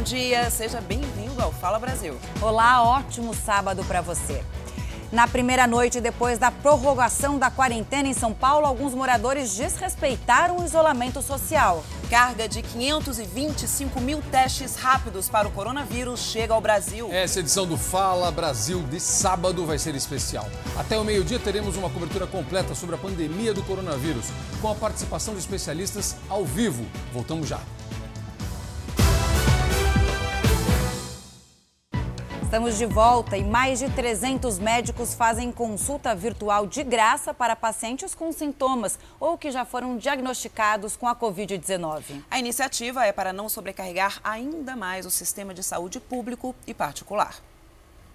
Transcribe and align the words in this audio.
bom 0.00 0.04
dia, 0.04 0.50
seja 0.50 0.80
bem-vindo 0.80 1.42
ao 1.42 1.52
Fala 1.52 1.78
Brasil. 1.78 2.16
Olá, 2.40 2.82
ótimo 2.82 3.34
sábado 3.34 3.84
para 3.84 4.00
você. 4.00 4.42
Na 5.12 5.28
primeira 5.28 5.66
noite 5.66 6.00
depois 6.00 6.38
da 6.38 6.50
prorrogação 6.50 7.38
da 7.38 7.50
quarentena 7.50 8.08
em 8.08 8.14
São 8.14 8.32
Paulo, 8.32 8.64
alguns 8.64 8.94
moradores 8.94 9.54
desrespeitaram 9.54 10.56
o 10.56 10.64
isolamento 10.64 11.20
social. 11.20 11.84
Carga 12.08 12.48
de 12.48 12.62
525 12.62 14.00
mil 14.00 14.22
testes 14.30 14.74
rápidos 14.74 15.28
para 15.28 15.46
o 15.46 15.50
coronavírus 15.50 16.20
chega 16.20 16.54
ao 16.54 16.62
Brasil. 16.62 17.10
Essa 17.12 17.40
edição 17.40 17.66
do 17.66 17.76
Fala 17.76 18.30
Brasil 18.30 18.82
de 18.84 18.98
sábado 18.98 19.66
vai 19.66 19.78
ser 19.78 19.94
especial. 19.94 20.48
Até 20.78 20.98
o 20.98 21.04
meio-dia 21.04 21.38
teremos 21.38 21.76
uma 21.76 21.90
cobertura 21.90 22.26
completa 22.26 22.74
sobre 22.74 22.94
a 22.94 22.98
pandemia 22.98 23.52
do 23.52 23.62
coronavírus, 23.64 24.28
com 24.62 24.70
a 24.70 24.74
participação 24.74 25.34
de 25.34 25.40
especialistas 25.40 26.16
ao 26.30 26.42
vivo. 26.42 26.86
Voltamos 27.12 27.46
já. 27.46 27.60
Estamos 32.50 32.78
de 32.78 32.84
volta 32.84 33.38
e 33.38 33.44
mais 33.44 33.78
de 33.78 33.88
300 33.88 34.58
médicos 34.58 35.14
fazem 35.14 35.52
consulta 35.52 36.12
virtual 36.16 36.66
de 36.66 36.82
graça 36.82 37.32
para 37.32 37.54
pacientes 37.54 38.12
com 38.12 38.32
sintomas 38.32 38.98
ou 39.20 39.38
que 39.38 39.52
já 39.52 39.64
foram 39.64 39.96
diagnosticados 39.96 40.96
com 40.96 41.06
a 41.06 41.14
Covid-19. 41.14 42.24
A 42.28 42.40
iniciativa 42.40 43.06
é 43.06 43.12
para 43.12 43.32
não 43.32 43.48
sobrecarregar 43.48 44.18
ainda 44.24 44.74
mais 44.74 45.06
o 45.06 45.12
sistema 45.12 45.54
de 45.54 45.62
saúde 45.62 46.00
público 46.00 46.52
e 46.66 46.74
particular. 46.74 47.40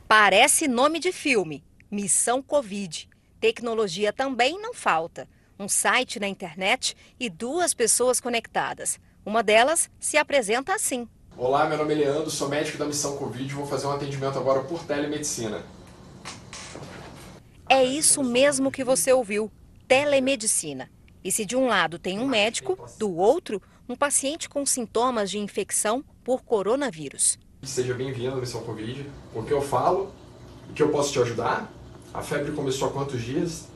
Parece 0.05 0.67
nome 0.67 0.99
de 0.99 1.13
filme: 1.13 1.63
Missão 1.89 2.43
Covid. 2.43 3.07
Tecnologia 3.39 4.11
também 4.11 4.61
não 4.61 4.73
falta. 4.73 5.29
Um 5.57 5.69
site 5.69 6.19
na 6.19 6.27
internet 6.27 6.93
e 7.17 7.29
duas 7.29 7.73
pessoas 7.73 8.19
conectadas. 8.19 8.99
Uma 9.25 9.41
delas 9.41 9.89
se 9.97 10.17
apresenta 10.17 10.75
assim. 10.75 11.07
Olá, 11.37 11.67
meu 11.67 11.77
nome 11.77 11.93
é 11.93 11.97
Leandro, 11.97 12.31
sou 12.31 12.47
médico 12.47 12.77
da 12.77 12.85
Missão 12.85 13.17
Covid 13.17 13.43
e 13.43 13.53
vou 13.53 13.67
fazer 13.67 13.87
um 13.87 13.91
atendimento 13.91 14.39
agora 14.39 14.61
por 14.61 14.81
telemedicina. 14.85 15.63
É 17.67 17.83
isso 17.83 18.23
mesmo 18.23 18.71
que 18.71 18.85
você 18.85 19.11
ouviu: 19.11 19.51
telemedicina. 19.85 20.89
E 21.21 21.29
se 21.29 21.43
de 21.43 21.57
um 21.57 21.67
lado 21.67 21.99
tem 21.99 22.19
um 22.19 22.25
médico, 22.25 22.77
do 22.97 23.13
outro, 23.17 23.61
um 23.89 23.97
paciente 23.97 24.47
com 24.47 24.65
sintomas 24.65 25.29
de 25.29 25.37
infecção 25.37 26.05
por 26.23 26.41
coronavírus. 26.41 27.37
Seja 27.63 27.93
bem-vindo 27.93 28.37
à 28.37 28.39
Missão 28.39 28.61
Covid. 28.61 29.05
O 29.33 29.43
que 29.43 29.51
eu 29.51 29.61
falo? 29.61 30.13
O 30.69 30.73
que 30.73 30.81
eu 30.81 30.89
posso 30.89 31.11
te 31.11 31.19
ajudar? 31.19 31.69
A 32.13 32.21
febre 32.21 32.53
começou 32.53 32.87
há 32.87 32.91
quantos 32.93 33.21
dias? 33.21 33.67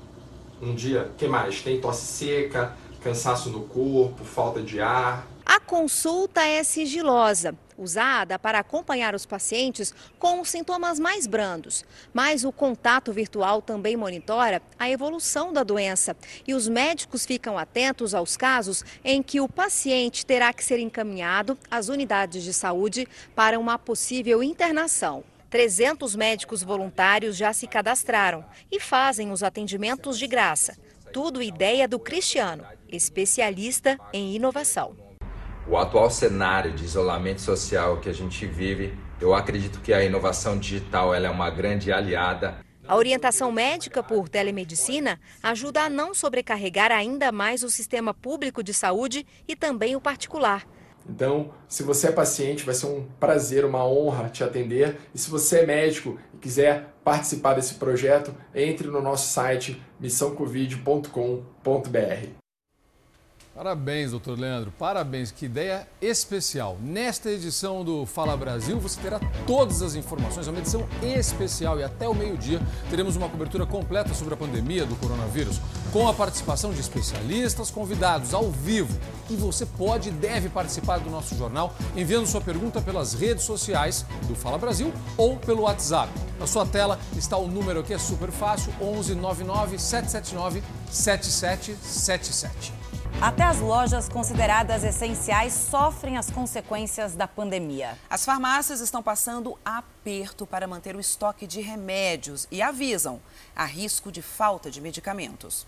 Um 0.61 0.73
dia. 0.73 1.11
que 1.17 1.27
mais? 1.27 1.61
Tem 1.61 1.81
tosse 1.81 2.05
seca, 2.05 2.73
cansaço 3.03 3.49
no 3.49 3.63
corpo, 3.63 4.23
falta 4.23 4.61
de 4.61 4.79
ar, 4.79 5.27
a 5.51 5.59
consulta 5.59 6.43
é 6.45 6.63
sigilosa, 6.63 7.55
usada 7.75 8.37
para 8.37 8.59
acompanhar 8.59 9.15
os 9.15 9.25
pacientes 9.25 9.91
com 10.19 10.41
os 10.41 10.49
sintomas 10.49 10.99
mais 10.99 11.25
brandos. 11.25 11.83
Mas 12.13 12.43
o 12.43 12.51
contato 12.51 13.11
virtual 13.11 13.59
também 13.59 13.97
monitora 13.97 14.61
a 14.77 14.87
evolução 14.91 15.51
da 15.51 15.63
doença 15.63 16.15
e 16.47 16.53
os 16.53 16.67
médicos 16.67 17.25
ficam 17.25 17.57
atentos 17.57 18.13
aos 18.13 18.37
casos 18.37 18.85
em 19.03 19.23
que 19.23 19.41
o 19.41 19.49
paciente 19.49 20.23
terá 20.23 20.53
que 20.53 20.63
ser 20.63 20.77
encaminhado 20.77 21.57
às 21.71 21.89
unidades 21.89 22.43
de 22.43 22.53
saúde 22.53 23.07
para 23.33 23.57
uma 23.57 23.79
possível 23.79 24.43
internação. 24.43 25.23
300 25.49 26.15
médicos 26.15 26.61
voluntários 26.61 27.35
já 27.35 27.53
se 27.53 27.65
cadastraram 27.65 28.45
e 28.71 28.79
fazem 28.79 29.31
os 29.31 29.41
atendimentos 29.41 30.19
de 30.19 30.27
graça. 30.27 30.77
Tudo 31.11 31.41
ideia 31.41 31.87
do 31.87 31.97
Cristiano, 31.97 32.63
especialista 32.87 33.99
em 34.13 34.35
inovação 34.35 35.08
o 35.69 35.77
atual 35.77 36.09
cenário 36.09 36.71
de 36.71 36.83
isolamento 36.83 37.41
social 37.41 37.97
que 37.97 38.09
a 38.09 38.13
gente 38.13 38.47
vive, 38.47 38.97
eu 39.21 39.35
acredito 39.35 39.79
que 39.81 39.93
a 39.93 40.03
inovação 40.03 40.57
digital 40.57 41.13
ela 41.13 41.27
é 41.27 41.29
uma 41.29 41.51
grande 41.51 41.91
aliada. 41.91 42.57
A 42.87 42.95
orientação 42.95 43.51
médica 43.51 44.01
por 44.01 44.27
telemedicina 44.27 45.19
ajuda 45.43 45.83
a 45.83 45.89
não 45.89 46.15
sobrecarregar 46.15 46.91
ainda 46.91 47.31
mais 47.31 47.61
o 47.61 47.69
sistema 47.69 48.15
público 48.15 48.63
de 48.63 48.73
saúde 48.73 49.27
e 49.47 49.55
também 49.55 49.95
o 49.95 50.01
particular. 50.01 50.65
Então, 51.07 51.53
se 51.67 51.83
você 51.83 52.07
é 52.07 52.11
paciente, 52.11 52.65
vai 52.65 52.73
ser 52.73 52.87
um 52.87 53.05
prazer, 53.19 53.63
uma 53.63 53.85
honra 53.85 54.29
te 54.29 54.43
atender. 54.43 54.97
E 55.13 55.19
se 55.19 55.29
você 55.29 55.59
é 55.59 55.67
médico 55.67 56.17
e 56.33 56.37
quiser 56.37 56.95
participar 57.03 57.53
desse 57.53 57.75
projeto, 57.75 58.35
entre 58.55 58.87
no 58.87 59.01
nosso 59.01 59.31
site 59.31 59.79
missãocovid.com.br. 59.99 62.48
Parabéns, 63.59 64.11
doutor 64.11 64.39
Leandro. 64.39 64.71
Parabéns. 64.79 65.31
Que 65.31 65.45
ideia 65.45 65.85
especial. 66.01 66.77
Nesta 66.81 67.29
edição 67.29 67.83
do 67.83 68.05
Fala 68.05 68.37
Brasil, 68.37 68.79
você 68.79 68.97
terá 69.01 69.19
todas 69.45 69.81
as 69.81 69.95
informações. 69.95 70.47
É 70.47 70.49
uma 70.49 70.61
edição 70.61 70.87
especial 71.03 71.77
e 71.77 71.83
até 71.83 72.07
o 72.07 72.15
meio-dia 72.15 72.61
teremos 72.89 73.17
uma 73.17 73.27
cobertura 73.27 73.65
completa 73.65 74.13
sobre 74.13 74.33
a 74.33 74.37
pandemia 74.37 74.85
do 74.85 74.95
coronavírus, 74.95 75.59
com 75.91 76.07
a 76.07 76.13
participação 76.13 76.71
de 76.71 76.79
especialistas 76.79 77.69
convidados 77.69 78.33
ao 78.33 78.49
vivo. 78.49 78.97
E 79.29 79.35
você 79.35 79.65
pode 79.65 80.07
e 80.07 80.11
deve 80.13 80.47
participar 80.47 80.99
do 80.99 81.09
nosso 81.09 81.35
jornal 81.35 81.75
enviando 81.97 82.27
sua 82.27 82.39
pergunta 82.39 82.79
pelas 82.79 83.13
redes 83.13 83.43
sociais 83.43 84.05
do 84.25 84.35
Fala 84.35 84.57
Brasil 84.57 84.93
ou 85.17 85.35
pelo 85.35 85.63
WhatsApp. 85.63 86.09
Na 86.39 86.47
sua 86.47 86.65
tela 86.65 86.97
está 87.17 87.35
o 87.35 87.49
número 87.49 87.83
que 87.83 87.93
é 87.93 87.97
super 87.97 88.31
fácil: 88.31 88.73
11 88.79 89.15
99 89.15 89.77
779 89.77 90.63
7777. 90.89 92.78
Até 93.21 93.43
as 93.43 93.59
lojas 93.59 94.07
consideradas 94.07 94.83
essenciais 94.83 95.51
sofrem 95.51 96.17
as 96.17 96.31
consequências 96.31 97.15
da 97.15 97.27
pandemia. 97.27 97.97
As 98.09 98.23
farmácias 98.23 98.79
estão 98.79 99.03
passando 99.03 99.57
aperto 99.65 100.47
para 100.47 100.67
manter 100.67 100.95
o 100.95 100.99
estoque 100.99 101.45
de 101.45 101.59
remédios 101.59 102.47
e 102.49 102.61
avisam: 102.61 103.19
há 103.53 103.65
risco 103.65 104.09
de 104.11 104.21
falta 104.21 104.71
de 104.71 104.79
medicamentos. 104.79 105.67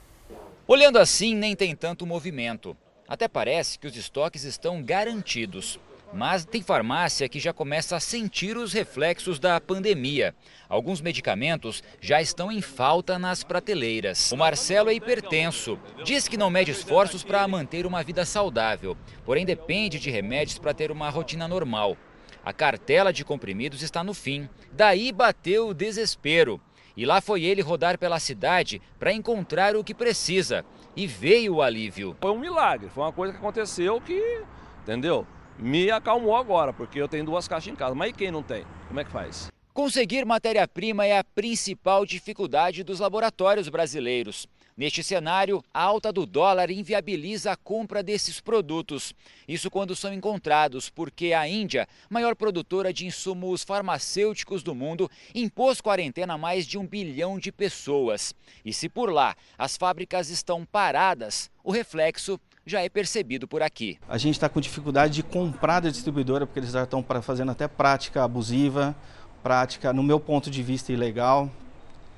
Olhando 0.66 0.98
assim, 0.98 1.36
nem 1.36 1.56
tem 1.56 1.76
tanto 1.76 2.06
movimento. 2.06 2.78
Até 3.06 3.28
parece 3.28 3.78
que 3.78 3.88
os 3.88 3.98
estoques 3.98 4.46
estão 4.46 4.82
garantidos. 4.82 5.78
Mas 6.14 6.44
tem 6.44 6.62
farmácia 6.62 7.30
que 7.30 7.40
já 7.40 7.54
começa 7.54 7.96
a 7.96 8.00
sentir 8.00 8.58
os 8.58 8.74
reflexos 8.74 9.40
da 9.40 9.62
pandemia. 9.62 10.36
Alguns 10.68 11.00
medicamentos 11.00 11.82
já 12.02 12.22
estão 12.22 12.52
em 12.52 12.62
falta 12.62 13.18
nas 13.18 13.44
prateleiras. 13.44 14.32
O 14.32 14.38
Marcelo 14.38 14.90
é 14.90 14.94
hipertenso. 14.94 15.80
Diz 16.04 16.28
que 16.28 16.36
não 16.36 16.50
mede 16.50 16.72
esforços 16.72 17.24
para 17.24 17.48
manter 17.48 17.86
uma 17.86 18.04
vida 18.04 18.26
saudável, 18.26 18.98
porém 19.26 19.46
depende 19.46 20.00
de 20.00 20.12
remédios 20.12 20.60
para 20.60 20.74
ter 20.74 20.92
uma 20.92 21.10
rotina 21.10 21.48
normal. 21.48 21.96
A 22.44 22.52
cartela 22.52 23.14
de 23.14 23.24
comprimidos 23.24 23.82
está 23.82 24.04
no 24.04 24.14
fim. 24.14 24.50
Daí 24.74 25.12
bateu 25.14 25.70
o 25.70 25.74
desespero. 25.74 26.60
E 26.98 27.06
lá 27.06 27.22
foi 27.22 27.44
ele 27.44 27.62
rodar 27.62 27.98
pela 27.98 28.20
cidade 28.20 28.82
para 29.00 29.14
encontrar 29.14 29.78
o 29.78 29.84
que 29.84 29.94
precisa. 29.94 30.66
E 30.94 31.08
veio 31.08 31.56
o 31.56 31.62
alívio. 31.62 32.18
Foi 32.20 32.32
um 32.32 32.40
milagre, 32.40 32.90
foi 32.90 33.04
uma 33.04 33.14
coisa 33.14 33.32
que 33.32 33.40
aconteceu 33.40 34.02
que, 34.02 34.44
entendeu? 34.82 35.26
Me 35.58 35.92
acalmou 35.92 36.36
agora, 36.36 36.74
porque 36.74 37.00
eu 37.00 37.08
tenho 37.08 37.26
duas 37.26 37.48
caixas 37.48 37.72
em 37.72 37.76
casa. 37.76 37.96
Mas 37.96 38.12
e 38.12 38.14
quem 38.14 38.32
não 38.32 38.44
tem? 38.44 38.66
Como 38.88 39.00
é 39.00 39.04
que 39.04 39.12
faz? 39.12 39.52
Conseguir 39.74 40.26
matéria-prima 40.26 41.06
é 41.06 41.18
a 41.18 41.24
principal 41.24 42.06
dificuldade 42.06 42.84
dos 42.84 43.00
laboratórios 43.00 43.70
brasileiros. 43.70 44.46
Neste 44.76 45.04
cenário, 45.04 45.64
a 45.74 45.82
alta 45.82 46.12
do 46.12 46.26
dólar 46.26 46.72
inviabiliza 46.72 47.52
a 47.52 47.56
compra 47.56 48.02
desses 48.02 48.42
produtos. 48.42 49.14
Isso 49.48 49.70
quando 49.70 49.96
são 49.96 50.14
encontrados, 50.14 50.90
porque 50.90 51.34
a 51.34 51.48
Índia, 51.48 51.88
maior 52.10 52.36
produtora 52.36 52.92
de 52.92 53.06
insumos 53.06 53.64
farmacêuticos 53.64 54.64
do 54.64 54.74
mundo, 54.74 55.10
impôs 55.36 55.80
quarentena 55.80 56.34
a 56.34 56.38
mais 56.38 56.66
de 56.66 56.78
um 56.78 56.88
bilhão 56.88 57.38
de 57.38 57.52
pessoas. 57.52 58.34
E 58.66 58.74
se 58.74 58.90
por 58.90 59.12
lá 59.12 59.36
as 59.58 59.78
fábricas 59.78 60.30
estão 60.30 60.66
paradas, 60.66 61.50
o 61.64 61.72
reflexo 61.72 62.40
já 62.66 62.82
é 62.82 62.90
percebido 62.90 63.48
por 63.48 63.62
aqui. 63.62 63.98
A 64.08 64.18
gente 64.18 64.36
está 64.36 64.48
com 64.48 64.60
dificuldade 64.60 65.14
de 65.14 65.24
comprar 65.24 65.80
da 65.80 65.90
distribuidora, 65.90 66.46
porque 66.46 66.60
eles 66.60 66.72
já 66.72 66.84
estão 66.84 67.04
fazendo 67.22 67.52
até 67.52 67.68
prática 67.68 68.24
abusiva, 68.24 68.96
prática, 69.42 69.92
no 69.92 70.04
meu 70.04 70.20
ponto 70.20 70.50
de 70.50 70.62
vista, 70.62 70.92
ilegal. 70.92 71.50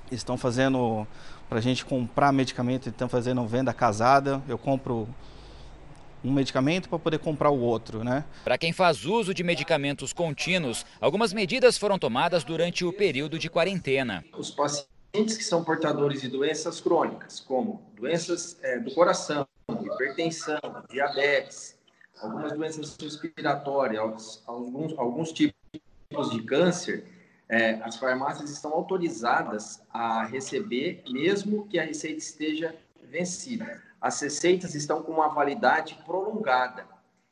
Eles 0.08 0.20
estão 0.20 0.38
fazendo 0.38 1.08
para 1.50 1.60
a 1.60 1.62
gente 1.62 1.86
comprar 1.86 2.32
medicamento, 2.32 2.90
estão 2.90 3.08
fazendo 3.08 3.46
venda 3.48 3.74
casada. 3.74 4.42
Eu 4.48 4.58
compro 4.58 5.08
um 6.24 6.32
medicamento 6.32 6.88
para 6.88 6.98
poder 6.98 7.20
comprar 7.20 7.50
o 7.50 7.60
outro, 7.60 8.04
né? 8.04 8.24
Para 8.44 8.58
quem 8.58 8.72
faz 8.72 9.06
uso 9.06 9.34
de 9.34 9.44
medicamentos 9.44 10.14
contínuos, 10.14 10.86
algumas 11.02 11.34
medidas 11.34 11.78
foram 11.78 12.00
tomadas 12.00 12.44
durante 12.44 12.86
o 12.86 12.94
período 12.94 13.38
de 13.38 13.50
quarentena. 13.50 14.24
Os 14.38 14.50
pacientes 14.50 15.38
que 15.38 15.44
são 15.44 15.64
portadores 15.64 16.22
de 16.22 16.30
doenças 16.30 16.80
crônicas, 16.80 17.40
como 17.40 17.82
doenças 17.96 18.58
é, 18.64 18.80
do 18.80 18.92
coração, 18.92 19.46
hipertensão, 19.70 20.60
diabetes, 20.90 21.78
algumas 22.22 22.54
doenças 22.54 22.96
respiratórias, 23.00 24.44
alguns, 24.46 24.98
alguns 24.98 25.32
tipos 25.32 26.32
de 26.32 26.44
câncer, 26.44 27.06
é, 27.50 27.74
as 27.84 27.98
farmácias 27.98 28.50
estão 28.50 28.74
autorizadas 28.74 29.82
a 29.92 30.26
receber, 30.26 31.04
mesmo 31.10 31.68
que 31.68 31.78
a 31.78 31.84
receita 31.84 32.18
esteja 32.18 32.76
vencida. 33.04 33.82
As 34.02 34.20
receitas 34.20 34.76
estão 34.76 35.04
com 35.04 35.12
uma 35.12 35.28
validade 35.28 35.98
prolongada. 36.06 36.86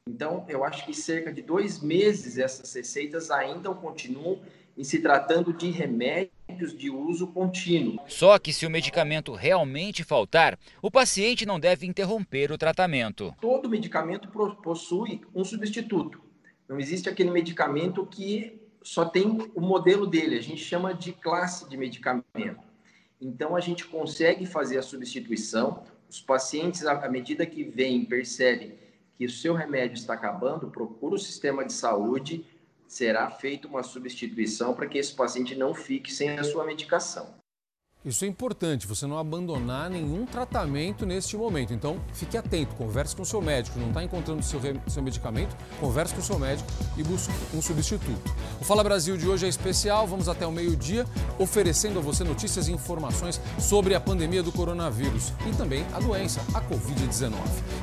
Então, 0.08 0.46
eu 0.48 0.64
acho 0.64 0.86
que 0.86 0.94
cerca 0.94 1.32
de 1.32 1.42
dois 1.42 1.80
meses 1.80 2.38
essas 2.38 2.74
receitas 2.74 3.30
ainda 3.30 3.74
continuam 3.74 4.42
em 4.78 4.84
se 4.84 5.00
tratando 5.00 5.54
de 5.54 5.70
remédios 5.70 6.78
de 6.78 6.90
uso 6.90 7.28
contínuo. 7.28 8.00
Só 8.08 8.38
que 8.40 8.54
se 8.54 8.66
o 8.66 8.70
medicamento 8.70 9.34
realmente 9.34 10.04
faltar, 10.04 10.58
o 10.82 10.90
paciente 10.90 11.46
não 11.46 11.60
deve 11.60 11.86
interromper 11.86 12.52
o 12.52 12.58
tratamento. 12.58 13.34
Todo 13.40 13.70
medicamento 13.70 14.28
possui 14.64 15.22
um 15.34 15.44
substituto. 15.44 16.22
Não 16.68 16.80
existe 16.80 17.10
aquele 17.10 17.32
medicamento 17.32 18.06
que 18.06 18.60
só 18.82 19.06
tem 19.06 19.26
o 19.54 19.62
modelo 19.62 20.08
dele, 20.08 20.38
a 20.38 20.42
gente 20.42 20.64
chama 20.64 20.94
de 20.94 21.14
classe 21.14 21.70
de 21.70 21.78
medicamento. 21.78 22.72
Então, 23.20 23.56
a 23.56 23.60
gente 23.60 23.86
consegue 23.86 24.46
fazer 24.46 24.80
a 24.80 24.82
substituição. 24.82 25.84
Os 26.10 26.20
pacientes, 26.20 26.86
à 26.86 27.08
medida 27.08 27.46
que 27.46 27.64
vêm, 27.64 28.04
percebem 28.04 28.74
que 29.16 29.26
o 29.26 29.30
seu 29.30 29.54
remédio 29.54 29.94
está 29.94 30.16
acabando, 30.16 30.72
procura 30.72 31.14
o 31.14 31.20
sistema 31.20 31.64
de 31.64 31.74
saúde, 31.74 32.44
será 32.92 33.32
feita 33.32 33.70
uma 33.70 33.84
substituição 33.84 34.74
para 34.74 34.86
que 34.86 34.98
esse 34.98 35.16
paciente 35.16 35.56
não 35.56 35.74
fique 35.74 36.14
sem 36.14 36.38
a 36.38 36.44
sua 36.44 36.66
medicação. 36.66 37.41
Isso 38.04 38.26
é 38.26 38.28
importante, 38.28 38.88
você 38.88 39.06
não 39.06 39.16
abandonar 39.16 39.88
nenhum 39.88 40.26
tratamento 40.26 41.06
neste 41.06 41.38
momento. 41.38 41.72
Então, 41.72 42.00
fique 42.12 42.36
atento, 42.36 42.74
converse 42.74 43.16
com 43.16 43.22
o 43.22 43.26
seu 43.26 43.40
médico. 43.44 43.78
Não 43.78 43.90
está 43.90 44.04
encontrando 44.04 44.42
seu, 44.42 44.60
seu 44.88 45.04
medicamento? 45.04 45.56
Converse 45.80 46.12
com 46.16 46.20
o 46.20 46.24
seu 46.24 46.40
médico 46.40 46.68
e 46.98 47.04
busque 47.04 47.32
um 47.54 47.62
substituto. 47.62 48.36
O 48.60 48.64
Fala 48.64 48.84
Brasil 48.84 49.16
de 49.18 49.30
hoje 49.30 49.46
é 49.46 49.50
especial. 49.50 50.08
Vamos 50.08 50.28
até 50.28 50.48
o 50.48 50.52
meio-dia, 50.52 51.06
oferecendo 51.38 52.00
a 52.00 52.02
você 52.02 52.24
notícias 52.24 52.68
e 52.68 52.72
informações 52.72 53.40
sobre 53.60 53.94
a 53.94 54.02
pandemia 54.02 54.42
do 54.42 54.52
coronavírus 54.52 55.32
e 55.48 55.56
também 55.56 55.86
a 55.94 56.00
doença, 56.00 56.42
a 56.56 56.62
Covid-19, 56.62 57.34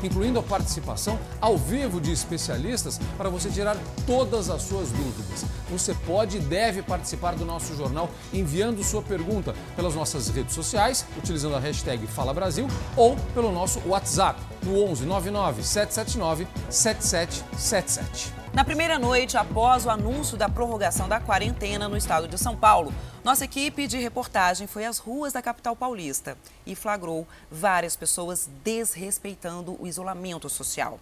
incluindo 0.03 0.41
a 0.41 0.43
participação 0.43 1.17
ao 1.41 1.56
vivo 1.56 2.00
de 2.00 2.11
especialistas 2.11 2.99
para 3.17 3.31
você 3.31 3.49
tirar 3.50 3.76
todas 4.05 4.50
as 4.50 4.62
suas 4.62 4.91
dúvidas. 4.91 5.44
Você 5.70 5.94
pode 5.94 6.38
e 6.38 6.41
deve 6.41 6.82
participar 6.82 7.37
do 7.37 7.44
nosso 7.44 7.76
jornal 7.76 8.11
enviando 8.32 8.82
sua 8.82 9.00
pergunta 9.00 9.55
pelas 9.76 9.94
nossas 9.94 10.07
nossas 10.14 10.28
redes 10.28 10.55
sociais, 10.55 11.05
utilizando 11.16 11.56
a 11.56 11.58
hashtag 11.58 12.06
Fala 12.06 12.32
Brasil 12.32 12.66
ou 12.96 13.14
pelo 13.34 13.52
nosso 13.52 13.81
WhatsApp 13.87 14.40
no 14.62 14.82
11 14.84 15.05
99 15.05 15.62
779 15.62 16.46
7777. 16.70 18.32
Na 18.55 18.64
primeira 18.64 18.99
noite, 18.99 19.37
após 19.37 19.84
o 19.84 19.90
anúncio 19.90 20.37
da 20.37 20.49
prorrogação 20.49 21.06
da 21.06 21.20
quarentena 21.20 21.87
no 21.87 21.96
estado 21.96 22.26
de 22.26 22.38
São 22.38 22.56
Paulo, 22.56 22.93
nossa 23.22 23.44
equipe 23.44 23.87
de 23.87 23.99
reportagem 23.99 24.66
foi 24.66 24.87
às 24.87 24.96
ruas 24.96 25.34
da 25.34 25.43
capital 25.43 25.76
paulista 25.76 26.38
e 26.64 26.75
flagrou 26.75 27.28
várias 27.50 27.94
pessoas 27.94 28.49
desrespeitando 28.64 29.76
o 29.78 29.87
isolamento 29.87 30.49
social. 30.49 30.99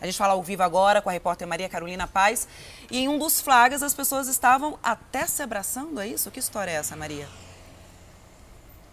A 0.00 0.06
gente 0.06 0.18
fala 0.18 0.32
ao 0.32 0.42
vivo 0.42 0.64
agora 0.64 1.00
com 1.00 1.08
a 1.08 1.12
repórter 1.12 1.46
Maria 1.46 1.68
Carolina 1.68 2.08
Paz. 2.08 2.48
E 2.90 2.98
em 2.98 3.08
um 3.08 3.18
dos 3.18 3.40
flagras, 3.40 3.82
as 3.82 3.94
pessoas 3.94 4.26
estavam 4.26 4.76
até 4.82 5.26
se 5.26 5.42
abraçando, 5.42 6.00
é 6.00 6.08
isso? 6.08 6.30
Que 6.32 6.40
história 6.40 6.72
é 6.72 6.74
essa, 6.74 6.96
Maria? 6.96 7.28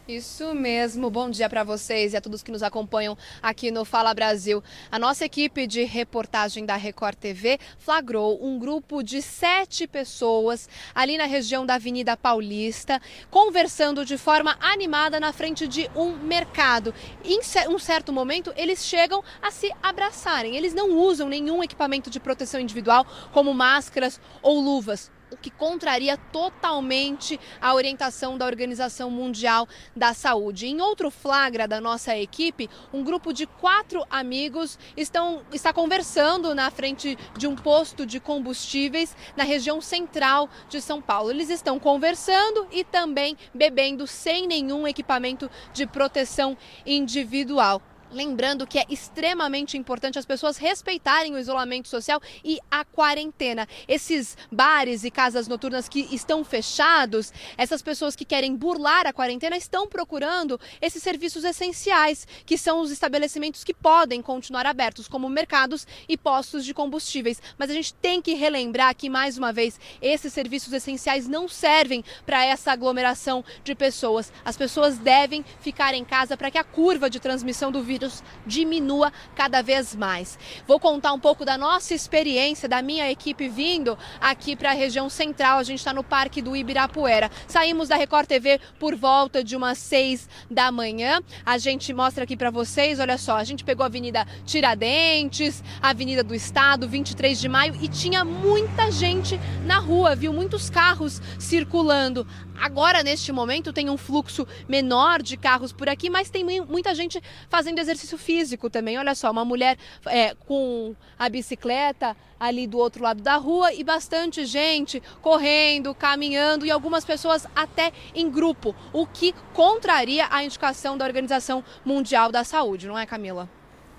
Isso 0.08 0.54
mesmo. 0.54 1.10
Bom 1.10 1.32
dia 1.32 1.50
para 1.50 1.64
vocês 1.64 2.14
e 2.14 2.18
a 2.18 2.22
todos 2.22 2.44
que 2.44 2.52
nos 2.52 2.62
acompanham 2.62 3.18
aqui 3.42 3.72
no 3.72 3.84
Fala 3.84 4.14
Brasil. 4.14 4.64
A 4.92 5.00
nossa 5.00 5.26
equipe 5.26 5.66
de 5.66 5.84
reportagem 5.84 6.64
da 6.64 6.76
Record 6.76 7.16
TV 7.16 7.60
flagrou 7.80 8.38
um 8.40 8.60
grupo 8.60 9.02
de 9.02 9.20
sete 9.20 9.88
pessoas 9.88 10.70
ali 10.94 11.18
na 11.18 11.26
região 11.26 11.66
da 11.66 11.74
Avenida 11.74 12.16
Paulista, 12.16 13.02
conversando 13.32 14.06
de 14.06 14.16
forma 14.16 14.56
animada 14.60 15.20
na 15.20 15.34
frente 15.34 15.68
de 15.68 15.90
um 15.96 16.12
mercado. 16.12 16.94
Em 17.24 17.40
um 17.68 17.80
certo 17.80 18.14
momento, 18.14 18.54
eles 18.56 18.86
chegam 18.86 19.24
a 19.42 19.50
se 19.50 19.72
abraçarem. 19.82 20.56
Eles 20.56 20.76
não 20.76 21.00
usam 21.00 21.28
nenhum 21.28 21.64
equipamento 21.64 22.12
de 22.12 22.20
proteção 22.20 22.60
individual, 22.60 23.08
como 23.34 23.56
máscaras 23.56 24.22
ou 24.44 24.62
luvas 24.62 25.15
o 25.32 25.38
que 25.38 25.50
contraria 25.50 26.18
totalmente 26.18 27.40
a 27.60 27.74
orientação 27.74 28.38
da 28.38 28.46
Organização 28.46 29.10
Mundial 29.10 29.68
da 29.96 30.14
Saúde. 30.14 30.68
Em 30.68 30.82
outro 30.82 31.10
flagra 31.10 31.68
da 31.68 31.82
nossa 31.82 32.16
equipe, 32.16 32.70
um 32.94 33.04
grupo 33.04 33.34
de 33.34 33.46
quatro 33.46 34.06
amigos 34.10 34.78
estão, 34.96 35.44
está 35.52 35.74
conversando 35.74 36.54
na 36.54 36.70
frente 36.70 37.18
de 37.38 37.48
um 37.48 37.56
posto 37.56 38.06
de 38.06 38.20
combustíveis 38.20 39.16
na 39.36 39.44
região 39.44 39.82
central 39.82 40.50
de 40.70 40.82
São 40.82 41.02
Paulo. 41.02 41.32
Eles 41.32 41.50
estão 41.50 41.80
conversando 41.80 42.68
e 42.72 42.84
também 42.84 43.38
bebendo 43.54 44.08
sem 44.08 44.48
nenhum 44.48 44.88
equipamento 44.88 45.50
de 45.74 45.86
proteção 45.86 46.58
individual. 46.86 47.82
Lembrando 48.16 48.66
que 48.66 48.80
é 48.80 48.86
extremamente 48.90 49.78
importante 49.78 50.18
as 50.18 50.26
pessoas 50.26 50.56
respeitarem 50.56 51.34
o 51.34 51.38
isolamento 51.38 51.90
social 51.90 52.22
e 52.46 52.60
a 52.72 52.86
quarentena. 52.86 53.68
Esses 53.90 54.38
bares 54.50 55.04
e 55.04 55.12
casas 55.12 55.50
noturnas 55.50 55.90
que 55.90 56.08
estão 56.16 56.42
fechados, 56.46 57.34
essas 57.58 57.82
pessoas 57.82 58.16
que 58.16 58.24
querem 58.24 58.56
burlar 58.56 59.06
a 59.06 59.12
quarentena 59.12 59.58
estão 59.58 59.86
procurando 59.86 60.58
esses 60.82 61.04
serviços 61.04 61.44
essenciais, 61.44 62.26
que 62.46 62.58
são 62.58 62.80
os 62.80 62.90
estabelecimentos 62.90 63.66
que 63.66 63.74
podem 63.74 64.22
continuar 64.22 64.66
abertos, 64.66 65.10
como 65.10 65.28
mercados 65.28 65.86
e 66.08 66.16
postos 66.16 66.64
de 66.64 66.74
combustíveis. 66.74 67.42
Mas 67.58 67.70
a 67.70 67.74
gente 67.74 67.94
tem 67.96 68.22
que 68.22 68.34
relembrar 68.34 68.96
que, 68.96 69.10
mais 69.10 69.38
uma 69.38 69.52
vez, 69.52 69.78
esses 70.02 70.32
serviços 70.32 70.72
essenciais 70.72 71.28
não 71.28 71.50
servem 71.50 72.02
para 72.26 72.46
essa 72.46 72.72
aglomeração 72.72 73.44
de 73.62 73.76
pessoas. 73.76 74.32
As 74.46 74.56
pessoas 74.56 74.98
devem 74.98 75.44
ficar 75.60 75.94
em 75.94 76.06
casa 76.06 76.38
para 76.38 76.50
que 76.50 76.58
a 76.58 76.64
curva 76.64 77.10
de 77.10 77.20
transmissão 77.20 77.74
do 77.74 77.84
vírus 77.84 78.05
diminua 78.46 79.12
cada 79.36 79.62
vez 79.62 79.96
mais. 79.96 80.38
Vou 80.68 80.80
contar 80.80 81.14
um 81.14 81.20
pouco 81.20 81.46
da 81.46 81.58
nossa 81.58 81.94
experiência, 81.94 82.68
da 82.68 82.82
minha 82.82 83.10
equipe 83.12 83.48
vindo 83.48 83.98
aqui 84.20 84.56
para 84.56 84.72
a 84.72 84.74
região 84.74 85.10
central. 85.10 85.60
A 85.60 85.64
gente 85.64 85.80
está 85.80 85.94
no 85.94 86.04
Parque 86.04 86.42
do 86.42 86.56
Ibirapuera. 86.56 87.30
Saímos 87.48 87.90
da 87.90 87.96
Record 87.96 88.28
TV 88.28 88.60
por 88.80 88.96
volta 88.96 89.44
de 89.44 89.56
umas 89.56 89.78
seis 89.78 90.28
da 90.50 90.72
manhã. 90.72 91.22
A 91.46 91.58
gente 91.58 91.94
mostra 91.94 92.24
aqui 92.24 92.36
para 92.36 92.50
vocês, 92.50 93.00
olha 93.00 93.18
só, 93.18 93.38
a 93.38 93.44
gente 93.44 93.64
pegou 93.64 93.84
a 93.84 93.88
Avenida 93.88 94.26
Tiradentes, 94.46 95.64
a 95.82 95.90
Avenida 95.90 96.24
do 96.24 96.36
Estado, 96.36 96.88
23 96.88 97.40
de 97.40 97.48
maio, 97.48 97.76
e 97.82 97.88
tinha 97.88 98.24
muita 98.24 98.92
gente 98.92 99.40
na 99.66 99.80
rua, 99.80 100.16
viu? 100.16 100.34
Muitos 100.34 100.70
carros 100.70 101.22
circulando. 101.40 102.26
Agora, 102.60 103.04
neste 103.04 103.32
momento, 103.32 103.74
tem 103.74 103.90
um 103.90 103.98
fluxo 103.98 104.48
menor 104.68 105.22
de 105.22 105.38
carros 105.38 105.72
por 105.72 105.90
aqui, 105.90 106.10
mas 106.10 106.30
tem 106.30 106.44
muita 106.62 106.96
gente 106.96 107.22
fazendo 107.50 107.80
exercício 107.80 108.18
físico 108.18 108.70
também. 108.70 108.98
Olha 108.98 109.16
só, 109.16 109.32
uma 109.32 109.46
mulher 109.46 109.78
é, 110.06 110.34
com 110.34 110.96
a 111.18 111.30
bicicleta 111.30 112.16
ali 112.40 112.68
do 112.68 112.78
outro 112.78 113.04
lado 113.04 113.22
da 113.22 113.36
rua 113.36 113.74
e 113.74 113.84
bastante 113.84 114.46
gente 114.46 115.02
correndo, 115.22 115.96
caminhando 115.96 116.66
e 116.66 116.72
algumas 116.72 117.06
pessoas 117.06 117.48
até 117.56 117.92
em 118.14 118.30
grupo, 118.30 118.76
o 118.92 119.06
que 119.06 119.34
contraria 119.54 120.28
a 120.30 120.44
indicação 120.44 120.98
da 120.98 121.06
Organização 121.06 121.64
Mundial 121.84 122.32
da 122.32 122.44
Saúde, 122.44 122.88
não 122.88 122.98
é, 122.98 123.06
Camila? 123.06 123.50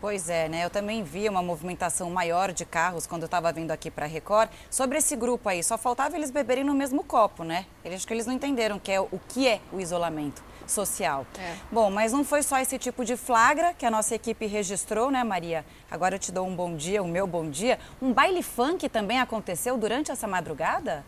Pois 0.00 0.28
é, 0.28 0.48
né? 0.48 0.64
Eu 0.64 0.70
também 0.70 1.02
vi 1.02 1.28
uma 1.28 1.42
movimentação 1.42 2.10
maior 2.10 2.52
de 2.52 2.64
carros 2.64 3.06
quando 3.06 3.22
eu 3.22 3.26
estava 3.26 3.50
vindo 3.52 3.70
aqui 3.70 3.90
para 3.90 4.04
a 4.04 4.08
Record. 4.08 4.50
Sobre 4.70 4.98
esse 4.98 5.16
grupo 5.16 5.48
aí, 5.48 5.62
só 5.62 5.78
faltava 5.78 6.16
eles 6.16 6.30
beberem 6.30 6.64
no 6.64 6.74
mesmo 6.74 7.02
copo, 7.02 7.44
né? 7.44 7.66
Eles, 7.84 7.98
acho 7.98 8.06
que 8.06 8.12
eles 8.12 8.26
não 8.26 8.34
entenderam 8.34 8.78
que 8.78 8.92
é, 8.92 9.00
o 9.00 9.20
que 9.28 9.48
é 9.48 9.60
o 9.72 9.80
isolamento 9.80 10.42
social. 10.66 11.26
É. 11.38 11.54
Bom, 11.70 11.90
mas 11.90 12.12
não 12.12 12.24
foi 12.24 12.42
só 12.42 12.58
esse 12.58 12.78
tipo 12.78 13.04
de 13.04 13.16
flagra 13.16 13.72
que 13.72 13.86
a 13.86 13.90
nossa 13.90 14.14
equipe 14.14 14.46
registrou, 14.46 15.10
né, 15.10 15.24
Maria? 15.24 15.64
Agora 15.90 16.16
eu 16.16 16.18
te 16.18 16.30
dou 16.30 16.46
um 16.46 16.54
bom 16.54 16.76
dia, 16.76 17.02
o 17.02 17.08
meu 17.08 17.26
bom 17.26 17.48
dia. 17.48 17.78
Um 18.02 18.12
baile 18.12 18.42
funk 18.42 18.88
também 18.88 19.20
aconteceu 19.20 19.78
durante 19.78 20.10
essa 20.10 20.26
madrugada? 20.26 21.04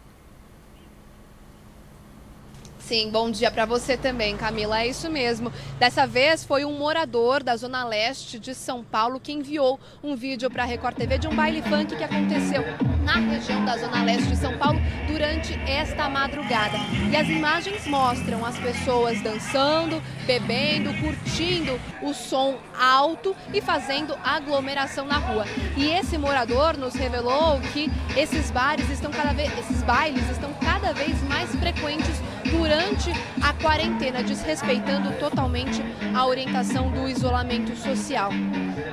Sim, 2.89 3.11
bom 3.11 3.31
dia 3.31 3.51
para 3.51 3.67
você 3.67 3.99
também, 3.99 4.35
Camila. 4.35 4.81
É 4.81 4.87
isso 4.87 5.11
mesmo. 5.11 5.53
Dessa 5.79 6.07
vez 6.07 6.43
foi 6.43 6.65
um 6.65 6.73
morador 6.73 7.43
da 7.43 7.55
Zona 7.55 7.85
Leste 7.85 8.39
de 8.39 8.55
São 8.55 8.83
Paulo 8.83 9.21
que 9.21 9.31
enviou 9.31 9.79
um 10.03 10.17
vídeo 10.17 10.51
para 10.51 10.63
a 10.63 10.67
Record 10.67 10.97
TV 10.97 11.19
de 11.19 11.29
um 11.29 11.37
baile 11.37 11.61
funk 11.61 11.95
que 11.95 12.03
aconteceu 12.03 12.65
na 13.05 13.17
região 13.17 13.63
da 13.63 13.77
Zona 13.77 14.03
Leste 14.05 14.29
de 14.29 14.37
São 14.37 14.57
Paulo 14.57 14.81
durante 15.07 15.53
esta 15.69 16.09
madrugada. 16.09 16.79
E 17.13 17.15
as 17.15 17.29
imagens 17.29 17.87
mostram 17.87 18.43
as 18.43 18.59
pessoas 18.59 19.21
dançando, 19.21 20.03
bebendo, 20.27 20.91
curtindo 20.95 21.79
o 22.01 22.15
som 22.15 22.57
alto 22.79 23.37
e 23.53 23.61
fazendo 23.61 24.17
aglomeração 24.25 25.05
na 25.05 25.19
rua. 25.19 25.45
E 25.77 25.91
esse 25.91 26.17
morador 26.17 26.79
nos 26.79 26.95
revelou 26.95 27.61
que 27.75 27.91
esses 28.17 28.51
bares 28.51 28.89
estão 28.89 29.11
cada 29.11 29.35
vez, 29.35 29.53
esses 29.59 29.83
bailes 29.83 30.27
estão 30.31 30.51
cada 30.55 30.95
vez 30.95 31.23
mais 31.25 31.51
frequentes 31.51 32.17
durante 32.51 33.11
a 33.43 33.53
quarentena, 33.53 34.23
desrespeitando 34.23 35.13
totalmente 35.19 35.83
a 36.15 36.27
orientação 36.27 36.91
do 36.91 37.09
isolamento 37.09 37.77
social. 37.77 38.31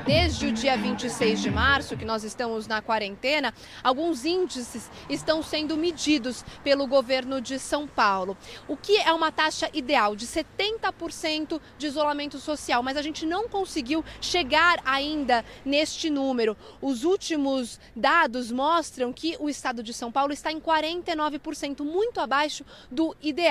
Desde 0.05 0.47
o 0.47 0.51
dia 0.51 0.77
26 0.77 1.41
de 1.41 1.49
março, 1.49 1.97
que 1.97 2.05
nós 2.05 2.23
estamos 2.23 2.67
na 2.67 2.81
quarentena, 2.81 3.53
alguns 3.83 4.25
índices 4.25 4.89
estão 5.09 5.41
sendo 5.41 5.77
medidos 5.77 6.43
pelo 6.63 6.85
governo 6.85 7.39
de 7.39 7.57
São 7.57 7.87
Paulo. 7.87 8.37
O 8.67 8.75
que 8.75 8.97
é 8.97 9.11
uma 9.13 9.31
taxa 9.31 9.69
ideal 9.73 10.15
de 10.15 10.27
70% 10.27 11.59
de 11.77 11.87
isolamento 11.87 12.39
social, 12.39 12.83
mas 12.83 12.97
a 12.97 13.01
gente 13.01 13.25
não 13.25 13.47
conseguiu 13.47 14.03
chegar 14.19 14.79
ainda 14.85 15.45
neste 15.63 16.09
número. 16.09 16.57
Os 16.81 17.03
últimos 17.03 17.79
dados 17.95 18.51
mostram 18.51 19.13
que 19.13 19.37
o 19.39 19.49
estado 19.49 19.81
de 19.81 19.93
São 19.93 20.11
Paulo 20.11 20.33
está 20.33 20.51
em 20.51 20.59
49%, 20.59 21.83
muito 21.83 22.19
abaixo 22.19 22.65
do 22.91 23.15
ideal 23.21 23.44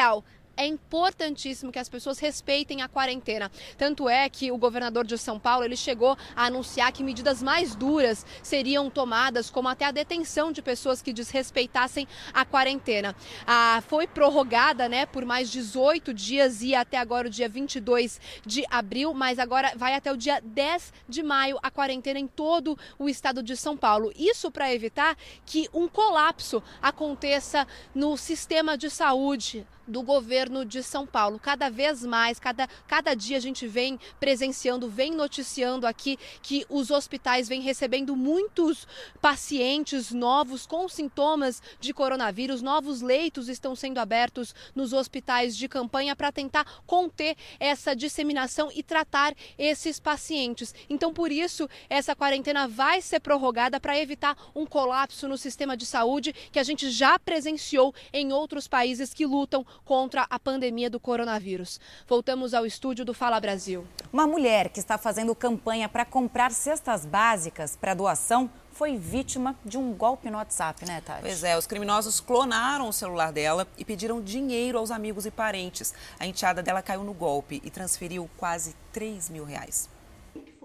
é 0.57 0.67
importantíssimo 0.67 1.73
que 1.73 1.79
as 1.79 1.89
pessoas 1.89 2.19
respeitem 2.19 2.83
a 2.83 2.89
quarentena. 2.89 3.51
Tanto 3.77 4.09
é 4.09 4.29
que 4.29 4.53
o 4.53 4.59
governador 4.59 5.07
de 5.07 5.19
São 5.19 5.39
Paulo 5.39 5.65
ele 5.65 5.77
chegou 5.77 6.17
a 6.35 6.47
anunciar 6.47 6.93
que 6.93 7.03
medidas 7.03 7.43
mais 7.43 7.75
duras 7.75 8.25
seriam 8.43 8.89
tomadas, 8.89 9.51
como 9.51 9.69
até 9.69 9.85
a 9.85 9.91
detenção 9.91 10.53
de 10.53 10.63
pessoas 10.63 11.03
que 11.03 11.13
desrespeitassem 11.13 12.07
a 12.33 12.45
quarentena. 12.45 13.15
Ah, 13.47 13.83
foi 13.89 14.07
prorrogada 14.07 14.89
né, 14.89 15.07
por 15.07 15.25
mais 15.25 15.51
18 15.51 16.15
dias 16.15 16.63
e 16.63 16.75
até 16.75 16.97
agora 16.97 17.29
o 17.29 17.31
dia 17.31 17.49
22 17.49 18.21
de 18.45 18.65
abril, 18.71 19.13
mas 19.13 19.39
agora 19.39 19.73
vai 19.77 19.95
até 19.95 20.13
o 20.13 20.17
dia 20.17 20.41
10 20.41 20.93
de 21.09 21.23
maio 21.23 21.59
a 21.63 21.71
quarentena 21.71 22.19
em 22.19 22.27
todo 22.27 22.79
o 22.99 23.09
estado 23.09 23.43
de 23.43 23.57
São 23.57 23.77
Paulo. 23.77 24.13
Isso 24.17 24.51
para 24.51 24.73
evitar 24.73 25.17
que 25.45 25.69
um 25.73 25.89
colapso 25.89 26.63
aconteça 26.81 27.67
no 27.95 28.17
sistema 28.17 28.77
de 28.77 28.89
saúde 28.91 29.67
do 29.87 30.03
governo 30.03 30.65
de 30.65 30.83
São 30.83 31.07
Paulo. 31.07 31.39
Cada 31.39 31.69
vez 31.71 32.05
mais, 32.05 32.39
cada, 32.39 32.69
cada 32.87 33.15
dia 33.15 33.37
a 33.37 33.41
gente 33.41 33.67
vem 33.67 33.99
presenciando, 34.19 34.89
vem 34.89 35.13
noticiando 35.13 35.87
aqui 35.87 36.19
que 36.43 36.65
os 36.69 36.91
hospitais 36.91 37.49
vêm 37.49 37.61
recebendo 37.61 38.17
muitos 38.17 38.87
pacientes 39.21 40.11
novos 40.11 40.67
com 40.67 40.89
sintomas 40.89 41.63
de 41.81 41.93
coronavírus. 41.93 42.63
Novos 42.63 43.01
leitos 43.01 43.49
estão 43.49 43.77
sendo 43.77 43.99
abertos 43.99 44.55
nos 44.75 44.93
hospitais 44.93 45.57
de 45.57 45.69
campanha 45.69 46.17
para 46.17 46.33
tentar 46.33 46.65
conter 46.87 47.37
essa 47.59 47.95
disseminação 47.95 48.71
e 48.75 48.83
tratar 48.83 49.35
esses 49.59 50.01
pacientes. 50.01 50.75
Então, 50.89 51.13
por 51.13 51.31
isso, 51.31 51.69
essa 51.89 52.15
quarentena 52.15 52.67
vai 52.67 53.01
ser 53.01 53.21
prorrogada 53.21 53.81
para 53.81 53.99
evitar 53.99 54.37
um 54.55 54.67
colapso 54.67 55.29
no 55.29 55.37
sistema 55.37 55.77
de 55.77 55.87
saúde 55.87 56.33
que 56.53 56.59
a 56.59 56.63
gente 56.63 56.91
já 56.91 57.19
presenciou 57.19 57.95
em 58.13 58.33
outros 58.33 58.67
países 58.67 59.13
que 59.13 59.27
lutam 59.27 59.67
contra 59.85 60.27
a 60.29 60.39
pandemia 60.39 60.91
do 60.91 61.01
coronavírus. 61.01 61.81
Voltamos 62.07 62.55
ao 62.55 62.67
estúdio 62.67 63.05
do 63.05 63.15
Fala 63.15 63.41
Brasil. 63.41 63.87
Uma 64.13 64.27
mulher 64.27 64.69
que 64.69 64.81
está 64.81 64.99
fazendo 64.99 65.35
campanha 65.35 65.89
para 65.89 66.05
comprar 66.05 66.51
cestas 66.53 67.07
básicas 67.07 67.77
para 67.77 67.95
doação 67.95 68.51
foi 68.75 68.97
vítima 68.97 69.57
de 69.65 69.79
um 69.79 69.93
golpe 69.93 70.29
no 70.29 70.37
WhatsApp, 70.37 70.85
né, 70.85 71.01
Tati? 71.01 71.23
Pois 71.23 71.45
é, 71.45 71.57
os 71.57 71.67
criminosos 71.67 72.21
clonaram 72.21 72.89
o 72.89 72.93
celular 72.93 73.33
dela 73.33 73.67
e 73.79 73.85
pediram 73.85 74.21
dinheiro 74.21 74.79
aos 74.79 74.91
amigos 74.91 75.25
e 75.25 75.31
parentes. 75.31 75.95
A 76.19 76.27
enteada 76.27 76.63
dela 76.63 76.83
caiu 76.83 77.05
no 77.05 77.15
golpe 77.15 77.63
e 77.65 77.71
transferiu 77.71 78.29
quase 78.37 78.75
3 78.93 79.31
mil 79.31 79.45
reais. 79.45 79.89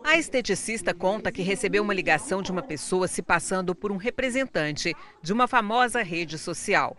A 0.03 0.17
esteticista 0.17 0.93
conta 0.93 1.31
que 1.31 1.41
recebeu 1.41 1.83
uma 1.83 1.93
ligação 1.93 2.41
de 2.41 2.51
uma 2.51 2.63
pessoa 2.63 3.07
se 3.07 3.21
passando 3.21 3.75
por 3.75 3.91
um 3.91 3.97
representante 3.97 4.95
de 5.21 5.33
uma 5.33 5.45
famosa 5.45 6.01
rede 6.01 6.37
social. 6.37 6.95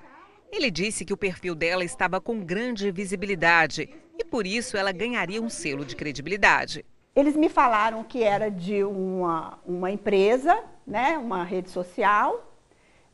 Ele 0.52 0.70
disse 0.70 1.04
que 1.04 1.12
o 1.12 1.16
perfil 1.16 1.54
dela 1.54 1.84
estava 1.84 2.20
com 2.20 2.40
grande 2.40 2.90
visibilidade 2.90 3.88
e 4.18 4.24
por 4.24 4.46
isso 4.46 4.76
ela 4.76 4.90
ganharia 4.90 5.40
um 5.40 5.48
selo 5.48 5.84
de 5.84 5.94
credibilidade. 5.94 6.84
Eles 7.14 7.36
me 7.36 7.48
falaram 7.48 8.02
que 8.02 8.22
era 8.22 8.50
de 8.50 8.82
uma, 8.82 9.58
uma 9.64 9.90
empresa, 9.90 10.62
né, 10.86 11.16
uma 11.18 11.44
rede 11.44 11.70
social, 11.70 12.52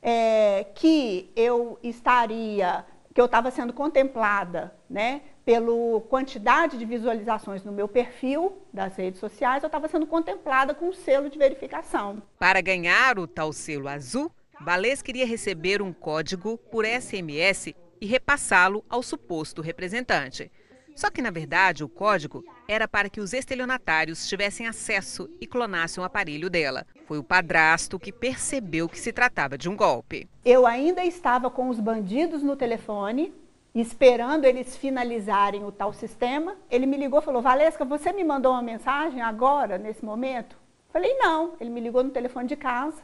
é, 0.02 0.66
que 0.75 1.31
eu 1.37 1.78
estaria, 1.83 2.85
que 3.14 3.21
eu 3.21 3.26
estava 3.26 3.50
sendo 3.50 3.73
contemplada, 3.73 4.75
né, 4.88 5.23
pela 5.45 6.00
quantidade 6.09 6.76
de 6.78 6.85
visualizações 6.85 7.64
no 7.64 7.73
meu 7.73 7.87
perfil 7.87 8.61
das 8.73 8.97
redes 8.97 9.21
sociais, 9.21 9.62
eu 9.62 9.69
estava 9.69 9.88
sendo 9.88 10.07
contemplada 10.07 10.75
com 10.75 10.88
um 10.88 10.93
selo 10.93 11.31
de 11.31 11.38
verificação. 11.38 12.23
Para 12.38 12.61
ganhar 12.61 13.19
o 13.19 13.26
tal 13.26 13.52
selo 13.52 13.88
azul, 13.88 14.31
Balês 14.61 15.03
queria 15.03 15.27
receber 15.27 15.83
um 15.83 15.93
código 15.93 16.57
por 16.71 16.85
SMS 16.87 17.75
e 18.01 18.07
repassá-lo 18.07 18.85
ao 18.89 19.03
suposto 19.03 19.61
representante. 19.61 20.51
Só 20.95 21.11
que, 21.11 21.21
na 21.21 21.31
verdade, 21.31 21.85
o 21.85 21.89
código 21.89 22.43
era 22.67 22.89
para 22.89 23.11
que 23.11 23.21
os 23.21 23.35
estelionatários 23.35 24.27
tivessem 24.27 24.67
acesso 24.67 25.29
e 25.39 25.47
clonassem 25.47 26.03
o 26.03 26.07
aparelho 26.07 26.49
dela. 26.49 26.87
Foi 27.05 27.19
o 27.19 27.23
padrasto 27.23 27.99
que 27.99 28.11
percebeu 28.11 28.89
que 28.89 28.99
se 28.99 29.13
tratava 29.13 29.59
de 29.59 29.69
um 29.69 29.77
golpe. 29.77 30.27
Eu 30.43 30.67
ainda 30.67 31.05
estava 31.05 31.51
com 31.51 31.69
os 31.69 31.79
bandidos 31.79 32.43
no 32.43 32.57
telefone, 32.57 33.35
esperando 33.75 34.47
eles 34.47 34.75
finalizarem 34.75 35.65
o 35.65 35.71
tal 35.71 35.93
sistema. 35.93 36.57
Ele 36.71 36.87
me 36.87 36.97
ligou 36.97 37.21
e 37.21 37.25
falou: 37.25 37.43
Valesca, 37.43 37.85
você 37.85 38.11
me 38.11 38.25
mandou 38.25 38.53
uma 38.53 38.63
mensagem 38.63 39.21
agora, 39.21 39.77
nesse 39.77 40.03
momento? 40.03 40.57
Falei: 40.91 41.13
não. 41.19 41.53
Ele 41.61 41.69
me 41.69 41.81
ligou 41.81 42.03
no 42.03 42.11
telefone 42.11 42.49
de 42.49 42.57
casa. 42.57 43.03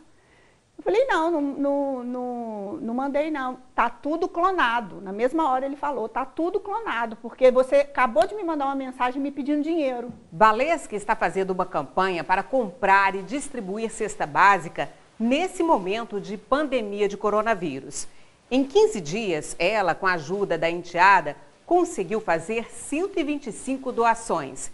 Eu 0.84 0.92
falei, 0.92 1.06
não, 1.06 1.30
não, 1.30 1.40
não, 1.42 2.04
não, 2.04 2.72
não 2.80 2.94
mandei 2.94 3.30
não. 3.30 3.58
Tá 3.72 3.88
tudo 3.88 4.28
clonado. 4.28 5.00
Na 5.00 5.12
mesma 5.12 5.48
hora 5.48 5.64
ele 5.64 5.76
falou, 5.76 6.08
tá 6.08 6.24
tudo 6.24 6.58
clonado, 6.58 7.16
porque 7.22 7.52
você 7.52 7.76
acabou 7.76 8.26
de 8.26 8.34
me 8.34 8.42
mandar 8.42 8.64
uma 8.64 8.74
mensagem 8.74 9.22
me 9.22 9.30
pedindo 9.30 9.62
dinheiro. 9.62 10.12
Valesca 10.32 10.96
está 10.96 11.14
fazendo 11.14 11.52
uma 11.52 11.64
campanha 11.64 12.24
para 12.24 12.42
comprar 12.42 13.14
e 13.14 13.22
distribuir 13.22 13.92
cesta 13.92 14.26
básica 14.26 14.90
nesse 15.16 15.62
momento 15.62 16.20
de 16.20 16.36
pandemia 16.36 17.08
de 17.08 17.16
coronavírus. 17.16 18.08
Em 18.50 18.64
15 18.64 19.00
dias, 19.00 19.56
ela, 19.60 19.94
com 19.94 20.08
a 20.08 20.14
ajuda 20.14 20.58
da 20.58 20.68
enteada, 20.68 21.36
conseguiu 21.64 22.20
fazer 22.20 22.68
125 22.72 23.92
doações. 23.92 24.72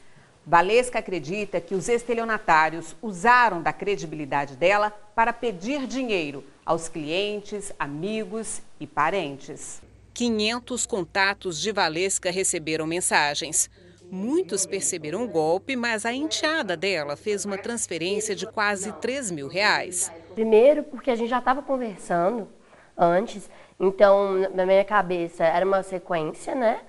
Valesca 0.48 1.00
acredita 1.00 1.60
que 1.60 1.74
os 1.74 1.90
estelionatários 1.90 2.96
usaram 3.02 3.60
da 3.60 3.70
credibilidade 3.70 4.56
dela 4.56 4.90
para 5.14 5.30
pedir 5.30 5.86
dinheiro 5.86 6.42
aos 6.64 6.88
clientes, 6.88 7.70
amigos 7.78 8.62
e 8.80 8.86
parentes. 8.86 9.82
500 10.14 10.86
contatos 10.86 11.60
de 11.60 11.70
Valesca 11.70 12.30
receberam 12.30 12.86
mensagens. 12.86 13.68
Muitos 14.10 14.64
perceberam 14.64 15.22
o 15.22 15.28
golpe, 15.28 15.76
mas 15.76 16.06
a 16.06 16.14
enteada 16.14 16.74
dela 16.74 17.14
fez 17.14 17.44
uma 17.44 17.58
transferência 17.58 18.34
de 18.34 18.46
quase 18.46 18.90
3 18.90 19.30
mil 19.30 19.48
reais. 19.48 20.10
Primeiro, 20.34 20.82
porque 20.82 21.10
a 21.10 21.14
gente 21.14 21.28
já 21.28 21.40
estava 21.40 21.60
conversando 21.60 22.48
antes, 22.96 23.50
então 23.78 24.48
na 24.54 24.64
minha 24.64 24.82
cabeça 24.82 25.44
era 25.44 25.66
uma 25.66 25.82
sequência, 25.82 26.54
né? 26.54 26.80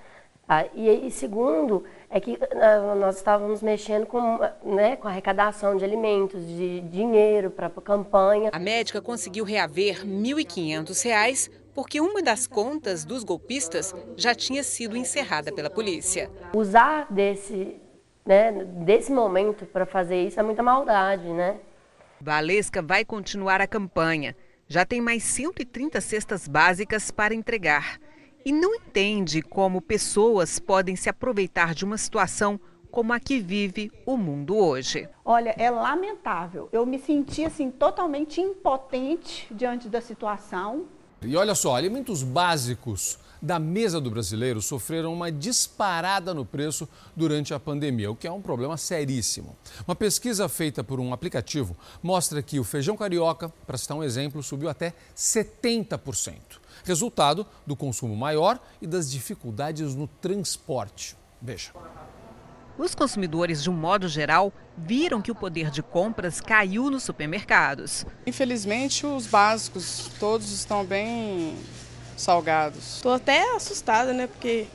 Ah, 0.52 0.66
e, 0.74 1.06
e 1.06 1.12
segundo, 1.12 1.84
é 2.10 2.20
que 2.20 2.32
uh, 2.32 2.96
nós 2.96 3.18
estávamos 3.18 3.62
mexendo 3.62 4.08
com, 4.08 4.40
né, 4.64 4.96
com 4.96 5.08
arrecadação 5.08 5.78
de 5.78 5.86
alimentos, 5.86 6.44
de 6.44 6.82
dinheiro 6.82 7.52
para 7.52 7.68
a 7.68 7.70
campanha. 7.70 8.50
A 8.52 8.58
médica 8.58 9.00
conseguiu 9.00 9.46
reaver 9.46 10.02
R$ 10.02 10.08
1.500 10.08 11.52
porque 11.76 12.02
uma 12.02 12.24
das 12.24 12.48
contas 12.48 13.06
dos 13.06 13.24
golpistas 13.24 13.94
já 14.18 14.34
tinha 14.34 14.64
sido 14.64 14.98
encerrada 14.98 15.54
pela 15.54 15.70
polícia. 15.70 16.32
Usar 16.56 17.06
desse, 17.12 17.80
né, 18.26 18.52
desse 18.52 19.12
momento 19.12 19.68
para 19.68 19.86
fazer 19.86 20.24
isso 20.24 20.40
é 20.40 20.44
muita 20.44 20.64
maldade, 20.64 21.30
né? 21.30 21.58
Valesca 22.20 22.82
vai 22.82 23.06
continuar 23.06 23.62
a 23.62 23.68
campanha. 23.68 24.36
Já 24.68 24.84
tem 24.84 25.00
mais 25.00 25.22
130 25.22 26.02
cestas 26.02 26.48
básicas 26.48 27.12
para 27.12 27.36
entregar 27.36 28.00
e 28.50 28.52
não 28.52 28.74
entende 28.74 29.44
como 29.44 29.80
pessoas 29.80 30.58
podem 30.58 30.96
se 30.96 31.08
aproveitar 31.08 31.76
de 31.76 31.86
uma 31.86 32.00
situação 32.00 32.60
como 32.90 33.14
a 33.14 33.20
que 33.20 33.40
vive 33.40 33.92
o 34.08 34.18
mundo 34.18 34.58
hoje. 34.58 35.08
Olha, 35.24 35.54
é 35.56 35.70
lamentável. 35.70 36.68
Eu 36.72 36.84
me 36.84 36.98
senti 36.98 37.46
assim 37.46 37.70
totalmente 37.70 38.42
impotente 38.42 39.46
diante 39.52 39.88
da 39.88 40.02
situação. 40.02 40.86
E 41.22 41.38
olha 41.38 41.54
só, 41.54 41.76
alimentos 41.76 42.24
básicos 42.24 43.20
da 43.40 43.60
mesa 43.60 44.02
do 44.02 44.10
brasileiro 44.10 44.64
sofreram 44.64 45.14
uma 45.14 45.32
disparada 45.32 46.34
no 46.34 46.44
preço 46.44 46.90
durante 47.16 47.54
a 47.54 47.60
pandemia, 47.60 48.10
o 48.10 48.16
que 48.16 48.26
é 48.26 48.32
um 48.32 48.42
problema 48.42 48.78
seríssimo. 48.78 49.56
Uma 49.88 49.96
pesquisa 49.96 50.50
feita 50.50 50.84
por 50.84 51.00
um 51.00 51.14
aplicativo 51.14 51.78
mostra 52.02 52.42
que 52.42 52.60
o 52.60 52.64
feijão 52.64 52.98
carioca, 52.98 53.54
para 53.68 53.78
citar 53.78 53.96
um 53.96 54.04
exemplo, 54.04 54.42
subiu 54.42 54.70
até 54.70 54.96
70% 55.16 56.59
resultado 56.84 57.46
do 57.66 57.76
consumo 57.76 58.16
maior 58.16 58.60
e 58.82 58.88
das 58.88 59.12
dificuldades 59.12 59.96
no 59.96 60.08
transporte. 60.08 61.16
Veja. 61.42 61.72
Os 62.78 62.96
consumidores, 62.96 63.62
de 63.62 63.70
um 63.70 63.74
modo 63.74 64.08
geral, 64.08 64.54
viram 64.78 65.22
que 65.22 65.30
o 65.30 65.36
poder 65.36 65.70
de 65.70 65.84
compras 65.84 66.40
caiu 66.40 66.90
nos 66.90 67.04
supermercados. 67.04 68.06
Infelizmente, 68.26 69.06
os 69.06 69.28
básicos 69.28 70.10
todos 70.18 70.50
estão 70.52 70.86
bem 70.86 71.58
salgados. 72.16 72.96
Estou 72.96 73.14
até 73.14 73.54
assustada, 73.54 74.14
né? 74.14 74.28
Porque 74.28 74.66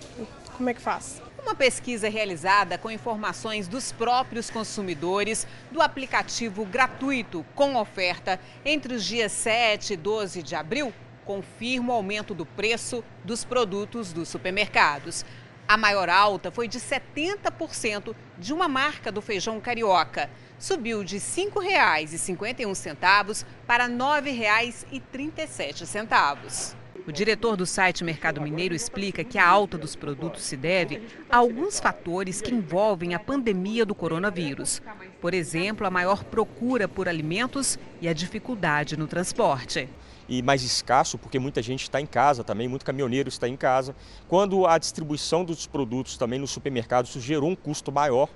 como 0.54 0.68
é 0.68 0.74
que 0.74 0.82
faz? 0.82 1.22
Uma 1.42 1.54
pesquisa 1.54 2.08
realizada 2.08 2.76
com 2.76 2.90
informações 2.90 3.68
dos 3.68 3.90
próprios 3.90 4.50
consumidores 4.50 5.46
do 5.70 5.80
aplicativo 5.80 6.64
gratuito 6.64 7.44
com 7.54 7.76
oferta 7.76 8.38
entre 8.64 8.94
os 8.94 9.04
dias 9.04 9.32
7 9.32 9.94
e 9.94 9.96
12 9.96 10.42
de 10.42 10.54
abril 10.54 10.92
confirma 11.24 11.92
o 11.92 11.96
aumento 11.96 12.32
do 12.34 12.46
preço 12.46 13.02
dos 13.24 13.44
produtos 13.44 14.12
dos 14.12 14.28
supermercados. 14.28 15.24
A 15.66 15.78
maior 15.78 16.10
alta 16.10 16.50
foi 16.50 16.68
de 16.68 16.78
70% 16.78 18.14
de 18.38 18.52
uma 18.52 18.68
marca 18.68 19.10
do 19.10 19.22
feijão 19.22 19.58
carioca. 19.60 20.28
Subiu 20.58 21.02
de 21.02 21.16
R$ 21.16 21.22
5,51 21.22 23.46
para 23.66 23.86
R$ 23.86 23.94
9,37. 23.94 26.74
O 27.06 27.12
diretor 27.12 27.56
do 27.56 27.66
site 27.66 28.04
Mercado 28.04 28.40
Mineiro 28.40 28.74
explica 28.74 29.22
que 29.24 29.38
a 29.38 29.46
alta 29.46 29.76
dos 29.76 29.94
produtos 29.96 30.42
se 30.42 30.56
deve 30.56 31.02
a 31.30 31.36
alguns 31.38 31.80
fatores 31.80 32.40
que 32.40 32.54
envolvem 32.54 33.14
a 33.14 33.18
pandemia 33.18 33.84
do 33.84 33.94
coronavírus. 33.94 34.80
Por 35.20 35.34
exemplo, 35.34 35.86
a 35.86 35.90
maior 35.90 36.24
procura 36.24 36.88
por 36.88 37.06
alimentos 37.08 37.78
e 38.00 38.08
a 38.08 38.14
dificuldade 38.14 38.96
no 38.96 39.06
transporte 39.06 39.88
e 40.28 40.42
mais 40.42 40.62
escasso, 40.62 41.18
porque 41.18 41.38
muita 41.38 41.62
gente 41.62 41.82
está 41.82 42.00
em 42.00 42.06
casa 42.06 42.42
também, 42.42 42.68
muito 42.68 42.84
caminhoneiro 42.84 43.28
está 43.28 43.48
em 43.48 43.56
casa. 43.56 43.94
Quando 44.28 44.66
a 44.66 44.78
distribuição 44.78 45.44
dos 45.44 45.66
produtos 45.66 46.16
também 46.16 46.38
nos 46.38 46.50
supermercados 46.50 47.12
gerou 47.12 47.50
um 47.50 47.56
custo 47.56 47.92
maior. 47.92 48.28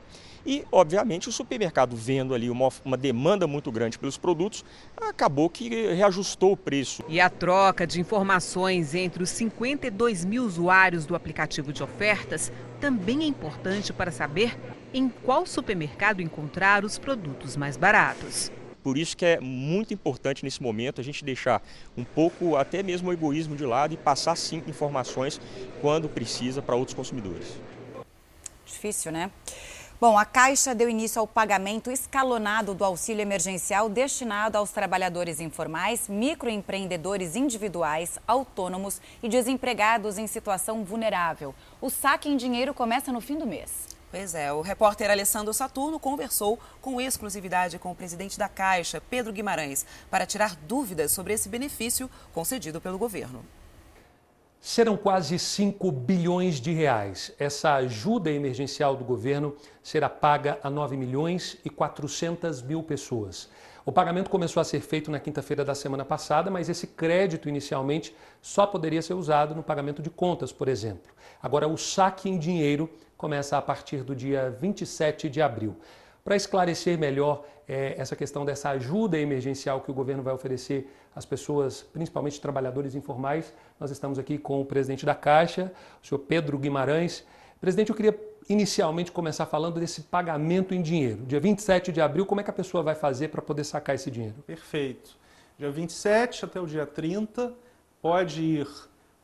E, 0.47 0.65
obviamente, 0.73 1.29
o 1.29 1.33
supermercado 1.33 1.95
vendo 1.95 2.33
ali 2.33 2.49
uma, 2.49 2.69
uma 2.85 2.97
demanda 2.97 3.47
muito 3.47 3.71
grande 3.71 3.99
pelos 3.99 4.17
produtos, 4.17 4.65
acabou 4.97 5.51
que 5.51 5.69
reajustou 5.69 6.53
o 6.53 6.57
preço. 6.57 7.05
E 7.07 7.21
a 7.21 7.29
troca 7.29 7.87
de 7.87 8.01
informações 8.01 8.95
entre 8.95 9.23
os 9.23 9.29
52 9.31 10.25
mil 10.25 10.45
usuários 10.45 11.05
do 11.05 11.15
aplicativo 11.15 11.71
de 11.71 11.83
ofertas 11.83 12.51
também 12.81 13.25
é 13.25 13.27
importante 13.27 13.93
para 13.93 14.11
saber 14.11 14.57
em 14.95 15.09
qual 15.09 15.45
supermercado 15.45 16.23
encontrar 16.23 16.85
os 16.85 16.99
produtos 16.99 17.57
mais 17.57 17.77
baratos. 17.77 18.51
Por 18.89 18.97
isso 18.97 19.15
que 19.15 19.27
é 19.27 19.39
muito 19.39 19.93
importante 19.93 20.43
nesse 20.43 20.63
momento 20.63 20.99
a 20.99 21.05
gente 21.05 21.23
deixar 21.23 21.63
um 21.95 22.05
pouco 22.05 22.57
até 22.57 22.83
mesmo 22.83 23.11
o 23.11 23.13
egoísmo 23.13 23.55
de 23.55 23.67
lado 23.67 23.93
e 23.93 23.99
passar 23.99 24.35
sim 24.35 24.63
informações 24.67 25.39
quando 25.83 26.09
precisa 26.09 26.63
para 26.63 26.75
outros 26.75 26.95
consumidores. 26.95 27.49
Difícil, 28.65 29.13
né? 29.13 29.31
Bom, 30.01 30.17
a 30.17 30.25
Caixa 30.25 30.75
deu 30.75 30.89
início 30.89 31.21
ao 31.21 31.27
pagamento 31.27 31.91
escalonado 31.91 32.73
do 32.73 32.83
auxílio 32.83 33.21
emergencial 33.21 33.91
destinado 33.91 34.57
aos 34.57 34.71
trabalhadores 34.71 35.39
informais, 35.39 36.09
microempreendedores 36.09 37.37
individuais, 37.37 38.19
autônomos 38.27 39.03
e 39.23 39.29
desempregados 39.29 40.17
em 40.17 40.27
situação 40.27 40.83
vulnerável. 40.83 41.55
O 41.79 41.91
saque 41.91 42.31
em 42.31 42.39
dinheiro 42.39 42.73
começa 42.73 43.13
no 43.13 43.21
fim 43.21 43.37
do 43.37 43.47
mês. 43.47 43.98
Pois 44.11 44.35
é, 44.35 44.51
o 44.51 44.63
repórter 44.63 45.11
Alessandro 45.11 45.53
Saturno 45.53 46.01
conversou 46.01 46.59
com 46.81 46.99
exclusividade 46.99 47.79
com 47.79 47.91
o 47.91 47.95
presidente 47.95 48.39
da 48.39 48.49
Caixa, 48.49 49.03
Pedro 49.03 49.35
Guimarães, 49.35 49.85
para 50.11 50.25
tirar 50.25 50.57
dúvidas 50.57 51.13
sobre 51.13 51.35
esse 51.35 51.47
benefício 51.47 52.11
concedido 52.33 52.81
pelo 52.81 52.97
governo. 52.97 53.45
Serão 54.61 54.97
quase 54.97 55.39
5 55.39 55.93
bilhões 55.93 56.59
de 56.59 56.73
reais. 56.73 57.33
Essa 57.39 57.75
ajuda 57.75 58.31
emergencial 58.31 58.97
do 58.97 59.05
governo 59.05 59.55
será 59.83 60.09
paga 60.09 60.59
a 60.63 60.71
9 60.71 60.97
milhões 60.97 61.59
e 61.63 61.69
400 61.69 62.63
mil 62.63 62.83
pessoas. 62.83 63.51
O 63.85 63.93
pagamento 63.93 64.31
começou 64.31 64.61
a 64.61 64.65
ser 64.65 64.81
feito 64.81 65.11
na 65.11 65.21
quinta-feira 65.21 65.65
da 65.65 65.75
semana 65.75 66.05
passada, 66.05 66.51
mas 66.51 66.69
esse 66.69 66.87
crédito 66.87 67.49
inicialmente 67.49 68.15
só 68.43 68.67
poderia 68.67 69.01
ser 69.01 69.15
usado 69.15 69.55
no 69.55 69.63
pagamento 69.63 70.03
de 70.03 70.11
contas, 70.11 70.51
por 70.51 70.67
exemplo. 70.67 71.13
Agora, 71.43 71.69
o 71.69 71.77
saque 71.77 72.29
em 72.29 72.39
dinheiro 72.39 72.91
começa 73.19 73.59
a 73.59 73.61
partir 73.61 74.05
do 74.05 74.15
dia 74.15 74.49
27 74.61 75.29
de 75.29 75.43
abril. 75.43 75.77
Para 76.25 76.37
esclarecer 76.37 76.97
melhor 76.97 77.45
é, 77.67 77.95
essa 77.99 78.15
questão 78.15 78.45
dessa 78.45 78.71
ajuda 78.71 79.19
emergencial 79.19 79.81
que 79.81 79.91
o 79.91 79.95
governo 79.95 80.23
vai 80.23 80.33
oferecer 80.33 80.89
às 81.15 81.27
pessoas, 81.27 81.83
principalmente 81.83 82.41
trabalhadores 82.41 82.95
informais, 82.95 83.53
nós 83.81 83.91
estamos 83.91 84.19
aqui 84.19 84.39
com 84.39 84.61
o 84.61 84.65
presidente 84.65 85.05
da 85.05 85.15
Caixa, 85.15 85.73
o 86.03 86.07
senhor 86.07 86.21
Pedro 86.21 86.57
Guimarães. 86.59 87.27
Presidente, 87.61 87.91
eu 87.91 87.97
queria 87.97 88.19
inicialmente 88.49 89.11
começar 89.11 89.47
falando 89.47 89.81
desse 89.81 90.03
pagamento 90.03 90.73
em 90.73 90.81
dinheiro. 90.81 91.25
Dia 91.27 91.41
27 91.41 91.91
de 91.91 92.01
abril, 92.01 92.25
como 92.25 92.41
é 92.41 92.45
que 92.45 92.51
a 92.51 92.55
pessoa 92.55 92.85
vai 92.85 92.95
fazer 92.95 93.29
para 93.29 93.43
poder 93.43 93.65
sacar 93.65 93.97
esse 93.97 94.11
dinheiro? 94.11 94.37
Perfeito. 94.47 95.19
Dia 95.59 95.71
27 95.71 96.45
até 96.45 96.61
o 96.61 96.67
dia 96.67 96.87
30, 96.87 97.53
pode 98.01 98.43
ir 98.43 98.69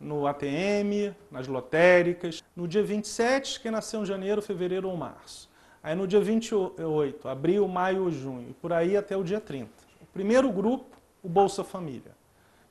no 0.01 0.27
ATM, 0.27 1.15
nas 1.31 1.47
lotéricas. 1.49 2.43
No 2.55 2.69
dia 2.69 2.83
27, 2.83 3.61
quem 3.61 3.71
nasceu 3.71 4.03
em 4.03 4.07
janeiro, 4.07 4.43
fevereiro 4.43 4.89
ou 4.89 4.97
março. 4.97 5.49
Aí 5.83 5.95
no 5.95 6.07
dia 6.07 6.21
28, 6.21 7.29
abril, 7.29 7.69
maio 7.69 8.05
ou 8.05 8.11
junho, 8.11 8.55
por 8.61 8.73
aí 8.73 8.97
até 8.97 9.17
o 9.17 9.23
dia 9.23 9.41
30. 9.41 9.69
O 10.01 10.07
primeiro 10.07 10.51
grupo, 10.51 10.97
o 11.23 11.29
Bolsa 11.29 11.63
Família, 11.63 12.13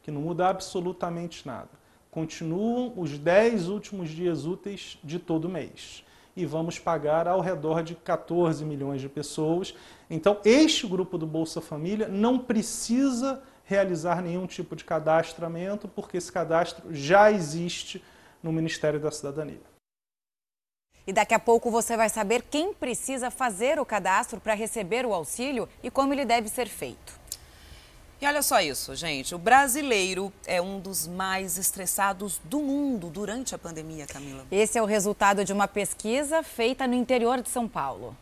que 0.01 0.09
não 0.09 0.21
muda 0.21 0.47
absolutamente 0.47 1.45
nada. 1.45 1.69
Continuam 2.09 2.93
os 2.97 3.17
10 3.17 3.69
últimos 3.69 4.09
dias 4.09 4.45
úteis 4.45 4.99
de 5.03 5.19
todo 5.19 5.49
mês. 5.49 6.03
E 6.35 6.45
vamos 6.45 6.79
pagar 6.79 7.27
ao 7.27 7.39
redor 7.39 7.83
de 7.83 7.93
14 7.93 8.65
milhões 8.65 8.99
de 8.99 9.07
pessoas. 9.07 9.75
Então, 10.09 10.39
este 10.43 10.87
grupo 10.87 11.17
do 11.17 11.27
Bolsa 11.27 11.61
Família 11.61 12.07
não 12.07 12.39
precisa 12.39 13.43
realizar 13.65 14.21
nenhum 14.21 14.45
tipo 14.45 14.75
de 14.75 14.83
cadastramento, 14.83 15.87
porque 15.87 16.17
esse 16.17 16.31
cadastro 16.31 16.93
já 16.93 17.31
existe 17.31 18.03
no 18.41 18.51
Ministério 18.51 18.99
da 18.99 19.11
Cidadania. 19.11 19.61
E 21.05 21.11
daqui 21.11 21.33
a 21.33 21.39
pouco 21.39 21.69
você 21.69 21.97
vai 21.97 22.09
saber 22.09 22.43
quem 22.43 22.73
precisa 22.73 23.29
fazer 23.29 23.79
o 23.79 23.85
cadastro 23.85 24.39
para 24.39 24.53
receber 24.53 25.05
o 25.05 25.13
auxílio 25.13 25.67
e 25.81 25.91
como 25.91 26.13
ele 26.13 26.23
deve 26.23 26.47
ser 26.47 26.67
feito. 26.67 27.21
E 28.21 28.25
olha 28.25 28.41
só 28.41 28.61
isso, 28.61 28.95
gente. 28.95 29.35
O 29.35 29.37
brasileiro 29.37 30.31
é 30.45 30.61
um 30.61 30.79
dos 30.79 31.05
mais 31.05 31.57
estressados 31.57 32.39
do 32.45 32.59
mundo 32.59 33.09
durante 33.09 33.53
a 33.53 33.57
pandemia, 33.57 34.07
Camila. 34.07 34.45
Esse 34.49 34.77
é 34.77 34.81
o 34.81 34.85
resultado 34.85 35.43
de 35.43 35.51
uma 35.51 35.67
pesquisa 35.67 36.41
feita 36.41 36.87
no 36.87 36.93
interior 36.93 37.41
de 37.41 37.49
São 37.49 37.67
Paulo. 37.67 38.15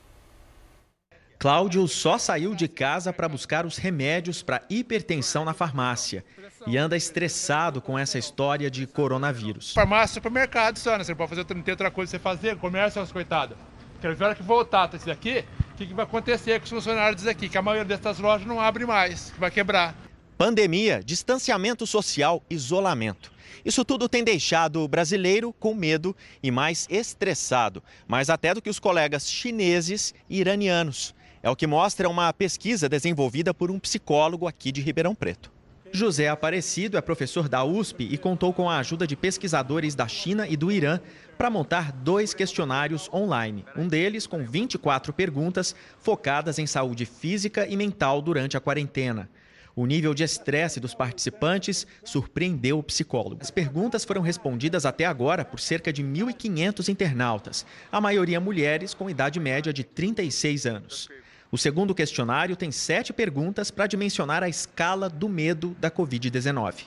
Cláudio 1.42 1.88
só 1.88 2.20
saiu 2.20 2.54
de 2.54 2.68
casa 2.68 3.12
para 3.12 3.28
buscar 3.28 3.66
os 3.66 3.76
remédios 3.76 4.44
para 4.44 4.62
hipertensão 4.70 5.44
na 5.44 5.56
farmácia 5.56 6.24
e 6.68 6.78
anda 6.78 6.96
estressado 6.96 7.82
com 7.82 7.98
essa 7.98 8.20
história 8.20 8.70
de 8.70 8.86
coronavírus. 8.86 9.74
Farmácia, 9.74 10.14
supermercado 10.14 10.78
só, 10.78 10.96
né? 11.00 11.04
Você 11.04 11.16
pode 11.16 11.30
fazer, 11.30 11.56
não 11.56 11.64
tem 11.64 11.72
outra 11.72 11.90
coisa 11.90 12.12
você 12.12 12.20
fazer, 12.20 12.58
comércio, 12.58 13.02
as 13.02 13.12
coitadas. 13.12 13.58
Quero 14.00 14.16
ver 14.16 14.24
a 14.24 14.28
hora 14.28 14.36
que 14.36 14.44
voltar 14.44 14.94
isso 14.94 15.08
daqui, 15.08 15.44
o 15.74 15.78
que, 15.78 15.88
que 15.88 15.94
vai 15.96 16.06
acontecer 16.06 16.60
com 16.60 16.66
os 16.66 16.70
funcionários 16.70 17.24
daqui, 17.24 17.50
que 17.50 17.58
a 17.58 17.62
maioria 17.64 17.86
dessas 17.86 18.20
lojas 18.20 18.46
não 18.46 18.62
abre 18.62 18.86
mais, 18.86 19.34
vai 19.40 19.50
quebrar. 19.50 19.96
Pandemia, 20.38 21.02
distanciamento 21.04 21.88
social, 21.88 22.44
isolamento. 22.52 23.32
Isso 23.66 23.84
tudo 23.84 24.08
tem 24.08 24.24
deixado 24.24 24.82
o 24.82 24.88
brasileiro 24.88 25.52
com 25.54 25.74
medo 25.74 26.16
e 26.44 26.52
mais 26.52 26.86
estressado, 26.88 27.82
mais 28.08 28.30
até 28.30 28.54
do 28.54 28.62
que 28.62 28.70
os 28.70 28.80
colegas 28.80 29.28
chineses 29.28 30.14
e 30.30 30.40
iranianos. 30.40 31.16
É 31.44 31.50
o 31.50 31.56
que 31.56 31.66
mostra 31.66 32.08
uma 32.08 32.32
pesquisa 32.32 32.88
desenvolvida 32.88 33.52
por 33.52 33.72
um 33.72 33.80
psicólogo 33.80 34.48
aqui 34.48 34.72
de 34.72 34.80
Ribeirão 34.80 35.16
Preto. 35.16 35.52
José 35.92 36.30
Aparecido 36.30 36.98
é 36.98 37.02
professor 37.02 37.50
da 37.50 37.64
USP 37.66 38.08
e 38.10 38.18
contou 38.18 38.54
com 38.54 38.70
a 38.70 38.78
ajuda 38.78 39.08
de 39.08 39.16
pesquisadores 39.16 39.96
da 39.96 40.08
China 40.08 40.48
e 40.48 40.56
do 40.56 40.72
Irã 40.72 41.00
para 41.40 41.50
montar 41.50 41.92
dois 41.92 42.34
questionários 42.34 43.10
online. 43.12 43.66
Um 43.76 43.88
deles 43.88 44.28
com 44.28 44.46
24 44.46 45.12
perguntas 45.12 45.76
focadas 46.00 46.60
em 46.60 46.68
saúde 46.68 47.06
física 47.08 47.68
e 47.68 47.76
mental 47.76 48.22
durante 48.22 48.56
a 48.56 48.62
quarentena. 48.62 49.28
O 49.76 49.86
nível 49.86 50.14
de 50.14 50.24
estresse 50.24 50.80
dos 50.80 50.94
participantes 50.94 51.88
surpreendeu 52.04 52.78
o 52.78 52.84
psicólogo. 52.84 53.42
As 53.42 53.50
perguntas 53.50 54.06
foram 54.06 54.22
respondidas 54.22 54.86
até 54.86 55.06
agora 55.06 55.44
por 55.44 55.60
cerca 55.60 55.92
de 55.92 56.04
1.500 56.04 56.88
internautas, 56.88 57.66
a 57.92 58.00
maioria 58.00 58.40
mulheres 58.40 58.94
com 58.94 59.10
idade 59.10 59.40
média 59.40 59.74
de 59.74 59.84
36 59.84 60.66
anos. 60.66 61.10
O 61.52 61.58
segundo 61.58 61.94
questionário 61.94 62.56
tem 62.56 62.72
sete 62.72 63.12
perguntas 63.12 63.70
para 63.70 63.86
dimensionar 63.86 64.42
a 64.42 64.48
escala 64.48 65.10
do 65.10 65.28
medo 65.28 65.76
da 65.82 65.92
Covid-19. 65.92 66.86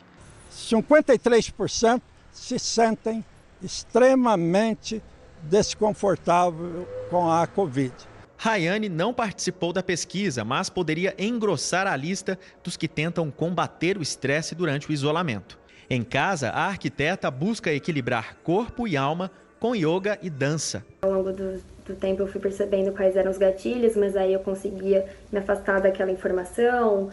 53% 0.50 2.00
se 2.32 2.58
sentem 2.58 3.22
extremamente 3.62 5.02
desconfortáveis 5.42 6.86
com 7.10 7.30
a 7.30 7.46
Covid. 7.46 7.92
Rayane 8.38 8.88
não 8.88 9.12
participou 9.12 9.70
da 9.70 9.82
pesquisa, 9.82 10.44
mas 10.44 10.70
poderia 10.70 11.14
engrossar 11.18 11.86
a 11.86 11.94
lista 11.94 12.38
dos 12.62 12.74
que 12.74 12.88
tentam 12.88 13.30
combater 13.30 13.98
o 13.98 14.02
estresse 14.02 14.54
durante 14.54 14.88
o 14.88 14.92
isolamento. 14.92 15.58
Em 15.90 16.02
casa, 16.02 16.48
a 16.48 16.68
arquiteta 16.68 17.30
busca 17.30 17.70
equilibrar 17.70 18.36
corpo 18.42 18.88
e 18.88 18.96
alma 18.96 19.30
com 19.60 19.74
yoga 19.74 20.18
e 20.22 20.30
dança. 20.30 20.84
Ao 21.02 21.12
longo 21.12 21.32
do, 21.32 21.62
do 21.86 21.94
tempo 21.94 22.22
eu 22.22 22.26
fui 22.26 22.40
percebendo 22.40 22.92
quais 22.92 23.16
eram 23.16 23.30
os 23.30 23.38
gatilhos, 23.38 23.96
mas 23.96 24.16
aí 24.16 24.32
eu 24.32 24.40
conseguia 24.40 25.06
me 25.30 25.38
afastar 25.38 25.80
daquela 25.80 26.10
informação, 26.10 27.10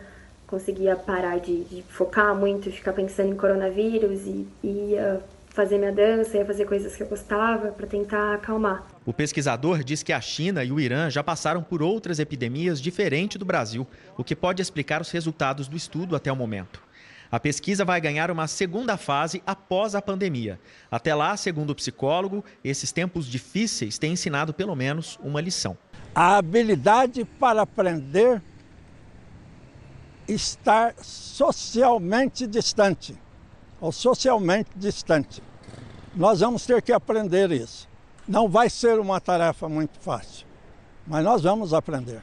conseguia 0.47 0.95
parar 0.95 1.39
de, 1.39 1.63
de 1.65 1.83
focar 1.83 2.35
muito, 2.35 2.71
ficar 2.71 2.93
pensando 2.93 3.29
em 3.29 3.35
coronavírus 3.35 4.21
e 4.25 4.47
ia 4.63 5.21
fazer 5.53 5.77
minha 5.77 5.91
dança, 5.91 6.37
ia 6.37 6.45
fazer 6.45 6.65
coisas 6.65 6.95
que 6.95 7.03
eu 7.03 7.07
gostava 7.07 7.69
para 7.69 7.85
tentar 7.85 8.35
acalmar. 8.35 8.87
O 9.05 9.11
pesquisador 9.11 9.83
diz 9.83 10.01
que 10.01 10.13
a 10.13 10.21
China 10.21 10.63
e 10.63 10.71
o 10.71 10.79
Irã 10.79 11.09
já 11.09 11.23
passaram 11.23 11.61
por 11.61 11.81
outras 11.81 12.19
epidemias 12.19 12.81
diferentes 12.81 13.37
do 13.37 13.45
Brasil, 13.45 13.85
o 14.17 14.23
que 14.23 14.35
pode 14.35 14.61
explicar 14.61 15.01
os 15.01 15.11
resultados 15.11 15.67
do 15.67 15.75
estudo 15.75 16.15
até 16.15 16.31
o 16.31 16.35
momento. 16.35 16.81
A 17.31 17.39
pesquisa 17.39 17.85
vai 17.85 18.01
ganhar 18.01 18.29
uma 18.29 18.45
segunda 18.45 18.97
fase 18.97 19.41
após 19.47 19.95
a 19.95 20.01
pandemia. 20.01 20.59
Até 20.91 21.15
lá, 21.15 21.37
segundo 21.37 21.69
o 21.69 21.75
psicólogo, 21.75 22.43
esses 22.61 22.91
tempos 22.91 23.25
difíceis 23.25 23.97
têm 23.97 24.13
ensinado 24.13 24.53
pelo 24.53 24.75
menos 24.75 25.17
uma 25.23 25.39
lição. 25.39 25.77
A 26.13 26.35
habilidade 26.35 27.23
para 27.23 27.61
aprender 27.61 28.41
estar 30.27 30.93
socialmente 31.01 32.45
distante, 32.45 33.17
ou 33.79 33.91
socialmente 33.91 34.69
distante. 34.75 35.41
Nós 36.15 36.41
vamos 36.41 36.65
ter 36.65 36.81
que 36.81 36.91
aprender 36.91 37.51
isso. 37.51 37.87
Não 38.27 38.47
vai 38.49 38.69
ser 38.69 38.99
uma 38.99 39.19
tarefa 39.19 39.67
muito 39.67 39.99
fácil, 39.99 40.45
mas 41.07 41.23
nós 41.23 41.41
vamos 41.41 41.73
aprender. 41.73 42.21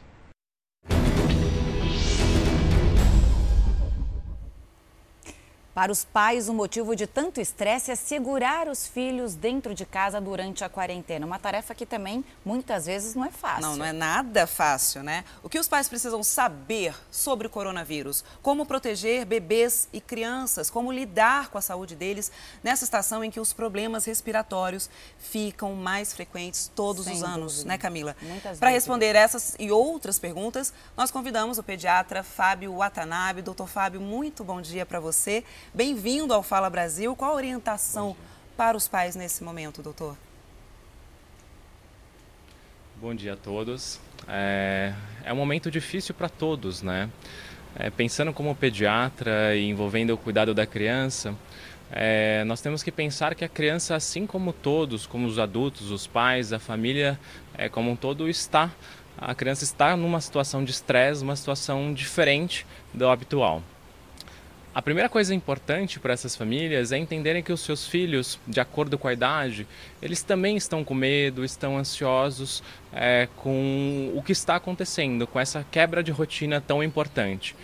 Para 5.79 5.93
os 5.93 6.05
pais, 6.05 6.49
o 6.49 6.55
motivo 6.55 6.97
de 6.97 7.07
tanto 7.07 7.41
estresse 7.41 7.93
é 7.93 7.95
segurar 7.95 8.67
os 8.67 8.85
filhos 8.85 9.37
dentro 9.37 9.73
de 9.77 9.87
casa 9.87 10.21
durante 10.21 10.65
a 10.65 10.69
quarentena. 10.69 11.25
Uma 11.25 11.39
tarefa 11.39 11.73
que 11.73 11.87
também 11.87 12.25
muitas 12.45 12.87
vezes 12.87 13.15
não 13.15 13.25
é 13.25 13.31
fácil. 13.31 13.63
Não, 13.63 13.77
não 13.77 13.85
é 13.85 13.93
nada 13.93 14.45
fácil, 14.45 15.05
né? 15.05 15.25
O 15.41 15.49
que 15.49 15.57
os 15.57 15.69
pais 15.69 15.89
precisam 15.89 16.21
saber 16.25 16.97
sobre 17.13 17.47
o 17.47 17.51
coronavírus? 17.51 18.25
Como 18.43 18.67
proteger 18.67 19.25
bebês 19.25 19.89
e 19.93 20.01
crianças? 20.01 20.69
Como 20.69 20.91
lidar 20.91 21.49
com 21.49 21.59
a 21.59 21.61
saúde 21.61 21.95
deles 21.95 22.33
nessa 22.61 22.83
estação 22.83 23.23
em 23.23 23.31
que 23.31 23.39
os 23.39 23.53
problemas 23.53 24.05
respiratórios 24.05 24.91
ficam 25.17 25.77
mais 25.77 26.13
frequentes 26.13 26.73
todos 26.75 27.05
Sem 27.05 27.15
os 27.15 27.23
anos, 27.23 27.53
dúvida. 27.53 27.69
né, 27.69 27.79
Camila? 27.79 28.17
Para 28.59 28.71
responder 28.71 29.15
essas 29.15 29.55
e 29.61 29.71
outras 29.71 30.19
perguntas, 30.19 30.73
nós 30.97 31.13
convidamos 31.13 31.57
o 31.57 31.63
pediatra 31.63 32.25
Fábio 32.25 32.77
Watanabe. 32.79 33.43
Doutor 33.43 33.69
Fábio, 33.69 34.01
muito 34.01 34.43
bom 34.43 34.61
dia 34.61 34.85
para 34.85 34.99
você. 34.99 35.45
Bem-vindo 35.75 36.33
ao 36.33 36.43
Fala 36.43 36.71
Brasil. 36.71 37.15
Qual 37.15 37.33
a 37.33 37.35
orientação 37.35 38.17
para 38.57 38.75
os 38.75 38.89
pais 38.89 39.15
nesse 39.15 39.45
momento, 39.45 39.83
doutor? 39.83 40.17
Bom 42.97 43.15
dia 43.15 43.35
a 43.35 43.37
todos. 43.37 44.01
É, 44.27 44.95
é 45.23 45.33
um 45.33 45.37
momento 45.37 45.71
difícil 45.71 46.15
para 46.15 46.29
todos, 46.29 46.83
né? 46.83 47.11
É, 47.77 47.91
pensando 47.91 48.33
como 48.33 48.55
pediatra 48.55 49.55
e 49.55 49.69
envolvendo 49.69 50.15
o 50.15 50.17
cuidado 50.17 50.55
da 50.55 50.67
criança, 50.67 51.35
é, 51.93 52.43
nós 52.45 52.63
temos 52.63 52.83
que 52.83 52.91
pensar 52.91 53.35
que 53.35 53.45
a 53.45 53.49
criança, 53.49 53.95
assim 53.95 54.27
como 54.27 54.55
todos, 54.55 55.07
como 55.07 55.27
os 55.27 55.39
adultos, 55.39 55.91
os 55.91 56.07
pais, 56.07 56.51
a 56.51 56.59
família 56.59 57.21
é, 57.57 57.69
como 57.69 57.91
um 57.91 57.97
todo, 57.97 58.27
está. 58.27 58.73
A 59.19 59.35
criança 59.35 59.65
está 59.65 59.95
numa 59.99 60.21
situação 60.21 60.65
de 60.65 60.71
estresse, 60.71 61.23
uma 61.23 61.37
situação 61.37 61.93
diferente 61.93 62.67
do 62.95 63.07
habitual. 63.07 63.63
A 64.79 64.83
primeira 64.89 65.09
coisa 65.09 65.35
importante 65.35 65.99
para 65.99 66.13
essas 66.13 66.37
famílias 66.37 66.93
é 66.93 66.99
entenderem 66.99 67.43
que 67.43 67.53
os 67.53 67.63
seus 67.63 67.85
filhos, 67.89 68.39
de 68.47 68.61
acordo 68.61 68.97
com 68.97 69.09
a 69.09 69.13
idade, 69.13 69.67
eles 70.01 70.23
também 70.23 70.57
estão 70.57 70.85
com 70.85 70.95
medo, 70.95 71.45
estão 71.45 71.77
ansiosos 71.77 72.63
é, 72.93 73.27
com 73.39 74.13
o 74.15 74.23
que 74.23 74.31
está 74.31 74.55
acontecendo, 74.55 75.27
com 75.27 75.41
essa 75.41 75.67
quebra 75.69 76.01
de 76.01 76.13
rotina 76.13 76.61
tão 76.61 76.81
importante. 76.81 77.57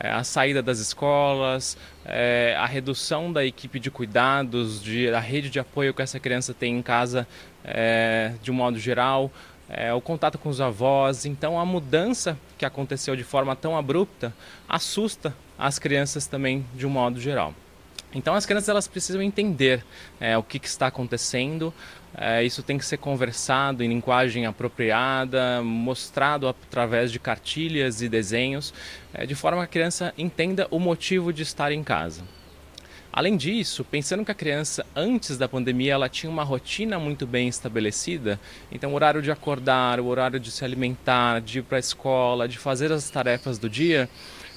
É, 0.00 0.10
a 0.10 0.24
saída 0.24 0.60
das 0.60 0.80
escolas, 0.80 1.78
é, 2.04 2.56
a 2.58 2.66
redução 2.66 3.32
da 3.32 3.44
equipe 3.44 3.78
de 3.78 3.88
cuidados, 3.88 4.82
de, 4.82 5.08
a 5.10 5.20
rede 5.20 5.48
de 5.48 5.60
apoio 5.60 5.94
que 5.94 6.02
essa 6.02 6.18
criança 6.18 6.52
tem 6.52 6.76
em 6.76 6.82
casa 6.82 7.28
é, 7.62 8.32
de 8.42 8.50
um 8.50 8.54
modo 8.54 8.76
geral, 8.76 9.30
é, 9.68 9.94
o 9.94 10.00
contato 10.00 10.36
com 10.36 10.48
os 10.48 10.60
avós. 10.60 11.26
Então, 11.26 11.60
a 11.60 11.64
mudança 11.64 12.36
que 12.58 12.64
aconteceu 12.64 13.14
de 13.14 13.22
forma 13.22 13.54
tão 13.54 13.78
abrupta 13.78 14.34
assusta 14.68 15.32
as 15.58 15.78
crianças 15.78 16.26
também 16.26 16.64
de 16.74 16.86
um 16.86 16.90
modo 16.90 17.20
geral. 17.20 17.54
Então 18.14 18.34
as 18.34 18.46
crianças 18.46 18.68
elas 18.68 18.88
precisam 18.88 19.20
entender 19.20 19.84
é, 20.18 20.38
o 20.38 20.42
que, 20.42 20.58
que, 20.58 20.68
está 20.68 20.86
acontecendo. 20.86 21.72
É, 22.16 22.42
isso 22.42 22.62
tem 22.62 22.78
que 22.78 22.84
ser 22.84 22.96
conversado 22.96 23.84
em 23.84 23.88
linguagem 23.88 24.46
apropriada, 24.46 25.60
mostrado 25.62 26.48
através 26.48 27.12
de 27.12 27.18
cartilhas 27.18 28.00
e 28.00 28.08
desenhos, 28.08 28.72
é, 29.12 29.26
de 29.26 29.34
forma 29.34 29.58
que 29.58 29.64
a 29.64 29.72
criança 29.72 30.14
entenda 30.16 30.66
o 30.70 30.78
motivo 30.78 31.32
de 31.32 31.42
estar 31.42 31.72
em 31.72 31.84
casa. 31.84 32.22
Além 33.16 33.34
disso, 33.34 33.82
pensando 33.82 34.26
que 34.26 34.30
a 34.30 34.34
criança 34.34 34.84
antes 34.94 35.38
da 35.38 35.48
pandemia 35.48 35.94
ela 35.94 36.06
tinha 36.06 36.30
uma 36.30 36.42
rotina 36.42 36.98
muito 36.98 37.26
bem 37.26 37.48
estabelecida, 37.48 38.38
então 38.70 38.92
o 38.92 38.94
horário 38.94 39.22
de 39.22 39.30
acordar, 39.30 40.00
o 40.00 40.06
horário 40.06 40.38
de 40.38 40.50
se 40.50 40.62
alimentar, 40.64 41.40
de 41.40 41.60
ir 41.60 41.62
para 41.62 41.78
a 41.78 41.80
escola, 41.80 42.46
de 42.46 42.58
fazer 42.58 42.92
as 42.92 43.08
tarefas 43.08 43.58
do 43.58 43.70
dia, 43.70 44.06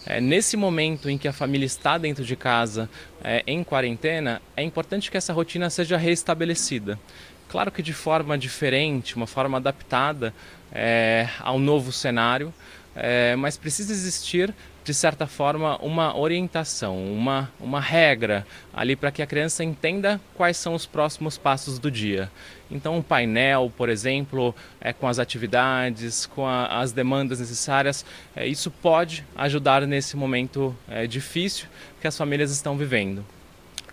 é, 0.05 0.21
nesse 0.21 0.55
momento 0.55 1.09
em 1.09 1.17
que 1.17 1.27
a 1.27 1.33
família 1.33 1.65
está 1.65 1.97
dentro 1.97 2.23
de 2.23 2.35
casa, 2.35 2.89
é, 3.23 3.43
em 3.45 3.63
quarentena, 3.63 4.41
é 4.55 4.63
importante 4.63 5.11
que 5.11 5.17
essa 5.17 5.33
rotina 5.33 5.69
seja 5.69 5.97
restabelecida. 5.97 6.99
Claro 7.47 7.71
que 7.71 7.81
de 7.81 7.93
forma 7.93 8.37
diferente, 8.37 9.15
uma 9.15 9.27
forma 9.27 9.57
adaptada 9.57 10.33
é, 10.71 11.27
ao 11.39 11.59
novo 11.59 11.91
cenário, 11.91 12.53
é, 12.95 13.35
mas 13.35 13.57
precisa 13.57 13.91
existir 13.91 14.53
de 14.83 14.93
certa 14.93 15.27
forma, 15.27 15.77
uma 15.77 16.17
orientação, 16.17 16.97
uma, 17.11 17.51
uma 17.59 17.79
regra 17.79 18.45
ali 18.73 18.95
para 18.95 19.11
que 19.11 19.21
a 19.21 19.27
criança 19.27 19.63
entenda 19.63 20.19
quais 20.35 20.57
são 20.57 20.73
os 20.73 20.85
próximos 20.85 21.37
passos 21.37 21.77
do 21.77 21.91
dia. 21.91 22.31
Então, 22.71 22.97
um 22.97 23.01
painel, 23.01 23.71
por 23.75 23.89
exemplo, 23.89 24.55
é, 24.79 24.93
com 24.93 25.07
as 25.07 25.19
atividades, 25.19 26.25
com 26.25 26.45
a, 26.45 26.79
as 26.79 26.91
demandas 26.91 27.39
necessárias, 27.39 28.05
é, 28.35 28.47
isso 28.47 28.71
pode 28.71 29.25
ajudar 29.35 29.85
nesse 29.85 30.15
momento 30.15 30.75
é, 30.87 31.05
difícil 31.07 31.67
que 31.99 32.07
as 32.07 32.17
famílias 32.17 32.51
estão 32.51 32.77
vivendo. 32.77 33.25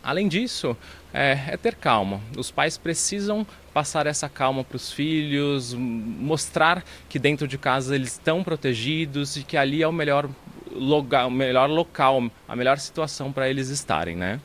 Além 0.06 0.28
disso, 0.28 0.76
é, 1.12 1.38
é, 1.48 1.56
ter 1.56 1.74
calma. 1.74 2.20
Os 2.36 2.50
pais 2.50 2.78
precisam 2.78 3.44
passar 3.74 4.06
essa 4.06 4.28
calma 4.28 4.62
para 4.62 4.76
os 4.76 4.92
filhos, 4.92 5.74
mostrar 5.74 6.84
que 7.08 7.18
dentro 7.18 7.48
de 7.48 7.58
casa 7.58 7.94
eles 7.94 8.12
estão 8.12 8.44
protegidos 8.44 9.36
e 9.36 9.42
que 9.42 9.56
ali 9.56 9.82
é 9.82 9.88
o 9.88 9.92
melhor 9.92 10.28
lugar, 10.78 11.26
o 11.26 11.30
melhor 11.30 11.68
local, 11.68 12.22
a 12.48 12.56
melhor 12.56 12.78
situação 12.78 13.32
para 13.32 13.48
eles 13.48 13.68
estarem, 13.68 14.16
né? 14.16 14.40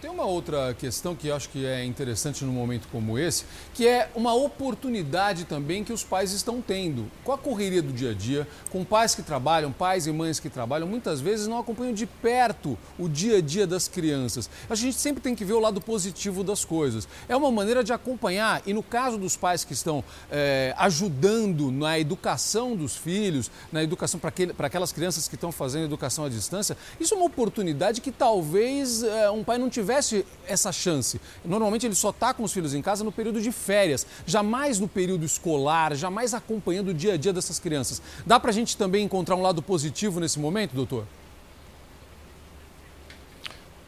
Tem 0.00 0.10
uma 0.10 0.24
outra 0.24 0.74
questão 0.74 1.16
que 1.16 1.30
acho 1.30 1.48
que 1.48 1.64
é 1.64 1.82
interessante 1.84 2.44
num 2.44 2.52
momento 2.52 2.86
como 2.92 3.18
esse, 3.18 3.44
que 3.72 3.86
é 3.86 4.10
uma 4.14 4.34
oportunidade 4.34 5.44
também 5.44 5.82
que 5.82 5.92
os 5.92 6.04
pais 6.04 6.32
estão 6.32 6.60
tendo. 6.60 7.10
Com 7.24 7.32
a 7.32 7.38
correria 7.38 7.80
do 7.80 7.92
dia 7.92 8.10
a 8.10 8.14
dia, 8.14 8.46
com 8.70 8.84
pais 8.84 9.14
que 9.14 9.22
trabalham, 9.22 9.72
pais 9.72 10.06
e 10.06 10.12
mães 10.12 10.38
que 10.38 10.50
trabalham, 10.50 10.86
muitas 10.86 11.20
vezes 11.20 11.46
não 11.46 11.58
acompanham 11.58 11.94
de 11.94 12.06
perto 12.06 12.76
o 12.98 13.08
dia 13.08 13.38
a 13.38 13.40
dia 13.40 13.66
das 13.66 13.88
crianças. 13.88 14.50
A 14.68 14.74
gente 14.74 14.98
sempre 14.98 15.22
tem 15.22 15.34
que 15.34 15.44
ver 15.44 15.54
o 15.54 15.60
lado 15.60 15.80
positivo 15.80 16.44
das 16.44 16.64
coisas. 16.64 17.08
É 17.28 17.34
uma 17.34 17.50
maneira 17.50 17.82
de 17.82 17.92
acompanhar, 17.92 18.62
e 18.66 18.74
no 18.74 18.82
caso 18.82 19.16
dos 19.16 19.36
pais 19.36 19.64
que 19.64 19.72
estão 19.72 20.04
é, 20.30 20.74
ajudando 20.76 21.72
na 21.72 21.98
educação 21.98 22.76
dos 22.76 22.94
filhos, 22.94 23.50
na 23.72 23.82
educação 23.82 24.20
para 24.20 24.66
aquelas 24.66 24.92
crianças 24.92 25.26
que 25.28 25.34
estão 25.34 25.50
fazendo 25.50 25.84
educação 25.84 26.24
à 26.24 26.28
distância, 26.28 26.76
isso 27.00 27.14
é 27.14 27.16
uma 27.16 27.26
oportunidade 27.26 28.00
que 28.00 28.12
talvez 28.12 29.02
é, 29.02 29.30
um 29.30 29.42
pai 29.42 29.56
não 29.56 29.68
tivesse 29.78 30.26
essa 30.46 30.72
chance. 30.72 31.20
Normalmente 31.44 31.86
ele 31.86 31.94
só 31.94 32.10
está 32.10 32.34
com 32.34 32.42
os 32.42 32.52
filhos 32.52 32.74
em 32.74 32.82
casa 32.82 33.04
no 33.04 33.12
período 33.12 33.40
de 33.40 33.52
férias, 33.52 34.06
jamais 34.26 34.78
no 34.78 34.88
período 34.88 35.24
escolar, 35.24 35.94
jamais 35.94 36.34
acompanhando 36.34 36.88
o 36.88 36.94
dia 36.94 37.14
a 37.14 37.16
dia 37.16 37.32
dessas 37.32 37.58
crianças. 37.58 38.02
Dá 38.26 38.40
para 38.40 38.50
a 38.50 38.54
gente 38.54 38.76
também 38.76 39.04
encontrar 39.04 39.36
um 39.36 39.42
lado 39.42 39.62
positivo 39.62 40.20
nesse 40.20 40.38
momento, 40.38 40.74
doutor? 40.74 41.06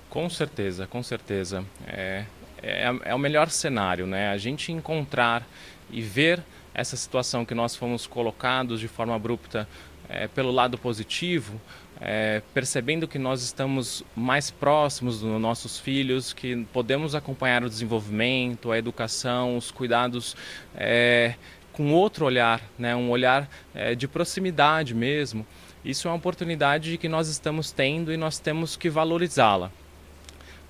Com 0.08 0.28
certeza, 0.28 0.86
com 0.86 1.02
certeza. 1.02 1.64
É, 1.86 2.24
é, 2.62 2.92
é, 3.04 3.14
o 3.14 3.18
melhor 3.18 3.48
cenário, 3.48 4.06
né? 4.06 4.30
A 4.30 4.38
gente 4.38 4.72
encontrar 4.72 5.46
e 5.90 6.00
ver 6.00 6.42
essa 6.74 6.96
situação 6.96 7.44
que 7.44 7.54
nós 7.54 7.74
fomos 7.74 8.06
colocados 8.06 8.80
de 8.80 8.88
forma 8.88 9.14
abrupta 9.14 9.68
é, 10.08 10.26
pelo 10.26 10.50
lado 10.50 10.76
positivo, 10.76 11.60
é, 12.00 12.40
percebendo 12.54 13.06
que 13.06 13.18
nós 13.18 13.42
estamos 13.42 14.02
mais 14.16 14.50
próximos 14.50 15.20
dos 15.20 15.40
nossos 15.40 15.78
filhos, 15.78 16.32
que 16.32 16.64
podemos 16.72 17.14
acompanhar 17.14 17.62
o 17.62 17.68
desenvolvimento, 17.68 18.72
a 18.72 18.78
educação, 18.78 19.56
os 19.56 19.70
cuidados 19.70 20.34
é, 20.74 21.34
com 21.72 21.92
outro 21.92 22.24
olhar, 22.24 22.60
né, 22.78 22.96
um 22.96 23.10
olhar 23.10 23.48
é, 23.74 23.94
de 23.94 24.08
proximidade 24.08 24.94
mesmo. 24.94 25.46
Isso 25.84 26.08
é 26.08 26.10
uma 26.10 26.16
oportunidade 26.16 26.96
que 26.98 27.08
nós 27.08 27.28
estamos 27.28 27.70
tendo 27.70 28.12
e 28.12 28.16
nós 28.16 28.38
temos 28.38 28.76
que 28.76 28.90
valorizá-la. 28.90 29.70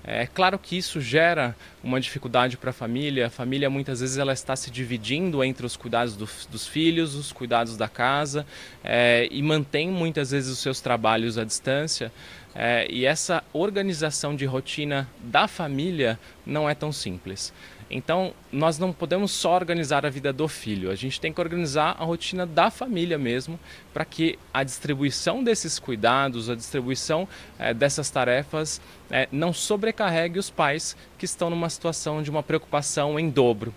É 0.03 0.25
claro 0.25 0.57
que 0.57 0.77
isso 0.77 0.99
gera 0.99 1.55
uma 1.83 2.01
dificuldade 2.01 2.57
para 2.57 2.71
a 2.71 2.73
família. 2.73 3.27
A 3.27 3.29
família 3.29 3.69
muitas 3.69 3.99
vezes 3.99 4.17
ela 4.17 4.33
está 4.33 4.55
se 4.55 4.71
dividindo 4.71 5.43
entre 5.43 5.65
os 5.65 5.77
cuidados 5.77 6.15
do, 6.15 6.27
dos 6.49 6.67
filhos, 6.67 7.13
os 7.13 7.31
cuidados 7.31 7.77
da 7.77 7.87
casa 7.87 8.45
é, 8.83 9.27
e 9.29 9.41
mantém 9.43 9.89
muitas 9.89 10.31
vezes 10.31 10.51
os 10.51 10.59
seus 10.59 10.81
trabalhos 10.81 11.37
à 11.37 11.43
distância. 11.43 12.11
É, 12.53 12.87
e 12.89 13.05
essa 13.05 13.43
organização 13.53 14.35
de 14.35 14.45
rotina 14.45 15.07
da 15.19 15.47
família 15.47 16.19
não 16.45 16.69
é 16.69 16.73
tão 16.73 16.91
simples. 16.91 17.53
Então, 17.93 18.33
nós 18.49 18.79
não 18.79 18.93
podemos 18.93 19.31
só 19.31 19.53
organizar 19.53 20.05
a 20.05 20.09
vida 20.09 20.31
do 20.31 20.47
filho, 20.47 20.89
a 20.89 20.95
gente 20.95 21.19
tem 21.19 21.33
que 21.33 21.41
organizar 21.41 21.97
a 21.99 22.05
rotina 22.05 22.45
da 22.45 22.71
família 22.71 23.17
mesmo, 23.17 23.59
para 23.93 24.05
que 24.05 24.39
a 24.53 24.63
distribuição 24.63 25.43
desses 25.43 25.77
cuidados, 25.77 26.49
a 26.49 26.55
distribuição 26.55 27.27
é, 27.59 27.73
dessas 27.73 28.09
tarefas 28.09 28.79
é, 29.09 29.27
não 29.29 29.51
sobrecarregue 29.51 30.39
os 30.39 30.49
pais 30.49 30.95
que 31.17 31.25
estão 31.25 31.49
numa 31.49 31.69
situação 31.69 32.23
de 32.23 32.29
uma 32.29 32.41
preocupação 32.41 33.19
em 33.19 33.29
dobro. 33.29 33.73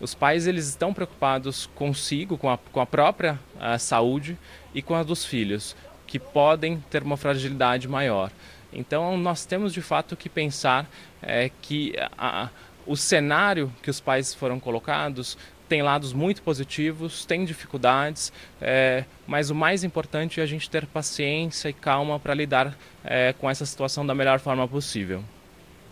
Os 0.00 0.14
pais 0.14 0.46
eles 0.46 0.66
estão 0.66 0.94
preocupados 0.94 1.68
consigo, 1.74 2.38
com 2.38 2.48
a, 2.48 2.56
com 2.56 2.80
a 2.80 2.86
própria 2.86 3.38
a 3.60 3.74
eh, 3.74 3.78
saúde 3.78 4.38
e 4.72 4.80
com 4.80 4.94
a 4.94 5.02
dos 5.02 5.24
filhos, 5.24 5.76
que 6.06 6.18
podem 6.20 6.78
ter 6.88 7.02
uma 7.02 7.16
fragilidade 7.16 7.88
maior. 7.88 8.30
Então, 8.72 9.16
nós 9.16 9.44
temos 9.44 9.72
de 9.72 9.82
fato 9.82 10.16
que 10.16 10.28
pensar 10.28 10.88
é, 11.20 11.50
que 11.62 11.94
a, 12.16 12.48
o 12.88 12.96
cenário 12.96 13.72
que 13.82 13.90
os 13.90 14.00
pais 14.00 14.34
foram 14.34 14.58
colocados 14.58 15.36
tem 15.68 15.82
lados 15.82 16.14
muito 16.14 16.42
positivos, 16.42 17.26
tem 17.26 17.44
dificuldades, 17.44 18.32
é, 18.60 19.04
mas 19.26 19.50
o 19.50 19.54
mais 19.54 19.84
importante 19.84 20.40
é 20.40 20.42
a 20.42 20.46
gente 20.46 20.68
ter 20.70 20.86
paciência 20.86 21.68
e 21.68 21.74
calma 21.74 22.18
para 22.18 22.32
lidar 22.32 22.74
é, 23.04 23.34
com 23.34 23.50
essa 23.50 23.66
situação 23.66 24.04
da 24.06 24.14
melhor 24.14 24.40
forma 24.40 24.66
possível. 24.66 25.22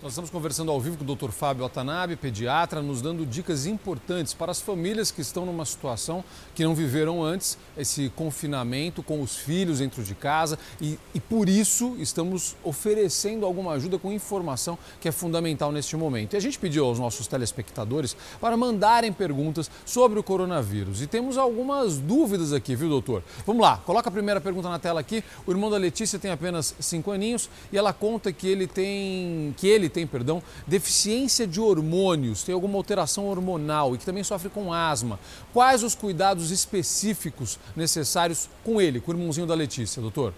Nós 0.03 0.13
estamos 0.13 0.29
conversando 0.29 0.71
ao 0.71 0.79
vivo 0.79 0.99
com 0.99 1.11
o 1.11 1.17
Dr. 1.17 1.31
Fábio 1.31 1.65
Atanabe, 1.65 2.17
pediatra, 2.17 2.83
nos 2.83 3.01
dando 3.01 3.25
dicas 3.25 3.65
importantes 3.65 4.35
para 4.35 4.53
as 4.53 4.61
famílias 4.61 5.11
que 5.11 5.23
estão 5.23 5.47
numa 5.47 5.65
situação 5.65 6.23
que 6.55 6.63
não 6.63 6.75
viveram 6.75 7.25
antes 7.25 7.57
esse 7.79 8.11
confinamento 8.11 9.03
com 9.03 9.23
os 9.23 9.37
filhos 9.37 9.79
dentro 9.79 10.05
de 10.05 10.15
casa 10.15 10.59
e, 10.83 10.99
e 11.15 11.19
por 11.19 11.49
isso 11.49 11.97
estamos 11.99 12.55
oferecendo 12.63 13.47
alguma 13.47 13.73
ajuda 13.73 13.99
com 13.99 14.13
informação 14.13 14.79
que 15.01 15.09
é 15.09 15.13
fundamental 15.13 15.73
neste 15.73 15.97
momento. 15.97 16.35
E 16.35 16.37
a 16.37 16.41
gente 16.41 16.59
pediu 16.59 16.85
aos 16.85 16.99
nossos 16.99 17.27
telespectadores 17.27 18.15
para 18.39 18.55
mandarem 18.55 19.15
perguntas 19.15 19.71
sobre 19.87 20.19
o 20.19 20.23
coronavírus 20.23 21.01
e 21.01 21.07
temos 21.07 21.39
algumas 21.39 21.97
dúvidas 21.97 22.53
aqui, 22.53 22.77
viu, 22.77 22.91
doutor? 22.91 23.23
Vamos 23.47 23.63
lá, 23.63 23.79
coloca 23.79 24.11
a 24.11 24.13
primeira 24.13 24.43
pergunta 24.43 24.69
na 24.69 24.79
tela 24.79 25.01
aqui. 25.01 25.25
O 25.47 25.51
irmão 25.53 25.71
da 25.71 25.79
Letícia 25.79 26.19
tem 26.19 26.31
apenas 26.31 26.75
5 26.79 27.11
aninhos 27.11 27.49
e 27.73 27.79
ela 27.79 27.95
conta 27.95 28.31
que 28.31 28.47
ele 28.47 28.67
tem 28.67 29.55
que 29.57 29.67
ele 29.67 29.86
tem, 29.89 30.07
perdão, 30.07 30.43
deficiência 30.67 31.47
de 31.47 31.61
hormônios, 31.61 32.43
tem 32.43 32.55
alguma 32.55 32.77
alteração 32.77 33.27
hormonal 33.27 33.95
e 33.95 33.99
que 33.99 34.05
também 34.05 34.25
sofre 34.25 34.49
com 34.49 34.73
asma. 34.73 35.19
Quais 35.53 35.83
os 35.83 35.95
cuidados 35.95 36.51
específicos 36.51 37.59
necessários 37.75 38.49
com 38.65 38.81
ele, 38.81 39.01
com 39.01 39.13
o 39.13 39.15
irmãozinho 39.15 39.47
da 39.47 39.55
Letícia, 39.55 40.01
doutor? 40.03 40.33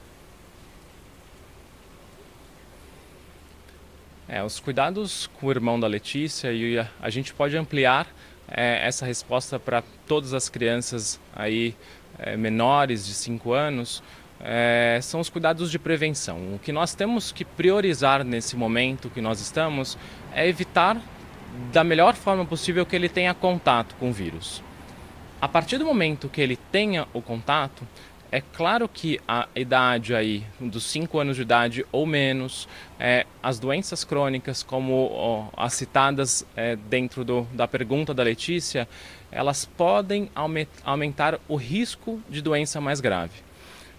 É, 4.29 4.45
os 4.45 4.61
cuidados 4.61 5.27
com 5.41 5.47
o 5.47 5.51
irmão 5.51 5.81
da 5.81 5.87
Letícia 5.87 6.53
e 6.53 6.79
a, 6.79 6.87
a 7.01 7.09
gente 7.09 7.33
pode 7.33 7.57
ampliar 7.57 8.07
é, 8.47 8.87
essa 8.87 9.07
resposta 9.07 9.59
para 9.59 9.83
todas 10.07 10.35
as 10.35 10.51
crianças 10.51 11.19
aí 11.35 11.75
é, 12.19 12.37
menores 12.37 13.07
de 13.07 13.15
5 13.15 13.53
anos, 13.53 14.03
é, 14.41 14.99
são 15.03 15.21
os 15.21 15.29
cuidados 15.29 15.71
de 15.71 15.79
prevenção. 15.79 16.55
O 16.55 16.59
que 16.59 16.73
nós 16.73 16.95
temos 16.95 17.33
que 17.33 17.45
priorizar 17.45 18.25
nesse 18.25 18.57
momento 18.57 19.11
que 19.11 19.21
nós 19.21 19.41
estamos 19.41 19.99
é 20.35 20.47
evitar 20.47 21.01
da 21.73 21.83
melhor 21.83 22.15
forma 22.15 22.45
possível 22.45 22.87
que 22.87 22.95
ele 22.95 23.09
tenha 23.09 23.35
contato 23.35 23.95
com 23.99 24.11
o 24.11 24.13
vírus. 24.13 24.63
A 25.41 25.49
partir 25.49 25.79
do 25.79 25.85
momento 25.85 26.29
que 26.29 26.41
ele 26.41 26.57
tenha 26.57 27.07
o 27.13 27.23
contato, 27.23 27.87
é 28.31 28.41
claro 28.41 28.89
que 28.89 29.19
a 29.27 29.49
idade 29.57 30.15
aí 30.15 30.45
dos 30.61 30.85
5 30.85 31.19
anos 31.19 31.37
de 31.37 31.43
idade 31.43 31.87
ou 31.91 32.05
menos, 32.05 32.69
é, 33.01 33.25
as 33.43 33.59
doenças 33.59 34.05
crônicas, 34.05 34.63
como 34.63 35.11
ó, 35.11 35.47
as 35.57 35.73
citadas 35.73 36.45
é, 36.55 36.77
dentro 36.77 37.25
do, 37.25 37.47
da 37.53 37.67
pergunta 37.67 38.13
da 38.13 38.23
Letícia, 38.23 38.87
elas 39.33 39.65
podem 39.65 40.31
aumentar 40.85 41.41
o 41.49 41.57
risco 41.57 42.21
de 42.29 42.43
doença 42.43 42.81
mais 42.81 43.01
grave. 43.01 43.48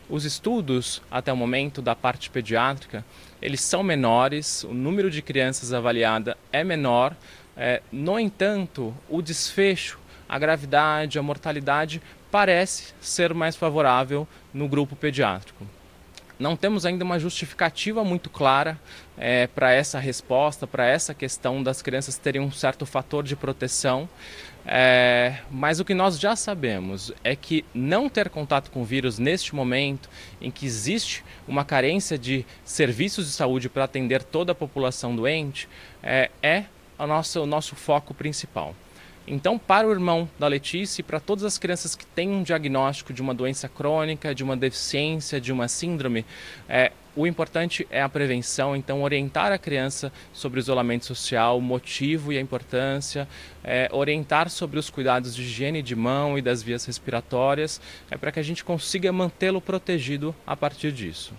Os 0.09 0.25
estudos, 0.25 1.01
até 1.11 1.31
o 1.31 1.37
momento, 1.37 1.81
da 1.81 1.95
parte 1.95 2.29
pediátrica, 2.29 3.05
eles 3.39 3.61
são 3.61 3.83
menores, 3.83 4.63
o 4.63 4.73
número 4.73 5.11
de 5.11 5.21
crianças 5.21 5.71
avaliada 5.71 6.35
é 6.51 6.63
menor, 6.63 7.15
é, 7.55 7.81
no 7.91 8.19
entanto, 8.19 8.95
o 9.07 9.21
desfecho, 9.21 9.99
a 10.27 10.39
gravidade, 10.39 11.19
a 11.19 11.23
mortalidade 11.23 12.01
parece 12.31 12.93
ser 12.99 13.33
mais 13.33 13.55
favorável 13.55 14.27
no 14.53 14.67
grupo 14.67 14.95
pediátrico. 14.95 15.65
Não 16.39 16.55
temos 16.55 16.85
ainda 16.85 17.03
uma 17.03 17.19
justificativa 17.19 18.01
muito 18.03 18.29
clara 18.29 18.79
é, 19.17 19.45
para 19.47 19.73
essa 19.73 19.99
resposta, 19.99 20.65
para 20.65 20.85
essa 20.87 21.13
questão 21.13 21.61
das 21.61 21.81
crianças 21.81 22.17
terem 22.17 22.41
um 22.41 22.49
certo 22.49 22.85
fator 22.85 23.25
de 23.25 23.35
proteção. 23.35 24.07
É, 24.71 25.39
mas 25.49 25.79
o 25.79 25.85
que 25.85 25.95
nós 25.95 26.19
já 26.19 26.35
sabemos 26.35 27.11
é 27.23 27.35
que 27.35 27.65
não 27.73 28.07
ter 28.07 28.29
contato 28.29 28.69
com 28.69 28.83
o 28.83 28.85
vírus 28.85 29.17
neste 29.17 29.55
momento, 29.55 30.07
em 30.39 30.51
que 30.51 30.63
existe 30.63 31.23
uma 31.47 31.65
carência 31.65 32.19
de 32.19 32.45
serviços 32.63 33.25
de 33.25 33.31
saúde 33.31 33.67
para 33.67 33.85
atender 33.85 34.21
toda 34.21 34.51
a 34.51 34.55
população 34.55 35.15
doente, 35.15 35.67
é, 36.03 36.29
é 36.43 36.65
o 36.99 37.45
nosso 37.47 37.75
foco 37.75 38.13
principal. 38.13 38.75
Então, 39.27 39.57
para 39.57 39.87
o 39.87 39.91
irmão 39.91 40.29
da 40.37 40.47
Letícia 40.47 41.01
e 41.01 41.03
para 41.03 41.19
todas 41.19 41.43
as 41.43 41.57
crianças 41.57 41.95
que 41.95 42.05
têm 42.05 42.29
um 42.29 42.43
diagnóstico 42.43 43.11
de 43.11 43.23
uma 43.23 43.33
doença 43.33 43.67
crônica, 43.67 44.35
de 44.35 44.43
uma 44.43 44.55
deficiência, 44.55 45.41
de 45.41 45.51
uma 45.51 45.67
síndrome, 45.67 46.23
é, 46.67 46.91
o 47.19 47.27
importante 47.27 47.85
é 47.89 48.01
a 48.01 48.07
prevenção, 48.07 48.77
então 48.77 49.03
orientar 49.03 49.51
a 49.51 49.57
criança 49.57 50.09
sobre 50.31 50.57
o 50.57 50.61
isolamento 50.61 51.05
social, 51.05 51.57
o 51.57 51.61
motivo 51.61 52.31
e 52.31 52.37
a 52.37 52.41
importância, 52.41 53.27
é, 53.61 53.89
orientar 53.91 54.49
sobre 54.49 54.79
os 54.79 54.89
cuidados 54.89 55.35
de 55.35 55.41
higiene 55.41 55.81
de 55.81 55.97
mão 55.97 56.37
e 56.37 56.41
das 56.41 56.63
vias 56.63 56.85
respiratórias, 56.85 57.81
é 58.09 58.15
para 58.15 58.31
que 58.31 58.39
a 58.39 58.43
gente 58.43 58.63
consiga 58.63 59.11
mantê-lo 59.11 59.59
protegido 59.59 60.33
a 60.47 60.55
partir 60.55 60.93
disso. 60.93 61.33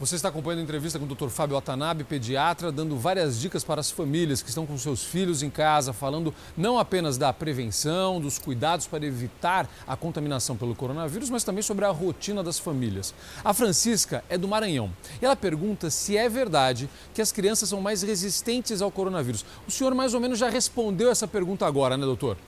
Você 0.00 0.16
está 0.16 0.30
acompanhando 0.30 0.60
a 0.60 0.62
entrevista 0.62 0.98
com 0.98 1.04
o 1.04 1.14
Dr. 1.14 1.28
Fábio 1.28 1.56
Watanabe, 1.56 2.04
pediatra, 2.04 2.72
dando 2.72 2.96
várias 2.96 3.38
dicas 3.38 3.62
para 3.62 3.82
as 3.82 3.90
famílias 3.90 4.40
que 4.40 4.48
estão 4.48 4.64
com 4.64 4.78
seus 4.78 5.04
filhos 5.04 5.42
em 5.42 5.50
casa, 5.50 5.92
falando 5.92 6.32
não 6.56 6.78
apenas 6.78 7.18
da 7.18 7.30
prevenção, 7.34 8.18
dos 8.18 8.38
cuidados 8.38 8.86
para 8.86 9.04
evitar 9.04 9.68
a 9.86 9.94
contaminação 9.96 10.56
pelo 10.56 10.74
coronavírus, 10.74 11.28
mas 11.28 11.44
também 11.44 11.62
sobre 11.62 11.84
a 11.84 11.90
rotina 11.90 12.42
das 12.42 12.58
famílias. 12.58 13.12
A 13.44 13.52
Francisca 13.52 14.24
é 14.30 14.38
do 14.38 14.48
Maranhão 14.48 14.90
e 15.20 15.24
ela 15.26 15.36
pergunta 15.36 15.90
se 15.90 16.16
é 16.16 16.30
verdade 16.30 16.88
que 17.12 17.20
as 17.20 17.30
crianças 17.30 17.68
são 17.68 17.82
mais 17.82 18.00
resistentes 18.00 18.80
ao 18.80 18.90
coronavírus. 18.90 19.44
O 19.68 19.70
senhor 19.70 19.94
mais 19.94 20.14
ou 20.14 20.20
menos 20.20 20.38
já 20.38 20.48
respondeu 20.48 21.10
essa 21.10 21.28
pergunta 21.28 21.66
agora, 21.66 21.98
né, 21.98 22.06
doutor? 22.06 22.38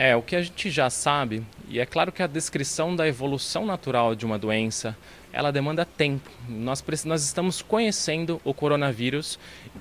É, 0.00 0.14
o 0.14 0.22
que 0.22 0.36
a 0.36 0.42
gente 0.42 0.70
já 0.70 0.88
sabe, 0.88 1.44
e 1.68 1.80
é 1.80 1.84
claro 1.84 2.12
que 2.12 2.22
a 2.22 2.28
descrição 2.28 2.94
da 2.94 3.08
evolução 3.08 3.66
natural 3.66 4.14
de 4.14 4.24
uma 4.24 4.38
doença, 4.38 4.96
ela 5.32 5.50
demanda 5.50 5.84
tempo. 5.84 6.30
Nós, 6.48 6.84
nós 7.04 7.24
estamos 7.24 7.62
conhecendo 7.62 8.40
o 8.44 8.54
coronavírus 8.54 9.40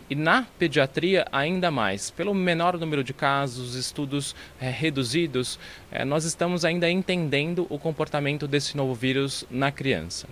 e 0.09 0.15
na 0.15 0.47
pediatria 0.57 1.27
ainda 1.31 1.69
mais. 1.69 2.09
Pelo 2.09 2.33
menor 2.33 2.79
número 2.79 3.03
de 3.03 3.13
casos, 3.13 3.75
estudos 3.75 4.35
é, 4.59 4.71
reduzidos, 4.71 5.59
é, 5.91 6.03
nós 6.03 6.25
estamos 6.25 6.65
ainda 6.65 6.89
entendendo 6.89 7.67
o 7.69 7.77
comportamento 7.77 8.47
desse 8.47 8.75
novo 8.75 8.95
vírus 8.95 9.45
na 9.51 9.71
criança. 9.71 10.27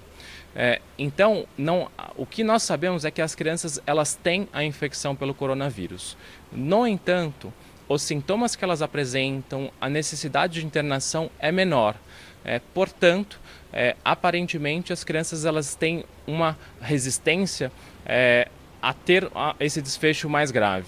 É, 0.55 0.81
então, 0.97 1.45
não, 1.55 1.91
o 2.15 2.25
que 2.25 2.43
nós 2.43 2.63
sabemos 2.63 3.05
é 3.05 3.11
que 3.11 3.21
as 3.21 3.35
crianças 3.35 3.79
elas 3.85 4.15
têm 4.15 4.47
a 4.51 4.63
infecção 4.63 5.15
pelo 5.15 5.35
coronavírus. 5.35 6.17
No 6.51 6.87
entanto, 6.87 7.53
os 7.87 8.01
sintomas 8.01 8.55
que 8.55 8.63
elas 8.63 8.81
apresentam, 8.81 9.71
a 9.79 9.89
necessidade 9.89 10.59
de 10.59 10.65
internação 10.65 11.29
é 11.39 11.51
menor. 11.51 11.95
É, 12.43 12.59
portanto, 12.73 13.39
é, 13.73 13.95
aparentemente 14.03 14.93
as 14.93 15.03
crianças 15.03 15.45
elas 15.45 15.75
têm 15.75 16.05
uma 16.27 16.57
resistência 16.79 17.71
é, 18.05 18.47
a 18.81 18.93
ter 18.93 19.27
esse 19.59 19.81
desfecho 19.81 20.29
mais 20.29 20.51
grave. 20.51 20.85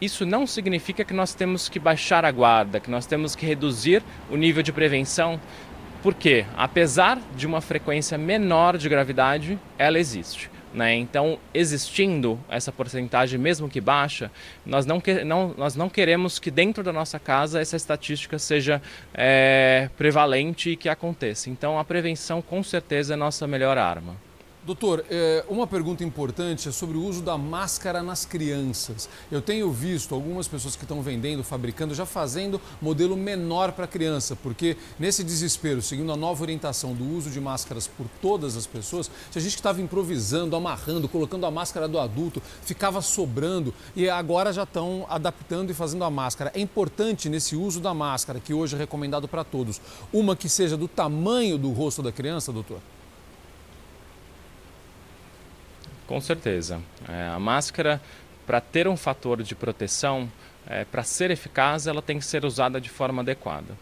Isso 0.00 0.24
não 0.24 0.46
significa 0.46 1.04
que 1.04 1.12
nós 1.12 1.34
temos 1.34 1.68
que 1.68 1.78
baixar 1.78 2.24
a 2.24 2.30
guarda, 2.30 2.80
que 2.80 2.90
nós 2.90 3.04
temos 3.04 3.34
que 3.34 3.44
reduzir 3.44 4.02
o 4.30 4.36
nível 4.36 4.62
de 4.62 4.72
prevenção, 4.72 5.38
porque 6.02 6.46
apesar 6.56 7.18
de 7.36 7.46
uma 7.46 7.60
frequência 7.60 8.16
menor 8.16 8.78
de 8.78 8.88
gravidade, 8.88 9.58
ela 9.78 9.98
existe. 9.98 10.50
Né? 10.72 10.94
Então, 10.94 11.38
existindo 11.52 12.38
essa 12.48 12.70
porcentagem, 12.70 13.38
mesmo 13.38 13.68
que 13.68 13.80
baixa, 13.80 14.30
nós 14.64 14.86
não, 14.86 15.00
que, 15.00 15.24
não, 15.24 15.52
nós 15.56 15.74
não 15.74 15.88
queremos 15.88 16.38
que 16.38 16.50
dentro 16.50 16.84
da 16.84 16.92
nossa 16.92 17.18
casa 17.18 17.60
essa 17.60 17.76
estatística 17.76 18.38
seja 18.38 18.80
é, 19.12 19.90
prevalente 19.96 20.70
e 20.70 20.76
que 20.76 20.88
aconteça. 20.88 21.50
Então, 21.50 21.78
a 21.78 21.84
prevenção, 21.84 22.40
com 22.40 22.62
certeza, 22.62 23.12
é 23.12 23.14
a 23.14 23.18
nossa 23.18 23.46
melhor 23.46 23.76
arma. 23.76 24.29
Doutor, 24.62 25.06
é, 25.08 25.42
uma 25.48 25.66
pergunta 25.66 26.04
importante 26.04 26.68
é 26.68 26.72
sobre 26.72 26.98
o 26.98 27.02
uso 27.02 27.22
da 27.22 27.38
máscara 27.38 28.02
nas 28.02 28.26
crianças. 28.26 29.08
Eu 29.32 29.40
tenho 29.40 29.72
visto 29.72 30.14
algumas 30.14 30.46
pessoas 30.46 30.76
que 30.76 30.84
estão 30.84 31.00
vendendo, 31.00 31.42
fabricando, 31.42 31.94
já 31.94 32.04
fazendo 32.04 32.60
modelo 32.78 33.16
menor 33.16 33.72
para 33.72 33.86
criança, 33.86 34.36
porque 34.36 34.76
nesse 34.98 35.24
desespero, 35.24 35.80
seguindo 35.80 36.12
a 36.12 36.16
nova 36.16 36.42
orientação 36.42 36.92
do 36.92 37.02
uso 37.04 37.30
de 37.30 37.40
máscaras 37.40 37.86
por 37.86 38.06
todas 38.20 38.54
as 38.54 38.66
pessoas, 38.66 39.10
se 39.30 39.38
a 39.38 39.40
gente 39.40 39.54
estava 39.54 39.80
improvisando, 39.80 40.54
amarrando, 40.54 41.08
colocando 41.08 41.46
a 41.46 41.50
máscara 41.50 41.88
do 41.88 41.98
adulto, 41.98 42.42
ficava 42.62 43.00
sobrando 43.00 43.72
e 43.96 44.10
agora 44.10 44.52
já 44.52 44.64
estão 44.64 45.06
adaptando 45.08 45.70
e 45.70 45.74
fazendo 45.74 46.04
a 46.04 46.10
máscara. 46.10 46.52
É 46.54 46.60
importante 46.60 47.30
nesse 47.30 47.56
uso 47.56 47.80
da 47.80 47.94
máscara, 47.94 48.38
que 48.38 48.52
hoje 48.52 48.76
é 48.76 48.78
recomendado 48.78 49.26
para 49.26 49.42
todos, 49.42 49.80
uma 50.12 50.36
que 50.36 50.50
seja 50.50 50.76
do 50.76 50.86
tamanho 50.86 51.56
do 51.56 51.70
rosto 51.72 52.02
da 52.02 52.12
criança, 52.12 52.52
doutor? 52.52 52.78
Com 56.10 56.20
certeza. 56.20 56.80
É, 57.08 57.28
a 57.28 57.38
máscara, 57.38 58.02
para 58.44 58.60
ter 58.60 58.88
um 58.88 58.96
fator 58.96 59.40
de 59.44 59.54
proteção, 59.54 60.28
é, 60.66 60.84
para 60.84 61.04
ser 61.04 61.30
eficaz, 61.30 61.86
ela 61.86 62.02
tem 62.02 62.18
que 62.18 62.24
ser 62.24 62.44
usada 62.44 62.80
de 62.80 62.90
forma 62.90 63.22
adequada. 63.22 63.78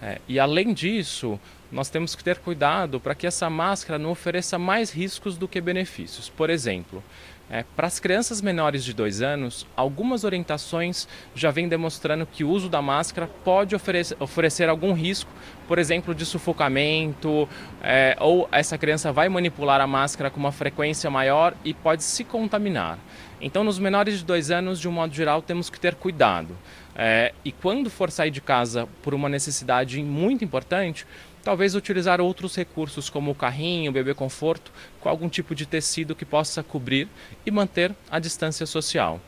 É, 0.00 0.20
e 0.28 0.38
além 0.38 0.72
disso, 0.72 1.36
nós 1.72 1.90
temos 1.90 2.14
que 2.14 2.22
ter 2.22 2.38
cuidado 2.38 3.00
para 3.00 3.12
que 3.12 3.26
essa 3.26 3.50
máscara 3.50 3.98
não 3.98 4.12
ofereça 4.12 4.56
mais 4.56 4.92
riscos 4.92 5.36
do 5.36 5.48
que 5.48 5.60
benefícios. 5.60 6.28
Por 6.28 6.48
exemplo, 6.48 7.02
é, 7.50 7.64
para 7.76 7.86
as 7.86 8.00
crianças 8.00 8.40
menores 8.40 8.82
de 8.82 8.94
2 8.94 9.20
anos, 9.20 9.66
algumas 9.76 10.24
orientações 10.24 11.06
já 11.34 11.50
vêm 11.50 11.68
demonstrando 11.68 12.26
que 12.26 12.42
o 12.42 12.48
uso 12.48 12.68
da 12.68 12.80
máscara 12.80 13.28
pode 13.44 13.76
oferecer, 13.76 14.16
oferecer 14.18 14.68
algum 14.68 14.92
risco, 14.92 15.30
por 15.68 15.78
exemplo, 15.78 16.14
de 16.14 16.24
sufocamento, 16.24 17.48
é, 17.82 18.16
ou 18.18 18.48
essa 18.50 18.78
criança 18.78 19.12
vai 19.12 19.28
manipular 19.28 19.80
a 19.80 19.86
máscara 19.86 20.30
com 20.30 20.40
uma 20.40 20.52
frequência 20.52 21.10
maior 21.10 21.54
e 21.64 21.74
pode 21.74 22.02
se 22.02 22.24
contaminar. 22.24 22.98
Então, 23.40 23.62
nos 23.62 23.78
menores 23.78 24.18
de 24.18 24.24
2 24.24 24.50
anos, 24.50 24.80
de 24.80 24.88
um 24.88 24.92
modo 24.92 25.14
geral, 25.14 25.42
temos 25.42 25.68
que 25.68 25.78
ter 25.78 25.94
cuidado. 25.94 26.56
É, 26.96 27.34
e 27.44 27.52
quando 27.52 27.90
for 27.90 28.10
sair 28.10 28.30
de 28.30 28.40
casa 28.40 28.88
por 29.02 29.12
uma 29.12 29.28
necessidade 29.28 30.02
muito 30.02 30.44
importante, 30.44 31.06
talvez 31.44 31.74
utilizar 31.74 32.20
outros 32.20 32.56
recursos 32.56 33.10
como 33.10 33.30
o 33.30 33.34
carrinho, 33.34 33.90
o 33.90 33.94
bebê 33.94 34.14
conforto, 34.14 34.72
com 35.00 35.08
algum 35.08 35.28
tipo 35.28 35.54
de 35.54 35.66
tecido 35.66 36.16
que 36.16 36.24
possa 36.24 36.62
cobrir 36.62 37.06
e 37.44 37.50
manter 37.50 37.94
a 38.10 38.18
distância 38.18 38.66
social. 38.66 39.20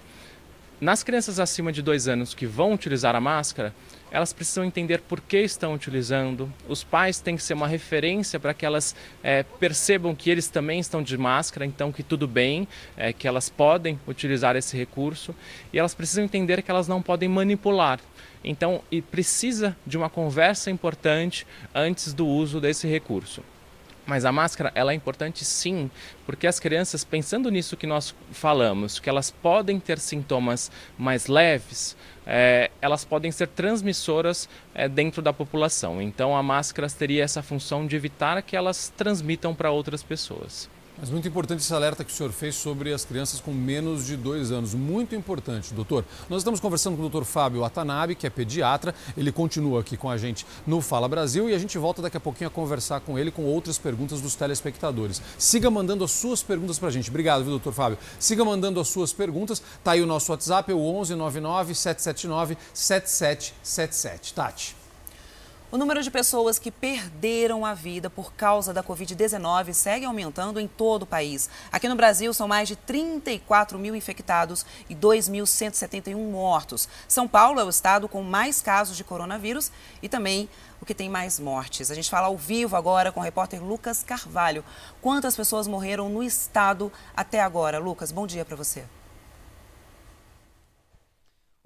Nas 0.80 1.02
crianças 1.02 1.40
acima 1.40 1.72
de 1.72 1.80
dois 1.80 2.06
anos 2.06 2.34
que 2.34 2.44
vão 2.44 2.74
utilizar 2.74 3.16
a 3.16 3.20
máscara, 3.20 3.72
elas 4.10 4.32
precisam 4.32 4.64
entender 4.64 5.00
por 5.00 5.20
que 5.20 5.38
estão 5.38 5.74
utilizando. 5.74 6.52
Os 6.68 6.84
pais 6.84 7.18
têm 7.18 7.34
que 7.34 7.42
ser 7.42 7.54
uma 7.54 7.66
referência 7.66 8.38
para 8.38 8.54
que 8.54 8.64
elas 8.64 8.94
é, 9.22 9.42
percebam 9.42 10.14
que 10.14 10.30
eles 10.30 10.48
também 10.48 10.78
estão 10.78 11.02
de 11.02 11.16
máscara, 11.16 11.64
então 11.64 11.90
que 11.90 12.02
tudo 12.02 12.28
bem, 12.28 12.68
é, 12.96 13.12
que 13.12 13.26
elas 13.26 13.48
podem 13.48 13.98
utilizar 14.06 14.54
esse 14.54 14.76
recurso. 14.76 15.34
E 15.72 15.78
elas 15.78 15.94
precisam 15.94 16.24
entender 16.24 16.62
que 16.62 16.70
elas 16.70 16.86
não 16.86 17.00
podem 17.00 17.28
manipular. 17.28 17.98
Então, 18.44 18.82
e 18.90 19.02
precisa 19.02 19.76
de 19.86 19.96
uma 19.96 20.08
conversa 20.08 20.70
importante 20.70 21.46
antes 21.74 22.12
do 22.12 22.26
uso 22.26 22.60
desse 22.60 22.86
recurso. 22.86 23.42
Mas 24.06 24.24
a 24.24 24.30
máscara, 24.30 24.70
ela 24.74 24.92
é 24.92 24.94
importante 24.94 25.44
sim, 25.44 25.90
porque 26.24 26.46
as 26.46 26.60
crianças, 26.60 27.04
pensando 27.04 27.50
nisso 27.50 27.76
que 27.76 27.88
nós 27.88 28.14
falamos, 28.30 29.00
que 29.00 29.10
elas 29.10 29.32
podem 29.32 29.80
ter 29.80 29.98
sintomas 29.98 30.70
mais 30.96 31.26
leves, 31.26 31.96
é, 32.24 32.70
elas 32.80 33.04
podem 33.04 33.32
ser 33.32 33.48
transmissoras 33.48 34.48
é, 34.72 34.88
dentro 34.88 35.20
da 35.20 35.32
população. 35.32 36.00
Então 36.00 36.36
a 36.36 36.42
máscara 36.42 36.88
teria 36.88 37.24
essa 37.24 37.42
função 37.42 37.84
de 37.84 37.96
evitar 37.96 38.40
que 38.42 38.56
elas 38.56 38.92
transmitam 38.96 39.52
para 39.52 39.72
outras 39.72 40.04
pessoas. 40.04 40.70
Mas 40.98 41.10
muito 41.10 41.28
importante 41.28 41.60
esse 41.60 41.74
alerta 41.74 42.02
que 42.02 42.10
o 42.10 42.14
senhor 42.14 42.32
fez 42.32 42.54
sobre 42.54 42.90
as 42.90 43.04
crianças 43.04 43.38
com 43.38 43.52
menos 43.52 44.06
de 44.06 44.16
dois 44.16 44.50
anos. 44.50 44.72
Muito 44.72 45.14
importante, 45.14 45.74
doutor. 45.74 46.06
Nós 46.30 46.38
estamos 46.38 46.58
conversando 46.58 46.94
com 46.94 47.00
o 47.00 47.08
doutor 47.08 47.26
Fábio 47.26 47.64
Atanabe, 47.64 48.14
que 48.14 48.26
é 48.26 48.30
pediatra. 48.30 48.94
Ele 49.14 49.30
continua 49.30 49.80
aqui 49.80 49.94
com 49.94 50.08
a 50.08 50.16
gente 50.16 50.46
no 50.66 50.80
Fala 50.80 51.06
Brasil 51.06 51.50
e 51.50 51.54
a 51.54 51.58
gente 51.58 51.76
volta 51.76 52.00
daqui 52.00 52.16
a 52.16 52.20
pouquinho 52.20 52.48
a 52.48 52.50
conversar 52.50 53.00
com 53.00 53.18
ele 53.18 53.30
com 53.30 53.44
outras 53.44 53.76
perguntas 53.76 54.22
dos 54.22 54.34
telespectadores. 54.34 55.20
Siga 55.36 55.70
mandando 55.70 56.02
as 56.02 56.12
suas 56.12 56.42
perguntas 56.42 56.78
para 56.78 56.88
a 56.88 56.92
gente. 56.92 57.10
Obrigado, 57.10 57.42
viu, 57.42 57.50
doutor 57.50 57.74
Fábio? 57.74 57.98
Siga 58.18 58.42
mandando 58.42 58.80
as 58.80 58.88
suas 58.88 59.12
perguntas. 59.12 59.62
Tá 59.84 59.90
aí 59.90 60.00
o 60.00 60.06
nosso 60.06 60.32
WhatsApp, 60.32 60.72
é 60.72 60.74
o 60.74 60.80
11 60.80 61.14
99 61.14 61.74
779 61.74 62.56
7777. 62.72 64.32
Tati. 64.32 64.85
O 65.68 65.76
número 65.76 66.00
de 66.00 66.12
pessoas 66.12 66.60
que 66.60 66.70
perderam 66.70 67.66
a 67.66 67.74
vida 67.74 68.08
por 68.08 68.32
causa 68.34 68.72
da 68.72 68.84
Covid-19 68.84 69.72
segue 69.72 70.04
aumentando 70.04 70.60
em 70.60 70.68
todo 70.68 71.02
o 71.02 71.06
país. 71.06 71.50
Aqui 71.72 71.88
no 71.88 71.96
Brasil, 71.96 72.32
são 72.32 72.46
mais 72.46 72.68
de 72.68 72.76
34 72.76 73.76
mil 73.76 73.96
infectados 73.96 74.64
e 74.88 74.94
2.171 74.94 76.14
mortos. 76.30 76.88
São 77.08 77.26
Paulo 77.26 77.58
é 77.58 77.64
o 77.64 77.68
estado 77.68 78.08
com 78.08 78.22
mais 78.22 78.62
casos 78.62 78.96
de 78.96 79.02
coronavírus 79.02 79.72
e 80.00 80.08
também 80.08 80.48
o 80.80 80.86
que 80.86 80.94
tem 80.94 81.10
mais 81.10 81.40
mortes. 81.40 81.90
A 81.90 81.96
gente 81.96 82.08
fala 82.08 82.28
ao 82.28 82.36
vivo 82.36 82.76
agora 82.76 83.10
com 83.10 83.18
o 83.18 83.24
repórter 83.24 83.60
Lucas 83.60 84.04
Carvalho. 84.04 84.64
Quantas 85.02 85.34
pessoas 85.34 85.66
morreram 85.66 86.08
no 86.08 86.22
estado 86.22 86.92
até 87.16 87.40
agora? 87.40 87.80
Lucas, 87.80 88.12
bom 88.12 88.24
dia 88.24 88.44
para 88.44 88.54
você. 88.54 88.84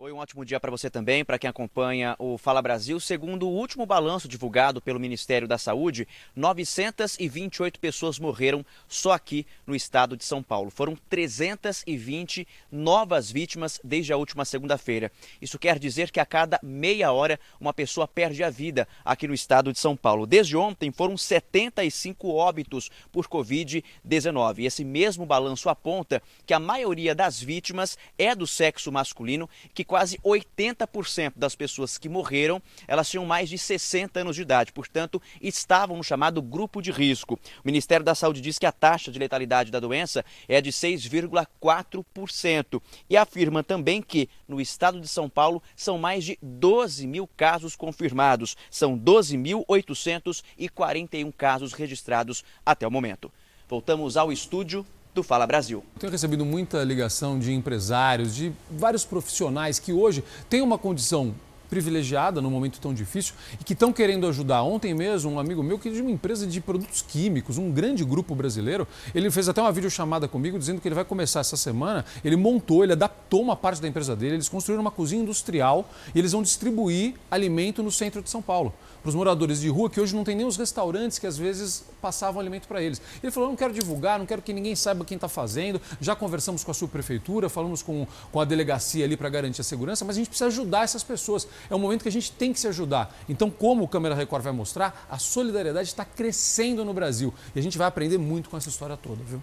Oi, 0.03 0.11
um 0.13 0.17
ótimo 0.17 0.47
dia 0.47 0.59
para 0.59 0.71
você 0.71 0.89
também, 0.89 1.23
para 1.23 1.39
quem 1.39 1.51
acompanha 1.51 2.17
o 2.19 2.39
Fala 2.39 2.63
Brasil. 2.63 2.99
Segundo 2.99 3.47
o 3.47 3.53
último 3.53 3.85
balanço 3.85 4.27
divulgado 4.27 4.81
pelo 4.81 4.99
Ministério 4.99 5.47
da 5.47 5.59
Saúde, 5.59 6.09
928 6.35 7.79
pessoas 7.79 8.19
morreram 8.19 8.65
só 8.89 9.13
aqui 9.13 9.47
no 9.67 9.77
estado 9.77 10.17
de 10.17 10.25
São 10.25 10.43
Paulo. 10.43 10.71
Foram 10.71 10.97
320 11.11 12.49
novas 12.73 13.31
vítimas 13.31 13.79
desde 13.85 14.11
a 14.11 14.17
última 14.17 14.47
segunda-feira. 14.47 15.13
Isso 15.39 15.59
quer 15.59 15.79
dizer 15.79 16.11
que 16.11 16.19
a 16.19 16.25
cada 16.25 16.59
meia 16.63 17.13
hora 17.13 17.39
uma 17.61 17.75
pessoa 17.75 18.09
perde 18.09 18.43
a 18.43 18.49
vida 18.49 18.89
aqui 19.05 19.29
no 19.29 19.35
estado 19.35 19.71
de 19.71 19.79
São 19.79 19.95
Paulo. 19.95 20.27
Desde 20.27 20.57
ontem 20.57 20.91
foram 20.91 21.15
75 21.15 22.27
óbitos 22.27 22.91
por 23.13 23.29
Covid-19. 23.29 24.65
Esse 24.65 24.83
mesmo 24.83 25.27
balanço 25.27 25.69
aponta 25.69 26.23
que 26.47 26.55
a 26.55 26.59
maioria 26.59 27.15
das 27.15 27.39
vítimas 27.39 27.99
é 28.17 28.35
do 28.35 28.47
sexo 28.47 28.91
masculino, 28.91 29.47
que 29.75 29.90
quase 29.91 30.17
80% 30.19 31.33
das 31.35 31.57
pessoas 31.57 31.99
que 31.99 32.09
morreram, 32.09 32.63
elas 32.87 33.11
tinham 33.11 33.27
mais 33.27 33.49
de 33.49 33.59
60 33.59 34.21
anos 34.21 34.37
de 34.37 34.43
idade, 34.43 34.73
portanto, 34.73 35.21
estavam 35.43 35.97
no 35.97 36.05
chamado 36.05 36.41
grupo 36.41 36.81
de 36.81 36.93
risco. 36.93 37.35
O 37.35 37.39
Ministério 37.65 38.07
da 38.07 38.15
Saúde 38.15 38.41
diz 38.41 38.57
que 38.57 38.67
a 38.67 38.71
taxa 38.71 39.11
de 39.11 39.19
letalidade 39.19 39.73
da 39.73 39.81
doença 39.81 40.25
é 40.47 40.61
de 40.61 40.71
6,4% 40.71 42.81
e 43.09 43.17
afirma 43.17 43.65
também 43.65 44.01
que 44.01 44.29
no 44.47 44.61
estado 44.61 45.01
de 45.01 45.09
São 45.09 45.29
Paulo 45.29 45.61
são 45.75 45.99
mais 45.99 46.23
de 46.23 46.39
12 46.41 47.05
mil 47.09 47.29
casos 47.37 47.75
confirmados, 47.75 48.57
são 48.71 48.97
12.841 48.97 51.33
casos 51.37 51.73
registrados 51.73 52.45
até 52.65 52.87
o 52.87 52.93
momento. 52.93 53.33
Voltamos 53.69 54.17
ao 54.17 54.31
estúdio 54.31 54.87
do 55.15 55.23
Fala 55.23 55.47
Brasil. 55.47 55.83
Tenho 55.99 56.13
recebido 56.13 56.45
muita 56.45 56.85
ligação 56.85 57.39
de 57.39 57.53
empresários, 57.53 58.35
de 58.35 58.53
vários 58.71 59.05
profissionais 59.05 59.79
que 59.79 59.93
hoje 59.93 60.23
têm 60.49 60.63
uma 60.63 60.79
condição 60.79 61.35
privilegiada 61.71 62.41
num 62.41 62.51
momento 62.51 62.81
tão 62.81 62.93
difícil 62.93 63.35
e 63.61 63.65
que 63.65 63.73
estão 63.73 63.93
querendo 63.93 64.27
ajudar. 64.27 64.63
Ontem 64.63 64.93
mesmo, 64.93 65.31
um 65.31 65.39
amigo 65.39 65.63
meu 65.63 65.79
que 65.79 65.89
é 65.89 65.93
de 65.93 66.03
uma 66.03 66.11
empresa 66.11 66.47
de 66.47 66.61
produtos 66.61 67.01
químicos, 67.01 67.57
um 67.57 67.71
grande 67.71 68.05
grupo 68.05 68.35
brasileiro, 68.35 68.87
ele 69.15 69.31
fez 69.31 69.49
até 69.49 69.61
uma 69.63 69.71
videochamada 69.71 70.27
comigo 70.27 70.59
dizendo 70.59 70.81
que 70.81 70.89
ele 70.89 70.95
vai 70.95 71.05
começar 71.05 71.41
essa 71.41 71.57
semana. 71.57 72.05
Ele 72.25 72.37
montou, 72.37 72.83
ele 72.83 72.93
adaptou 72.93 73.41
uma 73.41 73.55
parte 73.55 73.81
da 73.81 73.89
empresa 73.89 74.17
dele, 74.17 74.35
eles 74.35 74.49
construíram 74.49 74.83
uma 74.83 74.91
cozinha 74.91 75.23
industrial 75.23 75.89
e 76.15 76.19
eles 76.19 76.33
vão 76.33 76.43
distribuir 76.43 77.15
alimento 77.31 77.83
no 77.83 77.91
centro 77.91 78.21
de 78.21 78.29
São 78.29 78.43
Paulo 78.43 78.75
para 79.03 79.09
os 79.09 79.15
moradores 79.15 79.61
de 79.61 79.69
rua 79.69 79.89
que 79.89 80.01
hoje 80.01 80.15
não 80.15 80.25
tem 80.25 80.37
nem 80.37 80.47
os 80.47 80.57
restaurantes 80.57 81.19
que 81.19 81.27
às 81.27 81.37
vezes 81.37 81.85
passavam 82.01 82.41
alimento 82.41 82.69
para 82.69 82.83
eles. 82.83 83.01
Ele 83.23 83.33
falou: 83.33 83.49
não 83.49 83.57
quero 83.57 83.73
divulgar, 83.73 84.19
não 84.19 84.27
quero 84.27 84.43
que 84.43 84.53
ninguém 84.53 84.75
saiba 84.75 85.05
quem 85.05 85.15
está 85.15 85.29
fazendo. 85.29 85.81
Já 86.01 86.15
conversamos 86.15 86.63
com 86.65 86.71
a 86.71 86.75
subprefeitura, 86.75 87.49
falamos 87.49 87.83
com, 87.83 88.07
com 88.31 88.41
a 88.41 88.45
delegacia 88.45 89.05
ali 89.05 89.17
para 89.17 89.29
garantir 89.29 89.61
a 89.61 89.65
segurança, 89.65 90.05
mas 90.05 90.17
a 90.17 90.19
gente 90.19 90.29
precisa 90.29 90.49
ajudar 90.49 90.85
essas 90.85 91.03
pessoas. 91.03 91.47
É 91.69 91.75
um 91.75 91.79
momento 91.79 92.03
que 92.03 92.09
a 92.09 92.13
gente 92.13 92.33
tem 92.33 92.53
que 92.53 92.61
se 92.61 92.69
ajudar. 92.69 93.15
Então, 93.29 93.51
como 93.51 93.85
o 93.85 93.89
Câmera 93.89 94.15
Record 94.15 94.43
vai 94.43 94.53
mostrar, 94.53 95.07
a 95.11 95.19
solidariedade 95.19 95.89
está 95.89 96.05
crescendo 96.05 96.85
no 96.85 96.95
Brasil. 96.95 97.35
E 97.55 97.59
a 97.59 97.63
gente 97.63 97.77
vai 97.77 97.87
aprender 97.87 98.19
muito 98.19 98.49
com 98.49 98.57
essa 98.57 98.69
história 98.69 98.97
toda, 98.97 99.23
viu? 99.25 99.41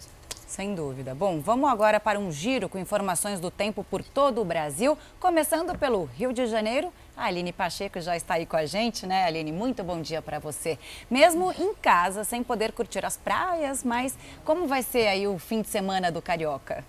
Sem 0.47 0.73
dúvida. 0.73 1.13
Bom, 1.13 1.41
vamos 1.41 1.69
agora 1.69 1.99
para 1.99 2.17
um 2.17 2.31
giro 2.31 2.69
com 2.69 2.77
informações 2.77 3.37
do 3.39 3.51
tempo 3.51 3.83
por 3.83 4.01
todo 4.01 4.41
o 4.41 4.45
Brasil, 4.45 4.97
começando 5.19 5.77
pelo 5.77 6.05
Rio 6.05 6.31
de 6.31 6.47
Janeiro. 6.47 6.91
A 7.17 7.25
Aline 7.25 7.51
Pacheco 7.51 7.99
já 7.99 8.15
está 8.15 8.35
aí 8.35 8.45
com 8.45 8.55
a 8.55 8.65
gente, 8.65 9.05
né, 9.05 9.25
Aline? 9.25 9.51
Muito 9.51 9.83
bom 9.83 10.01
dia 10.01 10.21
para 10.21 10.39
você. 10.39 10.79
Mesmo 11.11 11.51
em 11.51 11.75
casa, 11.75 12.23
sem 12.23 12.43
poder 12.43 12.71
curtir 12.71 13.05
as 13.05 13.17
praias, 13.17 13.83
mas 13.83 14.17
como 14.45 14.67
vai 14.67 14.81
ser 14.83 15.07
aí 15.07 15.27
o 15.27 15.37
fim 15.37 15.61
de 15.61 15.67
semana 15.67 16.09
do 16.09 16.21
Carioca? 16.21 16.83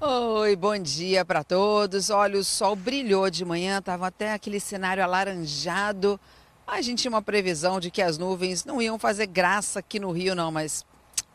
Oi, 0.00 0.54
bom 0.54 0.78
dia 0.78 1.24
para 1.24 1.42
todos. 1.42 2.08
Olha, 2.08 2.38
o 2.38 2.44
sol 2.44 2.76
brilhou 2.76 3.28
de 3.28 3.44
manhã, 3.44 3.78
estava 3.78 4.06
até 4.06 4.32
aquele 4.32 4.60
cenário 4.60 5.02
alaranjado 5.02 6.20
A 6.64 6.80
gente 6.80 7.00
tinha 7.00 7.10
uma 7.10 7.20
previsão 7.20 7.80
de 7.80 7.90
que 7.90 8.00
as 8.00 8.16
nuvens 8.16 8.64
não 8.64 8.80
iam 8.80 8.96
fazer 8.96 9.26
graça 9.26 9.80
aqui 9.80 9.98
no 9.98 10.12
Rio, 10.12 10.36
não, 10.36 10.52
mas 10.52 10.86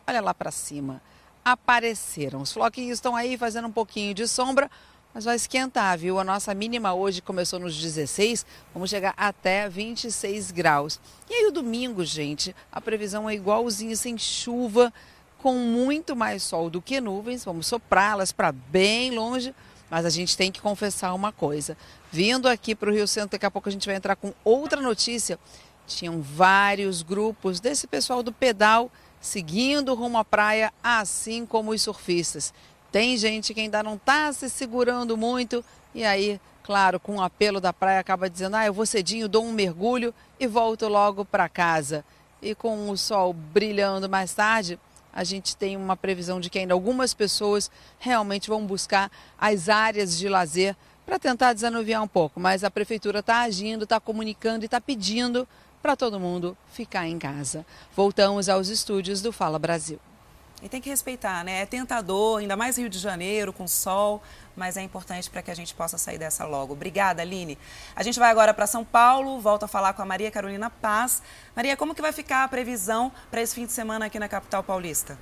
olha 0.08 0.22
lá 0.22 0.34
para 0.34 0.50
cima. 0.50 1.02
Apareceram. 1.44 2.42
Os 2.42 2.54
floquinhos 2.54 3.00
estão 3.00 3.18
aí 3.18 3.38
fazendo 3.38 3.68
um 3.68 3.72
pouquinho 3.72 4.14
de 4.14 4.26
sombra, 4.30 4.72
mas 5.14 5.26
vai 5.26 5.36
esquentar, 5.36 5.98
viu? 5.98 6.18
A 6.18 6.24
nossa 6.24 6.54
mínima 6.54 6.94
hoje 6.94 7.22
começou 7.22 7.60
nos 7.60 7.76
16, 7.78 8.46
vamos 8.74 8.90
chegar 8.90 9.14
até 9.18 9.68
26 9.68 10.52
graus. 10.52 11.02
E 11.30 11.34
aí 11.34 11.48
o 11.48 11.52
domingo, 11.52 12.06
gente, 12.06 12.56
a 12.72 12.80
previsão 12.80 13.30
é 13.30 13.36
igualzinho, 13.36 13.98
sem 13.98 14.18
chuva, 14.18 14.94
com 15.44 15.56
muito 15.56 16.16
mais 16.16 16.42
sol 16.42 16.70
do 16.70 16.82
que 16.82 17.02
nuvens. 17.02 17.44
Vamos 17.44 17.68
soprá-las 17.68 18.32
para 18.32 18.54
bem 18.54 19.12
longe, 19.12 19.54
mas 19.92 20.06
a 20.06 20.10
gente 20.10 20.38
tem 20.38 20.50
que 20.50 20.62
confessar 20.62 21.14
uma 21.14 21.34
coisa. 21.34 21.76
Vindo 22.10 22.48
aqui 22.48 22.74
para 22.74 22.90
o 22.90 22.94
Rio 22.94 23.06
Centro, 23.06 23.32
daqui 23.32 23.46
a 23.46 23.52
pouco 23.52 23.68
a 23.68 23.72
gente 23.72 23.86
vai 23.86 23.98
entrar 23.98 24.16
com 24.16 24.34
outra 24.42 24.80
notícia. 24.82 25.38
Tinham 25.86 26.22
vários 26.22 27.02
grupos 27.02 27.60
desse 27.60 27.88
pessoal 27.88 28.24
do 28.24 28.32
pedal 28.32 28.90
seguindo 29.20 29.94
rumo 29.94 30.18
à 30.18 30.24
praia, 30.24 30.72
assim 30.82 31.46
como 31.46 31.72
os 31.72 31.82
surfistas. 31.82 32.54
Tem 32.90 33.18
gente 33.18 33.54
que 33.54 33.60
ainda 33.60 33.84
não 33.84 33.96
está 33.96 34.32
se 34.32 34.50
segurando 34.50 35.18
muito 35.18 35.64
e 35.94 36.06
aí, 36.06 36.40
claro, 36.64 37.02
com 37.02 37.18
o 37.18 37.22
apelo 37.22 37.60
da 37.60 37.74
praia 37.74 38.00
acaba 38.00 38.30
dizendo: 38.30 38.56
ah, 38.56 38.66
eu 38.66 38.74
vou 38.74 38.86
cedinho, 38.86 39.28
dou 39.28 39.44
um 39.44 39.52
mergulho 39.52 40.14
e 40.40 40.48
volto 40.48 40.88
logo 40.88 41.26
para 41.26 41.50
casa. 41.50 42.06
E 42.42 42.56
com 42.56 42.90
o 42.90 42.98
sol 42.98 43.34
brilhando 43.34 44.10
mais 44.10 44.34
tarde, 44.34 44.80
a 45.14 45.24
gente 45.24 45.56
tem 45.56 45.78
uma 45.78 45.96
previsão 45.96 46.40
de 46.40 46.50
que 46.50 46.60
ainda 46.60 46.74
algumas 46.74 47.14
pessoas 47.14 47.70
realmente 48.00 48.50
vão 48.50 48.66
buscar 48.66 49.12
as 49.38 49.70
áreas 49.70 50.18
de 50.18 50.28
lazer 50.28 50.76
para 51.06 51.20
tentar 51.20 51.54
desanuviar 51.54 52.02
um 52.02 52.08
pouco. 52.08 52.40
Mas 52.40 52.64
a 52.64 52.72
prefeitura 52.72 53.20
está 53.20 53.42
agindo, 53.42 53.84
está 53.84 54.00
comunicando 54.00 54.64
e 54.64 54.68
está 54.68 54.82
pedindo 54.82 55.48
para 55.82 55.96
todo 55.96 56.20
mundo 56.20 56.58
ficar 56.72 57.08
em 57.08 57.20
casa. 57.20 57.66
Voltamos 57.96 58.50
aos 58.50 58.70
estúdios 58.70 59.22
do 59.22 59.32
Fala 59.32 59.60
Brasil. 59.60 60.00
E 60.64 60.70
tem 60.70 60.80
que 60.80 60.90
respeitar, 60.90 61.44
né? 61.44 61.62
É 61.62 61.66
tentador, 61.66 62.40
ainda 62.40 62.56
mais 62.56 62.78
Rio 62.78 62.90
de 62.90 62.98
Janeiro, 62.98 63.52
com 63.52 63.68
sol, 63.68 64.24
mas 64.56 64.78
é 64.78 64.82
importante 64.82 65.30
para 65.30 65.42
que 65.42 65.52
a 65.52 65.54
gente 65.54 65.76
possa 65.76 65.98
sair 65.98 66.18
dessa 66.18 66.46
logo. 66.46 66.72
Obrigada, 66.72 67.22
Aline. 67.22 67.58
A 67.94 68.02
gente 68.02 68.18
vai 68.18 68.32
agora 68.32 68.54
para 68.54 68.66
São 68.66 68.86
Paulo, 68.86 69.42
volta 69.42 69.66
a 69.66 69.68
falar 69.68 69.94
com 69.94 70.02
a 70.02 70.06
Maria 70.06 70.32
Carolina 70.32 70.70
Paz. 70.70 71.22
Maria, 71.54 71.76
como 71.76 71.94
que 71.94 72.02
vai 72.02 72.14
ficar 72.14 72.46
a 72.46 72.48
previsão 72.48 73.12
para 73.30 73.42
esse 73.42 73.54
fim 73.54 73.66
de 73.66 73.74
semana 73.74 74.06
aqui 74.06 74.18
na 74.18 74.30
capital 74.30 74.64
paulista? 74.64 75.18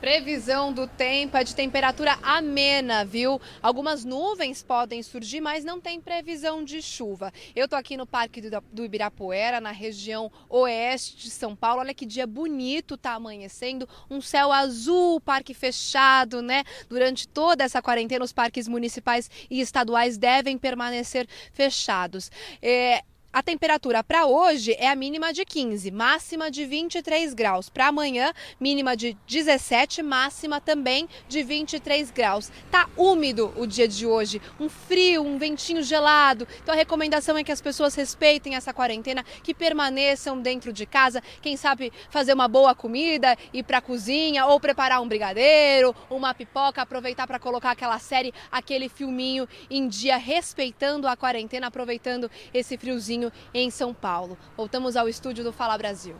Previsão 0.00 0.72
do 0.72 0.86
tempo 0.86 1.36
é 1.36 1.42
de 1.42 1.56
temperatura 1.56 2.16
amena, 2.22 3.04
viu? 3.04 3.40
Algumas 3.60 4.04
nuvens 4.04 4.62
podem 4.62 5.02
surgir, 5.02 5.40
mas 5.40 5.64
não 5.64 5.80
tem 5.80 6.00
previsão 6.00 6.62
de 6.62 6.80
chuva. 6.80 7.32
Eu 7.54 7.66
tô 7.66 7.74
aqui 7.74 7.96
no 7.96 8.06
Parque 8.06 8.40
do 8.72 8.84
Ibirapuera, 8.84 9.60
na 9.60 9.72
região 9.72 10.30
oeste 10.48 11.16
de 11.16 11.30
São 11.30 11.56
Paulo. 11.56 11.80
Olha 11.80 11.92
que 11.92 12.06
dia 12.06 12.28
bonito 12.28 12.96
tá 12.96 13.14
amanhecendo. 13.14 13.88
Um 14.08 14.20
céu 14.20 14.52
azul, 14.52 15.20
parque 15.20 15.52
fechado, 15.52 16.40
né? 16.42 16.62
Durante 16.88 17.26
toda 17.26 17.64
essa 17.64 17.82
quarentena, 17.82 18.24
os 18.24 18.32
parques 18.32 18.68
municipais 18.68 19.28
e 19.50 19.60
estaduais 19.60 20.16
devem 20.16 20.56
permanecer 20.56 21.26
fechados. 21.52 22.30
É, 22.62 23.02
a 23.30 23.42
temperatura 23.42 24.02
para 24.02 24.26
hoje 24.26 24.74
é 24.78 24.88
a 24.88 24.96
mínima 24.96 25.32
de 25.34 25.44
15, 25.44 25.90
máxima 25.90 26.50
de 26.50 26.64
23 26.64 27.34
graus. 27.34 27.68
Para 27.68 27.88
amanhã, 27.88 28.32
mínima 28.58 28.96
de 28.96 29.16
17, 29.28 30.02
máxima 30.02 30.60
também 30.62 31.06
de 31.28 31.42
23 31.42 32.10
graus. 32.10 32.50
Tá 32.70 32.88
úmido 32.96 33.52
o 33.56 33.66
dia 33.66 33.86
de 33.86 34.06
hoje, 34.06 34.40
um 34.58 34.68
frio, 34.68 35.22
um 35.22 35.36
ventinho 35.36 35.82
gelado. 35.82 36.48
Então 36.62 36.74
a 36.74 36.76
recomendação 36.76 37.36
é 37.36 37.44
que 37.44 37.52
as 37.52 37.60
pessoas 37.60 37.94
respeitem 37.94 38.56
essa 38.56 38.72
quarentena, 38.72 39.22
que 39.42 39.52
permaneçam 39.52 40.40
dentro 40.40 40.72
de 40.72 40.86
casa. 40.86 41.22
Quem 41.42 41.56
sabe 41.56 41.92
fazer 42.08 42.32
uma 42.32 42.48
boa 42.48 42.74
comida, 42.74 43.36
ir 43.52 43.62
para 43.62 43.78
a 43.78 43.82
cozinha 43.82 44.46
ou 44.46 44.58
preparar 44.58 45.02
um 45.02 45.08
brigadeiro, 45.08 45.94
uma 46.08 46.32
pipoca, 46.32 46.80
aproveitar 46.80 47.26
para 47.26 47.38
colocar 47.38 47.72
aquela 47.72 47.98
série, 47.98 48.32
aquele 48.50 48.88
filminho 48.88 49.46
em 49.70 49.86
dia, 49.86 50.16
respeitando 50.16 51.06
a 51.06 51.14
quarentena, 51.14 51.66
aproveitando 51.66 52.30
esse 52.54 52.78
friozinho 52.78 53.17
em 53.52 53.70
São 53.70 53.92
Paulo. 53.92 54.36
Voltamos 54.56 54.96
ao 54.96 55.08
estúdio 55.08 55.44
do 55.44 55.52
Fala 55.52 55.76
Brasil. 55.76 56.14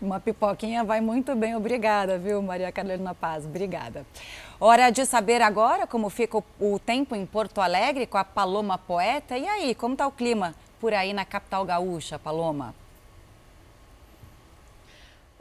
Uma 0.00 0.20
pipoquinha 0.20 0.84
vai 0.84 1.00
muito 1.00 1.34
bem, 1.34 1.54
obrigada, 1.56 2.18
viu, 2.18 2.42
Maria 2.42 2.70
Carolina 2.70 3.14
Paz? 3.14 3.46
Obrigada. 3.46 4.04
Hora 4.60 4.90
de 4.90 5.06
saber 5.06 5.40
agora 5.40 5.86
como 5.86 6.10
fica 6.10 6.42
o 6.60 6.78
tempo 6.78 7.14
em 7.14 7.24
Porto 7.24 7.60
Alegre 7.60 8.06
com 8.06 8.18
a 8.18 8.24
Paloma 8.24 8.76
Poeta. 8.76 9.38
E 9.38 9.46
aí, 9.46 9.74
como 9.74 9.94
está 9.94 10.06
o 10.06 10.12
clima 10.12 10.54
por 10.80 10.92
aí 10.92 11.12
na 11.12 11.24
capital 11.24 11.64
gaúcha, 11.64 12.18
Paloma? 12.18 12.74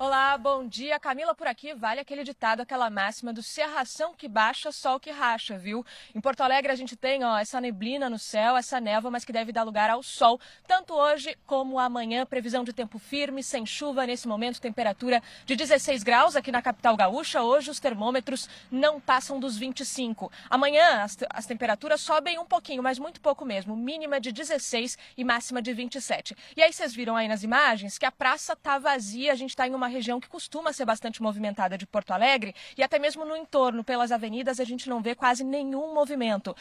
Olá, 0.06 0.38
bom 0.38 0.68
dia. 0.68 1.00
Camila 1.00 1.34
por 1.34 1.48
aqui. 1.48 1.74
Vale 1.74 2.02
aquele 2.02 2.26
ditado, 2.26 2.60
aquela 2.60 2.90
máxima 2.90 3.32
do 3.32 3.42
cerração 3.42 4.14
que 4.14 4.28
baixa, 4.28 4.70
sol 4.70 5.00
que 5.00 5.10
racha, 5.10 5.58
viu? 5.58 5.86
Em 6.14 6.20
Porto 6.20 6.42
Alegre 6.42 6.74
a 6.74 6.76
gente 6.76 6.94
tem 6.94 7.24
ó, 7.24 7.38
essa 7.38 7.62
neblina 7.62 8.10
no 8.10 8.20
céu, 8.20 8.58
essa 8.58 8.82
névoa, 8.82 9.10
mas 9.10 9.24
que 9.24 9.32
deve 9.32 9.54
dar 9.54 9.64
lugar 9.64 9.90
ao 9.90 10.04
sol, 10.04 10.42
tanto 10.68 10.94
hoje 10.94 11.38
como 11.48 11.80
amanhã. 11.80 12.26
Previsão 12.26 12.66
de 12.66 12.74
tempo 12.74 13.00
firme, 13.00 13.42
sem 13.42 13.66
chuva 13.66 14.06
nesse 14.06 14.28
momento, 14.28 14.60
temperatura 14.60 15.24
de 15.46 15.56
16 15.56 16.04
graus 16.04 16.36
aqui 16.36 16.52
na 16.52 16.62
capital 16.62 16.98
gaúcha. 16.98 17.42
Hoje 17.42 17.72
os 17.72 17.80
termômetros 17.80 18.50
não 18.70 19.00
passam 19.00 19.40
dos 19.40 19.56
25. 19.56 20.30
Amanhã 20.50 21.02
as, 21.02 21.18
as 21.30 21.46
temperaturas 21.46 22.02
sobem 22.02 22.38
um 22.38 22.46
pouquinho, 22.46 22.84
mas 22.84 23.00
muito 23.00 23.22
pouco 23.22 23.46
mesmo. 23.46 23.74
Mínima 23.74 24.20
de 24.20 24.34
16 24.34 24.98
e 25.16 25.24
máxima 25.24 25.62
de 25.62 25.72
27. 25.72 26.36
E 26.58 26.62
aí 26.62 26.74
vocês 26.74 26.94
viram 26.94 27.16
aí 27.16 27.30
nas 27.30 27.42
imagens 27.42 27.98
que 27.98 28.06
a 28.06 28.12
praça 28.12 28.54
tá 28.54 28.78
vazia, 28.78 29.32
a 29.32 29.36
gente 29.36 29.56
tá 29.56 29.66
em 29.66 29.74
uma 29.74 29.93
região 29.94 30.20
que 30.20 30.28
costuma 30.28 30.74
ser 30.74 30.86
bastante 30.86 31.22
movimentada 31.22 31.78
de 31.78 31.86
Porto 31.86 32.12
Alegre 32.12 32.54
e 32.78 32.84
até 32.84 33.00
mesmo 33.00 33.24
no 33.24 33.36
entorno, 33.36 33.84
pelas 33.84 34.12
avenidas, 34.12 34.60
a 34.60 34.64
gente 34.64 34.90
não 34.90 35.02
vê 35.02 35.16
quase 35.16 35.44
nenhum 35.44 35.94
movimento 35.94 36.56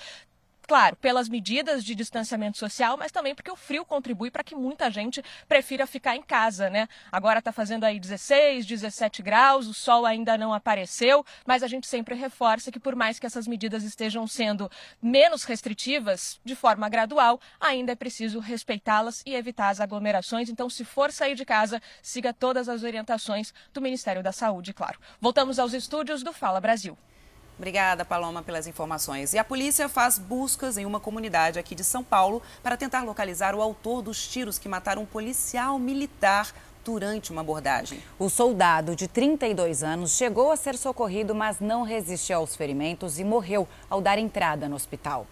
claro, 0.67 0.97
pelas 0.97 1.29
medidas 1.29 1.85
de 1.85 1.95
distanciamento 1.95 2.59
social, 2.59 2.97
mas 2.97 3.13
também 3.13 3.35
porque 3.35 3.51
o 3.51 3.57
frio 3.57 3.85
contribui 3.85 4.31
para 4.31 4.45
que 4.45 4.55
muita 4.55 4.91
gente 4.91 5.23
prefira 5.49 5.87
ficar 5.87 6.17
em 6.17 6.23
casa, 6.23 6.71
né? 6.71 6.89
Agora 7.11 7.39
está 7.39 7.53
fazendo 7.53 7.85
aí 7.85 7.99
16, 7.99 8.67
17 8.67 9.23
graus, 9.23 9.67
o 9.67 9.75
sol 9.75 10.07
ainda 10.07 10.39
não 10.39 10.53
apareceu, 10.53 11.25
mas 11.47 11.63
a 11.63 11.67
gente 11.67 11.87
sempre 11.87 12.15
reforça 12.15 12.71
que 12.71 12.81
por 12.81 12.95
mais 12.95 13.19
que 13.19 13.27
essas 13.27 13.47
medidas 13.47 13.83
estejam 13.83 14.27
sendo 14.27 14.71
menos 15.01 15.45
restritivas, 15.45 16.41
de 16.45 16.55
forma 16.55 16.89
gradual, 16.89 17.41
ainda 17.61 17.93
é 17.93 17.97
preciso 17.97 18.39
respeitá-las 18.39 19.23
e 19.27 19.35
evitar 19.35 19.69
as 19.69 19.81
aglomerações. 19.81 20.49
Então, 20.49 20.69
se 20.71 20.85
for 20.85 21.13
sair 21.13 21.35
de 21.35 21.45
casa, 21.45 21.81
siga 22.03 22.33
todas 22.33 22.69
as 22.69 22.83
orientações 22.83 23.53
do 23.73 23.81
Ministério 23.81 24.23
da 24.23 24.33
Saúde, 24.33 24.73
claro. 24.73 24.99
Voltamos 25.21 25.59
aos 25.59 25.73
estúdios 25.73 26.23
do 26.23 26.33
Fala 26.33 26.61
Brasil. 26.61 26.97
Obrigada, 27.63 28.05
Paloma, 28.05 28.43
pelas 28.43 28.67
informações. 28.67 29.35
E 29.35 29.39
a 29.39 29.45
polícia 29.45 29.89
faz 29.89 30.19
buscas 30.19 30.77
em 30.77 30.85
uma 30.85 30.99
comunidade 30.99 31.61
aqui 31.61 31.77
de 31.77 31.85
São 31.85 32.03
Paulo 32.03 32.43
para 32.61 32.77
tentar 32.77 33.05
localizar 33.05 33.55
o 33.55 33.63
autor 33.63 34.03
dos 34.03 34.27
tiros 34.27 34.59
que 34.59 34.69
mataram 34.69 35.03
um 35.03 35.07
policial 35.07 35.79
militar 35.79 36.53
durante 36.85 37.31
uma 37.31 37.41
abordagem. 37.41 38.03
O 38.19 38.29
soldado 38.29 38.97
de 38.97 39.07
32 39.07 39.85
anos 39.85 40.17
chegou 40.17 40.51
a 40.51 40.57
ser 40.57 40.77
socorrido, 40.77 41.37
mas 41.37 41.61
não 41.61 41.85
resistiu 41.85 42.39
aos 42.39 42.57
ferimentos 42.57 43.21
e 43.21 43.23
morreu 43.23 43.69
ao 43.89 44.01
dar 44.01 44.19
entrada 44.19 44.69
no 44.69 44.75
hospital. 44.75 45.25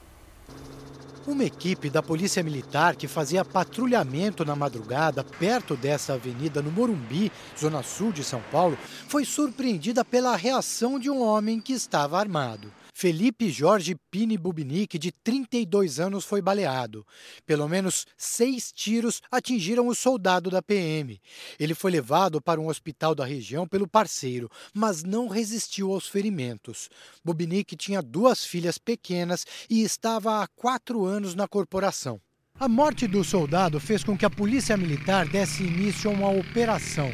Uma 1.27 1.45
equipe 1.45 1.91
da 1.91 2.03
Polícia 2.03 2.43
Militar 2.43 2.97
que 2.97 3.07
fazia 3.07 3.45
patrulhamento 3.45 4.45
na 4.45 4.57
madrugada 4.57 5.23
perto 5.23 5.77
dessa 5.77 6.15
avenida 6.15 6.63
no 6.63 6.73
Morumbi, 6.73 7.31
zona 7.59 7.83
sul 7.83 8.11
de 8.11 8.25
São 8.25 8.43
Paulo, 8.51 8.77
foi 9.07 9.25
surpreendida 9.25 10.05
pela 10.05 10.35
reação 10.35 10.99
de 10.99 11.11
um 11.11 11.23
homem 11.23 11.61
que 11.61 11.73
estava 11.73 12.19
armado. 12.19 12.73
Felipe 13.01 13.49
Jorge 13.49 13.97
Pini 14.11 14.37
Bubinic, 14.37 14.99
de 14.99 15.11
32 15.11 15.99
anos, 15.99 16.23
foi 16.23 16.43
baleado. 16.43 17.03
Pelo 17.47 17.67
menos 17.67 18.07
seis 18.15 18.71
tiros 18.71 19.23
atingiram 19.33 19.89
o 19.89 19.95
soldado 19.95 20.51
da 20.51 20.61
PM. 20.61 21.19
Ele 21.59 21.75
foi 21.75 21.93
levado 21.93 22.43
para 22.43 22.61
um 22.61 22.69
hospital 22.69 23.15
da 23.15 23.25
região 23.25 23.67
pelo 23.67 23.89
parceiro, 23.89 24.51
mas 24.75 25.03
não 25.03 25.29
resistiu 25.29 25.91
aos 25.95 26.07
ferimentos. 26.09 26.91
Bubinic 27.25 27.75
tinha 27.75 28.03
duas 28.03 28.45
filhas 28.45 28.77
pequenas 28.77 29.47
e 29.71 29.83
estava 29.83 30.43
há 30.43 30.47
quatro 30.49 31.07
anos 31.07 31.35
na 31.35 31.49
corporação. 31.49 32.21
A 32.59 32.69
morte 32.69 33.07
do 33.07 33.25
soldado 33.25 33.81
fez 33.81 34.05
com 34.05 34.15
que 34.15 34.27
a 34.27 34.31
polícia 34.31 34.77
militar 34.77 35.27
desse 35.27 35.63
início 35.63 36.11
a 36.11 36.13
uma 36.13 36.29
operação 36.29 37.11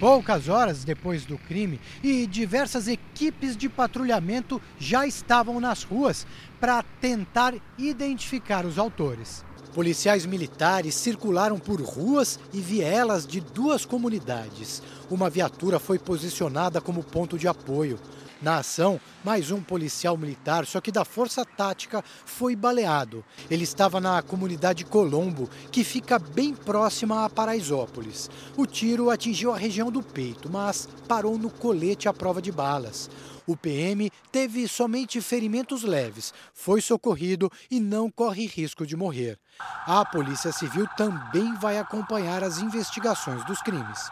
poucas 0.00 0.48
horas 0.48 0.82
depois 0.82 1.26
do 1.26 1.36
crime 1.36 1.78
e 2.02 2.26
diversas 2.26 2.88
equipes 2.88 3.54
de 3.54 3.68
patrulhamento 3.68 4.60
já 4.78 5.06
estavam 5.06 5.60
nas 5.60 5.84
ruas 5.84 6.26
para 6.58 6.82
tentar 7.00 7.54
identificar 7.78 8.64
os 8.64 8.78
autores. 8.78 9.44
Policiais 9.74 10.26
militares 10.26 10.96
circularam 10.96 11.56
por 11.56 11.80
ruas 11.80 12.40
e 12.52 12.60
vielas 12.60 13.24
de 13.24 13.40
duas 13.40 13.84
comunidades. 13.84 14.82
Uma 15.08 15.30
viatura 15.30 15.78
foi 15.78 15.96
posicionada 15.96 16.80
como 16.80 17.04
ponto 17.04 17.38
de 17.38 17.46
apoio. 17.46 17.98
Na 18.42 18.56
ação, 18.56 18.98
mais 19.22 19.50
um 19.50 19.60
policial 19.60 20.16
militar, 20.16 20.66
só 20.66 20.80
que 20.80 20.90
da 20.90 21.04
Força 21.04 21.44
Tática, 21.44 22.02
foi 22.24 22.56
baleado. 22.56 23.22
Ele 23.50 23.64
estava 23.64 24.00
na 24.00 24.22
comunidade 24.22 24.84
Colombo, 24.84 25.48
que 25.70 25.84
fica 25.84 26.18
bem 26.18 26.54
próxima 26.54 27.24
a 27.24 27.30
Paraisópolis. 27.30 28.30
O 28.56 28.66
tiro 28.66 29.10
atingiu 29.10 29.52
a 29.52 29.58
região 29.58 29.90
do 29.92 30.02
peito, 30.02 30.48
mas 30.50 30.88
parou 31.06 31.36
no 31.36 31.50
colete 31.50 32.08
à 32.08 32.14
prova 32.14 32.40
de 32.40 32.50
balas. 32.50 33.10
O 33.50 33.56
PM 33.56 34.12
teve 34.30 34.68
somente 34.68 35.20
ferimentos 35.20 35.82
leves, 35.82 36.32
foi 36.54 36.80
socorrido 36.80 37.50
e 37.68 37.80
não 37.80 38.08
corre 38.08 38.46
risco 38.46 38.86
de 38.86 38.96
morrer. 38.96 39.40
A 39.84 40.04
Polícia 40.04 40.52
Civil 40.52 40.86
também 40.96 41.52
vai 41.56 41.76
acompanhar 41.76 42.44
as 42.44 42.58
investigações 42.58 43.44
dos 43.46 43.60
crimes. 43.60 44.08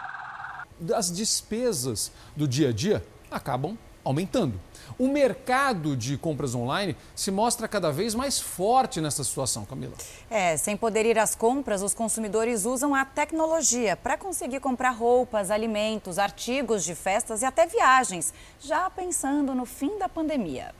As 0.92 1.08
despesas 1.12 2.10
do 2.34 2.48
dia 2.48 2.70
a 2.70 2.72
dia 2.72 3.06
acabam 3.30 3.78
aumentando. 4.04 4.60
O 4.98 5.08
mercado 5.08 5.96
de 5.96 6.16
compras 6.16 6.54
online 6.54 6.96
se 7.14 7.30
mostra 7.30 7.66
cada 7.66 7.90
vez 7.90 8.14
mais 8.14 8.38
forte 8.38 9.00
nessa 9.00 9.24
situação, 9.24 9.64
Camila. 9.64 9.94
É, 10.30 10.56
sem 10.56 10.76
poder 10.76 11.04
ir 11.04 11.18
às 11.18 11.34
compras, 11.34 11.82
os 11.82 11.94
consumidores 11.94 12.64
usam 12.64 12.94
a 12.94 13.04
tecnologia 13.04 13.96
para 13.96 14.16
conseguir 14.16 14.60
comprar 14.60 14.90
roupas, 14.90 15.50
alimentos, 15.50 16.18
artigos 16.18 16.84
de 16.84 16.94
festas 16.94 17.42
e 17.42 17.44
até 17.44 17.66
viagens, 17.66 18.32
já 18.60 18.88
pensando 18.88 19.54
no 19.54 19.66
fim 19.66 19.98
da 19.98 20.08
pandemia. 20.08 20.74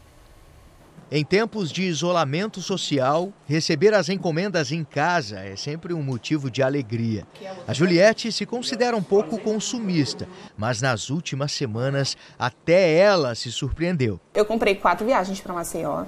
Em 1.10 1.24
tempos 1.24 1.72
de 1.72 1.84
isolamento 1.84 2.60
social, 2.60 3.32
receber 3.46 3.94
as 3.94 4.10
encomendas 4.10 4.70
em 4.70 4.84
casa 4.84 5.38
é 5.38 5.56
sempre 5.56 5.94
um 5.94 6.02
motivo 6.02 6.50
de 6.50 6.62
alegria. 6.62 7.26
A 7.66 7.72
Juliette 7.72 8.30
se 8.30 8.44
considera 8.44 8.94
um 8.94 9.02
pouco 9.02 9.38
consumista, 9.38 10.28
mas 10.54 10.82
nas 10.82 11.08
últimas 11.08 11.52
semanas 11.52 12.14
até 12.38 12.94
ela 12.94 13.34
se 13.34 13.50
surpreendeu. 13.50 14.20
Eu 14.34 14.44
comprei 14.44 14.74
quatro 14.74 15.06
viagens 15.06 15.40
para 15.40 15.54
Maceió. 15.54 16.04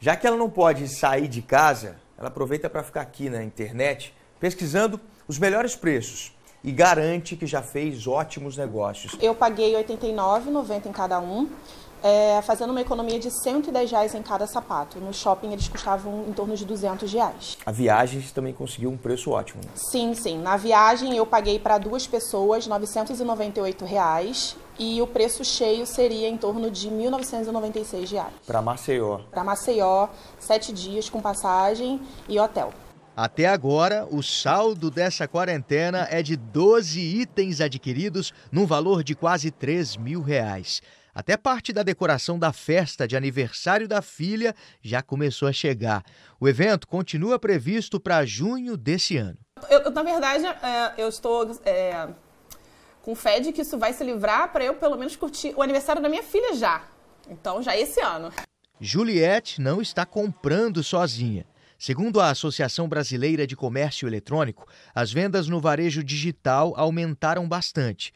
Já 0.00 0.16
que 0.16 0.26
ela 0.26 0.36
não 0.36 0.50
pode 0.50 0.88
sair 0.88 1.28
de 1.28 1.40
casa, 1.40 1.94
ela 2.18 2.26
aproveita 2.26 2.68
para 2.68 2.82
ficar 2.82 3.02
aqui 3.02 3.30
na 3.30 3.44
internet 3.44 4.12
pesquisando 4.40 5.00
os 5.28 5.38
melhores 5.38 5.76
preços 5.76 6.32
e 6.64 6.72
garante 6.72 7.36
que 7.36 7.46
já 7.46 7.62
fez 7.62 8.04
ótimos 8.08 8.56
negócios. 8.56 9.16
Eu 9.20 9.32
paguei 9.32 9.76
R$ 9.76 9.84
89,90 9.84 10.86
em 10.86 10.92
cada 10.92 11.20
um 11.20 11.48
é, 12.02 12.40
fazendo 12.42 12.70
uma 12.70 12.80
economia 12.80 13.18
de 13.18 13.30
110 13.30 13.90
reais 13.90 14.14
em 14.14 14.22
cada 14.22 14.46
sapato. 14.46 14.98
No 14.98 15.12
shopping 15.12 15.52
eles 15.52 15.68
custavam 15.68 16.24
em 16.28 16.32
torno 16.32 16.56
de 16.56 16.64
200 16.64 17.12
reais. 17.12 17.58
A 17.64 17.72
viagem 17.72 18.20
também 18.34 18.52
conseguiu 18.52 18.90
um 18.90 18.96
preço 18.96 19.30
ótimo. 19.30 19.62
Né? 19.64 19.70
Sim, 19.74 20.14
sim. 20.14 20.38
Na 20.38 20.56
viagem 20.56 21.16
eu 21.16 21.26
paguei 21.26 21.58
para 21.58 21.78
duas 21.78 22.06
pessoas 22.06 22.66
998 22.66 23.84
reais 23.84 24.56
e 24.78 25.02
o 25.02 25.06
preço 25.06 25.44
cheio 25.44 25.86
seria 25.86 26.28
em 26.28 26.36
torno 26.36 26.70
de 26.70 26.88
1.996 26.88 28.10
reais. 28.12 28.32
Para 28.46 28.62
Maceió. 28.62 29.20
Para 29.30 29.42
Maceió, 29.42 30.08
sete 30.38 30.72
dias 30.72 31.10
com 31.10 31.20
passagem 31.20 32.00
e 32.28 32.38
hotel. 32.38 32.72
Até 33.16 33.46
agora, 33.46 34.06
o 34.12 34.22
saldo 34.22 34.92
dessa 34.92 35.26
quarentena 35.26 36.06
é 36.08 36.22
de 36.22 36.36
12 36.36 37.00
itens 37.00 37.60
adquiridos 37.60 38.32
num 38.52 38.64
valor 38.64 39.02
de 39.02 39.16
quase 39.16 39.50
3 39.50 39.96
mil 39.96 40.22
reais. 40.22 40.80
Até 41.18 41.36
parte 41.36 41.72
da 41.72 41.82
decoração 41.82 42.38
da 42.38 42.52
festa 42.52 43.08
de 43.08 43.16
aniversário 43.16 43.88
da 43.88 44.00
filha 44.00 44.54
já 44.80 45.02
começou 45.02 45.48
a 45.48 45.52
chegar. 45.52 46.04
O 46.38 46.48
evento 46.48 46.86
continua 46.86 47.40
previsto 47.40 47.98
para 47.98 48.24
junho 48.24 48.76
desse 48.76 49.16
ano. 49.16 49.36
Eu, 49.68 49.90
na 49.90 50.04
verdade, 50.04 50.46
é, 50.46 50.94
eu 50.96 51.08
estou 51.08 51.60
é, 51.66 52.06
com 53.02 53.16
fé 53.16 53.40
de 53.40 53.50
que 53.52 53.62
isso 53.62 53.76
vai 53.76 53.92
se 53.92 54.04
livrar 54.04 54.52
para 54.52 54.64
eu, 54.64 54.76
pelo 54.76 54.96
menos, 54.96 55.16
curtir 55.16 55.52
o 55.56 55.60
aniversário 55.60 56.00
da 56.00 56.08
minha 56.08 56.22
filha 56.22 56.54
já. 56.54 56.84
Então, 57.28 57.60
já 57.64 57.76
esse 57.76 58.00
ano. 58.00 58.32
Juliette 58.80 59.60
não 59.60 59.82
está 59.82 60.06
comprando 60.06 60.84
sozinha. 60.84 61.44
Segundo 61.76 62.20
a 62.20 62.30
Associação 62.30 62.88
Brasileira 62.88 63.44
de 63.44 63.56
Comércio 63.56 64.06
Eletrônico, 64.06 64.68
as 64.94 65.12
vendas 65.12 65.48
no 65.48 65.60
varejo 65.60 66.04
digital 66.04 66.74
aumentaram 66.76 67.48
bastante. 67.48 68.12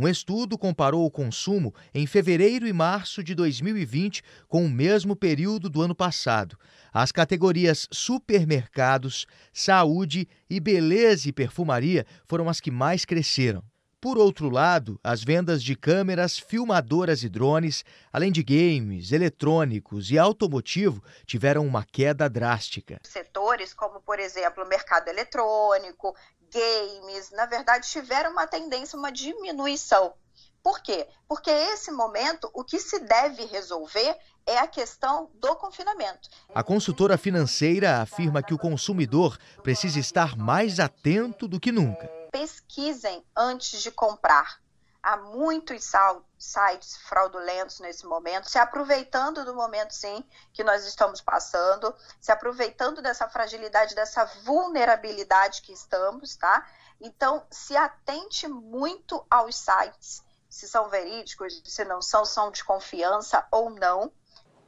Um 0.00 0.06
estudo 0.06 0.56
comparou 0.56 1.04
o 1.04 1.10
consumo 1.10 1.74
em 1.92 2.06
fevereiro 2.06 2.68
e 2.68 2.72
março 2.72 3.20
de 3.20 3.34
2020 3.34 4.22
com 4.46 4.64
o 4.64 4.70
mesmo 4.70 5.16
período 5.16 5.68
do 5.68 5.82
ano 5.82 5.92
passado. 5.92 6.56
As 6.92 7.10
categorias 7.10 7.88
supermercados, 7.90 9.26
saúde 9.52 10.28
e 10.48 10.60
beleza 10.60 11.28
e 11.28 11.32
perfumaria 11.32 12.06
foram 12.26 12.48
as 12.48 12.60
que 12.60 12.70
mais 12.70 13.04
cresceram. 13.04 13.60
Por 14.00 14.16
outro 14.16 14.48
lado, 14.48 15.00
as 15.02 15.24
vendas 15.24 15.60
de 15.60 15.74
câmeras, 15.74 16.38
filmadoras 16.38 17.24
e 17.24 17.28
drones, 17.28 17.84
além 18.12 18.30
de 18.30 18.44
games, 18.44 19.10
eletrônicos 19.10 20.12
e 20.12 20.16
automotivo, 20.16 21.02
tiveram 21.26 21.66
uma 21.66 21.84
queda 21.84 22.30
drástica. 22.30 23.00
Setores 23.02 23.74
como, 23.74 24.00
por 24.00 24.20
exemplo, 24.20 24.62
o 24.62 24.68
mercado 24.68 25.08
eletrônico, 25.08 26.14
games, 26.52 27.30
na 27.30 27.46
verdade, 27.46 27.88
tiveram 27.88 28.32
uma 28.32 28.46
tendência, 28.46 28.98
uma 28.98 29.10
diminuição. 29.10 30.14
Por 30.62 30.80
quê? 30.80 31.08
Porque 31.26 31.50
esse 31.50 31.90
momento, 31.90 32.50
o 32.52 32.64
que 32.64 32.78
se 32.78 32.98
deve 33.00 33.44
resolver 33.46 34.16
é 34.46 34.58
a 34.58 34.66
questão 34.66 35.30
do 35.34 35.54
confinamento. 35.56 36.28
A 36.54 36.62
consultora 36.62 37.16
financeira 37.16 38.00
afirma 38.00 38.42
que 38.42 38.54
o 38.54 38.58
consumidor 38.58 39.38
precisa 39.62 39.98
estar 39.98 40.36
mais 40.36 40.80
atento 40.80 41.46
do 41.46 41.60
que 41.60 41.70
nunca. 41.70 42.08
Pesquisem 42.32 43.24
antes 43.36 43.82
de 43.82 43.90
comprar 43.90 44.60
há 45.02 45.16
muitos 45.16 45.90
sites 46.38 46.96
fraudulentos 47.08 47.80
nesse 47.80 48.06
momento, 48.06 48.48
se 48.48 48.58
aproveitando 48.58 49.44
do 49.44 49.54
momento, 49.54 49.92
sim, 49.92 50.24
que 50.52 50.64
nós 50.64 50.84
estamos 50.86 51.20
passando, 51.20 51.94
se 52.20 52.32
aproveitando 52.32 53.00
dessa 53.00 53.28
fragilidade, 53.28 53.94
dessa 53.94 54.24
vulnerabilidade 54.44 55.62
que 55.62 55.72
estamos, 55.72 56.36
tá? 56.36 56.66
Então, 57.00 57.46
se 57.50 57.76
atente 57.76 58.48
muito 58.48 59.24
aos 59.30 59.56
sites, 59.56 60.22
se 60.48 60.68
são 60.68 60.88
verídicos, 60.88 61.62
se 61.64 61.84
não 61.84 62.02
são, 62.02 62.24
são 62.24 62.50
de 62.50 62.64
confiança 62.64 63.46
ou 63.50 63.70
não. 63.70 64.10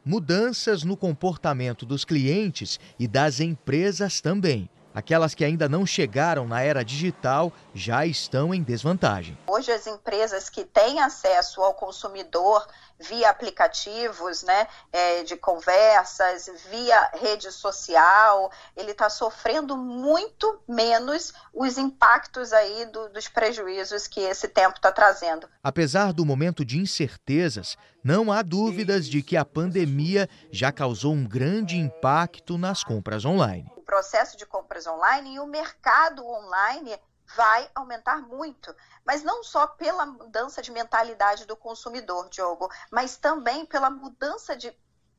Mudanças 0.04 0.84
no 0.84 0.96
comportamento 0.96 1.84
dos 1.84 2.04
clientes 2.04 2.78
e 2.98 3.06
das 3.08 3.40
empresas 3.40 4.20
também. 4.20 4.70
Aquelas 4.92 5.34
que 5.34 5.44
ainda 5.44 5.68
não 5.68 5.86
chegaram 5.86 6.48
na 6.48 6.62
era 6.62 6.84
digital 6.84 7.52
já 7.72 8.04
estão 8.04 8.52
em 8.52 8.62
desvantagem. 8.62 9.38
Hoje 9.46 9.70
as 9.70 9.86
empresas 9.86 10.50
que 10.50 10.64
têm 10.64 11.00
acesso 11.00 11.62
ao 11.62 11.74
consumidor 11.74 12.66
via 12.98 13.30
aplicativos, 13.30 14.42
né, 14.42 14.66
é, 14.92 15.22
de 15.22 15.36
conversas, 15.36 16.50
via 16.70 17.10
rede 17.14 17.50
social, 17.50 18.52
ele 18.76 18.90
está 18.90 19.08
sofrendo 19.08 19.76
muito 19.76 20.60
menos 20.68 21.32
os 21.54 21.78
impactos 21.78 22.52
aí 22.52 22.84
do, 22.86 23.08
dos 23.08 23.26
prejuízos 23.26 24.06
que 24.06 24.20
esse 24.20 24.48
tempo 24.48 24.76
está 24.76 24.92
trazendo. 24.92 25.48
Apesar 25.62 26.12
do 26.12 26.26
momento 26.26 26.64
de 26.64 26.78
incertezas, 26.78 27.76
não 28.04 28.30
há 28.30 28.42
dúvidas 28.42 29.06
de 29.06 29.22
que 29.22 29.36
a 29.36 29.44
pandemia 29.44 30.28
já 30.50 30.70
causou 30.70 31.14
um 31.14 31.26
grande 31.26 31.78
impacto 31.78 32.58
nas 32.58 32.84
compras 32.84 33.24
online 33.24 33.70
processo 33.90 34.36
de 34.36 34.46
compras 34.46 34.86
online 34.86 35.34
e 35.34 35.40
o 35.40 35.46
mercado 35.48 36.24
online 36.24 36.96
vai 37.34 37.68
aumentar 37.74 38.22
muito, 38.22 38.72
mas 39.04 39.24
não 39.24 39.42
só 39.42 39.66
pela 39.66 40.06
mudança 40.06 40.62
de 40.62 40.70
mentalidade 40.70 41.44
do 41.44 41.56
consumidor, 41.56 42.28
Diogo, 42.28 42.70
mas 42.88 43.16
também 43.16 43.66
pela 43.66 43.90
mudança 43.90 44.56
de 44.56 44.72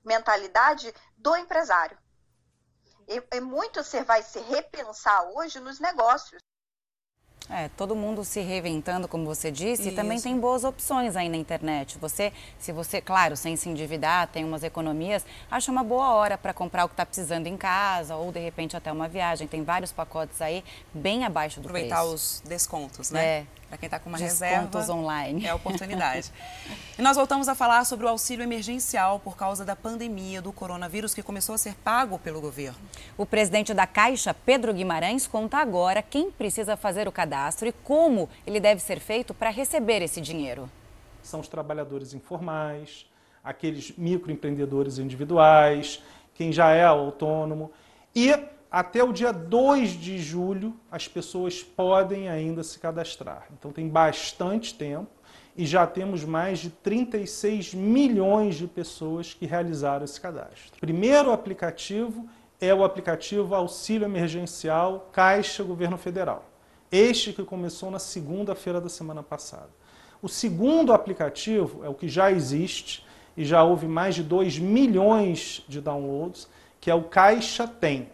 mentalidade 0.05 0.95
do 1.17 1.35
empresário. 1.35 1.97
E 3.09 3.41
muito 3.41 3.83
você 3.83 4.05
vai 4.05 4.23
se 4.23 4.39
repensar 4.39 5.21
hoje 5.31 5.59
nos 5.59 5.77
negócios. 5.77 6.41
É, 7.51 7.69
todo 7.75 7.93
mundo 7.93 8.23
se 8.23 8.39
reinventando, 8.39 9.07
como 9.07 9.25
você 9.25 9.51
disse, 9.51 9.83
Isso. 9.83 9.91
e 9.91 9.95
também 9.95 10.19
tem 10.21 10.39
boas 10.39 10.63
opções 10.63 11.17
aí 11.17 11.27
na 11.27 11.35
internet. 11.35 11.97
Você, 11.99 12.31
se 12.57 12.71
você, 12.71 13.01
claro, 13.01 13.35
sem 13.35 13.57
se 13.57 13.67
endividar, 13.67 14.27
tem 14.27 14.45
umas 14.45 14.63
economias, 14.63 15.25
acha 15.49 15.69
uma 15.69 15.83
boa 15.83 16.13
hora 16.13 16.37
para 16.37 16.53
comprar 16.53 16.85
o 16.85 16.87
que 16.87 16.93
está 16.93 17.05
precisando 17.05 17.47
em 17.47 17.57
casa 17.57 18.15
ou 18.15 18.31
de 18.31 18.39
repente 18.39 18.77
até 18.77 18.89
uma 18.89 19.07
viagem. 19.07 19.47
Tem 19.47 19.63
vários 19.63 19.91
pacotes 19.91 20.41
aí 20.41 20.63
bem 20.93 21.25
abaixo 21.25 21.59
do 21.59 21.67
Aproveitar 21.67 21.99
preço. 21.99 22.13
os 22.13 22.41
descontos, 22.45 23.11
né? 23.11 23.25
É. 23.25 23.45
Para 23.71 23.77
quem 23.77 23.87
está 23.87 23.99
com 23.99 24.09
uma 24.09 24.17
Descontos 24.17 24.81
reserva. 24.81 24.93
online. 24.93 25.45
É 25.45 25.49
a 25.49 25.55
oportunidade. 25.55 26.29
e 26.99 27.01
nós 27.01 27.15
voltamos 27.15 27.47
a 27.47 27.55
falar 27.55 27.85
sobre 27.85 28.05
o 28.05 28.09
auxílio 28.09 28.43
emergencial 28.43 29.17
por 29.21 29.37
causa 29.37 29.63
da 29.63 29.77
pandemia 29.77 30.41
do 30.41 30.51
coronavírus 30.51 31.13
que 31.13 31.23
começou 31.23 31.55
a 31.55 31.57
ser 31.57 31.75
pago 31.75 32.19
pelo 32.19 32.41
governo. 32.41 32.77
O 33.17 33.25
presidente 33.25 33.73
da 33.73 33.87
Caixa, 33.87 34.33
Pedro 34.33 34.73
Guimarães, 34.73 35.25
conta 35.25 35.59
agora 35.59 36.01
quem 36.01 36.29
precisa 36.29 36.75
fazer 36.75 37.07
o 37.07 37.13
cadastro 37.13 37.65
e 37.65 37.71
como 37.71 38.27
ele 38.45 38.59
deve 38.59 38.81
ser 38.81 38.99
feito 38.99 39.33
para 39.33 39.49
receber 39.49 40.01
esse 40.01 40.19
dinheiro. 40.19 40.69
São 41.23 41.39
os 41.39 41.47
trabalhadores 41.47 42.13
informais, 42.13 43.09
aqueles 43.41 43.93
microempreendedores 43.97 44.97
individuais, 44.97 46.03
quem 46.35 46.51
já 46.51 46.71
é 46.71 46.83
autônomo 46.83 47.71
e 48.13 48.37
até 48.71 49.03
o 49.03 49.11
dia 49.11 49.33
2 49.33 49.89
de 49.91 50.17
julho 50.17 50.73
as 50.89 51.05
pessoas 51.05 51.61
podem 51.61 52.29
ainda 52.29 52.63
se 52.63 52.79
cadastrar. 52.79 53.47
Então 53.51 53.71
tem 53.71 53.89
bastante 53.89 54.73
tempo 54.73 55.09
e 55.57 55.65
já 55.65 55.85
temos 55.85 56.23
mais 56.23 56.59
de 56.59 56.69
36 56.69 57.73
milhões 57.73 58.55
de 58.55 58.67
pessoas 58.67 59.33
que 59.33 59.45
realizaram 59.45 60.05
esse 60.05 60.21
cadastro. 60.21 60.79
Primeiro 60.79 61.33
aplicativo 61.33 62.29
é 62.61 62.73
o 62.73 62.85
aplicativo 62.85 63.53
Auxílio 63.53 64.05
Emergencial 64.05 65.09
Caixa 65.11 65.63
Governo 65.63 65.97
Federal. 65.97 66.45
Este 66.89 67.33
que 67.33 67.43
começou 67.43 67.91
na 67.91 67.99
segunda-feira 67.99 68.79
da 68.79 68.89
semana 68.89 69.21
passada. 69.21 69.69
O 70.21 70.29
segundo 70.29 70.93
aplicativo 70.93 71.83
é 71.83 71.89
o 71.89 71.93
que 71.93 72.07
já 72.07 72.31
existe 72.31 73.05
e 73.35 73.43
já 73.43 73.63
houve 73.63 73.87
mais 73.87 74.15
de 74.15 74.23
2 74.23 74.59
milhões 74.59 75.65
de 75.67 75.81
downloads, 75.81 76.47
que 76.79 76.91
é 76.91 76.95
o 76.95 77.03
Caixa 77.03 77.67
Tem. 77.67 78.09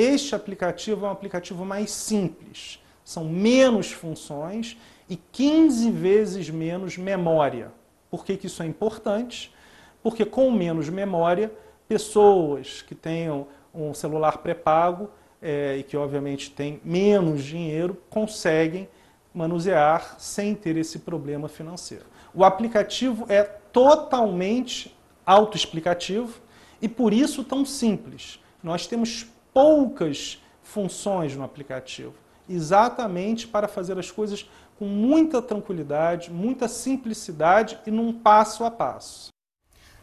Este 0.00 0.34
aplicativo 0.34 1.04
é 1.04 1.08
um 1.10 1.12
aplicativo 1.12 1.62
mais 1.62 1.90
simples, 1.90 2.82
são 3.04 3.22
menos 3.22 3.92
funções 3.92 4.78
e 5.10 5.14
15 5.14 5.90
vezes 5.90 6.48
menos 6.48 6.96
memória. 6.96 7.70
Por 8.10 8.24
que, 8.24 8.38
que 8.38 8.46
isso 8.46 8.62
é 8.62 8.66
importante? 8.66 9.54
Porque 10.02 10.24
com 10.24 10.50
menos 10.50 10.88
memória, 10.88 11.52
pessoas 11.86 12.80
que 12.80 12.94
tenham 12.94 13.46
um 13.74 13.92
celular 13.92 14.38
pré-pago 14.38 15.10
é, 15.42 15.76
e 15.76 15.82
que 15.82 15.98
obviamente 15.98 16.50
têm 16.50 16.80
menos 16.82 17.44
dinheiro 17.44 17.94
conseguem 18.08 18.88
manusear 19.34 20.18
sem 20.18 20.54
ter 20.54 20.78
esse 20.78 21.00
problema 21.00 21.46
financeiro. 21.46 22.06
O 22.32 22.42
aplicativo 22.42 23.26
é 23.28 23.42
totalmente 23.42 24.96
autoexplicativo 25.26 26.40
e 26.80 26.88
por 26.88 27.12
isso 27.12 27.44
tão 27.44 27.66
simples. 27.66 28.40
Nós 28.62 28.86
temos 28.86 29.28
poucas 29.60 30.42
funções 30.62 31.36
no 31.36 31.44
aplicativo, 31.44 32.14
exatamente 32.48 33.46
para 33.46 33.68
fazer 33.68 33.98
as 33.98 34.10
coisas 34.10 34.48
com 34.78 34.86
muita 34.86 35.42
tranquilidade, 35.42 36.30
muita 36.30 36.66
simplicidade 36.66 37.78
e 37.86 37.90
num 37.90 38.10
passo 38.10 38.64
a 38.64 38.70
passo. 38.70 39.28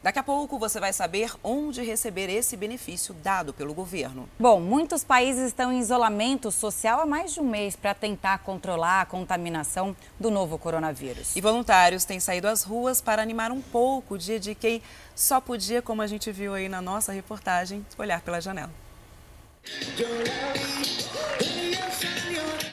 Daqui 0.04 0.20
a 0.20 0.24
pouco 0.24 0.60
você 0.60 0.80
vai 0.80 0.94
saber 0.94 1.34
onde 1.44 1.82
receber 1.82 2.30
esse 2.30 2.56
benefício 2.56 3.16
dado 3.16 3.52
pelo 3.52 3.74
governo. 3.74 4.30
Bom, 4.40 4.60
muitos 4.60 5.04
países 5.04 5.48
estão 5.48 5.74
em 5.74 5.80
isolamento 5.80 6.52
social 6.52 7.02
há 7.02 7.06
mais 7.08 7.34
de 7.34 7.40
um 7.40 7.50
mês 7.50 7.76
para 7.76 7.96
tentar 7.96 8.38
controlar 8.44 9.02
a 9.02 9.06
contaminação 9.08 9.96
do 10.20 10.30
novo 10.30 10.60
coronavírus. 10.60 11.36
E 11.36 11.42
voluntários 11.42 12.06
têm 12.06 12.20
saído 12.20 12.48
às 12.48 12.62
ruas 12.62 13.02
para 13.02 13.24
animar 13.24 13.52
um 13.52 13.60
pouco 13.60 14.14
o 14.14 14.18
dia 14.20 14.40
de 14.40 14.54
quem 14.54 14.84
só 15.16 15.42
podia, 15.42 15.82
como 15.82 16.04
a 16.04 16.08
gente 16.08 16.32
viu 16.32 16.54
aí 16.54 16.70
na 16.70 16.80
nossa 16.80 17.12
reportagem, 17.12 17.84
olhar 17.98 18.22
pela 18.22 18.40
janela. 18.40 18.87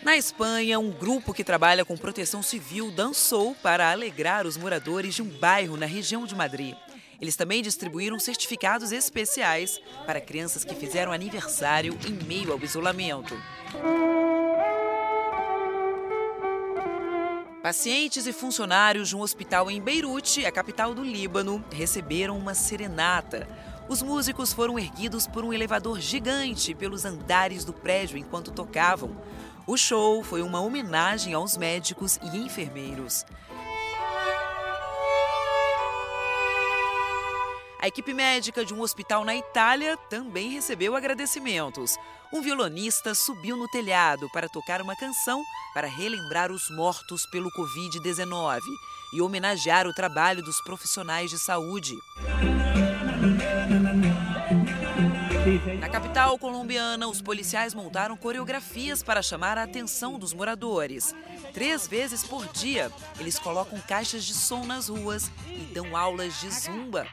Na 0.03 0.17
Espanha, 0.17 0.79
um 0.79 0.91
grupo 0.91 1.33
que 1.33 1.43
trabalha 1.43 1.85
com 1.85 1.97
proteção 1.97 2.43
civil 2.43 2.91
dançou 2.91 3.55
para 3.55 3.91
alegrar 3.91 4.47
os 4.47 4.57
moradores 4.57 5.15
de 5.15 5.23
um 5.23 5.29
bairro 5.29 5.77
na 5.77 5.87
região 5.87 6.27
de 6.27 6.35
Madrid. 6.35 6.77
Eles 7.21 7.37
também 7.37 7.63
distribuíram 7.63 8.19
certificados 8.19 8.93
especiais 8.93 9.81
para 10.05 10.21
crianças 10.21 10.63
que 10.63 10.75
fizeram 10.75 11.11
aniversário 11.11 11.99
em 12.07 12.13
meio 12.27 12.53
ao 12.53 12.63
isolamento. 12.63 13.35
Pacientes 17.63 18.27
e 18.27 18.33
funcionários 18.35 19.09
de 19.09 19.17
um 19.17 19.21
hospital 19.23 19.71
em 19.71 19.81
Beirute, 19.81 20.45
a 20.45 20.53
capital 20.53 20.95
do 20.95 21.03
Líbano, 21.03 21.65
receberam 21.73 22.37
uma 22.37 22.53
serenata. 22.53 23.49
Os 23.87 24.01
músicos 24.01 24.53
foram 24.53 24.79
erguidos 24.79 25.27
por 25.27 25.45
um 25.45 25.53
elevador 25.53 26.01
gigante 26.01 26.75
pelos 26.75 27.05
andares 27.05 27.65
do 27.65 27.73
prédio 27.73 28.17
enquanto 28.17 28.51
tocavam. 28.51 29.15
O 29.67 29.77
show 29.77 30.23
foi 30.23 30.41
uma 30.43 30.61
homenagem 30.61 31.35
aos 31.35 31.57
médicos 31.57 32.19
e 32.23 32.39
enfermeiros. 32.39 33.27
A 37.79 37.89
equipe 37.89 38.15
médica 38.15 38.65
de 38.65 38.73
um 38.73 38.81
hospital 38.81 39.27
na 39.27 39.37
Itália 39.37 39.99
também 40.09 40.49
recebeu 40.49 40.97
agradecimentos. 40.97 41.99
Um 42.33 42.41
violonista 42.41 43.15
subiu 43.15 43.59
no 43.59 43.69
telhado 43.69 44.31
para 44.33 44.49
tocar 44.49 44.81
uma 44.81 44.97
canção 44.97 45.43
para 45.75 45.87
relembrar 45.87 46.51
os 46.51 46.71
mortos 46.71 47.27
pelo 47.27 47.51
Covid-19 47.51 48.61
e 49.15 49.23
homenagear 49.23 49.87
o 49.87 49.95
trabalho 49.95 50.43
dos 50.43 50.61
profissionais 50.61 51.31
de 51.31 51.39
saúde. 51.39 51.95
Na 55.79 55.89
capital 55.89 56.39
colombiana, 56.39 57.07
os 57.07 57.23
policiais 57.23 57.75
montaram 57.75 58.17
coreografias 58.17 59.03
para 59.03 59.23
chamar 59.23 59.57
a 59.57 59.63
atenção 59.63 60.19
dos 60.19 60.33
moradores. 60.33 61.15
Três 61.53 61.87
vezes 61.87 62.25
por 62.25 62.47
dia, 62.49 62.91
eles 63.21 63.39
colocam 63.39 63.79
caixas 63.81 64.25
de 64.25 64.35
som 64.35 64.65
nas 64.65 64.89
ruas 64.89 65.31
e 65.47 65.73
dão 65.73 65.97
aulas 65.97 66.41
de 66.41 66.51
zumba. 66.51 67.07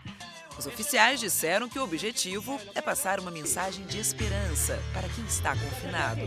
Os 0.58 0.66
oficiais 0.66 1.20
disseram 1.20 1.70
que 1.70 1.78
o 1.78 1.84
objetivo 1.84 2.60
é 2.74 2.82
passar 2.82 3.20
uma 3.20 3.32
mensagem 3.32 3.86
de 3.86 3.99
esperança 3.99 4.82
para 4.93 5.08
quem 5.10 5.26
está 5.26 5.56
confinado. 5.56 6.22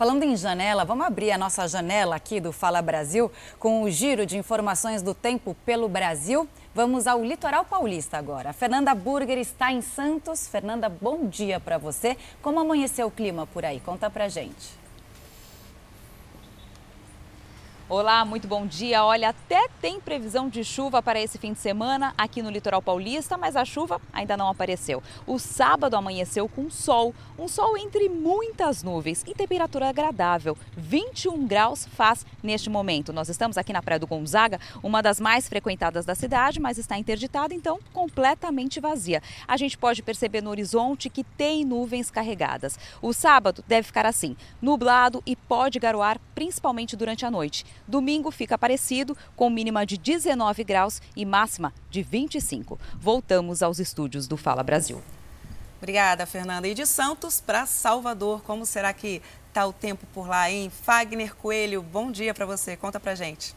Falando 0.00 0.22
em 0.22 0.34
janela, 0.34 0.82
vamos 0.82 1.06
abrir 1.06 1.30
a 1.30 1.36
nossa 1.36 1.68
janela 1.68 2.16
aqui 2.16 2.40
do 2.40 2.52
Fala 2.52 2.80
Brasil 2.80 3.30
com 3.58 3.82
o 3.82 3.90
giro 3.90 4.24
de 4.24 4.38
informações 4.38 5.02
do 5.02 5.12
tempo 5.12 5.54
pelo 5.66 5.90
Brasil. 5.90 6.48
Vamos 6.74 7.06
ao 7.06 7.22
litoral 7.22 7.66
paulista 7.66 8.16
agora. 8.16 8.54
Fernanda 8.54 8.94
Burger 8.94 9.36
está 9.36 9.70
em 9.70 9.82
Santos. 9.82 10.48
Fernanda, 10.48 10.88
bom 10.88 11.26
dia 11.26 11.60
para 11.60 11.76
você. 11.76 12.16
Como 12.40 12.58
amanheceu 12.58 13.08
o 13.08 13.10
clima 13.10 13.46
por 13.46 13.62
aí? 13.62 13.78
Conta 13.78 14.08
pra 14.08 14.26
gente. 14.26 14.79
Olá, 17.92 18.24
muito 18.24 18.46
bom 18.46 18.68
dia. 18.68 19.04
Olha, 19.04 19.30
até 19.30 19.66
tem 19.80 19.98
previsão 19.98 20.48
de 20.48 20.62
chuva 20.62 21.02
para 21.02 21.20
esse 21.20 21.38
fim 21.38 21.52
de 21.52 21.58
semana 21.58 22.14
aqui 22.16 22.40
no 22.40 22.48
litoral 22.48 22.80
paulista, 22.80 23.36
mas 23.36 23.56
a 23.56 23.64
chuva 23.64 24.00
ainda 24.12 24.36
não 24.36 24.48
apareceu. 24.48 25.02
O 25.26 25.40
sábado 25.40 25.96
amanheceu 25.96 26.48
com 26.48 26.70
sol, 26.70 27.12
um 27.36 27.48
sol 27.48 27.76
entre 27.76 28.08
muitas 28.08 28.84
nuvens 28.84 29.24
e 29.26 29.34
temperatura 29.34 29.88
agradável. 29.88 30.56
21 30.76 31.44
graus 31.48 31.84
faz 31.84 32.24
neste 32.40 32.70
momento. 32.70 33.12
Nós 33.12 33.28
estamos 33.28 33.58
aqui 33.58 33.72
na 33.72 33.82
Praia 33.82 33.98
do 33.98 34.06
Gonzaga, 34.06 34.60
uma 34.84 35.02
das 35.02 35.18
mais 35.18 35.48
frequentadas 35.48 36.04
da 36.04 36.14
cidade, 36.14 36.60
mas 36.60 36.78
está 36.78 36.96
interditada, 36.96 37.52
então 37.52 37.80
completamente 37.92 38.78
vazia. 38.78 39.20
A 39.48 39.56
gente 39.56 39.76
pode 39.76 40.00
perceber 40.00 40.40
no 40.42 40.50
horizonte 40.50 41.10
que 41.10 41.24
tem 41.24 41.64
nuvens 41.64 42.08
carregadas. 42.08 42.78
O 43.02 43.12
sábado 43.12 43.64
deve 43.66 43.88
ficar 43.88 44.06
assim, 44.06 44.36
nublado 44.62 45.20
e 45.26 45.34
pode 45.34 45.80
garoar 45.80 46.20
principalmente 46.36 46.96
durante 46.96 47.26
a 47.26 47.30
noite. 47.32 47.66
Domingo 47.90 48.30
fica 48.30 48.56
parecido, 48.56 49.16
com 49.36 49.50
mínima 49.50 49.84
de 49.84 49.98
19 49.98 50.64
graus 50.64 51.02
e 51.14 51.26
máxima 51.26 51.74
de 51.90 52.02
25. 52.02 52.78
Voltamos 52.98 53.62
aos 53.62 53.78
estúdios 53.78 54.26
do 54.26 54.36
Fala 54.36 54.62
Brasil. 54.62 55.02
Obrigada, 55.78 56.24
Fernanda. 56.24 56.68
E 56.68 56.74
de 56.74 56.86
Santos 56.86 57.40
para 57.40 57.66
Salvador, 57.66 58.42
como 58.42 58.64
será 58.64 58.92
que 58.92 59.20
está 59.48 59.66
o 59.66 59.72
tempo 59.72 60.06
por 60.14 60.28
lá, 60.28 60.50
hein? 60.50 60.70
Fagner 60.70 61.34
Coelho, 61.34 61.82
bom 61.82 62.12
dia 62.12 62.32
para 62.32 62.46
você. 62.46 62.76
Conta 62.76 63.00
para 63.00 63.14
gente. 63.14 63.54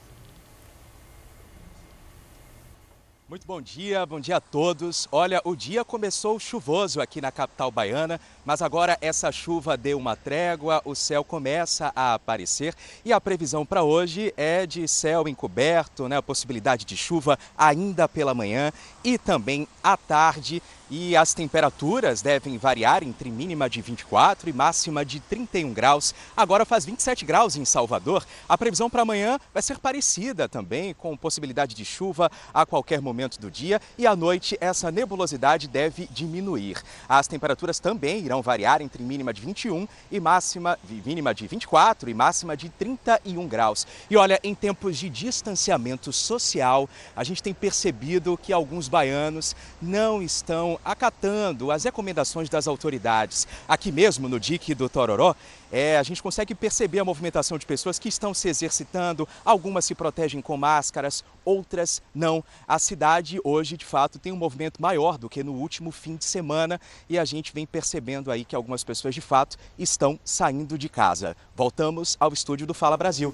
Muito 3.34 3.48
bom 3.48 3.60
dia, 3.60 4.06
bom 4.06 4.20
dia 4.20 4.38
a 4.38 4.40
todos. 4.40 5.08
Olha, 5.12 5.42
o 5.44 5.56
dia 5.56 5.84
começou 5.84 6.40
chuvoso 6.40 7.02
aqui 7.02 7.20
na 7.20 7.32
capital 7.32 7.72
baiana, 7.72 8.22
mas 8.46 8.62
agora 8.62 8.96
essa 9.02 9.32
chuva 9.32 9.76
deu 9.76 9.98
uma 9.98 10.16
trégua, 10.16 10.84
o 10.86 10.94
céu 10.94 11.24
começa 11.24 11.92
a 11.96 12.14
aparecer 12.14 12.76
e 13.04 13.12
a 13.12 13.20
previsão 13.20 13.66
para 13.66 13.82
hoje 13.82 14.32
é 14.38 14.68
de 14.68 14.88
céu 14.88 15.28
encoberto, 15.28 16.08
né? 16.08 16.18
A 16.18 16.22
possibilidade 16.22 16.86
de 16.86 16.96
chuva 16.96 17.40
ainda 17.58 18.08
pela 18.08 18.36
manhã 18.36 18.72
e 19.04 19.18
também 19.18 19.68
à 19.84 19.98
tarde 19.98 20.62
e 20.96 21.18
as 21.18 21.34
temperaturas 21.34 22.22
devem 22.22 22.56
variar 22.56 23.02
entre 23.04 23.32
mínima 23.32 23.68
de 23.68 23.82
24 23.82 24.48
e 24.48 24.54
máxima 24.54 25.04
de 25.04 25.20
31 25.20 25.74
graus. 25.74 26.14
Agora 26.38 26.66
faz 26.66 26.86
27 26.86 27.26
graus 27.26 27.56
em 27.56 27.66
Salvador. 27.66 28.24
A 28.48 28.56
previsão 28.56 28.92
para 28.92 29.02
amanhã 29.02 29.40
vai 29.52 29.64
ser 29.64 29.80
parecida 29.80 30.48
também, 30.48 30.94
com 30.94 31.18
possibilidade 31.18 31.74
de 31.74 31.84
chuva 31.84 32.32
a 32.54 32.64
qualquer 32.64 33.02
momento 33.02 33.40
do 33.40 33.50
dia 33.50 33.82
e 33.98 34.06
à 34.06 34.16
noite 34.16 34.56
essa 34.62 34.92
nebulosidade 34.92 35.68
deve 35.68 36.08
diminuir. 36.12 36.80
As 37.10 37.28
temperaturas 37.28 37.80
também 37.80 38.20
irão 38.20 38.44
variar 38.44 38.80
entre 38.80 39.02
mínima 39.02 39.34
de 39.34 39.42
21 39.42 39.88
e 40.12 40.20
máxima 40.20 40.78
mínima 41.04 41.34
de 41.34 41.48
24 41.48 42.08
e 42.08 42.14
máxima 42.14 42.56
de 42.56 42.70
31 42.70 43.48
graus. 43.48 43.88
E 44.12 44.16
olha, 44.16 44.40
em 44.44 44.54
tempos 44.54 45.00
de 45.00 45.10
distanciamento 45.10 46.14
social, 46.14 46.88
a 47.16 47.24
gente 47.24 47.42
tem 47.42 47.52
percebido 47.52 48.38
que 48.38 48.54
alguns 48.54 48.88
baianos 48.88 49.56
não 49.82 50.22
estão 50.22 50.80
acatando 50.84 51.72
as 51.72 51.84
recomendações 51.84 52.50
das 52.50 52.68
autoridades. 52.68 53.48
Aqui 53.68 53.92
mesmo 53.92 54.28
no 54.28 54.40
dique 54.40 54.74
do 54.74 54.90
Tororó, 54.90 55.36
é, 55.72 55.98
a 55.98 56.04
gente 56.04 56.22
consegue 56.22 56.54
perceber 56.54 57.00
a 57.00 57.06
movimentação 57.06 57.58
de 57.58 57.66
pessoas 57.66 57.98
que 57.98 58.10
estão 58.10 58.34
se 58.34 58.48
exercitando, 58.48 59.28
algumas 59.44 59.86
se 59.86 59.96
protegem 59.96 60.42
com 60.42 60.56
máscaras, 60.56 61.24
outras 61.44 62.02
não. 62.14 62.44
A 62.68 62.78
cidade 62.78 63.40
hoje, 63.44 63.78
de 63.78 63.86
fato, 63.86 64.20
tem 64.20 64.32
um 64.32 64.38
movimento 64.38 64.82
maior 64.82 65.18
do 65.18 65.30
que 65.30 65.44
no 65.44 65.54
último 65.54 65.92
fim 65.92 66.16
de 66.16 66.26
semana 66.26 66.80
e 67.10 67.18
a 67.18 67.26
gente 67.26 67.54
vem 67.54 67.66
percebendo 67.66 68.32
aí 68.32 68.46
que 68.46 68.56
algumas 68.56 68.84
pessoas, 68.84 69.16
de 69.16 69.22
fato, 69.22 69.58
estão 69.78 70.20
saindo 70.24 70.78
de 70.78 70.90
casa. 70.90 71.36
Voltamos 71.56 72.18
ao 72.20 72.34
estúdio 72.34 72.68
do 72.68 72.74
Fala 72.74 72.98
Brasil. 72.98 73.34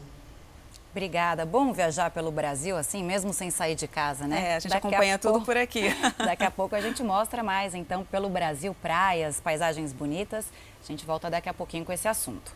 Obrigada. 0.91 1.45
Bom 1.45 1.71
viajar 1.71 2.09
pelo 2.09 2.31
Brasil 2.31 2.75
assim, 2.75 3.03
mesmo 3.03 3.31
sem 3.31 3.51
sair 3.51 3.75
de 3.75 3.87
casa, 3.87 4.27
né? 4.27 4.49
É, 4.49 4.55
a 4.55 4.59
gente 4.59 4.71
Daqui 4.71 4.87
acompanha 4.87 5.15
a 5.15 5.17
tudo 5.19 5.31
pouco... 5.33 5.45
por 5.45 5.57
aqui. 5.57 5.83
Daqui 6.17 6.43
a 6.43 6.49
pouco 6.49 6.75
a 6.75 6.81
gente 6.81 7.03
mostra 7.03 7.43
mais, 7.43 7.75
então, 7.75 8.03
pelo 8.03 8.27
Brasil, 8.27 8.75
praias, 8.81 9.39
paisagens 9.39 9.93
bonitas. 9.93 10.47
A 10.81 10.87
gente 10.87 11.05
volta 11.05 11.29
daqui 11.29 11.49
a 11.49 11.53
pouquinho 11.53 11.83
com 11.83 11.91
esse 11.91 12.07
assunto. 12.07 12.53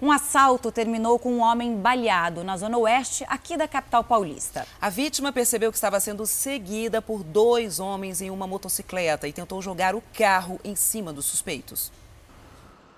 Um 0.00 0.10
assalto 0.10 0.72
terminou 0.72 1.18
com 1.18 1.30
um 1.30 1.40
homem 1.40 1.76
baleado 1.76 2.42
na 2.42 2.56
zona 2.56 2.78
oeste 2.78 3.24
aqui 3.28 3.54
da 3.54 3.68
capital 3.68 4.02
paulista. 4.02 4.66
A 4.80 4.88
vítima 4.88 5.30
percebeu 5.30 5.70
que 5.70 5.76
estava 5.76 6.00
sendo 6.00 6.24
seguida 6.26 7.02
por 7.02 7.22
dois 7.22 7.78
homens 7.78 8.22
em 8.22 8.30
uma 8.30 8.46
motocicleta 8.46 9.28
e 9.28 9.32
tentou 9.32 9.60
jogar 9.60 9.94
o 9.94 10.02
carro 10.14 10.58
em 10.64 10.74
cima 10.74 11.12
dos 11.12 11.26
suspeitos. 11.26 11.92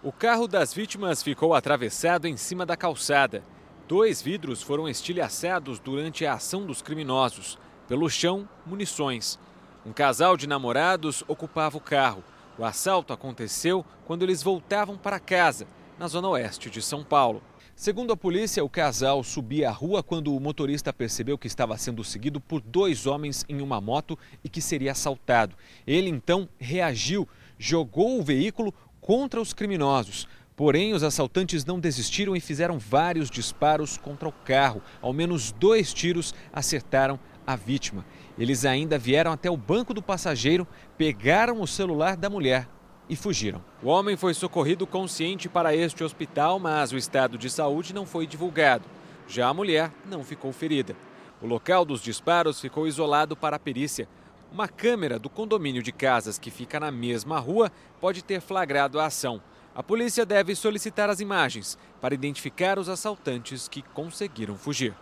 O 0.00 0.12
carro 0.12 0.46
das 0.46 0.72
vítimas 0.72 1.24
ficou 1.24 1.54
atravessado 1.54 2.28
em 2.28 2.36
cima 2.36 2.64
da 2.64 2.76
calçada. 2.76 3.42
Dois 3.88 4.20
vidros 4.20 4.60
foram 4.60 4.86
estilhaçados 4.86 5.78
durante 5.78 6.26
a 6.26 6.34
ação 6.34 6.66
dos 6.66 6.82
criminosos. 6.82 7.58
Pelo 7.88 8.10
chão, 8.10 8.46
munições. 8.66 9.38
Um 9.86 9.94
casal 9.94 10.36
de 10.36 10.46
namorados 10.46 11.24
ocupava 11.26 11.78
o 11.78 11.80
carro. 11.80 12.22
O 12.58 12.66
assalto 12.66 13.14
aconteceu 13.14 13.82
quando 14.04 14.24
eles 14.24 14.42
voltavam 14.42 14.98
para 14.98 15.18
casa, 15.18 15.66
na 15.98 16.06
zona 16.06 16.28
oeste 16.28 16.68
de 16.68 16.82
São 16.82 17.02
Paulo. 17.02 17.42
Segundo 17.74 18.12
a 18.12 18.16
polícia, 18.16 18.62
o 18.62 18.68
casal 18.68 19.24
subia 19.24 19.70
a 19.70 19.72
rua 19.72 20.02
quando 20.02 20.36
o 20.36 20.40
motorista 20.40 20.92
percebeu 20.92 21.38
que 21.38 21.46
estava 21.46 21.78
sendo 21.78 22.04
seguido 22.04 22.38
por 22.42 22.60
dois 22.60 23.06
homens 23.06 23.42
em 23.48 23.62
uma 23.62 23.80
moto 23.80 24.18
e 24.44 24.50
que 24.50 24.60
seria 24.60 24.92
assaltado. 24.92 25.56
Ele 25.86 26.10
então 26.10 26.46
reagiu, 26.58 27.26
jogou 27.58 28.20
o 28.20 28.22
veículo 28.22 28.74
contra 29.00 29.40
os 29.40 29.54
criminosos. 29.54 30.28
Porém, 30.58 30.92
os 30.92 31.04
assaltantes 31.04 31.64
não 31.64 31.78
desistiram 31.78 32.34
e 32.34 32.40
fizeram 32.40 32.80
vários 32.80 33.30
disparos 33.30 33.96
contra 33.96 34.28
o 34.28 34.32
carro. 34.32 34.82
Ao 35.00 35.12
menos 35.12 35.52
dois 35.52 35.94
tiros 35.94 36.34
acertaram 36.52 37.16
a 37.46 37.54
vítima. 37.54 38.04
Eles 38.36 38.64
ainda 38.64 38.98
vieram 38.98 39.30
até 39.30 39.48
o 39.48 39.56
banco 39.56 39.94
do 39.94 40.02
passageiro, 40.02 40.66
pegaram 40.96 41.60
o 41.60 41.66
celular 41.68 42.16
da 42.16 42.28
mulher 42.28 42.68
e 43.08 43.14
fugiram. 43.14 43.64
O 43.80 43.86
homem 43.86 44.16
foi 44.16 44.34
socorrido 44.34 44.84
consciente 44.84 45.48
para 45.48 45.76
este 45.76 46.02
hospital, 46.02 46.58
mas 46.58 46.90
o 46.90 46.96
estado 46.96 47.38
de 47.38 47.48
saúde 47.48 47.94
não 47.94 48.04
foi 48.04 48.26
divulgado. 48.26 48.84
Já 49.28 49.46
a 49.46 49.54
mulher 49.54 49.92
não 50.10 50.24
ficou 50.24 50.52
ferida. 50.52 50.96
O 51.40 51.46
local 51.46 51.84
dos 51.84 52.02
disparos 52.02 52.60
ficou 52.60 52.88
isolado 52.88 53.36
para 53.36 53.54
a 53.54 53.60
perícia. 53.60 54.08
Uma 54.50 54.66
câmera 54.66 55.20
do 55.20 55.30
condomínio 55.30 55.84
de 55.84 55.92
casas 55.92 56.36
que 56.36 56.50
fica 56.50 56.80
na 56.80 56.90
mesma 56.90 57.38
rua 57.38 57.70
pode 58.00 58.24
ter 58.24 58.40
flagrado 58.40 58.98
a 58.98 59.06
ação. 59.06 59.40
A 59.78 59.82
polícia 59.84 60.26
deve 60.26 60.56
solicitar 60.56 61.08
as 61.08 61.20
imagens 61.20 61.78
para 62.00 62.12
identificar 62.12 62.80
os 62.80 62.88
assaltantes 62.88 63.68
que 63.68 63.80
conseguiram 63.80 64.56
fugir. 64.56 64.92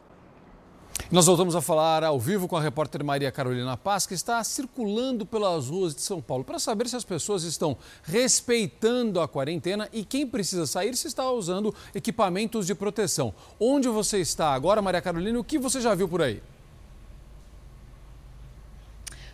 Nós 1.11 1.25
voltamos 1.25 1.57
a 1.57 1.63
falar 1.63 2.05
ao 2.05 2.21
vivo 2.21 2.47
com 2.47 2.59
a 2.59 2.61
repórter 2.61 3.03
Maria 3.03 3.33
Carolina 3.33 3.75
Paz, 3.79 4.07
que 4.07 4.13
está 4.13 4.45
circulando 4.45 5.25
pelas 5.25 5.69
ruas 5.69 5.95
de 5.95 6.03
São 6.03 6.21
Paulo 6.21 6.45
para 6.45 6.59
saber 6.59 6.91
se 6.91 6.97
as 6.97 7.07
pessoas 7.07 7.43
estão 7.45 7.75
respeitando 8.03 9.19
a 9.19 9.27
quarentena 9.27 9.89
e 9.95 10.05
quem 10.05 10.27
precisa 10.27 10.67
sair 10.67 10.95
se 10.95 11.09
está 11.09 11.31
usando 11.31 11.75
equipamentos 11.95 12.67
de 12.67 12.75
proteção. 12.75 13.33
Onde 13.59 13.89
você 13.89 14.19
está 14.19 14.53
agora, 14.53 14.83
Maria 14.83 15.01
Carolina? 15.01 15.39
O 15.39 15.45
que 15.45 15.59
você 15.59 15.81
já 15.81 15.95
viu 15.95 16.07
por 16.07 16.21
aí? 16.21 16.43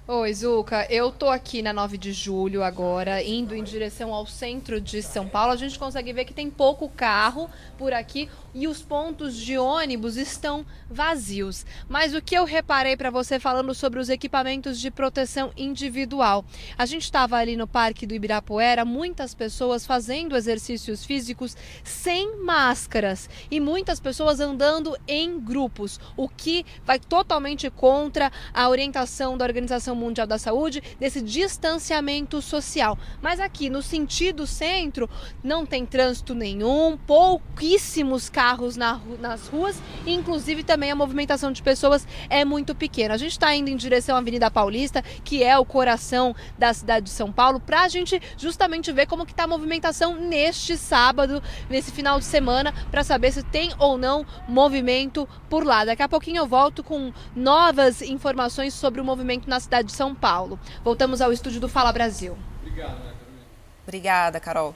Oi, 0.09 0.35
Zuca. 0.35 0.85
Eu 0.91 1.13
tô 1.13 1.29
aqui 1.29 1.63
na 1.63 1.73
9 1.73 1.97
de 1.97 2.13
julho 2.13 2.65
agora, 2.65 3.23
indo 3.23 3.55
em 3.55 3.63
direção 3.63 4.13
ao 4.13 4.27
centro 4.27 4.81
de 4.81 5.01
São 5.01 5.29
Paulo. 5.29 5.53
A 5.53 5.57
gente 5.57 5.79
consegue 5.79 6.13
ver 6.13 6.25
que 6.25 6.35
tem 6.35 6.51
pouco 6.51 6.89
carro 6.89 7.49
por 7.79 7.93
aqui 7.93 8.29
e 8.55 8.69
os 8.69 8.83
pontos 8.83 9.37
de 9.37 9.57
ônibus 9.57 10.17
estão 10.17 10.65
vazios. 10.91 11.65
Mas 11.89 12.15
o 12.15 12.21
que 12.21 12.35
eu 12.35 12.45
reparei 12.45 12.97
para 12.97 13.11
você 13.11 13.39
falando 13.39 13.75
sobre 13.75 13.99
os 13.99 14.09
equipamentos 14.09 14.79
de 14.79 14.91
proteção 14.91 15.51
individual? 15.57 16.45
A 16.77 16.85
gente 16.87 17.05
estava 17.05 17.37
ali 17.37 17.57
no 17.57 17.67
Parque 17.67 18.07
do 18.07 18.15
Ibirapuera, 18.15 18.85
muitas 18.85 19.35
pessoas 19.35 19.87
fazendo 19.87 20.37
exercícios 20.37 21.05
físicos 21.05 21.57
sem 21.83 22.43
máscaras 22.43 23.29
e 23.51 23.59
muitas 23.59 23.99
pessoas 23.99 24.41
andando 24.41 24.97
em 25.09 25.41
grupos, 25.41 25.99
o 26.17 26.29
que 26.29 26.65
vai 26.85 26.99
totalmente 26.99 27.71
contra 27.71 28.31
a 28.53 28.69
orientação 28.69 29.37
da 29.37 29.45
Organização 29.45 29.95
Mundial 29.95 30.27
da 30.27 30.39
Saúde 30.39 30.83
desse 31.01 31.23
distanciamento 31.23 32.43
social. 32.43 32.99
Mas 33.21 33.41
aqui 33.41 33.71
no 33.71 33.83
sentido 33.83 34.47
centro 34.47 35.09
não 35.43 35.65
tem 35.65 35.87
trânsito 35.87 36.35
nenhum, 36.35 36.99
pouquíssimos 37.07 38.29
carros 38.29 38.42
carros 38.43 38.77
na, 38.77 39.01
nas 39.21 39.47
ruas, 39.47 39.81
inclusive 40.05 40.65
também 40.65 40.91
a 40.91 40.97
movimentação 40.97 41.53
de 41.53 41.63
pessoas 41.63 42.05
é 42.29 42.45
muito 42.45 42.75
pequena. 42.75 43.15
A 43.15 43.17
gente 43.17 43.31
está 43.31 43.55
indo 43.55 43.71
em 43.71 43.77
direção 43.77 44.17
à 44.17 44.19
Avenida 44.19 44.51
Paulista, 44.51 45.01
que 45.23 45.45
é 45.45 45.57
o 45.57 45.65
coração 45.65 46.35
da 46.59 46.75
cidade 46.75 47.05
de 47.05 47.11
São 47.11 47.31
Paulo, 47.31 47.61
para 47.61 47.83
a 47.83 47.89
gente 47.89 48.21
justamente 48.37 48.91
ver 48.91 49.07
como 49.07 49.25
que 49.25 49.31
está 49.31 49.45
a 49.45 49.47
movimentação 49.47 50.17
neste 50.17 50.77
sábado, 50.77 51.41
nesse 51.71 51.93
final 51.93 52.19
de 52.19 52.25
semana, 52.25 52.75
para 52.91 53.05
saber 53.05 53.31
se 53.31 53.45
tem 53.45 53.71
ou 53.79 53.97
não 53.97 54.27
movimento 54.49 55.29
por 55.49 55.65
lá. 55.65 55.85
Daqui 55.85 56.03
a 56.03 56.09
pouquinho 56.09 56.39
eu 56.39 56.47
volto 56.47 56.83
com 56.83 57.13
novas 57.37 58.03
informações 58.03 58.75
sobre 58.75 59.01
o 59.01 59.05
movimento 59.05 59.49
na 59.49 59.61
cidade 59.61 59.87
de 59.87 59.95
São 59.95 60.17
Paulo. 60.17 60.59
Voltamos 60.83 61.21
ao 61.21 61.33
estúdio 61.33 61.61
do 61.61 61.69
Fala 61.69 61.93
Brasil. 61.93 62.37
Obrigada, 63.85 64.41
Carol. 64.41 64.75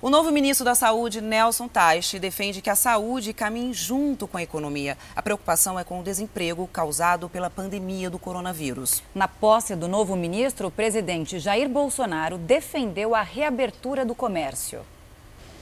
O 0.00 0.08
novo 0.08 0.30
ministro 0.30 0.64
da 0.64 0.76
Saúde, 0.76 1.20
Nelson 1.20 1.66
Teich, 1.66 2.20
defende 2.20 2.62
que 2.62 2.70
a 2.70 2.76
saúde 2.76 3.32
caminhe 3.32 3.74
junto 3.74 4.28
com 4.28 4.36
a 4.36 4.42
economia. 4.42 4.96
A 5.16 5.20
preocupação 5.20 5.76
é 5.76 5.82
com 5.82 5.98
o 5.98 6.04
desemprego 6.04 6.68
causado 6.72 7.28
pela 7.28 7.50
pandemia 7.50 8.08
do 8.08 8.16
coronavírus. 8.16 9.02
Na 9.12 9.26
posse 9.26 9.74
do 9.74 9.88
novo 9.88 10.14
ministro, 10.14 10.68
o 10.68 10.70
presidente 10.70 11.40
Jair 11.40 11.68
Bolsonaro 11.68 12.38
defendeu 12.38 13.12
a 13.12 13.22
reabertura 13.22 14.04
do 14.04 14.14
comércio. 14.14 14.82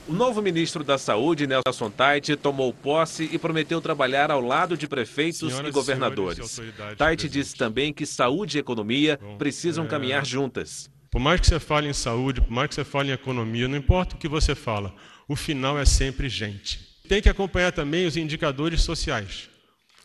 O 0.06 0.12
novo 0.12 0.42
ministro 0.42 0.84
da 0.84 0.98
Saúde, 0.98 1.46
Nelson 1.46 1.90
Tait, 1.90 2.36
tomou 2.36 2.74
posse 2.74 3.30
e 3.32 3.38
prometeu 3.38 3.80
trabalhar 3.80 4.30
ao 4.30 4.42
lado 4.42 4.76
de 4.76 4.86
prefeitos 4.86 5.50
Senhoras 5.50 5.70
e 5.70 5.72
governadores. 5.72 6.60
Tait 6.98 7.26
disse 7.26 7.56
também 7.56 7.90
que 7.90 8.04
saúde 8.04 8.58
e 8.58 8.60
economia 8.60 9.18
Bom, 9.18 9.38
precisam 9.38 9.86
é... 9.86 9.88
caminhar 9.88 10.26
juntas. 10.26 10.90
Por 11.16 11.20
mais 11.20 11.40
que 11.40 11.46
você 11.46 11.58
fale 11.58 11.88
em 11.88 11.94
saúde, 11.94 12.42
por 12.42 12.50
mais 12.50 12.68
que 12.68 12.74
você 12.74 12.84
fale 12.84 13.08
em 13.08 13.14
economia, 13.14 13.66
não 13.66 13.78
importa 13.78 14.14
o 14.14 14.18
que 14.18 14.28
você 14.28 14.54
fala, 14.54 14.94
o 15.26 15.34
final 15.34 15.78
é 15.78 15.86
sempre 15.86 16.28
gente. 16.28 16.78
Tem 17.08 17.22
que 17.22 17.28
acompanhar 17.30 17.72
também 17.72 18.06
os 18.06 18.18
indicadores 18.18 18.82
sociais. 18.82 19.48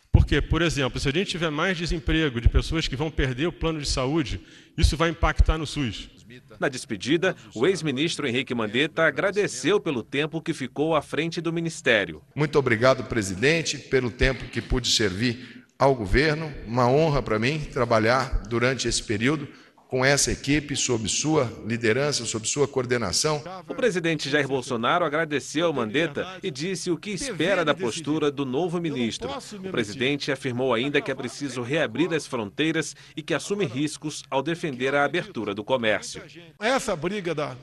Porque, 0.10 0.42
por 0.42 0.62
exemplo, 0.62 1.02
se 1.02 1.10
a 1.10 1.12
gente 1.12 1.28
tiver 1.28 1.50
mais 1.50 1.78
desemprego 1.78 2.40
de 2.40 2.48
pessoas 2.48 2.88
que 2.88 2.96
vão 2.96 3.12
perder 3.12 3.48
o 3.48 3.52
plano 3.52 3.82
de 3.82 3.90
saúde, 3.90 4.40
isso 4.78 4.96
vai 4.96 5.10
impactar 5.10 5.58
no 5.58 5.68
SUS. 5.68 6.10
Na 6.58 6.70
despedida, 6.70 7.36
o 7.54 7.68
ex-ministro 7.68 8.26
Henrique 8.26 8.56
Mandetta 8.56 9.04
agradeceu 9.04 9.82
pelo 9.82 10.04
tempo 10.04 10.42
que 10.42 10.54
ficou 10.54 10.96
à 10.96 11.02
frente 11.02 11.42
do 11.42 11.52
ministério. 11.52 12.22
Muito 12.34 12.58
obrigado, 12.58 13.04
presidente, 13.04 13.78
pelo 13.78 14.10
tempo 14.10 14.46
que 14.46 14.62
pude 14.62 14.88
servir 14.88 15.66
ao 15.78 15.94
governo. 15.94 16.54
Uma 16.66 16.88
honra 16.88 17.22
para 17.22 17.38
mim 17.38 17.60
trabalhar 17.60 18.44
durante 18.48 18.88
esse 18.88 19.04
período 19.04 19.46
com 19.92 20.06
essa 20.06 20.32
equipe, 20.32 20.74
sob 20.74 21.10
sua 21.10 21.52
liderança, 21.66 22.24
sob 22.24 22.48
sua 22.48 22.66
coordenação. 22.66 23.44
O 23.68 23.76
presidente 23.76 24.30
Jair 24.30 24.48
Bolsonaro 24.48 25.04
agradeceu 25.04 25.66
ao 25.68 25.74
Mandetta 25.74 26.40
e 26.42 26.50
disse 26.50 26.90
o 26.90 26.98
que 26.98 27.10
espera 27.10 27.66
da 27.66 27.76
postura 27.76 28.32
do 28.32 28.46
novo 28.46 28.80
ministro. 28.80 29.30
O 29.30 29.70
presidente 29.70 30.32
afirmou 30.32 30.74
ainda 30.74 31.02
que 31.02 31.12
é 31.12 31.14
preciso 31.14 31.62
reabrir 31.62 32.14
as 32.14 32.26
fronteiras 32.26 32.96
e 33.18 33.22
que 33.22 33.34
assume 33.34 33.66
riscos 33.66 34.24
ao 34.30 34.42
defender 34.42 34.96
a 34.96 35.04
abertura 35.04 35.54
do 35.54 35.62
comércio. 35.62 36.24
Essa 36.58 36.96
briga 36.96 37.36
da, 37.36 37.58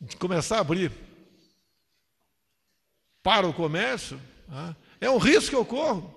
de 0.00 0.16
começar 0.16 0.58
a 0.58 0.60
abrir 0.60 0.92
para 3.24 3.44
o 3.44 3.52
comércio 3.52 4.20
né, 4.48 4.76
é 5.00 5.10
um 5.10 5.18
risco 5.18 5.50
que 5.50 5.56
eu 5.56 5.64
corro. 5.64 6.14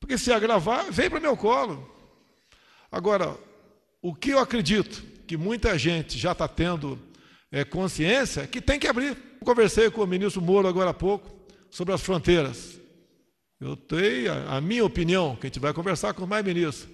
Porque 0.00 0.16
se 0.16 0.32
agravar, 0.32 0.90
vem 0.90 1.10
para 1.10 1.18
o 1.18 1.22
meu 1.22 1.36
colo. 1.36 1.92
Agora, 2.90 3.36
o 4.04 4.14
que 4.14 4.32
eu 4.32 4.38
acredito 4.38 5.02
que 5.26 5.34
muita 5.34 5.78
gente 5.78 6.18
já 6.18 6.32
está 6.32 6.46
tendo 6.46 6.98
é, 7.50 7.64
consciência 7.64 8.42
é 8.42 8.46
que 8.46 8.60
tem 8.60 8.78
que 8.78 8.86
abrir. 8.86 9.16
Eu 9.40 9.46
conversei 9.46 9.90
com 9.90 10.02
o 10.02 10.06
ministro 10.06 10.42
Moro 10.42 10.68
agora 10.68 10.90
há 10.90 10.94
pouco 10.94 11.34
sobre 11.70 11.94
as 11.94 12.02
fronteiras. 12.02 12.78
Eu 13.58 13.74
tenho 13.74 14.30
a, 14.30 14.58
a 14.58 14.60
minha 14.60 14.84
opinião, 14.84 15.34
que 15.36 15.46
a 15.46 15.48
gente 15.48 15.58
vai 15.58 15.72
conversar 15.72 16.12
com 16.12 16.26
mais 16.26 16.44
ministros. 16.44 16.86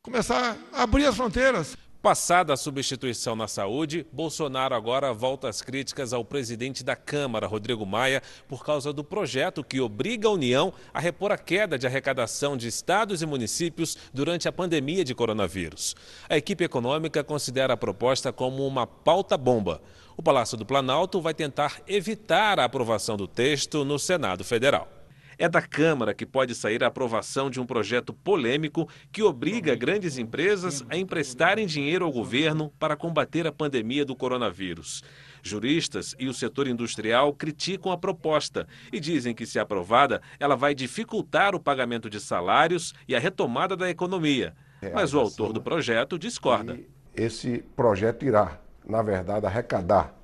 Começar 0.00 0.56
a 0.72 0.84
abrir 0.84 1.06
as 1.06 1.16
fronteiras. 1.16 1.76
Passada 2.02 2.52
a 2.52 2.56
substituição 2.56 3.34
na 3.34 3.48
saúde, 3.48 4.06
Bolsonaro 4.12 4.74
agora 4.74 5.12
volta 5.12 5.48
às 5.48 5.60
críticas 5.60 6.12
ao 6.12 6.24
presidente 6.24 6.84
da 6.84 6.94
Câmara, 6.94 7.46
Rodrigo 7.46 7.84
Maia, 7.84 8.22
por 8.46 8.64
causa 8.64 8.92
do 8.92 9.02
projeto 9.02 9.64
que 9.64 9.80
obriga 9.80 10.28
a 10.28 10.32
União 10.32 10.72
a 10.94 11.00
repor 11.00 11.32
a 11.32 11.38
queda 11.38 11.78
de 11.78 11.86
arrecadação 11.86 12.56
de 12.56 12.68
estados 12.68 13.22
e 13.22 13.26
municípios 13.26 13.96
durante 14.12 14.46
a 14.46 14.52
pandemia 14.52 15.04
de 15.04 15.14
coronavírus. 15.14 15.96
A 16.28 16.36
equipe 16.36 16.62
econômica 16.62 17.24
considera 17.24 17.74
a 17.74 17.76
proposta 17.76 18.32
como 18.32 18.66
uma 18.66 18.86
pauta-bomba. 18.86 19.80
O 20.16 20.22
Palácio 20.22 20.56
do 20.56 20.64
Planalto 20.64 21.20
vai 21.20 21.34
tentar 21.34 21.82
evitar 21.88 22.60
a 22.60 22.64
aprovação 22.64 23.16
do 23.16 23.26
texto 23.26 23.84
no 23.84 23.98
Senado 23.98 24.44
Federal. 24.44 24.95
É 25.38 25.48
da 25.50 25.60
Câmara 25.60 26.14
que 26.14 26.24
pode 26.24 26.54
sair 26.54 26.82
a 26.82 26.86
aprovação 26.86 27.50
de 27.50 27.60
um 27.60 27.66
projeto 27.66 28.14
polêmico 28.14 28.88
que 29.12 29.22
obriga 29.22 29.74
grandes 29.74 30.16
empresas 30.16 30.82
a 30.88 30.96
emprestarem 30.96 31.66
dinheiro 31.66 32.06
ao 32.06 32.12
governo 32.12 32.72
para 32.78 32.96
combater 32.96 33.46
a 33.46 33.52
pandemia 33.52 34.02
do 34.02 34.16
coronavírus. 34.16 35.02
Juristas 35.42 36.14
e 36.18 36.26
o 36.26 36.32
setor 36.32 36.66
industrial 36.66 37.34
criticam 37.34 37.92
a 37.92 37.98
proposta 37.98 38.66
e 38.90 38.98
dizem 38.98 39.34
que, 39.34 39.44
se 39.44 39.58
aprovada, 39.58 40.22
ela 40.40 40.56
vai 40.56 40.74
dificultar 40.74 41.54
o 41.54 41.60
pagamento 41.60 42.08
de 42.08 42.18
salários 42.18 42.94
e 43.06 43.14
a 43.14 43.20
retomada 43.20 43.76
da 43.76 43.90
economia. 43.90 44.54
Mas 44.94 45.12
o 45.12 45.18
autor 45.18 45.52
do 45.52 45.60
projeto 45.60 46.18
discorda. 46.18 46.78
Esse 47.14 47.58
projeto 47.74 48.24
irá, 48.24 48.58
na 48.86 49.02
verdade, 49.02 49.44
arrecadar 49.44 50.14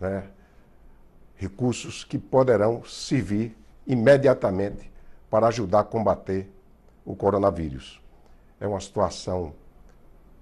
né, 0.00 0.24
recursos 1.36 2.02
que 2.02 2.18
poderão 2.18 2.82
servir 2.84 3.59
imediatamente 3.86 4.90
para 5.28 5.46
ajudar 5.48 5.80
a 5.80 5.84
combater 5.84 6.50
o 7.04 7.14
coronavírus. 7.14 8.00
É 8.58 8.66
uma 8.66 8.80
situação 8.80 9.54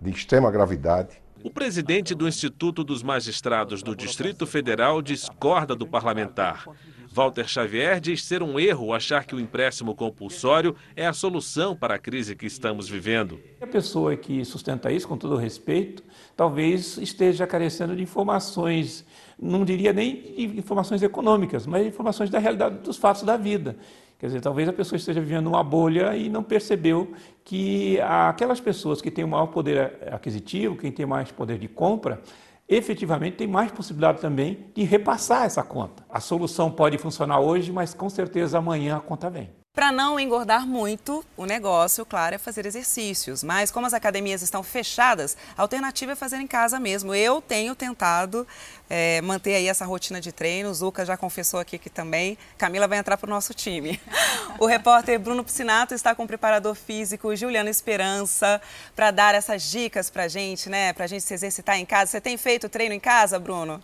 de 0.01 0.11
extrema 0.11 0.51
gravidade. 0.51 1.21
O 1.43 1.51
presidente 1.51 2.15
do 2.15 2.27
Instituto 2.27 2.83
dos 2.83 3.03
Magistrados 3.03 3.83
do 3.83 3.95
Distrito 3.95 4.47
Federal 4.47 5.01
discorda 5.01 5.75
do 5.75 5.87
parlamentar. 5.87 6.65
Walter 7.11 7.49
Xavier 7.49 8.01
diz 8.01 8.25
ser 8.25 8.43
um 8.43 8.59
erro 8.59 8.93
achar 8.93 9.25
que 9.25 9.35
o 9.35 9.41
empréstimo 9.41 9.95
compulsório 9.95 10.75
é 10.95 11.07
a 11.07 11.13
solução 11.13 11.75
para 11.75 11.95
a 11.95 11.99
crise 11.99 12.37
que 12.37 12.47
estamos 12.47 12.89
vivendo. 12.89 13.41
A 13.61 13.67
pessoa 13.67 14.17
que 14.17 14.45
sustenta 14.45 14.93
isso, 14.93 15.09
com 15.09 15.17
todo 15.17 15.37
respeito, 15.37 16.03
talvez 16.37 16.99
esteja 16.99 17.47
carecendo 17.47 17.97
de 17.97 18.03
informações 18.03 19.05
não 19.41 19.65
diria 19.65 19.93
nem 19.93 20.17
de 20.17 20.59
informações 20.59 21.03
econômicas, 21.03 21.65
mas 21.67 21.87
informações 21.87 22.29
da 22.29 22.39
realidade 22.39 22.79
dos 22.79 22.97
fatos 22.97 23.23
da 23.23 23.37
vida. 23.37 23.77
Quer 24.19 24.27
dizer, 24.27 24.41
talvez 24.41 24.69
a 24.69 24.73
pessoa 24.73 24.97
esteja 24.97 25.21
vivendo 25.21 25.47
uma 25.47 25.63
bolha 25.63 26.17
e 26.17 26.29
não 26.29 26.43
percebeu 26.43 27.13
que 27.45 28.01
aquelas 28.01 28.61
pessoas 28.61 29.01
que 29.01 29.13
têm 29.13 29.25
o 29.25 29.29
maior 29.29 29.47
poder 29.47 29.93
aquisitivo, 30.11 30.77
quem 30.77 30.91
tem 30.91 31.07
mais 31.07 31.31
poder 31.31 31.57
de 31.57 31.69
compra, 31.69 32.21
efetivamente 32.69 33.37
tem 33.37 33.47
mais 33.47 33.73
possibilidade 33.73 34.21
também 34.21 34.67
de 34.75 34.85
repassar 34.85 35.45
essa 35.45 35.63
conta. 35.63 36.05
A 36.11 36.21
solução 36.21 36.71
pode 36.71 36.99
funcionar 36.99 37.41
hoje, 37.41 37.73
mas 37.73 37.95
com 37.95 38.11
certeza 38.11 38.59
amanhã 38.59 38.97
a 38.97 39.01
conta 39.01 39.31
vem. 39.31 39.51
Para 39.79 39.93
não 39.93 40.19
engordar 40.19 40.67
muito, 40.67 41.25
o 41.37 41.47
negócio, 41.47 42.05
claro, 42.05 42.35
é 42.35 42.39
fazer 42.39 42.67
exercícios. 42.67 43.45
Mas 43.45 43.71
como 43.71 43.87
as 43.87 43.95
academias 43.95 44.43
estão 44.43 44.61
fechadas, 44.61 45.37
a 45.57 45.63
alternativa 45.63 46.11
é 46.11 46.17
fazer 46.17 46.39
em 46.39 46.49
casa 46.49 46.81
mesmo. 46.81 47.15
Eu 47.15 47.41
tenho 47.41 47.77
tentado 47.77 48.45
é, 48.91 49.21
manter 49.21 49.55
aí 49.55 49.69
essa 49.69 49.85
rotina 49.85 50.21
de 50.21 50.33
treino. 50.33 50.69
O 50.69 50.75
Zuca 50.75 51.07
já 51.07 51.17
confessou 51.17 51.61
aqui 51.61 51.79
que 51.79 51.89
também. 51.89 52.37
Camila 52.59 52.89
vai 52.89 52.99
entrar 52.99 53.17
para 53.17 53.29
o 53.29 53.31
nosso 53.31 53.55
time. 53.55 54.01
O 54.59 54.67
repórter 54.67 55.21
Bruno 55.21 55.45
Piscinato 55.45 55.95
está 55.95 56.13
com 56.17 56.25
o 56.25 56.27
preparador 56.27 56.75
físico 56.75 57.37
Juliano 57.37 57.69
Esperança 57.69 58.61
para 58.97 59.13
dar 59.13 59.37
essas 59.37 59.63
dicas 59.63 60.11
para 60.11 60.25
a 60.25 60.29
gente, 60.29 60.69
né? 60.69 60.93
Para 60.93 61.07
gente 61.07 61.23
se 61.23 61.33
exercitar 61.33 61.79
em 61.79 61.87
casa. 61.87 62.11
Você 62.11 62.21
tem 62.21 62.37
feito 62.37 62.69
treino 62.69 62.93
em 62.93 62.99
casa, 62.99 63.39
Bruno? 63.39 63.81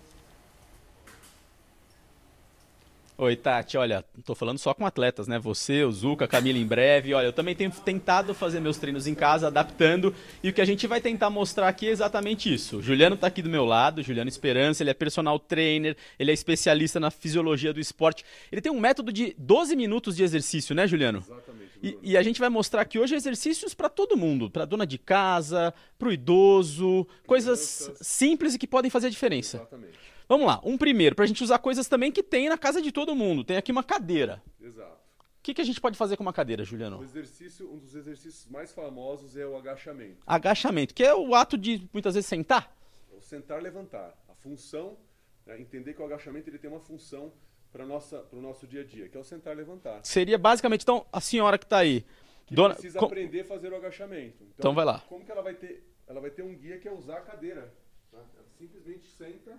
Oi, 3.17 3.37
Tati. 3.37 3.77
Olha, 3.77 4.05
tô 4.25 4.35
falando 4.35 4.59
só 4.59 4.75
com 4.75 4.85
atletas, 4.85 5.29
né? 5.29 5.39
Você, 5.39 5.85
o 5.85 5.93
Zuca, 5.93 6.25
a 6.25 6.29
Camila 6.29 6.59
em 6.59 6.67
breve. 6.67 7.15
Olha, 7.15 7.27
eu 7.27 7.33
também 7.33 7.55
tenho 7.55 7.71
tentado 7.71 8.35
fazer 8.35 8.59
meus 8.59 8.77
treinos 8.77 9.07
em 9.07 9.15
casa, 9.15 9.47
adaptando. 9.47 10.13
E 10.43 10.49
o 10.49 10.53
que 10.53 10.61
a 10.61 10.65
gente 10.65 10.85
vai 10.89 11.01
tentar 11.01 11.31
mostrar 11.31 11.69
aqui 11.69 11.87
é 11.87 11.91
exatamente 11.91 12.53
isso. 12.53 12.79
O 12.79 12.83
Juliano 12.83 13.17
tá 13.17 13.29
aqui 13.29 13.41
do 13.41 13.49
meu 13.49 13.65
lado, 13.65 14.03
Juliano 14.03 14.29
Esperança, 14.29 14.83
ele 14.83 14.91
é 14.91 14.95
personal 14.95 15.39
trainer, 15.39 15.97
ele 16.19 16.33
é 16.33 16.35
especialista 16.35 16.99
na 16.99 17.09
fisiologia 17.09 17.73
do 17.73 17.79
esporte. 17.79 18.25
Ele 18.51 18.61
tem 18.61 18.73
um 18.73 18.81
método 18.81 19.13
de 19.13 19.33
12 19.39 19.77
minutos 19.77 20.17
de 20.17 20.25
exercício, 20.25 20.75
né, 20.75 20.85
Juliano? 20.89 21.19
Exatamente. 21.19 21.71
E, 21.81 21.99
e, 22.03 22.17
a 22.17 22.23
gente 22.23 22.41
vai 22.41 22.49
mostrar 22.49 22.81
aqui 22.81 22.99
hoje 22.99 23.15
exercícios 23.15 23.75
para 23.75 23.89
todo 23.89 24.17
mundo, 24.17 24.51
para 24.51 24.65
dona 24.65 24.87
de 24.87 24.99
casa, 24.99 25.73
para 25.99 26.09
o 26.09 26.13
idoso, 26.13 27.07
coisas 27.27 27.93
simples 28.01 28.55
e 28.55 28.59
que 28.59 28.67
podem 28.67 28.91
fazer 28.91 29.07
a 29.07 29.11
diferença. 29.11 29.59
Exatamente. 29.59 30.14
Vamos 30.29 30.47
lá, 30.47 30.61
um 30.65 30.79
primeiro, 30.79 31.15
para 31.15 31.25
a 31.25 31.29
gente 31.29 31.43
usar 31.45 31.59
coisas 31.59 31.87
também 31.87 32.11
que 32.11 32.23
tem 32.23 32.49
na 32.49 32.57
casa 32.57 32.81
de 32.81 32.91
todo 32.91 33.15
mundo. 33.15 33.45
Tem 33.45 33.57
aqui 33.57 33.71
uma 33.71 33.85
cadeira. 33.85 34.43
Exato. 34.61 34.93
O 35.21 35.43
que, 35.45 35.53
que 35.53 35.61
a 35.61 35.65
gente 35.65 35.81
pode 35.81 35.99
fazer 35.99 36.17
com 36.17 36.23
uma 36.23 36.33
cadeira, 36.33 36.65
Juliano? 36.65 37.01
Um, 37.01 37.05
exercício, 37.05 37.71
um 37.71 37.79
dos 37.79 37.95
exercícios 37.95 38.47
mais 38.49 38.73
famosos 38.73 39.37
é 39.37 39.47
o 39.47 39.57
agachamento. 39.57 40.23
Agachamento, 40.27 40.95
que 40.95 41.05
é 41.05 41.15
o 41.15 41.35
ato 41.35 41.59
de 41.59 41.87
muitas 41.93 42.15
vezes 42.15 42.27
sentar? 42.27 42.75
O 43.13 43.21
sentar 43.21 43.61
levantar. 43.61 44.15
A 44.27 44.35
função, 44.35 44.97
né, 45.45 45.61
entender 45.61 45.93
que 45.93 46.01
o 46.01 46.05
agachamento 46.05 46.49
ele 46.49 46.59
tem 46.59 46.71
uma 46.71 46.81
função 46.81 47.31
para 47.71 47.85
o 47.85 48.41
nosso 48.41 48.67
dia 48.67 48.81
a 48.81 48.85
dia, 48.85 49.09
que 49.09 49.17
é 49.17 49.21
o 49.21 49.25
sentar 49.25 49.55
levantar. 49.55 50.01
Seria 50.05 50.39
basicamente, 50.39 50.83
então, 50.83 51.05
a 51.13 51.21
senhora 51.21 51.59
que 51.59 51.67
está 51.67 51.79
aí. 51.79 52.07
Que 52.47 52.55
dona... 52.55 52.75
precisa 52.75 52.99
com... 52.99 53.07
aprender 53.07 53.41
a 53.41 53.45
fazer 53.45 53.73
o 53.73 53.77
agachamento. 53.77 54.45
Então, 54.45 54.55
então, 54.59 54.75
vai 54.75 54.85
lá. 54.85 55.01
Como 55.09 55.25
que 55.25 55.31
ela 55.31 55.43
vai 55.43 55.55
ter? 55.55 55.85
Ela 56.07 56.21
vai 56.21 56.31
ter 56.31 56.43
um 56.43 56.55
guia 56.55 56.79
que 56.79 56.89
é 56.89 56.93
usar 56.93 57.19
a 57.19 57.21
cadeira. 57.21 57.75
Tá? 58.11 58.19
Ela 58.19 58.47
simplesmente 58.57 59.07
senta 59.09 59.59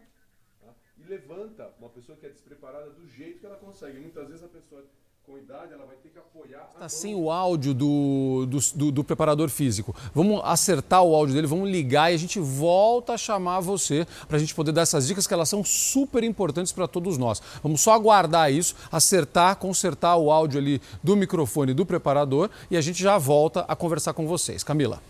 e 0.97 1.07
levanta 1.07 1.71
uma 1.79 1.89
pessoa 1.89 2.17
que 2.17 2.25
é 2.25 2.29
despreparada 2.29 2.89
do 2.89 3.07
jeito 3.07 3.39
que 3.39 3.45
ela 3.45 3.57
consegue. 3.57 3.99
Muitas 3.99 4.27
vezes 4.27 4.43
a 4.43 4.47
pessoa 4.47 4.83
com 5.25 5.37
idade 5.39 5.73
ela 5.73 5.85
vai 5.85 5.95
ter 5.95 6.09
que 6.09 6.19
apoiar. 6.19 6.69
Está 6.73 6.87
sem 6.87 7.15
o 7.15 7.31
áudio 7.31 7.73
do, 7.73 8.45
do, 8.45 8.59
do, 8.75 8.91
do, 8.91 9.03
preparador 9.03 9.49
físico. 9.49 9.95
Vamos 10.13 10.39
acertar 10.43 11.03
o 11.03 11.15
áudio 11.15 11.33
dele, 11.33 11.47
vamos 11.47 11.69
ligar 11.69 12.11
e 12.11 12.15
a 12.15 12.17
gente 12.17 12.39
volta 12.39 13.13
a 13.13 13.17
chamar 13.17 13.59
você 13.59 14.05
para 14.27 14.37
a 14.37 14.39
gente 14.39 14.53
poder 14.53 14.71
dar 14.71 14.81
essas 14.81 15.07
dicas 15.07 15.25
que 15.25 15.33
elas 15.33 15.49
são 15.49 15.63
super 15.63 16.23
importantes 16.23 16.71
para 16.71 16.87
todos 16.87 17.17
nós. 17.17 17.41
Vamos 17.63 17.81
só 17.81 17.93
aguardar 17.93 18.51
isso, 18.51 18.75
acertar, 18.91 19.55
consertar 19.55 20.15
o 20.15 20.31
áudio 20.31 20.59
ali 20.59 20.79
do 21.03 21.15
microfone 21.15 21.73
do 21.73 21.85
preparador 21.85 22.49
e 22.69 22.77
a 22.77 22.81
gente 22.81 23.01
já 23.01 23.17
volta 23.17 23.61
a 23.61 23.75
conversar 23.75 24.13
com 24.13 24.27
vocês. 24.27 24.63
Camila 24.63 25.01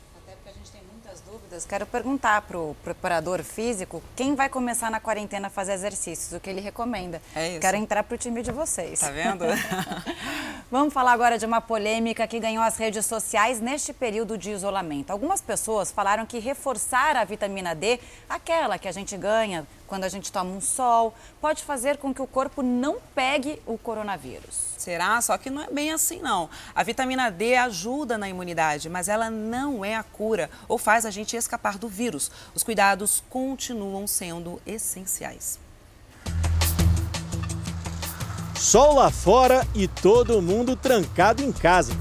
dúvidas, 1.56 1.66
quero 1.66 1.86
perguntar 1.86 2.42
para 2.42 2.58
o 2.58 2.76
preparador 2.84 3.42
físico 3.44 4.04
quem 4.16 4.36
vai 4.36 4.50
começar 4.50 4.92
na 4.92 5.00
quarentena 5.00 5.48
a 5.48 5.50
fazer 5.50 5.74
exercícios, 5.74 6.34
o 6.34 6.40
que 6.40 6.50
ele 6.50 6.62
recomenda. 6.62 7.22
É 7.36 7.52
isso. 7.52 7.60
Quero 7.62 7.78
entrar 7.78 8.04
para 8.04 8.16
o 8.16 8.18
time 8.18 8.42
de 8.42 8.52
vocês. 8.52 9.00
Tá 9.00 9.10
vendo? 9.10 9.46
Vamos 10.70 10.94
falar 10.94 11.14
agora 11.14 11.38
de 11.38 11.46
uma 11.46 11.62
polêmica 11.62 12.28
que 12.28 12.40
ganhou 12.40 12.64
as 12.64 12.78
redes 12.78 13.06
sociais 13.06 13.60
neste 13.62 13.94
período 13.94 14.38
de 14.38 14.52
isolamento. 14.52 15.12
Algumas 15.12 15.42
pessoas 15.42 15.92
falaram 15.92 16.26
que 16.26 16.40
reforçar 16.40 17.16
a 17.16 17.24
vitamina 17.24 17.74
D, 17.74 18.00
aquela 18.30 18.78
que 18.78 18.88
a 18.88 18.92
gente 18.92 19.16
ganha 19.16 19.66
quando 19.88 20.04
a 20.04 20.10
gente 20.10 20.32
toma 20.32 20.52
um 20.52 20.62
sol, 20.62 21.14
pode 21.40 21.64
fazer 21.64 21.98
com 21.98 22.14
que 22.14 22.22
o 22.22 22.28
corpo 22.28 22.62
não 22.62 22.98
pegue 23.14 23.62
o 23.66 23.78
coronavírus. 23.78 24.56
Será? 24.78 25.20
Só 25.22 25.38
que 25.38 25.50
não 25.50 25.62
é 25.62 25.70
bem 25.70 25.92
assim, 25.92 26.20
não. 26.20 26.50
A 26.74 26.84
vitamina 26.84 27.30
D 27.30 27.56
ajuda 27.56 28.18
na 28.18 28.30
imunidade, 28.30 28.90
mas 28.90 29.08
ela 29.08 29.30
não 29.30 29.84
é 29.84 29.96
a 29.96 30.04
cura 30.04 30.50
ou 30.68 30.78
faz 30.78 31.06
a 31.06 31.12
gente 31.12 31.36
escapar 31.36 31.78
do 31.78 31.88
vírus. 31.88 32.32
Os 32.54 32.64
cuidados 32.64 33.24
continuam 33.30 34.08
sendo 34.08 34.62
essenciais. 34.66 35.60
Sol 38.56 38.96
lá 38.96 39.12
fora 39.12 39.68
e 39.76 39.88
todo 39.88 40.42
mundo 40.42 40.76
trancado 40.76 41.44
em 41.44 41.52
casa. 41.52 41.94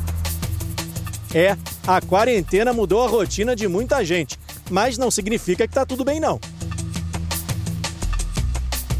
É, 1.34 1.56
a 1.86 2.00
quarentena 2.00 2.72
mudou 2.72 3.02
a 3.02 3.08
rotina 3.08 3.56
de 3.56 3.66
muita 3.66 4.04
gente, 4.04 4.38
mas 4.70 4.96
não 4.96 5.10
significa 5.10 5.66
que 5.66 5.72
está 5.72 5.84
tudo 5.84 6.04
bem, 6.04 6.20
não. 6.20 6.40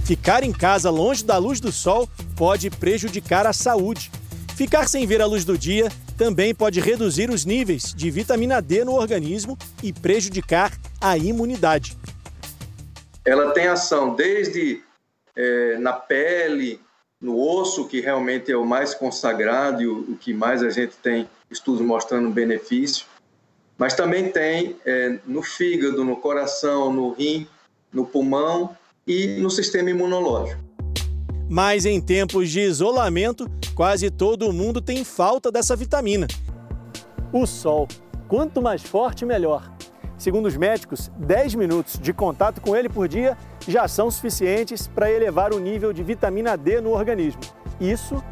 Ficar 0.05 0.45
em 0.45 0.53
casa 0.53 0.91
longe 0.91 1.25
da 1.25 1.39
luz 1.39 1.61
do 1.61 1.73
sol 1.73 2.07
pode 2.37 2.69
prejudicar 2.69 3.47
a 3.47 3.55
saúde. 3.55 4.11
Ficar 4.55 4.87
sem 4.87 5.07
ver 5.07 5.23
a 5.23 5.27
luz 5.27 5.47
do 5.47 5.57
dia 5.57 5.91
também 6.19 6.55
pode 6.55 6.79
reduzir 6.79 7.31
os 7.31 7.47
níveis 7.47 7.95
de 7.95 8.11
vitamina 8.11 8.61
D 8.61 8.85
no 8.85 8.93
organismo 8.93 9.57
e 9.83 9.95
prejudicar 9.95 10.71
a 11.01 11.17
imunidade. 11.17 11.97
Ela 13.25 13.53
tem 13.53 13.67
ação 13.67 14.15
desde 14.15 14.83
é, 15.35 15.79
na 15.79 15.95
pele, 15.95 16.79
no 17.19 17.41
osso, 17.41 17.89
que 17.89 18.03
realmente 18.03 18.53
é 18.53 18.57
o 18.59 18.67
mais 18.67 18.95
consagrado 18.95 19.83
e 19.83 19.87
o, 19.87 20.01
o 20.01 20.17
que 20.19 20.35
mais 20.35 20.63
a 20.63 20.69
gente 20.69 20.97
tem 20.97 21.27
estudos 21.51 21.81
mostrando 21.81 22.29
benefício, 22.29 23.07
mas 23.79 23.95
também 23.95 24.31
tem 24.31 24.77
é, 24.85 25.19
no 25.27 25.43
fígado, 25.43 26.05
no 26.05 26.17
coração, 26.19 26.93
no 26.93 27.11
rim, 27.13 27.49
no 27.91 28.05
pulmão 28.05 28.77
e 29.07 29.27
no 29.39 29.51
sistema 29.51 29.91
imunológico. 29.91 30.63
Mas 31.49 31.85
em 31.85 32.01
tempos 32.01 32.51
de 32.51 32.61
isolamento, 32.61 33.51
quase 33.75 34.11
todo 34.11 34.53
mundo 34.53 34.81
tem 34.81 35.05
falta 35.05 35.53
dessa 35.53 35.77
vitamina. 35.77 36.27
O 37.33 37.47
sol, 37.47 37.87
quanto 38.29 38.63
mais 38.63 38.83
forte, 38.83 39.27
melhor. 39.27 39.71
Segundo 40.17 40.47
os 40.47 40.57
médicos, 40.57 41.11
10 41.19 41.55
minutos 41.55 41.99
de 42.01 42.13
contato 42.13 42.61
com 42.61 42.75
ele 42.75 42.89
por 42.89 43.07
dia 43.07 43.37
já 43.69 43.87
são 43.87 44.11
suficientes 44.11 44.87
para 44.87 45.11
elevar 45.11 45.53
o 45.53 45.59
nível 45.59 45.93
de 45.93 46.03
vitamina 46.03 46.57
D 46.57 46.81
no 46.81 46.91
organismo. 46.91 47.43
Isso 47.81 48.23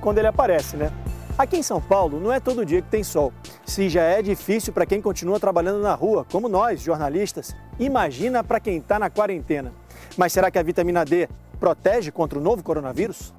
quando 0.00 0.18
ele 0.18 0.28
aparece, 0.28 0.76
né? 0.76 0.92
Aqui 1.36 1.56
em 1.56 1.62
São 1.62 1.80
Paulo 1.80 2.20
não 2.20 2.32
é 2.32 2.38
todo 2.38 2.66
dia 2.66 2.82
que 2.82 2.88
tem 2.88 3.02
sol. 3.02 3.32
Se 3.64 3.88
já 3.88 4.02
é 4.02 4.20
difícil 4.20 4.72
para 4.72 4.84
quem 4.84 5.00
continua 5.00 5.40
trabalhando 5.40 5.80
na 5.80 5.94
rua, 5.94 6.26
como 6.30 6.48
nós, 6.48 6.82
jornalistas, 6.82 7.56
imagina 7.78 8.44
para 8.44 8.60
quem 8.60 8.76
está 8.76 8.98
na 8.98 9.08
quarentena. 9.08 9.72
Mas 10.16 10.32
será 10.32 10.50
que 10.50 10.58
a 10.58 10.62
vitamina 10.62 11.04
D 11.04 11.28
protege 11.58 12.10
contra 12.10 12.38
o 12.38 12.42
novo 12.42 12.62
coronavírus? 12.62 13.32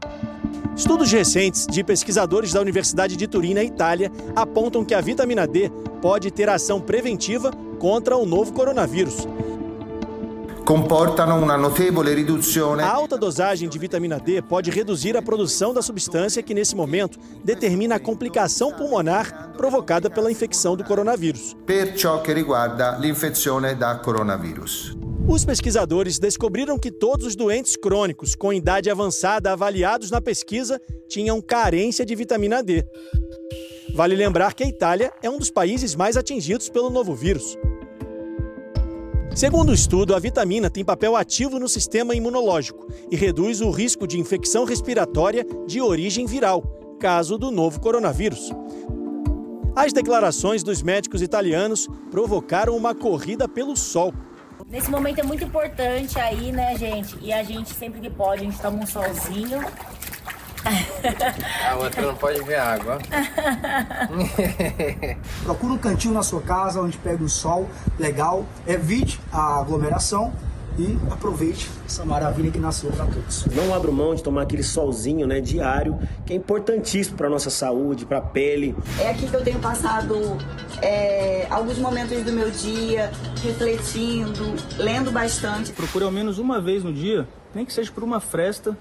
Estudos 0.75 1.11
recentes 1.11 1.67
de 1.67 1.83
pesquisadores 1.83 2.53
da 2.53 2.61
Universidade 2.61 3.15
de 3.17 3.27
Turim, 3.27 3.53
na 3.53 3.63
Itália, 3.63 4.11
apontam 4.35 4.85
que 4.85 4.93
a 4.93 5.01
vitamina 5.01 5.45
D 5.45 5.69
pode 6.01 6.31
ter 6.31 6.49
ação 6.49 6.79
preventiva 6.79 7.51
contra 7.77 8.15
o 8.15 8.25
novo 8.25 8.53
coronavírus. 8.53 9.27
Comportano 10.65 11.35
uma 11.37 11.57
notável 11.57 12.01
redução. 12.01 12.79
A 12.79 12.89
alta 12.89 13.17
dosagem 13.17 13.67
de 13.67 13.77
vitamina 13.77 14.19
D 14.19 14.41
pode 14.41 14.71
reduzir 14.71 15.17
a 15.17 15.21
produção 15.21 15.73
da 15.73 15.81
substância 15.81 16.41
que, 16.41 16.53
nesse 16.53 16.75
momento, 16.75 17.19
determina 17.43 17.95
a 17.95 17.99
complicação 17.99 18.71
pulmonar 18.71 19.51
provocada 19.57 20.09
pela 20.09 20.31
infecção 20.31 20.77
do 20.77 20.83
coronavírus. 20.83 21.55
Per 21.65 21.93
ciò 21.95 22.21
che 22.21 22.31
riguarda 22.33 22.97
l'infezione 22.97 23.75
da 23.75 23.95
coronavírus. 23.97 25.10
Os 25.27 25.45
pesquisadores 25.45 26.19
descobriram 26.19 26.77
que 26.77 26.91
todos 26.91 27.25
os 27.25 27.35
doentes 27.35 27.75
crônicos 27.75 28.35
com 28.35 28.51
idade 28.51 28.89
avançada 28.89 29.51
avaliados 29.51 30.11
na 30.11 30.19
pesquisa 30.19 30.79
tinham 31.07 31.41
carência 31.41 32.05
de 32.05 32.15
vitamina 32.15 32.61
D. 32.61 32.83
Vale 33.93 34.15
lembrar 34.15 34.53
que 34.53 34.63
a 34.63 34.67
Itália 34.67 35.11
é 35.21 35.29
um 35.29 35.37
dos 35.37 35.51
países 35.51 35.95
mais 35.95 36.17
atingidos 36.17 36.69
pelo 36.69 36.89
novo 36.89 37.13
vírus. 37.13 37.57
Segundo 39.33 39.69
o 39.69 39.73
estudo, 39.73 40.13
a 40.13 40.19
vitamina 40.19 40.69
tem 40.69 40.83
papel 40.83 41.15
ativo 41.15 41.57
no 41.57 41.69
sistema 41.69 42.13
imunológico 42.13 42.87
e 43.09 43.15
reduz 43.15 43.61
o 43.61 43.69
risco 43.69 44.05
de 44.05 44.19
infecção 44.19 44.65
respiratória 44.65 45.45
de 45.65 45.79
origem 45.79 46.25
viral, 46.25 46.61
caso 46.99 47.37
do 47.37 47.49
novo 47.49 47.79
coronavírus. 47.79 48.51
As 49.73 49.93
declarações 49.93 50.63
dos 50.63 50.81
médicos 50.81 51.21
italianos 51.21 51.87
provocaram 52.09 52.75
uma 52.75 52.93
corrida 52.93 53.47
pelo 53.47 53.77
sol. 53.77 54.13
Nesse 54.71 54.89
momento 54.89 55.19
é 55.19 55.23
muito 55.23 55.43
importante 55.43 56.17
aí, 56.17 56.49
né, 56.49 56.77
gente? 56.77 57.17
E 57.21 57.33
a 57.33 57.43
gente, 57.43 57.73
sempre 57.73 57.99
que 57.99 58.09
pode, 58.09 58.41
a 58.41 58.45
gente 58.45 58.57
toma 58.57 58.81
um 58.81 58.87
solzinho. 58.87 59.59
A 61.69 61.75
outra 61.75 62.01
não 62.03 62.15
pode 62.15 62.41
ver 62.43 62.55
água. 62.55 62.97
Procura 65.43 65.73
um 65.73 65.77
cantinho 65.77 66.13
na 66.13 66.23
sua 66.23 66.41
casa 66.41 66.81
onde 66.81 66.97
pega 66.97 67.21
o 67.21 67.27
sol 67.27 67.69
legal, 67.99 68.45
evite 68.65 69.19
a 69.29 69.59
aglomeração 69.59 70.31
e 70.77 70.97
aproveite 71.11 71.69
essa 71.85 72.05
maravilha 72.05 72.51
que 72.51 72.59
nasceu 72.59 72.91
para 72.91 73.05
todos. 73.05 73.45
Não 73.47 73.73
abro 73.73 73.91
mão 73.91 74.15
de 74.15 74.23
tomar 74.23 74.43
aquele 74.43 74.63
solzinho 74.63 75.27
né, 75.27 75.41
diário, 75.41 75.99
que 76.25 76.33
é 76.33 76.35
importantíssimo 76.35 77.17
para 77.17 77.29
nossa 77.29 77.49
saúde, 77.49 78.05
para 78.05 78.19
a 78.19 78.21
pele. 78.21 78.75
É 78.99 79.09
aqui 79.09 79.27
que 79.27 79.35
eu 79.35 79.43
tenho 79.43 79.59
passado 79.59 80.15
é, 80.81 81.47
alguns 81.49 81.77
momentos 81.77 82.23
do 82.23 82.31
meu 82.31 82.49
dia, 82.49 83.11
refletindo, 83.43 84.55
lendo 84.77 85.11
bastante. 85.11 85.71
Procure 85.73 86.05
ao 86.05 86.11
menos 86.11 86.39
uma 86.39 86.61
vez 86.61 86.83
no 86.83 86.93
dia, 86.93 87.27
nem 87.53 87.65
que 87.65 87.73
seja 87.73 87.91
por 87.91 88.03
uma 88.03 88.19
fresta, 88.19 88.77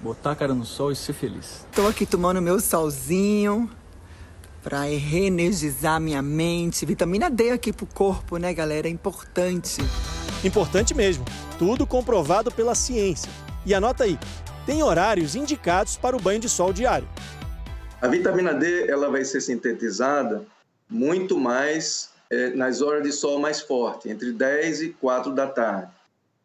botar 0.00 0.32
a 0.32 0.36
cara 0.36 0.54
no 0.54 0.64
sol 0.64 0.92
e 0.92 0.96
ser 0.96 1.14
feliz. 1.14 1.66
Estou 1.70 1.88
aqui 1.88 2.04
tomando 2.04 2.42
meu 2.42 2.60
solzinho 2.60 3.70
para 4.62 4.82
reenergizar 4.82 6.00
minha 6.00 6.22
mente. 6.22 6.86
Vitamina 6.86 7.30
D 7.30 7.50
aqui 7.50 7.72
pro 7.72 7.86
corpo, 7.86 8.38
né, 8.38 8.52
galera? 8.54 8.88
É 8.88 8.90
importante. 8.90 9.82
Importante 10.44 10.94
mesmo. 10.94 11.24
Tudo 11.58 11.86
comprovado 11.86 12.50
pela 12.52 12.74
ciência. 12.74 13.32
E 13.64 13.74
anota 13.74 14.04
aí, 14.04 14.18
tem 14.66 14.82
horários 14.82 15.34
indicados 15.34 15.96
para 15.96 16.14
o 16.14 16.20
banho 16.20 16.38
de 16.38 16.50
sol 16.50 16.70
diário. 16.70 17.08
A 18.00 18.06
vitamina 18.06 18.52
D 18.52 18.86
ela 18.86 19.10
vai 19.10 19.24
ser 19.24 19.40
sintetizada 19.40 20.44
muito 20.88 21.38
mais 21.38 22.10
é, 22.28 22.50
nas 22.50 22.82
horas 22.82 23.02
de 23.02 23.10
sol 23.10 23.38
mais 23.38 23.62
forte, 23.62 24.10
entre 24.10 24.32
10 24.32 24.82
e 24.82 24.88
4 24.90 25.32
da 25.32 25.46
tarde. 25.46 25.90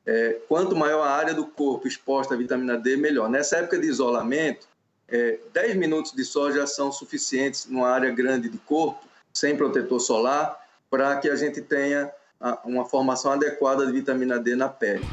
É, 0.05 0.37
quanto 0.47 0.75
maior 0.75 1.03
a 1.03 1.11
área 1.11 1.33
do 1.33 1.45
corpo 1.45 1.85
exposta 1.85 2.33
à 2.33 2.37
vitamina 2.37 2.77
D, 2.77 2.95
melhor. 2.95 3.29
Nessa 3.29 3.57
época 3.57 3.77
de 3.77 3.87
isolamento, 3.87 4.65
é, 5.09 5.39
10 5.53 5.75
minutos 5.75 6.13
de 6.13 6.23
sol 6.23 6.51
já 6.53 6.65
são 6.65 6.91
suficientes 6.91 7.65
numa 7.65 7.89
área 7.89 8.11
grande 8.11 8.47
de 8.47 8.57
corpo, 8.59 9.05
sem 9.33 9.57
protetor 9.57 9.99
solar, 9.99 10.57
para 10.89 11.17
que 11.17 11.29
a 11.29 11.35
gente 11.35 11.61
tenha 11.61 12.09
uma 12.63 12.85
formação 12.85 13.31
adequada 13.31 13.85
de 13.85 13.91
vitamina 13.91 14.39
D 14.39 14.55
na 14.55 14.69
pele. 14.69 15.05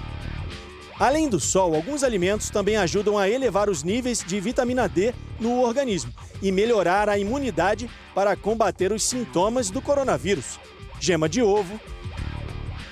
Além 0.99 1.29
do 1.29 1.39
sol, 1.39 1.75
alguns 1.75 2.03
alimentos 2.03 2.49
também 2.49 2.77
ajudam 2.77 3.19
a 3.19 3.29
elevar 3.29 3.69
os 3.69 3.83
níveis 3.83 4.25
de 4.25 4.41
vitamina 4.41 4.89
D 4.89 5.13
no 5.39 5.61
organismo 5.61 6.13
e 6.41 6.51
melhorar 6.51 7.09
a 7.09 7.19
imunidade 7.19 7.91
para 8.15 8.35
combater 8.35 8.93
os 8.93 9.05
sintomas 9.05 9.69
do 9.69 9.83
coronavírus. 9.83 10.59
Gema 10.99 11.29
de 11.29 11.43
ovo, 11.43 11.79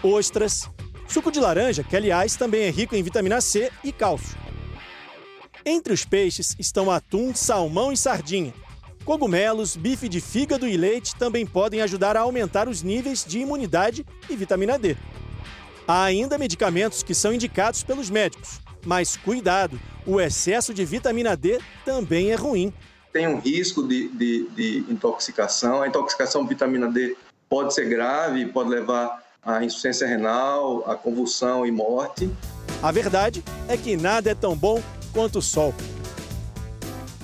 ostras, 0.02 0.68
suco 1.08 1.32
de 1.32 1.40
laranja, 1.40 1.82
que 1.82 1.96
aliás 1.96 2.36
também 2.36 2.64
é 2.64 2.70
rico 2.70 2.94
em 2.94 3.02
vitamina 3.02 3.40
C 3.40 3.72
e 3.82 3.90
cálcio. 3.90 4.36
Entre 5.64 5.94
os 5.94 6.04
peixes 6.04 6.54
estão 6.58 6.90
atum, 6.90 7.34
salmão 7.34 7.90
e 7.90 7.96
sardinha. 7.96 8.52
Cogumelos, 9.04 9.76
bife 9.76 10.08
de 10.08 10.18
fígado 10.18 10.66
e 10.66 10.78
leite 10.78 11.14
também 11.16 11.44
podem 11.44 11.82
ajudar 11.82 12.16
a 12.16 12.20
aumentar 12.20 12.68
os 12.68 12.82
níveis 12.82 13.22
de 13.22 13.38
imunidade 13.38 14.04
e 14.30 14.34
vitamina 14.34 14.78
D. 14.78 14.96
Há 15.86 16.04
ainda 16.04 16.38
medicamentos 16.38 17.02
que 17.02 17.14
são 17.14 17.30
indicados 17.34 17.82
pelos 17.82 18.08
médicos, 18.08 18.62
mas 18.86 19.14
cuidado, 19.14 19.78
o 20.06 20.18
excesso 20.18 20.72
de 20.72 20.86
vitamina 20.86 21.36
D 21.36 21.60
também 21.84 22.32
é 22.32 22.34
ruim. 22.34 22.72
Tem 23.12 23.28
um 23.28 23.38
risco 23.38 23.86
de, 23.86 24.08
de, 24.08 24.48
de 24.48 24.84
intoxicação. 24.90 25.82
A 25.82 25.88
intoxicação 25.88 26.42
de 26.42 26.48
vitamina 26.48 26.90
D 26.90 27.14
pode 27.46 27.74
ser 27.74 27.86
grave, 27.86 28.46
pode 28.46 28.70
levar 28.70 29.22
à 29.42 29.62
insuficiência 29.62 30.06
renal, 30.06 30.82
à 30.90 30.94
convulsão 30.94 31.66
e 31.66 31.70
morte. 31.70 32.30
A 32.82 32.90
verdade 32.90 33.44
é 33.68 33.76
que 33.76 33.98
nada 33.98 34.30
é 34.30 34.34
tão 34.34 34.56
bom 34.56 34.82
quanto 35.12 35.40
o 35.40 35.42
sol. 35.42 35.74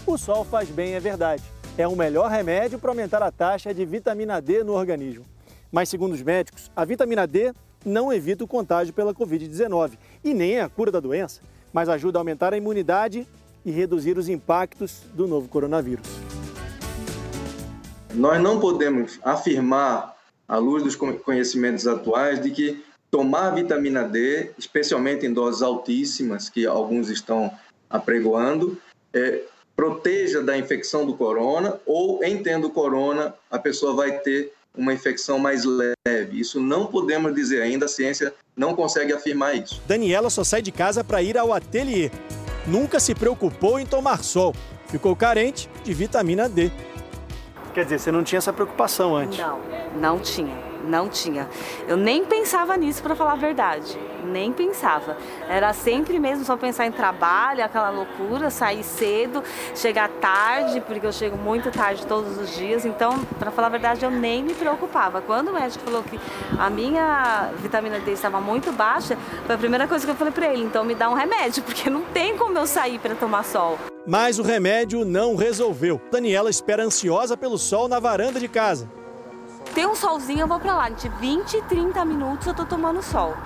O 0.06 0.18
sol 0.18 0.44
faz 0.44 0.68
bem, 0.68 0.92
é 0.92 1.00
verdade 1.00 1.42
é 1.80 1.88
o 1.88 1.96
melhor 1.96 2.30
remédio 2.30 2.78
para 2.78 2.90
aumentar 2.90 3.22
a 3.22 3.32
taxa 3.32 3.72
de 3.72 3.84
vitamina 3.86 4.40
D 4.40 4.62
no 4.62 4.74
organismo. 4.74 5.24
Mas, 5.72 5.88
segundo 5.88 6.12
os 6.12 6.22
médicos, 6.22 6.70
a 6.76 6.84
vitamina 6.84 7.26
D 7.26 7.52
não 7.84 8.12
evita 8.12 8.44
o 8.44 8.48
contágio 8.48 8.92
pela 8.92 9.14
Covid-19 9.14 9.92
e 10.22 10.34
nem 10.34 10.60
a 10.60 10.68
cura 10.68 10.90
da 10.90 11.00
doença, 11.00 11.40
mas 11.72 11.88
ajuda 11.88 12.18
a 12.18 12.20
aumentar 12.20 12.52
a 12.52 12.56
imunidade 12.56 13.26
e 13.64 13.70
reduzir 13.70 14.18
os 14.18 14.28
impactos 14.28 15.02
do 15.14 15.26
novo 15.26 15.48
coronavírus. 15.48 16.06
Nós 18.12 18.42
não 18.42 18.60
podemos 18.60 19.18
afirmar, 19.22 20.16
à 20.46 20.58
luz 20.58 20.82
dos 20.82 20.96
conhecimentos 20.96 21.86
atuais, 21.86 22.42
de 22.42 22.50
que 22.50 22.84
tomar 23.10 23.50
vitamina 23.50 24.02
D, 24.02 24.50
especialmente 24.58 25.24
em 25.24 25.32
doses 25.32 25.62
altíssimas, 25.62 26.48
que 26.50 26.66
alguns 26.66 27.08
estão 27.08 27.50
apregoando, 27.88 28.76
é, 29.14 29.42
proteja 29.80 30.42
da 30.42 30.58
infecção 30.58 31.06
do 31.06 31.14
corona 31.14 31.80
ou, 31.86 32.22
em 32.22 32.42
tendo 32.42 32.68
corona, 32.68 33.34
a 33.50 33.58
pessoa 33.58 33.94
vai 33.94 34.18
ter 34.18 34.52
uma 34.76 34.92
infecção 34.92 35.38
mais 35.38 35.64
leve. 35.64 36.38
Isso 36.38 36.60
não 36.60 36.84
podemos 36.84 37.34
dizer 37.34 37.62
ainda, 37.62 37.86
a 37.86 37.88
ciência 37.88 38.34
não 38.54 38.74
consegue 38.74 39.10
afirmar 39.10 39.56
isso. 39.56 39.80
Daniela 39.86 40.28
só 40.28 40.44
sai 40.44 40.60
de 40.60 40.70
casa 40.70 41.02
para 41.02 41.22
ir 41.22 41.38
ao 41.38 41.50
ateliê. 41.54 42.10
Nunca 42.66 43.00
se 43.00 43.14
preocupou 43.14 43.80
em 43.80 43.86
tomar 43.86 44.22
sol. 44.22 44.54
Ficou 44.88 45.16
carente 45.16 45.66
de 45.82 45.94
vitamina 45.94 46.46
D. 46.46 46.70
Quer 47.72 47.84
dizer, 47.84 48.00
você 48.00 48.12
não 48.12 48.22
tinha 48.22 48.36
essa 48.36 48.52
preocupação 48.52 49.16
antes? 49.16 49.38
Não, 49.38 49.60
não 49.98 50.18
tinha 50.18 50.69
não 50.84 51.08
tinha. 51.08 51.48
Eu 51.86 51.96
nem 51.96 52.24
pensava 52.24 52.76
nisso, 52.76 53.02
para 53.02 53.14
falar 53.14 53.32
a 53.32 53.36
verdade. 53.36 53.98
Nem 54.24 54.52
pensava. 54.52 55.16
Era 55.48 55.72
sempre 55.72 56.18
mesmo 56.18 56.44
só 56.44 56.56
pensar 56.56 56.86
em 56.86 56.92
trabalho, 56.92 57.64
aquela 57.64 57.90
loucura, 57.90 58.50
sair 58.50 58.82
cedo, 58.82 59.42
chegar 59.74 60.08
tarde, 60.08 60.80
porque 60.80 61.06
eu 61.06 61.12
chego 61.12 61.36
muito 61.36 61.70
tarde 61.70 62.06
todos 62.06 62.38
os 62.38 62.54
dias. 62.54 62.84
Então, 62.84 63.18
para 63.38 63.50
falar 63.50 63.68
a 63.68 63.70
verdade, 63.70 64.04
eu 64.04 64.10
nem 64.10 64.42
me 64.42 64.54
preocupava. 64.54 65.20
Quando 65.20 65.48
o 65.48 65.52
médico 65.52 65.84
falou 65.84 66.02
que 66.02 66.18
a 66.58 66.70
minha 66.70 67.50
vitamina 67.58 67.98
D 67.98 68.12
estava 68.12 68.40
muito 68.40 68.72
baixa, 68.72 69.16
foi 69.46 69.54
a 69.54 69.58
primeira 69.58 69.88
coisa 69.88 70.04
que 70.04 70.10
eu 70.10 70.16
falei 70.16 70.32
para 70.32 70.52
ele: 70.52 70.64
então 70.64 70.84
me 70.84 70.94
dá 70.94 71.08
um 71.08 71.14
remédio, 71.14 71.62
porque 71.64 71.88
não 71.88 72.02
tem 72.02 72.36
como 72.36 72.56
eu 72.58 72.66
sair 72.66 72.98
para 72.98 73.14
tomar 73.14 73.44
sol. 73.44 73.78
Mas 74.06 74.38
o 74.38 74.42
remédio 74.42 75.04
não 75.04 75.36
resolveu. 75.36 76.00
Daniela 76.10 76.50
espera 76.50 76.82
ansiosa 76.82 77.36
pelo 77.36 77.58
sol 77.58 77.86
na 77.86 78.00
varanda 78.00 78.40
de 78.40 78.48
casa. 78.48 78.99
Tem 79.74 79.86
um 79.86 79.94
solzinho, 79.94 80.40
eu 80.40 80.48
vou 80.48 80.58
para 80.58 80.74
lá. 80.74 80.88
De 80.88 81.08
20, 81.08 81.62
30 81.62 82.04
minutos 82.04 82.46
eu 82.46 82.54
tô 82.54 82.64
tomando 82.64 83.02
sol. 83.02 83.36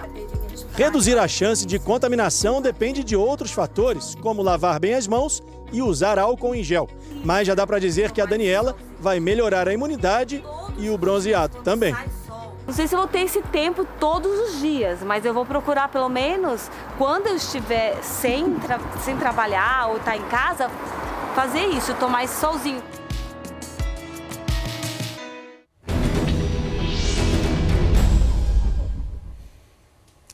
Reduzir 0.74 1.18
a 1.18 1.28
chance 1.28 1.64
de 1.66 1.78
contaminação 1.78 2.60
depende 2.60 3.04
de 3.04 3.14
outros 3.14 3.52
fatores, 3.52 4.14
como 4.16 4.42
lavar 4.42 4.80
bem 4.80 4.94
as 4.94 5.06
mãos 5.06 5.42
e 5.72 5.82
usar 5.82 6.18
álcool 6.18 6.54
em 6.54 6.62
gel. 6.62 6.88
Mas 7.24 7.46
já 7.46 7.54
dá 7.54 7.66
para 7.66 7.78
dizer 7.78 8.10
que 8.10 8.20
a 8.20 8.26
Daniela 8.26 8.76
vai 8.98 9.20
melhorar 9.20 9.68
a 9.68 9.72
imunidade 9.72 10.42
e 10.78 10.90
o 10.90 10.98
bronzeado 10.98 11.58
também. 11.62 11.94
Não 12.66 12.72
sei 12.72 12.86
se 12.86 12.94
eu 12.94 12.98
vou 12.98 13.06
ter 13.06 13.20
esse 13.20 13.42
tempo 13.42 13.86
todos 14.00 14.32
os 14.40 14.60
dias, 14.60 15.02
mas 15.02 15.24
eu 15.24 15.34
vou 15.34 15.44
procurar 15.44 15.88
pelo 15.88 16.08
menos 16.08 16.70
quando 16.96 17.26
eu 17.26 17.36
estiver 17.36 18.02
sem, 18.02 18.54
tra 18.54 18.80
sem 19.02 19.16
trabalhar 19.18 19.88
ou 19.88 19.98
estar 19.98 20.12
tá 20.12 20.16
em 20.16 20.22
casa, 20.22 20.70
fazer 21.34 21.66
isso, 21.66 21.92
tomar 21.94 22.24
esse 22.24 22.40
solzinho. 22.40 22.82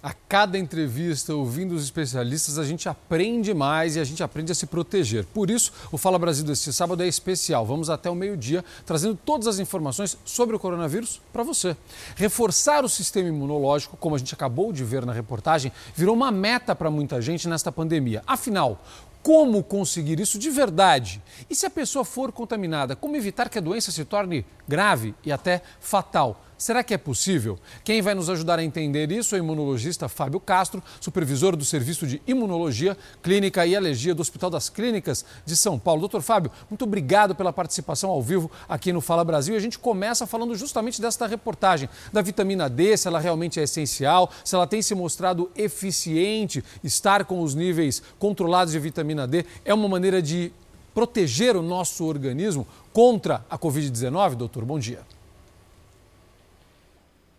A 0.03 0.14
cada 0.14 0.57
entrevista, 0.57 1.34
ouvindo 1.34 1.74
os 1.74 1.84
especialistas, 1.84 2.59
a 2.59 2.64
gente 2.64 2.88
aprende 2.88 3.53
mais 3.53 3.96
e 3.96 4.01
a 4.01 4.05
gente 4.05 4.22
aprende 4.22 4.51
a 4.51 4.55
se 4.55 4.64
proteger. 4.64 5.26
Por 5.26 5.51
isso, 5.51 5.72
o 5.92 5.98
Fala 5.98 6.18
Brasil 6.18 6.42
deste 6.42 6.72
sábado 6.72 7.03
é 7.03 7.07
especial. 7.07 7.66
Vamos 7.66 7.90
até 7.90 8.09
o 8.09 8.14
meio-dia 8.14 8.64
trazendo 8.86 9.14
todas 9.14 9.46
as 9.46 9.59
informações 9.59 10.16
sobre 10.24 10.57
o 10.57 10.59
coronavírus 10.59 11.20
para 11.30 11.42
você. 11.42 11.76
Reforçar 12.16 12.82
o 12.82 12.88
sistema 12.88 13.28
imunológico, 13.28 13.94
como 13.98 14.14
a 14.14 14.18
gente 14.18 14.32
acabou 14.32 14.72
de 14.72 14.82
ver 14.84 15.05
na 15.05 15.12
reportagem, 15.12 15.70
virou 15.94 16.16
uma 16.16 16.30
meta 16.30 16.74
para 16.74 16.90
muita 16.90 17.20
gente 17.20 17.46
nesta 17.46 17.70
pandemia. 17.70 18.22
Afinal, 18.26 18.82
como 19.22 19.62
conseguir 19.62 20.18
isso 20.18 20.38
de 20.38 20.48
verdade? 20.48 21.22
E 21.51 21.55
se 21.55 21.66
a 21.66 21.70
pessoa 21.70 22.07
for 22.07 22.32
contaminada, 22.32 22.96
como 22.96 23.16
evitar 23.16 23.51
que 23.51 23.59
a 23.59 23.61
doença 23.61 23.92
se 23.92 24.07
torne 24.07 24.46
grave 24.66 25.14
e 25.26 25.30
até 25.30 25.61
fatal? 25.78 26.42
Será 26.61 26.85
que 26.85 26.93
é 26.93 26.99
possível? 26.99 27.59
Quem 27.83 28.03
vai 28.03 28.15
nos 28.15 28.29
ajudar 28.29 28.59
a 28.59 28.63
entender 28.63 29.11
isso 29.11 29.35
é 29.35 29.39
o 29.39 29.43
imunologista 29.43 30.11
Fábio 30.11 30.39
Castro, 30.39 30.83
supervisor 31.01 31.57
do 31.57 31.65
Serviço 31.65 32.07
de 32.07 32.21
Imunologia, 32.27 32.99
Clínica 33.23 33.65
e 33.65 33.75
Alergia 33.75 34.15
do 34.15 34.21
Hospital 34.21 34.51
das 34.51 34.69
Clínicas 34.69 35.25
de 35.47 35.57
São 35.57 35.79
Paulo. 35.79 36.01
Doutor 36.01 36.21
Fábio, 36.21 36.53
muito 36.69 36.85
obrigado 36.85 37.35
pela 37.35 37.51
participação 37.51 38.11
ao 38.11 38.21
vivo 38.21 38.51
aqui 38.69 38.93
no 38.93 39.01
Fala 39.01 39.25
Brasil. 39.25 39.55
E 39.55 39.57
a 39.57 39.61
gente 39.61 39.79
começa 39.79 40.27
falando 40.27 40.55
justamente 40.55 41.01
desta 41.01 41.27
reportagem, 41.27 41.89
da 42.13 42.21
vitamina 42.21 42.69
D, 42.69 42.95
se 42.95 43.09
ela 43.09 43.21
realmente 43.21 43.59
é 43.59 43.63
essencial, 43.63 44.31
se 44.45 44.55
ela 44.55 44.67
tem 44.67 44.83
se 44.83 44.95
mostrado 44.95 45.51
eficiente, 45.57 46.63
estar 46.85 47.25
com 47.25 47.41
os 47.41 47.55
níveis 47.55 48.03
controlados 48.19 48.75
de 48.75 48.79
vitamina 48.79 49.27
D 49.27 49.47
é 49.65 49.73
uma 49.73 49.89
maneira 49.89 50.21
de 50.21 50.53
proteger 50.93 51.57
o 51.57 51.63
nosso 51.63 52.05
organismo 52.05 52.67
contra 52.93 53.47
a 53.49 53.57
Covid-19? 53.57 54.35
Doutor, 54.35 54.67
bom 54.67 54.79
dia. 54.79 55.01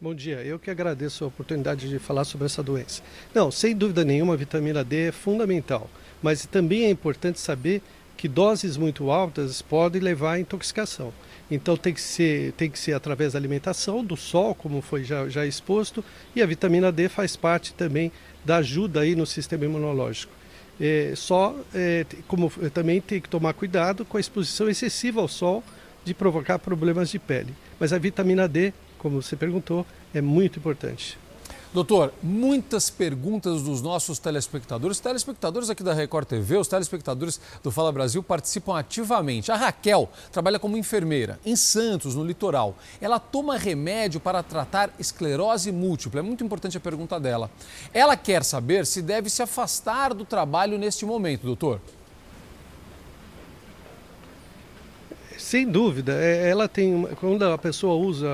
Bom 0.04 0.16
dia, 0.16 0.41
eu 0.41 0.58
que 0.58 0.72
agradeço 0.72 1.24
a 1.24 1.28
oportunidade 1.28 1.88
de 1.88 1.99
falar 1.99 2.24
sobre 2.24 2.47
essa 2.47 2.64
doença. 2.64 3.04
Não, 3.36 3.52
sem 3.52 3.76
dúvida 3.76 4.04
nenhuma, 4.04 4.34
a 4.34 4.36
vitamina 4.36 4.84
D 4.84 5.10
é 5.10 5.12
fundamental, 5.12 5.88
mas 6.24 6.43
também 6.47 6.86
é 6.86 6.89
importante 6.89 7.39
saber 7.39 7.84
que 8.18 8.28
doses 8.28 8.78
muito 8.78 9.12
altas 9.12 9.62
podem 9.62 10.02
levar 10.02 10.32
à 10.34 10.39
intoxicação. 10.39 11.14
Então 11.52 11.78
tem 11.78 11.93
que 11.93 12.02
ser, 12.02 12.52
tem 12.54 12.68
que 12.68 12.80
ser 12.80 12.93
através 12.93 13.34
da 13.34 13.39
alimentação, 13.39 14.04
do 14.04 14.18
sol, 14.18 14.56
como 14.56 14.82
foi 14.82 15.04
já, 15.04 15.30
já 15.30 15.45
exposto, 15.45 16.04
e 16.36 16.41
a 16.41 16.47
vitamina 16.47 16.91
D 16.91 17.08
faz 17.08 17.36
parte 17.36 17.72
também 17.72 18.12
da 18.43 18.58
ajuda 18.58 19.02
aí 19.02 19.16
no 19.16 19.28
sistema 19.28 19.66
imunológico. 19.66 20.34
É, 20.80 21.14
só, 21.16 21.56
é, 21.76 22.08
como 22.28 22.49
também 22.74 22.99
tem 23.02 23.22
que 23.22 23.30
tomar 23.30 23.54
cuidado 23.54 24.04
com 24.04 24.18
a 24.18 24.20
exposição 24.20 24.68
excessiva 24.68 25.22
ao 25.22 25.28
sol 25.28 25.64
de 26.04 26.16
provocar 26.16 26.58
problemas 26.58 27.12
de 27.12 27.20
pele. 27.20 27.54
Mas 27.80 27.93
a 27.93 27.99
vitamina 27.99 28.47
D 28.47 28.74
como 29.02 29.22
você 29.22 29.36
perguntou, 29.36 29.86
é 30.14 30.22
muito 30.22 30.60
importante. 30.60 31.18
Doutor, 31.74 32.14
muitas 32.22 32.89
perguntas 32.89 33.62
dos 33.62 33.82
nossos 33.82 34.20
telespectadores, 34.20 34.99
telespectadores 34.99 35.70
aqui 35.70 35.82
da 35.82 35.93
Record 35.93 36.28
TV, 36.28 36.58
os 36.58 36.68
telespectadores 36.68 37.39
do 37.64 37.72
Fala 37.72 37.93
Brasil 37.93 38.22
participam 38.22 38.78
ativamente. 38.78 39.54
A 39.54 39.56
Raquel 39.56 40.10
trabalha 40.34 40.60
como 40.60 40.76
enfermeira 40.76 41.39
em 41.45 41.56
Santos, 41.56 42.14
no 42.14 42.26
litoral. 42.26 42.76
Ela 42.99 43.20
toma 43.20 43.58
remédio 43.58 44.20
para 44.20 44.43
tratar 44.43 44.93
esclerose 44.99 45.72
múltipla. 45.72 46.20
É 46.20 46.24
muito 46.24 46.43
importante 46.43 46.76
a 46.76 46.82
pergunta 46.82 47.18
dela. 47.18 47.49
Ela 47.93 48.18
quer 48.18 48.43
saber 48.43 48.86
se 48.86 49.02
deve 49.02 49.30
se 49.30 49.41
afastar 49.41 50.14
do 50.14 50.26
trabalho 50.26 50.78
neste 50.78 51.06
momento, 51.06 51.45
doutor. 51.45 51.80
Sem 55.52 55.68
dúvida, 55.68 56.14
é, 56.14 56.49
ela 56.49 56.66
tem, 56.66 57.06
quando 57.20 57.43
a 57.43 57.58
pessoa 57.58 57.95
usa 57.95 58.26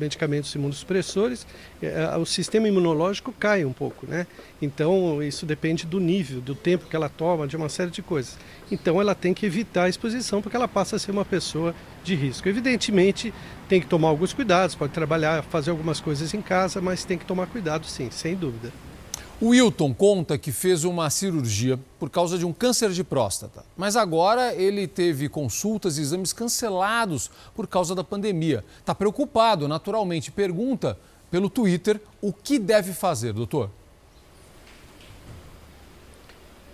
medicamentos 0.00 0.54
imunossupressores, 0.54 1.46
é, 1.82 2.16
o 2.16 2.24
sistema 2.24 2.66
imunológico 2.66 3.30
cai 3.30 3.62
um 3.62 3.74
pouco, 3.74 4.06
né? 4.06 4.26
Então 4.62 5.22
isso 5.22 5.44
depende 5.44 5.84
do 5.84 6.00
nível, 6.00 6.40
do 6.40 6.54
tempo 6.54 6.86
que 6.86 6.96
ela 6.96 7.10
toma, 7.10 7.46
de 7.46 7.58
uma 7.58 7.68
série 7.68 7.90
de 7.90 8.00
coisas. 8.00 8.38
Então 8.70 8.98
ela 8.98 9.14
tem 9.14 9.34
que 9.34 9.44
evitar 9.44 9.82
a 9.82 9.88
exposição 9.90 10.40
porque 10.40 10.56
ela 10.56 10.66
passa 10.66 10.96
a 10.96 10.98
ser 10.98 11.10
uma 11.10 11.26
pessoa 11.26 11.74
de 12.02 12.14
risco. 12.14 12.48
Evidentemente 12.48 13.34
tem 13.68 13.78
que 13.78 13.86
tomar 13.86 14.08
alguns 14.08 14.32
cuidados, 14.32 14.74
pode 14.74 14.94
trabalhar, 14.94 15.42
fazer 15.42 15.72
algumas 15.72 16.00
coisas 16.00 16.32
em 16.32 16.40
casa, 16.40 16.80
mas 16.80 17.04
tem 17.04 17.18
que 17.18 17.26
tomar 17.26 17.48
cuidado 17.48 17.84
sim, 17.84 18.10
sem 18.10 18.34
dúvida. 18.34 18.72
O 19.42 19.48
Wilton 19.48 19.92
conta 19.92 20.38
que 20.38 20.52
fez 20.52 20.84
uma 20.84 21.10
cirurgia 21.10 21.76
por 21.98 22.08
causa 22.08 22.38
de 22.38 22.46
um 22.46 22.52
câncer 22.52 22.92
de 22.92 23.02
próstata, 23.02 23.64
mas 23.76 23.96
agora 23.96 24.54
ele 24.54 24.86
teve 24.86 25.28
consultas 25.28 25.98
e 25.98 26.00
exames 26.00 26.32
cancelados 26.32 27.28
por 27.52 27.66
causa 27.66 27.92
da 27.92 28.04
pandemia. 28.04 28.64
Está 28.78 28.94
preocupado, 28.94 29.66
naturalmente. 29.66 30.30
Pergunta 30.30 30.96
pelo 31.28 31.50
Twitter 31.50 32.00
o 32.20 32.32
que 32.32 32.56
deve 32.56 32.92
fazer, 32.92 33.32
doutor. 33.32 33.68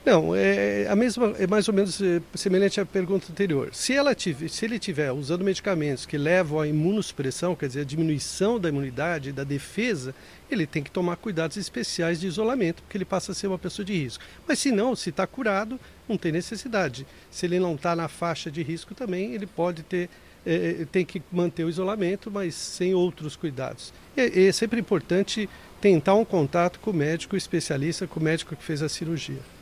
Não, 0.09 0.35
é 0.35 0.87
a 0.89 0.97
mesma, 0.97 1.35
é 1.39 1.47
mais 1.47 1.69
ou 1.69 1.75
menos 1.75 2.01
é, 2.01 2.23
semelhante 2.35 2.81
à 2.81 2.87
pergunta 2.87 3.31
anterior. 3.31 3.69
Se, 3.75 3.93
ela 3.93 4.15
tiver, 4.15 4.49
se 4.49 4.65
ele 4.65 4.77
estiver 4.77 5.13
usando 5.13 5.45
medicamentos 5.45 6.07
que 6.07 6.17
levam 6.17 6.61
à 6.61 6.67
imunossupressão, 6.67 7.55
quer 7.55 7.67
dizer, 7.67 7.83
a 7.83 7.85
diminuição 7.85 8.59
da 8.59 8.71
imunidade, 8.71 9.33
da 9.33 9.45
defesa, 9.45 10.15
ele 10.51 10.67
tem 10.67 10.83
que 10.83 10.91
tomar 10.91 11.17
cuidados 11.17 11.59
especiais 11.59 12.19
de 12.19 12.27
isolamento, 12.27 12.83
porque 12.83 12.97
ele 12.97 13.05
passa 13.05 13.33
a 13.33 13.35
ser 13.35 13.49
uma 13.49 13.59
pessoa 13.59 13.85
de 13.85 13.93
risco. 13.93 14.25
Mas 14.47 14.59
se 14.61 14.73
não, 14.73 14.97
se 14.97 15.11
está 15.11 15.27
curado, 15.27 15.79
não 16.09 16.17
tem 16.17 16.33
necessidade. 16.33 17.07
Se 17.31 17.45
ele 17.45 17.61
não 17.61 17.75
está 17.75 17.95
na 17.95 18.09
faixa 18.09 18.51
de 18.51 18.63
risco 18.63 18.95
também, 18.95 19.35
ele 19.35 19.47
pode 19.47 19.83
ter, 19.83 20.09
é, 20.47 20.87
tem 20.91 21.05
que 21.05 21.23
manter 21.31 21.65
o 21.65 21.69
isolamento, 21.69 22.31
mas 22.31 22.55
sem 22.55 22.95
outros 22.95 23.37
cuidados. 23.37 23.93
É, 24.17 24.47
é 24.47 24.53
sempre 24.53 24.81
importante 24.81 25.47
tentar 25.83 26.15
um 26.15 26.25
contato 26.25 26.81
com 26.81 26.93
o 26.93 26.95
médico 26.95 27.37
especialista, 27.37 28.07
com 28.07 28.19
o 28.19 28.23
médico 28.23 28.57
que 28.57 28.65
fez 28.65 28.83
a 28.83 28.89
cirurgia. 28.89 29.58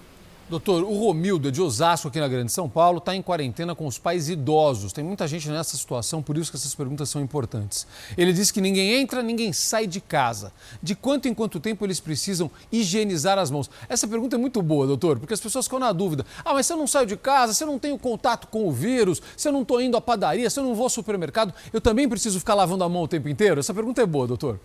Doutor, 0.49 0.84
o 0.84 0.97
Romildo, 0.97 1.51
de 1.51 1.61
Osasco, 1.61 2.07
aqui 2.07 2.20
na 2.20 2.28
Grande 2.28 2.53
São 2.53 2.68
Paulo, 2.68 2.99
está 2.99 3.16
em 3.16 3.20
quarentena 3.20 3.74
com 3.74 3.84
os 3.84 3.99
pais 3.99 4.28
idosos. 4.28 4.92
Tem 4.92 5.03
muita 5.03 5.26
gente 5.26 5.49
nessa 5.49 5.76
situação, 5.76 6.22
por 6.22 6.38
isso 6.38 6.53
que 6.53 6.57
essas 6.57 6.72
perguntas 6.72 7.11
são 7.11 7.20
importantes. 7.20 7.84
Ele 8.16 8.32
diz 8.32 8.53
que 8.53 8.61
ninguém 8.61 8.92
entra, 8.92 9.24
ninguém 9.24 9.53
sai 9.53 9.88
de 9.88 10.01
casa. 10.01 10.53
De 10.80 10.94
quanto 10.94 11.26
em 11.26 11.34
quanto 11.34 11.59
tempo 11.59 11.84
eles 11.84 11.99
precisam 11.99 12.49
higienizar 12.70 13.38
as 13.38 13.51
mãos? 13.51 13.68
Essa 13.88 14.07
pergunta 14.07 14.36
é 14.36 14.38
muito 14.38 14.62
boa, 14.62 14.86
doutor, 14.86 15.18
porque 15.18 15.34
as 15.34 15.40
pessoas 15.40 15.64
ficam 15.64 15.80
na 15.80 15.90
dúvida. 15.90 16.24
Ah, 16.44 16.55
mas 16.55 16.64
se 16.64 16.72
eu 16.72 16.76
não 16.76 16.86
saio 16.86 17.09
de 17.09 17.16
casa, 17.16 17.53
se 17.53 17.64
eu 17.64 17.66
não 17.66 17.76
tenho 17.76 17.99
contato 17.99 18.47
com 18.47 18.68
o 18.68 18.70
vírus, 18.70 19.20
se 19.36 19.49
eu 19.49 19.53
não 19.53 19.62
estou 19.62 19.80
indo 19.80 19.97
à 19.97 20.01
padaria, 20.01 20.49
se 20.49 20.61
eu 20.61 20.62
não 20.62 20.76
vou 20.76 20.84
ao 20.84 20.90
supermercado, 20.90 21.53
eu 21.72 21.80
também 21.80 22.09
preciso 22.09 22.38
ficar 22.38 22.55
lavando 22.55 22.84
a 22.84 22.88
mão 22.88 23.03
o 23.03 23.09
tempo 23.09 23.28
inteiro? 23.28 23.59
Essa 23.59 23.74
pergunta 23.74 24.01
é 24.01 24.07
boa, 24.07 24.28
doutor. 24.28 24.61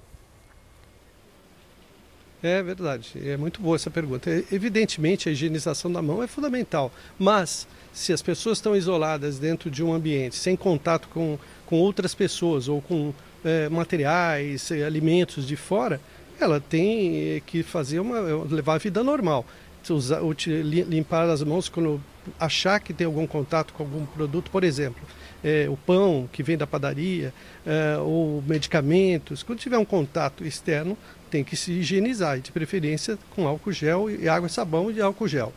É 2.43 2.63
verdade, 2.63 3.11
é 3.23 3.37
muito 3.37 3.61
boa 3.61 3.75
essa 3.75 3.91
pergunta. 3.91 4.29
Evidentemente, 4.51 5.29
a 5.29 5.31
higienização 5.31 5.91
da 5.91 6.01
mão 6.01 6.23
é 6.23 6.27
fundamental, 6.27 6.91
mas 7.19 7.67
se 7.93 8.11
as 8.11 8.21
pessoas 8.21 8.57
estão 8.57 8.75
isoladas 8.75 9.37
dentro 9.37 9.69
de 9.69 9.83
um 9.83 9.93
ambiente, 9.93 10.35
sem 10.35 10.55
contato 10.55 11.07
com, 11.09 11.37
com 11.67 11.79
outras 11.79 12.15
pessoas 12.15 12.67
ou 12.67 12.81
com 12.81 13.13
é, 13.45 13.69
materiais, 13.69 14.71
alimentos 14.71 15.45
de 15.45 15.55
fora, 15.55 16.01
ela 16.39 16.59
tem 16.59 17.35
é, 17.35 17.41
que 17.45 17.61
fazer 17.61 17.99
uma, 17.99 18.19
levar 18.19 18.75
a 18.75 18.79
vida 18.79 19.03
normal. 19.03 19.45
Usar, 19.89 20.21
limpar 20.47 21.27
as 21.27 21.43
mãos 21.43 21.67
quando 21.67 22.01
achar 22.39 22.79
que 22.79 22.93
tem 22.93 23.05
algum 23.05 23.25
contato 23.25 23.73
com 23.73 23.83
algum 23.83 24.05
produto, 24.05 24.51
por 24.51 24.63
exemplo, 24.63 25.01
é, 25.43 25.67
o 25.69 25.75
pão 25.75 26.29
que 26.31 26.43
vem 26.43 26.55
da 26.55 26.67
padaria, 26.67 27.33
é, 27.65 27.97
ou 27.97 28.43
medicamentos, 28.47 29.41
quando 29.41 29.59
tiver 29.59 29.79
um 29.79 29.85
contato 29.85 30.45
externo, 30.45 30.95
tem 31.31 31.43
que 31.45 31.55
se 31.55 31.71
higienizar, 31.71 32.41
de 32.41 32.51
preferência 32.51 33.17
com 33.33 33.47
álcool 33.47 33.71
gel 33.71 34.09
e 34.09 34.27
água 34.27 34.47
e 34.47 34.51
sabão 34.51 34.91
e 34.91 35.01
álcool 35.01 35.27
gel. 35.29 35.53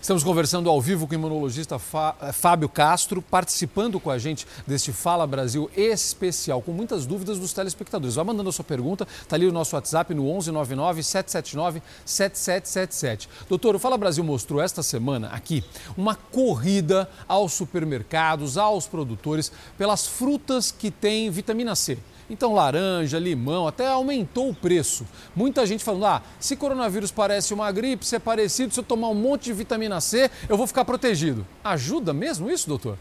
Estamos 0.00 0.24
conversando 0.24 0.70
ao 0.70 0.80
vivo 0.80 1.06
com 1.06 1.12
o 1.12 1.14
imunologista 1.14 1.76
eh, 1.76 2.32
Fábio 2.32 2.70
Castro, 2.70 3.20
participando 3.20 4.00
com 4.00 4.10
a 4.10 4.16
gente 4.16 4.46
deste 4.66 4.92
Fala 4.92 5.26
Brasil 5.26 5.70
especial, 5.76 6.62
com 6.62 6.72
muitas 6.72 7.04
dúvidas 7.04 7.38
dos 7.38 7.52
telespectadores. 7.52 8.14
Vai 8.14 8.24
mandando 8.24 8.48
a 8.48 8.52
sua 8.52 8.64
pergunta, 8.64 9.06
está 9.20 9.36
ali 9.36 9.46
o 9.46 9.52
nosso 9.52 9.76
WhatsApp 9.76 10.14
no 10.14 10.22
1199 10.22 11.02
779 11.02 11.82
7777. 12.06 13.28
Doutor, 13.46 13.74
o 13.74 13.78
Fala 13.78 13.98
Brasil 13.98 14.24
mostrou 14.24 14.62
esta 14.62 14.82
semana 14.82 15.28
aqui 15.28 15.62
uma 15.98 16.14
corrida 16.14 17.08
aos 17.28 17.52
supermercados, 17.52 18.56
aos 18.56 18.86
produtores, 18.86 19.52
pelas 19.76 20.06
frutas 20.06 20.70
que 20.70 20.90
têm 20.90 21.30
vitamina 21.30 21.74
C. 21.76 21.98
Então, 22.30 22.54
laranja, 22.54 23.18
limão, 23.18 23.66
até 23.66 23.88
aumentou 23.88 24.48
o 24.48 24.54
preço. 24.54 25.04
Muita 25.34 25.66
gente 25.66 25.82
falando: 25.82 26.06
ah, 26.06 26.22
se 26.38 26.54
coronavírus 26.54 27.10
parece 27.10 27.52
uma 27.52 27.70
gripe, 27.72 28.06
se 28.06 28.14
é 28.14 28.20
parecido, 28.20 28.72
se 28.72 28.78
eu 28.78 28.84
tomar 28.84 29.08
um 29.08 29.14
monte 29.14 29.46
de 29.46 29.52
vitamina 29.52 30.00
C, 30.00 30.30
eu 30.48 30.56
vou 30.56 30.66
ficar 30.66 30.84
protegido. 30.84 31.44
Ajuda 31.64 32.12
mesmo 32.12 32.48
isso, 32.48 32.68
doutor? 32.68 32.96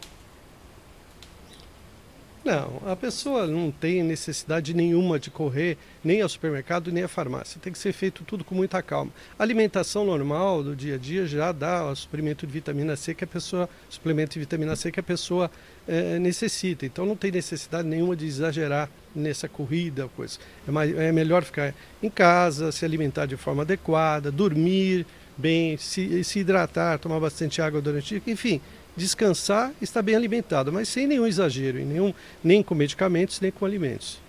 Não, 2.43 2.81
a 2.87 2.95
pessoa 2.95 3.45
não 3.45 3.69
tem 3.69 4.01
necessidade 4.01 4.73
nenhuma 4.73 5.19
de 5.19 5.29
correr 5.29 5.77
nem 6.03 6.21
ao 6.21 6.29
supermercado 6.29 6.91
nem 6.91 7.03
à 7.03 7.07
farmácia. 7.07 7.59
Tem 7.61 7.71
que 7.71 7.77
ser 7.77 7.91
feito 7.91 8.23
tudo 8.23 8.43
com 8.43 8.55
muita 8.55 8.81
calma. 8.81 9.11
A 9.37 9.43
alimentação 9.43 10.05
normal 10.05 10.63
do 10.63 10.75
dia 10.75 10.95
a 10.95 10.97
dia 10.97 11.27
já 11.27 11.51
dá 11.51 11.85
o 11.85 11.95
suplemento 11.95 12.47
de 12.47 12.53
vitamina 12.53 12.95
C 12.95 13.13
que 13.13 13.25
a 13.25 13.27
pessoa, 13.27 13.69
suplemento 13.89 14.33
de 14.33 14.39
vitamina 14.39 14.75
C 14.75 14.89
que 14.91 14.99
a 14.99 15.03
pessoa 15.03 15.51
é, 15.89 16.19
necessita. 16.19 16.85
Então 16.85 17.05
não 17.05 17.15
tem 17.15 17.31
necessidade 17.31 17.87
nenhuma 17.87 18.15
de 18.15 18.25
exagerar 18.25 18.89
nessa 19.15 19.49
corrida, 19.49 20.07
coisa. 20.15 20.37
É, 20.67 20.71
mais, 20.71 20.95
é 20.95 21.11
melhor 21.11 21.43
ficar 21.43 21.73
em 22.01 22.09
casa, 22.09 22.71
se 22.71 22.85
alimentar 22.85 23.25
de 23.25 23.35
forma 23.35 23.63
adequada, 23.63 24.31
dormir 24.31 25.05
bem, 25.35 25.77
se, 25.77 26.23
se 26.23 26.39
hidratar, 26.39 26.99
tomar 26.99 27.19
bastante 27.19 27.61
água 27.61 27.81
durante 27.81 28.15
o 28.15 28.19
dia, 28.19 28.33
enfim 28.33 28.61
descansar 28.95 29.71
e 29.79 29.83
estar 29.85 30.01
bem 30.01 30.15
alimentado, 30.15 30.73
mas 30.73 30.89
sem 30.89 31.07
nenhum 31.07 31.25
exagero, 31.25 31.79
nenhum, 31.79 32.13
nem 32.43 32.61
com 32.61 32.75
medicamentos, 32.75 33.39
nem 33.39 33.49
com 33.49 33.65
alimentos. 33.65 34.19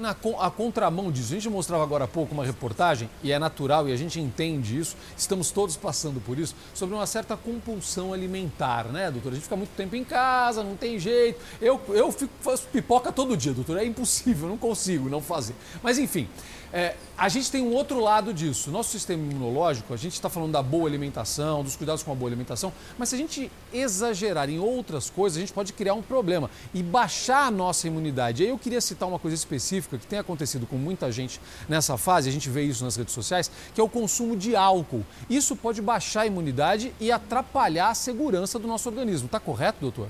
Na, 0.00 0.16
a 0.38 0.50
contramão 0.50 1.12
disso, 1.12 1.32
a 1.32 1.34
gente 1.34 1.50
mostrava 1.50 1.82
agora 1.82 2.04
há 2.04 2.08
pouco 2.08 2.32
uma 2.32 2.42
reportagem, 2.44 3.10
e 3.22 3.30
é 3.30 3.38
natural 3.38 3.86
e 3.86 3.92
a 3.92 3.96
gente 3.96 4.18
entende 4.18 4.78
isso, 4.78 4.96
estamos 5.14 5.50
todos 5.50 5.76
passando 5.76 6.20
por 6.20 6.38
isso, 6.38 6.54
sobre 6.72 6.94
uma 6.94 7.06
certa 7.06 7.36
compulsão 7.36 8.14
alimentar, 8.14 8.84
né, 8.84 9.10
doutor? 9.10 9.32
A 9.32 9.34
gente 9.34 9.44
fica 9.44 9.56
muito 9.56 9.76
tempo 9.76 9.94
em 9.94 10.02
casa, 10.02 10.64
não 10.64 10.74
tem 10.74 10.98
jeito. 10.98 11.38
Eu, 11.60 11.78
eu 11.88 12.10
fico, 12.10 12.32
faço 12.40 12.66
pipoca 12.72 13.12
todo 13.12 13.36
dia, 13.36 13.52
doutor, 13.52 13.76
é 13.76 13.84
impossível, 13.84 14.48
não 14.48 14.56
consigo 14.56 15.10
não 15.10 15.20
fazer. 15.20 15.54
Mas 15.82 15.98
enfim, 15.98 16.26
é, 16.72 16.94
a 17.18 17.28
gente 17.28 17.50
tem 17.50 17.62
um 17.62 17.74
outro 17.74 18.00
lado 18.00 18.32
disso. 18.32 18.70
Nosso 18.70 18.90
sistema 18.90 19.22
imunológico, 19.22 19.92
a 19.92 19.96
gente 19.96 20.14
está 20.14 20.28
falando 20.28 20.52
da 20.52 20.62
boa 20.62 20.88
alimentação, 20.88 21.62
dos 21.62 21.76
cuidados 21.76 22.02
com 22.02 22.12
a 22.12 22.14
boa 22.14 22.28
alimentação, 22.28 22.72
mas 22.96 23.08
se 23.08 23.16
a 23.16 23.18
gente 23.18 23.50
exagerar 23.72 24.48
em 24.48 24.58
outras 24.58 25.10
coisas, 25.10 25.36
a 25.36 25.40
gente 25.40 25.52
pode 25.52 25.72
criar 25.72 25.94
um 25.94 26.02
problema 26.02 26.50
e 26.72 26.82
baixar 26.82 27.46
a 27.46 27.50
nossa 27.50 27.86
imunidade. 27.86 28.42
E 28.42 28.46
aí 28.46 28.50
eu 28.50 28.58
queria 28.58 28.80
citar 28.80 29.08
uma 29.08 29.18
coisa 29.18 29.34
específica 29.34 29.98
que 29.98 30.06
tem 30.06 30.18
acontecido 30.18 30.66
com 30.66 30.76
muita 30.76 31.10
gente 31.10 31.40
nessa 31.68 31.98
fase, 31.98 32.28
a 32.28 32.32
gente 32.32 32.48
vê 32.48 32.62
isso 32.62 32.84
nas 32.84 32.96
redes 32.96 33.12
sociais, 33.12 33.50
que 33.74 33.80
é 33.80 33.84
o 33.84 33.88
consumo 33.88 34.36
de 34.36 34.54
álcool. 34.54 35.04
Isso 35.28 35.56
pode 35.56 35.82
baixar 35.82 36.22
a 36.22 36.26
imunidade 36.26 36.94
e 37.00 37.10
atrapalhar 37.10 37.90
a 37.90 37.94
segurança 37.94 38.58
do 38.58 38.68
nosso 38.68 38.88
organismo. 38.88 39.26
Está 39.26 39.40
correto, 39.40 39.78
doutor? 39.80 40.08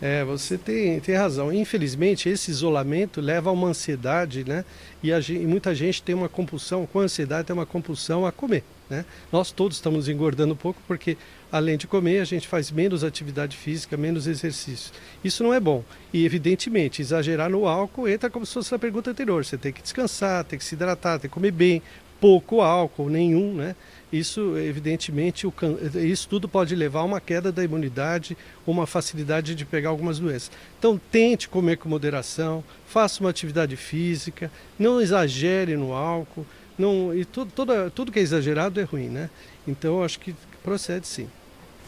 É, 0.00 0.24
você 0.24 0.56
tem, 0.56 0.98
tem 1.00 1.14
razão. 1.14 1.52
Infelizmente, 1.52 2.28
esse 2.28 2.50
isolamento 2.50 3.20
leva 3.20 3.50
a 3.50 3.52
uma 3.52 3.68
ansiedade, 3.68 4.44
né? 4.44 4.64
E, 5.02 5.12
a, 5.12 5.20
e 5.20 5.46
muita 5.46 5.74
gente 5.74 6.02
tem 6.02 6.14
uma 6.14 6.28
compulsão, 6.28 6.86
com 6.86 7.00
ansiedade, 7.00 7.46
tem 7.46 7.54
uma 7.54 7.66
compulsão 7.66 8.24
a 8.24 8.32
comer. 8.32 8.64
Né? 8.88 9.04
Nós 9.30 9.52
todos 9.52 9.76
estamos 9.76 10.08
engordando 10.08 10.54
um 10.54 10.56
pouco 10.56 10.80
porque, 10.88 11.16
além 11.52 11.76
de 11.76 11.86
comer, 11.86 12.20
a 12.20 12.24
gente 12.24 12.48
faz 12.48 12.70
menos 12.70 13.04
atividade 13.04 13.56
física, 13.56 13.96
menos 13.96 14.26
exercício. 14.26 14.92
Isso 15.22 15.44
não 15.44 15.54
é 15.54 15.60
bom. 15.60 15.84
E, 16.12 16.24
evidentemente, 16.24 17.02
exagerar 17.02 17.50
no 17.50 17.68
álcool 17.68 18.08
entra 18.08 18.28
como 18.28 18.44
se 18.44 18.54
fosse 18.54 18.74
a 18.74 18.78
pergunta 18.78 19.10
anterior. 19.10 19.44
Você 19.44 19.56
tem 19.56 19.72
que 19.72 19.82
descansar, 19.82 20.44
tem 20.44 20.58
que 20.58 20.64
se 20.64 20.74
hidratar, 20.74 21.20
tem 21.20 21.28
que 21.28 21.34
comer 21.34 21.52
bem, 21.52 21.82
pouco 22.20 22.60
álcool, 22.60 23.08
nenhum, 23.08 23.54
né? 23.54 23.76
Isso 24.12 24.56
evidentemente 24.56 25.46
o, 25.46 25.52
isso 25.94 26.28
tudo 26.28 26.48
pode 26.48 26.74
levar 26.74 27.00
a 27.00 27.04
uma 27.04 27.20
queda 27.20 27.52
da 27.52 27.62
imunidade, 27.62 28.36
uma 28.66 28.86
facilidade 28.86 29.54
de 29.54 29.64
pegar 29.64 29.90
algumas 29.90 30.18
doenças. 30.18 30.50
Então 30.78 31.00
tente 31.10 31.48
comer 31.48 31.76
com 31.76 31.88
moderação, 31.88 32.64
faça 32.86 33.20
uma 33.20 33.30
atividade 33.30 33.76
física, 33.76 34.50
não 34.78 35.00
exagere 35.00 35.76
no 35.76 35.92
álcool, 35.92 36.46
não 36.78 37.14
e 37.14 37.24
tudo, 37.24 37.52
tudo, 37.54 37.90
tudo 37.90 38.12
que 38.12 38.18
é 38.18 38.22
exagerado 38.22 38.80
é 38.80 38.84
ruim, 38.84 39.08
né? 39.08 39.30
Então 39.66 40.02
acho 40.02 40.18
que 40.18 40.34
procede 40.62 41.06
sim. 41.06 41.28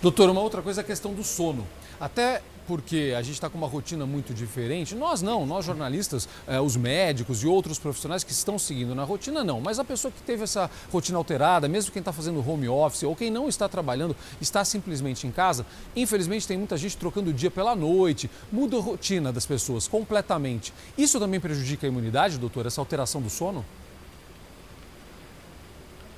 Doutor, 0.01 0.31
uma 0.31 0.41
outra 0.41 0.63
coisa 0.63 0.81
é 0.81 0.83
a 0.83 0.87
questão 0.87 1.15
do 1.15 1.25
sono. 1.25 1.67
Até 2.01 2.43
porque 2.67 3.15
a 3.17 3.23
gente 3.23 3.35
está 3.35 3.49
com 3.49 3.59
uma 3.59 3.67
rotina 3.67 4.07
muito 4.07 4.33
diferente. 4.33 4.95
Nós 4.95 5.23
não, 5.23 5.45
nós 5.47 5.65
jornalistas, 5.65 6.29
eh, 6.47 6.61
os 6.61 6.77
médicos 6.77 7.43
e 7.43 7.47
outros 7.47 7.79
profissionais 7.79 8.25
que 8.25 8.33
estão 8.33 8.59
seguindo 8.59 8.95
na 8.95 9.05
rotina, 9.05 9.43
não. 9.43 9.61
Mas 9.61 9.79
a 9.79 9.85
pessoa 9.85 10.13
que 10.13 10.23
teve 10.23 10.45
essa 10.45 10.71
rotina 10.93 11.19
alterada, 11.19 11.69
mesmo 11.69 11.93
quem 11.93 12.01
está 12.01 12.13
fazendo 12.13 12.47
home 12.49 12.69
office 12.69 13.03
ou 13.03 13.17
quem 13.17 13.31
não 13.31 13.49
está 13.49 13.69
trabalhando, 13.69 14.17
está 14.41 14.65
simplesmente 14.65 15.27
em 15.27 15.31
casa, 15.31 15.67
infelizmente 15.95 16.47
tem 16.47 16.57
muita 16.57 16.77
gente 16.77 16.97
trocando 16.97 17.31
o 17.31 17.33
dia 17.33 17.51
pela 17.51 17.75
noite, 17.75 18.31
muda 18.51 18.77
a 18.77 18.81
rotina 18.81 19.33
das 19.33 19.47
pessoas 19.47 19.89
completamente. 19.89 20.73
Isso 20.97 21.19
também 21.19 21.41
prejudica 21.41 21.87
a 21.87 21.89
imunidade, 21.89 22.39
doutor, 22.39 22.67
essa 22.67 22.81
alteração 22.81 23.21
do 23.21 23.31
sono? 23.31 23.65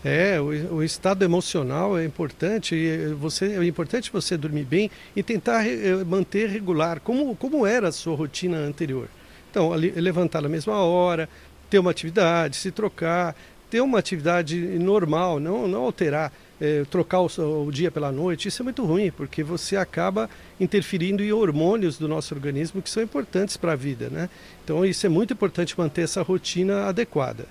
É, 0.04 0.38
o, 0.38 0.74
o, 0.76 0.84
estado 0.84 1.24
emocional 1.24 1.96
é 1.96 2.04
importante. 2.04 2.76
Você, 3.18 3.56
é 3.56 3.64
importante 3.64 4.12
você 4.12 4.36
dormir 4.36 4.64
bem 4.64 4.90
e 5.16 5.22
tentar 5.22 5.66
eh, 5.66 6.04
manter 6.04 6.50
regular, 6.50 7.00
como, 7.00 7.34
como 7.34 7.66
era 7.66 7.88
a 7.88 7.92
sua 7.92 8.14
rotina 8.14 8.58
anterior. 8.58 9.08
Então, 9.50 9.72
ali, 9.72 9.90
levantar 9.92 10.42
na 10.42 10.48
mesma 10.48 10.76
hora, 10.76 11.26
ter 11.70 11.78
uma 11.78 11.90
atividade, 11.90 12.56
se 12.56 12.70
trocar, 12.70 13.34
ter 13.70 13.80
uma 13.80 13.98
atividade 13.98 14.58
normal, 14.78 15.40
não, 15.40 15.66
não 15.66 15.84
alterar, 15.84 16.30
é, 16.60 16.84
trocar 16.84 17.20
o, 17.20 17.66
o, 17.66 17.72
dia 17.72 17.90
pela 17.90 18.12
noite. 18.12 18.48
Isso 18.48 18.60
é 18.60 18.64
muito 18.64 18.84
ruim, 18.84 19.10
porque 19.10 19.42
você 19.42 19.74
acaba 19.74 20.28
interferindo 20.60 21.22
em 21.22 21.32
hormônios 21.32 21.96
do 21.96 22.06
nosso 22.06 22.34
organismo 22.34 22.82
que 22.82 22.90
são 22.90 23.02
importantes 23.02 23.56
para 23.56 23.72
a 23.72 23.76
vida. 23.76 24.10
Né? 24.10 24.28
Então, 24.62 24.84
isso 24.84 25.06
é 25.06 25.08
muito 25.08 25.32
importante 25.32 25.78
manter 25.78 26.02
essa 26.02 26.20
rotina 26.20 26.88
adequada 26.88 27.46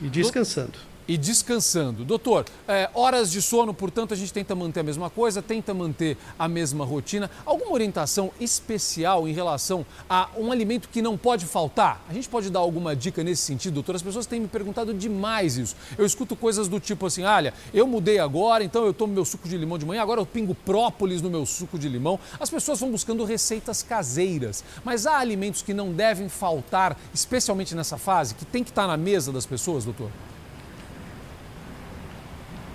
e 0.00 0.08
descansando 0.08 0.87
e 1.08 1.16
descansando. 1.16 2.04
Doutor, 2.04 2.44
é, 2.68 2.90
horas 2.92 3.32
de 3.32 3.40
sono, 3.40 3.72
portanto, 3.72 4.12
a 4.12 4.16
gente 4.16 4.30
tenta 4.30 4.54
manter 4.54 4.80
a 4.80 4.82
mesma 4.82 5.08
coisa, 5.08 5.40
tenta 5.40 5.72
manter 5.72 6.18
a 6.38 6.46
mesma 6.46 6.84
rotina. 6.84 7.30
Alguma 7.46 7.72
orientação 7.72 8.30
especial 8.38 9.26
em 9.26 9.32
relação 9.32 9.86
a 10.08 10.28
um 10.36 10.52
alimento 10.52 10.90
que 10.90 11.00
não 11.00 11.16
pode 11.16 11.46
faltar? 11.46 12.04
A 12.08 12.12
gente 12.12 12.28
pode 12.28 12.50
dar 12.50 12.60
alguma 12.60 12.94
dica 12.94 13.24
nesse 13.24 13.42
sentido, 13.42 13.74
doutor? 13.74 13.96
As 13.96 14.02
pessoas 14.02 14.26
têm 14.26 14.38
me 14.38 14.48
perguntado 14.48 14.92
demais 14.92 15.56
isso. 15.56 15.74
Eu 15.96 16.04
escuto 16.04 16.36
coisas 16.36 16.68
do 16.68 16.78
tipo 16.78 17.06
assim: 17.06 17.24
olha, 17.24 17.54
eu 17.72 17.86
mudei 17.86 18.18
agora, 18.18 18.62
então 18.62 18.84
eu 18.84 18.92
tomo 18.92 19.14
meu 19.14 19.24
suco 19.24 19.48
de 19.48 19.56
limão 19.56 19.78
de 19.78 19.86
manhã, 19.86 20.02
agora 20.02 20.20
eu 20.20 20.26
pingo 20.26 20.54
própolis 20.54 21.22
no 21.22 21.30
meu 21.30 21.46
suco 21.46 21.78
de 21.78 21.88
limão. 21.88 22.20
As 22.38 22.50
pessoas 22.50 22.80
vão 22.80 22.90
buscando 22.90 23.24
receitas 23.24 23.82
caseiras, 23.82 24.62
mas 24.84 25.06
há 25.06 25.18
alimentos 25.18 25.62
que 25.62 25.72
não 25.72 25.92
devem 25.92 26.28
faltar, 26.28 26.98
especialmente 27.14 27.74
nessa 27.74 27.96
fase, 27.96 28.34
que 28.34 28.44
tem 28.44 28.62
que 28.62 28.70
estar 28.70 28.86
na 28.86 28.96
mesa 28.96 29.32
das 29.32 29.46
pessoas, 29.46 29.84
doutor? 29.84 30.10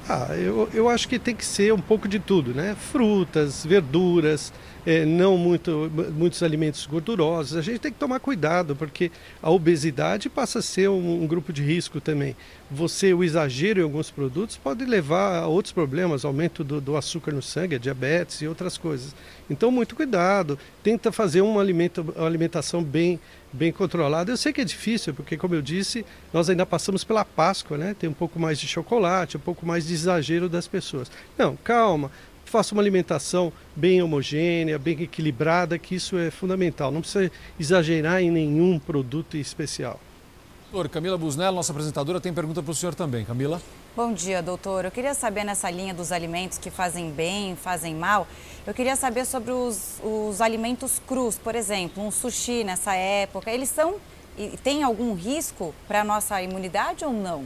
Ah, 0.07 0.35
eu, 0.35 0.69
eu 0.73 0.89
acho 0.89 1.07
que 1.07 1.17
tem 1.17 1.35
que 1.35 1.45
ser 1.45 1.73
um 1.73 1.79
pouco 1.79 2.07
de 2.07 2.19
tudo, 2.19 2.53
né? 2.53 2.75
Frutas, 2.77 3.65
verduras, 3.65 4.51
é, 4.85 5.05
não 5.05 5.37
muito, 5.37 5.91
muitos 6.13 6.43
alimentos 6.43 6.85
gordurosos. 6.85 7.57
A 7.57 7.61
gente 7.61 7.79
tem 7.79 7.91
que 7.91 7.97
tomar 7.97 8.19
cuidado, 8.19 8.75
porque 8.75 9.11
a 9.41 9.49
obesidade 9.49 10.29
passa 10.29 10.59
a 10.59 10.61
ser 10.61 10.89
um, 10.89 11.23
um, 11.23 11.27
grupo 11.27 11.53
de 11.53 11.63
risco 11.63 12.01
também. 12.01 12.35
Você, 12.69 13.13
o 13.13 13.23
exagero 13.23 13.79
em 13.79 13.83
alguns 13.83 14.11
produtos 14.11 14.57
pode 14.57 14.83
levar 14.83 15.37
a 15.37 15.47
outros 15.47 15.71
problemas, 15.71 16.25
aumento 16.25 16.63
do, 16.63 16.81
do 16.81 16.97
açúcar 16.97 17.31
no 17.31 17.41
sangue, 17.41 17.79
diabetes 17.79 18.41
e 18.41 18.47
outras 18.47 18.77
coisas. 18.77 19.15
Então, 19.49 19.71
muito 19.71 19.95
cuidado. 19.95 20.57
Tenta 20.81 21.11
fazer 21.11 21.41
uma, 21.41 21.61
alimentação 21.61 22.83
bem, 22.83 23.19
bem 23.51 23.71
controlada. 23.71 24.31
Eu 24.31 24.37
sei 24.37 24.51
que 24.51 24.61
é 24.61 24.65
difícil, 24.65 25.13
porque, 25.13 25.37
como 25.37 25.55
eu 25.55 25.61
disse, 25.61 26.05
nós 26.33 26.49
ainda 26.49 26.65
passamos 26.65 27.03
pela 27.03 27.23
Páscoa, 27.23 27.77
né? 27.77 27.95
Tem 27.97 28.09
um 28.09 28.13
pouco 28.13 28.39
mais 28.39 28.59
de 28.59 28.67
chocolate, 28.67 29.37
um 29.37 29.41
pouco 29.41 29.65
mais 29.65 29.87
de 29.87 29.93
exagero 29.93 30.49
das 30.49 30.67
pessoas. 30.67 31.11
Não, 31.37 31.55
calma 31.55 32.11
faça 32.53 32.75
uma 32.75 32.83
alimentação 32.83 33.51
bem 33.75 33.99
homogênea, 34.03 34.77
bem 34.77 35.01
equilibrada, 35.01 35.79
que 35.79 35.95
isso 35.95 36.15
é 36.15 36.29
fundamental. 36.29 36.91
Não 36.91 37.01
precisa 37.01 37.31
exagerar 37.59 38.21
em 38.21 38.29
nenhum 38.29 38.77
produto 38.77 39.35
especial. 39.35 39.99
Doutor, 40.71 40.87
Camila 40.87 41.17
Busnello, 41.17 41.55
nossa 41.55 41.71
apresentadora, 41.71 42.21
tem 42.21 42.31
pergunta 42.31 42.61
para 42.61 42.71
o 42.71 42.75
senhor 42.75 42.93
também. 42.93 43.25
Camila? 43.25 43.59
Bom 43.95 44.13
dia, 44.13 44.39
doutor. 44.43 44.85
Eu 44.85 44.91
queria 44.91 45.15
saber 45.15 45.43
nessa 45.43 45.67
linha 45.71 45.95
dos 45.95 46.11
alimentos 46.11 46.59
que 46.59 46.69
fazem 46.69 47.09
bem, 47.09 47.55
fazem 47.55 47.95
mal, 47.95 48.27
eu 48.67 48.73
queria 48.73 48.95
saber 48.95 49.25
sobre 49.25 49.51
os, 49.51 49.99
os 50.03 50.39
alimentos 50.39 51.01
crus, 51.07 51.39
por 51.39 51.55
exemplo, 51.55 52.05
um 52.05 52.11
sushi 52.11 52.63
nessa 52.63 52.93
época. 52.93 53.49
Eles 53.49 53.69
são 53.69 53.95
e 54.37 54.57
tem 54.57 54.83
algum 54.83 55.15
risco 55.15 55.73
para 55.87 56.01
a 56.01 56.03
nossa 56.03 56.39
imunidade 56.39 57.03
ou 57.03 57.13
não? 57.13 57.45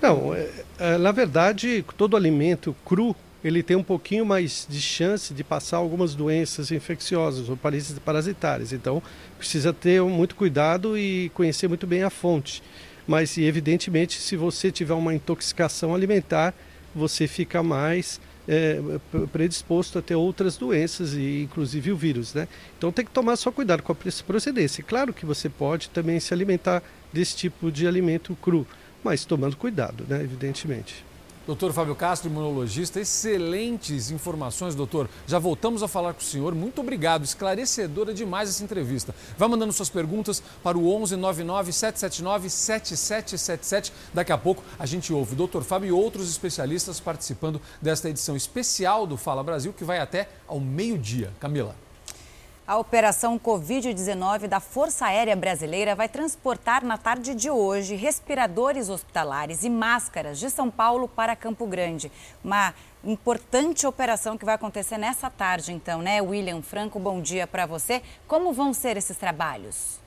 Não, 0.00 0.34
é, 0.34 0.48
é, 0.78 0.98
na 0.98 1.12
verdade, 1.12 1.84
todo 1.96 2.16
alimento 2.16 2.74
cru 2.84 3.14
ele 3.42 3.62
tem 3.62 3.76
um 3.76 3.82
pouquinho 3.82 4.26
mais 4.26 4.66
de 4.68 4.80
chance 4.80 5.32
de 5.32 5.44
passar 5.44 5.76
algumas 5.76 6.14
doenças 6.14 6.72
infecciosas 6.72 7.48
ou 7.48 7.56
parasitárias. 8.04 8.72
Então, 8.72 9.02
precisa 9.36 9.72
ter 9.72 10.02
muito 10.02 10.34
cuidado 10.34 10.98
e 10.98 11.30
conhecer 11.34 11.68
muito 11.68 11.86
bem 11.86 12.02
a 12.02 12.10
fonte. 12.10 12.62
Mas, 13.06 13.38
evidentemente, 13.38 14.20
se 14.20 14.36
você 14.36 14.72
tiver 14.72 14.94
uma 14.94 15.14
intoxicação 15.14 15.94
alimentar, 15.94 16.52
você 16.94 17.28
fica 17.28 17.62
mais 17.62 18.20
é, 18.46 18.80
predisposto 19.32 19.98
a 19.98 20.02
ter 20.02 20.16
outras 20.16 20.56
doenças, 20.56 21.14
e 21.14 21.42
inclusive 21.42 21.92
o 21.92 21.96
vírus. 21.96 22.34
Né? 22.34 22.48
Então, 22.76 22.90
tem 22.90 23.04
que 23.04 23.10
tomar 23.12 23.36
só 23.36 23.52
cuidado 23.52 23.84
com 23.84 23.92
a 23.92 23.96
procedência. 24.26 24.82
Claro 24.82 25.12
que 25.12 25.24
você 25.24 25.48
pode 25.48 25.90
também 25.90 26.18
se 26.18 26.34
alimentar 26.34 26.82
desse 27.12 27.36
tipo 27.36 27.70
de 27.70 27.86
alimento 27.86 28.36
cru 28.42 28.66
mas 29.02 29.24
tomando 29.24 29.56
cuidado, 29.56 30.04
né, 30.08 30.22
evidentemente. 30.22 31.08
Doutor 31.48 31.72
Fábio 31.72 31.94
Castro, 31.94 32.28
imunologista, 32.28 33.00
excelentes 33.00 34.10
informações, 34.10 34.74
doutor. 34.74 35.08
Já 35.26 35.38
voltamos 35.38 35.82
a 35.82 35.88
falar 35.88 36.12
com 36.12 36.20
o 36.20 36.22
senhor. 36.22 36.54
Muito 36.54 36.82
obrigado, 36.82 37.24
esclarecedora 37.24 38.12
demais 38.12 38.50
essa 38.50 38.62
entrevista. 38.62 39.14
Vá 39.38 39.48
mandando 39.48 39.72
suas 39.72 39.88
perguntas 39.88 40.42
para 40.62 40.76
o 40.76 40.94
11 40.94 41.16
99 41.16 41.72
779 41.72 42.50
7777. 42.50 43.94
Daqui 44.12 44.30
a 44.30 44.36
pouco 44.36 44.62
a 44.78 44.84
gente 44.84 45.10
ouve 45.10 45.32
o 45.32 45.36
doutor 45.36 45.64
Fábio 45.64 45.88
e 45.88 45.92
outros 45.92 46.28
especialistas 46.28 47.00
participando 47.00 47.62
desta 47.80 48.10
edição 48.10 48.36
especial 48.36 49.06
do 49.06 49.16
Fala 49.16 49.42
Brasil, 49.42 49.72
que 49.72 49.84
vai 49.84 50.00
até 50.00 50.28
ao 50.46 50.60
meio-dia. 50.60 51.32
Camila. 51.40 51.87
A 52.68 52.76
operação 52.76 53.38
Covid-19 53.38 54.46
da 54.46 54.60
Força 54.60 55.06
Aérea 55.06 55.34
Brasileira 55.34 55.96
vai 55.96 56.06
transportar 56.06 56.84
na 56.84 56.98
tarde 56.98 57.34
de 57.34 57.48
hoje 57.48 57.94
respiradores 57.94 58.90
hospitalares 58.90 59.64
e 59.64 59.70
máscaras 59.70 60.38
de 60.38 60.50
São 60.50 60.70
Paulo 60.70 61.08
para 61.08 61.34
Campo 61.34 61.66
Grande. 61.66 62.12
Uma 62.44 62.74
importante 63.02 63.86
operação 63.86 64.36
que 64.36 64.44
vai 64.44 64.54
acontecer 64.54 64.98
nessa 64.98 65.30
tarde, 65.30 65.72
então, 65.72 66.02
né? 66.02 66.20
William 66.20 66.60
Franco, 66.60 66.98
bom 66.98 67.22
dia 67.22 67.46
para 67.46 67.64
você. 67.64 68.02
Como 68.26 68.52
vão 68.52 68.74
ser 68.74 68.98
esses 68.98 69.16
trabalhos? 69.16 69.98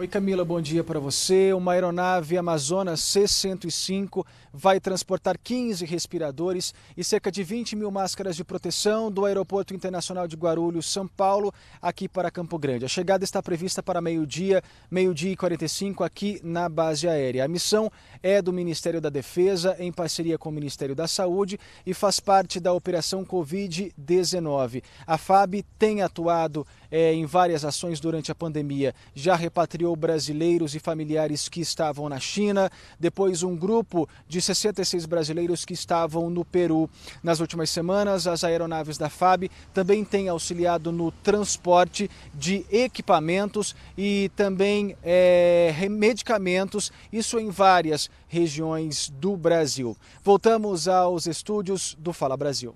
Oi 0.00 0.08
Camila, 0.08 0.46
bom 0.46 0.62
dia 0.62 0.82
para 0.82 0.98
você. 0.98 1.52
Uma 1.52 1.72
aeronave 1.72 2.38
Amazonas 2.38 3.02
C-105 3.02 4.24
vai 4.50 4.80
transportar 4.80 5.36
15 5.38 5.84
respiradores 5.84 6.72
e 6.96 7.04
cerca 7.04 7.30
de 7.30 7.42
20 7.42 7.76
mil 7.76 7.90
máscaras 7.90 8.34
de 8.34 8.42
proteção 8.42 9.12
do 9.12 9.26
Aeroporto 9.26 9.74
Internacional 9.74 10.26
de 10.26 10.36
Guarulhos, 10.36 10.90
São 10.90 11.06
Paulo, 11.06 11.52
aqui 11.82 12.08
para 12.08 12.30
Campo 12.30 12.58
Grande. 12.58 12.86
A 12.86 12.88
chegada 12.88 13.24
está 13.24 13.42
prevista 13.42 13.82
para 13.82 14.00
meio-dia, 14.00 14.62
meio-dia 14.90 15.32
e 15.32 15.36
45 15.36 16.02
aqui 16.02 16.40
na 16.42 16.66
base 16.66 17.06
aérea. 17.06 17.44
A 17.44 17.48
missão 17.48 17.92
é 18.22 18.40
do 18.40 18.54
Ministério 18.54 19.02
da 19.02 19.10
Defesa, 19.10 19.76
em 19.78 19.92
parceria 19.92 20.38
com 20.38 20.48
o 20.48 20.52
Ministério 20.52 20.94
da 20.94 21.06
Saúde, 21.06 21.60
e 21.84 21.92
faz 21.92 22.18
parte 22.20 22.58
da 22.58 22.72
Operação 22.72 23.22
Covid-19. 23.22 24.82
A 25.06 25.18
FAB 25.18 25.62
tem 25.78 26.00
atuado 26.00 26.66
é, 26.90 27.12
em 27.12 27.24
várias 27.26 27.64
ações 27.64 28.00
durante 28.00 28.30
a 28.30 28.34
pandemia. 28.34 28.94
Já 29.14 29.36
repatriou 29.36 29.94
brasileiros 29.94 30.74
e 30.74 30.78
familiares 30.78 31.48
que 31.48 31.60
estavam 31.60 32.08
na 32.08 32.18
China, 32.18 32.70
depois 32.98 33.42
um 33.42 33.56
grupo 33.56 34.08
de 34.28 34.40
66 34.40 35.06
brasileiros 35.06 35.64
que 35.64 35.74
estavam 35.74 36.28
no 36.28 36.44
Peru. 36.44 36.88
Nas 37.22 37.40
últimas 37.40 37.70
semanas, 37.70 38.26
as 38.26 38.44
aeronaves 38.44 38.98
da 38.98 39.08
FAB 39.08 39.50
também 39.72 40.04
têm 40.04 40.28
auxiliado 40.28 40.90
no 40.90 41.10
transporte 41.10 42.10
de 42.34 42.64
equipamentos 42.70 43.74
e 43.96 44.30
também 44.34 44.96
é, 45.02 45.74
medicamentos, 45.88 46.92
isso 47.12 47.38
em 47.38 47.50
várias 47.50 48.10
regiões 48.28 49.10
do 49.18 49.36
Brasil. 49.36 49.96
Voltamos 50.22 50.88
aos 50.88 51.26
estúdios 51.26 51.96
do 51.98 52.12
Fala 52.12 52.36
Brasil. 52.36 52.74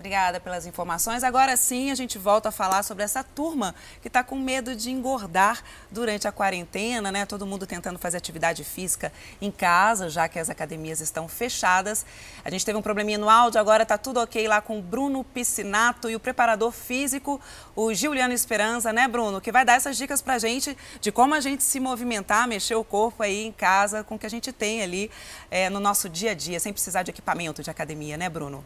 Obrigada 0.00 0.40
pelas 0.40 0.64
informações. 0.64 1.22
Agora 1.22 1.54
sim, 1.58 1.90
a 1.90 1.94
gente 1.94 2.16
volta 2.16 2.48
a 2.48 2.52
falar 2.52 2.82
sobre 2.82 3.04
essa 3.04 3.22
turma 3.22 3.74
que 4.00 4.08
está 4.08 4.24
com 4.24 4.34
medo 4.34 4.74
de 4.74 4.90
engordar 4.90 5.62
durante 5.90 6.26
a 6.26 6.32
quarentena, 6.32 7.12
né? 7.12 7.26
Todo 7.26 7.44
mundo 7.44 7.66
tentando 7.66 7.98
fazer 7.98 8.16
atividade 8.16 8.64
física 8.64 9.12
em 9.42 9.50
casa, 9.50 10.08
já 10.08 10.26
que 10.26 10.38
as 10.38 10.48
academias 10.48 11.02
estão 11.02 11.28
fechadas. 11.28 12.06
A 12.42 12.48
gente 12.48 12.64
teve 12.64 12.78
um 12.78 12.82
probleminha 12.82 13.18
no 13.18 13.28
áudio, 13.28 13.60
agora 13.60 13.82
está 13.82 13.98
tudo 13.98 14.20
ok 14.20 14.48
lá 14.48 14.62
com 14.62 14.78
o 14.78 14.82
Bruno 14.82 15.22
Piscinato 15.22 16.08
e 16.08 16.16
o 16.16 16.20
preparador 16.20 16.72
físico, 16.72 17.38
o 17.76 17.92
Giuliano 17.92 18.32
Esperança, 18.32 18.94
né, 18.94 19.06
Bruno? 19.06 19.38
Que 19.38 19.52
vai 19.52 19.66
dar 19.66 19.74
essas 19.74 19.98
dicas 19.98 20.22
para 20.22 20.36
a 20.36 20.38
gente 20.38 20.74
de 20.98 21.12
como 21.12 21.34
a 21.34 21.40
gente 21.40 21.62
se 21.62 21.78
movimentar, 21.78 22.48
mexer 22.48 22.74
o 22.74 22.82
corpo 22.82 23.22
aí 23.22 23.44
em 23.44 23.52
casa 23.52 24.02
com 24.02 24.14
o 24.14 24.18
que 24.18 24.24
a 24.24 24.30
gente 24.30 24.50
tem 24.50 24.80
ali 24.80 25.10
é, 25.50 25.68
no 25.68 25.78
nosso 25.78 26.08
dia 26.08 26.30
a 26.30 26.34
dia, 26.34 26.58
sem 26.58 26.72
precisar 26.72 27.02
de 27.02 27.10
equipamento 27.10 27.62
de 27.62 27.68
academia, 27.68 28.16
né, 28.16 28.30
Bruno? 28.30 28.64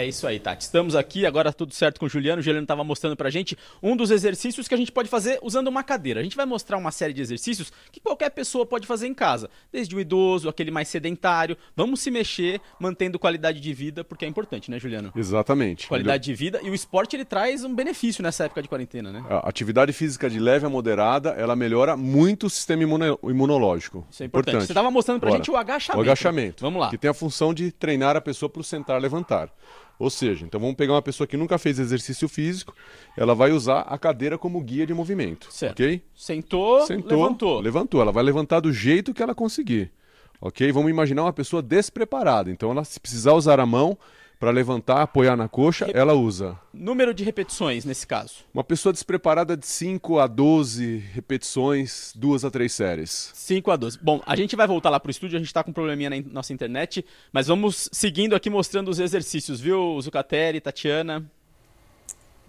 É 0.00 0.06
isso 0.06 0.26
aí, 0.26 0.40
Tati. 0.40 0.62
Estamos 0.62 0.96
aqui, 0.96 1.26
agora 1.26 1.52
tudo 1.52 1.74
certo 1.74 2.00
com 2.00 2.06
o 2.06 2.08
Juliano. 2.08 2.40
O 2.40 2.42
Juliano 2.42 2.64
estava 2.64 2.82
mostrando 2.82 3.14
pra 3.14 3.28
gente 3.28 3.54
um 3.82 3.94
dos 3.94 4.10
exercícios 4.10 4.66
que 4.66 4.72
a 4.72 4.76
gente 4.78 4.90
pode 4.90 5.10
fazer 5.10 5.38
usando 5.42 5.68
uma 5.68 5.82
cadeira. 5.82 6.20
A 6.20 6.22
gente 6.22 6.34
vai 6.34 6.46
mostrar 6.46 6.78
uma 6.78 6.90
série 6.90 7.12
de 7.12 7.20
exercícios 7.20 7.70
que 7.92 8.00
qualquer 8.00 8.30
pessoa 8.30 8.64
pode 8.64 8.86
fazer 8.86 9.08
em 9.08 9.12
casa, 9.12 9.50
desde 9.70 9.94
o 9.94 10.00
idoso, 10.00 10.48
aquele 10.48 10.70
mais 10.70 10.88
sedentário. 10.88 11.54
Vamos 11.76 12.00
se 12.00 12.10
mexer, 12.10 12.62
mantendo 12.80 13.18
qualidade 13.18 13.60
de 13.60 13.74
vida, 13.74 14.02
porque 14.02 14.24
é 14.24 14.28
importante, 14.28 14.70
né, 14.70 14.78
Juliano? 14.78 15.12
Exatamente. 15.14 15.86
Qualidade 15.86 16.24
de 16.24 16.32
vida 16.32 16.60
e 16.62 16.70
o 16.70 16.74
esporte 16.74 17.14
ele 17.14 17.26
traz 17.26 17.62
um 17.62 17.74
benefício 17.74 18.22
nessa 18.22 18.44
época 18.44 18.62
de 18.62 18.70
quarentena, 18.70 19.12
né? 19.12 19.22
A 19.28 19.50
atividade 19.50 19.92
física 19.92 20.30
de 20.30 20.40
leve 20.40 20.64
a 20.64 20.70
moderada, 20.70 21.32
ela 21.32 21.54
melhora 21.54 21.94
muito 21.94 22.46
o 22.46 22.50
sistema 22.50 22.82
imunológico. 22.82 24.06
Isso 24.10 24.22
é 24.22 24.24
importante. 24.24 24.54
importante. 24.54 24.66
Você 24.66 24.72
estava 24.72 24.90
mostrando 24.90 25.20
pra 25.20 25.28
Bora. 25.28 25.38
gente 25.40 25.50
o 25.50 25.58
agachamento. 25.58 25.98
O 25.98 26.00
agachamento. 26.00 26.62
Vamos 26.62 26.80
lá. 26.80 26.88
Que 26.88 26.96
tem 26.96 27.10
a 27.10 27.14
função 27.14 27.52
de 27.52 27.70
treinar 27.70 28.16
a 28.16 28.20
pessoa 28.22 28.48
para 28.48 28.60
o 28.62 28.64
sentar 28.64 28.98
levantar. 28.98 29.52
Ou 30.00 30.08
seja, 30.08 30.46
então 30.46 30.58
vamos 30.58 30.76
pegar 30.76 30.94
uma 30.94 31.02
pessoa 31.02 31.26
que 31.26 31.36
nunca 31.36 31.58
fez 31.58 31.78
exercício 31.78 32.26
físico, 32.26 32.74
ela 33.14 33.34
vai 33.34 33.52
usar 33.52 33.80
a 33.80 33.98
cadeira 33.98 34.38
como 34.38 34.58
guia 34.62 34.86
de 34.86 34.94
movimento. 34.94 35.52
Certo. 35.52 35.72
Ok? 35.72 36.02
Sentou, 36.16 36.86
Sentou, 36.86 37.18
levantou. 37.18 37.60
Levantou. 37.60 38.00
Ela 38.00 38.10
vai 38.10 38.24
levantar 38.24 38.60
do 38.60 38.72
jeito 38.72 39.12
que 39.12 39.22
ela 39.22 39.34
conseguir. 39.34 39.92
Ok? 40.40 40.72
Vamos 40.72 40.90
imaginar 40.90 41.24
uma 41.24 41.34
pessoa 41.34 41.60
despreparada. 41.60 42.50
Então, 42.50 42.70
ela, 42.70 42.82
se 42.82 42.98
precisar 42.98 43.34
usar 43.34 43.60
a 43.60 43.66
mão, 43.66 43.98
para 44.40 44.50
levantar, 44.50 45.02
apoiar 45.02 45.36
na 45.36 45.48
coxa, 45.48 45.84
Rep... 45.84 45.94
ela 45.94 46.14
usa. 46.14 46.58
Número 46.72 47.12
de 47.12 47.22
repetições 47.22 47.84
nesse 47.84 48.06
caso? 48.06 48.36
Uma 48.54 48.64
pessoa 48.64 48.90
despreparada 48.90 49.54
de 49.54 49.66
5 49.66 50.18
a 50.18 50.26
12 50.26 50.96
repetições, 51.12 52.14
duas 52.16 52.42
a 52.42 52.50
três 52.50 52.72
séries. 52.72 53.30
5 53.34 53.70
a 53.70 53.76
12. 53.76 53.98
Bom, 54.00 54.22
a 54.24 54.34
gente 54.34 54.56
vai 54.56 54.66
voltar 54.66 54.88
lá 54.88 54.98
pro 54.98 55.10
estúdio, 55.10 55.36
a 55.36 55.38
gente 55.38 55.48
está 55.48 55.62
com 55.62 55.70
um 55.70 55.74
probleminha 55.74 56.08
na 56.08 56.16
nossa 56.32 56.54
internet, 56.54 57.04
mas 57.30 57.48
vamos 57.48 57.90
seguindo 57.92 58.34
aqui 58.34 58.48
mostrando 58.48 58.88
os 58.88 58.98
exercícios, 58.98 59.60
viu, 59.60 60.00
Zucateri, 60.00 60.58
Tatiana? 60.58 61.30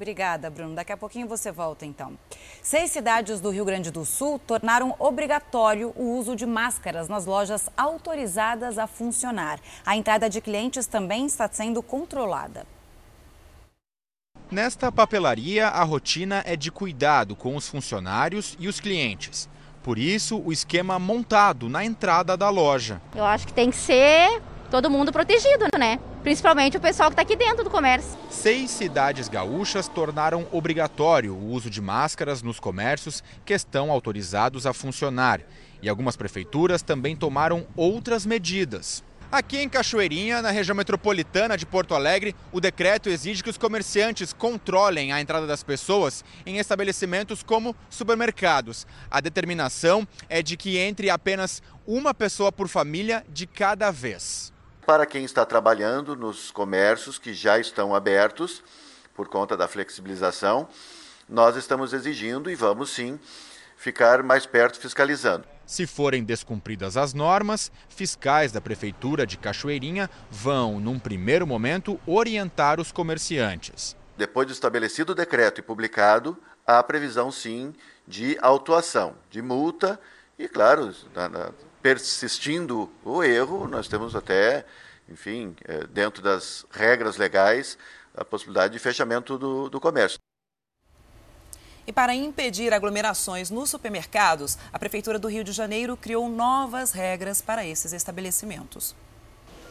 Obrigada, 0.02 0.50
Bruno. 0.50 0.74
Daqui 0.74 0.92
a 0.92 0.98
pouquinho 0.98 1.28
você 1.28 1.52
volta, 1.52 1.86
então. 1.86 2.18
Seis 2.64 2.90
cidades 2.90 3.40
do 3.40 3.52
Rio 3.52 3.64
Grande 3.64 3.92
do 3.92 4.04
Sul 4.04 4.40
tornaram 4.40 4.96
obrigatório 4.98 5.94
o 5.96 6.18
uso 6.18 6.36
de 6.36 6.44
máscaras 6.44 7.08
nas 7.08 7.28
lojas 7.28 7.70
autorizadas 7.78 8.80
a 8.80 8.88
funcionar. 8.88 9.60
A 9.86 9.96
entrada 9.96 10.28
de 10.28 10.42
clientes 10.42 10.88
também 10.88 11.28
está 11.28 11.48
sendo 11.48 11.84
controlada. 11.84 12.66
Nesta 14.50 14.92
papelaria, 14.92 15.68
a 15.68 15.84
rotina 15.84 16.42
é 16.48 16.56
de 16.56 16.72
cuidado 16.72 17.36
com 17.36 17.56
os 17.56 17.70
funcionários 17.70 18.58
e 18.60 18.68
os 18.68 18.80
clientes. 18.80 19.48
Por 19.84 20.00
isso, 20.00 20.42
o 20.44 20.52
esquema 20.52 20.98
montado 20.98 21.70
na 21.70 21.86
entrada 21.86 22.36
da 22.36 22.50
loja. 22.50 23.00
Eu 23.16 23.24
acho 23.24 23.46
que 23.46 23.54
tem 23.54 23.70
que 23.70 23.78
ser 23.78 24.42
todo 24.72 24.90
mundo 24.90 25.12
protegido, 25.12 25.66
né? 25.78 26.00
Principalmente 26.24 26.78
o 26.78 26.80
pessoal 26.80 27.10
que 27.10 27.14
está 27.14 27.22
aqui 27.24 27.36
dentro 27.36 27.64
do 27.64 27.70
comércio. 27.70 28.18
Seis 28.30 28.72
cidades 28.72 29.28
gaúchas 29.28 29.90
tornaram 29.90 30.48
obrigatório 30.50 31.34
o 31.34 31.52
uso 31.52 31.70
de 31.70 31.82
máscaras 31.82 32.42
nos 32.42 32.60
comércios 32.60 33.22
que 33.46 33.54
estão 33.54 33.92
autorizados 33.92 34.66
a 34.66 34.74
funcionar. 34.74 35.42
E 35.82 35.90
algumas 35.90 36.16
prefeituras 36.16 36.82
também 36.82 37.18
tomaram 37.18 37.68
outras 37.76 38.26
medidas. 38.26 39.04
Aqui 39.30 39.58
em 39.58 39.70
Cachoeirinha, 39.70 40.42
na 40.42 40.52
região 40.52 40.76
metropolitana 40.76 41.58
de 41.58 41.66
Porto 41.66 41.96
Alegre, 41.96 42.36
o 42.52 42.60
decreto 42.60 43.10
exige 43.10 43.44
que 43.44 43.50
os 43.50 43.58
comerciantes 43.58 44.34
controlem 44.34 45.12
a 45.12 45.22
entrada 45.22 45.48
das 45.48 45.64
pessoas 45.64 46.24
em 46.46 46.58
estabelecimentos 46.58 47.42
como 47.42 47.76
supermercados. 47.90 48.86
A 49.10 49.20
determinação 49.20 50.08
é 50.30 50.42
de 50.42 50.56
que 50.56 50.78
entre 50.78 51.10
apenas 51.10 51.62
uma 51.88 52.14
pessoa 52.14 52.52
por 52.52 52.68
família 52.68 53.26
de 53.30 53.48
cada 53.48 53.90
vez 53.90 54.51
para 54.92 55.06
quem 55.06 55.24
está 55.24 55.46
trabalhando 55.46 56.18
nos 56.18 56.52
comércios 56.52 57.18
que 57.18 57.34
já 57.34 57.58
estão 57.58 57.96
abertos 57.96 58.62
por 59.16 59.30
conta 59.30 59.56
da 59.56 59.66
flexibilização, 59.66 60.68
nós 61.30 61.56
estamos 61.56 61.94
exigindo 61.94 62.52
e 62.52 62.56
vamos 62.56 62.90
sim 62.90 63.18
ficar 63.78 64.22
mais 64.22 64.46
perto 64.46 64.78
fiscalizando. 64.78 65.46
Se 65.66 65.88
forem 65.88 66.26
descumpridas 66.26 66.98
as 66.98 67.14
normas, 67.14 67.72
fiscais 67.88 68.52
da 68.52 68.60
Prefeitura 68.60 69.26
de 69.26 69.38
Cachoeirinha 69.38 70.10
vão, 70.30 70.78
num 70.78 71.00
primeiro 71.00 71.48
momento, 71.48 71.98
orientar 72.06 72.78
os 72.78 72.92
comerciantes. 72.92 73.96
Depois 74.18 74.46
do 74.46 74.52
estabelecido 74.52 75.14
o 75.14 75.16
decreto 75.16 75.60
e 75.60 75.62
publicado, 75.62 76.38
há 76.68 76.84
previsão 76.84 77.32
sim 77.32 77.74
de 78.06 78.38
autuação, 78.42 79.16
de 79.30 79.42
multa 79.42 79.98
e, 80.38 80.50
claro, 80.50 80.94
na, 81.16 81.30
na, 81.30 81.52
persistindo 81.82 82.90
o 83.04 83.24
erro, 83.24 83.68
nós 83.68 83.88
temos 83.88 84.16
até, 84.16 84.66
enfim, 85.10 85.56
é, 85.66 85.86
dentro 85.88 86.22
das 86.22 86.66
regras 86.72 87.18
legais, 87.18 87.78
a 88.16 88.24
possibilidade 88.24 88.74
de 88.74 88.80
fechamento 88.80 89.38
do, 89.38 89.70
do 89.70 89.80
comércio. 89.80 90.18
E 91.86 91.92
para 91.92 92.14
impedir 92.14 92.74
aglomerações 92.74 93.50
nos 93.50 93.70
supermercados, 93.70 94.58
a 94.72 94.78
Prefeitura 94.78 95.18
do 95.18 95.28
Rio 95.28 95.44
de 95.44 95.52
Janeiro 95.52 95.98
criou 95.98 96.30
novas 96.30 96.92
regras 96.92 97.42
para 97.42 97.66
esses 97.66 97.92
estabelecimentos. 97.92 98.96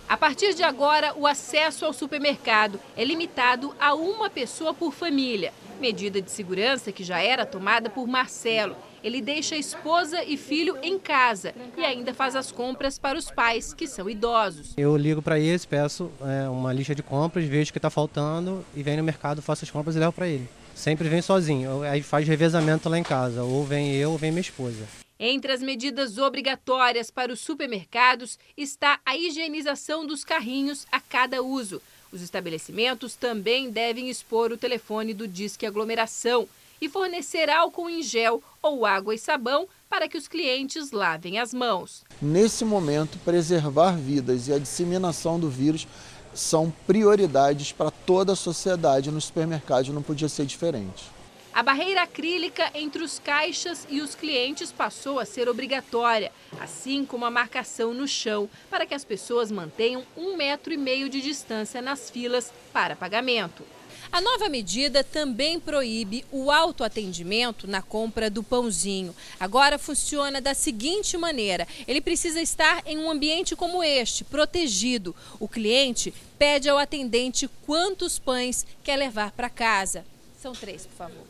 A 0.08 0.16
partir 0.16 0.54
de 0.54 0.64
agora, 0.64 1.14
o 1.14 1.24
acesso 1.24 1.86
ao 1.86 1.92
supermercado 1.92 2.80
é 2.96 3.04
limitado 3.04 3.72
a 3.78 3.94
uma 3.94 4.28
pessoa 4.28 4.74
por 4.74 4.92
família. 4.92 5.54
Medida 5.80 6.20
de 6.20 6.32
segurança 6.32 6.90
que 6.90 7.04
já 7.04 7.20
era 7.20 7.46
tomada 7.46 7.88
por 7.88 8.08
Marcelo. 8.08 8.76
Ele 9.02 9.22
deixa 9.22 9.56
esposa 9.56 10.22
e 10.24 10.36
filho 10.36 10.77
em 10.82 10.98
casa 10.98 11.55
e 11.77 11.82
ainda 11.82 12.12
faz 12.12 12.36
as 12.36 12.52
compras 12.52 12.98
para 12.98 13.18
os 13.18 13.31
pais, 13.31 13.72
que 13.72 13.86
são 13.86 14.10
idosos. 14.10 14.74
Eu 14.77 14.97
ligo 14.97 15.22
para 15.22 15.39
eles, 15.39 15.64
peço 15.64 16.10
é, 16.20 16.48
uma 16.48 16.72
lista 16.72 16.94
de 16.94 17.02
compras, 17.02 17.44
vejo 17.47 17.70
o 17.70 17.72
que 17.72 17.78
está 17.78 17.89
faltando 17.89 18.64
e 18.77 18.82
venho 18.82 18.98
no 18.98 19.05
mercado, 19.05 19.40
faço 19.40 19.64
as 19.64 19.70
compras 19.70 19.97
e 19.97 19.98
levo 19.98 20.12
para 20.12 20.28
ele. 20.28 20.47
Sempre 20.74 21.09
vem 21.09 21.22
sozinho, 21.22 21.82
aí 21.82 22.02
faz 22.02 22.27
revezamento 22.28 22.89
lá 22.89 22.98
em 22.98 23.02
casa, 23.02 23.43
ou 23.43 23.64
vem 23.64 23.94
eu 23.94 24.12
ou 24.12 24.18
vem 24.18 24.31
minha 24.31 24.40
esposa. 24.40 24.86
Entre 25.18 25.52
as 25.52 25.62
medidas 25.62 26.16
obrigatórias 26.16 27.10
para 27.10 27.32
os 27.32 27.40
supermercados 27.40 28.39
está 28.56 28.98
a 29.05 29.16
higienização 29.16 30.06
dos 30.06 30.24
carrinhos 30.24 30.86
a 30.90 31.01
cada 31.01 31.43
uso. 31.43 31.82
Os 32.12 32.22
estabelecimentos 32.22 33.14
também 33.14 33.70
devem 33.70 34.09
expor 34.09 34.51
o 34.51 34.56
telefone 34.56 35.14
do 35.14 35.28
Disque 35.28 35.66
Aglomeração 35.66 36.48
e 36.81 36.89
fornecer 36.89 37.51
álcool 37.51 37.89
em 37.89 38.02
gel 38.02 38.43
ou 38.62 38.86
água 38.86 39.15
e 39.15 39.19
sabão 39.19 39.69
para 39.89 40.09
que 40.09 40.16
os 40.16 40.28
clientes 40.28 40.93
lavem 40.93 41.39
as 41.39 41.52
mãos. 41.52 42.05
Nesse 42.20 42.65
momento, 42.65 43.19
preservar 43.24 43.97
vidas 43.97 44.48
e 44.48 44.52
a 44.52 44.59
disseminação 44.59 45.39
do 45.39 45.51
vírus 45.51 45.86
são 46.32 46.73
prioridades 46.86 47.73
para 47.73 47.90
toda 47.90 48.32
a 48.32 48.36
sociedade 48.36 49.11
no 49.11 49.20
supermercado, 49.20 49.93
não 49.93 50.02
podia 50.02 50.28
ser 50.28 50.47
diferente. 50.47 51.05
A 51.52 51.65
barreira 51.65 52.02
acrílica 52.02 52.70
entre 52.74 53.02
os 53.02 53.19
caixas 53.19 53.85
e 53.90 54.01
os 54.01 54.15
clientes 54.15 54.70
passou 54.70 55.19
a 55.19 55.24
ser 55.24 55.48
obrigatória, 55.48 56.31
assim 56.61 57.05
como 57.05 57.24
a 57.24 57.31
marcação 57.31 57.93
no 57.93 58.07
chão, 58.07 58.48
para 58.70 58.86
que 58.86 58.94
as 58.94 59.05
pessoas 59.05 59.51
mantenham 59.51 60.05
um 60.16 60.36
metro 60.36 60.73
e 60.73 60.77
meio 60.77 61.09
de 61.09 61.20
distância 61.20 61.82
nas 61.82 62.09
filas 62.09 62.52
para 62.73 62.94
pagamento. 62.94 63.65
A 64.12 64.20
nova 64.20 64.48
medida 64.48 65.04
também 65.04 65.60
proíbe 65.60 66.24
o 66.32 66.50
autoatendimento 66.50 67.68
na 67.68 67.80
compra 67.80 68.28
do 68.28 68.42
pãozinho. 68.42 69.14
Agora 69.38 69.78
funciona 69.78 70.40
da 70.40 70.52
seguinte 70.52 71.16
maneira: 71.16 71.66
ele 71.86 72.00
precisa 72.00 72.40
estar 72.40 72.82
em 72.86 72.98
um 72.98 73.08
ambiente 73.08 73.54
como 73.54 73.84
este, 73.84 74.24
protegido. 74.24 75.14
O 75.38 75.46
cliente 75.46 76.12
pede 76.36 76.68
ao 76.68 76.76
atendente 76.76 77.48
quantos 77.64 78.18
pães 78.18 78.66
quer 78.82 78.96
levar 78.96 79.30
para 79.30 79.48
casa. 79.48 80.04
São 80.42 80.52
três, 80.52 80.86
por 80.86 80.96
favor. 80.96 81.30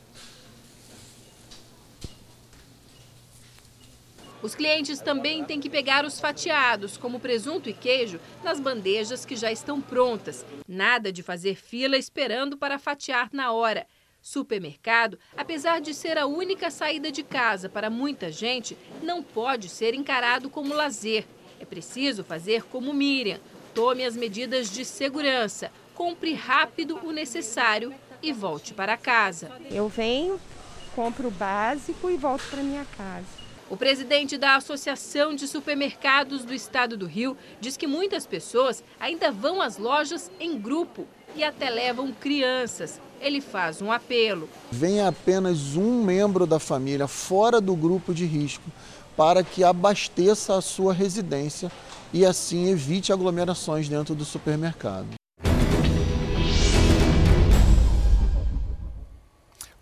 Os 4.42 4.54
clientes 4.54 5.00
também 5.00 5.44
têm 5.44 5.60
que 5.60 5.68
pegar 5.68 6.04
os 6.04 6.18
fatiados, 6.18 6.96
como 6.96 7.20
presunto 7.20 7.68
e 7.68 7.74
queijo, 7.74 8.18
nas 8.42 8.58
bandejas 8.58 9.26
que 9.26 9.36
já 9.36 9.52
estão 9.52 9.80
prontas. 9.80 10.46
Nada 10.66 11.12
de 11.12 11.22
fazer 11.22 11.56
fila 11.56 11.96
esperando 11.96 12.56
para 12.56 12.78
fatiar 12.78 13.28
na 13.32 13.52
hora. 13.52 13.86
Supermercado, 14.22 15.18
apesar 15.36 15.80
de 15.80 15.92
ser 15.92 16.16
a 16.16 16.26
única 16.26 16.70
saída 16.70 17.10
de 17.12 17.22
casa 17.22 17.68
para 17.68 17.90
muita 17.90 18.30
gente, 18.30 18.76
não 19.02 19.22
pode 19.22 19.68
ser 19.68 19.94
encarado 19.94 20.48
como 20.48 20.74
lazer. 20.74 21.26
É 21.58 21.64
preciso 21.64 22.24
fazer 22.24 22.64
como 22.64 22.94
Miriam. 22.94 23.40
Tome 23.74 24.04
as 24.04 24.16
medidas 24.16 24.70
de 24.70 24.84
segurança, 24.84 25.70
compre 25.94 26.32
rápido 26.32 26.98
o 27.02 27.12
necessário 27.12 27.94
e 28.22 28.32
volte 28.32 28.74
para 28.74 28.96
casa. 28.96 29.50
Eu 29.70 29.88
venho, 29.88 30.40
compro 30.94 31.28
o 31.28 31.30
básico 31.30 32.10
e 32.10 32.16
volto 32.16 32.44
para 32.50 32.62
minha 32.62 32.84
casa. 32.96 33.39
O 33.70 33.76
presidente 33.76 34.36
da 34.36 34.56
Associação 34.56 35.32
de 35.32 35.46
Supermercados 35.46 36.44
do 36.44 36.52
Estado 36.52 36.96
do 36.96 37.06
Rio 37.06 37.36
diz 37.60 37.76
que 37.76 37.86
muitas 37.86 38.26
pessoas 38.26 38.82
ainda 38.98 39.30
vão 39.30 39.62
às 39.62 39.78
lojas 39.78 40.28
em 40.40 40.58
grupo 40.58 41.06
e 41.36 41.44
até 41.44 41.70
levam 41.70 42.10
crianças. 42.10 43.00
Ele 43.20 43.40
faz 43.40 43.80
um 43.80 43.92
apelo. 43.92 44.48
Venha 44.72 45.06
apenas 45.06 45.76
um 45.76 46.02
membro 46.02 46.48
da 46.48 46.58
família 46.58 47.06
fora 47.06 47.60
do 47.60 47.76
grupo 47.76 48.12
de 48.12 48.26
risco 48.26 48.64
para 49.16 49.44
que 49.44 49.62
abasteça 49.62 50.56
a 50.56 50.60
sua 50.60 50.92
residência 50.92 51.70
e 52.12 52.26
assim 52.26 52.70
evite 52.70 53.12
aglomerações 53.12 53.88
dentro 53.88 54.16
do 54.16 54.24
supermercado. 54.24 55.19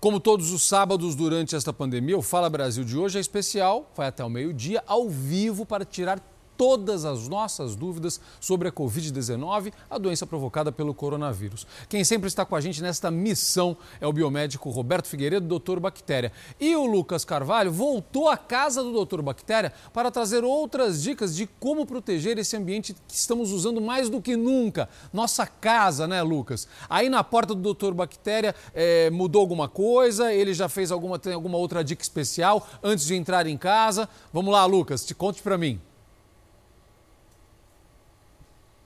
Como 0.00 0.20
todos 0.20 0.52
os 0.52 0.62
sábados 0.62 1.16
durante 1.16 1.56
esta 1.56 1.72
pandemia, 1.72 2.16
o 2.16 2.22
Fala 2.22 2.48
Brasil 2.48 2.84
de 2.84 2.96
hoje 2.96 3.18
é 3.18 3.20
especial, 3.20 3.90
vai 3.96 4.06
até 4.06 4.24
o 4.24 4.30
meio-dia, 4.30 4.80
ao 4.86 5.08
vivo, 5.08 5.66
para 5.66 5.84
tirar 5.84 6.20
todas 6.58 7.04
as 7.04 7.28
nossas 7.28 7.76
dúvidas 7.76 8.20
sobre 8.40 8.68
a 8.68 8.72
Covid-19, 8.72 9.72
a 9.88 9.96
doença 9.96 10.26
provocada 10.26 10.72
pelo 10.72 10.92
coronavírus. 10.92 11.64
Quem 11.88 12.02
sempre 12.02 12.26
está 12.26 12.44
com 12.44 12.56
a 12.56 12.60
gente 12.60 12.82
nesta 12.82 13.12
missão 13.12 13.76
é 14.00 14.06
o 14.08 14.12
biomédico 14.12 14.68
Roberto 14.68 15.06
Figueiredo, 15.06 15.46
doutor 15.46 15.78
Bactéria. 15.78 16.32
E 16.58 16.74
o 16.74 16.84
Lucas 16.84 17.24
Carvalho 17.24 17.70
voltou 17.70 18.28
à 18.28 18.36
casa 18.36 18.82
do 18.82 18.92
doutor 18.92 19.22
Bactéria 19.22 19.72
para 19.92 20.10
trazer 20.10 20.42
outras 20.42 21.00
dicas 21.00 21.36
de 21.36 21.46
como 21.46 21.86
proteger 21.86 22.36
esse 22.38 22.56
ambiente 22.56 22.92
que 23.06 23.14
estamos 23.14 23.52
usando 23.52 23.80
mais 23.80 24.10
do 24.10 24.20
que 24.20 24.36
nunca. 24.36 24.88
Nossa 25.12 25.46
casa, 25.46 26.08
né, 26.08 26.20
Lucas? 26.22 26.66
Aí 26.90 27.08
na 27.08 27.22
porta 27.22 27.54
do 27.54 27.62
doutor 27.62 27.94
Bactéria 27.94 28.52
é, 28.74 29.10
mudou 29.10 29.40
alguma 29.40 29.68
coisa? 29.68 30.32
Ele 30.32 30.52
já 30.52 30.68
fez 30.68 30.90
alguma, 30.90 31.20
tem 31.20 31.34
alguma 31.34 31.56
outra 31.56 31.84
dica 31.84 32.02
especial 32.02 32.66
antes 32.82 33.06
de 33.06 33.14
entrar 33.14 33.46
em 33.46 33.56
casa? 33.56 34.08
Vamos 34.32 34.52
lá, 34.52 34.64
Lucas, 34.64 35.06
te 35.06 35.14
conte 35.14 35.40
para 35.40 35.56
mim. 35.56 35.80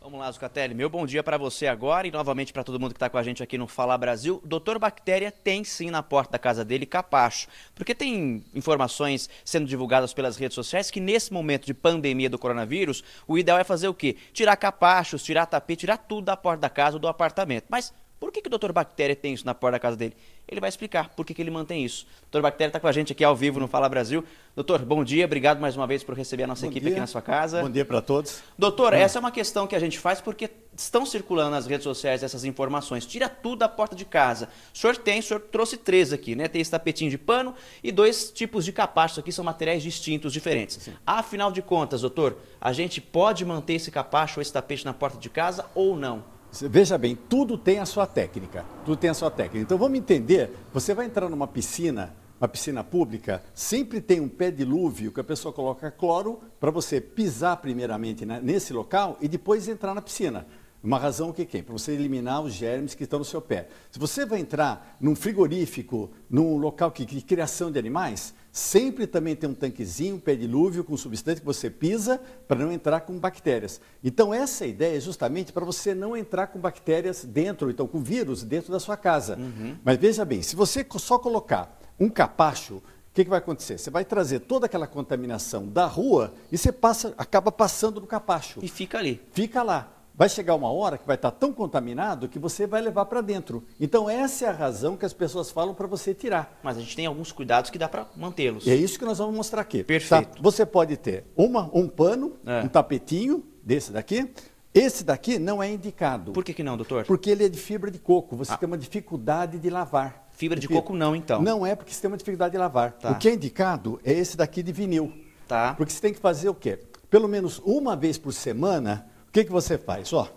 Vamos 0.03 0.19
lá, 0.19 0.29
Zucatelli. 0.33 0.75
Meu 0.75 0.91
bom 0.91 1.07
dia 1.07 1.23
para 1.23 1.39
você 1.39 1.69
agora 1.69 2.09
e 2.09 2.11
novamente 2.11 2.53
para 2.53 2.65
todo 2.65 2.79
mundo 2.81 2.91
que 2.91 2.97
está 2.97 3.09
com 3.09 3.19
a 3.19 3.23
gente 3.23 3.41
aqui 3.41 3.57
no 3.57 3.69
Falar 3.69 3.97
Brasil. 3.97 4.43
Doutor 4.45 4.77
Bactéria 4.77 5.31
tem 5.31 5.63
sim 5.63 5.91
na 5.91 6.03
porta 6.03 6.33
da 6.33 6.39
casa 6.41 6.65
dele 6.65 6.85
capacho, 6.85 7.47
porque 7.73 7.95
tem 7.95 8.43
informações 8.53 9.31
sendo 9.45 9.65
divulgadas 9.65 10.13
pelas 10.13 10.37
redes 10.37 10.57
sociais 10.57 10.91
que 10.91 10.99
nesse 10.99 11.33
momento 11.33 11.67
de 11.67 11.73
pandemia 11.73 12.29
do 12.29 12.37
coronavírus, 12.37 13.05
o 13.29 13.39
ideal 13.39 13.59
é 13.59 13.65
fazer 13.65 13.87
o 13.87 13.95
quê? 13.95 14.17
Tirar 14.33 14.57
capachos, 14.57 15.23
tirar 15.23 15.47
tapete, 15.47 15.81
tirar 15.81 15.99
tudo 15.99 16.25
da 16.25 16.37
porta 16.37 16.63
da 16.63 16.69
casa 16.69 16.97
ou 16.97 17.01
do 17.01 17.07
apartamento. 17.07 17.67
Mas 17.69 17.95
por 18.19 18.33
que, 18.33 18.43
que 18.43 18.49
o 18.49 18.51
doutor 18.51 18.73
Bactéria 18.73 19.15
tem 19.15 19.35
isso 19.35 19.47
na 19.47 19.55
porta 19.55 19.77
da 19.77 19.81
casa 19.81 19.97
dele? 19.97 20.17
Ele 20.49 20.61
vai 20.61 20.69
explicar 20.69 21.11
por 21.11 21.25
que, 21.25 21.33
que 21.33 21.41
ele 21.41 21.51
mantém 21.51 21.85
isso. 21.85 22.07
Doutor 22.23 22.43
Bactéria 22.43 22.69
está 22.69 22.81
com 22.81 22.87
a 22.87 22.93
gente 22.93 23.13
aqui 23.13 23.25
ao 23.25 23.35
vivo 23.35 23.59
no 23.59 23.67
Fala 23.67 23.89
Brasil. 23.89 24.25
Doutor, 24.55 24.85
bom 24.85 25.03
dia, 25.03 25.25
obrigado 25.25 25.61
mais 25.61 25.77
uma 25.77 25.87
vez 25.87 26.05
por 26.05 26.15
receber 26.15 26.43
a 26.43 26.47
nossa 26.47 26.67
bom 26.67 26.71
equipe 26.71 26.85
dia. 26.85 26.93
aqui 26.93 27.01
na 27.01 27.07
sua 27.07 27.23
casa. 27.23 27.63
Bom 27.63 27.71
dia 27.71 27.85
para 27.85 28.03
todos. 28.03 28.43
Doutor, 28.59 28.93
hum. 28.93 28.97
essa 28.97 29.19
é 29.19 29.21
uma 29.21 29.31
questão 29.31 29.67
que 29.67 29.75
a 29.75 29.79
gente 29.79 29.99
faz 29.99 30.21
porque 30.21 30.51
estão 30.77 31.07
circulando 31.07 31.53
nas 31.53 31.67
redes 31.67 31.85
sociais 31.85 32.23
essas 32.23 32.45
informações. 32.45 33.07
Tira 33.07 33.29
tudo 33.29 33.61
da 33.61 33.69
porta 33.69 33.97
de 33.97 34.05
casa. 34.05 34.49
O 34.75 34.79
senhor 34.79 34.97
tem, 34.97 35.21
o 35.21 35.23
senhor 35.23 35.41
trouxe 35.41 35.77
três 35.77 36.13
aqui, 36.13 36.35
né? 36.35 36.49
Tem 36.49 36.61
esse 36.61 36.71
tapetinho 36.71 37.11
de 37.11 37.17
pano 37.17 37.55
e 37.83 37.91
dois 37.91 38.31
tipos 38.31 38.65
de 38.65 38.73
capachos 38.73 39.19
aqui, 39.19 39.33
são 39.33 39.45
materiais 39.45 39.83
distintos, 39.83 40.33
diferentes. 40.33 40.77
Sim. 40.83 40.93
Afinal 41.07 41.51
de 41.51 41.63
contas, 41.63 42.03
doutor, 42.03 42.37
a 42.61 42.73
gente 42.73 43.01
pode 43.01 43.45
manter 43.45 43.75
esse 43.75 43.91
capacho 43.91 44.39
ou 44.39 44.43
esse 44.43 44.53
tapete 44.53 44.85
na 44.85 44.93
porta 44.93 45.19
de 45.19 45.31
casa 45.31 45.65
ou 45.75 45.97
não? 45.97 46.25
Veja 46.61 46.99
bem, 46.99 47.17
tudo 47.17 47.57
tem 47.57 47.79
a 47.79 47.87
sua 47.87 48.07
técnica. 48.07 48.65
Tudo 48.85 48.97
tem 48.97 49.09
a 49.09 49.15
sua 49.15 49.31
técnica. 49.31 49.65
Então 49.65 49.79
vamos 49.79 49.99
entender. 49.99 50.51
Você 50.73 50.95
vai 50.95 51.07
entrar 51.07 51.29
numa 51.29 51.47
piscina, 51.47 52.15
uma 52.39 52.47
piscina 52.47 52.85
pública, 52.85 53.43
sempre 53.55 54.01
tem 54.01 54.21
um 54.21 54.29
pé 54.29 54.51
dilúvio 54.51 55.13
que 55.13 55.21
a 55.21 55.25
pessoa 55.25 55.53
coloca 55.53 55.91
cloro 55.91 56.41
para 56.61 56.71
você 56.71 57.01
pisar 57.01 57.57
primeiramente 57.57 58.27
né, 58.27 58.39
nesse 58.43 58.73
local 58.73 59.17
e 59.21 59.29
depois 59.29 59.67
entrar 59.67 59.95
na 59.95 60.03
piscina. 60.03 60.47
Uma 60.83 60.99
razão 60.99 61.31
o 61.31 61.33
que 61.33 61.47
é? 61.57 61.63
Para 61.63 61.73
você 61.73 61.93
eliminar 61.93 62.43
os 62.43 62.53
germes 62.53 62.95
que 62.95 63.05
estão 63.05 63.21
no 63.21 63.25
seu 63.25 63.41
pé. 63.41 63.69
Se 63.91 63.99
você 64.01 64.27
vai 64.27 64.41
entrar 64.41 64.97
num 65.01 65.15
frigorífico, 65.15 66.11
num 66.29 66.57
local 66.57 66.91
que, 66.91 67.07
de 67.07 67.21
criação 67.21 67.71
de 67.71 67.79
animais, 67.79 68.35
sempre 68.53 69.07
também 69.07 69.35
tem 69.35 69.49
um 69.49 69.55
tanquezinho, 69.55 70.17
um 70.17 70.21
pé 70.21 70.37
dilúvio 70.37 70.85
com 70.85 70.95
substância 70.95 71.41
que 71.41 71.47
você 71.47 71.71
pisa 71.71 72.21
para 72.47 72.59
não 72.59 72.71
entrar 72.71 73.01
com 73.01 73.19
bactérias. 73.19 73.81
Então 74.05 74.33
essa 74.33 74.67
ideia 74.67 74.99
é 74.99 75.01
justamente 75.01 75.53
para 75.53 75.65
você 75.65 75.95
não 75.95 76.15
entrar 76.15 76.49
com 76.49 76.61
bactérias 76.61 77.25
dentro, 77.25 77.71
então 77.71 77.87
com 77.87 78.03
vírus 78.03 78.43
dentro 78.43 78.71
da 78.71 78.79
sua 78.79 78.97
casa. 78.97 79.39
Uhum. 79.39 79.77
Mas 79.83 79.97
veja 79.97 80.25
bem, 80.25 80.43
se 80.43 80.55
você 80.55 80.87
só 80.99 81.19
colocar 81.19 81.81
um 81.99 82.11
capacho, 82.11 82.75
o 82.77 82.83
que, 83.15 83.25
que, 83.25 83.31
vai 83.31 83.39
acontecer? 83.39 83.79
Você 83.79 83.91
vai 83.91 84.05
trazer 84.05 84.41
toda 84.41 84.67
aquela 84.67 84.87
contaminação 84.87 85.67
da 85.67 85.87
rua 85.87 86.35
e 86.51 86.59
você 86.59 86.71
passa, 86.71 87.15
acaba 87.17 87.51
passando 87.51 88.01
no 88.01 88.07
capacho. 88.07 88.61
E 88.63 88.69
fica 88.69 88.99
ali. 88.99 89.21
Fica 89.33 89.63
lá 89.63 90.02
vai 90.15 90.29
chegar 90.29 90.55
uma 90.55 90.71
hora 90.71 90.99
que 90.99 91.07
vai 91.07 91.17
estar 91.17 91.31
tão 91.31 91.53
contaminado 91.53 92.29
que 92.29 92.39
você 92.39 92.67
vai 92.67 92.81
levar 92.81 93.07
para 93.07 93.21
dentro. 93.21 93.65
Então, 93.81 94.09
essa 94.09 94.47
é 94.47 94.49
a 94.49 94.53
razão 94.53 94.97
que 94.97 95.05
as 95.05 95.13
pessoas 95.13 95.51
falam 95.51 95.75
para 95.75 95.87
você 95.87 96.15
tirar. 96.15 96.59
Mas 96.63 96.77
a 96.77 96.81
gente 96.81 96.95
tem 96.95 97.07
alguns 97.07 97.33
cuidados 97.33 97.71
que 97.71 97.79
dá 97.79 97.89
para 97.89 98.07
mantê-los. 98.17 98.67
E 98.67 98.71
é 98.71 98.75
isso 98.75 98.99
que 98.99 99.05
nós 99.05 99.19
vamos 99.19 99.35
mostrar 99.35 99.63
aqui. 99.63 99.83
Perfeito. 99.83 100.37
Tá? 100.37 100.41
Você 100.41 100.67
pode 100.67 100.97
ter 100.97 101.25
uma, 101.37 101.71
um 101.73 101.89
pano, 101.89 102.37
é. 102.45 102.63
um 102.63 102.69
tapetinho 102.69 103.45
desse 103.63 103.93
daqui. 103.93 104.31
Esse 104.75 105.05
daqui 105.05 105.39
não 105.39 105.63
é 105.63 105.71
indicado. 105.71 106.33
Por 106.33 106.43
que, 106.43 106.55
que 106.55 106.63
não, 106.63 106.77
doutor? 106.79 107.05
Porque 107.05 107.29
ele 107.29 107.45
é 107.45 107.49
de 107.49 107.59
fibra 107.59 107.91
de 107.91 107.99
coco. 107.99 108.37
Você 108.37 108.53
ah. 108.53 108.57
tem 108.57 108.67
uma 108.67 108.79
dificuldade 108.79 109.59
de 109.59 109.69
lavar. 109.69 110.29
Fibra 110.31 110.59
de 110.59 110.67
coco 110.67 110.95
não, 110.95 111.15
então? 111.15 111.43
Não 111.43 111.67
é 111.67 111.77
porque 111.77 111.93
você 111.93 112.01
tem 112.01 112.11
uma 112.11 112.17
dificuldade 112.17 112.53
de 112.53 112.59
lavar. 112.59 112.93
Tá. 112.93 113.11
O 113.11 113.19
que 113.19 113.29
é 113.29 113.35
indicado 113.35 114.01
é 114.03 114.13
esse 114.13 114.35
daqui 114.37 114.63
de 114.63 114.73
vinil. 114.73 115.13
Tá. 115.47 115.75
Porque 115.75 115.93
você 115.93 116.01
tem 116.01 116.15
que 116.15 116.19
fazer 116.19 116.49
o 116.49 116.55
quê? 116.55 116.79
Pelo 117.11 117.29
menos 117.29 117.61
uma 117.67 117.95
vez 117.95 118.17
por 118.17 118.33
semana, 118.33 119.07
o 119.33 119.35
que, 119.35 119.45
que 119.45 119.51
você 119.51 119.79
faz? 119.79 120.13
Ó, 120.13 120.29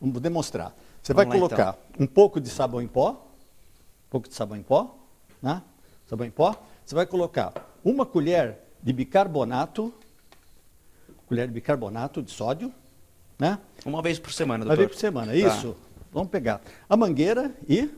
Vamos 0.00 0.20
demonstrar. 0.20 0.72
Você 1.02 1.12
Vamos 1.12 1.28
vai 1.30 1.40
lá, 1.40 1.48
colocar 1.48 1.78
então. 1.90 2.04
um 2.04 2.06
pouco 2.06 2.40
de 2.40 2.48
sabão 2.48 2.80
em 2.80 2.86
pó. 2.86 3.26
pouco 4.08 4.28
de 4.28 4.34
sabão 4.34 4.56
em 4.56 4.62
pó, 4.62 4.94
né? 5.42 5.60
sabão 6.08 6.24
em 6.26 6.30
pó. 6.30 6.54
Você 6.86 6.94
vai 6.94 7.04
colocar 7.04 7.52
uma 7.84 8.06
colher 8.06 8.58
de 8.80 8.92
bicarbonato, 8.92 9.92
colher 11.26 11.48
de 11.48 11.52
bicarbonato 11.54 12.22
de 12.22 12.30
sódio, 12.30 12.72
né? 13.38 13.58
Uma 13.84 14.00
vez 14.00 14.18
por 14.20 14.32
semana, 14.32 14.64
Uma 14.64 14.68
doutor. 14.76 14.86
vez 14.86 14.92
por 14.96 15.00
semana, 15.00 15.32
Tá. 15.32 15.36
isso. 15.38 15.76
Vamos 16.12 16.28
pegar 16.30 16.60
a 16.88 16.96
mangueira 16.96 17.52
e 17.68 17.90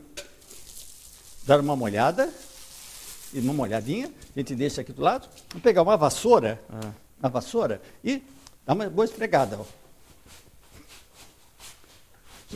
dar 1.46 1.60
uma 1.60 1.76
molhada, 1.76 2.32
e 3.32 3.40
uma 3.40 3.52
molhadinha, 3.52 4.06
a 4.34 4.38
gente 4.38 4.54
deixa 4.54 4.80
aqui 4.80 4.92
do 4.92 5.02
lado. 5.02 5.28
Vamos 5.50 5.62
pegar 5.62 5.82
uma 5.82 5.96
vassoura, 5.98 6.58
Ah. 6.70 6.92
uma 7.20 7.28
vassoura 7.28 7.82
e 8.02 8.22
dar 8.64 8.72
uma 8.74 8.88
boa 8.88 9.04
esfregada. 9.04 9.58
Ó. 9.60 9.64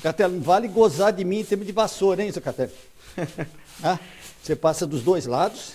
Zucatelli, 0.01 0.35
não 0.37 0.43
vale 0.43 0.67
gozar 0.67 1.13
de 1.13 1.25
mim 1.25 1.41
em 1.41 1.45
termos 1.45 1.67
de 1.67 1.73
vassoura, 1.73 2.23
hein, 2.25 2.33
Zucatelli? 2.33 2.73
Ah, 3.83 3.99
Você 4.43 4.55
passa 4.55 4.87
dos 4.87 5.03
dois 5.03 5.25
lados. 5.25 5.75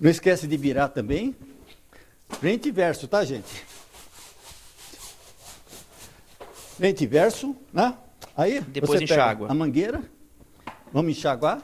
Não 0.00 0.08
esquece 0.10 0.46
de 0.46 0.56
virar 0.56 0.88
também. 0.88 1.34
Frente 2.28 2.68
e 2.68 2.70
verso, 2.72 3.08
tá, 3.08 3.24
gente? 3.24 3.64
Frente 6.76 7.02
e 7.02 7.06
verso, 7.08 7.54
né? 7.72 7.96
Aí 8.36 8.60
Depois 8.60 9.00
você 9.00 9.06
pega 9.06 9.14
enxágua. 9.22 9.50
a 9.50 9.54
mangueira. 9.54 10.02
Vamos 10.92 11.16
enxaguar. 11.16 11.60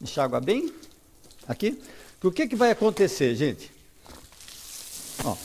Enxágua 0.00 0.40
bem. 0.40 0.72
Aqui. 1.46 1.78
O 2.22 2.30
que, 2.30 2.48
que 2.48 2.56
vai 2.56 2.70
acontecer, 2.70 3.34
gente? 3.34 3.70
Ó. 5.22 5.36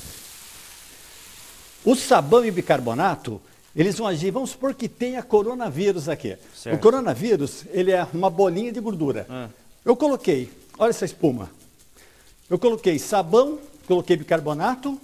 O 1.84 1.96
sabão 1.96 2.46
e 2.46 2.52
bicarbonato, 2.52 3.42
eles 3.76 3.98
vão 3.98 4.08
agir, 4.08 4.32
vamos 4.32 4.52
supor 4.52 4.74
que 4.74 4.88
tenha 4.88 5.22
coronavírus 5.24 6.08
aqui. 6.08 6.38
Certo. 6.56 6.76
O 6.76 6.80
coronavírus, 6.80 7.64
ele 7.72 7.92
é 7.92 8.06
uma 8.14 8.30
bolinha 8.30 8.72
de 8.72 8.80
gordura. 8.80 9.26
Ah. 9.30 9.50
Eu 9.84 9.96
coloquei, 9.96 10.52
olha 10.78 10.92
essa 10.92 11.06
espuma. 11.06 11.50
Eu 12.50 12.60
coloquei 12.60 13.00
sabão, 13.00 13.60
coloquei 13.88 14.16
bicarbonato. 14.16 15.00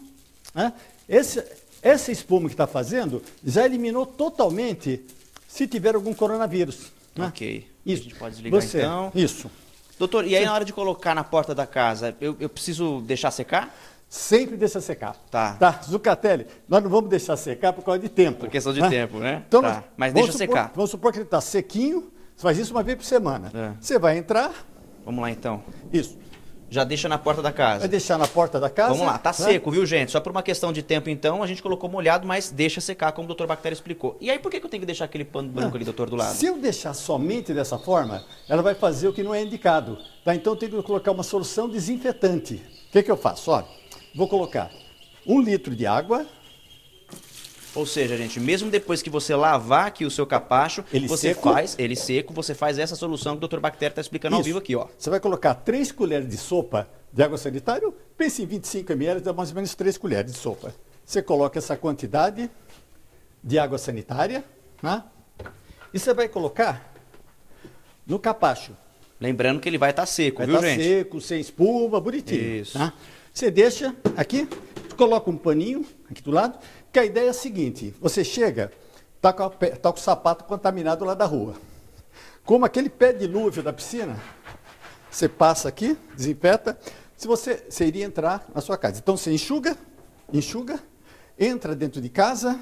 Né? 0.54 0.72
Esse, 1.08 1.44
essa 1.82 2.12
espuma 2.12 2.48
que 2.48 2.54
está 2.54 2.68
fazendo 2.68 3.24
já 3.44 3.66
eliminou 3.66 4.06
totalmente 4.06 5.02
se 5.48 5.68
tiver 5.68 5.96
algum 5.96 6.14
coronavírus. 6.14 6.92
Né? 7.16 7.26
Ok. 7.26 7.68
Isso. 7.86 8.02
A 8.02 8.04
gente 8.04 8.16
pode 8.16 8.36
desligar 8.36 8.62
Você, 8.62 8.78
então. 8.80 9.12
Isso. 9.16 9.50
Doutor, 9.98 10.26
e 10.26 10.36
aí 10.36 10.44
Você- 10.44 10.46
na 10.46 10.54
hora 10.54 10.64
de 10.64 10.72
colocar 10.72 11.16
na 11.16 11.24
porta 11.24 11.56
da 11.56 11.66
casa, 11.66 12.16
eu, 12.22 12.38
eu 12.40 12.48
preciso 12.48 13.02
deixar 13.02 13.32
secar? 13.32 13.76
Sempre 14.10 14.58
deixa 14.58 14.82
secar. 14.82 15.16
Tá. 15.30 15.54
Tá, 15.60 15.80
Zucatelli, 15.84 16.48
nós 16.68 16.82
não 16.82 16.90
vamos 16.90 17.12
deixar 17.12 17.38
secar 17.38 17.72
por 17.74 17.84
causa 17.84 18.00
de 18.00 18.10
tempo. 18.10 18.40
Por 18.40 18.50
questão 18.50 18.74
de 18.74 18.82
tempo, 18.90 19.20
né? 19.20 19.44
Então, 19.48 19.62
Tá, 19.62 19.72
nós- 19.76 19.84
mas 19.96 20.14
deixa 20.14 20.32
supor- 20.32 20.48
secar. 20.48 20.72
Vamos 20.76 20.90
supor 20.90 21.12
que 21.12 21.20
ele 21.20 21.26
está 21.26 21.40
sequinho, 21.40 22.12
você 22.36 22.42
faz 22.42 22.58
isso 22.58 22.72
uma 22.74 22.82
vez 22.82 22.98
por 22.98 23.04
semana. 23.06 23.52
É. 23.54 23.72
Você 23.80 24.00
vai 24.00 24.18
entrar, 24.18 24.52
Vamos 25.06 25.22
lá 25.22 25.30
então. 25.32 25.64
Isso. 25.94 26.18
Já 26.72 26.84
deixa 26.84 27.10
na 27.10 27.18
porta 27.18 27.42
da 27.42 27.52
casa. 27.52 27.80
vai 27.80 27.88
deixar 27.88 28.16
na 28.18 28.28
porta 28.28 28.60
da 28.60 28.70
casa. 28.70 28.90
Vamos 28.94 29.06
lá, 29.08 29.18
tá 29.18 29.30
né? 29.30 29.34
seco, 29.34 29.72
viu, 29.72 29.84
gente? 29.88 30.12
Só 30.12 30.20
por 30.20 30.30
uma 30.32 30.44
questão 30.44 30.72
de 30.72 30.84
tempo, 30.84 31.10
então, 31.10 31.42
a 31.42 31.48
gente 31.48 31.64
colocou 31.64 31.90
molhado, 31.90 32.28
mas 32.28 32.52
deixa 32.52 32.80
secar, 32.80 33.12
como 33.12 33.26
o 33.26 33.28
doutor 33.28 33.48
Bactéria 33.48 33.74
explicou. 33.74 34.16
E 34.22 34.30
aí, 34.30 34.38
por 34.38 34.52
que, 34.52 34.60
que 34.60 34.66
eu 34.68 34.70
tenho 34.70 34.82
que 34.82 34.86
deixar 34.86 35.06
aquele 35.06 35.26
pano 35.26 35.50
branco 35.50 35.76
ali, 35.76 35.84
doutor, 35.86 36.10
do 36.12 36.16
lado? 36.16 36.36
Se 36.36 36.46
eu 36.46 36.60
deixar 36.60 36.94
somente 36.94 37.54
dessa 37.56 37.80
forma, 37.80 38.24
ela 38.48 38.62
vai 38.62 38.76
fazer 38.76 39.08
o 39.08 39.14
que 39.14 39.24
não 39.24 39.34
é 39.34 39.42
indicado. 39.42 39.98
Tá? 40.24 40.36
Então 40.36 40.54
eu 40.54 40.58
tenho 40.58 40.72
que 40.74 40.84
colocar 40.84 41.12
uma 41.12 41.24
solução 41.24 41.68
desinfetante. 41.68 42.56
O 42.88 42.92
que, 42.92 43.02
que 43.02 43.10
eu 43.10 43.18
faço? 43.18 43.50
Olha, 43.50 43.66
vou 44.16 44.28
colocar 44.28 44.72
um 45.26 45.40
litro 45.42 45.76
de 45.76 45.86
água, 45.86 46.26
Ou 47.76 47.86
seja, 47.86 48.18
gente, 48.18 48.40
mesmo 48.40 48.72
depois 48.72 49.02
que 49.02 49.10
você 49.12 49.36
lavar 49.36 49.86
aqui 49.88 50.04
o 50.04 50.10
seu 50.10 50.26
capacho, 50.26 50.84
Ele 50.92 51.08
você 51.08 51.30
seco? 51.36 51.52
faz, 51.54 51.76
ele 51.78 51.96
seco, 51.96 52.34
você 52.34 52.56
faz 52.56 52.80
essa 52.80 52.96
solução 52.96 53.34
que 53.34 53.38
o 53.38 53.40
doutor 53.42 53.60
Bactéria 53.60 53.92
está 53.92 54.02
explicando 54.02 54.36
ao 54.36 54.42
Isso. 54.42 54.48
vivo 54.48 54.58
aqui, 54.58 54.76
ó. 54.76 54.88
Você 54.98 55.10
vai 55.10 55.20
colocar 55.20 55.54
3 55.54 55.92
colheres 55.92 56.28
de 56.28 56.36
sopa 56.36 56.90
de 57.14 57.22
água 57.22 57.38
sanitária, 57.38 57.88
pense 58.18 58.42
em 58.42 58.46
25 58.48 58.92
ml, 58.94 59.22
dá 59.22 59.32
mais 59.34 59.50
ou 59.50 59.56
menos 59.56 59.76
3 59.76 59.98
colheres 60.00 60.32
de 60.32 60.38
sopa. 60.40 60.74
Você 61.06 61.22
coloca 61.22 61.60
essa 61.60 61.78
quantidade 61.78 62.50
de 63.44 63.60
água 63.60 63.78
sanitária, 63.78 64.44
né? 64.82 65.04
e 65.94 66.00
você 66.00 66.12
vai 66.14 66.28
colocar 66.28 66.92
no 68.06 68.18
capacho. 68.20 68.76
Lembrando 69.22 69.60
que 69.60 69.70
ele 69.70 69.78
vai 69.78 69.92
estar 69.92 70.06
seco, 70.08 70.38
Vai 70.40 70.48
viu, 70.48 70.56
estar 70.56 70.68
gente? 70.70 70.84
seco, 70.84 71.22
sem 71.22 71.40
espuma, 71.40 72.00
bonitinho. 72.02 72.42
Isso. 72.62 72.78
tá? 72.78 72.94
Você 73.40 73.50
deixa 73.50 73.96
aqui, 74.18 74.50
coloca 74.98 75.30
um 75.30 75.38
paninho 75.38 75.86
aqui 76.12 76.22
do 76.22 76.30
lado, 76.30 76.60
que 76.92 77.00
a 77.00 77.06
ideia 77.06 77.28
é 77.28 77.30
a 77.30 77.34
seguinte, 77.34 77.96
você 77.98 78.22
chega, 78.22 78.70
tá 79.22 79.32
com, 79.32 79.50
tá 79.50 79.94
com 79.94 79.98
o 79.98 80.02
sapato 80.02 80.44
contaminado 80.44 81.06
lá 81.06 81.14
da 81.14 81.24
rua. 81.24 81.56
Como 82.44 82.66
aquele 82.66 82.90
pé 82.90 83.14
de 83.14 83.20
dilúvio 83.20 83.64
da 83.64 83.72
piscina, 83.72 84.22
você 85.10 85.30
passa 85.30 85.70
aqui, 85.70 85.98
desinfeta, 86.18 86.78
se 87.16 87.30
você, 87.30 87.64
você 87.70 87.86
iria 87.86 88.04
entrar 88.04 88.46
na 88.54 88.60
sua 88.60 88.78
casa. 88.78 89.00
Então 89.00 89.16
você 89.16 89.32
enxuga, 89.32 89.78
enxuga, 90.34 90.78
entra 91.40 91.74
dentro 91.74 92.02
de 92.02 92.10
casa 92.10 92.60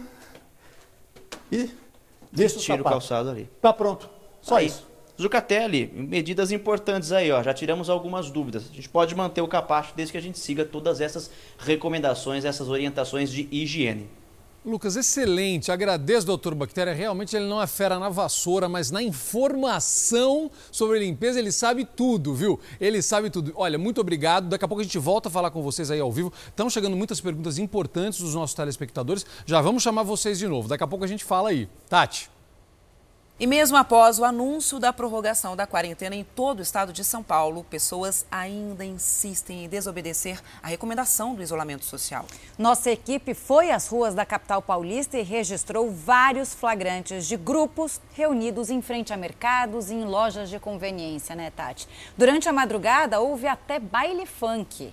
e 1.51 1.71
deixa 2.31 2.57
o 2.57 2.59
Tira 2.59 2.75
o 2.75 2.77
sapato. 2.77 2.89
calçado 2.93 3.31
ali. 3.31 3.49
Tá 3.59 3.73
pronto, 3.73 4.07
só 4.43 4.57
Aí. 4.57 4.67
isso. 4.67 4.86
Zucatelli, 5.19 5.91
medidas 5.95 6.51
importantes 6.51 7.11
aí, 7.11 7.31
ó. 7.31 7.41
Já 7.41 7.53
tiramos 7.53 7.89
algumas 7.89 8.29
dúvidas. 8.29 8.69
A 8.71 8.75
gente 8.75 8.87
pode 8.87 9.15
manter 9.15 9.41
o 9.41 9.47
capacho 9.47 9.93
desde 9.95 10.11
que 10.11 10.17
a 10.17 10.21
gente 10.21 10.37
siga 10.37 10.63
todas 10.63 11.01
essas 11.01 11.31
recomendações, 11.57 12.45
essas 12.45 12.69
orientações 12.69 13.31
de 13.31 13.47
higiene. 13.51 14.07
Lucas, 14.67 14.97
excelente. 14.97 15.71
Agradeço, 15.71 16.27
doutor 16.27 16.53
Bactéria. 16.53 16.93
Realmente 16.93 17.35
ele 17.35 17.45
não 17.45 17.61
é 17.61 17.65
fera 17.65 17.97
na 17.97 18.09
vassoura, 18.09 18.67
mas 18.67 18.91
na 18.91 19.01
informação 19.01 20.51
sobre 20.69 20.99
limpeza 20.99 21.39
ele 21.39 21.53
sabe 21.53 21.85
tudo, 21.85 22.33
viu? 22.33 22.59
Ele 22.79 23.01
sabe 23.01 23.29
tudo. 23.29 23.53
Olha, 23.55 23.77
muito 23.77 24.01
obrigado. 24.01 24.49
Daqui 24.49 24.65
a 24.65 24.67
pouco 24.67 24.81
a 24.81 24.83
gente 24.83 24.99
volta 24.99 25.29
a 25.29 25.31
falar 25.31 25.51
com 25.51 25.63
vocês 25.63 25.89
aí 25.89 26.01
ao 26.01 26.11
vivo. 26.11 26.33
Estão 26.49 26.69
chegando 26.69 26.97
muitas 26.97 27.21
perguntas 27.21 27.57
importantes 27.57 28.19
dos 28.19 28.35
nossos 28.35 28.53
telespectadores. 28.53 29.25
Já 29.45 29.61
vamos 29.61 29.81
chamar 29.81 30.03
vocês 30.03 30.37
de 30.37 30.47
novo. 30.47 30.67
Daqui 30.67 30.83
a 30.83 30.87
pouco 30.87 31.05
a 31.05 31.07
gente 31.07 31.23
fala 31.23 31.49
aí. 31.49 31.69
Tati. 31.89 32.36
E 33.39 33.45
mesmo 33.45 33.77
após 33.77 34.17
o 34.17 34.25
anúncio 34.25 34.79
da 34.79 34.91
prorrogação 34.91 35.55
da 35.55 35.67
quarentena 35.67 36.15
em 36.15 36.23
todo 36.23 36.57
o 36.57 36.63
estado 36.63 36.91
de 36.91 37.03
São 37.03 37.21
Paulo, 37.21 37.63
pessoas 37.63 38.25
ainda 38.31 38.83
insistem 38.83 39.63
em 39.65 39.69
desobedecer 39.69 40.41
a 40.63 40.67
recomendação 40.67 41.35
do 41.35 41.43
isolamento 41.43 41.85
social. 41.85 42.25
Nossa 42.57 42.89
equipe 42.89 43.35
foi 43.35 43.69
às 43.69 43.87
ruas 43.87 44.15
da 44.15 44.25
capital 44.25 44.59
paulista 44.59 45.19
e 45.19 45.21
registrou 45.21 45.91
vários 45.91 46.55
flagrantes 46.55 47.27
de 47.27 47.37
grupos 47.37 48.01
reunidos 48.15 48.71
em 48.71 48.81
frente 48.81 49.13
a 49.13 49.17
mercados 49.17 49.91
e 49.91 49.93
em 49.93 50.03
lojas 50.03 50.49
de 50.49 50.59
conveniência, 50.59 51.35
né, 51.35 51.51
Tati? 51.51 51.87
Durante 52.17 52.49
a 52.49 52.53
madrugada, 52.53 53.19
houve 53.19 53.45
até 53.45 53.79
baile 53.79 54.25
funk. 54.25 54.91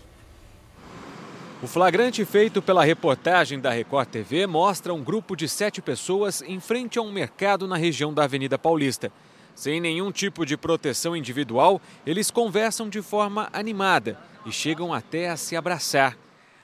O 1.64 1.66
flagrante 1.66 2.22
feito 2.26 2.60
pela 2.60 2.84
reportagem 2.84 3.58
da 3.58 3.70
Record 3.70 4.10
TV 4.10 4.46
mostra 4.46 4.92
um 4.92 5.02
grupo 5.02 5.34
de 5.34 5.48
sete 5.48 5.80
pessoas 5.80 6.42
em 6.42 6.60
frente 6.60 6.98
a 6.98 7.02
um 7.02 7.10
mercado 7.10 7.66
na 7.66 7.74
região 7.74 8.12
da 8.12 8.24
Avenida 8.24 8.58
Paulista. 8.58 9.10
Sem 9.54 9.80
nenhum 9.80 10.12
tipo 10.12 10.44
de 10.44 10.58
proteção 10.58 11.16
individual, 11.16 11.80
eles 12.04 12.30
conversam 12.30 12.86
de 12.86 13.00
forma 13.00 13.48
animada 13.50 14.18
e 14.44 14.52
chegam 14.52 14.92
até 14.92 15.30
a 15.30 15.38
se 15.38 15.56
abraçar. 15.56 16.18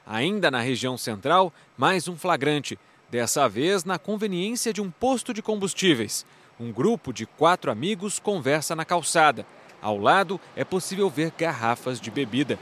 Ainda 0.07 0.51
na 0.51 0.61
região 0.61 0.99
central, 0.99 1.51
mais 1.79 2.07
um 2.07 2.15
flagrante, 2.15 2.79
dessa 3.11 3.49
vez 3.49 3.85
na 3.85 3.99
conveniência 3.99 4.71
de 4.71 4.83
um 4.83 4.91
posto 4.91 5.33
de 5.33 5.41
combustíveis. 5.41 6.27
Um 6.61 6.71
grupo 6.71 7.11
de 7.11 7.25
quatro 7.25 7.71
amigos 7.71 8.19
conversa 8.19 8.77
na 8.77 8.85
calçada. 8.85 9.47
Ao 9.81 9.97
lado 9.97 10.39
é 10.55 10.63
possível 10.63 11.09
ver 11.09 11.33
garrafas 11.39 11.99
de 11.99 12.11
bebida. 12.11 12.59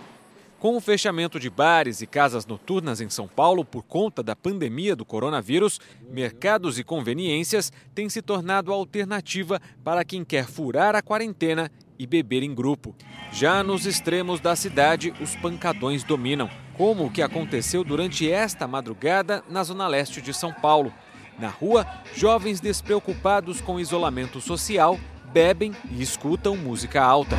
Com 0.58 0.76
o 0.76 0.80
fechamento 0.80 1.38
de 1.38 1.48
bares 1.48 2.02
e 2.02 2.06
casas 2.06 2.44
noturnas 2.44 3.00
em 3.00 3.08
São 3.08 3.28
Paulo 3.28 3.64
por 3.64 3.84
conta 3.84 4.24
da 4.24 4.34
pandemia 4.34 4.96
do 4.96 5.04
coronavírus, 5.04 5.78
mercados 6.10 6.80
e 6.80 6.84
conveniências 6.84 7.72
têm 7.94 8.08
se 8.08 8.20
tornado 8.20 8.72
a 8.72 8.74
alternativa 8.74 9.60
para 9.84 10.04
quem 10.04 10.24
quer 10.24 10.46
furar 10.46 10.96
a 10.96 11.02
quarentena 11.02 11.70
e 11.96 12.08
beber 12.08 12.42
em 12.42 12.52
grupo. 12.52 12.92
Já 13.30 13.62
nos 13.62 13.86
extremos 13.86 14.40
da 14.40 14.56
cidade, 14.56 15.14
os 15.20 15.36
pancadões 15.36 16.02
dominam, 16.02 16.50
como 16.76 17.06
o 17.06 17.10
que 17.10 17.22
aconteceu 17.22 17.84
durante 17.84 18.28
esta 18.28 18.66
madrugada 18.66 19.44
na 19.48 19.62
zona 19.62 19.86
leste 19.86 20.20
de 20.20 20.34
São 20.34 20.52
Paulo. 20.52 20.92
Na 21.38 21.48
rua, 21.48 21.86
jovens 22.16 22.58
despreocupados 22.58 23.60
com 23.60 23.78
isolamento 23.78 24.40
social 24.40 24.98
bebem 25.32 25.74
e 25.90 26.02
escutam 26.02 26.56
música 26.56 27.02
alta. 27.02 27.36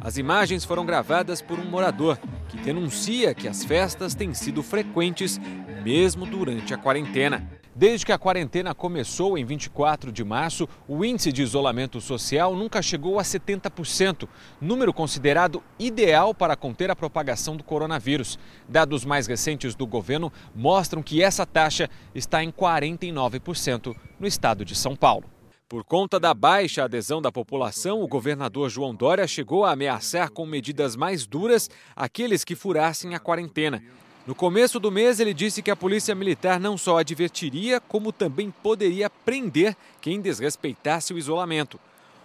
As 0.00 0.16
imagens 0.16 0.64
foram 0.64 0.84
gravadas 0.84 1.40
por 1.40 1.58
um 1.58 1.64
morador 1.64 2.18
que 2.48 2.56
denuncia 2.56 3.34
que 3.34 3.46
as 3.46 3.64
festas 3.64 4.14
têm 4.14 4.34
sido 4.34 4.62
frequentes 4.62 5.40
mesmo 5.84 6.26
durante 6.26 6.74
a 6.74 6.78
quarentena. 6.78 7.48
Desde 7.74 8.04
que 8.04 8.12
a 8.12 8.18
quarentena 8.18 8.74
começou 8.74 9.38
em 9.38 9.44
24 9.46 10.12
de 10.12 10.22
março, 10.22 10.68
o 10.86 11.02
índice 11.04 11.32
de 11.32 11.42
isolamento 11.42 12.02
social 12.02 12.54
nunca 12.54 12.82
chegou 12.82 13.18
a 13.18 13.22
70%, 13.22 14.28
número 14.60 14.92
considerado 14.92 15.62
ideal 15.78 16.34
para 16.34 16.54
conter 16.54 16.90
a 16.90 16.96
propagação 16.96 17.56
do 17.56 17.64
coronavírus. 17.64 18.38
Dados 18.68 19.06
mais 19.06 19.26
recentes 19.26 19.74
do 19.74 19.86
governo 19.86 20.30
mostram 20.54 21.02
que 21.02 21.22
essa 21.22 21.46
taxa 21.46 21.88
está 22.14 22.44
em 22.44 22.52
49% 22.52 23.96
no 24.20 24.26
estado 24.26 24.66
de 24.66 24.74
São 24.74 24.94
Paulo. 24.94 25.24
Por 25.72 25.84
conta 25.84 26.20
da 26.20 26.34
baixa 26.34 26.84
adesão 26.84 27.22
da 27.22 27.32
população, 27.32 28.02
o 28.02 28.06
governador 28.06 28.68
João 28.68 28.94
Dória 28.94 29.26
chegou 29.26 29.64
a 29.64 29.72
ameaçar 29.72 30.30
com 30.30 30.44
medidas 30.44 30.94
mais 30.94 31.26
duras 31.26 31.70
aqueles 31.96 32.44
que 32.44 32.54
furassem 32.54 33.14
a 33.14 33.18
quarentena. 33.18 33.82
No 34.26 34.34
começo 34.34 34.78
do 34.78 34.92
mês, 34.92 35.18
ele 35.18 35.32
disse 35.32 35.62
que 35.62 35.70
a 35.70 35.74
Polícia 35.74 36.14
Militar 36.14 36.60
não 36.60 36.76
só 36.76 36.98
advertiria, 36.98 37.80
como 37.80 38.12
também 38.12 38.50
poderia 38.50 39.08
prender 39.08 39.74
quem 39.98 40.20
desrespeitasse 40.20 41.14
o 41.14 41.18
isolamento. 41.18 41.80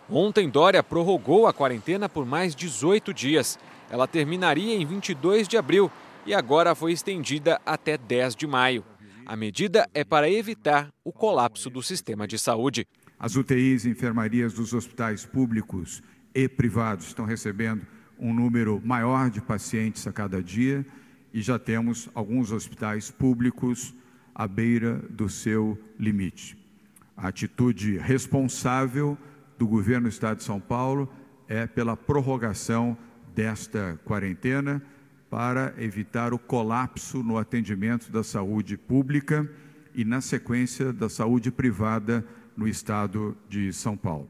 Ontem, 0.09 0.49
Dória 0.49 0.83
prorrogou 0.83 1.47
a 1.47 1.53
quarentena 1.53 2.09
por 2.09 2.25
mais 2.25 2.53
18 2.53 3.13
dias. 3.13 3.57
Ela 3.89 4.07
terminaria 4.07 4.75
em 4.75 4.85
22 4.85 5.47
de 5.47 5.55
abril 5.55 5.89
e 6.25 6.33
agora 6.33 6.75
foi 6.75 6.91
estendida 6.91 7.61
até 7.65 7.97
10 7.97 8.35
de 8.35 8.45
maio. 8.45 8.83
A 9.25 9.37
medida 9.37 9.89
é 9.93 10.03
para 10.03 10.29
evitar 10.29 10.89
o 11.01 11.13
colapso 11.13 11.69
do 11.69 11.81
sistema 11.81 12.27
de 12.27 12.37
saúde. 12.37 12.85
As 13.19 13.35
UTIs 13.35 13.85
e 13.85 13.89
enfermarias 13.89 14.53
dos 14.53 14.73
hospitais 14.73 15.25
públicos 15.25 16.03
e 16.35 16.47
privados 16.47 17.07
estão 17.07 17.25
recebendo 17.25 17.81
um 18.19 18.31
número 18.31 18.79
maior 18.85 19.31
de 19.31 19.41
pacientes 19.41 20.05
a 20.05 20.13
cada 20.13 20.41
dia 20.41 20.85
e 21.33 21.41
já 21.41 21.57
temos 21.57 22.09
alguns 22.13 22.51
hospitais 22.51 23.09
públicos 23.09 23.93
à 24.35 24.47
beira 24.47 25.03
do 25.09 25.27
seu 25.27 25.81
limite. 25.99 26.55
A 27.15 27.29
atitude 27.29 27.97
responsável 27.97 29.17
do 29.57 29.67
governo 29.67 30.07
do 30.07 30.11
Estado 30.11 30.37
de 30.37 30.43
São 30.43 30.59
Paulo 30.59 31.11
é 31.47 31.65
pela 31.65 31.97
prorrogação 31.97 32.95
desta 33.33 33.99
quarentena 34.05 34.79
para 35.27 35.73
evitar 35.79 36.35
o 36.35 36.39
colapso 36.39 37.23
no 37.23 37.35
atendimento 37.39 38.11
da 38.11 38.23
saúde 38.23 38.77
pública 38.77 39.49
e, 39.95 40.05
na 40.05 40.21
sequência, 40.21 40.93
da 40.93 41.09
saúde 41.09 41.51
privada 41.51 42.23
no 42.57 42.67
estado 42.67 43.37
de 43.47 43.71
São 43.71 43.95
Paulo. 43.95 44.29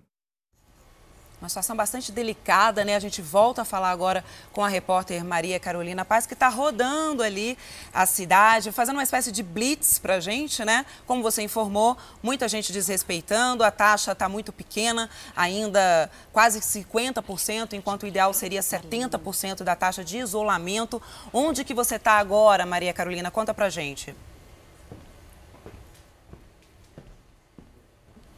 Uma 1.40 1.49
situação 1.49 1.76
bastante 1.76 2.12
delicada, 2.12 2.84
né? 2.84 2.95
A 2.95 2.99
gente 2.99 3.22
volta 3.22 3.62
a 3.62 3.66
falar 3.66 3.91
agora 3.91 4.26
com 4.52 4.64
a 4.64 4.68
repórter 4.68 5.24
Maria 5.24 5.60
Carolina 5.60 6.04
Paz, 6.04 6.26
que 6.26 6.34
está 6.34 6.49
rodando 6.49 7.22
ali 7.22 7.56
a 7.94 8.08
cidade, 8.08 8.72
fazendo 8.72 8.95
uma 8.95 9.04
espécie 9.04 9.32
de 9.32 9.44
blitz 9.44 9.99
para 9.99 10.16
a 10.16 10.20
gente, 10.20 10.66
né? 10.66 10.84
Como 11.06 11.22
você 11.22 11.44
informou, 11.44 11.95
muita 12.24 12.48
gente 12.48 12.74
desrespeitando, 12.74 13.64
a 13.64 13.70
taxa 13.70 14.14
está 14.14 14.28
muito 14.28 14.52
pequena, 14.52 15.12
ainda 15.36 16.10
quase 16.34 16.60
50%, 16.60 17.74
enquanto 17.74 18.04
o 18.04 18.08
ideal 18.08 18.34
seria 18.34 18.62
70% 18.62 19.64
da 19.64 19.76
taxa 19.76 20.04
de 20.04 20.18
isolamento. 20.18 20.99
Onde 21.32 21.64
que 21.64 21.74
você 21.74 21.98
está 21.98 22.14
agora, 22.14 22.66
Maria 22.66 22.94
Carolina? 22.94 23.30
Conta 23.30 23.54
para 23.54 23.68
a 23.68 23.70
gente. 23.70 24.16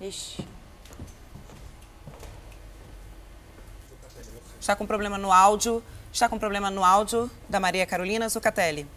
Ixi. 0.01 0.47
Está 4.59 4.75
com 4.75 4.85
problema 4.85 5.17
no 5.17 5.31
áudio. 5.31 5.83
Está 6.11 6.29
com 6.29 6.39
problema 6.39 6.71
no 6.71 6.83
áudio 6.83 7.29
da 7.47 7.59
Maria 7.59 7.85
Carolina 7.85 8.29
Zucatelli. 8.29 8.87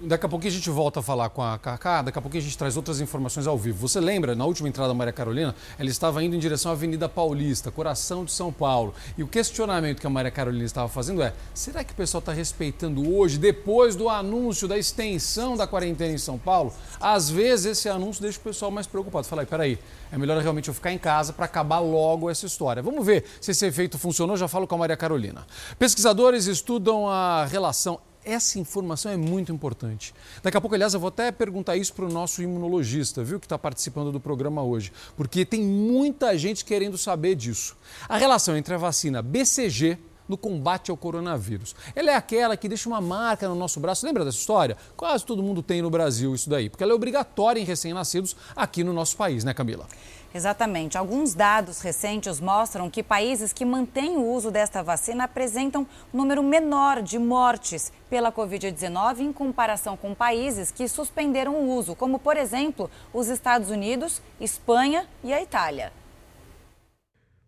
Daqui 0.00 0.26
a 0.26 0.28
pouquinho 0.28 0.52
a 0.52 0.56
gente 0.56 0.70
volta 0.70 1.00
a 1.00 1.02
falar 1.02 1.28
com 1.30 1.42
a 1.42 1.58
Cacá, 1.58 2.02
daqui 2.02 2.18
a 2.18 2.22
pouquinho 2.22 2.42
a 2.42 2.44
gente 2.44 2.56
traz 2.56 2.76
outras 2.76 3.00
informações 3.00 3.46
ao 3.46 3.58
vivo. 3.58 3.78
Você 3.88 4.00
lembra, 4.00 4.34
na 4.34 4.44
última 4.44 4.68
entrada 4.68 4.88
da 4.88 4.94
Maria 4.94 5.12
Carolina, 5.12 5.54
ela 5.78 5.88
estava 5.88 6.22
indo 6.22 6.36
em 6.36 6.38
direção 6.38 6.70
à 6.70 6.74
Avenida 6.74 7.08
Paulista, 7.08 7.70
coração 7.70 8.24
de 8.24 8.32
São 8.32 8.52
Paulo. 8.52 8.94
E 9.16 9.22
o 9.22 9.26
questionamento 9.26 10.00
que 10.00 10.06
a 10.06 10.10
Maria 10.10 10.30
Carolina 10.30 10.64
estava 10.64 10.88
fazendo 10.88 11.22
é: 11.22 11.34
será 11.54 11.82
que 11.82 11.92
o 11.92 11.96
pessoal 11.96 12.20
está 12.20 12.32
respeitando 12.32 13.12
hoje, 13.14 13.38
depois 13.38 13.96
do 13.96 14.08
anúncio 14.08 14.68
da 14.68 14.78
extensão 14.78 15.56
da 15.56 15.66
quarentena 15.66 16.12
em 16.12 16.18
São 16.18 16.38
Paulo? 16.38 16.72
Às 17.00 17.28
vezes 17.30 17.66
esse 17.66 17.88
anúncio 17.88 18.22
deixa 18.22 18.38
o 18.38 18.42
pessoal 18.42 18.70
mais 18.70 18.86
preocupado. 18.86 19.26
Fala 19.26 19.42
aí, 19.42 19.46
peraí, 19.46 19.78
é 20.10 20.18
melhor 20.18 20.40
realmente 20.40 20.68
eu 20.68 20.74
ficar 20.74 20.92
em 20.92 20.98
casa 20.98 21.32
para 21.32 21.44
acabar 21.44 21.78
logo 21.78 22.30
essa 22.30 22.46
história. 22.46 22.82
Vamos 22.82 23.04
ver 23.04 23.24
se 23.40 23.50
esse 23.50 23.66
efeito 23.66 23.98
funcionou, 23.98 24.36
já 24.36 24.48
falo 24.48 24.66
com 24.66 24.74
a 24.74 24.78
Maria 24.78 24.96
Carolina. 24.96 25.46
Pesquisadores 25.78 26.46
estudam 26.46 27.08
a 27.08 27.44
relação 27.44 28.00
essa 28.24 28.58
informação 28.58 29.10
é 29.10 29.16
muito 29.16 29.52
importante. 29.52 30.14
Daqui 30.42 30.56
a 30.56 30.60
pouco, 30.60 30.74
aliás, 30.74 30.94
eu 30.94 31.00
vou 31.00 31.08
até 31.08 31.30
perguntar 31.30 31.76
isso 31.76 31.92
para 31.94 32.04
o 32.04 32.12
nosso 32.12 32.42
imunologista, 32.42 33.22
viu, 33.24 33.40
que 33.40 33.46
está 33.46 33.58
participando 33.58 34.12
do 34.12 34.20
programa 34.20 34.62
hoje, 34.62 34.92
porque 35.16 35.44
tem 35.44 35.62
muita 35.62 36.36
gente 36.36 36.64
querendo 36.64 36.98
saber 36.98 37.34
disso. 37.34 37.76
A 38.08 38.16
relação 38.16 38.56
entre 38.56 38.74
a 38.74 38.78
vacina 38.78 39.22
BCG 39.22 39.98
no 40.28 40.36
combate 40.36 40.90
ao 40.90 40.96
coronavírus. 40.96 41.74
Ela 41.96 42.10
é 42.10 42.14
aquela 42.14 42.56
que 42.56 42.68
deixa 42.68 42.88
uma 42.88 43.00
marca 43.00 43.48
no 43.48 43.54
nosso 43.54 43.80
braço. 43.80 44.04
Lembra 44.04 44.24
dessa 44.24 44.36
história? 44.36 44.76
Quase 44.96 45.24
todo 45.24 45.42
mundo 45.42 45.62
tem 45.62 45.80
no 45.80 45.88
Brasil 45.88 46.34
isso 46.34 46.50
daí, 46.50 46.68
porque 46.68 46.84
ela 46.84 46.92
é 46.92 46.94
obrigatória 46.94 47.58
em 47.58 47.64
recém-nascidos 47.64 48.36
aqui 48.54 48.84
no 48.84 48.92
nosso 48.92 49.16
país, 49.16 49.42
né, 49.42 49.54
Camila? 49.54 49.86
Exatamente. 50.34 50.98
Alguns 50.98 51.34
dados 51.34 51.80
recentes 51.80 52.38
mostram 52.38 52.90
que 52.90 53.02
países 53.02 53.52
que 53.52 53.64
mantêm 53.64 54.16
o 54.16 54.26
uso 54.26 54.50
desta 54.50 54.82
vacina 54.82 55.24
apresentam 55.24 55.86
um 56.12 56.18
número 56.18 56.42
menor 56.42 57.02
de 57.02 57.18
mortes 57.18 57.90
pela 58.10 58.30
Covid-19 58.30 59.20
em 59.20 59.32
comparação 59.32 59.96
com 59.96 60.14
países 60.14 60.70
que 60.70 60.86
suspenderam 60.86 61.54
o 61.54 61.70
uso, 61.70 61.96
como, 61.96 62.18
por 62.18 62.36
exemplo, 62.36 62.90
os 63.12 63.28
Estados 63.28 63.70
Unidos, 63.70 64.20
Espanha 64.38 65.08
e 65.24 65.32
a 65.32 65.42
Itália. 65.42 65.92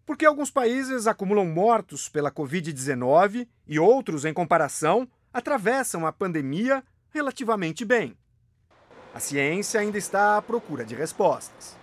Porque 0.06 0.24
alguns 0.24 0.50
países 0.50 1.06
acumulam 1.06 1.46
mortos 1.46 2.08
pela 2.08 2.32
Covid-19 2.32 3.46
e 3.68 3.78
outros, 3.78 4.24
em 4.24 4.32
comparação, 4.32 5.06
atravessam 5.32 6.06
a 6.06 6.12
pandemia 6.12 6.82
relativamente 7.10 7.84
bem. 7.84 8.16
A 9.14 9.20
ciência 9.20 9.80
ainda 9.80 9.98
está 9.98 10.38
à 10.38 10.42
procura 10.42 10.84
de 10.84 10.94
respostas 10.94 11.79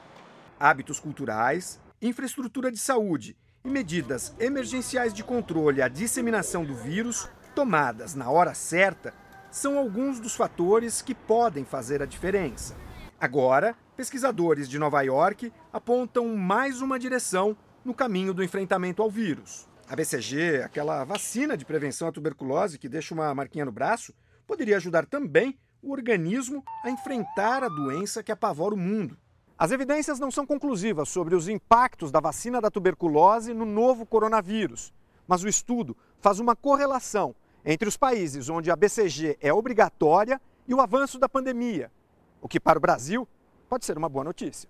hábitos 0.59 0.99
culturais, 0.99 1.79
infraestrutura 2.01 2.71
de 2.71 2.77
saúde 2.77 3.35
e 3.63 3.69
medidas 3.69 4.33
emergenciais 4.39 5.13
de 5.13 5.23
controle 5.23 5.81
à 5.81 5.87
disseminação 5.87 6.63
do 6.63 6.75
vírus, 6.75 7.29
tomadas 7.55 8.15
na 8.15 8.29
hora 8.29 8.53
certa, 8.53 9.13
são 9.51 9.77
alguns 9.77 10.19
dos 10.19 10.35
fatores 10.35 11.01
que 11.01 11.15
podem 11.15 11.65
fazer 11.65 12.01
a 12.01 12.05
diferença. 12.05 12.75
Agora, 13.19 13.75
pesquisadores 13.95 14.69
de 14.69 14.77
Nova 14.77 15.01
York 15.01 15.51
apontam 15.73 16.35
mais 16.35 16.81
uma 16.81 16.99
direção 16.99 17.57
no 17.83 17.93
caminho 17.93 18.33
do 18.33 18.43
enfrentamento 18.43 19.01
ao 19.01 19.09
vírus. 19.09 19.67
A 19.89 19.95
BCG, 19.95 20.61
aquela 20.63 21.03
vacina 21.03 21.57
de 21.57 21.65
prevenção 21.65 22.07
à 22.07 22.11
tuberculose 22.11 22.77
que 22.77 22.89
deixa 22.89 23.13
uma 23.13 23.33
marquinha 23.33 23.65
no 23.65 23.71
braço, 23.71 24.13
poderia 24.45 24.77
ajudar 24.77 25.05
também 25.05 25.57
o 25.81 25.91
organismo 25.91 26.63
a 26.83 26.89
enfrentar 26.89 27.63
a 27.63 27.69
doença 27.69 28.21
que 28.21 28.31
apavora 28.31 28.75
o 28.75 28.77
mundo. 28.77 29.17
As 29.59 29.71
evidências 29.71 30.19
não 30.19 30.29
são 30.29 30.45
conclusivas 30.45 31.09
sobre 31.09 31.33
os 31.33 31.47
impactos 31.47 32.11
da 32.11 32.19
vacina 32.19 32.61
da 32.61 32.69
tuberculose 32.69 33.55
no 33.55 33.65
novo 33.65 34.05
coronavírus, 34.05 34.93
mas 35.27 35.43
o 35.43 35.47
estudo 35.47 35.97
faz 36.19 36.39
uma 36.39 36.55
correlação 36.55 37.35
entre 37.65 37.89
os 37.89 37.97
países 37.97 38.49
onde 38.49 38.69
a 38.69 38.75
BCG 38.75 39.35
é 39.41 39.51
obrigatória 39.51 40.39
e 40.67 40.75
o 40.75 40.79
avanço 40.79 41.17
da 41.17 41.27
pandemia, 41.27 41.91
o 42.39 42.47
que 42.47 42.59
para 42.59 42.77
o 42.77 42.81
Brasil 42.81 43.27
pode 43.67 43.83
ser 43.83 43.97
uma 43.97 44.07
boa 44.07 44.23
notícia. 44.23 44.69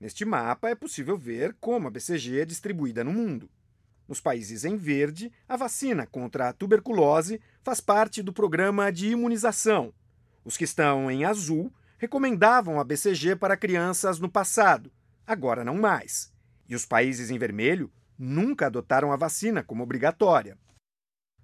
Neste 0.00 0.24
mapa 0.24 0.70
é 0.70 0.74
possível 0.74 1.18
ver 1.18 1.54
como 1.60 1.88
a 1.88 1.90
BCG 1.90 2.40
é 2.40 2.44
distribuída 2.46 3.04
no 3.04 3.12
mundo. 3.12 3.50
Nos 4.08 4.22
países 4.22 4.64
em 4.64 4.76
verde, 4.76 5.30
a 5.46 5.56
vacina 5.56 6.06
contra 6.06 6.48
a 6.48 6.52
tuberculose 6.54 7.42
faz 7.62 7.78
parte 7.78 8.22
do 8.22 8.32
programa 8.32 8.90
de 8.90 9.10
imunização. 9.10 9.92
Os 10.44 10.56
que 10.56 10.64
estão 10.64 11.10
em 11.10 11.26
azul 11.26 11.70
recomendavam 12.04 12.78
a 12.78 12.84
BCG 12.84 13.34
para 13.34 13.56
crianças 13.56 14.20
no 14.20 14.28
passado, 14.28 14.92
agora 15.26 15.64
não 15.64 15.76
mais. 15.76 16.30
E 16.68 16.74
os 16.74 16.84
países 16.84 17.30
em 17.30 17.38
vermelho 17.38 17.90
nunca 18.18 18.66
adotaram 18.66 19.10
a 19.10 19.16
vacina 19.16 19.62
como 19.62 19.82
obrigatória. 19.82 20.58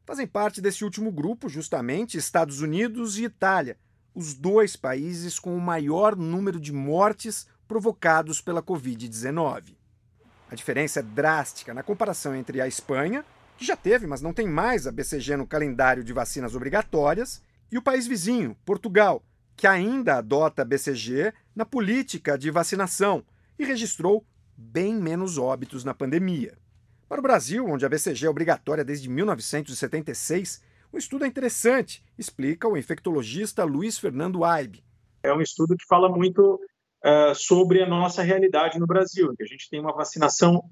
Fazem 0.04 0.26
parte 0.26 0.60
desse 0.60 0.84
último 0.84 1.10
grupo 1.10 1.48
justamente 1.48 2.18
Estados 2.18 2.60
Unidos 2.60 3.16
e 3.16 3.24
Itália, 3.24 3.78
os 4.14 4.34
dois 4.34 4.76
países 4.76 5.38
com 5.38 5.56
o 5.56 5.60
maior 5.60 6.14
número 6.14 6.60
de 6.60 6.74
mortes 6.74 7.46
provocados 7.66 8.42
pela 8.42 8.62
Covid-19. 8.62 9.74
A 10.50 10.54
diferença 10.54 11.00
é 11.00 11.02
drástica 11.02 11.72
na 11.72 11.82
comparação 11.82 12.34
entre 12.34 12.60
a 12.60 12.68
Espanha, 12.68 13.24
que 13.56 13.64
já 13.64 13.76
teve, 13.76 14.06
mas 14.06 14.20
não 14.20 14.34
tem 14.34 14.46
mais 14.46 14.86
a 14.86 14.92
BCG 14.92 15.38
no 15.38 15.46
calendário 15.46 16.04
de 16.04 16.12
vacinas 16.12 16.54
obrigatórias, 16.54 17.42
e 17.72 17.78
o 17.78 17.82
país 17.82 18.06
vizinho, 18.06 18.54
Portugal, 18.66 19.24
que 19.60 19.66
ainda 19.66 20.16
adota 20.16 20.64
BCG 20.64 21.34
na 21.54 21.66
política 21.66 22.38
de 22.38 22.50
vacinação 22.50 23.22
e 23.58 23.64
registrou 23.66 24.24
bem 24.56 24.94
menos 24.94 25.36
óbitos 25.36 25.84
na 25.84 25.92
pandemia. 25.92 26.56
Para 27.06 27.18
o 27.18 27.22
Brasil, 27.22 27.66
onde 27.66 27.84
a 27.84 27.88
BCG 27.90 28.24
é 28.24 28.30
obrigatória 28.30 28.82
desde 28.82 29.10
1976, 29.10 30.62
o 30.90 30.96
estudo 30.96 31.26
é 31.26 31.28
interessante, 31.28 32.02
explica 32.16 32.66
o 32.66 32.74
infectologista 32.74 33.62
Luiz 33.62 33.98
Fernando 33.98 34.44
Aibe. 34.44 34.82
É 35.22 35.30
um 35.30 35.42
estudo 35.42 35.76
que 35.76 35.84
fala 35.86 36.08
muito 36.08 36.58
uh, 37.04 37.34
sobre 37.34 37.82
a 37.82 37.86
nossa 37.86 38.22
realidade 38.22 38.78
no 38.78 38.86
Brasil, 38.86 39.34
que 39.36 39.42
a 39.42 39.46
gente 39.46 39.68
tem 39.68 39.78
uma 39.78 39.92
vacinação 39.92 40.64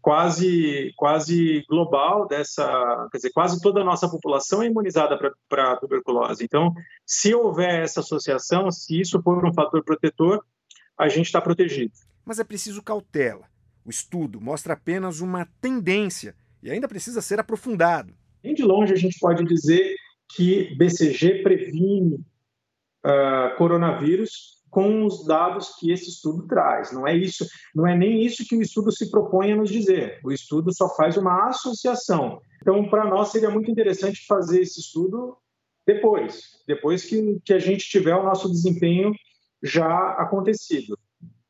quase 0.00 0.92
quase 0.96 1.64
global 1.68 2.26
dessa, 2.28 3.08
quer 3.10 3.18
dizer, 3.18 3.32
quase 3.32 3.60
toda 3.60 3.80
a 3.80 3.84
nossa 3.84 4.08
população 4.08 4.62
é 4.62 4.66
imunizada 4.66 5.18
para 5.48 5.72
a 5.72 5.76
tuberculose. 5.76 6.44
Então, 6.44 6.72
se 7.06 7.34
houver 7.34 7.82
essa 7.82 8.00
associação, 8.00 8.70
se 8.70 9.00
isso 9.00 9.22
for 9.22 9.44
um 9.44 9.52
fator 9.52 9.82
protetor, 9.82 10.44
a 10.98 11.08
gente 11.08 11.26
está 11.26 11.40
protegido. 11.40 11.92
Mas 12.24 12.38
é 12.38 12.44
preciso 12.44 12.82
cautela 12.82 13.46
O 13.84 13.90
estudo 13.90 14.40
mostra 14.40 14.74
apenas 14.74 15.20
uma 15.20 15.48
tendência 15.60 16.34
e 16.62 16.70
ainda 16.70 16.86
precisa 16.86 17.22
ser 17.22 17.40
aprofundado. 17.40 18.12
Nem 18.44 18.54
de 18.54 18.62
longe 18.62 18.92
a 18.92 18.96
gente 18.96 19.18
pode 19.18 19.44
dizer 19.44 19.94
que 20.36 20.74
BCG 20.76 21.42
previne 21.42 22.16
uh, 23.04 23.56
coronavírus 23.56 24.59
com 24.70 25.04
os 25.04 25.26
dados 25.26 25.74
que 25.78 25.90
esse 25.90 26.08
estudo 26.08 26.46
traz. 26.46 26.92
Não 26.92 27.06
é 27.06 27.14
isso, 27.16 27.44
não 27.74 27.86
é 27.86 27.96
nem 27.96 28.24
isso 28.24 28.46
que 28.46 28.56
o 28.56 28.62
estudo 28.62 28.92
se 28.92 29.10
propõe 29.10 29.52
a 29.52 29.56
nos 29.56 29.70
dizer. 29.70 30.20
O 30.24 30.32
estudo 30.32 30.72
só 30.72 30.88
faz 30.94 31.16
uma 31.16 31.48
associação. 31.48 32.40
Então, 32.62 32.88
para 32.88 33.04
nós 33.04 33.32
seria 33.32 33.50
muito 33.50 33.70
interessante 33.70 34.24
fazer 34.26 34.60
esse 34.60 34.80
estudo 34.80 35.36
depois, 35.86 36.62
depois 36.66 37.04
que, 37.04 37.40
que 37.44 37.52
a 37.52 37.58
gente 37.58 37.88
tiver 37.88 38.14
o 38.14 38.22
nosso 38.22 38.48
desempenho 38.48 39.12
já 39.62 40.10
acontecido, 40.12 40.96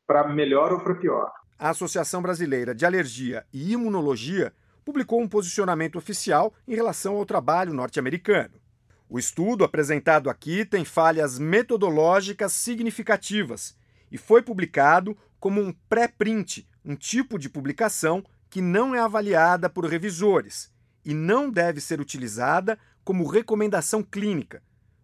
para 0.07 0.29
melhor 0.29 0.73
ou 0.73 0.81
para 0.81 0.95
pior. 0.95 1.31
A 1.59 1.71
Associação 1.71 2.23
Brasileira 2.23 2.75
de 2.75 2.87
Alergia 2.87 3.45
e 3.53 3.73
Imunologia 3.73 4.53
publicou 4.85 5.21
um 5.21 5.29
posicionamento 5.29 5.97
oficial 5.97 6.55
em 6.67 6.75
relação 6.75 7.17
ao 7.17 7.27
trabalho 7.27 7.75
norte-americano. 7.75 8.55
O 9.13 9.19
estudo 9.19 9.65
apresentado 9.65 10.31
aqui 10.31 10.65
tem 10.65 10.85
falhas 10.85 11.37
metodológicas 11.37 12.53
significativas 12.53 13.77
e 14.09 14.17
foi 14.17 14.41
publicado 14.41 15.19
como 15.41 15.61
um 15.61 15.73
pré-print, 15.89 16.65
um 16.85 16.95
tipo 16.95 17.37
de 17.37 17.49
publicação 17.49 18.25
que 18.49 18.63
não 18.63 18.95
é 18.95 19.01
avaliada 19.01 19.69
por 19.69 19.85
revisores 19.85 20.71
e 21.05 21.13
não 21.13 21.51
deve 21.51 21.81
ser 21.81 22.01
utilizada 22.01 22.79
como 23.03 23.27
recomendação 23.27 24.01
clínica. 24.01 24.63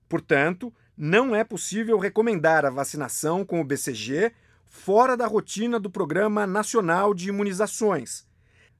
Portanto, 0.08 0.72
não 0.96 1.34
é 1.34 1.42
possível 1.42 1.98
recomendar 1.98 2.64
a 2.64 2.70
vacinação 2.70 3.44
com 3.44 3.60
o 3.60 3.64
BCG 3.64 4.32
fora 4.66 5.16
da 5.16 5.26
rotina 5.26 5.80
do 5.80 5.90
Programa 5.90 6.46
Nacional 6.46 7.12
de 7.12 7.30
Imunizações. 7.30 8.24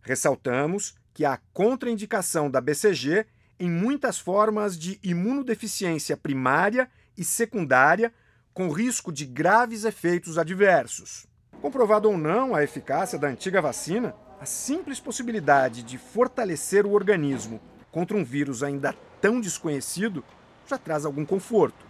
Ressaltamos 0.03 0.95
que 1.13 1.25
a 1.25 1.41
contraindicação 1.53 2.49
da 2.49 2.61
BCG 2.61 3.27
em 3.59 3.71
muitas 3.71 4.19
formas 4.19 4.79
de 4.79 4.99
imunodeficiência 5.03 6.17
primária 6.17 6.89
e 7.17 7.25
secundária, 7.25 8.13
com 8.53 8.71
risco 8.71 9.13
de 9.13 9.25
graves 9.25 9.85
efeitos 9.85 10.39
adversos. 10.39 11.27
Comprovado 11.61 12.11
ou 12.11 12.17
não 12.17 12.55
a 12.55 12.63
eficácia 12.63 13.19
da 13.19 13.29
antiga 13.29 13.61
vacina, 13.61 14.15
a 14.41 14.45
simples 14.45 15.01
possibilidade 15.01 15.83
de 15.83 15.99
fortalecer 15.99 16.87
o 16.87 16.93
organismo 16.93 17.61
contra 17.91 18.17
um 18.17 18.25
vírus 18.25 18.63
ainda 18.63 18.95
tão 19.21 19.41
desconhecido 19.41 20.23
já 20.67 20.77
traz 20.77 21.05
algum 21.05 21.25
conforto. 21.25 21.87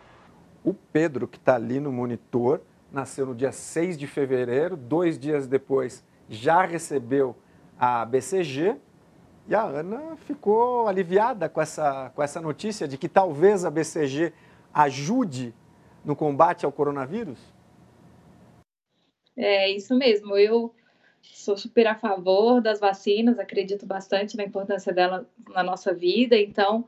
O 0.62 0.72
Pedro, 0.74 1.26
que 1.26 1.38
está 1.38 1.54
ali 1.54 1.80
no 1.80 1.92
monitor, 1.92 2.60
nasceu 2.92 3.26
no 3.26 3.34
dia 3.34 3.52
6 3.52 3.98
de 3.98 4.06
fevereiro, 4.06 4.76
dois 4.76 5.18
dias 5.18 5.46
depois 5.46 6.04
já 6.28 6.64
recebeu 6.64 7.36
a 7.78 8.04
BCG 8.04 8.76
e 9.48 9.54
a 9.54 9.62
Ana 9.62 10.16
ficou 10.16 10.88
aliviada 10.88 11.48
com 11.48 11.60
essa, 11.60 12.10
com 12.14 12.22
essa 12.22 12.40
notícia 12.40 12.88
de 12.88 12.98
que 12.98 13.08
talvez 13.08 13.64
a 13.64 13.70
BCG 13.70 14.32
ajude 14.74 15.54
no 16.04 16.16
combate 16.16 16.64
ao 16.64 16.72
coronavírus? 16.72 17.38
É 19.36 19.70
isso 19.70 19.94
mesmo. 19.96 20.36
Eu 20.36 20.74
sou 21.22 21.56
super 21.56 21.86
a 21.86 21.94
favor 21.94 22.60
das 22.60 22.80
vacinas, 22.80 23.38
acredito 23.38 23.86
bastante 23.86 24.36
na 24.36 24.44
importância 24.44 24.92
dela 24.92 25.28
na 25.48 25.62
nossa 25.62 25.94
vida. 25.94 26.36
Então, 26.36 26.84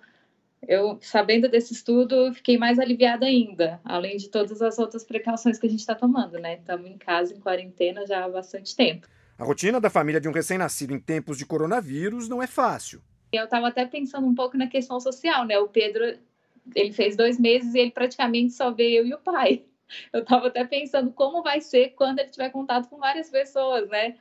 eu, 0.67 0.99
sabendo 1.01 1.49
desse 1.49 1.73
estudo, 1.73 2.33
fiquei 2.35 2.59
mais 2.59 2.79
aliviada 2.79 3.27
ainda, 3.27 3.81
além 3.85 4.17
de 4.17 4.29
todas 4.29 4.61
as 4.61 4.79
outras 4.79 5.05
precauções 5.05 5.59
que 5.59 5.67
a 5.67 5.71
gente 5.71 5.81
está 5.81 5.95
tomando, 5.95 6.39
né? 6.39 6.55
Estamos 6.55 6.89
em 6.91 6.99
casa, 6.99 7.35
em 7.35 7.41
quarentena 7.41 8.07
já 8.07 8.25
há 8.25 8.29
bastante 8.29 8.75
tempo. 8.75 9.07
A 9.39 9.45
rotina 9.45 9.81
da 9.81 9.89
família 9.89 10.21
de 10.21 10.29
um 10.29 10.33
recém-nascido 10.33 10.93
em 10.93 10.99
tempos 10.99 11.39
de 11.39 11.47
coronavírus 11.47 12.29
não 12.29 12.43
é 12.43 12.47
fácil. 12.49 13.01
Eu 13.31 13.45
estava 13.45 13.69
até 13.69 13.87
pensando 13.87 14.27
um 14.27 14.35
pouco 14.35 14.57
na 14.57 14.67
questão 14.67 14.99
social, 14.99 15.45
né? 15.47 15.57
O 15.61 15.69
Pedro, 15.69 16.19
ele 16.75 16.93
fez 16.93 17.15
dois 17.15 17.39
meses 17.39 17.73
e 17.73 17.79
ele 17.79 17.93
praticamente 17.93 18.53
só 18.53 18.73
vê 18.73 18.99
eu 18.99 19.07
e 19.07 19.15
o 19.15 19.19
pai. 19.19 19.63
Eu 20.13 20.21
estava 20.21 20.49
até 20.49 20.67
pensando 20.67 21.11
como 21.13 21.43
vai 21.43 21.63
ser 21.63 21.95
quando 21.97 22.19
ele 22.19 22.29
tiver 22.29 22.51
contato 22.51 22.91
com 22.91 22.99
várias 22.99 23.31
pessoas, 23.31 23.89
né? 23.89 24.17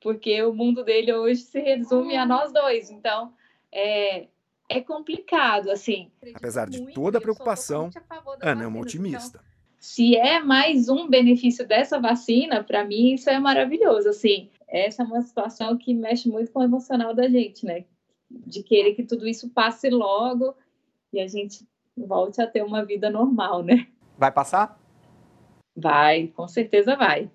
Porque 0.00 0.42
o 0.42 0.52
mundo 0.52 0.82
dele 0.82 1.12
hoje 1.12 1.42
se 1.42 1.60
resume 1.60 2.16
a 2.16 2.26
nós 2.26 2.52
dois. 2.52 2.90
Então, 2.90 3.32
é, 3.70 4.26
é 4.68 4.80
complicado, 4.80 5.70
assim. 5.70 6.10
Apesar 6.34 6.68
de 6.68 6.92
toda 6.92 7.18
a 7.18 7.20
preocupação, 7.20 7.88
Ana 8.40 8.64
é 8.64 8.66
uma 8.66 8.80
otimista. 8.80 9.38
Então, 9.38 9.52
se 9.78 10.16
é 10.16 10.40
mais 10.40 10.88
um 10.88 11.08
benefício 11.08 11.64
dessa 11.64 12.00
vacina, 12.00 12.64
para 12.64 12.84
mim 12.84 13.14
isso 13.14 13.30
é 13.30 13.38
maravilhoso, 13.38 14.08
assim 14.08 14.50
essa 14.72 15.02
é 15.02 15.06
uma 15.06 15.20
situação 15.20 15.76
que 15.76 15.92
mexe 15.92 16.28
muito 16.28 16.50
com 16.50 16.60
o 16.60 16.64
emocional 16.64 17.14
da 17.14 17.28
gente, 17.28 17.66
né? 17.66 17.84
De 18.30 18.62
querer 18.62 18.94
que 18.94 19.04
tudo 19.04 19.28
isso 19.28 19.50
passe 19.50 19.90
logo 19.90 20.54
e 21.12 21.20
a 21.20 21.28
gente 21.28 21.68
volte 21.94 22.40
a 22.40 22.46
ter 22.46 22.64
uma 22.64 22.82
vida 22.84 23.10
normal, 23.10 23.62
né? 23.62 23.86
Vai 24.16 24.32
passar? 24.32 24.80
Vai, 25.76 26.28
com 26.28 26.48
certeza 26.48 26.96
vai. 26.96 27.30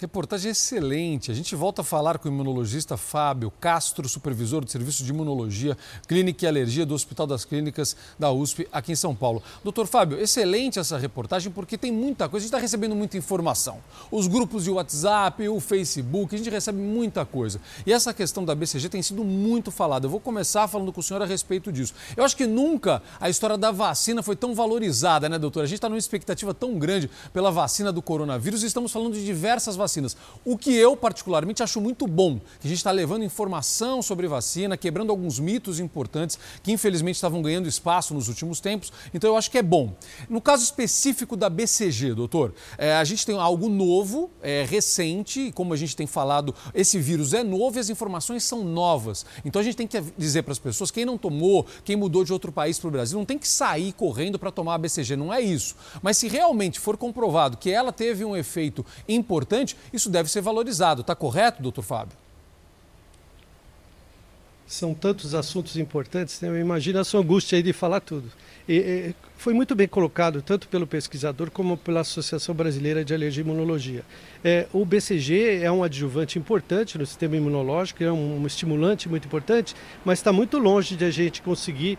Reportagem 0.00 0.52
excelente. 0.52 1.28
A 1.32 1.34
gente 1.34 1.56
volta 1.56 1.82
a 1.82 1.84
falar 1.84 2.18
com 2.18 2.28
o 2.28 2.32
imunologista 2.32 2.96
Fábio 2.96 3.50
Castro, 3.60 4.08
supervisor 4.08 4.64
do 4.64 4.70
Serviço 4.70 5.02
de 5.02 5.10
Imunologia, 5.10 5.76
Clínica 6.06 6.44
e 6.44 6.48
Alergia 6.48 6.86
do 6.86 6.94
Hospital 6.94 7.26
das 7.26 7.44
Clínicas 7.44 7.96
da 8.16 8.30
USP, 8.30 8.68
aqui 8.70 8.92
em 8.92 8.94
São 8.94 9.12
Paulo. 9.12 9.42
Doutor 9.64 9.88
Fábio, 9.88 10.20
excelente 10.20 10.78
essa 10.78 10.96
reportagem 10.96 11.50
porque 11.50 11.76
tem 11.76 11.90
muita 11.90 12.28
coisa. 12.28 12.44
A 12.44 12.46
gente 12.46 12.54
está 12.54 12.58
recebendo 12.58 12.94
muita 12.94 13.18
informação. 13.18 13.78
Os 14.08 14.28
grupos 14.28 14.62
de 14.62 14.70
WhatsApp, 14.70 15.48
o 15.48 15.58
Facebook, 15.58 16.32
a 16.32 16.38
gente 16.38 16.48
recebe 16.48 16.78
muita 16.78 17.26
coisa. 17.26 17.60
E 17.84 17.92
essa 17.92 18.14
questão 18.14 18.44
da 18.44 18.54
BCG 18.54 18.88
tem 18.88 19.02
sido 19.02 19.24
muito 19.24 19.72
falada. 19.72 20.06
Eu 20.06 20.10
vou 20.10 20.20
começar 20.20 20.68
falando 20.68 20.92
com 20.92 21.00
o 21.00 21.02
senhor 21.02 21.22
a 21.22 21.26
respeito 21.26 21.72
disso. 21.72 21.92
Eu 22.16 22.22
acho 22.22 22.36
que 22.36 22.46
nunca 22.46 23.02
a 23.18 23.28
história 23.28 23.58
da 23.58 23.72
vacina 23.72 24.22
foi 24.22 24.36
tão 24.36 24.54
valorizada, 24.54 25.28
né, 25.28 25.40
doutor? 25.40 25.64
A 25.64 25.66
gente 25.66 25.78
está 25.78 25.88
numa 25.88 25.98
expectativa 25.98 26.54
tão 26.54 26.78
grande 26.78 27.10
pela 27.32 27.50
vacina 27.50 27.90
do 27.90 28.00
coronavírus 28.00 28.62
e 28.62 28.66
estamos 28.66 28.92
falando 28.92 29.14
de 29.14 29.24
diversas 29.24 29.74
vacinas 29.74 29.87
vacinas. 29.88 30.16
O 30.44 30.56
que 30.56 30.74
eu, 30.74 30.94
particularmente, 30.96 31.62
acho 31.62 31.80
muito 31.80 32.06
bom, 32.06 32.38
que 32.60 32.66
a 32.66 32.68
gente 32.68 32.76
está 32.76 32.90
levando 32.90 33.24
informação 33.24 34.02
sobre 34.02 34.28
vacina, 34.28 34.76
quebrando 34.76 35.10
alguns 35.10 35.40
mitos 35.40 35.80
importantes 35.80 36.38
que, 36.62 36.70
infelizmente, 36.70 37.16
estavam 37.16 37.40
ganhando 37.40 37.66
espaço 37.66 38.12
nos 38.12 38.28
últimos 38.28 38.60
tempos. 38.60 38.92
Então, 39.14 39.30
eu 39.30 39.36
acho 39.36 39.50
que 39.50 39.58
é 39.58 39.62
bom. 39.62 39.94
No 40.28 40.40
caso 40.40 40.62
específico 40.62 41.36
da 41.36 41.48
BCG, 41.48 42.14
doutor, 42.14 42.54
é, 42.76 42.94
a 42.94 43.04
gente 43.04 43.24
tem 43.24 43.36
algo 43.38 43.68
novo, 43.68 44.30
é, 44.42 44.64
recente, 44.68 45.50
como 45.54 45.72
a 45.72 45.76
gente 45.76 45.96
tem 45.96 46.06
falado, 46.06 46.54
esse 46.74 46.98
vírus 46.98 47.32
é 47.32 47.42
novo 47.42 47.78
e 47.78 47.80
as 47.80 47.88
informações 47.88 48.44
são 48.44 48.62
novas. 48.62 49.24
Então, 49.44 49.60
a 49.60 49.64
gente 49.64 49.76
tem 49.76 49.86
que 49.86 50.00
dizer 50.16 50.42
para 50.42 50.52
as 50.52 50.58
pessoas, 50.58 50.90
quem 50.90 51.04
não 51.04 51.16
tomou, 51.16 51.66
quem 51.84 51.96
mudou 51.96 52.24
de 52.24 52.32
outro 52.32 52.52
país 52.52 52.78
para 52.78 52.88
o 52.88 52.90
Brasil, 52.90 53.18
não 53.18 53.24
tem 53.24 53.38
que 53.38 53.48
sair 53.48 53.92
correndo 53.92 54.38
para 54.38 54.50
tomar 54.50 54.74
a 54.74 54.78
BCG, 54.78 55.16
não 55.16 55.32
é 55.32 55.40
isso. 55.40 55.74
Mas 56.02 56.18
se 56.18 56.28
realmente 56.28 56.78
for 56.78 56.96
comprovado 56.96 57.56
que 57.56 57.70
ela 57.70 57.92
teve 57.92 58.24
um 58.24 58.36
efeito 58.36 58.84
importante, 59.08 59.76
isso 59.92 60.10
deve 60.10 60.30
ser 60.30 60.40
valorizado. 60.40 61.00
Está 61.02 61.14
correto, 61.14 61.62
doutor 61.62 61.82
Fábio? 61.82 62.16
São 64.66 64.92
tantos 64.92 65.34
assuntos 65.34 65.76
importantes, 65.76 66.40
né? 66.40 66.60
imagina 66.60 67.00
a 67.00 67.04
sua 67.04 67.20
angústia 67.20 67.56
aí 67.56 67.62
de 67.62 67.72
falar 67.72 68.00
tudo. 68.00 68.30
E, 68.68 69.14
foi 69.38 69.54
muito 69.54 69.72
bem 69.76 69.86
colocado, 69.86 70.42
tanto 70.42 70.66
pelo 70.68 70.84
pesquisador 70.84 71.48
como 71.48 71.76
pela 71.76 72.00
Associação 72.00 72.52
Brasileira 72.52 73.04
de 73.04 73.14
Alergia 73.14 73.40
e 73.40 73.46
Imunologia. 73.46 74.02
É, 74.42 74.66
o 74.72 74.84
BCG 74.84 75.60
é 75.62 75.70
um 75.70 75.84
adjuvante 75.84 76.40
importante 76.40 76.98
no 76.98 77.06
sistema 77.06 77.36
imunológico, 77.36 78.02
é 78.02 78.10
um, 78.10 78.42
um 78.42 78.46
estimulante 78.48 79.08
muito 79.08 79.26
importante, 79.26 79.76
mas 80.04 80.18
está 80.18 80.32
muito 80.32 80.58
longe 80.58 80.96
de 80.96 81.04
a 81.04 81.10
gente 81.10 81.40
conseguir 81.40 81.96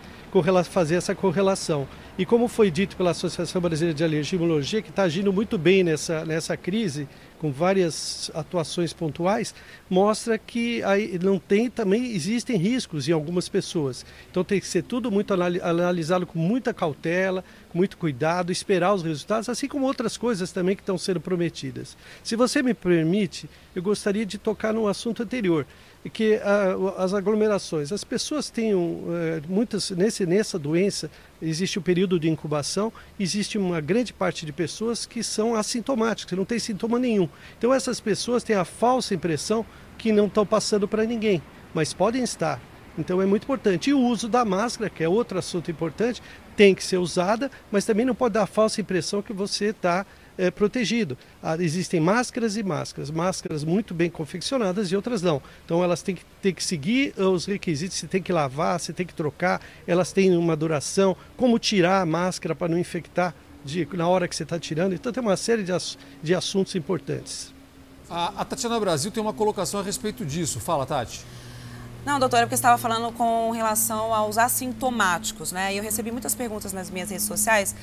fazer 0.70 0.96
essa 0.96 1.16
correlação. 1.16 1.88
E 2.18 2.26
como 2.26 2.50
foi 2.50 2.70
dito 2.70 2.98
pela 2.98 3.12
Associação 3.12 3.62
Brasileira 3.62 3.96
de 3.96 4.04
Alergia 4.04 4.36
e 4.36 4.38
Imunologia, 4.38 4.82
que 4.82 4.90
está 4.90 5.04
agindo 5.04 5.32
muito 5.32 5.58
bem 5.58 5.82
nessa, 5.82 6.26
nessa 6.26 6.58
crise, 6.58 7.08
com 7.40 7.52
várias 7.52 8.30
atuações 8.34 8.94
pontuais, 8.94 9.56
mostra 9.90 10.38
que 10.38 10.84
aí 10.84 11.18
não 11.24 11.40
tem 11.40 11.70
também 11.70 12.12
existem 12.12 12.58
riscos 12.58 13.08
em 13.08 13.12
algumas 13.12 13.48
pessoas. 13.48 14.06
Então 14.30 14.44
tem 14.44 14.60
que 14.60 14.68
ser 14.68 14.84
tudo 14.84 15.10
muito 15.10 15.34
analisado 15.34 16.28
com 16.28 16.38
muita 16.38 16.74
cautela, 16.74 17.44
com 17.70 17.78
muito 17.78 17.98
cuidado, 17.98 18.52
esperar 18.52 18.94
os 18.94 19.02
resultados, 19.02 19.48
assim 19.48 19.68
como 19.68 19.86
outras 19.86 20.18
coisas 20.18 20.52
também 20.52 20.76
que 20.76 20.82
estão 20.82 20.98
sendo 20.98 21.22
prometidas. 21.22 21.98
Se 22.24 22.36
você 22.36 22.62
me 22.62 22.74
permite, 22.74 23.50
eu 23.74 23.82
gostaria 23.82 24.26
de 24.26 24.38
tocar 24.38 24.74
num 24.74 24.88
assunto 24.88 25.24
anterior 25.24 25.66
que 26.14 26.36
uh, 26.36 26.90
as 26.98 27.14
aglomerações, 27.14 27.92
as 27.92 28.06
pessoas 28.06 28.50
têm 28.50 28.74
uh, 28.74 29.10
muitas 29.50 29.90
nesse 29.92 30.26
nessa 30.26 30.58
doença 30.58 31.12
existe 31.42 31.78
o 31.80 31.82
período 31.82 32.20
de 32.20 32.30
incubação, 32.30 32.92
existe 33.20 33.58
uma 33.58 33.80
grande 33.82 34.14
parte 34.14 34.46
de 34.46 34.52
pessoas 34.52 35.06
que 35.06 35.24
são 35.24 35.56
assintomáticas, 35.56 36.38
não 36.38 36.46
têm 36.46 36.60
sintoma 36.60 37.00
nenhum. 37.00 37.30
Então 37.58 37.74
essas 37.74 38.00
pessoas 38.00 38.44
têm 38.44 38.56
a 38.56 38.66
falsa 38.66 39.14
impressão 39.14 39.66
que 39.98 40.12
não 40.12 40.28
estão 40.28 40.46
passando 40.46 40.88
para 40.88 41.06
ninguém, 41.06 41.42
mas 41.74 41.94
podem 41.94 42.24
estar. 42.24 42.60
Então 42.98 43.22
é 43.22 43.26
muito 43.26 43.44
importante. 43.44 43.90
E 43.90 43.94
o 43.94 44.00
uso 44.00 44.28
da 44.28 44.44
máscara, 44.44 44.90
que 44.90 45.04
é 45.04 45.10
outro 45.10 45.40
assunto 45.40 45.72
importante, 45.72 46.22
tem 46.56 46.76
que 46.76 46.84
ser 46.84 46.98
usada, 46.98 47.50
mas 47.72 47.86
também 47.86 48.06
não 48.06 48.14
pode 48.14 48.34
dar 48.34 48.44
a 48.44 48.48
falsa 48.48 48.82
impressão 48.82 49.22
que 49.22 49.32
você 49.32 49.66
está 49.68 50.06
é, 50.40 50.50
protegido. 50.50 51.18
Ah, 51.44 51.58
existem 51.60 52.00
máscaras 52.00 52.56
e 52.56 52.64
máscaras, 52.64 53.12
máscaras 53.12 53.66
muito 53.66 53.94
bem 53.94 54.10
confeccionadas 54.10 54.90
e 54.90 54.96
outras 54.96 55.22
não. 55.22 55.42
Então 55.66 55.84
elas 55.84 56.02
têm 56.02 56.16
que, 56.16 56.24
têm 56.42 56.54
que 56.54 56.64
seguir 56.64 57.14
os 57.20 57.46
requisitos, 57.46 57.98
você 57.98 58.08
tem 58.08 58.24
que 58.24 58.32
lavar, 58.32 58.80
você 58.80 58.94
tem 58.94 59.06
que 59.06 59.14
trocar, 59.14 59.62
elas 59.86 60.14
têm 60.14 60.36
uma 60.38 60.56
duração, 60.56 61.16
como 61.36 61.60
tirar 61.60 62.02
a 62.02 62.06
máscara 62.06 62.56
para 62.56 62.70
não 62.70 62.80
infectar 62.80 63.36
de, 63.66 63.86
na 63.92 64.08
hora 64.08 64.30
que 64.30 64.36
você 64.36 64.44
está 64.44 64.58
tirando. 64.58 64.94
Então 64.94 65.12
tem 65.12 65.22
uma 65.22 65.36
série 65.36 65.62
de, 65.62 65.74
de 66.24 66.34
assuntos 66.34 66.74
importantes. 66.74 67.54
A, 68.10 68.42
a 68.42 68.46
Tatiana 68.46 68.80
Brasil 68.80 69.12
tem 69.12 69.22
uma 69.22 69.34
colocação 69.34 69.82
a 69.82 69.84
respeito 69.84 70.26
disso. 70.26 70.62
Fala, 70.62 70.86
Tati. 70.86 71.26
Não, 72.06 72.18
doutora, 72.18 72.44
porque 72.44 72.56
estava 72.56 72.78
falando 72.78 73.12
com 73.12 73.52
relação 73.52 74.14
aos 74.14 74.38
assintomáticos, 74.38 75.52
né? 75.52 75.74
E 75.74 75.78
eu 75.78 75.84
recebi 75.84 76.12
muitas 76.12 76.34
perguntas 76.34 76.72
nas 76.72 76.90
minhas 76.90 77.10
redes 77.10 77.26
sociais. 77.26 77.76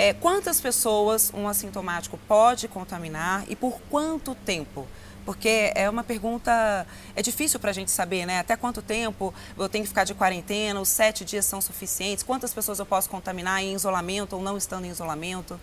É, 0.00 0.12
quantas 0.12 0.60
pessoas 0.60 1.32
um 1.34 1.48
assintomático 1.48 2.16
pode 2.28 2.68
contaminar 2.68 3.44
e 3.48 3.56
por 3.56 3.80
quanto 3.90 4.32
tempo? 4.32 4.86
Porque 5.24 5.72
é 5.74 5.90
uma 5.90 6.04
pergunta, 6.04 6.86
é 7.16 7.20
difícil 7.20 7.58
para 7.58 7.70
a 7.70 7.72
gente 7.72 7.90
saber, 7.90 8.24
né? 8.24 8.38
Até 8.38 8.56
quanto 8.56 8.80
tempo 8.80 9.34
eu 9.58 9.68
tenho 9.68 9.82
que 9.82 9.88
ficar 9.88 10.04
de 10.04 10.14
quarentena, 10.14 10.80
os 10.80 10.88
sete 10.88 11.24
dias 11.24 11.44
são 11.46 11.60
suficientes, 11.60 12.22
quantas 12.22 12.54
pessoas 12.54 12.78
eu 12.78 12.86
posso 12.86 13.10
contaminar 13.10 13.60
em 13.60 13.74
isolamento 13.74 14.36
ou 14.36 14.40
não 14.40 14.56
estando 14.56 14.84
em 14.84 14.88
isolamento? 14.88 15.58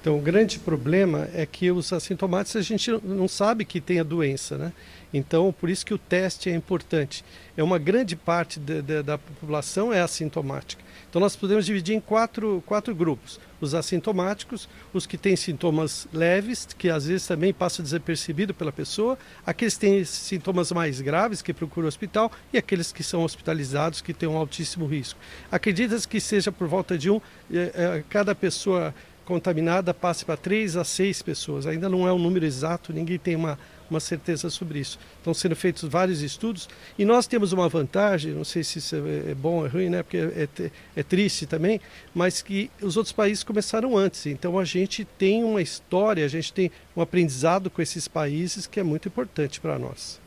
Então, 0.00 0.16
o 0.16 0.22
grande 0.22 0.58
problema 0.58 1.28
é 1.34 1.44
que 1.44 1.70
os 1.70 1.92
assintomáticos 1.92 2.56
a 2.56 2.62
gente 2.62 2.90
não 3.04 3.28
sabe 3.28 3.66
que 3.66 3.78
tem 3.78 4.00
a 4.00 4.04
doença, 4.04 4.56
né? 4.56 4.72
Então, 5.12 5.52
por 5.52 5.68
isso 5.68 5.84
que 5.84 5.92
o 5.92 5.98
teste 5.98 6.48
é 6.48 6.54
importante. 6.54 7.22
É 7.58 7.62
uma 7.62 7.78
grande 7.78 8.16
parte 8.16 8.58
da 8.58 9.18
população 9.18 9.92
é 9.92 10.00
assintomática. 10.00 10.87
Então, 11.08 11.20
nós 11.20 11.34
podemos 11.34 11.64
dividir 11.64 11.94
em 11.94 12.00
quatro, 12.00 12.62
quatro 12.66 12.94
grupos: 12.94 13.40
os 13.60 13.74
assintomáticos, 13.74 14.68
os 14.92 15.06
que 15.06 15.16
têm 15.16 15.36
sintomas 15.36 16.06
leves, 16.12 16.68
que 16.76 16.90
às 16.90 17.06
vezes 17.06 17.26
também 17.26 17.52
passam 17.52 17.82
desapercebido 17.82 18.52
pela 18.52 18.70
pessoa, 18.70 19.18
aqueles 19.46 19.74
que 19.74 19.80
têm 19.80 20.04
sintomas 20.04 20.70
mais 20.70 21.00
graves, 21.00 21.40
que 21.40 21.54
procuram 21.54 21.86
o 21.86 21.88
hospital, 21.88 22.30
e 22.52 22.58
aqueles 22.58 22.92
que 22.92 23.02
são 23.02 23.24
hospitalizados, 23.24 24.00
que 24.00 24.12
têm 24.12 24.28
um 24.28 24.36
altíssimo 24.36 24.86
risco. 24.86 25.18
Acredita-se 25.50 26.06
que 26.06 26.20
seja 26.20 26.52
por 26.52 26.68
volta 26.68 26.98
de 26.98 27.10
um, 27.10 27.20
eh, 27.50 27.72
eh, 27.74 28.04
cada 28.08 28.34
pessoa 28.34 28.94
contaminada 29.24 29.92
passe 29.92 30.24
para 30.24 30.38
três 30.38 30.74
a 30.74 30.84
seis 30.84 31.20
pessoas. 31.20 31.66
Ainda 31.66 31.88
não 31.88 32.08
é 32.08 32.12
um 32.12 32.18
número 32.18 32.46
exato, 32.46 32.92
ninguém 32.92 33.18
tem 33.18 33.36
uma 33.36 33.58
uma 33.90 34.00
certeza 34.00 34.50
sobre 34.50 34.80
isso. 34.80 34.98
Estão 35.18 35.32
sendo 35.34 35.56
feitos 35.56 35.88
vários 35.88 36.22
estudos 36.22 36.68
e 36.98 37.04
nós 37.04 37.26
temos 37.26 37.52
uma 37.52 37.68
vantagem, 37.68 38.32
não 38.32 38.44
sei 38.44 38.62
se 38.64 38.78
isso 38.78 38.96
é, 38.96 39.30
é 39.30 39.34
bom 39.34 39.58
ou 39.58 39.66
é 39.66 39.68
ruim, 39.68 39.88
né? 39.88 40.02
porque 40.02 40.16
é, 40.16 40.48
é, 40.60 40.70
é 40.96 41.02
triste 41.02 41.46
também, 41.46 41.80
mas 42.14 42.42
que 42.42 42.70
os 42.82 42.96
outros 42.96 43.12
países 43.12 43.42
começaram 43.44 43.96
antes. 43.96 44.26
Então 44.26 44.58
a 44.58 44.64
gente 44.64 45.04
tem 45.04 45.44
uma 45.44 45.62
história, 45.62 46.24
a 46.24 46.28
gente 46.28 46.52
tem 46.52 46.70
um 46.96 47.00
aprendizado 47.00 47.70
com 47.70 47.80
esses 47.82 48.08
países 48.08 48.66
que 48.66 48.80
é 48.80 48.82
muito 48.82 49.08
importante 49.08 49.60
para 49.60 49.78
nós. 49.78 50.20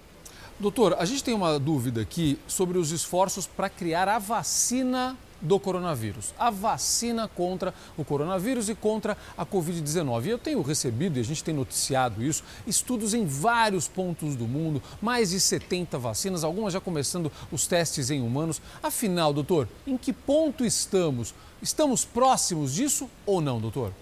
Doutor, 0.60 0.96
a 1.00 1.06
gente 1.06 1.24
tem 1.24 1.34
uma 1.34 1.58
dúvida 1.60 2.02
aqui 2.02 2.38
sobre 2.48 2.78
os 2.78 2.92
esforços 2.92 3.48
para 3.48 3.68
criar 3.68 4.08
a 4.08 4.20
vacina 4.20 5.18
do 5.42 5.60
coronavírus, 5.60 6.34
a 6.38 6.50
vacina 6.50 7.28
contra 7.28 7.74
o 7.98 8.06
coronavírus 8.06 8.70
e 8.70 8.76
contra 8.76 9.18
a 9.38 9.46
Covid-19. 9.46 10.28
Eu 10.28 10.38
tenho 10.38 10.62
recebido, 10.62 11.18
e 11.18 11.20
a 11.22 11.24
gente 11.24 11.44
tem 11.44 11.54
noticiado 11.54 12.24
isso, 12.24 12.44
estudos 12.68 13.14
em 13.14 13.26
vários 13.26 13.88
pontos 13.88 14.36
do 14.36 14.46
mundo, 14.46 14.82
mais 15.02 15.32
de 15.32 15.40
70 15.40 15.98
vacinas, 15.98 16.44
algumas 16.44 16.74
já 16.74 16.80
começando 16.80 17.32
os 17.52 17.66
testes 17.68 18.12
em 18.12 18.22
humanos. 18.22 18.62
Afinal, 18.84 19.34
doutor, 19.34 19.68
em 19.86 19.98
que 19.98 20.14
ponto 20.14 20.66
estamos? 20.66 21.34
Estamos 21.62 22.06
próximos 22.06 22.74
disso 22.74 23.10
ou 23.26 23.42
não, 23.42 23.60
doutor? 23.60 23.94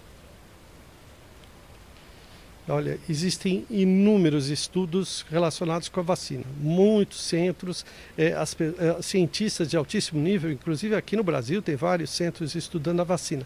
Olha, 2.69 2.99
existem 3.09 3.65
inúmeros 3.67 4.49
estudos 4.49 5.25
relacionados 5.31 5.89
com 5.89 5.99
a 6.01 6.03
vacina. 6.03 6.43
Muitos 6.61 7.19
centros, 7.19 7.83
é, 8.15 8.33
as, 8.33 8.55
é, 8.61 9.01
cientistas 9.01 9.67
de 9.67 9.75
altíssimo 9.75 10.21
nível, 10.21 10.51
inclusive 10.51 10.93
aqui 10.93 11.17
no 11.17 11.23
Brasil, 11.23 11.63
tem 11.63 11.75
vários 11.75 12.11
centros 12.11 12.53
estudando 12.53 12.99
a 12.99 13.03
vacina. 13.03 13.43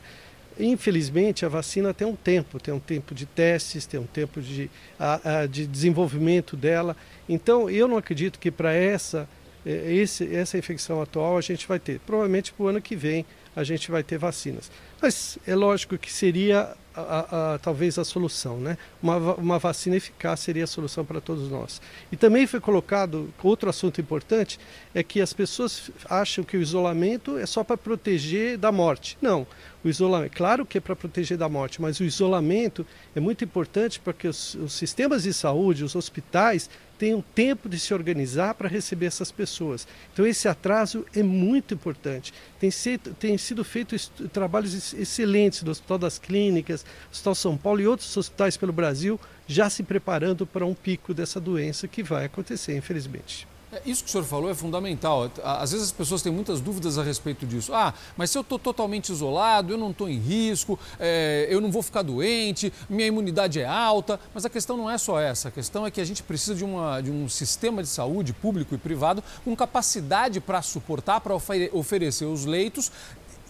Infelizmente, 0.60 1.46
a 1.46 1.50
vacina 1.50 1.94
tem 1.94 2.06
um 2.06 2.18
tempo, 2.18 2.60
tem 2.60 2.74
um 2.74 2.82
tempo 2.82 3.16
de 3.16 3.26
testes, 3.26 3.86
tem 3.86 3.98
um 3.98 4.06
tempo 4.06 4.42
de, 4.42 4.70
a, 5.00 5.40
a, 5.40 5.46
de 5.46 5.66
desenvolvimento 5.66 6.58
dela. 6.58 6.94
Então, 7.28 7.70
eu 7.70 7.88
não 7.88 7.96
acredito 7.96 8.38
que 8.38 8.52
para 8.52 8.74
essa, 8.74 9.28
é, 9.66 10.04
essa 10.34 10.58
infecção 10.58 11.02
atual 11.02 11.38
a 11.38 11.42
gente 11.42 11.66
vai 11.66 11.80
ter. 11.80 12.02
Provavelmente 12.02 12.52
para 12.52 12.66
o 12.66 12.68
ano 12.68 12.82
que 12.82 12.96
vem 12.96 13.26
a 13.56 13.64
gente 13.64 13.92
vai 13.92 14.04
ter 14.04 14.18
vacinas. 14.18 14.72
Mas 15.02 15.38
é 15.46 15.56
lógico 15.56 15.98
que 15.98 16.12
seria 16.12 16.76
a, 16.96 17.54
a, 17.54 17.58
talvez 17.60 17.98
a 17.98 18.06
solução, 18.06 18.60
né? 18.60 18.78
Uma, 19.02 19.18
uma 19.36 19.60
vacina 19.60 19.96
eficaz 19.96 20.40
seria 20.40 20.64
a 20.64 20.68
solução 20.68 21.04
para 21.04 21.20
todos 21.20 21.50
nós. 21.50 21.82
E 22.12 22.16
também 22.16 22.46
foi 22.46 22.60
colocado 22.60 23.34
outro 23.44 23.70
assunto 23.70 24.00
importante 24.00 24.60
é 24.94 25.04
que 25.04 25.20
as 25.20 25.34
pessoas 25.34 25.92
acham 26.10 26.44
que 26.44 26.56
o 26.56 26.62
isolamento 26.62 27.38
é 27.38 27.46
só 27.46 27.64
para 27.64 27.78
proteger 27.78 28.58
da 28.58 28.72
morte. 28.72 29.18
Não, 29.22 29.46
o 29.84 29.90
isolamento, 29.90 30.36
claro 30.36 30.66
que 30.66 30.78
é 30.78 30.82
para 30.82 30.96
proteger 30.96 31.38
da 31.38 31.50
morte, 31.50 31.82
mas 31.82 32.00
o 32.00 32.04
isolamento 32.04 32.86
é 33.16 33.20
muito 33.20 33.44
importante 33.44 34.00
para 34.00 34.14
que 34.14 34.28
os, 34.28 34.56
os 34.56 34.74
sistemas 34.74 35.24
de 35.24 35.34
saúde, 35.34 35.84
os 35.84 35.96
hospitais 35.96 36.70
tenham 37.04 37.22
tempo 37.36 37.68
de 37.68 37.78
se 37.78 37.94
organizar 37.94 38.54
para 38.54 38.70
receber 38.70 39.08
essas 39.08 39.30
pessoas. 39.30 39.86
Então 40.14 40.26
esse 40.26 40.48
atraso 40.48 41.06
é 41.14 41.22
muito 41.22 41.74
importante. 41.74 42.34
Tem, 42.58 42.72
sido, 42.72 43.14
tem 43.16 43.38
sido 43.38 43.62
feitos 43.66 44.10
trabalhos 44.32 44.94
excelentes 44.94 45.64
do 45.64 45.72
Hospital 45.72 45.98
das 45.98 46.18
Clínicas, 46.18 46.86
Hospital 47.12 47.36
São 47.36 47.58
Paulo 47.58 47.82
e 47.82 47.88
outros 47.88 48.16
hospitais 48.16 48.56
pelo 48.56 48.72
Brasil 48.72 49.20
já 49.46 49.70
se 49.70 49.84
preparando 49.84 50.48
para 50.48 50.66
um 50.66 50.74
pico 50.74 51.14
dessa 51.14 51.42
doença 51.42 51.90
que 51.90 52.02
vai 52.02 52.24
acontecer, 52.24 52.78
infelizmente. 52.78 53.46
É, 53.74 53.82
isso 53.86 54.04
que 54.04 54.10
o 54.10 54.12
senhor 54.12 54.24
falou 54.24 54.50
é 54.50 54.54
fundamental. 54.54 55.32
Às 55.44 55.72
vezes 55.72 55.88
as 55.88 55.92
pessoas 55.92 56.22
têm 56.22 56.32
muitas 56.32 56.62
dúvidas 56.62 56.98
a 56.98 57.04
respeito 57.04 57.46
disso. 57.46 57.74
Ah, 57.74 57.94
mas 58.16 58.30
se 58.30 58.38
eu 58.38 58.42
estou 58.42 58.60
totalmente 58.60 59.12
isolado, 59.12 59.74
eu 59.74 59.78
não 59.78 59.90
estou 59.90 60.08
em 60.08 60.20
risco, 60.20 60.80
é, 61.00 61.48
eu 61.50 61.60
não 61.60 61.72
vou 61.72 61.82
ficar 61.82 62.04
doente, 62.04 62.72
minha 62.88 63.08
imunidade 63.08 63.60
é 63.60 63.66
alta. 63.66 64.20
Mas 64.34 64.46
a 64.46 64.50
questão 64.50 64.78
não 64.78 64.90
é 64.90 64.98
só 64.98 65.20
essa. 65.20 65.48
A 65.48 65.52
questão 65.52 65.86
é 65.88 65.92
que 65.92 66.00
a 66.00 66.06
gente 66.06 66.22
precisa 66.22 66.54
de, 66.54 66.64
uma, 66.64 67.02
de 67.02 67.10
um 67.10 67.28
sistema 67.28 67.82
de 67.82 67.90
saúde 67.90 68.32
público 68.32 68.76
e 68.76 68.78
privado 68.78 69.24
com 69.44 69.56
capacidade 69.56 70.40
para 70.40 70.62
suportar, 70.62 71.20
para 71.22 71.34
oferecer 71.72 72.26
os 72.26 72.46
leitos 72.46 72.92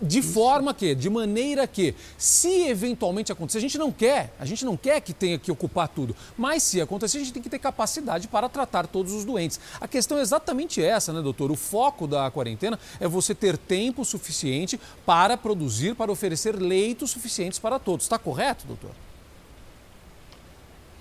de 0.01 0.19
Isso. 0.19 0.33
forma 0.33 0.73
que, 0.73 0.93
de 0.95 1.09
maneira 1.09 1.65
que, 1.67 1.95
se 2.17 2.67
eventualmente 2.67 3.31
acontecer, 3.31 3.57
a 3.59 3.61
gente 3.61 3.77
não 3.77 3.91
quer, 3.91 4.33
a 4.39 4.45
gente 4.45 4.65
não 4.65 4.75
quer 4.75 4.99
que 5.01 5.13
tenha 5.13 5.37
que 5.37 5.51
ocupar 5.51 5.87
tudo, 5.87 6.15
mas 6.37 6.63
se 6.63 6.81
acontecer, 6.81 7.17
a 7.17 7.19
gente 7.21 7.33
tem 7.33 7.41
que 7.41 7.49
ter 7.49 7.59
capacidade 7.59 8.27
para 8.27 8.49
tratar 8.49 8.87
todos 8.87 9.13
os 9.13 9.23
doentes. 9.25 9.59
A 9.79 9.87
questão 9.87 10.17
é 10.17 10.21
exatamente 10.21 10.83
essa, 10.83 11.13
né, 11.13 11.21
doutor? 11.21 11.51
O 11.51 11.55
foco 11.55 12.07
da 12.07 12.29
quarentena 12.31 12.79
é 12.99 13.07
você 13.07 13.33
ter 13.33 13.57
tempo 13.57 14.03
suficiente 14.03 14.79
para 15.05 15.37
produzir, 15.37 15.95
para 15.95 16.11
oferecer 16.11 16.55
leitos 16.55 17.11
suficientes 17.11 17.59
para 17.59 17.79
todos. 17.79 18.05
Está 18.05 18.17
correto, 18.17 18.65
doutor? 18.67 18.91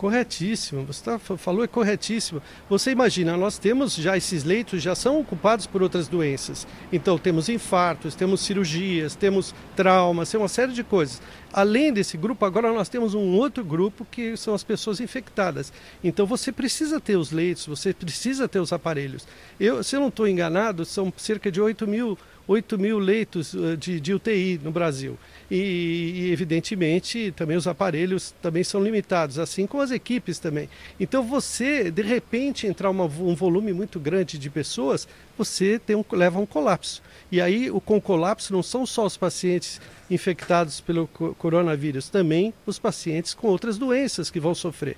Corretíssimo, 0.02 0.84
você 0.84 1.04
tá, 1.04 1.16
falou 1.16 1.62
é 1.62 1.68
corretíssimo. 1.68 2.42
Você 2.68 2.90
imagina, 2.90 3.36
nós 3.36 3.56
temos 3.56 3.94
já 3.94 4.16
esses 4.16 4.42
leitos 4.42 4.82
já 4.82 4.96
são 4.96 5.20
ocupados 5.20 5.64
por 5.64 5.80
outras 5.80 6.08
doenças. 6.08 6.66
Então 6.92 7.16
temos 7.16 7.48
infartos, 7.48 8.16
temos 8.16 8.40
cirurgias, 8.40 9.14
temos 9.14 9.54
traumas, 9.76 10.28
tem 10.28 10.40
uma 10.40 10.48
série 10.48 10.72
de 10.72 10.82
coisas. 10.82 11.22
Além 11.52 11.92
desse 11.92 12.16
grupo, 12.16 12.44
agora 12.44 12.72
nós 12.72 12.88
temos 12.88 13.14
um 13.14 13.36
outro 13.36 13.64
grupo 13.64 14.04
que 14.04 14.36
são 14.36 14.54
as 14.54 14.64
pessoas 14.64 14.98
infectadas. 14.98 15.72
Então 16.02 16.26
você 16.26 16.50
precisa 16.50 17.00
ter 17.00 17.14
os 17.14 17.30
leitos, 17.30 17.64
você 17.66 17.94
precisa 17.94 18.48
ter 18.48 18.58
os 18.58 18.72
aparelhos. 18.72 19.24
Eu, 19.60 19.84
se 19.84 19.94
eu 19.94 20.00
não 20.00 20.08
estou 20.08 20.26
enganado, 20.26 20.84
são 20.84 21.12
cerca 21.16 21.48
de 21.48 21.60
8 21.60 21.86
mil 21.86 22.18
8 22.46 22.78
mil 22.78 22.98
leitos 22.98 23.54
eh, 23.54 23.76
de, 23.76 24.00
de 24.00 24.14
UTI 24.14 24.60
no 24.62 24.70
Brasil. 24.70 25.18
E, 25.50 25.56
e, 25.56 26.32
evidentemente, 26.32 27.32
também 27.36 27.56
os 27.56 27.66
aparelhos 27.66 28.34
também 28.42 28.64
são 28.64 28.82
limitados, 28.82 29.38
assim 29.38 29.66
como 29.66 29.82
as 29.82 29.90
equipes 29.90 30.38
também. 30.38 30.68
Então, 30.98 31.22
você, 31.22 31.90
de 31.90 32.02
repente, 32.02 32.66
entrar 32.66 32.90
uma, 32.90 33.04
um 33.04 33.34
volume 33.34 33.72
muito 33.72 34.00
grande 34.00 34.38
de 34.38 34.50
pessoas, 34.50 35.06
você 35.36 35.78
tem 35.78 35.94
um, 35.94 36.04
leva 36.12 36.38
a 36.38 36.42
um 36.42 36.46
colapso. 36.46 37.02
E 37.30 37.40
aí, 37.40 37.70
o, 37.70 37.80
com 37.80 38.00
colapso, 38.00 38.52
não 38.52 38.62
são 38.62 38.86
só 38.86 39.04
os 39.06 39.16
pacientes 39.16 39.80
infectados 40.10 40.80
pelo 40.80 41.06
coronavírus, 41.06 42.08
também 42.08 42.52
os 42.66 42.78
pacientes 42.78 43.34
com 43.34 43.48
outras 43.48 43.78
doenças 43.78 44.30
que 44.30 44.40
vão 44.40 44.54
sofrer. 44.54 44.96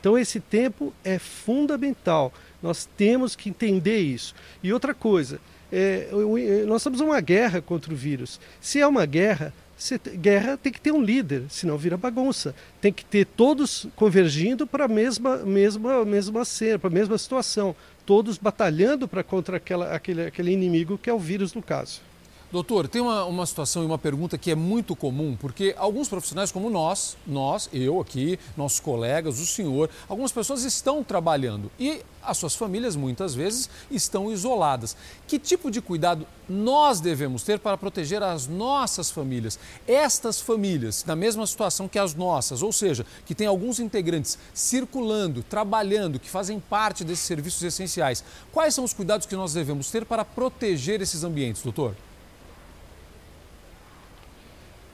Então, 0.00 0.16
esse 0.16 0.38
tempo 0.38 0.94
é 1.02 1.18
fundamental. 1.18 2.32
Nós 2.62 2.88
temos 2.96 3.34
que 3.34 3.48
entender 3.48 3.98
isso. 3.98 4.34
E 4.62 4.72
outra 4.72 4.94
coisa, 4.94 5.40
é, 5.72 6.08
nós 6.66 6.80
estamos 6.80 7.00
numa 7.00 7.20
guerra 7.20 7.60
contra 7.60 7.92
o 7.92 7.96
vírus. 7.96 8.40
Se 8.60 8.80
é 8.80 8.86
uma 8.86 9.04
guerra, 9.04 9.52
guerra 10.16 10.56
tem 10.56 10.72
que 10.72 10.80
ter 10.80 10.92
um 10.92 11.02
líder, 11.02 11.44
senão 11.48 11.76
vira 11.76 11.96
bagunça. 11.96 12.54
Tem 12.80 12.92
que 12.92 13.04
ter 13.04 13.26
todos 13.26 13.86
convergindo 13.96 14.66
para 14.66 14.84
a 14.84 14.88
mesma, 14.88 15.38
mesma, 15.38 16.04
mesma 16.04 16.44
cena, 16.44 16.78
para 16.78 16.88
a 16.88 16.92
mesma 16.92 17.18
situação. 17.18 17.74
Todos 18.04 18.38
batalhando 18.38 19.08
para 19.08 19.22
contra 19.22 19.56
aquela, 19.56 19.92
aquele, 19.94 20.26
aquele 20.26 20.52
inimigo 20.52 20.96
que 20.96 21.10
é 21.10 21.12
o 21.12 21.18
vírus 21.18 21.52
no 21.52 21.62
caso. 21.62 22.00
Doutor, 22.52 22.86
tem 22.86 23.02
uma, 23.02 23.24
uma 23.24 23.44
situação 23.44 23.82
e 23.82 23.86
uma 23.86 23.98
pergunta 23.98 24.38
que 24.38 24.52
é 24.52 24.54
muito 24.54 24.94
comum, 24.94 25.36
porque 25.38 25.74
alguns 25.76 26.08
profissionais 26.08 26.52
como 26.52 26.70
nós, 26.70 27.16
nós, 27.26 27.68
eu 27.72 28.00
aqui, 28.00 28.38
nossos 28.56 28.78
colegas, 28.78 29.40
o 29.40 29.46
senhor, 29.46 29.90
algumas 30.08 30.30
pessoas 30.30 30.62
estão 30.62 31.02
trabalhando 31.02 31.72
e 31.76 32.02
as 32.22 32.38
suas 32.38 32.54
famílias 32.54 32.94
muitas 32.94 33.34
vezes 33.34 33.68
estão 33.90 34.30
isoladas. 34.30 34.96
Que 35.26 35.40
tipo 35.40 35.72
de 35.72 35.80
cuidado 35.80 36.24
nós 36.48 37.00
devemos 37.00 37.42
ter 37.42 37.58
para 37.58 37.76
proteger 37.76 38.22
as 38.22 38.46
nossas 38.46 39.10
famílias? 39.10 39.58
Estas 39.84 40.40
famílias, 40.40 41.04
na 41.04 41.16
mesma 41.16 41.44
situação 41.48 41.88
que 41.88 41.98
as 41.98 42.14
nossas, 42.14 42.62
ou 42.62 42.72
seja, 42.72 43.04
que 43.24 43.34
tem 43.34 43.48
alguns 43.48 43.80
integrantes 43.80 44.38
circulando, 44.54 45.42
trabalhando, 45.42 46.20
que 46.20 46.30
fazem 46.30 46.60
parte 46.60 47.02
desses 47.02 47.24
serviços 47.24 47.62
essenciais. 47.64 48.22
Quais 48.52 48.72
são 48.72 48.84
os 48.84 48.92
cuidados 48.92 49.26
que 49.26 49.34
nós 49.34 49.52
devemos 49.52 49.90
ter 49.90 50.04
para 50.04 50.24
proteger 50.24 51.00
esses 51.00 51.24
ambientes, 51.24 51.62
doutor? 51.62 51.96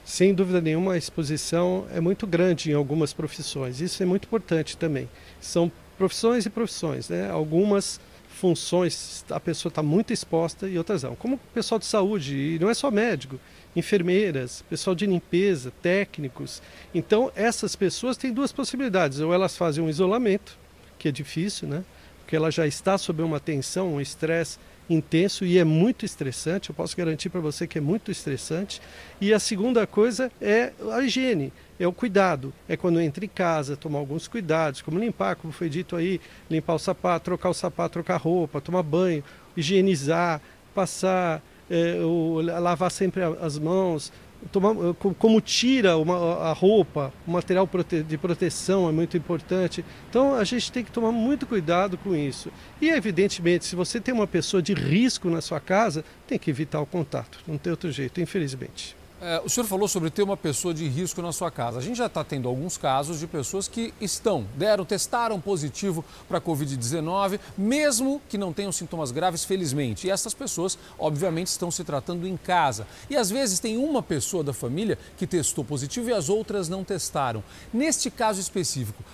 Sem 0.04 0.34
dúvida 0.34 0.60
nenhuma, 0.60 0.94
a 0.94 0.98
exposição 0.98 1.86
é 1.94 2.00
muito 2.00 2.26
grande 2.26 2.70
em 2.70 2.74
algumas 2.74 3.12
profissões. 3.12 3.80
Isso 3.80 4.02
é 4.02 4.06
muito 4.06 4.24
importante 4.24 4.76
também. 4.76 5.08
São 5.40 5.70
profissões 5.96 6.44
e 6.44 6.50
profissões, 6.50 7.08
né? 7.08 7.30
Algumas 7.30 8.00
funções 8.28 9.24
a 9.30 9.38
pessoa 9.38 9.70
está 9.70 9.82
muito 9.82 10.12
exposta 10.12 10.66
e 10.68 10.76
outras 10.76 11.04
não. 11.04 11.14
Como 11.14 11.38
pessoal 11.54 11.78
de 11.78 11.86
saúde, 11.86 12.36
e 12.36 12.58
não 12.58 12.68
é 12.68 12.74
só 12.74 12.90
médico, 12.90 13.38
enfermeiras, 13.76 14.64
pessoal 14.68 14.96
de 14.96 15.06
limpeza, 15.06 15.72
técnicos. 15.80 16.60
Então, 16.92 17.30
essas 17.36 17.76
pessoas 17.76 18.16
têm 18.16 18.32
duas 18.32 18.50
possibilidades. 18.50 19.20
Ou 19.20 19.32
elas 19.32 19.56
fazem 19.56 19.82
um 19.84 19.88
isolamento, 19.88 20.58
que 20.98 21.08
é 21.08 21.12
difícil, 21.12 21.68
né? 21.68 21.84
Porque 22.18 22.34
ela 22.34 22.50
já 22.50 22.66
está 22.66 22.98
sob 22.98 23.22
uma 23.22 23.38
tensão, 23.38 23.94
um 23.94 24.00
estresse 24.00 24.58
intenso 24.88 25.44
e 25.44 25.58
é 25.58 25.64
muito 25.64 26.04
estressante. 26.04 26.70
Eu 26.70 26.74
posso 26.74 26.96
garantir 26.96 27.28
para 27.28 27.40
você 27.40 27.66
que 27.66 27.78
é 27.78 27.80
muito 27.80 28.10
estressante. 28.10 28.80
E 29.20 29.32
a 29.32 29.38
segunda 29.38 29.86
coisa 29.86 30.30
é 30.40 30.72
a 30.90 31.02
higiene, 31.02 31.52
é 31.78 31.86
o 31.86 31.92
cuidado. 31.92 32.52
É 32.68 32.76
quando 32.76 33.00
entra 33.00 33.24
em 33.24 33.28
casa, 33.28 33.76
tomar 33.76 33.98
alguns 33.98 34.28
cuidados, 34.28 34.82
como 34.82 34.98
limpar, 34.98 35.36
como 35.36 35.52
foi 35.52 35.68
dito 35.68 35.96
aí, 35.96 36.20
limpar 36.50 36.74
o 36.74 36.78
sapato, 36.78 37.24
trocar 37.24 37.50
o 37.50 37.54
sapato, 37.54 37.94
trocar 37.94 38.16
roupa, 38.16 38.60
tomar 38.60 38.82
banho, 38.82 39.24
higienizar, 39.56 40.40
passar, 40.74 41.42
é, 41.70 42.00
o, 42.02 42.40
lavar 42.40 42.90
sempre 42.90 43.22
as 43.40 43.58
mãos, 43.58 44.12
tomar, 44.50 44.74
como 45.18 45.40
tira 45.40 45.96
uma, 45.96 46.36
a 46.38 46.52
roupa, 46.52 47.12
o 47.26 47.30
material 47.30 47.66
prote, 47.66 48.02
de 48.02 48.18
proteção 48.18 48.88
é 48.88 48.92
muito 48.92 49.16
importante. 49.16 49.84
Então 50.08 50.34
a 50.34 50.44
gente 50.44 50.72
tem 50.72 50.82
que 50.84 50.90
tomar 50.90 51.12
muito 51.12 51.46
cuidado 51.46 51.96
com 51.98 52.14
isso. 52.14 52.50
E 52.80 52.88
evidentemente, 52.88 53.64
se 53.64 53.76
você 53.76 54.00
tem 54.00 54.14
uma 54.14 54.26
pessoa 54.26 54.62
de 54.62 54.74
risco 54.74 55.28
na 55.28 55.40
sua 55.40 55.60
casa, 55.60 56.04
tem 56.26 56.38
que 56.38 56.50
evitar 56.50 56.80
o 56.80 56.86
contato. 56.86 57.38
Não 57.46 57.58
tem 57.58 57.70
outro 57.70 57.90
jeito, 57.90 58.20
infelizmente. 58.20 58.96
É, 59.24 59.40
o 59.44 59.48
senhor 59.48 59.64
falou 59.66 59.86
sobre 59.86 60.10
ter 60.10 60.24
uma 60.24 60.36
pessoa 60.36 60.74
de 60.74 60.88
risco 60.88 61.22
na 61.22 61.30
sua 61.30 61.48
casa. 61.48 61.78
A 61.78 61.80
gente 61.80 61.96
já 61.96 62.06
está 62.06 62.24
tendo 62.24 62.48
alguns 62.48 62.76
casos 62.76 63.20
de 63.20 63.28
pessoas 63.28 63.68
que 63.68 63.94
estão, 64.00 64.44
deram, 64.56 64.84
testaram 64.84 65.40
positivo 65.40 66.04
para 66.28 66.38
a 66.38 66.40
Covid-19, 66.40 67.38
mesmo 67.56 68.20
que 68.28 68.36
não 68.36 68.52
tenham 68.52 68.72
sintomas 68.72 69.12
graves, 69.12 69.44
felizmente. 69.44 70.08
E 70.08 70.10
essas 70.10 70.34
pessoas, 70.34 70.76
obviamente, 70.98 71.46
estão 71.46 71.70
se 71.70 71.84
tratando 71.84 72.26
em 72.26 72.36
casa. 72.36 72.84
E 73.08 73.16
às 73.16 73.30
vezes 73.30 73.60
tem 73.60 73.76
uma 73.76 74.02
pessoa 74.02 74.42
da 74.42 74.52
família 74.52 74.98
que 75.16 75.24
testou 75.24 75.64
positivo 75.64 76.10
e 76.10 76.12
as 76.12 76.28
outras 76.28 76.68
não 76.68 76.82
testaram. 76.82 77.44
Neste 77.72 78.10
caso 78.10 78.40
específico, 78.40 79.04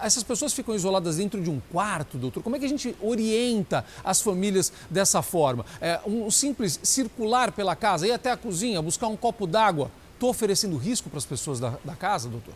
essas 0.00 0.22
pessoas 0.22 0.52
ficam 0.52 0.76
isoladas 0.76 1.16
dentro 1.16 1.42
de 1.42 1.50
um 1.50 1.60
quarto, 1.72 2.16
doutor? 2.16 2.40
Como 2.40 2.54
é 2.54 2.58
que 2.60 2.66
a 2.66 2.68
gente 2.68 2.94
orienta 3.00 3.84
as 4.04 4.20
famílias 4.20 4.72
dessa 4.88 5.22
forma? 5.22 5.66
É, 5.80 5.98
um 6.06 6.30
simples 6.30 6.78
circular 6.84 7.50
pela 7.50 7.74
casa, 7.74 8.06
ir 8.06 8.12
até 8.12 8.30
a 8.30 8.36
cozinha, 8.36 8.80
buscar 8.80 9.08
um 9.08 9.16
copo 9.16 9.39
copo 9.40 9.46
d'água, 9.46 9.90
estou 10.14 10.28
oferecendo 10.28 10.76
risco 10.76 11.08
para 11.08 11.18
as 11.18 11.24
pessoas 11.24 11.58
da, 11.58 11.78
da 11.82 11.96
casa, 11.96 12.28
doutor? 12.28 12.54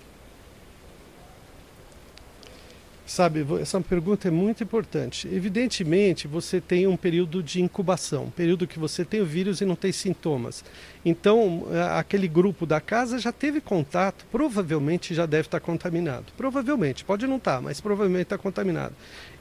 Sabe, 3.06 3.44
essa 3.60 3.80
pergunta 3.80 4.28
é 4.28 4.30
muito 4.30 4.62
importante. 4.62 5.28
Evidentemente, 5.28 6.26
você 6.26 6.60
tem 6.60 6.86
um 6.86 6.96
período 6.96 7.42
de 7.42 7.60
incubação, 7.60 8.24
um 8.24 8.30
período 8.30 8.66
que 8.66 8.78
você 8.78 9.04
tem 9.04 9.20
o 9.20 9.26
vírus 9.26 9.60
e 9.60 9.64
não 9.64 9.76
tem 9.76 9.92
sintomas. 9.92 10.64
Então, 11.04 11.66
aquele 11.98 12.26
grupo 12.26 12.64
da 12.64 12.80
casa 12.80 13.18
já 13.18 13.30
teve 13.30 13.60
contato, 13.60 14.24
provavelmente 14.32 15.14
já 15.14 15.26
deve 15.26 15.48
estar 15.48 15.60
contaminado. 15.60 16.32
Provavelmente, 16.36 17.04
pode 17.04 17.26
não 17.26 17.36
estar, 17.36 17.60
mas 17.60 17.80
provavelmente 17.80 18.22
está 18.22 18.38
contaminado. 18.38 18.94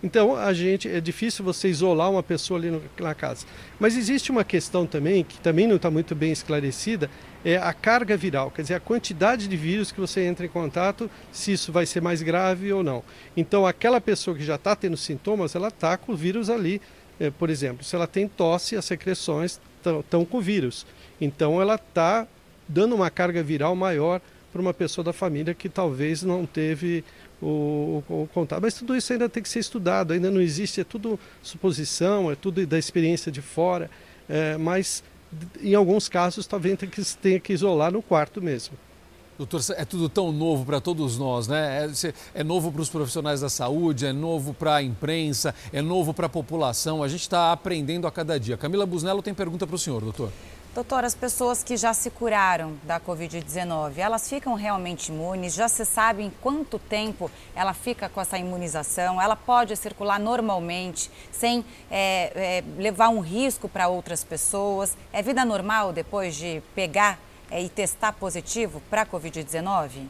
Então, 0.04 0.36
a 0.36 0.52
gente 0.52 0.90
é 0.90 1.00
difícil 1.00 1.46
você 1.46 1.70
isolar 1.70 2.12
uma 2.12 2.22
pessoa 2.22 2.60
ali 2.60 2.82
na 3.00 3.16
casa. 3.16 3.46
Mas 3.80 3.96
existe 3.96 4.30
uma 4.30 4.44
questão 4.44 4.86
também 4.86 5.24
que 5.24 5.40
também 5.40 5.66
não 5.66 5.78
está 5.78 5.90
muito 5.90 6.14
bem 6.14 6.34
esclarecida, 6.34 7.10
é 7.46 7.58
a 7.58 7.74
carga 7.74 8.18
viral, 8.18 8.52
quer 8.52 8.62
dizer, 8.64 8.74
a 8.74 8.80
quantidade 8.80 9.48
de 9.48 9.56
vírus 9.58 9.92
que 9.92 10.00
você 10.00 10.22
entra 10.22 10.46
em 10.46 10.50
contato, 10.50 11.10
se 11.32 11.54
isso 11.54 11.72
vai 11.72 11.86
ser 11.86 12.02
mais 12.02 12.22
grave 12.22 12.72
ou 12.74 12.84
não. 12.84 13.04
Então, 13.36 13.66
aquela 13.66 14.02
pessoa 14.02 14.36
que 14.36 14.44
já 14.44 14.56
está 14.56 14.76
tendo 14.76 14.98
sintomas, 14.98 15.56
ela 15.56 15.70
está 15.70 15.98
com 15.98 16.12
o 16.12 16.16
vírus 16.16 16.50
ali. 16.50 16.82
É, 17.20 17.30
por 17.30 17.50
exemplo, 17.50 17.84
se 17.84 17.96
ela 17.96 18.08
tem 18.08 18.28
tosse, 18.28 18.76
as 18.76 18.86
secreções 18.86 19.60
estão 19.80 20.26
com 20.26 20.42
vírus. 20.42 20.86
Então, 21.20 21.62
ela 21.62 21.76
está 21.76 22.28
dando 22.68 22.96
uma 22.96 23.10
carga 23.10 23.44
viral 23.44 23.76
maior 23.76 24.22
para 24.52 24.62
uma 24.62 24.74
pessoa 24.74 25.04
da 25.04 25.12
família 25.12 25.54
que 25.54 25.68
talvez 25.68 26.22
não 26.22 26.46
teve 26.46 27.04
o, 27.42 28.04
o, 28.08 28.24
o, 28.24 28.30
contato. 28.34 28.62
Mas 28.62 28.76
tudo 28.76 28.96
isso 28.96 29.12
ainda 29.12 29.28
tem 29.28 29.42
que 29.42 29.50
ser 29.50 29.60
estudado, 29.60 30.14
ainda 30.14 30.30
não 30.30 30.40
existe, 30.40 30.80
é 30.80 30.84
tudo 30.84 31.20
suposição, 31.42 32.32
é 32.32 32.36
tudo 32.36 32.66
da 32.66 32.78
experiência 32.78 33.32
de 33.32 33.42
fora. 33.42 33.90
É, 34.30 34.56
mas 34.58 35.04
em 35.62 35.74
alguns 35.74 36.08
casos 36.08 36.46
talvez 36.46 36.78
tenha 36.78 36.92
que, 36.92 37.02
tenha 37.18 37.40
que 37.40 37.54
isolar 37.54 37.92
no 37.92 38.02
quarto 38.02 38.42
mesmo. 38.42 38.78
Doutor, 39.36 39.62
é 39.76 39.84
tudo 39.84 40.08
tão 40.08 40.32
novo 40.32 40.64
para 40.64 40.80
todos 40.80 41.18
nós, 41.18 41.48
né? 41.48 41.90
É, 42.36 42.42
é 42.42 42.44
novo 42.44 42.72
para 42.72 42.82
os 42.82 42.90
profissionais 42.90 43.42
da 43.42 43.50
saúde, 43.50 44.06
é 44.06 44.14
novo 44.14 44.54
para 44.54 44.76
a 44.76 44.84
imprensa, 44.84 45.56
é 45.74 45.82
novo 45.82 46.14
para 46.14 46.28
a 46.28 46.30
população. 46.30 47.02
A 47.02 47.08
gente 47.08 47.22
está 47.22 47.52
aprendendo 47.52 48.06
a 48.06 48.12
cada 48.12 48.40
dia. 48.40 48.56
Camila 48.56 48.86
Busnello 48.86 49.24
tem 49.24 49.34
pergunta 49.34 49.66
para 49.66 49.76
o 49.76 49.80
senhor, 49.80 50.02
doutor. 50.02 50.32
Doutor, 50.74 51.04
as 51.04 51.14
pessoas 51.14 51.64
que 51.64 51.78
já 51.78 51.94
se 51.94 52.10
curaram 52.10 52.76
da 52.82 53.00
Covid-19, 53.00 54.00
elas 54.00 54.28
ficam 54.28 54.56
realmente 54.56 55.10
imunes? 55.10 55.54
Já 55.54 55.68
se 55.68 55.86
sabe 55.86 56.24
em 56.24 56.32
quanto 56.42 56.80
tempo 56.80 57.30
ela 57.56 57.76
fica 57.76 58.10
com 58.10 58.20
essa 58.20 58.40
imunização? 58.40 59.22
Ela 59.22 59.36
pode 59.36 59.76
circular 59.76 60.20
normalmente, 60.20 61.12
sem 61.32 61.64
é, 61.92 62.32
é, 62.36 62.64
levar 62.82 63.10
um 63.10 63.20
risco 63.20 63.70
para 63.70 63.88
outras 63.88 64.24
pessoas? 64.24 64.98
É 65.12 65.22
vida 65.22 65.46
normal 65.46 65.94
depois 65.94 66.36
de 66.36 66.60
pegar 66.74 67.20
é, 67.52 67.62
e 67.62 67.70
testar 67.70 68.14
positivo 68.14 68.82
para 68.90 69.04
a 69.04 69.06
Covid-19? 69.06 70.08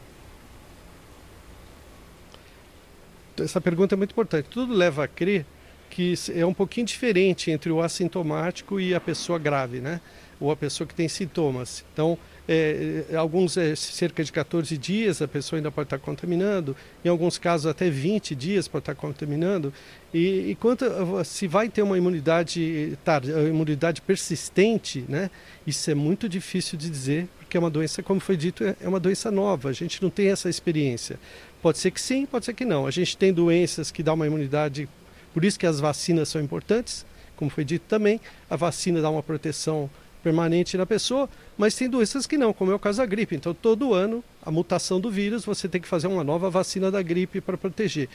Essa 3.38 3.60
pergunta 3.60 3.94
é 3.94 3.98
muito 3.98 4.12
importante. 4.12 4.48
Tudo 4.48 4.72
leva 4.72 5.04
a 5.04 5.08
crer 5.08 5.44
que 5.90 6.14
é 6.34 6.44
um 6.44 6.52
pouquinho 6.52 6.86
diferente 6.86 7.52
entre 7.52 7.70
o 7.70 7.80
assintomático 7.80 8.80
e 8.80 8.94
a 8.94 9.00
pessoa 9.00 9.38
grave, 9.38 9.80
né? 9.80 10.00
Ou 10.40 10.50
a 10.50 10.56
pessoa 10.56 10.86
que 10.86 10.94
tem 10.94 11.08
sintomas. 11.08 11.84
Então, 11.92 12.18
é, 12.46 13.04
é 13.10 13.16
alguns 13.16 13.56
é 13.56 13.74
cerca 13.74 14.22
de 14.22 14.30
14 14.30 14.76
dias 14.76 15.22
a 15.22 15.28
pessoa 15.28 15.58
ainda 15.58 15.70
pode 15.70 15.86
estar 15.86 15.98
contaminando, 15.98 16.76
em 17.02 17.08
alguns 17.08 17.38
casos 17.38 17.66
até 17.66 17.88
20 17.88 18.34
dias 18.34 18.68
pode 18.68 18.82
estar 18.82 18.94
contaminando. 18.94 19.72
E, 20.12 20.50
e 20.50 20.54
quanto 20.54 20.84
se 21.24 21.48
vai 21.48 21.68
ter 21.68 21.82
uma 21.82 21.96
imunidade, 21.96 22.98
tar, 23.04 23.24
imunidade 23.24 24.02
persistente, 24.02 25.04
né? 25.08 25.30
Isso 25.66 25.90
é 25.90 25.94
muito 25.94 26.28
difícil 26.28 26.78
de 26.78 26.88
dizer, 26.90 27.26
porque 27.38 27.56
é 27.56 27.60
uma 27.60 27.70
doença, 27.70 28.02
como 28.02 28.20
foi 28.20 28.36
dito, 28.36 28.62
é, 28.62 28.76
é 28.80 28.88
uma 28.88 29.00
doença 29.00 29.30
nova. 29.30 29.70
A 29.70 29.72
gente 29.72 30.02
não 30.02 30.10
tem 30.10 30.28
essa 30.28 30.48
experiência. 30.48 31.18
Pode 31.62 31.78
ser 31.78 31.90
que 31.90 32.00
sim, 32.00 32.26
pode 32.26 32.44
ser 32.44 32.52
que 32.52 32.64
não. 32.64 32.86
A 32.86 32.90
gente 32.90 33.16
tem 33.16 33.32
doenças 33.32 33.90
que 33.90 34.02
dão 34.02 34.14
uma 34.14 34.26
imunidade, 34.26 34.88
por 35.32 35.44
isso 35.44 35.58
que 35.58 35.66
as 35.66 35.80
vacinas 35.80 36.28
são 36.28 36.40
importantes, 36.42 37.06
como 37.36 37.50
foi 37.50 37.64
dito 37.64 37.86
também. 37.88 38.20
A 38.50 38.54
vacina 38.54 39.00
dá 39.00 39.08
uma 39.08 39.22
proteção 39.22 39.90
permanente 40.24 40.76
na 40.78 40.86
pessoa, 40.86 41.28
mas 41.56 41.74
tem 41.74 41.88
doenças 41.88 42.26
que 42.26 42.38
não, 42.38 42.54
como 42.54 42.72
é 42.72 42.74
o 42.74 42.78
caso 42.78 42.98
da 42.98 43.06
gripe. 43.06 43.36
Então, 43.36 43.52
todo 43.52 43.92
ano, 43.92 44.24
a 44.42 44.50
mutação 44.50 44.98
do 44.98 45.10
vírus, 45.10 45.44
você 45.44 45.68
tem 45.68 45.80
que 45.80 45.86
fazer 45.86 46.06
uma 46.06 46.24
nova 46.24 46.48
vacina 46.48 46.90
da 46.90 47.02
gripe 47.02 47.42
para 47.42 47.58
proteger. 47.58 48.08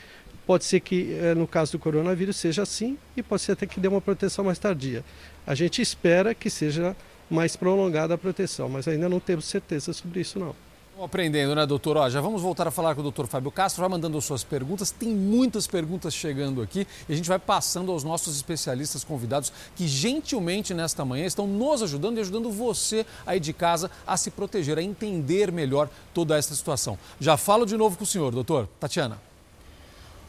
Pode 0.44 0.64
ser 0.64 0.80
que, 0.80 1.14
eh, 1.14 1.34
no 1.34 1.46
caso 1.46 1.72
do 1.72 1.78
coronavírus, 1.78 2.36
seja 2.36 2.62
assim, 2.62 2.98
e 3.16 3.22
pode 3.22 3.42
ser 3.42 3.52
até 3.52 3.64
que 3.64 3.78
dê 3.78 3.86
uma 3.86 4.00
proteção 4.00 4.44
mais 4.44 4.58
tardia. 4.58 5.04
A 5.46 5.54
gente 5.54 5.80
espera 5.80 6.34
que 6.34 6.50
seja 6.50 6.96
mais 7.30 7.54
prolongada 7.54 8.14
a 8.14 8.18
proteção, 8.18 8.68
mas 8.68 8.88
ainda 8.88 9.08
não 9.08 9.20
temos 9.20 9.44
certeza 9.44 9.92
sobre 9.92 10.20
isso, 10.20 10.40
não. 10.40 10.54
Aprendendo, 11.02 11.54
né, 11.54 11.64
doutor? 11.64 11.96
Ó, 11.96 12.10
já 12.10 12.20
vamos 12.20 12.42
voltar 12.42 12.68
a 12.68 12.70
falar 12.70 12.94
com 12.94 13.00
o 13.00 13.02
doutor 13.02 13.26
Fábio 13.26 13.50
Castro, 13.50 13.80
vai 13.80 13.88
mandando 13.88 14.20
suas 14.20 14.44
perguntas. 14.44 14.90
Tem 14.90 15.08
muitas 15.08 15.66
perguntas 15.66 16.12
chegando 16.12 16.60
aqui 16.60 16.86
e 17.08 17.12
a 17.12 17.16
gente 17.16 17.26
vai 17.26 17.38
passando 17.38 17.90
aos 17.90 18.04
nossos 18.04 18.36
especialistas 18.36 19.02
convidados 19.02 19.50
que 19.74 19.88
gentilmente 19.88 20.74
nesta 20.74 21.02
manhã 21.02 21.24
estão 21.24 21.46
nos 21.46 21.82
ajudando 21.82 22.18
e 22.18 22.20
ajudando 22.20 22.50
você 22.50 23.06
aí 23.26 23.40
de 23.40 23.54
casa 23.54 23.90
a 24.06 24.14
se 24.18 24.30
proteger, 24.30 24.76
a 24.76 24.82
entender 24.82 25.50
melhor 25.50 25.88
toda 26.12 26.36
essa 26.36 26.54
situação. 26.54 26.98
Já 27.18 27.38
falo 27.38 27.64
de 27.64 27.78
novo 27.78 27.96
com 27.96 28.04
o 28.04 28.06
senhor, 28.06 28.30
doutor. 28.32 28.68
Tatiana. 28.78 29.29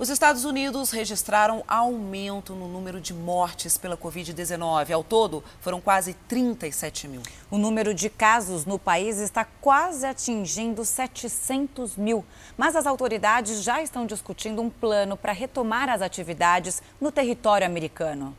Os 0.02 0.10
Estados 0.10 0.45
Unidos 0.45 0.90
registraram 0.90 1.64
aumento 1.68 2.56
no 2.56 2.68
número 2.68 2.99
de 2.99 3.14
mortes 3.14 3.78
pela 3.78 3.95
Covid-19. 3.95 4.90
Ao 4.90 5.03
todo, 5.03 5.44
foram 5.60 5.80
quase 5.80 6.15
37 6.28 7.07
mil. 7.07 7.22
O 7.52 7.57
número 7.60 7.94
de 7.94 8.10
casos 8.10 8.65
no 8.65 8.80
país 8.80 9.19
está 9.19 9.45
quase 9.45 10.07
atingindo 10.07 10.84
700 10.84 11.98
mil. 11.98 12.26
Mas 12.57 12.76
as 12.76 12.88
autoridades 12.88 13.61
já 13.61 13.80
estão 13.84 14.07
discutindo 14.07 14.60
um 14.60 14.72
plano 14.72 15.15
para 15.15 15.34
retomar 15.34 15.88
as 15.88 16.02
atividades 16.02 16.82
no 16.99 17.11
território 17.11 17.68
americano. 17.68 18.36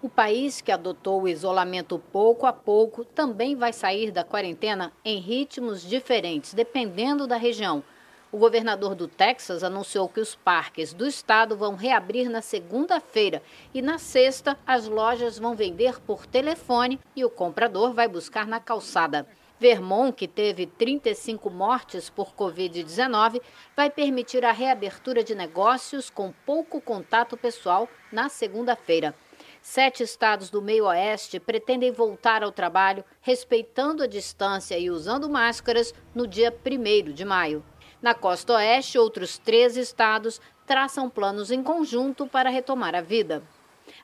O 0.00 0.08
país 0.08 0.62
que 0.62 0.72
adotou 0.72 1.24
o 1.24 1.28
isolamento 1.28 1.98
pouco 2.10 2.46
a 2.46 2.54
pouco 2.54 3.04
também 3.04 3.54
vai 3.54 3.74
sair 3.74 4.10
da 4.10 4.24
quarentena 4.24 4.94
em 5.04 5.20
ritmos 5.20 5.82
diferentes, 5.82 6.54
dependendo 6.54 7.26
da 7.26 7.36
região. 7.36 7.84
O 8.32 8.38
governador 8.38 8.94
do 8.94 9.08
Texas 9.08 9.64
anunciou 9.64 10.08
que 10.08 10.20
os 10.20 10.36
parques 10.36 10.92
do 10.92 11.04
estado 11.04 11.56
vão 11.56 11.74
reabrir 11.74 12.28
na 12.28 12.40
segunda-feira 12.40 13.42
e 13.74 13.82
na 13.82 13.98
sexta 13.98 14.56
as 14.64 14.86
lojas 14.86 15.36
vão 15.36 15.56
vender 15.56 16.00
por 16.02 16.24
telefone 16.26 17.00
e 17.16 17.24
o 17.24 17.30
comprador 17.30 17.92
vai 17.92 18.06
buscar 18.06 18.46
na 18.46 18.60
calçada. 18.60 19.26
Vermont, 19.58 20.14
que 20.16 20.28
teve 20.28 20.64
35 20.64 21.50
mortes 21.50 22.08
por 22.08 22.32
Covid-19, 22.32 23.42
vai 23.76 23.90
permitir 23.90 24.44
a 24.44 24.52
reabertura 24.52 25.24
de 25.24 25.34
negócios 25.34 26.08
com 26.08 26.32
pouco 26.46 26.80
contato 26.80 27.36
pessoal 27.36 27.88
na 28.12 28.28
segunda-feira. 28.28 29.12
Sete 29.60 30.04
estados 30.04 30.50
do 30.50 30.62
meio-oeste 30.62 31.40
pretendem 31.40 31.90
voltar 31.90 32.44
ao 32.44 32.52
trabalho 32.52 33.04
respeitando 33.20 34.04
a 34.04 34.06
distância 34.06 34.78
e 34.78 34.88
usando 34.88 35.28
máscaras 35.28 35.92
no 36.14 36.28
dia 36.28 36.56
1 36.64 37.12
de 37.12 37.24
maio. 37.24 37.64
Na 38.02 38.14
costa 38.14 38.54
oeste, 38.54 38.98
outros 38.98 39.36
três 39.36 39.76
estados 39.76 40.40
traçam 40.66 41.10
planos 41.10 41.50
em 41.50 41.62
conjunto 41.62 42.26
para 42.26 42.48
retomar 42.48 42.94
a 42.94 43.02
vida. 43.02 43.42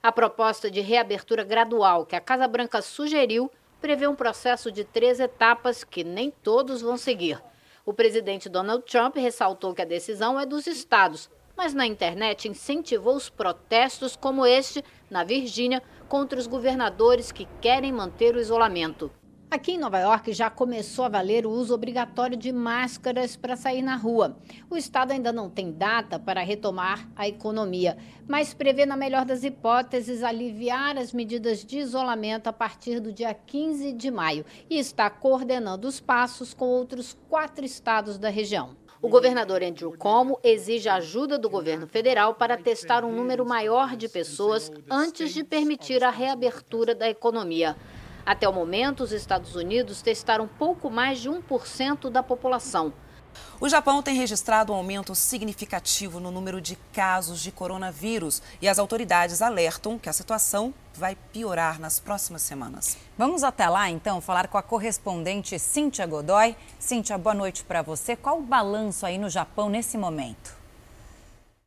A 0.03 0.13
proposta 0.13 0.71
de 0.71 0.81
reabertura 0.81 1.43
gradual 1.43 2.05
que 2.05 2.15
a 2.15 2.21
Casa 2.21 2.47
Branca 2.47 2.83
sugeriu 2.83 3.51
prevê 3.81 4.07
um 4.07 4.15
processo 4.15 4.71
de 4.71 4.85
três 4.85 5.19
etapas 5.19 5.83
que 5.83 6.05
nem 6.05 6.31
todos 6.31 6.83
vão 6.83 6.99
seguir. 6.99 7.43
O 7.87 7.95
presidente 7.95 8.51
Donald 8.51 8.85
Trump 8.85 9.17
ressaltou 9.17 9.73
que 9.73 9.81
a 9.81 9.87
decisão 9.87 10.39
é 10.39 10.45
dos 10.45 10.67
estados, 10.67 11.31
mas 11.57 11.73
na 11.73 11.87
internet 11.87 12.49
incentivou 12.49 13.17
os 13.17 13.31
protestos 13.31 14.15
como 14.15 14.45
este 14.45 14.85
na 15.09 15.25
Virgínia 15.25 15.83
contra 16.07 16.39
os 16.39 16.47
governadores 16.47 17.33
que 17.33 17.49
querem 17.63 17.93
manter 17.93 18.37
o 18.37 18.41
isolamento. 18.41 19.11
Aqui 19.49 19.73
em 19.73 19.79
Nova 19.79 20.01
York 20.01 20.33
já 20.33 20.51
começou 20.51 21.05
a 21.05 21.09
valer 21.09 21.47
o 21.47 21.51
uso 21.51 21.73
obrigatório 21.73 22.37
de 22.37 22.51
máscaras 22.51 23.37
para 23.37 23.55
sair 23.55 23.81
na 23.81 23.95
rua. 23.95 24.37
O 24.69 24.77
estado 24.77 25.13
ainda 25.13 25.33
não 25.33 25.49
tem 25.49 25.71
data 25.71 26.19
para 26.19 26.43
retomar 26.43 27.09
a 27.15 27.29
economia, 27.29 27.97
mas 28.27 28.53
prevê, 28.53 28.85
na 28.85 28.97
melhor 28.97 29.25
das 29.25 29.45
hipóteses, 29.45 30.25
aliviar 30.25 30.99
as 30.99 31.13
medidas 31.13 31.65
de 31.65 31.79
isolamento 31.79 32.49
a 32.49 32.53
partir 32.53 32.99
do 32.99 33.13
dia 33.13 33.33
15 33.33 33.93
de 33.93 34.11
maio 34.11 34.45
e 34.69 34.81
está 34.81 35.09
coordenando 35.09 35.87
os 35.87 36.01
passos 36.01 36.53
com 36.53 36.67
outros 36.67 37.17
quatro 37.29 37.65
estados 37.65 38.19
da 38.19 38.29
região. 38.29 38.77
O 39.01 39.09
governador 39.09 39.63
Andrew 39.63 39.97
Cuomo 39.97 40.41
exige 40.43 40.89
ajuda 40.89 41.39
do 41.39 41.49
governo 41.49 41.87
federal 41.87 42.35
para 42.35 42.57
testar 42.57 43.05
um 43.05 43.13
número 43.13 43.47
maior 43.47 43.95
de 43.95 44.09
pessoas 44.09 44.73
antes 44.91 45.33
de 45.33 45.45
permitir 45.45 46.03
a 46.03 46.11
reabertura 46.11 46.97
da 46.97 47.09
economia. 47.09 47.77
Até 48.27 48.49
o 48.49 48.53
momento, 48.53 49.05
os 49.05 49.13
Estados 49.13 49.55
Unidos 49.55 50.03
testaram 50.03 50.49
pouco 50.49 50.91
mais 50.91 51.21
de 51.21 51.31
1% 51.31 52.11
da 52.11 52.25
população. 52.25 52.93
O 53.61 53.69
Japão 53.69 54.03
tem 54.03 54.17
registrado 54.17 54.73
um 54.73 54.77
aumento 54.77 55.15
significativo 55.15 56.19
no 56.19 56.33
número 56.33 56.61
de 56.61 56.75
casos 56.93 57.41
de 57.41 57.53
coronavírus 57.53 58.43
e 58.61 58.69
as 58.69 58.81
autoridades 58.81 59.41
alertam 59.41 59.97
que 59.97 60.09
a 60.09 60.13
situação 60.13 60.75
vai 60.93 61.17
piorar 61.33 61.79
nas 61.79 62.01
próximas 62.01 62.43
semanas. 62.43 62.99
Vamos 63.17 63.45
até 63.45 63.69
lá, 63.69 63.89
então, 63.89 64.21
falar 64.21 64.49
com 64.49 64.59
a 64.59 64.63
correspondente 64.63 65.57
Cíntia 65.59 66.05
Godoy. 66.05 66.57
Cíntia, 66.81 67.17
boa 67.17 67.35
noite 67.35 67.63
para 67.63 67.81
você. 67.81 68.17
Qual 68.17 68.39
o 68.39 68.43
balanço 68.43 69.07
aí 69.07 69.19
no 69.19 69.31
Japão 69.31 69.69
nesse 69.69 69.97
momento? 69.97 70.56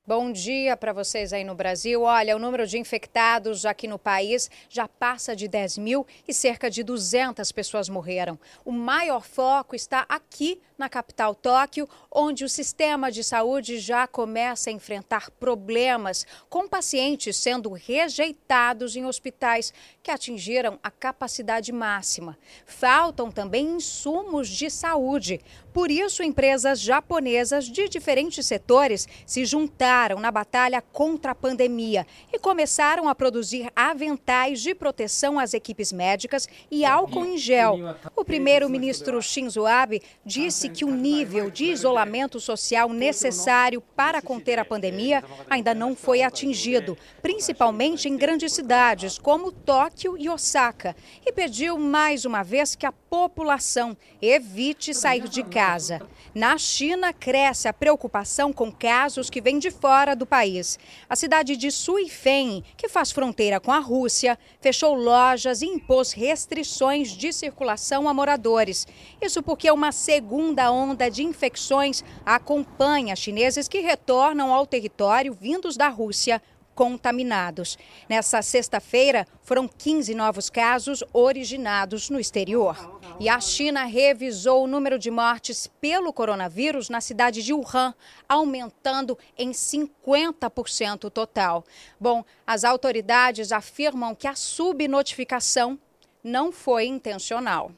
Bom 0.09 0.31
dia 0.31 0.75
para 0.75 0.91
vocês 0.91 1.31
aí 1.33 1.43
no 1.43 1.53
Brasil. 1.53 2.01
Olha, 2.01 2.35
o 2.35 2.39
número 2.39 2.65
de 2.65 2.79
infectados 2.79 3.63
aqui 3.63 3.87
no 3.87 3.99
país 3.99 4.49
já 4.67 4.87
passa 4.87 5.35
de 5.35 5.47
10 5.47 5.77
mil 5.77 6.03
e 6.27 6.33
cerca 6.33 6.67
de 6.67 6.81
200 6.81 7.51
pessoas 7.51 7.87
morreram. 7.89 8.39
O 8.65 8.71
maior 8.71 9.21
foco 9.21 9.75
está 9.75 10.07
aqui 10.09 10.59
na 10.79 10.89
capital 10.89 11.35
Tóquio, 11.35 11.87
onde 12.11 12.43
o 12.43 12.49
sistema 12.49 13.11
de 13.11 13.23
saúde 13.23 13.77
já 13.77 14.07
começa 14.07 14.71
a 14.71 14.73
enfrentar 14.73 15.29
problemas, 15.29 16.25
com 16.49 16.67
pacientes 16.67 17.37
sendo 17.37 17.71
rejeitados 17.71 18.95
em 18.95 19.05
hospitais 19.05 19.71
que 20.09 20.13
atingiram 20.13 20.79
a 20.81 20.89
capacidade 20.89 21.71
máxima. 21.71 22.35
Faltam 22.65 23.29
também 23.29 23.75
insumos 23.75 24.49
de 24.49 24.67
saúde. 24.67 25.39
Por 25.71 25.91
isso, 25.91 26.23
empresas 26.23 26.79
japonesas 26.79 27.65
de 27.65 27.87
diferentes 27.87 28.43
setores 28.47 29.07
se 29.23 29.45
juntaram 29.45 30.19
na 30.19 30.31
batalha 30.31 30.81
contra 30.81 31.33
a 31.33 31.35
pandemia 31.35 32.07
e 32.33 32.39
começaram 32.39 33.07
a 33.07 33.13
produzir 33.13 33.71
aventais 33.75 34.61
de 34.61 34.73
proteção 34.73 35.37
às 35.37 35.53
equipes 35.53 35.93
médicas 35.93 36.49
e 36.71 36.83
álcool 36.83 37.25
em 37.25 37.37
gel. 37.37 37.77
O 38.15 38.25
primeiro-ministro 38.25 39.21
Shinzo 39.21 39.67
Abe 39.67 40.01
disse 40.25 40.69
que 40.69 40.83
o 40.83 40.91
nível 40.91 41.51
de 41.51 41.65
isolamento 41.65 42.39
social 42.39 42.89
necessário 42.89 43.79
para 43.79 44.23
conter 44.23 44.57
a 44.57 44.65
pandemia 44.65 45.23
ainda 45.47 45.75
não 45.75 45.95
foi 45.95 46.23
atingido, 46.23 46.97
principalmente 47.21 48.09
em 48.09 48.17
grandes 48.17 48.53
cidades 48.53 49.19
como 49.19 49.51
Tóquio 49.51 49.98
e 50.17 50.29
Osaka, 50.29 50.95
e 51.25 51.31
pediu 51.31 51.77
mais 51.77 52.23
uma 52.25 52.43
vez 52.43 52.75
que 52.75 52.85
a 52.85 52.91
população 52.91 53.97
evite 54.21 54.93
sair 54.93 55.27
de 55.27 55.43
casa. 55.43 56.01
Na 56.33 56.57
China, 56.57 57.11
cresce 57.11 57.67
a 57.67 57.73
preocupação 57.73 58.53
com 58.53 58.71
casos 58.71 59.29
que 59.29 59.41
vêm 59.41 59.59
de 59.59 59.71
fora 59.71 60.15
do 60.15 60.25
país. 60.25 60.77
A 61.09 61.15
cidade 61.15 61.57
de 61.57 61.71
Suifeng, 61.71 62.63
que 62.77 62.87
faz 62.87 63.11
fronteira 63.11 63.59
com 63.59 63.71
a 63.71 63.79
Rússia, 63.79 64.37
fechou 64.61 64.93
lojas 64.93 65.61
e 65.61 65.65
impôs 65.65 66.13
restrições 66.13 67.09
de 67.09 67.33
circulação 67.33 68.07
a 68.07 68.13
moradores. 68.13 68.87
Isso 69.21 69.41
porque 69.41 69.69
uma 69.71 69.91
segunda 69.91 70.71
onda 70.71 71.09
de 71.09 71.23
infecções 71.23 72.03
acompanha 72.25 73.15
chineses 73.15 73.67
que 73.67 73.79
retornam 73.79 74.53
ao 74.53 74.67
território 74.67 75.33
vindos 75.33 75.75
da 75.75 75.89
Rússia 75.89 76.41
contaminados. 76.79 77.77
Nessa 78.07 78.41
sexta-feira, 78.41 79.27
foram 79.43 79.67
15 79.67 80.15
novos 80.15 80.49
casos 80.49 81.03
originados 81.11 82.09
no 82.09 82.17
exterior. 82.17 83.01
E 83.19 83.27
a 83.27 83.37
China 83.41 83.83
revisou 83.83 84.63
o 84.63 84.67
número 84.67 84.97
de 84.97 85.11
mortes 85.11 85.67
pelo 85.67 86.13
coronavírus 86.13 86.87
na 86.87 87.01
cidade 87.01 87.43
de 87.43 87.53
Wuhan, 87.53 87.93
aumentando 88.29 89.17
em 89.37 89.51
50% 89.51 91.11
total. 91.11 91.65
Bom, 91.99 92.23
as 92.47 92.63
autoridades 92.63 93.51
afirmam 93.51 94.15
que 94.15 94.25
a 94.25 94.33
subnotificação 94.33 95.77
não 96.23 96.49
foi 96.49 96.85
intencional. 96.85 97.73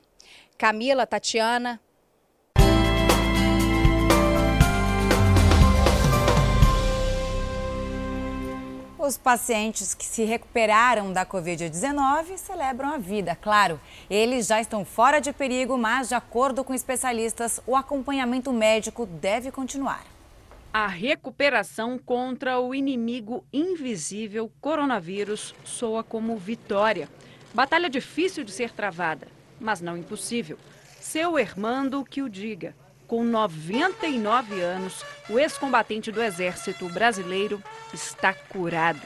Camila, 0.60 1.08
Tatiana, 1.08 1.82
Os 9.04 9.18
pacientes 9.18 9.96
que 9.96 10.06
se 10.06 10.24
recuperaram 10.26 11.12
da 11.12 11.26
Covid-19 11.26 12.38
celebram 12.38 12.94
a 12.94 13.00
vida, 13.00 13.36
claro. 13.36 13.82
Eles 14.08 14.46
já 14.46 14.62
estão 14.62 14.86
fora 14.86 15.20
de 15.20 15.34
perigo, 15.34 15.76
mas, 15.76 16.10
de 16.10 16.14
acordo 16.14 16.64
com 16.64 16.72
especialistas, 16.72 17.60
o 17.66 17.76
acompanhamento 17.76 18.54
médico 18.54 19.08
deve 19.08 19.50
continuar. 19.50 20.06
A 20.72 20.86
recuperação 20.86 21.98
contra 21.98 22.60
o 22.60 22.76
inimigo 22.76 23.44
invisível 23.52 24.52
coronavírus 24.62 25.56
soa 25.66 26.04
como 26.04 26.38
vitória. 26.38 27.10
Batalha 27.56 27.90
difícil 27.90 28.44
de 28.44 28.52
ser 28.52 28.70
travada, 28.70 29.28
mas 29.60 29.82
não 29.82 29.98
impossível. 29.98 30.60
Seu 31.00 31.40
Hermando 31.40 32.06
que 32.06 32.22
o 32.22 32.30
diga. 32.30 32.76
Com 33.12 33.26
99 33.26 34.62
anos, 34.62 35.04
o 35.30 35.38
ex-combatente 35.38 36.14
do 36.14 36.24
Exército 36.24 36.88
Brasileiro 36.88 37.62
está 37.94 38.34
curado. 38.34 39.02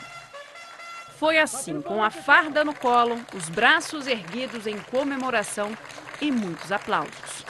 Foi 1.18 1.40
assim, 1.40 1.82
com 1.82 2.04
a 2.04 2.12
farda 2.12 2.64
no 2.64 2.76
colo, 2.76 3.20
os 3.36 3.50
braços 3.50 4.06
erguidos 4.06 4.68
em 4.68 4.78
comemoração 4.78 5.72
e 6.22 6.32
muitos 6.32 6.72
aplausos. 6.72 7.44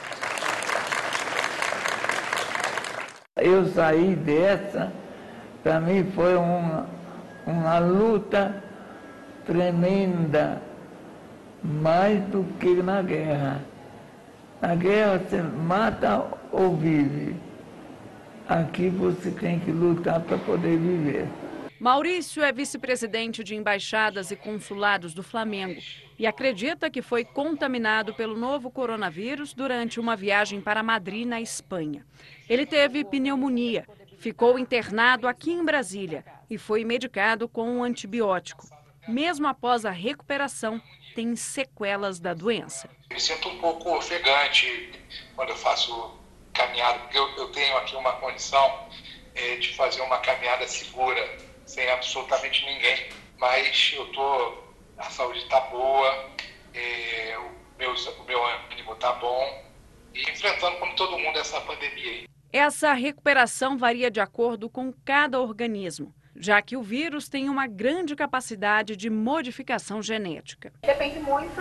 Eu 3.36 3.66
saí 3.74 4.16
dessa, 4.16 4.90
para 5.62 5.78
mim 5.78 6.10
foi 6.14 6.36
uma, 6.36 6.86
uma 7.46 7.78
luta 7.80 8.64
tremenda, 9.44 10.62
mais 11.62 12.18
do 12.28 12.44
que 12.58 12.82
na 12.82 13.02
guerra. 13.02 13.60
Na 14.58 14.74
guerra 14.74 15.18
você 15.18 15.42
mata 15.42 16.24
ou 16.56 16.74
vive. 16.74 17.36
Aqui 18.48 18.88
você 18.88 19.30
tem 19.30 19.60
que 19.60 19.70
lutar 19.70 20.20
para 20.20 20.38
poder 20.38 20.78
viver. 20.78 21.28
Maurício 21.78 22.42
é 22.42 22.50
vice-presidente 22.50 23.44
de 23.44 23.54
embaixadas 23.54 24.30
e 24.30 24.36
consulados 24.36 25.12
do 25.12 25.22
Flamengo 25.22 25.78
e 26.18 26.26
acredita 26.26 26.88
que 26.88 27.02
foi 27.02 27.22
contaminado 27.22 28.14
pelo 28.14 28.34
novo 28.34 28.70
coronavírus 28.70 29.52
durante 29.52 30.00
uma 30.00 30.16
viagem 30.16 30.58
para 30.58 30.82
Madrid, 30.82 31.26
na 31.26 31.38
Espanha. 31.38 32.06
Ele 32.48 32.64
teve 32.64 33.04
pneumonia, 33.04 33.86
ficou 34.18 34.58
internado 34.58 35.28
aqui 35.28 35.52
em 35.52 35.62
Brasília 35.62 36.24
e 36.48 36.56
foi 36.56 36.82
medicado 36.82 37.46
com 37.46 37.68
um 37.68 37.84
antibiótico. 37.84 38.66
Mesmo 39.06 39.46
após 39.46 39.84
a 39.84 39.90
recuperação, 39.90 40.80
tem 41.14 41.36
sequelas 41.36 42.18
da 42.18 42.32
doença. 42.32 42.88
Me 43.12 43.20
sinto 43.20 43.50
um 43.50 43.58
pouco 43.58 43.94
ofegante 43.94 44.90
quando 45.34 45.50
eu 45.50 45.56
faço 45.56 46.16
caminhada, 46.56 46.98
porque 47.00 47.18
eu, 47.18 47.28
eu 47.36 47.48
tenho 47.52 47.76
aqui 47.76 47.94
uma 47.94 48.12
condição 48.14 48.88
é, 49.34 49.56
de 49.56 49.74
fazer 49.74 50.00
uma 50.00 50.18
caminhada 50.18 50.66
segura 50.66 51.22
sem 51.66 51.88
absolutamente 51.90 52.64
ninguém. 52.64 53.08
Mas 53.38 53.92
eu 53.94 54.06
tô, 54.12 54.58
a 54.96 55.10
saúde 55.10 55.40
está 55.40 55.60
boa, 55.60 56.30
é, 56.72 57.36
o, 57.38 57.78
meu, 57.78 57.92
o 57.92 58.24
meu 58.24 58.44
ânimo 58.44 58.92
está 58.92 59.12
bom 59.12 59.64
e 60.14 60.22
enfrentando 60.30 60.78
como 60.78 60.94
todo 60.96 61.18
mundo 61.18 61.38
essa 61.38 61.60
pandemia 61.60 62.10
aí. 62.10 62.26
Essa 62.52 62.94
recuperação 62.94 63.76
varia 63.76 64.10
de 64.10 64.20
acordo 64.20 64.70
com 64.70 64.90
cada 65.04 65.38
organismo, 65.40 66.14
já 66.34 66.62
que 66.62 66.76
o 66.76 66.82
vírus 66.82 67.28
tem 67.28 67.50
uma 67.50 67.66
grande 67.66 68.16
capacidade 68.16 68.96
de 68.96 69.10
modificação 69.10 70.00
genética. 70.00 70.72
Depende 70.80 71.18
muito 71.18 71.54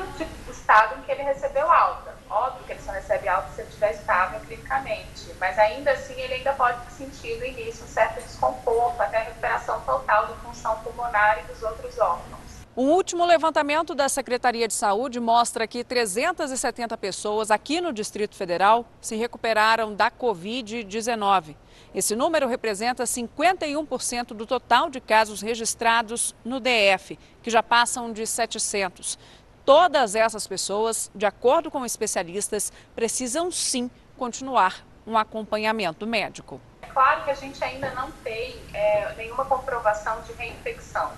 do 0.45 0.51
estado 0.51 0.99
em 0.99 1.03
que 1.03 1.11
ele 1.11 1.23
recebeu 1.23 1.69
alta. 1.69 2.17
Óbvio 2.35 2.65
que 2.65 2.73
ele 2.73 2.81
só 2.81 2.91
recebe 2.91 3.29
alta 3.29 3.49
se 3.51 3.61
ele 3.61 3.69
estiver 3.69 3.91
estável 3.93 4.41
clinicamente, 4.41 5.33
mas 5.39 5.57
ainda 5.57 5.91
assim 5.91 6.19
ele 6.19 6.33
ainda 6.33 6.51
pode 6.51 6.79
sentir 6.91 7.37
no 7.37 7.45
início 7.45 7.85
um 7.85 7.87
certo 7.87 8.21
desconforto 8.21 8.99
até 8.99 9.19
a 9.19 9.23
recuperação 9.23 9.79
total 9.85 10.27
da 10.27 10.35
função 10.35 10.77
pulmonar 10.79 11.39
e 11.39 11.43
dos 11.43 11.63
outros 11.63 11.97
órgãos. 11.97 12.65
Um 12.75 12.89
último 12.89 13.25
levantamento 13.25 13.95
da 13.95 14.09
Secretaria 14.09 14.67
de 14.67 14.73
Saúde 14.73 15.17
mostra 15.17 15.65
que 15.65 15.81
370 15.81 16.97
pessoas 16.97 17.49
aqui 17.49 17.79
no 17.79 17.93
Distrito 17.93 18.35
Federal 18.35 18.85
se 18.99 19.15
recuperaram 19.15 19.95
da 19.95 20.11
Covid-19. 20.11 21.55
Esse 21.93 22.17
número 22.17 22.49
representa 22.49 23.05
51% 23.05 24.33
do 24.33 24.45
total 24.45 24.89
de 24.89 24.99
casos 24.99 25.41
registrados 25.41 26.35
no 26.43 26.59
DF, 26.59 27.17
que 27.41 27.49
já 27.49 27.63
passam 27.63 28.11
de 28.11 28.27
700. 28.27 29.17
Todas 29.65 30.13
essas 30.13 30.45
pessoas, 30.45 31.09
de 31.15 31.25
acordo 31.25 31.71
com 31.71 31.83
especialistas, 31.83 32.71
precisam 32.95 33.49
sim 33.49 33.89
continuar 34.15 34.85
um 35.07 35.17
acompanhamento 35.17 36.05
médico. 36.05 36.61
É 36.83 36.87
claro 36.87 37.23
que 37.23 37.31
a 37.31 37.33
gente 37.33 37.63
ainda 37.63 37.89
não 37.95 38.11
tem 38.23 38.55
é, 38.73 39.13
nenhuma 39.17 39.43
comprovação 39.45 40.21
de 40.21 40.33
reinfecção, 40.33 41.11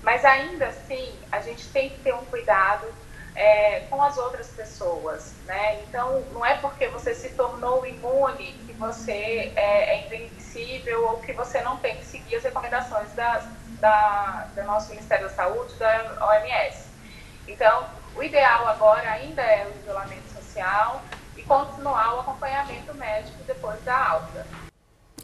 mas 0.00 0.24
ainda 0.24 0.68
assim 0.68 1.12
a 1.32 1.40
gente 1.40 1.68
tem 1.70 1.90
que 1.90 1.98
ter 2.00 2.14
um 2.14 2.24
cuidado 2.26 2.86
é, 3.34 3.80
com 3.90 4.00
as 4.00 4.16
outras 4.16 4.48
pessoas, 4.48 5.32
né? 5.46 5.82
Então 5.82 6.22
não 6.32 6.46
é 6.46 6.56
porque 6.58 6.86
você 6.86 7.14
se 7.16 7.30
tornou 7.30 7.84
imune 7.84 8.52
que 8.64 8.72
você 8.74 9.52
é, 9.56 9.96
é 9.96 10.06
invencível 10.06 11.08
ou 11.08 11.18
que 11.18 11.32
você 11.32 11.60
não 11.62 11.76
tem 11.78 11.96
que 11.96 12.04
seguir 12.04 12.36
as 12.36 12.44
recomendações 12.44 13.10
da, 13.14 13.44
da, 13.80 14.46
do 14.54 14.62
nosso 14.62 14.90
Ministério 14.90 15.28
da 15.28 15.34
Saúde, 15.34 15.74
da 15.74 16.28
OMS. 16.28 16.91
Então, 17.52 17.86
o 18.16 18.22
ideal 18.22 18.66
agora 18.66 19.10
ainda 19.10 19.42
é 19.42 19.66
o 19.66 19.82
isolamento 19.82 20.26
social 20.32 21.02
e 21.36 21.42
continuar 21.42 22.14
o 22.14 22.20
acompanhamento 22.20 22.94
médico 22.94 23.36
depois 23.46 23.78
da 23.84 23.94
alta. 23.94 24.46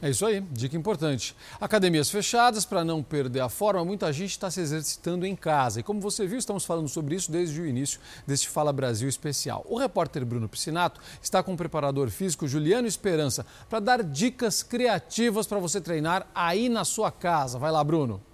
É 0.00 0.10
isso 0.10 0.24
aí, 0.24 0.40
dica 0.52 0.76
importante. 0.76 1.34
Academias 1.60 2.08
fechadas 2.08 2.64
para 2.64 2.84
não 2.84 3.02
perder 3.02 3.40
a 3.40 3.48
forma, 3.48 3.84
muita 3.84 4.12
gente 4.12 4.30
está 4.30 4.48
se 4.48 4.60
exercitando 4.60 5.26
em 5.26 5.34
casa. 5.34 5.80
E 5.80 5.82
como 5.82 6.00
você 6.00 6.24
viu, 6.26 6.38
estamos 6.38 6.64
falando 6.64 6.88
sobre 6.88 7.16
isso 7.16 7.32
desde 7.32 7.60
o 7.60 7.66
início 7.66 7.98
deste 8.24 8.48
Fala 8.48 8.72
Brasil 8.72 9.08
especial. 9.08 9.64
O 9.66 9.76
repórter 9.76 10.24
Bruno 10.24 10.48
Piscinato 10.48 11.00
está 11.20 11.42
com 11.42 11.54
o 11.54 11.56
preparador 11.56 12.10
físico 12.10 12.46
Juliano 12.46 12.86
Esperança 12.86 13.44
para 13.68 13.80
dar 13.80 14.04
dicas 14.04 14.62
criativas 14.62 15.46
para 15.46 15.58
você 15.58 15.80
treinar 15.80 16.26
aí 16.32 16.68
na 16.68 16.84
sua 16.84 17.10
casa. 17.10 17.58
Vai 17.58 17.72
lá, 17.72 17.82
Bruno. 17.82 18.27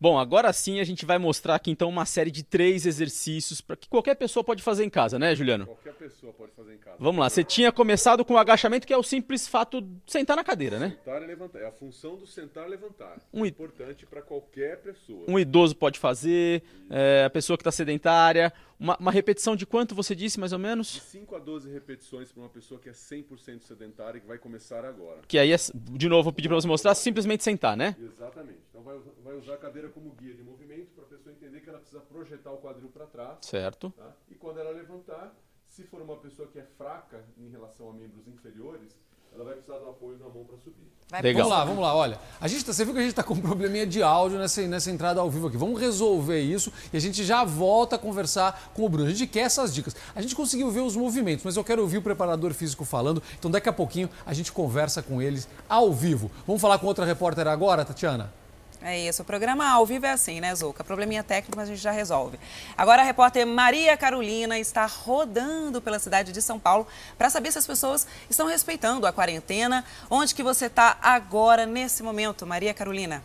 Bom, 0.00 0.16
agora 0.16 0.52
sim 0.52 0.78
a 0.78 0.84
gente 0.84 1.04
vai 1.04 1.18
mostrar 1.18 1.56
aqui 1.56 1.72
então 1.72 1.88
uma 1.88 2.06
série 2.06 2.30
de 2.30 2.44
três 2.44 2.86
exercícios 2.86 3.60
para 3.60 3.76
que 3.76 3.88
qualquer 3.88 4.14
pessoa 4.14 4.44
pode 4.44 4.62
fazer 4.62 4.84
em 4.84 4.90
casa, 4.90 5.18
né, 5.18 5.34
Juliano? 5.34 5.66
Qualquer 5.66 5.94
pessoa 5.94 6.32
pode 6.32 6.52
fazer 6.52 6.74
em 6.74 6.78
casa. 6.78 6.96
Vamos 7.00 7.20
lá, 7.20 7.28
você 7.28 7.42
tinha 7.42 7.72
começado 7.72 8.24
com 8.24 8.34
o 8.34 8.38
agachamento, 8.38 8.86
que 8.86 8.92
é 8.92 8.96
o 8.96 9.02
simples 9.02 9.48
fato 9.48 9.80
de 9.80 9.90
sentar 10.06 10.36
na 10.36 10.44
cadeira, 10.44 10.78
né? 10.78 10.96
Sentar 11.04 11.22
e 11.22 11.26
levantar. 11.26 11.58
É 11.58 11.66
a 11.66 11.72
função 11.72 12.16
do 12.16 12.26
sentar 12.26 12.66
e 12.68 12.70
levantar. 12.70 13.18
Um 13.34 13.44
é 13.44 13.48
importante 13.48 14.06
para 14.06 14.22
qualquer 14.22 14.80
pessoa. 14.82 15.24
Um 15.26 15.36
idoso 15.36 15.74
pode 15.74 15.98
fazer, 15.98 16.62
é, 16.88 17.24
a 17.24 17.30
pessoa 17.30 17.56
que 17.56 17.62
está 17.62 17.72
sedentária. 17.72 18.52
Uma, 18.78 18.96
uma, 18.98 19.10
repetição 19.10 19.56
de 19.56 19.66
quanto 19.66 19.94
você 19.94 20.14
disse, 20.14 20.38
mais 20.38 20.52
ou 20.52 20.58
menos? 20.58 20.92
De 20.92 21.00
5 21.00 21.34
a 21.34 21.38
12 21.38 21.70
repetições 21.70 22.30
para 22.30 22.40
uma 22.40 22.48
pessoa 22.48 22.78
que 22.78 22.88
é 22.88 22.92
100% 22.92 23.62
sedentária 23.62 24.18
e 24.18 24.20
que 24.20 24.26
vai 24.26 24.38
começar 24.38 24.84
agora. 24.84 25.20
Que 25.26 25.38
aí, 25.38 25.52
é, 25.52 25.56
de 25.74 26.08
novo, 26.08 26.24
vou 26.24 26.32
pedir 26.32 26.48
para 26.48 26.56
você 26.56 26.68
mostrar, 26.68 26.94
simplesmente 26.94 27.42
sentar, 27.42 27.76
né? 27.76 27.96
Exatamente. 28.00 28.60
Então 28.70 28.82
vai, 28.82 28.98
vai 29.24 29.34
usar 29.34 29.54
a 29.54 29.58
cadeira 29.58 29.88
como 29.88 30.10
guia 30.10 30.32
de 30.32 30.42
movimento 30.42 30.92
para 30.94 31.04
a 31.04 31.08
pessoa 31.08 31.34
entender 31.34 31.60
que 31.60 31.68
ela 31.68 31.78
precisa 31.78 32.00
projetar 32.00 32.52
o 32.52 32.58
quadril 32.58 32.88
para 32.88 33.06
trás. 33.06 33.38
Certo. 33.42 33.90
Tá? 33.96 34.14
E 34.30 34.36
quando 34.36 34.60
ela 34.60 34.70
levantar, 34.70 35.34
se 35.66 35.82
for 35.82 36.00
uma 36.00 36.16
pessoa 36.16 36.48
que 36.48 36.58
é 36.58 36.64
fraca 36.64 37.24
em 37.36 37.48
relação 37.48 37.90
a 37.90 37.92
membros 37.92 38.28
inferiores, 38.28 38.96
ela 39.34 39.44
vai 39.44 39.54
precisar 39.54 39.78
do 39.78 39.90
apoio 39.90 40.18
na 40.18 40.28
mão 40.28 40.44
para 40.44 40.56
subir. 40.58 40.88
Vai 41.10 41.22
Legal. 41.22 41.44
Vamos 41.44 41.58
lá, 41.58 41.64
vamos 41.64 41.82
lá. 41.82 41.94
Olha, 41.94 42.18
a 42.38 42.46
gente 42.46 42.64
tá, 42.64 42.72
você 42.72 42.84
viu 42.84 42.92
que 42.92 43.00
a 43.00 43.02
gente 43.02 43.12
está 43.12 43.22
com 43.22 43.32
um 43.32 43.40
probleminha 43.40 43.86
de 43.86 44.02
áudio 44.02 44.38
nessa, 44.38 44.60
nessa 44.62 44.90
entrada 44.90 45.20
ao 45.20 45.30
vivo 45.30 45.48
aqui. 45.48 45.56
Vamos 45.56 45.80
resolver 45.80 46.38
isso 46.40 46.70
e 46.92 46.96
a 46.98 47.00
gente 47.00 47.24
já 47.24 47.44
volta 47.44 47.96
a 47.96 47.98
conversar 47.98 48.72
com 48.74 48.84
o 48.84 48.88
Bruno. 48.90 49.06
A 49.06 49.10
gente 49.10 49.26
quer 49.26 49.40
essas 49.40 49.72
dicas. 49.74 49.96
A 50.14 50.20
gente 50.20 50.34
conseguiu 50.34 50.70
ver 50.70 50.80
os 50.80 50.94
movimentos, 50.94 51.44
mas 51.44 51.56
eu 51.56 51.64
quero 51.64 51.80
ouvir 51.80 51.96
o 51.96 52.02
preparador 52.02 52.52
físico 52.52 52.84
falando. 52.84 53.22
Então 53.38 53.50
daqui 53.50 53.70
a 53.70 53.72
pouquinho 53.72 54.10
a 54.26 54.34
gente 54.34 54.52
conversa 54.52 55.02
com 55.02 55.22
eles 55.22 55.48
ao 55.66 55.92
vivo. 55.94 56.30
Vamos 56.46 56.60
falar 56.60 56.78
com 56.78 56.86
outra 56.86 57.06
repórter 57.06 57.46
agora, 57.46 57.86
Tatiana? 57.86 58.30
É 58.80 58.96
isso, 58.96 59.22
o 59.22 59.24
programa 59.24 59.68
ao 59.68 59.84
vivo 59.84 60.06
é 60.06 60.12
assim, 60.12 60.40
né, 60.40 60.54
Zuca? 60.54 60.84
Probleminha 60.84 61.24
técnico, 61.24 61.56
mas 61.56 61.68
a 61.68 61.72
gente 61.72 61.82
já 61.82 61.90
resolve. 61.90 62.38
Agora 62.76 63.02
a 63.02 63.04
repórter 63.04 63.44
Maria 63.44 63.96
Carolina 63.96 64.56
está 64.56 64.86
rodando 64.86 65.82
pela 65.82 65.98
cidade 65.98 66.30
de 66.30 66.40
São 66.40 66.60
Paulo 66.60 66.86
para 67.16 67.28
saber 67.28 67.50
se 67.50 67.58
as 67.58 67.66
pessoas 67.66 68.06
estão 68.30 68.46
respeitando 68.46 69.04
a 69.04 69.12
quarentena. 69.12 69.84
Onde 70.08 70.32
que 70.32 70.44
você 70.44 70.66
está 70.66 70.96
agora, 71.02 71.66
nesse 71.66 72.04
momento, 72.04 72.46
Maria 72.46 72.72
Carolina? 72.72 73.20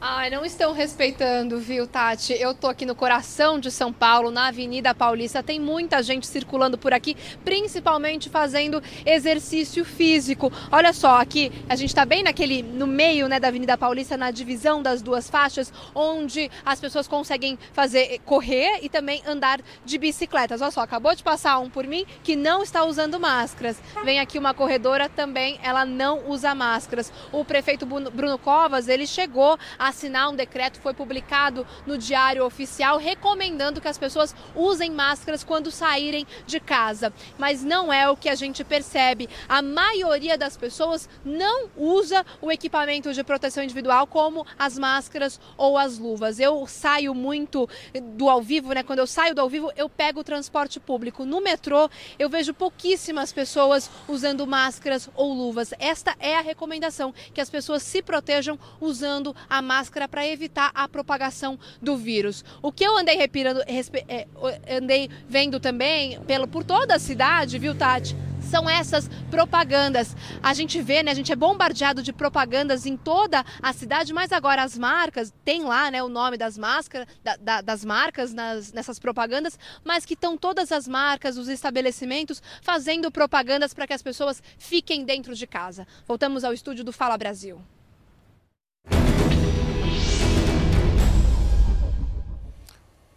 Ai, 0.00 0.30
não 0.30 0.44
estão 0.44 0.72
respeitando, 0.72 1.58
viu, 1.58 1.84
Tati? 1.84 2.32
Eu 2.32 2.54
tô 2.54 2.68
aqui 2.68 2.86
no 2.86 2.94
coração 2.94 3.58
de 3.58 3.68
São 3.68 3.92
Paulo, 3.92 4.30
na 4.30 4.46
Avenida 4.46 4.94
Paulista. 4.94 5.42
Tem 5.42 5.58
muita 5.58 6.00
gente 6.04 6.24
circulando 6.24 6.78
por 6.78 6.94
aqui, 6.94 7.16
principalmente 7.44 8.30
fazendo 8.30 8.80
exercício 9.04 9.84
físico. 9.84 10.52
Olha 10.70 10.92
só, 10.92 11.20
aqui 11.20 11.50
a 11.68 11.74
gente 11.74 11.92
tá 11.92 12.06
bem 12.06 12.22
naquele 12.22 12.62
no 12.62 12.86
meio, 12.86 13.26
né, 13.26 13.40
da 13.40 13.48
Avenida 13.48 13.76
Paulista, 13.76 14.16
na 14.16 14.30
divisão 14.30 14.80
das 14.80 15.02
duas 15.02 15.28
faixas, 15.28 15.72
onde 15.92 16.48
as 16.64 16.78
pessoas 16.78 17.08
conseguem 17.08 17.58
fazer 17.72 18.20
correr 18.24 18.78
e 18.82 18.88
também 18.88 19.20
andar 19.26 19.60
de 19.84 19.98
bicicletas. 19.98 20.62
Olha 20.62 20.70
só, 20.70 20.80
acabou 20.82 21.12
de 21.12 21.24
passar 21.24 21.58
um 21.58 21.68
por 21.68 21.84
mim 21.88 22.06
que 22.22 22.36
não 22.36 22.62
está 22.62 22.84
usando 22.84 23.18
máscaras. 23.18 23.82
Vem 24.04 24.20
aqui 24.20 24.38
uma 24.38 24.54
corredora 24.54 25.08
também, 25.08 25.58
ela 25.60 25.84
não 25.84 26.28
usa 26.28 26.54
máscaras. 26.54 27.12
O 27.32 27.44
prefeito 27.44 27.84
Bruno 27.84 28.38
Covas, 28.38 28.86
ele 28.86 29.04
chegou 29.04 29.58
a 29.76 29.87
assinar 29.88 30.30
um 30.30 30.36
decreto, 30.36 30.80
foi 30.80 30.94
publicado 30.94 31.66
no 31.86 31.98
Diário 31.98 32.44
Oficial, 32.44 32.98
recomendando 32.98 33.80
que 33.80 33.88
as 33.88 33.98
pessoas 33.98 34.34
usem 34.54 34.90
máscaras 34.90 35.42
quando 35.42 35.70
saírem 35.70 36.26
de 36.46 36.60
casa. 36.60 37.12
Mas 37.38 37.64
não 37.64 37.92
é 37.92 38.08
o 38.08 38.16
que 38.16 38.28
a 38.28 38.34
gente 38.34 38.62
percebe. 38.62 39.28
A 39.48 39.60
maioria 39.62 40.38
das 40.38 40.56
pessoas 40.56 41.08
não 41.24 41.68
usa 41.76 42.24
o 42.40 42.52
equipamento 42.52 43.12
de 43.12 43.24
proteção 43.24 43.64
individual, 43.64 44.06
como 44.06 44.46
as 44.58 44.78
máscaras 44.78 45.40
ou 45.56 45.76
as 45.76 45.98
luvas. 45.98 46.38
Eu 46.38 46.66
saio 46.66 47.14
muito 47.14 47.68
do 48.14 48.28
ao 48.28 48.42
vivo, 48.42 48.72
né? 48.72 48.82
Quando 48.82 49.00
eu 49.00 49.06
saio 49.06 49.34
do 49.34 49.40
ao 49.40 49.48
vivo, 49.48 49.72
eu 49.76 49.88
pego 49.88 50.20
o 50.20 50.24
transporte 50.24 50.78
público. 50.78 51.24
No 51.24 51.40
metrô, 51.40 51.90
eu 52.18 52.28
vejo 52.28 52.54
pouquíssimas 52.54 53.32
pessoas 53.32 53.90
usando 54.06 54.46
máscaras 54.46 55.08
ou 55.14 55.32
luvas. 55.32 55.72
Esta 55.78 56.14
é 56.20 56.36
a 56.36 56.40
recomendação, 56.40 57.12
que 57.32 57.40
as 57.40 57.50
pessoas 57.50 57.82
se 57.82 58.02
protejam 58.02 58.58
usando 58.80 59.34
a 59.48 59.60
máscara 59.62 59.77
máscara 59.78 60.08
para 60.08 60.26
evitar 60.26 60.72
a 60.74 60.88
propagação 60.88 61.58
do 61.80 61.96
vírus. 61.96 62.44
O 62.60 62.72
que 62.72 62.84
eu 62.84 62.98
andei 62.98 63.16
repirando, 63.16 63.62
respe, 63.66 64.04
é, 64.08 64.26
andei 64.68 65.08
vendo 65.28 65.60
também 65.60 66.20
pelo, 66.22 66.48
por 66.48 66.64
toda 66.64 66.96
a 66.96 66.98
cidade, 66.98 67.58
viu, 67.58 67.74
Tati? 67.74 68.16
são 68.40 68.68
essas 68.68 69.10
propagandas. 69.30 70.16
A 70.42 70.54
gente 70.54 70.80
vê, 70.80 71.02
né, 71.02 71.10
a 71.10 71.14
gente 71.14 71.30
é 71.30 71.36
bombardeado 71.36 72.02
de 72.02 72.14
propagandas 72.14 72.86
em 72.86 72.96
toda 72.96 73.44
a 73.62 73.72
cidade, 73.74 74.10
mas 74.14 74.32
agora 74.32 74.62
as 74.62 74.78
marcas, 74.78 75.34
tem 75.44 75.64
lá 75.64 75.90
né, 75.90 76.02
o 76.02 76.08
nome 76.08 76.38
das, 76.38 76.56
máscaras, 76.56 77.06
da, 77.22 77.36
da, 77.36 77.60
das 77.60 77.84
marcas 77.84 78.32
nas, 78.32 78.72
nessas 78.72 78.98
propagandas, 78.98 79.58
mas 79.84 80.06
que 80.06 80.14
estão 80.14 80.34
todas 80.34 80.72
as 80.72 80.88
marcas, 80.88 81.36
os 81.36 81.48
estabelecimentos 81.48 82.42
fazendo 82.62 83.10
propagandas 83.10 83.74
para 83.74 83.86
que 83.86 83.92
as 83.92 84.02
pessoas 84.02 84.42
fiquem 84.58 85.04
dentro 85.04 85.34
de 85.34 85.46
casa. 85.46 85.86
Voltamos 86.06 86.42
ao 86.42 86.54
estúdio 86.54 86.84
do 86.84 86.92
Fala 86.92 87.18
Brasil. 87.18 87.60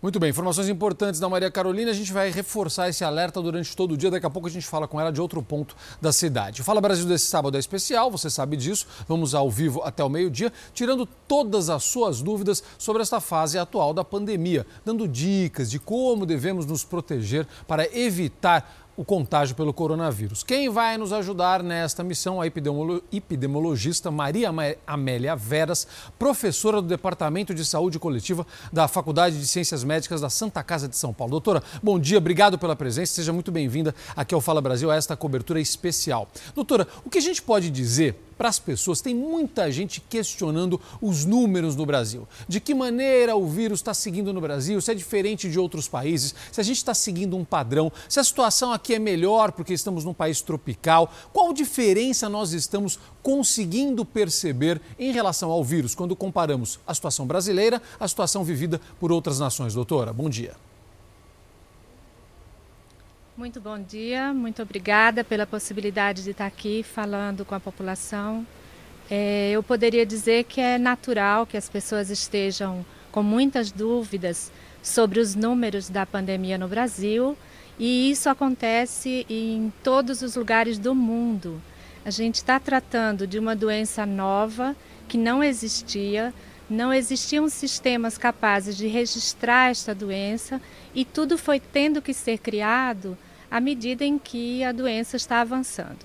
Muito 0.02 0.20
bem, 0.20 0.32
informações 0.32 0.68
importantes 0.68 1.20
da 1.20 1.30
Maria 1.30 1.52
Carolina. 1.52 1.92
A 1.92 1.94
gente 1.94 2.12
vai 2.12 2.32
reforçar 2.32 2.90
esse 2.90 3.04
alerta 3.04 3.40
durante 3.40 3.76
todo 3.76 3.92
o 3.92 3.98
dia. 3.98 4.10
Daqui 4.10 4.26
a 4.26 4.32
pouco 4.32 4.48
a 4.48 4.52
gente 4.52 4.66
fala 4.66 4.88
com 4.88 5.00
ela 5.00 5.12
de 5.12 5.22
outro 5.22 5.44
ponto 5.44 5.76
da 6.02 6.12
cidade. 6.12 6.64
Fala 6.64 6.82
Brasil 6.82 7.06
desse 7.06 7.28
sábado 7.28 7.56
é 7.56 7.60
especial, 7.60 8.10
você 8.10 8.28
sabe 8.28 8.58
disso. 8.58 8.88
Vamos 9.08 9.36
ao 9.36 9.48
vivo 9.52 9.80
até 9.84 10.04
o 10.04 10.10
meio-dia, 10.10 10.52
tirando 10.74 11.06
todas 11.06 11.70
as 11.70 11.84
suas 11.84 12.20
dúvidas 12.20 12.64
sobre 12.80 13.04
esta 13.04 13.20
fase 13.20 13.60
atual 13.60 13.94
da 13.94 14.04
pandemia, 14.04 14.66
dando 14.84 15.08
dicas 15.08 15.70
de 15.70 15.78
como 15.78 16.26
devemos 16.26 16.66
nos 16.66 16.84
proteger 16.84 17.48
para 17.68 17.88
evitar 17.96 18.81
o 19.02 19.04
contágio 19.04 19.56
pelo 19.56 19.74
coronavírus. 19.74 20.44
Quem 20.44 20.70
vai 20.70 20.96
nos 20.96 21.12
ajudar 21.12 21.64
nesta 21.64 22.04
missão? 22.04 22.40
A 22.40 22.46
epidemiologista 22.46 24.12
Maria 24.12 24.52
Amélia 24.86 25.36
Veras, 25.36 25.88
professora 26.20 26.80
do 26.80 26.88
Departamento 26.88 27.52
de 27.52 27.66
Saúde 27.66 27.98
Coletiva 27.98 28.46
da 28.72 28.88
Faculdade 28.88 29.40
de 29.40 29.48
Ciências 29.48 29.84
Médicas 29.84 30.22
da 30.22 30.30
Santa 30.30 30.62
Casa 30.62 30.88
de 30.88 30.96
São 30.96 31.12
Paulo. 31.12 31.32
Doutora, 31.32 31.64
bom 31.82 31.98
dia, 31.98 32.20
obrigado 32.20 32.60
pela 32.60 32.76
presença, 32.76 33.14
seja 33.14 33.34
muito 33.34 33.52
bem-vinda 33.52 33.96
aqui 34.16 34.36
ao 34.36 34.42
Fala 34.42 34.62
Brasil, 34.62 34.92
a 34.92 34.96
esta 34.96 35.18
cobertura 35.18 35.60
especial. 35.60 36.28
Doutora, 36.54 36.88
o 37.04 37.10
que 37.10 37.18
a 37.18 37.22
gente 37.22 37.42
pode 37.42 37.72
dizer 37.72 38.16
para 38.42 38.50
as 38.50 38.58
pessoas. 38.58 39.02
Tem 39.02 39.14
muita 39.14 39.72
gente 39.72 40.02
questionando 40.02 40.82
os 41.00 41.26
números 41.26 41.76
no 41.76 41.86
Brasil. 41.86 42.28
De 42.48 42.60
que 42.60 42.74
maneira 42.74 43.36
o 43.36 43.48
vírus 43.48 43.82
está 43.82 43.94
seguindo 43.94 44.34
no 44.34 44.42
Brasil, 44.42 44.82
se 44.82 44.90
é 44.90 44.96
diferente 44.96 45.48
de 45.48 45.60
outros 45.60 45.88
países, 45.88 46.34
se 46.52 46.60
a 46.60 46.64
gente 46.64 46.78
está 46.78 46.96
seguindo 46.96 47.38
um 47.38 47.46
padrão, 47.46 47.92
se 48.10 48.20
a 48.20 48.24
situação 48.24 48.74
aqui 48.74 48.96
é 48.96 49.00
melhor 49.00 49.52
porque 49.52 49.76
estamos 49.76 50.04
num 50.04 50.14
país 50.14 50.42
tropical. 50.42 51.14
Qual 51.32 51.54
diferença 51.54 52.28
nós 52.28 52.52
estamos 52.52 52.98
conseguindo 53.22 54.04
perceber 54.04 54.82
em 54.98 55.12
relação 55.12 55.52
ao 55.52 55.64
vírus 55.64 55.94
quando 55.94 56.16
comparamos 56.16 56.80
a 56.88 56.96
situação 56.96 57.28
brasileira 57.28 57.80
à 58.00 58.08
situação 58.08 58.44
vivida 58.44 58.82
por 59.00 59.12
outras 59.12 59.38
nações? 59.38 59.76
Doutora, 59.76 60.12
bom 60.12 60.28
dia. 60.28 60.71
Muito 63.38 63.62
bom 63.62 63.82
dia, 63.82 64.34
muito 64.34 64.62
obrigada 64.62 65.24
pela 65.24 65.48
possibilidade 65.48 66.22
de 66.22 66.32
estar 66.32 66.46
aqui 66.46 66.84
falando 66.84 67.46
com 67.46 67.56
a 67.56 67.62
população. 67.62 68.46
É, 69.10 69.52
eu 69.52 69.64
poderia 69.64 70.06
dizer 70.06 70.44
que 70.44 70.60
é 70.60 70.78
natural 70.78 71.46
que 71.48 71.56
as 71.56 71.70
pessoas 71.70 72.10
estejam 72.10 72.86
com 73.10 73.24
muitas 73.24 73.72
dúvidas 73.72 74.52
sobre 74.84 75.18
os 75.18 75.34
números 75.34 75.90
da 75.90 76.06
pandemia 76.06 76.58
no 76.58 76.68
Brasil 76.68 77.38
e 77.80 78.12
isso 78.12 78.30
acontece 78.30 79.26
em 79.30 79.72
todos 79.82 80.22
os 80.22 80.36
lugares 80.36 80.78
do 80.78 80.94
mundo. 80.94 81.62
A 82.04 82.10
gente 82.10 82.36
está 82.36 82.60
tratando 82.60 83.26
de 83.26 83.40
uma 83.40 83.56
doença 83.56 84.06
nova 84.06 84.76
que 85.08 85.18
não 85.18 85.42
existia, 85.42 86.34
não 86.70 86.94
existiam 86.94 87.48
sistemas 87.48 88.18
capazes 88.18 88.76
de 88.76 88.88
registrar 88.88 89.72
esta 89.72 89.96
doença 89.96 90.62
e 90.94 91.06
tudo 91.06 91.38
foi 91.38 91.60
tendo 91.60 92.02
que 92.02 92.14
ser 92.14 92.38
criado 92.40 93.18
à 93.50 93.60
medida 93.60 94.06
em 94.06 94.18
que 94.18 94.64
a 94.64 94.72
doença 94.72 95.18
está 95.18 95.42
avançando. 95.42 96.00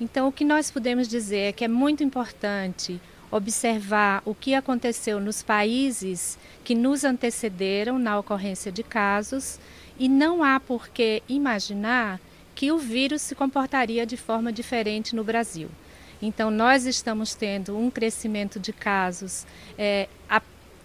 Então, 0.00 0.28
o 0.28 0.32
que 0.32 0.44
nós 0.44 0.70
podemos 0.70 1.06
dizer 1.06 1.48
é 1.48 1.52
que 1.52 1.64
é 1.64 1.68
muito 1.68 2.02
importante 2.02 3.00
observar 3.30 4.22
o 4.24 4.34
que 4.34 4.54
aconteceu 4.54 5.20
nos 5.20 5.42
países 5.42 6.38
que 6.64 6.74
nos 6.74 7.04
antecederam 7.04 7.98
na 7.98 8.18
ocorrência 8.18 8.72
de 8.72 8.82
casos 8.82 9.60
e 9.98 10.08
não 10.08 10.42
há 10.42 10.58
por 10.58 10.88
que 10.88 11.22
imaginar 11.28 12.20
que 12.54 12.72
o 12.72 12.78
vírus 12.78 13.22
se 13.22 13.34
comportaria 13.34 14.04
de 14.04 14.16
forma 14.16 14.52
diferente 14.52 15.14
no 15.14 15.22
Brasil. 15.22 15.68
Então, 16.20 16.50
nós 16.50 16.84
estamos 16.84 17.34
tendo 17.34 17.76
um 17.76 17.90
crescimento 17.90 18.58
de 18.58 18.72
casos 18.72 19.46
é, 19.78 20.08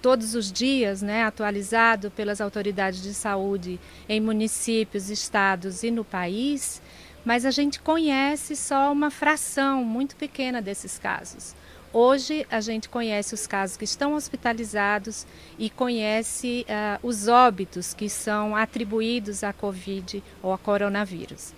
todos 0.05 0.35
os 0.35 0.51
dias, 0.51 1.01
né, 1.01 1.23
atualizado 1.23 2.11
pelas 2.11 2.39
autoridades 2.39 3.01
de 3.01 3.11
saúde 3.11 3.79
em 4.07 4.21
municípios, 4.21 5.09
estados 5.09 5.81
e 5.81 5.89
no 5.89 6.05
país, 6.05 6.79
mas 7.25 7.43
a 7.43 7.49
gente 7.49 7.79
conhece 7.79 8.55
só 8.55 8.93
uma 8.93 9.09
fração 9.09 9.83
muito 9.83 10.15
pequena 10.15 10.61
desses 10.61 10.99
casos. 10.99 11.55
Hoje 11.91 12.45
a 12.51 12.61
gente 12.61 12.87
conhece 12.87 13.33
os 13.33 13.47
casos 13.47 13.77
que 13.77 13.83
estão 13.83 14.13
hospitalizados 14.13 15.25
e 15.57 15.71
conhece 15.71 16.67
uh, 16.69 16.99
os 17.01 17.27
óbitos 17.27 17.95
que 17.95 18.07
são 18.07 18.55
atribuídos 18.55 19.43
à 19.43 19.51
Covid 19.51 20.23
ou 20.43 20.53
a 20.53 20.57
coronavírus. 20.59 21.51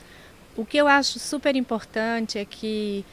O 0.56 0.66
que 0.66 0.78
eu 0.78 0.88
acho 0.88 1.20
super 1.20 1.54
importante 1.58 2.40
é 2.40 2.46
que 2.46 3.04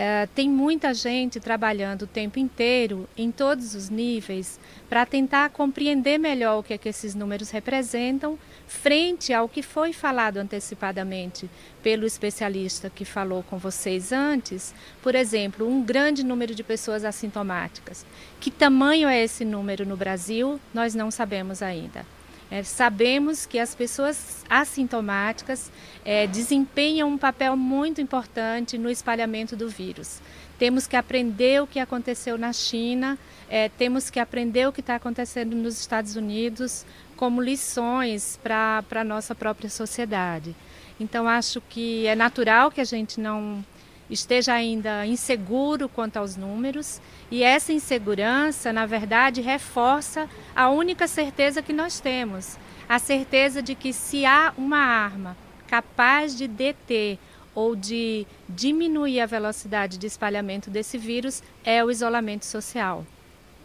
é, 0.00 0.28
tem 0.32 0.48
muita 0.48 0.94
gente 0.94 1.40
trabalhando 1.40 2.02
o 2.02 2.06
tempo 2.06 2.38
inteiro, 2.38 3.08
em 3.16 3.32
todos 3.32 3.74
os 3.74 3.90
níveis, 3.90 4.60
para 4.88 5.04
tentar 5.04 5.50
compreender 5.50 6.18
melhor 6.18 6.60
o 6.60 6.62
que, 6.62 6.72
é 6.72 6.78
que 6.78 6.88
esses 6.88 7.16
números 7.16 7.50
representam, 7.50 8.38
frente 8.68 9.32
ao 9.32 9.48
que 9.48 9.60
foi 9.60 9.92
falado 9.92 10.36
antecipadamente 10.36 11.50
pelo 11.82 12.06
especialista 12.06 12.88
que 12.88 13.04
falou 13.04 13.42
com 13.42 13.58
vocês 13.58 14.12
antes. 14.12 14.72
Por 15.02 15.16
exemplo, 15.16 15.68
um 15.68 15.82
grande 15.82 16.24
número 16.24 16.54
de 16.54 16.62
pessoas 16.62 17.04
assintomáticas. 17.04 18.06
Que 18.38 18.52
tamanho 18.52 19.08
é 19.08 19.20
esse 19.20 19.44
número 19.44 19.84
no 19.84 19.96
Brasil? 19.96 20.60
Nós 20.72 20.94
não 20.94 21.10
sabemos 21.10 21.60
ainda. 21.60 22.06
É, 22.50 22.62
sabemos 22.62 23.44
que 23.44 23.58
as 23.58 23.74
pessoas 23.74 24.44
assintomáticas 24.48 25.70
é, 26.04 26.26
desempenham 26.26 27.10
um 27.10 27.18
papel 27.18 27.56
muito 27.56 28.00
importante 28.00 28.78
no 28.78 28.88
espalhamento 28.88 29.54
do 29.54 29.68
vírus. 29.68 30.20
Temos 30.58 30.86
que 30.86 30.96
aprender 30.96 31.62
o 31.62 31.66
que 31.66 31.78
aconteceu 31.78 32.38
na 32.38 32.52
China, 32.52 33.18
é, 33.48 33.68
temos 33.68 34.10
que 34.10 34.18
aprender 34.18 34.66
o 34.66 34.72
que 34.72 34.80
está 34.80 34.96
acontecendo 34.96 35.54
nos 35.54 35.78
Estados 35.78 36.16
Unidos 36.16 36.84
como 37.16 37.42
lições 37.42 38.38
para 38.42 38.82
a 38.90 39.04
nossa 39.04 39.34
própria 39.34 39.68
sociedade. 39.68 40.56
Então, 40.98 41.28
acho 41.28 41.60
que 41.60 42.06
é 42.06 42.14
natural 42.14 42.70
que 42.70 42.80
a 42.80 42.84
gente 42.84 43.20
não 43.20 43.64
esteja 44.10 44.54
ainda 44.54 45.04
inseguro 45.06 45.88
quanto 45.88 46.16
aos 46.16 46.36
números, 46.36 47.00
e 47.30 47.42
essa 47.42 47.72
insegurança, 47.72 48.72
na 48.72 48.86
verdade, 48.86 49.40
reforça 49.40 50.28
a 50.54 50.70
única 50.70 51.06
certeza 51.06 51.62
que 51.62 51.72
nós 51.72 52.00
temos: 52.00 52.58
a 52.88 52.98
certeza 52.98 53.62
de 53.62 53.74
que 53.74 53.92
se 53.92 54.24
há 54.24 54.52
uma 54.56 54.78
arma 54.78 55.36
capaz 55.66 56.36
de 56.36 56.48
deter 56.48 57.18
ou 57.54 57.74
de 57.76 58.26
diminuir 58.48 59.20
a 59.20 59.26
velocidade 59.26 59.98
de 59.98 60.06
espalhamento 60.06 60.70
desse 60.70 60.96
vírus, 60.96 61.42
é 61.64 61.84
o 61.84 61.90
isolamento 61.90 62.46
social. 62.46 63.04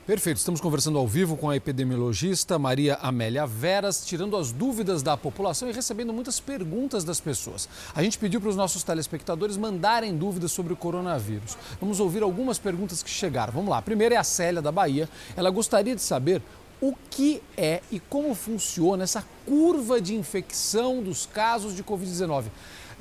Perfeito, 0.05 0.35
estamos 0.35 0.59
conversando 0.59 0.97
ao 0.97 1.07
vivo 1.07 1.38
com 1.38 1.49
a 1.49 1.55
epidemiologista 1.55 2.59
Maria 2.59 2.95
Amélia 2.95 3.47
Veras, 3.47 4.05
tirando 4.05 4.35
as 4.35 4.51
dúvidas 4.51 5.01
da 5.01 5.15
população 5.15 5.69
e 5.69 5.71
recebendo 5.71 6.11
muitas 6.11 6.41
perguntas 6.41 7.05
das 7.05 7.21
pessoas. 7.21 7.69
A 7.95 8.03
gente 8.03 8.19
pediu 8.19 8.41
para 8.41 8.49
os 8.49 8.55
nossos 8.57 8.84
telespectadores 8.84 9.55
mandarem 9.55 10.13
dúvidas 10.13 10.51
sobre 10.51 10.73
o 10.73 10.75
coronavírus. 10.75 11.57
Vamos 11.80 12.01
ouvir 12.01 12.21
algumas 12.21 12.59
perguntas 12.59 13.01
que 13.01 13.09
chegaram. 13.09 13.53
Vamos 13.53 13.69
lá. 13.69 13.77
A 13.77 13.81
primeira 13.81 14.15
é 14.15 14.17
a 14.17 14.25
Célia, 14.25 14.61
da 14.61 14.73
Bahia. 14.73 15.07
Ela 15.38 15.49
gostaria 15.49 15.95
de 15.95 16.01
saber 16.01 16.41
o 16.81 16.93
que 17.09 17.41
é 17.55 17.81
e 17.89 17.97
como 17.97 18.35
funciona 18.35 19.05
essa 19.05 19.23
curva 19.45 20.01
de 20.01 20.15
infecção 20.15 21.01
dos 21.01 21.25
casos 21.25 21.73
de 21.77 21.81
Covid-19. 21.81 22.47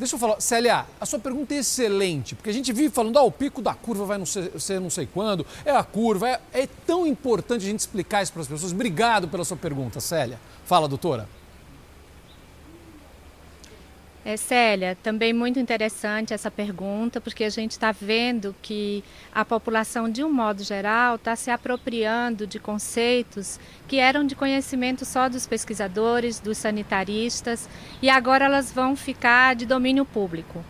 Deixa 0.02 0.16
eu 0.16 0.18
falar, 0.18 0.40
Célia, 0.40 0.84
a 1.00 1.06
sua 1.06 1.20
pergunta 1.20 1.54
é 1.54 1.58
excelente, 1.58 2.34
porque 2.34 2.50
a 2.50 2.52
gente 2.52 2.72
vive 2.72 2.90
falando, 2.90 3.16
ah, 3.20 3.22
o 3.22 3.30
pico 3.30 3.62
da 3.62 3.72
curva 3.72 4.04
vai 4.04 4.18
não 4.18 4.26
ser, 4.26 4.60
ser 4.60 4.80
não 4.80 4.90
sei 4.90 5.06
quando, 5.06 5.46
é 5.64 5.70
a 5.70 5.84
curva, 5.84 6.28
é, 6.28 6.40
é 6.52 6.68
tão 6.84 7.06
importante 7.06 7.64
a 7.64 7.68
gente 7.68 7.78
explicar 7.78 8.20
isso 8.20 8.32
para 8.32 8.42
as 8.42 8.48
pessoas. 8.48 8.72
Obrigado 8.72 9.28
pela 9.28 9.44
sua 9.44 9.56
pergunta, 9.56 10.00
Célia. 10.00 10.40
Fala, 10.64 10.88
doutora. 10.88 11.28
É, 14.24 14.36
Célia, 14.36 14.96
também 15.02 15.32
muito 15.32 15.58
interessante 15.58 16.32
essa 16.32 16.48
pergunta, 16.48 17.20
porque 17.20 17.42
a 17.42 17.50
gente 17.50 17.72
está 17.72 17.90
vendo 17.90 18.54
que 18.62 19.02
a 19.34 19.44
população, 19.44 20.08
de 20.08 20.22
um 20.22 20.32
modo 20.32 20.62
geral, 20.62 21.16
está 21.16 21.34
se 21.34 21.50
apropriando 21.50 22.46
de 22.46 22.60
conceitos 22.60 23.58
que 23.88 23.96
eram 23.96 24.24
de 24.24 24.36
conhecimento 24.36 25.04
só 25.04 25.28
dos 25.28 25.44
pesquisadores, 25.44 26.38
dos 26.38 26.56
sanitaristas, 26.56 27.68
e 28.00 28.08
agora 28.08 28.44
elas 28.44 28.70
vão 28.70 28.94
ficar 28.94 29.56
de 29.56 29.66
domínio 29.66 30.04
público. 30.04 30.64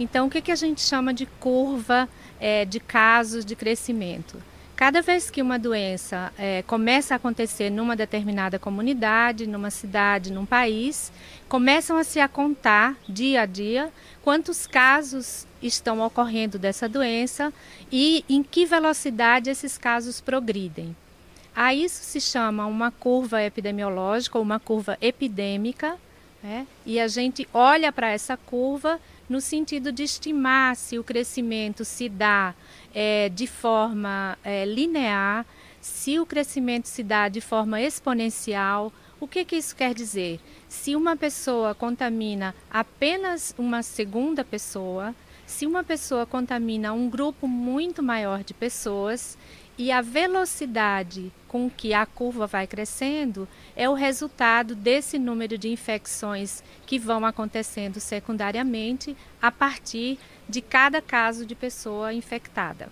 Então, 0.00 0.26
o 0.26 0.30
que, 0.30 0.42
que 0.42 0.52
a 0.52 0.56
gente 0.56 0.80
chama 0.80 1.14
de 1.14 1.26
curva 1.26 2.08
é, 2.40 2.64
de 2.64 2.80
casos 2.80 3.44
de 3.44 3.54
crescimento? 3.54 4.42
Cada 4.78 5.02
vez 5.02 5.28
que 5.28 5.42
uma 5.42 5.58
doença 5.58 6.32
é, 6.38 6.62
começa 6.62 7.12
a 7.12 7.16
acontecer 7.16 7.68
numa 7.68 7.96
determinada 7.96 8.60
comunidade, 8.60 9.44
numa 9.44 9.72
cidade, 9.72 10.32
num 10.32 10.46
país, 10.46 11.10
começam 11.48 11.96
a 11.96 12.04
se 12.04 12.20
contar 12.28 12.96
dia 13.08 13.40
a 13.40 13.44
dia 13.44 13.92
quantos 14.22 14.68
casos 14.68 15.48
estão 15.60 16.00
ocorrendo 16.00 16.60
dessa 16.60 16.88
doença 16.88 17.52
e 17.90 18.24
em 18.28 18.40
que 18.40 18.64
velocidade 18.64 19.50
esses 19.50 19.76
casos 19.76 20.20
progridem. 20.20 20.94
A 21.56 21.74
isso 21.74 22.04
se 22.04 22.20
chama 22.20 22.64
uma 22.64 22.92
curva 22.92 23.42
epidemiológica 23.42 24.38
ou 24.38 24.44
uma 24.44 24.60
curva 24.60 24.96
epidêmica, 25.00 25.96
né? 26.40 26.68
e 26.86 27.00
a 27.00 27.08
gente 27.08 27.48
olha 27.52 27.90
para 27.90 28.10
essa 28.10 28.36
curva 28.36 29.00
no 29.28 29.40
sentido 29.40 29.90
de 29.90 30.04
estimar 30.04 30.76
se 30.76 31.00
o 31.00 31.02
crescimento 31.02 31.84
se 31.84 32.08
dá 32.08 32.54
é, 33.00 33.28
de 33.28 33.46
forma 33.46 34.36
é, 34.42 34.64
linear, 34.64 35.46
se 35.80 36.18
o 36.18 36.26
crescimento 36.26 36.86
se 36.86 37.04
dá 37.04 37.28
de 37.28 37.40
forma 37.40 37.80
exponencial. 37.80 38.92
O 39.20 39.28
que, 39.28 39.44
que 39.44 39.54
isso 39.54 39.76
quer 39.76 39.94
dizer? 39.94 40.40
Se 40.68 40.96
uma 40.96 41.16
pessoa 41.16 41.76
contamina 41.76 42.56
apenas 42.68 43.54
uma 43.56 43.84
segunda 43.84 44.44
pessoa, 44.44 45.14
se 45.46 45.64
uma 45.64 45.84
pessoa 45.84 46.26
contamina 46.26 46.92
um 46.92 47.08
grupo 47.08 47.46
muito 47.46 48.02
maior 48.02 48.42
de 48.42 48.52
pessoas, 48.52 49.38
e 49.78 49.92
a 49.92 50.02
velocidade 50.02 51.32
com 51.46 51.70
que 51.70 51.94
a 51.94 52.04
curva 52.04 52.46
vai 52.46 52.66
crescendo 52.66 53.48
é 53.76 53.88
o 53.88 53.94
resultado 53.94 54.74
desse 54.74 55.18
número 55.18 55.56
de 55.56 55.68
infecções 55.68 56.62
que 56.84 56.98
vão 56.98 57.24
acontecendo 57.24 58.00
secundariamente 58.00 59.16
a 59.40 59.52
partir 59.52 60.18
de 60.48 60.60
cada 60.60 61.00
caso 61.00 61.46
de 61.46 61.54
pessoa 61.54 62.12
infectada. 62.12 62.88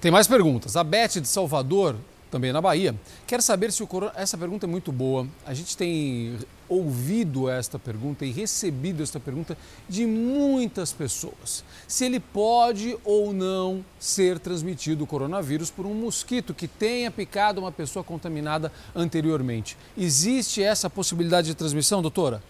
Tem 0.00 0.10
mais 0.10 0.26
perguntas. 0.26 0.76
A 0.76 0.82
Beth 0.82 1.20
de 1.20 1.28
Salvador 1.28 1.96
também 2.30 2.52
na 2.52 2.60
Bahia. 2.62 2.94
Quero 3.26 3.42
saber 3.42 3.70
se 3.70 3.82
o 3.82 3.86
corona... 3.86 4.12
Essa 4.16 4.38
pergunta 4.38 4.64
é 4.64 4.68
muito 4.68 4.90
boa. 4.90 5.26
A 5.44 5.52
gente 5.52 5.76
tem 5.76 6.38
ouvido 6.70 7.50
esta 7.50 7.78
pergunta 7.78 8.24
e 8.24 8.30
recebido 8.30 9.02
esta 9.02 9.18
pergunta 9.18 9.58
de 9.88 10.06
muitas 10.06 10.92
pessoas. 10.92 11.64
Se 11.86 12.04
ele 12.06 12.20
pode 12.20 12.96
ou 13.04 13.32
não 13.32 13.84
ser 13.98 14.38
transmitido 14.38 15.04
o 15.04 15.06
coronavírus 15.06 15.70
por 15.70 15.84
um 15.84 15.94
mosquito 15.94 16.54
que 16.54 16.68
tenha 16.68 17.10
picado 17.10 17.60
uma 17.60 17.72
pessoa 17.72 18.04
contaminada 18.04 18.72
anteriormente. 18.94 19.76
Existe 19.98 20.62
essa 20.62 20.88
possibilidade 20.88 21.48
de 21.48 21.54
transmissão, 21.56 22.00
doutora? 22.00 22.40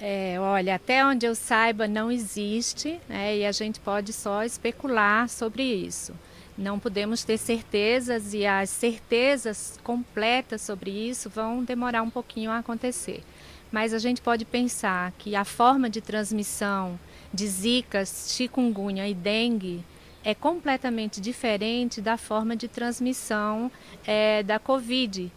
É, 0.00 0.38
olha, 0.38 0.76
até 0.76 1.04
onde 1.04 1.26
eu 1.26 1.34
saiba 1.34 1.88
não 1.88 2.10
existe, 2.10 3.00
né, 3.08 3.38
e 3.38 3.44
a 3.44 3.50
gente 3.50 3.80
pode 3.80 4.12
só 4.12 4.44
especular 4.44 5.28
sobre 5.28 5.64
isso. 5.64 6.14
Não 6.58 6.76
podemos 6.76 7.22
ter 7.22 7.38
certezas 7.38 8.34
e 8.34 8.44
as 8.44 8.68
certezas 8.68 9.78
completas 9.84 10.60
sobre 10.60 10.90
isso 10.90 11.30
vão 11.30 11.62
demorar 11.62 12.02
um 12.02 12.10
pouquinho 12.10 12.50
a 12.50 12.58
acontecer. 12.58 13.22
Mas 13.70 13.94
a 13.94 13.98
gente 13.98 14.20
pode 14.20 14.44
pensar 14.44 15.12
que 15.18 15.36
a 15.36 15.44
forma 15.44 15.88
de 15.88 16.00
transmissão 16.00 16.98
de 17.32 17.46
zika, 17.46 18.04
chikungunya 18.04 19.08
e 19.08 19.14
dengue 19.14 19.84
é 20.24 20.34
completamente 20.34 21.20
diferente 21.20 22.00
da 22.00 22.16
forma 22.16 22.56
de 22.56 22.66
transmissão 22.66 23.70
é, 24.04 24.42
da 24.42 24.58
Covid, 24.58 25.30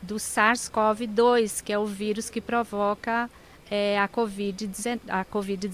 do 0.00 0.14
SARS-CoV-2, 0.14 1.60
que 1.60 1.72
é 1.72 1.78
o 1.78 1.86
vírus 1.86 2.30
que 2.30 2.40
provoca 2.40 3.28
é, 3.68 3.98
a 3.98 4.08
Covid-19. 4.08 5.26
COVID 5.28 5.68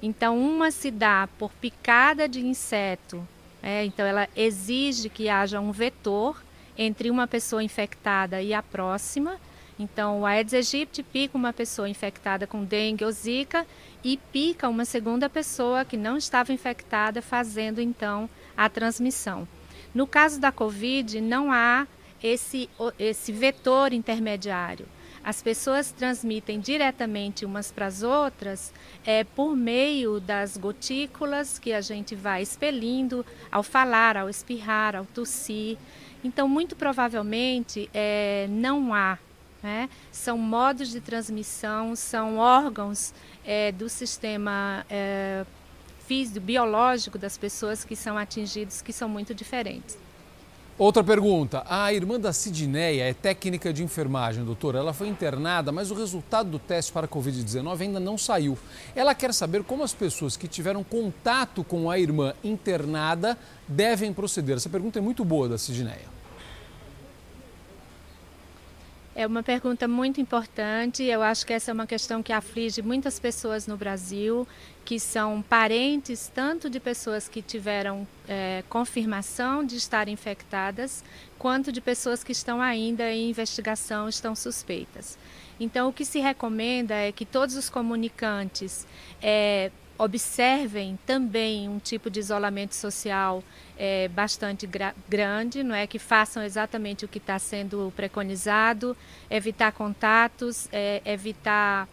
então, 0.00 0.38
uma 0.38 0.70
se 0.70 0.90
dá 0.90 1.28
por 1.38 1.50
picada 1.54 2.28
de 2.28 2.46
inseto 2.46 3.26
é, 3.68 3.84
então, 3.84 4.06
ela 4.06 4.28
exige 4.36 5.08
que 5.08 5.28
haja 5.28 5.58
um 5.58 5.72
vetor 5.72 6.40
entre 6.78 7.10
uma 7.10 7.26
pessoa 7.26 7.64
infectada 7.64 8.40
e 8.40 8.54
a 8.54 8.62
próxima. 8.62 9.40
Então, 9.76 10.20
o 10.20 10.24
Aedes 10.24 10.54
aegypti 10.54 11.02
pica 11.02 11.36
uma 11.36 11.52
pessoa 11.52 11.88
infectada 11.88 12.46
com 12.46 12.62
dengue 12.62 13.04
ou 13.04 13.10
zika 13.10 13.66
e 14.04 14.18
pica 14.18 14.68
uma 14.68 14.84
segunda 14.84 15.28
pessoa 15.28 15.84
que 15.84 15.96
não 15.96 16.16
estava 16.16 16.52
infectada, 16.52 17.20
fazendo 17.20 17.80
então 17.80 18.30
a 18.56 18.68
transmissão. 18.68 19.48
No 19.92 20.06
caso 20.06 20.40
da 20.40 20.52
Covid, 20.52 21.20
não 21.20 21.50
há 21.50 21.88
esse, 22.22 22.70
esse 23.00 23.32
vetor 23.32 23.92
intermediário. 23.92 24.86
As 25.26 25.42
pessoas 25.42 25.90
transmitem 25.90 26.60
diretamente 26.60 27.44
umas 27.44 27.72
para 27.72 27.86
as 27.86 28.04
outras 28.04 28.72
é, 29.04 29.24
por 29.24 29.56
meio 29.56 30.20
das 30.20 30.56
gotículas 30.56 31.58
que 31.58 31.72
a 31.72 31.80
gente 31.80 32.14
vai 32.14 32.42
expelindo 32.42 33.26
ao 33.50 33.64
falar, 33.64 34.16
ao 34.16 34.30
espirrar, 34.30 34.94
ao 34.94 35.04
tossir. 35.04 35.78
Então, 36.22 36.46
muito 36.46 36.76
provavelmente, 36.76 37.90
é, 37.92 38.46
não 38.48 38.94
há. 38.94 39.18
Né? 39.60 39.90
São 40.12 40.38
modos 40.38 40.92
de 40.92 41.00
transmissão, 41.00 41.96
são 41.96 42.38
órgãos 42.38 43.12
é, 43.44 43.72
do 43.72 43.88
sistema 43.88 44.86
é, 44.88 45.44
físico, 46.06 46.38
biológico 46.38 47.18
das 47.18 47.36
pessoas 47.36 47.84
que 47.84 47.96
são 47.96 48.16
atingidos, 48.16 48.80
que 48.80 48.92
são 48.92 49.08
muito 49.08 49.34
diferentes. 49.34 49.98
Outra 50.78 51.02
pergunta. 51.02 51.64
A 51.70 51.90
irmã 51.90 52.20
da 52.20 52.34
Sidneia 52.34 53.04
é 53.04 53.14
técnica 53.14 53.72
de 53.72 53.82
enfermagem, 53.82 54.44
doutora. 54.44 54.78
Ela 54.78 54.92
foi 54.92 55.08
internada, 55.08 55.72
mas 55.72 55.90
o 55.90 55.94
resultado 55.94 56.50
do 56.50 56.58
teste 56.58 56.92
para 56.92 57.06
a 57.06 57.08
Covid-19 57.08 57.80
ainda 57.80 57.98
não 57.98 58.18
saiu. 58.18 58.58
Ela 58.94 59.14
quer 59.14 59.32
saber 59.32 59.64
como 59.64 59.82
as 59.82 59.94
pessoas 59.94 60.36
que 60.36 60.46
tiveram 60.46 60.84
contato 60.84 61.64
com 61.64 61.90
a 61.90 61.98
irmã 61.98 62.34
internada 62.44 63.38
devem 63.66 64.12
proceder. 64.12 64.56
Essa 64.56 64.68
pergunta 64.68 64.98
é 64.98 65.02
muito 65.02 65.24
boa 65.24 65.48
da 65.48 65.56
Sidneia. 65.56 66.15
É 69.18 69.26
uma 69.26 69.42
pergunta 69.42 69.88
muito 69.88 70.20
importante. 70.20 71.02
Eu 71.02 71.22
acho 71.22 71.46
que 71.46 71.54
essa 71.54 71.70
é 71.70 71.74
uma 71.74 71.86
questão 71.86 72.22
que 72.22 72.34
aflige 72.34 72.82
muitas 72.82 73.18
pessoas 73.18 73.66
no 73.66 73.74
Brasil, 73.74 74.46
que 74.84 75.00
são 75.00 75.40
parentes 75.40 76.30
tanto 76.34 76.68
de 76.68 76.78
pessoas 76.78 77.26
que 77.26 77.40
tiveram 77.40 78.06
é, 78.28 78.62
confirmação 78.68 79.64
de 79.64 79.76
estar 79.76 80.06
infectadas, 80.06 81.02
quanto 81.38 81.72
de 81.72 81.80
pessoas 81.80 82.22
que 82.22 82.30
estão 82.30 82.60
ainda 82.60 83.10
em 83.10 83.30
investigação, 83.30 84.06
estão 84.06 84.36
suspeitas. 84.36 85.16
Então, 85.58 85.88
o 85.88 85.92
que 85.94 86.04
se 86.04 86.20
recomenda 86.20 86.94
é 86.94 87.10
que 87.10 87.24
todos 87.24 87.56
os 87.56 87.70
comunicantes 87.70 88.86
é, 89.22 89.70
observem 89.98 90.98
também 91.06 91.68
um 91.68 91.78
tipo 91.78 92.10
de 92.10 92.20
isolamento 92.20 92.74
social 92.74 93.42
é, 93.78 94.08
bastante 94.08 94.68
grande, 95.08 95.62
não 95.62 95.74
é 95.74 95.86
que 95.86 95.98
façam 95.98 96.42
exatamente 96.42 97.04
o 97.04 97.08
que 97.08 97.18
está 97.18 97.38
sendo 97.38 97.92
preconizado, 97.96 98.96
evitar 99.30 99.72
contatos, 99.72 100.68
é, 100.72 101.00
evitar 101.04 101.88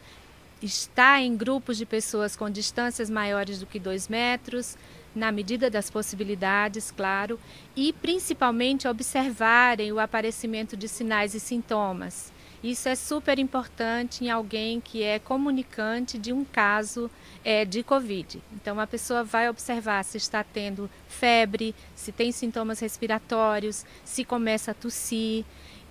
estar 0.62 1.22
em 1.22 1.36
grupos 1.36 1.78
de 1.78 1.86
pessoas 1.86 2.36
com 2.36 2.50
distâncias 2.50 3.10
maiores 3.10 3.60
do 3.60 3.66
que 3.66 3.80
dois 3.80 4.08
metros, 4.08 4.78
na 5.16 5.32
medida 5.32 5.70
das 5.70 5.90
possibilidades, 5.90 6.90
claro, 6.90 7.40
e 7.76 7.94
principalmente 7.94 8.88
observarem 8.88 9.92
o 9.92 10.00
aparecimento 10.00 10.76
de 10.76 10.88
sinais 10.88 11.36
e 11.36 11.40
sintomas. 11.40 12.33
Isso 12.64 12.88
é 12.88 12.96
super 12.96 13.40
importante 13.40 14.24
em 14.24 14.30
alguém 14.30 14.80
que 14.80 15.04
é 15.04 15.20
comunicante 15.20 16.18
de 16.18 16.32
um 16.32 16.46
caso 16.46 17.12
é, 17.44 17.66
de 17.66 17.84
Covid. 17.84 18.42
Então, 18.54 18.80
a 18.80 18.88
pessoa 18.88 19.22
vai 19.22 19.50
observar 19.50 20.02
se 20.06 20.16
está 20.16 20.46
tendo 20.46 20.90
febre, 21.10 21.76
se 21.94 22.14
tem 22.14 22.32
sintomas 22.32 22.80
respiratórios, 22.80 23.86
se 24.06 24.24
começa 24.24 24.72
a 24.72 24.74
tossir. 24.74 25.44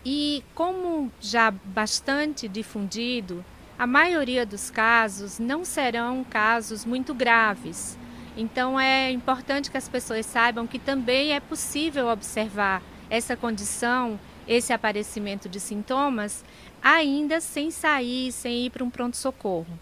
E, 0.03 0.43
como 0.55 1.13
já 1.21 1.51
bastante 1.51 2.49
difundido, 2.49 3.45
a 3.79 3.87
maioria 3.87 4.47
dos 4.47 4.71
casos 4.71 5.39
não 5.39 5.67
serão 5.67 6.25
casos 6.25 6.87
muito 6.87 7.13
graves. 7.13 7.99
Então, 8.35 8.81
é 8.81 9.11
importante 9.11 9.71
que 9.71 9.77
as 9.77 9.91
pessoas 9.91 10.25
saibam 10.25 10.67
que 10.67 10.79
também 10.79 11.35
é 11.35 11.41
possível 11.41 12.09
observar 12.09 12.83
essa 13.11 13.37
condição 13.37 14.19
esse 14.47 14.73
aparecimento 14.73 15.49
de 15.49 15.61
sintomas 15.61 16.45
ainda 16.83 17.41
sem 17.41 17.71
sair, 17.71 18.33
sem 18.33 18.67
ir 18.67 18.71
para 18.71 18.85
um 18.85 18.91
pronto-socorro. 18.91 19.79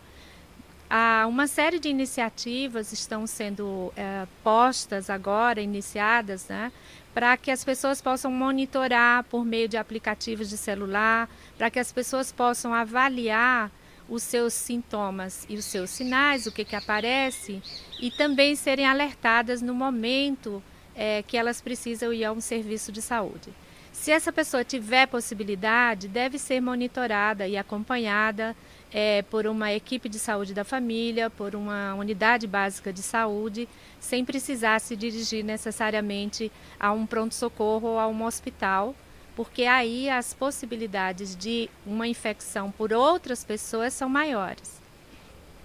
Há 0.88 1.24
uma 1.28 1.46
série 1.46 1.78
de 1.78 1.88
iniciativas 1.88 2.92
estão 2.92 3.26
sendo 3.26 3.92
é, 3.96 4.26
postas 4.42 5.08
agora, 5.08 5.60
iniciadas, 5.60 6.48
né, 6.48 6.72
para 7.14 7.36
que 7.36 7.50
as 7.50 7.64
pessoas 7.64 8.02
possam 8.02 8.30
monitorar 8.30 9.22
por 9.24 9.44
meio 9.44 9.68
de 9.68 9.76
aplicativos 9.76 10.48
de 10.48 10.56
celular, 10.56 11.28
para 11.56 11.70
que 11.70 11.78
as 11.78 11.92
pessoas 11.92 12.32
possam 12.32 12.74
avaliar 12.74 13.70
os 14.08 14.24
seus 14.24 14.52
sintomas 14.52 15.46
e 15.48 15.56
os 15.56 15.64
seus 15.64 15.90
sinais, 15.90 16.46
o 16.46 16.52
que, 16.52 16.64
que 16.64 16.74
aparece, 16.74 17.62
e 18.00 18.10
também 18.10 18.56
serem 18.56 18.84
alertadas 18.84 19.62
no 19.62 19.72
momento 19.72 20.60
é, 20.96 21.22
que 21.22 21.36
elas 21.36 21.60
precisam 21.60 22.12
ir 22.12 22.24
a 22.24 22.32
um 22.32 22.40
serviço 22.40 22.90
de 22.90 23.00
saúde. 23.00 23.50
Se 24.00 24.10
essa 24.10 24.32
pessoa 24.32 24.64
tiver 24.64 25.06
possibilidade, 25.06 26.08
deve 26.08 26.38
ser 26.38 26.58
monitorada 26.58 27.46
e 27.46 27.54
acompanhada 27.58 28.56
é, 28.90 29.20
por 29.20 29.46
uma 29.46 29.74
equipe 29.74 30.08
de 30.08 30.18
saúde 30.18 30.54
da 30.54 30.64
família, 30.64 31.28
por 31.28 31.54
uma 31.54 31.92
unidade 31.92 32.46
básica 32.46 32.94
de 32.94 33.02
saúde, 33.02 33.68
sem 34.00 34.24
precisar 34.24 34.80
se 34.80 34.96
dirigir 34.96 35.44
necessariamente 35.44 36.50
a 36.80 36.92
um 36.92 37.04
pronto-socorro 37.04 37.88
ou 37.88 37.98
a 37.98 38.08
um 38.08 38.24
hospital, 38.24 38.94
porque 39.36 39.64
aí 39.64 40.08
as 40.08 40.32
possibilidades 40.32 41.36
de 41.36 41.68
uma 41.84 42.08
infecção 42.08 42.70
por 42.70 42.94
outras 42.94 43.44
pessoas 43.44 43.92
são 43.92 44.08
maiores. 44.08 44.80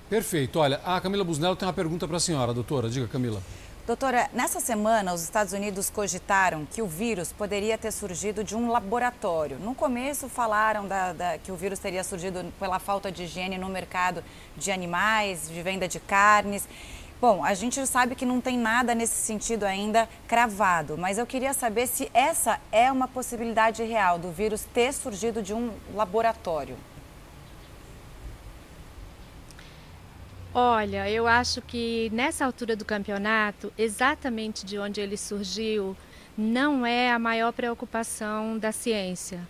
Perfeito. 0.10 0.60
Olha, 0.60 0.82
a 0.84 0.99
Camila 0.99 1.24
Busnello 1.24 1.56
tem 1.56 1.66
uma 1.66 1.74
pergunta 1.74 2.06
para 2.06 2.18
a 2.18 2.20
senhora, 2.20 2.53
doutora. 2.53 2.90
Diga, 2.90 3.07
Camila. 3.07 3.41
Doutora, 3.86 4.28
nessa 4.34 4.60
semana 4.60 5.14
os 5.14 5.22
Estados 5.22 5.53
Unidos 5.53 5.91
cogitaram 5.91 6.66
que 6.66 6.82
o 6.82 6.88
vírus 6.88 7.32
poderia 7.32 7.78
ter 7.78 7.91
surgido 7.91 8.44
de 8.44 8.56
um 8.56 8.72
laboratório. 8.72 9.60
No 9.60 9.76
começo 9.76 10.28
falaram 10.28 10.88
da, 10.88 11.14
da, 11.14 11.38
que 11.38 11.52
o 11.52 11.56
vírus 11.56 11.78
teria 11.78 12.03
surgido 12.03 12.52
pela 12.60 12.80
falta 12.80 13.12
de 13.12 13.26
higiene 13.26 13.60
no 13.60 13.70
mercado 13.70 14.24
de 14.57 14.72
animais, 14.72 15.48
de 15.48 15.62
venda 15.62 15.88
de 15.88 15.99
carnes. 15.99 16.68
Bom, 17.22 17.44
a 17.44 17.53
gente 17.53 17.86
sabe 17.86 18.16
que 18.16 18.26
não 18.26 18.41
tem 18.41 18.57
nada 18.57 18.95
nesse 18.95 19.22
sentido 19.22 19.66
ainda 19.66 20.10
cravado, 20.28 20.98
mas 20.98 21.20
eu 21.20 21.28
queria 21.28 21.53
saber 21.53 21.86
se 21.86 22.10
essa 22.12 22.60
é 22.72 22.91
uma 22.91 23.07
possibilidade 23.07 23.84
real 23.84 24.18
do 24.18 24.32
vírus 24.32 24.66
ter 24.74 24.94
surgido 24.94 25.44
de 25.44 25.53
um 25.53 25.72
laboratório. 25.94 26.76
Olha, 30.57 31.10
eu 31.10 31.27
acho 31.27 31.61
que 31.61 32.10
nessa 32.14 32.45
altura 32.45 32.77
do 32.77 32.86
campeonato, 32.86 33.73
exatamente 33.77 34.65
de 34.65 34.80
onde 34.80 35.02
ele 35.02 35.18
surgiu, 35.18 35.98
não 36.38 36.86
é 36.86 37.11
a 37.11 37.19
maior 37.19 37.52
preocupação 37.52 38.57
da 38.57 38.72
ciência. 38.72 39.41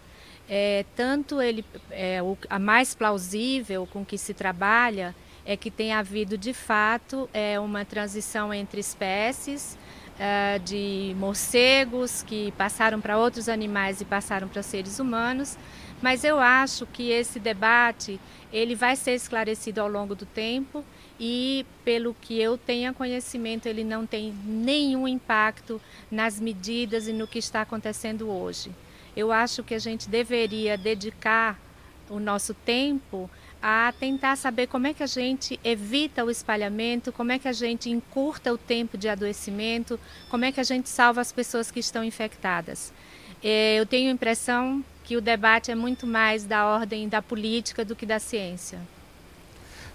É, 0.49 0.83
tanto 0.95 1.39
ele, 1.39 1.63
é, 1.91 2.23
o, 2.23 2.35
a 2.49 2.57
mais 2.57 2.95
plausível 2.95 3.87
com 3.93 4.03
que 4.03 4.17
se 4.17 4.33
trabalha 4.33 5.15
é 5.45 5.55
que 5.55 5.69
tem 5.69 5.93
havido 5.93 6.39
de 6.39 6.55
fato 6.55 7.29
é, 7.31 7.59
uma 7.59 7.85
transição 7.85 8.51
entre 8.51 8.79
espécies 8.79 9.77
é, 10.19 10.57
de 10.57 11.15
morcegos 11.19 12.23
que 12.23 12.51
passaram 12.53 12.99
para 12.99 13.15
outros 13.15 13.47
animais 13.47 14.01
e 14.01 14.05
passaram 14.05 14.47
para 14.47 14.63
seres 14.63 14.97
humanos, 14.97 15.55
mas 16.01 16.23
eu 16.23 16.39
acho 16.39 16.87
que 16.87 17.11
esse 17.11 17.39
debate 17.39 18.19
ele 18.51 18.73
vai 18.73 18.95
ser 18.95 19.13
esclarecido 19.13 19.81
ao 19.81 19.87
longo 19.87 20.15
do 20.15 20.25
tempo 20.25 20.83
e, 21.19 21.65
pelo 21.83 22.13
que 22.13 22.39
eu 22.39 22.57
tenha 22.57 22.93
conhecimento, 22.93 23.67
ele 23.67 23.83
não 23.83 24.05
tem 24.05 24.33
nenhum 24.43 25.07
impacto 25.07 25.81
nas 26.11 26.39
medidas 26.39 27.07
e 27.07 27.13
no 27.13 27.27
que 27.27 27.39
está 27.39 27.61
acontecendo 27.61 28.29
hoje. 28.29 28.71
Eu 29.15 29.31
acho 29.31 29.63
que 29.63 29.73
a 29.73 29.79
gente 29.79 30.09
deveria 30.09 30.77
dedicar 30.77 31.59
o 32.09 32.19
nosso 32.19 32.53
tempo 32.53 33.29
a 33.61 33.93
tentar 33.99 34.35
saber 34.35 34.67
como 34.67 34.85
é 34.87 34.93
que 34.93 35.01
a 35.01 35.07
gente 35.07 35.59
evita 35.63 36.23
o 36.23 36.29
espalhamento, 36.29 37.11
como 37.11 37.31
é 37.31 37.39
que 37.39 37.47
a 37.47 37.53
gente 37.53 37.89
encurta 37.89 38.53
o 38.53 38.57
tempo 38.57 38.97
de 38.97 39.09
adoecimento, 39.09 39.99
como 40.29 40.45
é 40.45 40.51
que 40.51 40.59
a 40.59 40.63
gente 40.63 40.87
salva 40.87 41.21
as 41.21 41.31
pessoas 41.31 41.71
que 41.71 41.79
estão 41.79 42.03
infectadas. 42.03 42.93
É, 43.43 43.79
eu 43.79 43.85
tenho 43.85 44.09
a 44.09 44.13
impressão 44.13 44.83
que 45.03 45.15
o 45.15 45.21
debate 45.21 45.71
é 45.71 45.75
muito 45.75 46.05
mais 46.05 46.43
da 46.43 46.67
ordem 46.67 47.07
da 47.07 47.21
política 47.21 47.85
do 47.85 47.95
que 47.95 48.05
da 48.05 48.19
ciência. 48.19 48.79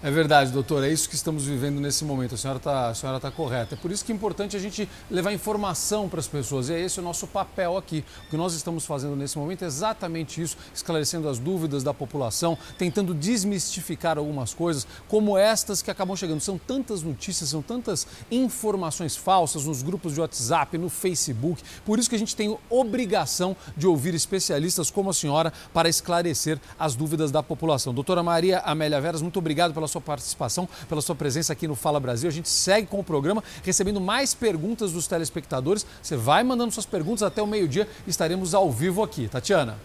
É 0.03 0.09
verdade, 0.09 0.51
doutor. 0.51 0.83
É 0.83 0.89
isso 0.89 1.07
que 1.07 1.13
estamos 1.13 1.45
vivendo 1.45 1.79
nesse 1.79 2.03
momento. 2.03 2.33
A 2.33 2.37
senhora 2.37 2.57
está 2.57 3.19
tá 3.19 3.29
correta. 3.29 3.75
É 3.75 3.77
por 3.77 3.91
isso 3.91 4.03
que 4.03 4.11
é 4.11 4.15
importante 4.15 4.57
a 4.57 4.59
gente 4.59 4.89
levar 5.11 5.31
informação 5.31 6.09
para 6.09 6.19
as 6.19 6.27
pessoas. 6.27 6.69
E 6.69 6.73
é 6.73 6.79
esse 6.79 6.99
o 6.99 7.03
nosso 7.03 7.27
papel 7.27 7.77
aqui. 7.77 8.03
O 8.25 8.31
que 8.31 8.35
nós 8.35 8.55
estamos 8.55 8.83
fazendo 8.83 9.15
nesse 9.15 9.37
momento 9.37 9.63
é 9.63 9.67
exatamente 9.67 10.41
isso, 10.41 10.57
esclarecendo 10.73 11.29
as 11.29 11.37
dúvidas 11.37 11.83
da 11.83 11.93
população, 11.93 12.57
tentando 12.79 13.13
desmistificar 13.13 14.17
algumas 14.17 14.55
coisas, 14.55 14.87
como 15.07 15.37
estas 15.37 15.83
que 15.83 15.91
acabam 15.91 16.15
chegando. 16.15 16.41
São 16.41 16.57
tantas 16.57 17.03
notícias, 17.03 17.49
são 17.49 17.61
tantas 17.61 18.07
informações 18.31 19.15
falsas 19.15 19.65
nos 19.65 19.83
grupos 19.83 20.15
de 20.15 20.21
WhatsApp, 20.21 20.79
no 20.79 20.89
Facebook. 20.89 21.61
Por 21.85 21.99
isso 21.99 22.09
que 22.09 22.15
a 22.15 22.19
gente 22.19 22.35
tem 22.35 22.57
obrigação 22.71 23.55
de 23.77 23.85
ouvir 23.85 24.15
especialistas 24.15 24.89
como 24.89 25.11
a 25.11 25.13
senhora 25.13 25.53
para 25.71 25.87
esclarecer 25.87 26.59
as 26.79 26.95
dúvidas 26.95 27.29
da 27.29 27.43
população. 27.43 27.93
Doutora 27.93 28.23
Maria 28.23 28.61
Amélia 28.61 28.99
Veras, 28.99 29.21
muito 29.21 29.37
obrigado 29.37 29.75
pela 29.75 29.90
sua 29.91 30.01
participação, 30.01 30.67
pela 30.87 31.01
sua 31.01 31.15
presença 31.15 31.53
aqui 31.53 31.67
no 31.67 31.75
Fala 31.75 31.99
Brasil. 31.99 32.29
A 32.29 32.33
gente 32.33 32.49
segue 32.49 32.87
com 32.87 32.99
o 32.99 33.03
programa, 33.03 33.43
recebendo 33.63 33.99
mais 33.99 34.33
perguntas 34.33 34.91
dos 34.91 35.07
telespectadores. 35.07 35.85
Você 36.01 36.15
vai 36.15 36.43
mandando 36.43 36.71
suas 36.71 36.85
perguntas 36.85 37.23
até 37.23 37.41
o 37.41 37.47
meio-dia, 37.47 37.87
estaremos 38.07 38.53
ao 38.53 38.71
vivo 38.71 39.03
aqui. 39.03 39.27
Tatiana. 39.27 39.77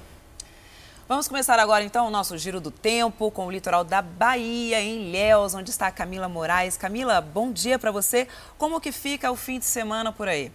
Vamos 1.09 1.29
começar 1.29 1.57
agora 1.61 1.85
então 1.85 2.09
o 2.09 2.11
nosso 2.11 2.37
giro 2.37 2.61
do 2.61 2.71
tempo 2.73 3.31
com 3.31 3.47
o 3.47 3.51
litoral 3.51 3.85
da 3.85 4.03
Bahia, 4.03 4.81
em 4.81 5.07
Ilhéus, 5.07 5.55
onde 5.55 5.71
está 5.71 5.87
a 5.87 5.93
Camila 5.93 6.29
Moraes. 6.29 6.77
Camila, 6.77 7.21
bom 7.21 7.53
dia 7.53 7.79
para 7.79 7.93
você. 7.93 8.27
Como 8.59 8.81
que 8.81 8.91
fica 8.91 9.31
o 9.31 9.37
fim 9.37 9.61
de 9.61 9.67
semana 9.67 10.11
por 10.11 10.27
aí? 10.27 10.51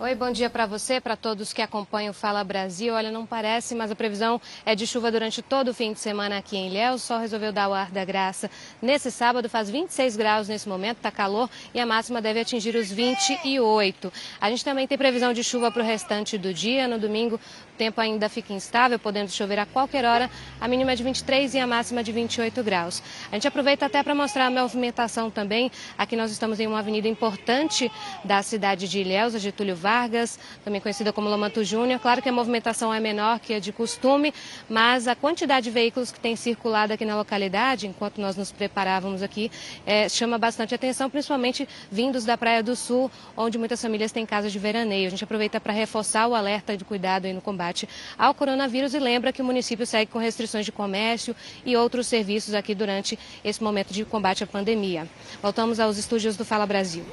Oi, 0.00 0.14
bom 0.14 0.30
dia 0.30 0.48
para 0.48 0.64
você, 0.64 1.00
para 1.00 1.16
todos 1.16 1.52
que 1.52 1.60
acompanham 1.60 2.12
o 2.12 2.14
Fala 2.14 2.44
Brasil. 2.44 2.94
Olha, 2.94 3.10
não 3.10 3.26
parece, 3.26 3.74
mas 3.74 3.90
a 3.90 3.96
previsão 3.96 4.40
é 4.64 4.72
de 4.72 4.86
chuva 4.86 5.10
durante 5.10 5.42
todo 5.42 5.72
o 5.72 5.74
fim 5.74 5.92
de 5.92 5.98
semana 5.98 6.38
aqui 6.38 6.56
em 6.56 6.68
Ilhéus. 6.68 7.02
O 7.02 7.04
sol 7.04 7.18
resolveu 7.18 7.50
dar 7.50 7.68
o 7.68 7.74
ar 7.74 7.90
da 7.90 8.04
graça. 8.04 8.48
Nesse 8.80 9.10
sábado 9.10 9.48
faz 9.48 9.68
26 9.68 10.14
graus 10.14 10.46
nesse 10.46 10.68
momento, 10.68 10.98
tá 10.98 11.10
calor 11.10 11.50
e 11.74 11.80
a 11.80 11.84
máxima 11.84 12.22
deve 12.22 12.38
atingir 12.38 12.76
os 12.76 12.92
28. 12.92 14.12
A 14.40 14.48
gente 14.48 14.64
também 14.64 14.86
tem 14.86 14.96
previsão 14.96 15.32
de 15.32 15.42
chuva 15.42 15.68
para 15.68 15.82
o 15.82 15.84
restante 15.84 16.38
do 16.38 16.54
dia. 16.54 16.86
No 16.86 16.96
domingo, 16.96 17.40
tempo 17.78 18.00
ainda 18.00 18.28
fica 18.28 18.52
instável, 18.52 18.98
podendo 18.98 19.30
chover 19.30 19.58
a 19.60 19.64
qualquer 19.64 20.04
hora. 20.04 20.28
A 20.60 20.66
mínima 20.66 20.92
é 20.92 20.96
de 20.96 21.02
23 21.04 21.54
e 21.54 21.60
a 21.60 21.66
máxima 21.66 22.02
de 22.02 22.10
28 22.10 22.62
graus. 22.64 23.00
A 23.30 23.36
gente 23.36 23.46
aproveita 23.46 23.86
até 23.86 24.02
para 24.02 24.14
mostrar 24.14 24.46
a 24.46 24.50
movimentação 24.50 25.30
também. 25.30 25.70
Aqui 25.96 26.16
nós 26.16 26.32
estamos 26.32 26.58
em 26.58 26.66
uma 26.66 26.80
avenida 26.80 27.06
importante 27.06 27.90
da 28.24 28.42
cidade 28.42 28.88
de 28.88 28.98
Ilhéus, 28.98 29.34
a 29.34 29.38
Getúlio 29.38 29.76
Vargas, 29.76 30.38
também 30.64 30.80
conhecida 30.80 31.12
como 31.12 31.28
Lomanto 31.28 31.62
Júnior. 31.62 32.00
Claro 32.00 32.20
que 32.20 32.28
a 32.28 32.32
movimentação 32.32 32.92
é 32.92 32.98
menor 32.98 33.38
que 33.38 33.54
a 33.54 33.60
de 33.60 33.72
costume, 33.72 34.34
mas 34.68 35.06
a 35.06 35.14
quantidade 35.14 35.64
de 35.64 35.70
veículos 35.70 36.10
que 36.10 36.18
tem 36.18 36.34
circulado 36.34 36.92
aqui 36.92 37.04
na 37.04 37.16
localidade, 37.16 37.86
enquanto 37.86 38.20
nós 38.20 38.36
nos 38.36 38.50
preparávamos 38.50 39.22
aqui, 39.22 39.50
é, 39.86 40.08
chama 40.08 40.36
bastante 40.36 40.74
atenção, 40.74 41.08
principalmente 41.08 41.68
vindos 41.90 42.24
da 42.24 42.36
Praia 42.36 42.62
do 42.62 42.74
Sul, 42.74 43.10
onde 43.36 43.56
muitas 43.56 43.80
famílias 43.80 44.10
têm 44.10 44.26
casas 44.26 44.50
de 44.52 44.58
veraneio. 44.58 45.06
A 45.06 45.10
gente 45.10 45.22
aproveita 45.22 45.60
para 45.60 45.72
reforçar 45.72 46.26
o 46.26 46.34
alerta 46.34 46.76
de 46.76 46.84
cuidado 46.84 47.26
aí 47.26 47.32
no 47.32 47.40
combate 47.40 47.67
combate 47.68 47.88
ao 48.16 48.34
coronavírus 48.34 48.94
e 48.94 48.98
lembra 48.98 49.32
que 49.32 49.42
o 49.42 49.44
município 49.44 49.86
segue 49.86 50.10
com 50.10 50.18
restrições 50.18 50.64
de 50.64 50.72
comércio 50.72 51.36
e 51.64 51.76
outros 51.76 52.06
serviços 52.06 52.54
aqui 52.54 52.74
durante 52.74 53.18
esse 53.44 53.62
momento 53.62 53.92
de 53.92 54.04
combate 54.04 54.42
à 54.42 54.46
pandemia. 54.46 55.06
Voltamos 55.42 55.78
aos 55.78 55.98
estúdios 55.98 56.36
do 56.36 56.44
Fala 56.44 56.66
Brasil. 56.66 57.04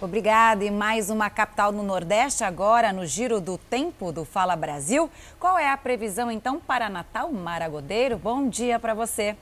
Obrigada. 0.00 0.64
E 0.64 0.70
mais 0.70 1.08
uma 1.08 1.30
capital 1.30 1.70
no 1.70 1.82
Nordeste 1.82 2.42
agora 2.42 2.92
no 2.92 3.06
Giro 3.06 3.40
do 3.40 3.56
Tempo 3.56 4.12
do 4.12 4.24
Fala 4.24 4.56
Brasil. 4.56 5.08
Qual 5.38 5.56
é 5.56 5.70
a 5.70 5.76
previsão 5.76 6.30
então 6.30 6.58
para 6.58 6.88
Natal 6.88 7.32
Maragodeiro? 7.32 8.18
Bom 8.18 8.48
dia 8.48 8.78
para 8.78 8.92
você. 8.92 9.36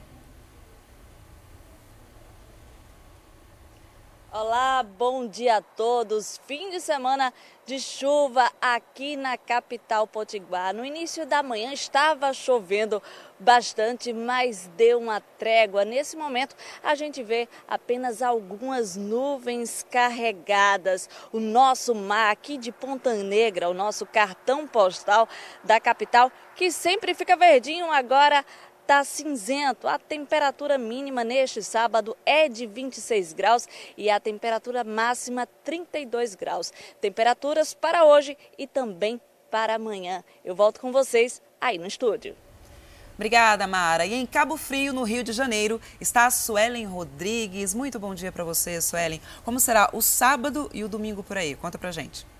Olá, 4.35 4.81
bom 4.81 5.27
dia 5.27 5.57
a 5.57 5.61
todos. 5.61 6.41
Fim 6.47 6.71
de 6.71 6.81
semana 6.81 7.31
de 7.67 7.79
chuva 7.79 8.51
aqui 8.59 9.15
na 9.15 9.37
capital 9.37 10.07
potiguar. 10.07 10.73
No 10.73 10.83
início 10.83 11.23
da 11.23 11.43
manhã 11.43 11.71
estava 11.71 12.33
chovendo 12.33 12.99
bastante, 13.39 14.11
mas 14.11 14.65
deu 14.75 14.97
uma 14.97 15.21
trégua. 15.21 15.85
Nesse 15.85 16.17
momento, 16.17 16.55
a 16.83 16.95
gente 16.95 17.21
vê 17.21 17.47
apenas 17.67 18.23
algumas 18.23 18.95
nuvens 18.95 19.85
carregadas. 19.91 21.07
O 21.31 21.39
nosso 21.39 21.93
mar 21.93 22.31
aqui 22.31 22.57
de 22.57 22.71
Ponta 22.71 23.13
Negra, 23.13 23.69
o 23.69 23.73
nosso 23.73 24.03
cartão 24.03 24.65
postal 24.65 25.29
da 25.63 25.79
capital, 25.79 26.31
que 26.55 26.71
sempre 26.71 27.13
fica 27.13 27.35
verdinho, 27.35 27.91
agora 27.91 28.43
está 28.83 29.03
cinzento. 29.03 29.87
A 29.87 29.97
temperatura 29.97 30.77
mínima 30.77 31.23
neste 31.23 31.63
sábado 31.63 32.15
é 32.25 32.47
de 32.47 32.67
26 32.67 33.33
graus 33.33 33.67
e 33.97 34.09
a 34.09 34.19
temperatura 34.19 34.83
máxima 34.83 35.47
32 35.63 36.35
graus. 36.35 36.71
Temperaturas 37.01 37.73
para 37.73 38.03
hoje 38.03 38.37
e 38.57 38.67
também 38.67 39.19
para 39.49 39.75
amanhã. 39.75 40.23
Eu 40.43 40.53
volto 40.53 40.79
com 40.79 40.91
vocês 40.91 41.41
aí 41.59 41.77
no 41.77 41.87
estúdio. 41.87 42.35
Obrigada, 43.15 43.67
Mara. 43.67 44.05
E 44.05 44.13
em 44.13 44.25
Cabo 44.25 44.57
Frio, 44.57 44.91
no 44.91 45.03
Rio 45.03 45.23
de 45.23 45.31
Janeiro, 45.31 45.79
está 46.01 46.25
a 46.25 46.31
Suelen 46.31 46.85
Rodrigues. 46.85 47.73
Muito 47.73 47.99
bom 47.99 48.13
dia 48.13 48.31
para 48.31 48.43
você, 48.43 48.81
Suelen. 48.81 49.21
Como 49.45 49.59
será 49.59 49.89
o 49.93 50.01
sábado 50.01 50.69
e 50.73 50.83
o 50.83 50.89
domingo 50.89 51.23
por 51.23 51.37
aí? 51.37 51.55
Conta 51.55 51.77
pra 51.77 51.91
gente. 51.91 52.32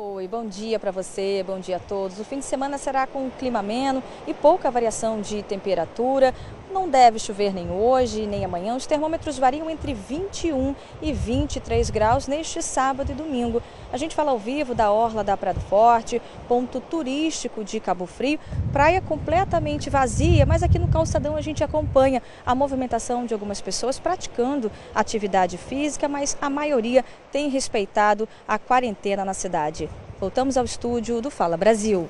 Oi, 0.00 0.28
bom 0.28 0.46
dia 0.46 0.78
para 0.78 0.92
você, 0.92 1.42
bom 1.44 1.58
dia 1.58 1.74
a 1.74 1.80
todos. 1.80 2.20
O 2.20 2.24
fim 2.24 2.38
de 2.38 2.44
semana 2.44 2.78
será 2.78 3.04
com 3.04 3.26
um 3.26 3.30
clima 3.30 3.58
ameno 3.58 4.00
e 4.28 4.32
pouca 4.32 4.70
variação 4.70 5.20
de 5.20 5.42
temperatura. 5.42 6.32
não 6.70 6.88
deve 6.88 7.18
chover 7.18 7.52
nem 7.52 7.70
hoje, 7.72 8.26
nem 8.26 8.44
amanhã. 8.44 8.76
Os 8.76 8.86
termômetros 8.86 9.38
variam 9.38 9.68
entre 9.68 9.94
21 9.94 10.76
e 11.02 11.12
23 11.12 11.90
graus 11.90 12.28
neste 12.28 12.62
sábado 12.62 13.10
e 13.10 13.14
domingo. 13.14 13.60
A 13.92 13.96
gente 13.96 14.14
fala 14.14 14.30
ao 14.30 14.38
vivo 14.38 14.72
da 14.74 14.92
Orla 14.92 15.24
da 15.24 15.36
Praia 15.36 15.54
do 15.54 15.60
Forte, 15.60 16.22
ponto 16.46 16.78
turístico 16.78 17.64
de 17.64 17.80
Cabo 17.80 18.06
Frio. 18.06 18.38
Praia 18.72 19.00
completamente 19.00 19.90
vazia, 19.90 20.46
mas 20.46 20.62
aqui 20.62 20.78
no 20.78 20.88
calçadão 20.88 21.34
a 21.34 21.40
gente 21.40 21.64
acompanha 21.64 22.22
a 22.46 22.54
movimentação 22.54 23.26
de 23.26 23.32
algumas 23.32 23.60
pessoas 23.60 23.98
praticando 23.98 24.70
atividade 24.94 25.56
física, 25.56 26.06
mas 26.06 26.36
a 26.40 26.48
maioria 26.48 27.04
tem 27.32 27.48
respeitado 27.48 28.28
a 28.46 28.58
quarentena 28.58 29.24
na 29.24 29.34
cidade. 29.34 29.87
Voltamos 30.20 30.56
ao 30.56 30.64
estúdio 30.64 31.20
do 31.20 31.30
Fala 31.30 31.56
Brasil 31.56 32.08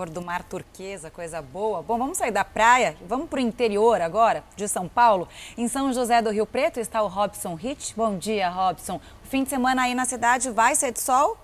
cor 0.00 0.08
do 0.08 0.22
mar 0.22 0.42
turquesa, 0.42 1.10
coisa 1.10 1.42
boa. 1.42 1.82
Bom, 1.82 1.98
vamos 1.98 2.16
sair 2.16 2.30
da 2.30 2.42
praia 2.42 2.96
vamos 3.06 3.28
para 3.28 3.36
o 3.36 3.42
interior 3.42 4.00
agora, 4.00 4.42
de 4.56 4.66
São 4.66 4.88
Paulo. 4.88 5.28
Em 5.58 5.68
São 5.68 5.92
José 5.92 6.22
do 6.22 6.30
Rio 6.30 6.46
Preto 6.46 6.80
está 6.80 7.02
o 7.02 7.06
Robson 7.06 7.58
Hitch. 7.62 7.92
Bom 7.94 8.16
dia, 8.16 8.48
Robson. 8.48 8.96
O 8.96 9.28
fim 9.28 9.44
de 9.44 9.50
semana 9.50 9.82
aí 9.82 9.94
na 9.94 10.06
cidade 10.06 10.48
vai 10.50 10.74
ser 10.74 10.92
de 10.92 11.00
sol? 11.00 11.36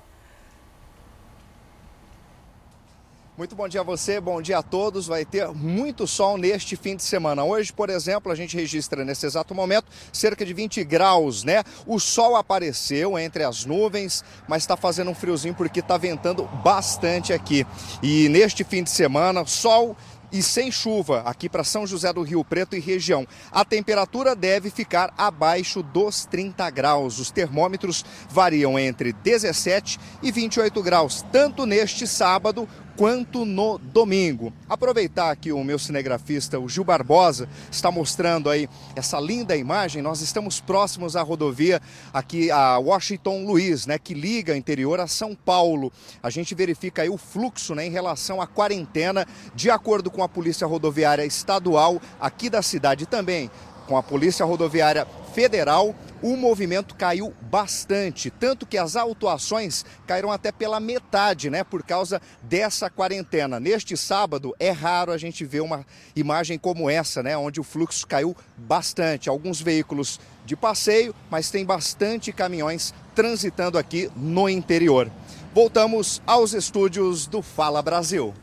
Muito 3.39 3.55
bom 3.55 3.69
dia 3.69 3.83
a 3.83 3.85
você, 3.85 4.19
bom 4.19 4.41
dia 4.41 4.57
a 4.57 4.63
todos. 4.63 5.07
Vai 5.09 5.23
ter 5.23 5.47
muito 5.49 6.07
sol 6.07 6.39
neste 6.39 6.75
fim 6.75 6.97
de 6.97 7.03
semana. 7.03 7.45
Hoje, 7.45 7.71
por 7.71 7.91
exemplo, 7.91 8.33
a 8.33 8.35
gente 8.35 8.57
registra 8.57 9.05
nesse 9.05 9.27
exato 9.27 9.55
momento 9.55 9.89
cerca 10.11 10.43
de 10.43 10.55
20 10.55 10.83
graus, 10.85 11.45
né? 11.45 11.63
O 11.87 12.01
sol 12.01 12.35
apareceu 12.35 13.19
entre 13.19 13.45
as 13.45 13.67
nuvens, 13.67 14.25
mas 14.49 14.63
está 14.63 14.75
fazendo 14.75 15.11
um 15.11 15.15
friozinho 15.15 15.55
porque 15.55 15.81
está 15.81 15.99
ventando 15.99 16.45
bastante 16.65 17.35
aqui. 17.35 17.67
E 18.03 18.27
neste 18.31 18.65
fim 18.65 18.83
de 18.83 18.89
semana, 18.89 19.45
sol 19.45 19.95
e 20.33 20.43
sem 20.43 20.73
chuva 20.73 21.21
aqui 21.27 21.47
para 21.47 21.63
São 21.63 21.87
José 21.87 22.11
do 22.15 22.23
Rio 22.23 22.43
Preto 22.43 22.75
e 22.75 22.81
região. 22.81 23.27
A 23.53 23.67
temperatura 23.67 24.35
deve 24.35 24.71
ficar 24.71 25.13
abaixo 25.17 25.83
dos 25.83 26.25
30 26.25 26.71
graus. 26.71 27.19
Os 27.19 27.31
termômetros 27.31 28.03
variam 28.31 28.79
entre 28.79 29.13
17 29.13 30.01
e 30.23 30.33
28 30.33 30.83
graus, 30.83 31.25
tanto 31.31 31.67
neste 31.67 32.07
sábado 32.07 32.67
quanto 32.97 33.45
no 33.45 33.79
domingo. 33.79 34.53
Aproveitar 34.69 35.37
que 35.37 35.53
o 35.53 35.63
meu 35.63 35.79
cinegrafista, 35.79 36.59
o 36.59 36.69
Gil 36.69 36.83
Barbosa, 36.83 37.49
está 37.71 37.91
mostrando 37.91 38.49
aí 38.49 38.69
essa 38.95 39.21
linda 39.21 39.57
imagem. 39.57 40.01
Nós 40.03 40.21
estamos 40.21 40.61
próximos 40.61 41.15
à 41.15 41.23
rodovia 41.23 41.81
aqui 42.13 42.51
a 42.51 42.79
Washington 42.79 43.45
Luiz, 43.45 43.87
né, 43.87 43.99
que 43.99 44.15
liga 44.15 44.55
o 44.55 44.57
interior 44.57 44.99
a 44.99 45.07
São 45.07 45.35
Paulo. 45.35 45.93
A 46.23 46.31
gente 46.31 46.55
verifica 46.55 47.03
aí 47.03 47.09
o 47.11 47.19
fluxo, 47.19 47.75
né, 47.75 47.87
em 47.87 47.91
relação 47.91 48.41
à 48.41 48.47
quarentena, 48.47 49.27
de 49.55 49.71
acordo 49.71 50.11
com 50.11 50.23
a 50.23 50.29
Polícia 50.29 50.67
Rodoviária 50.67 51.25
Estadual 51.25 52.01
aqui 52.19 52.49
da 52.49 52.63
cidade 52.63 53.07
também, 53.07 53.51
com 53.87 53.97
a 53.97 54.03
Polícia 54.03 54.45
Rodoviária 54.45 55.07
Federal 55.35 55.95
o 56.23 56.37
movimento 56.37 56.95
caiu 56.95 57.33
bastante, 57.43 58.31
tanto 58.31 58.67
que 58.67 58.79
as 58.79 58.97
autuações 58.97 59.85
caíram 60.07 60.33
até 60.33 60.51
pela 60.51 60.81
metade, 60.81 61.51
né, 61.51 61.63
por 61.63 61.83
causa 61.83 62.21
dessa 62.43 62.89
quarentena. 62.89 63.61
Neste 63.61 63.97
sábado 63.97 64.55
é 64.59 64.71
raro 64.71 65.13
a 65.13 65.19
gente 65.19 65.45
ver 65.45 65.61
uma 65.61 65.85
imagem 66.15 66.59
como 66.59 66.89
essa, 66.89 67.23
né, 67.23 67.37
onde 67.37 67.61
o 67.61 67.65
fluxo 67.65 68.07
caiu 68.07 68.35
bastante. 68.57 69.29
Alguns 69.29 69.61
veículos 69.61 70.19
de 70.45 70.57
passeio, 70.57 71.15
mas 71.31 71.51
tem 71.51 71.65
bastante 71.65 72.33
caminhões 72.33 72.95
transitando 73.15 73.79
aqui 73.79 74.11
no 74.17 74.49
interior. 74.49 75.11
Voltamos 75.55 76.21
aos 76.27 76.53
estúdios 76.53 77.27
do 77.27 77.43
Fala 77.43 77.83
Brasil. 77.83 78.35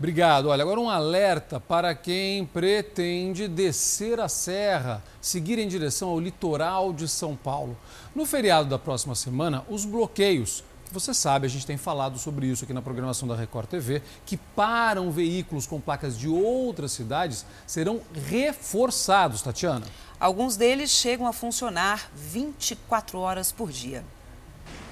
Obrigado. 0.00 0.48
Olha, 0.48 0.62
agora 0.62 0.80
um 0.80 0.88
alerta 0.88 1.60
para 1.60 1.94
quem 1.94 2.46
pretende 2.46 3.46
descer 3.46 4.18
a 4.18 4.30
serra, 4.30 5.04
seguir 5.20 5.58
em 5.58 5.68
direção 5.68 6.08
ao 6.08 6.18
litoral 6.18 6.90
de 6.90 7.06
São 7.06 7.36
Paulo. 7.36 7.76
No 8.14 8.24
feriado 8.24 8.66
da 8.66 8.78
próxima 8.78 9.14
semana, 9.14 9.62
os 9.68 9.84
bloqueios 9.84 10.64
você 10.90 11.14
sabe, 11.14 11.46
a 11.46 11.50
gente 11.50 11.66
tem 11.66 11.76
falado 11.76 12.18
sobre 12.18 12.46
isso 12.46 12.64
aqui 12.64 12.72
na 12.72 12.82
programação 12.82 13.28
da 13.28 13.36
Record 13.36 13.68
TV, 13.68 14.02
que 14.26 14.36
param 14.36 15.12
veículos 15.12 15.64
com 15.64 15.80
placas 15.80 16.18
de 16.18 16.28
outras 16.28 16.90
cidades 16.90 17.46
serão 17.64 18.00
reforçados, 18.28 19.40
Tatiana. 19.40 19.86
Alguns 20.18 20.56
deles 20.56 20.90
chegam 20.90 21.28
a 21.28 21.32
funcionar 21.32 22.10
24 22.12 23.20
horas 23.20 23.52
por 23.52 23.70
dia. 23.70 24.02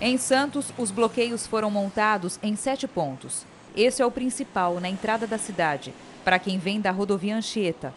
Em 0.00 0.16
Santos, 0.18 0.66
os 0.78 0.92
bloqueios 0.92 1.48
foram 1.48 1.68
montados 1.68 2.38
em 2.44 2.54
sete 2.54 2.86
pontos. 2.86 3.47
Esse 3.76 4.02
é 4.02 4.06
o 4.06 4.10
principal 4.10 4.80
na 4.80 4.88
entrada 4.88 5.26
da 5.26 5.38
cidade, 5.38 5.94
para 6.24 6.38
quem 6.38 6.58
vem 6.58 6.80
da 6.80 6.90
rodovia 6.90 7.36
Anchieta. 7.36 7.92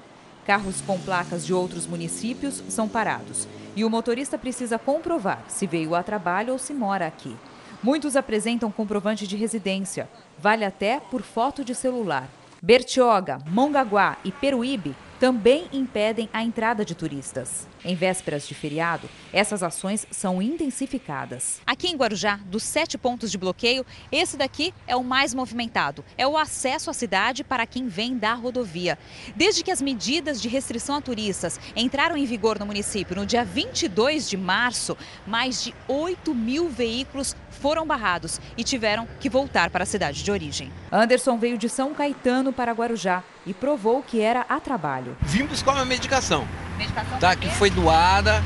Carros 0.46 0.82
com 0.82 1.00
placas 1.00 1.46
de 1.46 1.54
outros 1.54 1.86
municípios 1.86 2.64
são 2.68 2.88
parados 2.88 3.48
e 3.76 3.86
o 3.86 3.90
motorista 3.90 4.38
precisa 4.38 4.80
comprovar 4.80 5.44
se 5.48 5.68
veio 5.68 5.96
a 5.96 6.04
trabalho 6.04 6.54
ou 6.54 6.60
se 6.60 6.74
mora 6.74 7.06
aqui. 7.06 7.36
Muitos 7.84 8.16
apresentam 8.16 8.72
comprovante 8.72 9.26
de 9.26 9.36
residência, 9.36 10.10
vale 10.38 10.66
até 10.66 11.00
por 11.00 11.22
foto 11.22 11.64
de 11.64 11.74
celular. 11.74 12.28
Bertioga, 12.64 13.40
Mongaguá 13.48 14.20
e 14.24 14.32
Peruíbe 14.32 14.96
também 15.20 15.66
impedem 15.72 16.30
a 16.32 16.44
entrada 16.44 16.86
de 16.86 16.94
turistas. 16.96 17.68
Em 17.84 17.96
vésperas 17.96 18.48
de 18.48 18.56
feriado, 18.56 19.08
essas 19.32 19.62
ações 19.62 20.06
são 20.10 20.42
intensificadas. 20.42 21.62
Aqui 21.66 21.88
em 21.88 21.96
Guarujá, 21.96 22.40
dos 22.46 22.64
sete 22.64 22.98
pontos 22.98 23.32
de 23.32 23.38
bloqueio, 23.38 23.86
esse 24.12 24.36
daqui 24.36 24.74
é 24.88 24.96
o 24.96 25.04
mais 25.04 25.34
movimentado. 25.34 26.04
É 26.18 26.28
o 26.28 26.38
acesso 26.38 26.90
à 26.90 26.94
cidade 26.94 27.44
para 27.44 27.68
quem 27.68 27.88
vem 27.88 28.18
da 28.18 28.34
rodovia. 28.34 28.98
Desde 29.36 29.64
que 29.64 29.72
as 29.72 29.82
medidas 29.82 30.42
de 30.42 30.48
restrição 30.48 30.96
a 30.96 31.02
turistas 31.02 31.60
entraram 31.76 32.18
em 32.18 32.26
vigor 32.26 32.60
no 32.60 32.66
município 32.66 33.16
no 33.16 33.26
dia 33.26 33.44
22 33.44 34.28
de 34.28 34.38
março, 34.38 34.98
mais 35.26 35.64
de 35.64 35.74
8 35.88 36.34
mil 36.34 36.68
veículos 36.68 37.36
foram 37.62 37.86
barrados 37.86 38.42
e 38.58 38.64
tiveram 38.64 39.08
que 39.20 39.30
voltar 39.30 39.70
para 39.70 39.84
a 39.84 39.88
cidade 39.88 40.24
de 40.24 40.32
origem. 40.32 40.72
Anderson 40.92 41.38
veio 41.38 41.58
de 41.58 41.70
São 41.70 41.94
Caetano 41.94 42.52
para 42.52 42.74
Guarujá 42.74 43.24
e 43.46 43.54
provou 43.54 44.02
que 44.02 44.20
era 44.20 44.46
a 44.50 44.60
trabalho. 44.60 45.16
Vim 45.22 45.46
buscar 45.46 45.74
uma 45.74 45.86
medicação 45.86 46.48
Medicação 46.78 47.20
tá, 47.20 47.36
que 47.36 47.48
foi 47.50 47.70
doada 47.70 48.42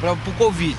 para 0.00 0.12
o 0.12 0.34
Covid. 0.36 0.76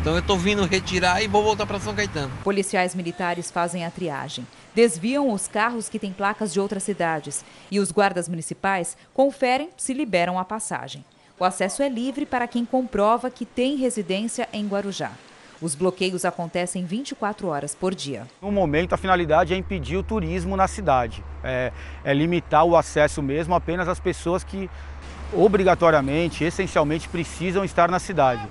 Então 0.00 0.14
eu 0.14 0.20
estou 0.20 0.38
vindo 0.38 0.64
retirar 0.64 1.22
e 1.22 1.28
vou 1.28 1.42
voltar 1.42 1.66
para 1.66 1.78
São 1.80 1.94
Caetano. 1.94 2.32
Policiais 2.42 2.94
militares 2.94 3.50
fazem 3.50 3.84
a 3.84 3.90
triagem. 3.90 4.46
Desviam 4.74 5.30
os 5.30 5.46
carros 5.46 5.88
que 5.88 5.98
têm 5.98 6.12
placas 6.12 6.52
de 6.52 6.60
outras 6.60 6.82
cidades. 6.82 7.44
E 7.70 7.78
os 7.80 7.90
guardas 7.90 8.28
municipais 8.28 8.96
conferem 9.12 9.70
se 9.76 9.94
liberam 9.94 10.38
a 10.38 10.44
passagem. 10.44 11.04
O 11.38 11.44
acesso 11.44 11.82
é 11.82 11.88
livre 11.88 12.26
para 12.26 12.46
quem 12.46 12.64
comprova 12.64 13.30
que 13.30 13.44
tem 13.44 13.76
residência 13.76 14.48
em 14.52 14.66
Guarujá. 14.66 15.12
Os 15.60 15.74
bloqueios 15.74 16.24
acontecem 16.24 16.84
24 16.84 17.48
horas 17.48 17.74
por 17.74 17.94
dia. 17.94 18.26
No 18.40 18.50
momento, 18.50 18.92
a 18.92 18.96
finalidade 18.96 19.54
é 19.54 19.56
impedir 19.56 19.96
o 19.96 20.02
turismo 20.02 20.56
na 20.56 20.68
cidade, 20.68 21.24
é, 21.42 21.72
é 22.04 22.12
limitar 22.12 22.64
o 22.64 22.76
acesso 22.76 23.22
mesmo 23.22 23.54
apenas 23.54 23.88
às 23.88 24.00
pessoas 24.00 24.44
que 24.44 24.68
obrigatoriamente, 25.32 26.44
essencialmente, 26.44 27.08
precisam 27.08 27.64
estar 27.64 27.90
na 27.90 27.98
cidade. 27.98 28.46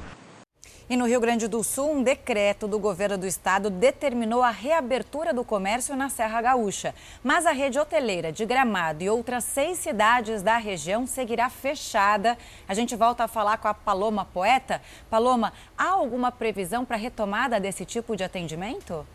E 0.89 0.97
no 0.97 1.07
Rio 1.07 1.22
Grande 1.22 1.47
do 1.47 1.64
Sul, 1.64 1.91
um 1.91 2.03
decreto 2.03 2.68
do 2.68 2.77
governo 2.77 3.18
do 3.18 3.26
estado 3.26 3.69
determinou 3.69 4.43
a 4.43 4.49
reabertura 4.49 5.34
do 5.34 5.44
comércio 5.44 5.95
na 5.95 6.10
Serra 6.10 6.41
Gaúcha. 6.41 6.94
Mas 7.23 7.45
a 7.45 7.52
rede 7.52 7.79
hoteleira 7.79 8.34
de 8.34 8.45
Gramado 8.45 9.02
e 9.02 9.10
outras 9.10 9.45
seis 9.45 9.78
cidades 9.78 10.41
da 10.41 10.57
região 10.57 11.07
seguirá 11.07 11.49
fechada. 11.49 12.37
A 12.68 12.73
gente 12.73 12.97
volta 12.97 13.23
a 13.23 13.29
falar 13.29 13.60
com 13.60 13.70
a 13.70 13.73
Paloma 13.73 14.26
Poeta. 14.26 14.81
Paloma, 15.10 15.53
há 15.78 15.87
alguma 15.91 16.34
previsão 16.34 16.84
para 16.84 16.97
retomada 16.97 17.62
desse 17.62 17.86
tipo 17.86 18.15
de 18.18 18.23
atendimento? 18.26 19.07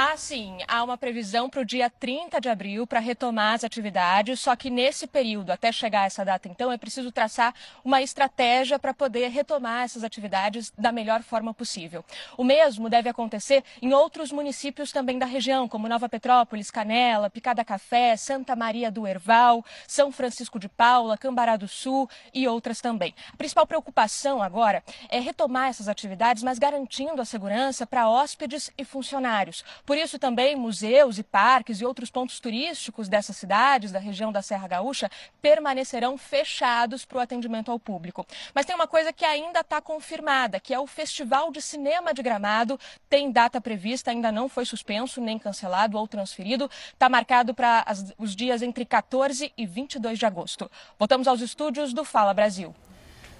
Ah, 0.00 0.16
sim. 0.16 0.58
Há 0.68 0.84
uma 0.84 0.96
previsão 0.96 1.50
para 1.50 1.60
o 1.60 1.64
dia 1.64 1.90
30 1.90 2.40
de 2.40 2.48
abril 2.48 2.86
para 2.86 3.00
retomar 3.00 3.54
as 3.54 3.64
atividades, 3.64 4.38
só 4.38 4.54
que 4.54 4.70
nesse 4.70 5.08
período, 5.08 5.50
até 5.50 5.72
chegar 5.72 6.06
essa 6.06 6.24
data, 6.24 6.46
então, 6.48 6.70
é 6.70 6.78
preciso 6.78 7.10
traçar 7.10 7.52
uma 7.84 8.00
estratégia 8.00 8.78
para 8.78 8.94
poder 8.94 9.26
retomar 9.26 9.82
essas 9.82 10.04
atividades 10.04 10.72
da 10.78 10.92
melhor 10.92 11.20
forma 11.24 11.52
possível. 11.52 12.04
O 12.36 12.44
mesmo 12.44 12.88
deve 12.88 13.08
acontecer 13.08 13.64
em 13.82 13.92
outros 13.92 14.30
municípios 14.30 14.92
também 14.92 15.18
da 15.18 15.26
região, 15.26 15.66
como 15.66 15.88
Nova 15.88 16.08
Petrópolis, 16.08 16.70
Canela, 16.70 17.28
Picada 17.28 17.64
Café, 17.64 18.16
Santa 18.16 18.54
Maria 18.54 18.92
do 18.92 19.04
Herval, 19.04 19.64
São 19.88 20.12
Francisco 20.12 20.60
de 20.60 20.68
Paula, 20.68 21.18
Cambará 21.18 21.56
do 21.56 21.66
Sul 21.66 22.08
e 22.32 22.46
outras 22.46 22.80
também. 22.80 23.12
A 23.32 23.36
principal 23.36 23.66
preocupação 23.66 24.40
agora 24.40 24.80
é 25.08 25.18
retomar 25.18 25.70
essas 25.70 25.88
atividades, 25.88 26.44
mas 26.44 26.56
garantindo 26.56 27.20
a 27.20 27.24
segurança 27.24 27.84
para 27.84 28.08
hóspedes 28.08 28.70
e 28.78 28.84
funcionários 28.84 29.64
Por 29.88 29.96
isso 29.96 30.18
também 30.18 30.54
museus 30.54 31.16
e 31.16 31.22
parques 31.22 31.80
e 31.80 31.86
outros 31.86 32.10
pontos 32.10 32.38
turísticos 32.38 33.08
dessas 33.08 33.38
cidades, 33.38 33.90
da 33.90 33.98
região 33.98 34.30
da 34.30 34.42
Serra 34.42 34.68
Gaúcha, 34.68 35.10
permanecerão 35.40 36.18
fechados 36.18 37.06
para 37.06 37.16
o 37.16 37.20
atendimento 37.22 37.70
ao 37.70 37.78
público. 37.78 38.26
Mas 38.54 38.66
tem 38.66 38.74
uma 38.74 38.86
coisa 38.86 39.14
que 39.14 39.24
ainda 39.24 39.60
está 39.60 39.80
confirmada, 39.80 40.60
que 40.60 40.74
é 40.74 40.78
o 40.78 40.86
Festival 40.86 41.50
de 41.50 41.62
Cinema 41.62 42.12
de 42.12 42.22
Gramado. 42.22 42.78
Tem 43.08 43.32
data 43.32 43.62
prevista, 43.62 44.10
ainda 44.10 44.30
não 44.30 44.46
foi 44.46 44.66
suspenso, 44.66 45.22
nem 45.22 45.38
cancelado 45.38 45.96
ou 45.96 46.06
transferido. 46.06 46.70
Está 46.92 47.08
marcado 47.08 47.54
para 47.54 47.82
os 48.18 48.36
dias 48.36 48.60
entre 48.60 48.84
14 48.84 49.54
e 49.56 49.64
22 49.64 50.18
de 50.18 50.26
agosto. 50.26 50.70
Voltamos 50.98 51.26
aos 51.26 51.40
estúdios 51.40 51.94
do 51.94 52.04
Fala 52.04 52.34
Brasil. 52.34 52.74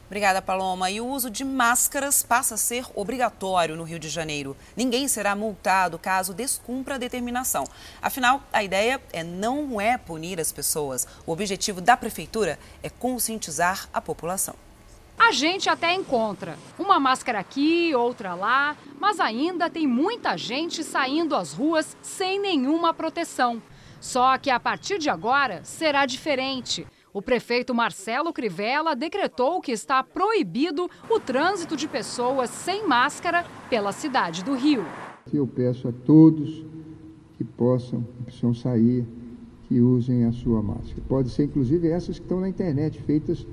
Obrigada, 0.09 0.41
Paloma. 0.41 0.91
E 0.91 1.03
o 1.03 1.07
uso 1.07 1.31
de 1.31 1.45
máscaras 1.45 2.23
passa 2.23 2.55
a 2.55 2.59
ser 2.59 2.87
obrigatório 2.95 3.77
no 3.77 3.85
Rio 3.85 3.99
de 3.99 4.09
Janeiro. 4.09 4.57
Ninguém 4.75 5.07
será 5.07 5.37
multado 5.37 5.99
caso 5.99 6.33
descumpra 6.33 6.95
a 6.95 6.99
determinação. 6.99 7.65
Afinal, 8.01 8.43
a 8.51 8.65
ideia 8.65 9.03
é 9.12 9.23
não 9.23 9.78
é 9.78 9.99
punir 9.99 10.41
as 10.41 10.51
pessoas. 10.51 11.07
O 11.27 11.33
objetivo 11.33 11.83
da 11.83 11.95
prefeitura 11.95 12.59
é 12.83 12.89
conscientizar 12.89 13.87
a 13.93 14.01
população. 14.01 14.55
A 15.19 15.31
gente 15.31 15.69
até 15.69 15.93
encontra 15.93 16.57
uma 16.78 16.99
máscara 16.99 17.41
aqui, 17.41 17.95
outra 17.95 18.35
lá, 18.35 18.77
mas 18.99 19.20
ainda 19.20 19.69
tem 19.69 19.87
muita 19.87 20.39
gente 20.39 20.83
saindo 20.83 21.37
às 21.37 21.53
ruas 21.53 21.95
sem 22.01 22.41
nenhuma 22.41 22.95
proteção. 22.95 23.61
Só 24.01 24.39
que 24.39 24.49
a 24.49 24.59
partir 24.59 24.97
de 24.99 25.11
agora 25.11 25.61
será 25.65 26.07
diferente. 26.07 26.87
O 27.12 27.23
prefeito 27.23 27.75
Marcelo 27.75 28.33
Crivella 28.35 28.95
decretou 28.95 29.62
que 29.62 29.73
está 29.73 30.03
proibido 30.03 30.91
o 31.09 31.19
trânsito 31.19 31.75
de 31.75 31.89
pessoas 31.89 32.51
sem 32.51 32.87
máscara 32.87 33.47
pela 33.70 33.93
cidade 33.93 34.45
do 34.45 34.55
Rio. 34.55 34.85
Eu 35.33 35.47
peço 35.47 35.89
a 35.89 35.93
todos 35.93 36.65
que 37.37 37.45
possam, 37.45 38.03
que 38.03 38.25
precisam 38.25 38.53
sair, 38.53 39.07
que 39.65 39.81
usem 39.81 40.25
a 40.27 40.33
sua 40.33 40.62
máscara. 40.62 41.03
Pode 41.09 41.31
ser 41.31 41.45
inclusive 41.45 41.89
essas 41.89 42.19
que 42.19 42.25
estão 42.25 42.41
na 42.41 42.49
internet, 42.49 43.01
feitas 43.01 43.47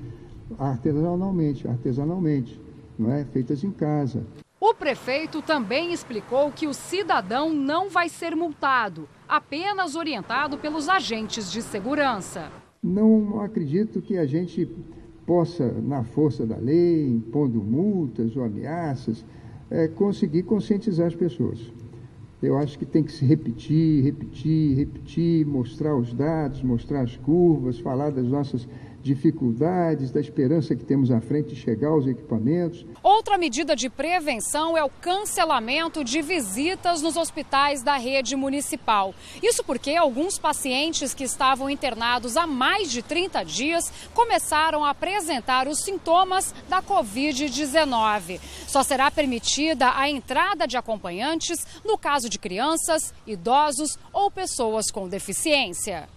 artesanalmente, 0.58 1.66
artesanalmente, 1.66 2.60
não 2.98 3.10
é? 3.10 3.24
Feitas 3.24 3.64
em 3.64 3.70
casa. 3.70 4.26
O 4.60 4.74
prefeito 4.74 5.40
também 5.40 5.92
explicou 5.92 6.52
que 6.52 6.66
o 6.66 6.74
cidadão 6.74 7.52
não 7.52 7.88
vai 7.88 8.08
ser 8.08 8.36
multado, 8.36 9.08
apenas 9.26 9.94
orientado 9.94 10.58
pelos 10.58 10.88
agentes 10.88 11.50
de 11.50 11.62
segurança. 11.62 12.50
Não 12.86 13.40
acredito 13.40 14.00
que 14.00 14.16
a 14.16 14.24
gente 14.24 14.70
possa, 15.26 15.72
na 15.82 16.04
força 16.04 16.46
da 16.46 16.56
lei, 16.56 17.08
impondo 17.08 17.60
multas 17.60 18.36
ou 18.36 18.44
ameaças, 18.44 19.24
é, 19.68 19.88
conseguir 19.88 20.44
conscientizar 20.44 21.08
as 21.08 21.14
pessoas. 21.16 21.58
Eu 22.40 22.56
acho 22.56 22.78
que 22.78 22.86
tem 22.86 23.02
que 23.02 23.10
se 23.10 23.24
repetir, 23.24 24.04
repetir, 24.04 24.76
repetir, 24.76 25.44
mostrar 25.44 25.96
os 25.96 26.14
dados, 26.14 26.62
mostrar 26.62 27.00
as 27.00 27.16
curvas, 27.16 27.80
falar 27.80 28.10
das 28.10 28.28
nossas 28.28 28.68
dificuldades, 29.06 30.10
da 30.10 30.20
esperança 30.20 30.74
que 30.74 30.84
temos 30.84 31.10
à 31.10 31.20
frente 31.20 31.54
de 31.54 31.56
chegar 31.56 31.88
aos 31.88 32.06
equipamentos. 32.06 32.84
Outra 33.02 33.38
medida 33.38 33.76
de 33.76 33.88
prevenção 33.88 34.76
é 34.76 34.82
o 34.82 34.90
cancelamento 34.90 36.02
de 36.02 36.20
visitas 36.20 37.00
nos 37.00 37.16
hospitais 37.16 37.82
da 37.82 37.96
rede 37.96 38.34
municipal. 38.34 39.14
Isso 39.40 39.62
porque 39.62 39.94
alguns 39.94 40.38
pacientes 40.38 41.14
que 41.14 41.24
estavam 41.24 41.70
internados 41.70 42.36
há 42.36 42.46
mais 42.46 42.90
de 42.90 43.00
30 43.00 43.44
dias 43.44 43.92
começaram 44.12 44.84
a 44.84 44.90
apresentar 44.90 45.68
os 45.68 45.84
sintomas 45.84 46.52
da 46.68 46.82
Covid-19. 46.82 48.40
Só 48.66 48.82
será 48.82 49.10
permitida 49.10 49.92
a 49.94 50.10
entrada 50.10 50.66
de 50.66 50.76
acompanhantes 50.76 51.64
no 51.84 51.96
caso 51.96 52.28
de 52.28 52.38
crianças, 52.38 53.14
idosos 53.26 53.96
ou 54.12 54.30
pessoas 54.30 54.90
com 54.90 55.08
deficiência. 55.08 56.15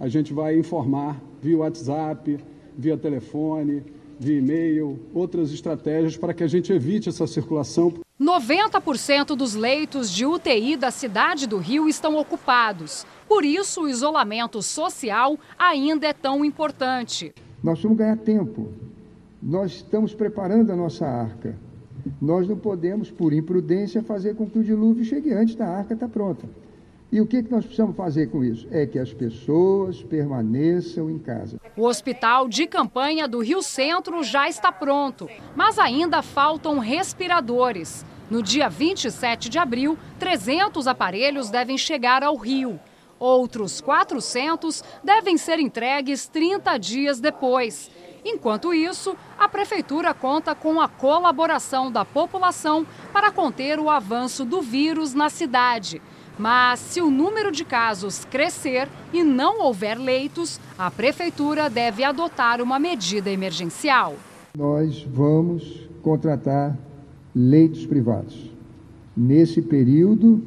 A 0.00 0.08
gente 0.08 0.32
vai 0.32 0.58
informar 0.58 1.20
via 1.42 1.58
WhatsApp, 1.58 2.38
via 2.74 2.96
telefone, 2.96 3.84
via 4.18 4.38
e-mail, 4.38 4.98
outras 5.12 5.52
estratégias 5.52 6.16
para 6.16 6.32
que 6.32 6.42
a 6.42 6.48
gente 6.48 6.72
evite 6.72 7.10
essa 7.10 7.26
circulação. 7.26 7.92
90% 8.18 9.36
dos 9.36 9.54
leitos 9.54 10.10
de 10.10 10.24
UTI 10.24 10.74
da 10.78 10.90
cidade 10.90 11.46
do 11.46 11.58
Rio 11.58 11.86
estão 11.86 12.16
ocupados. 12.16 13.06
Por 13.28 13.44
isso, 13.44 13.82
o 13.82 13.88
isolamento 13.90 14.62
social 14.62 15.38
ainda 15.58 16.06
é 16.06 16.14
tão 16.14 16.46
importante. 16.46 17.34
Nós 17.62 17.82
vamos 17.82 17.98
ganhar 17.98 18.16
tempo. 18.16 18.72
Nós 19.42 19.72
estamos 19.72 20.14
preparando 20.14 20.72
a 20.72 20.76
nossa 20.76 21.06
arca. 21.06 21.54
Nós 22.20 22.48
não 22.48 22.56
podemos, 22.56 23.10
por 23.10 23.34
imprudência, 23.34 24.02
fazer 24.02 24.34
com 24.34 24.48
que 24.48 24.58
o 24.58 24.64
dilúvio 24.64 25.04
chegue 25.04 25.34
antes 25.34 25.54
da 25.54 25.66
arca 25.66 25.92
estar 25.92 26.08
pronta. 26.08 26.48
E 27.12 27.20
o 27.20 27.26
que, 27.26 27.42
nós 27.50 27.64
precisamos 27.64 27.96
fazer 27.96 28.28
com 28.28 28.44
isso? 28.44 28.68
É 28.70 28.86
que 28.86 28.96
as 28.96 29.12
pessoas 29.12 30.00
permaneçam 30.00 31.10
em 31.10 31.18
casa. 31.18 31.60
O 31.76 31.84
hospital 31.84 32.48
de 32.48 32.68
campanha 32.68 33.26
do 33.26 33.40
Rio 33.40 33.62
Centro 33.62 34.22
já 34.22 34.48
está 34.48 34.70
pronto, 34.70 35.28
mas 35.56 35.76
ainda 35.76 36.22
faltam 36.22 36.78
respiradores. 36.78 38.06
No 38.30 38.44
dia 38.44 38.68
27 38.68 39.48
de 39.48 39.58
abril, 39.58 39.98
300 40.20 40.86
aparelhos 40.86 41.50
devem 41.50 41.76
chegar 41.76 42.22
ao 42.22 42.36
Rio. 42.36 42.78
Outros 43.18 43.80
400 43.80 44.84
devem 45.02 45.36
ser 45.36 45.58
entregues 45.58 46.28
30 46.28 46.78
dias 46.78 47.18
depois. 47.18 47.90
Enquanto 48.24 48.72
isso, 48.72 49.16
a 49.36 49.48
Prefeitura 49.48 50.14
conta 50.14 50.54
com 50.54 50.80
a 50.80 50.86
colaboração 50.86 51.90
da 51.90 52.04
população 52.04 52.86
para 53.12 53.32
conter 53.32 53.80
o 53.80 53.90
avanço 53.90 54.44
do 54.44 54.62
vírus 54.62 55.12
na 55.12 55.28
cidade. 55.28 56.00
Mas 56.40 56.80
se 56.80 57.02
o 57.02 57.10
número 57.10 57.52
de 57.52 57.66
casos 57.66 58.24
crescer 58.24 58.88
e 59.12 59.22
não 59.22 59.60
houver 59.60 59.98
leitos, 59.98 60.58
a 60.78 60.90
prefeitura 60.90 61.68
deve 61.68 62.02
adotar 62.02 62.62
uma 62.62 62.78
medida 62.78 63.28
emergencial. 63.28 64.14
Nós 64.56 65.06
vamos 65.12 65.86
contratar 66.00 66.78
leitos 67.36 67.84
privados. 67.84 68.50
Nesse 69.14 69.60
período 69.60 70.42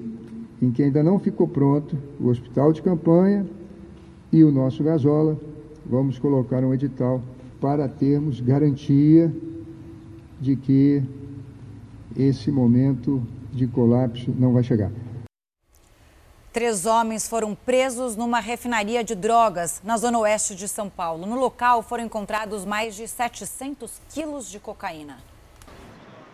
em 0.59 0.71
que 0.71 0.81
ainda 0.81 1.03
não 1.03 1.19
ficou 1.19 1.47
pronto 1.47 1.95
o 2.19 2.27
hospital 2.29 2.73
de 2.73 2.81
campanha 2.81 3.45
e 4.31 4.43
o 4.43 4.51
nosso 4.51 4.83
gasola, 4.83 5.39
vamos 5.85 6.17
colocar 6.17 6.63
um 6.63 6.73
edital 6.73 7.21
para 7.61 7.87
termos 7.87 8.41
garantia 8.41 9.31
de 10.41 10.55
que 10.55 11.03
esse 12.17 12.49
momento 12.49 13.21
de 13.51 13.67
colapso 13.67 14.33
não 14.35 14.53
vai 14.53 14.63
chegar. 14.63 14.89
Três 16.53 16.85
homens 16.85 17.27
foram 17.27 17.55
presos 17.55 18.15
numa 18.15 18.39
refinaria 18.39 19.03
de 19.03 19.15
drogas 19.15 19.81
na 19.83 19.97
zona 19.97 20.19
oeste 20.19 20.53
de 20.53 20.67
São 20.67 20.87
Paulo. 20.87 21.25
No 21.25 21.35
local 21.35 21.81
foram 21.81 22.03
encontrados 22.03 22.63
mais 22.63 22.95
de 22.95 23.07
700 23.07 23.99
quilos 24.13 24.47
de 24.47 24.59
cocaína. 24.59 25.17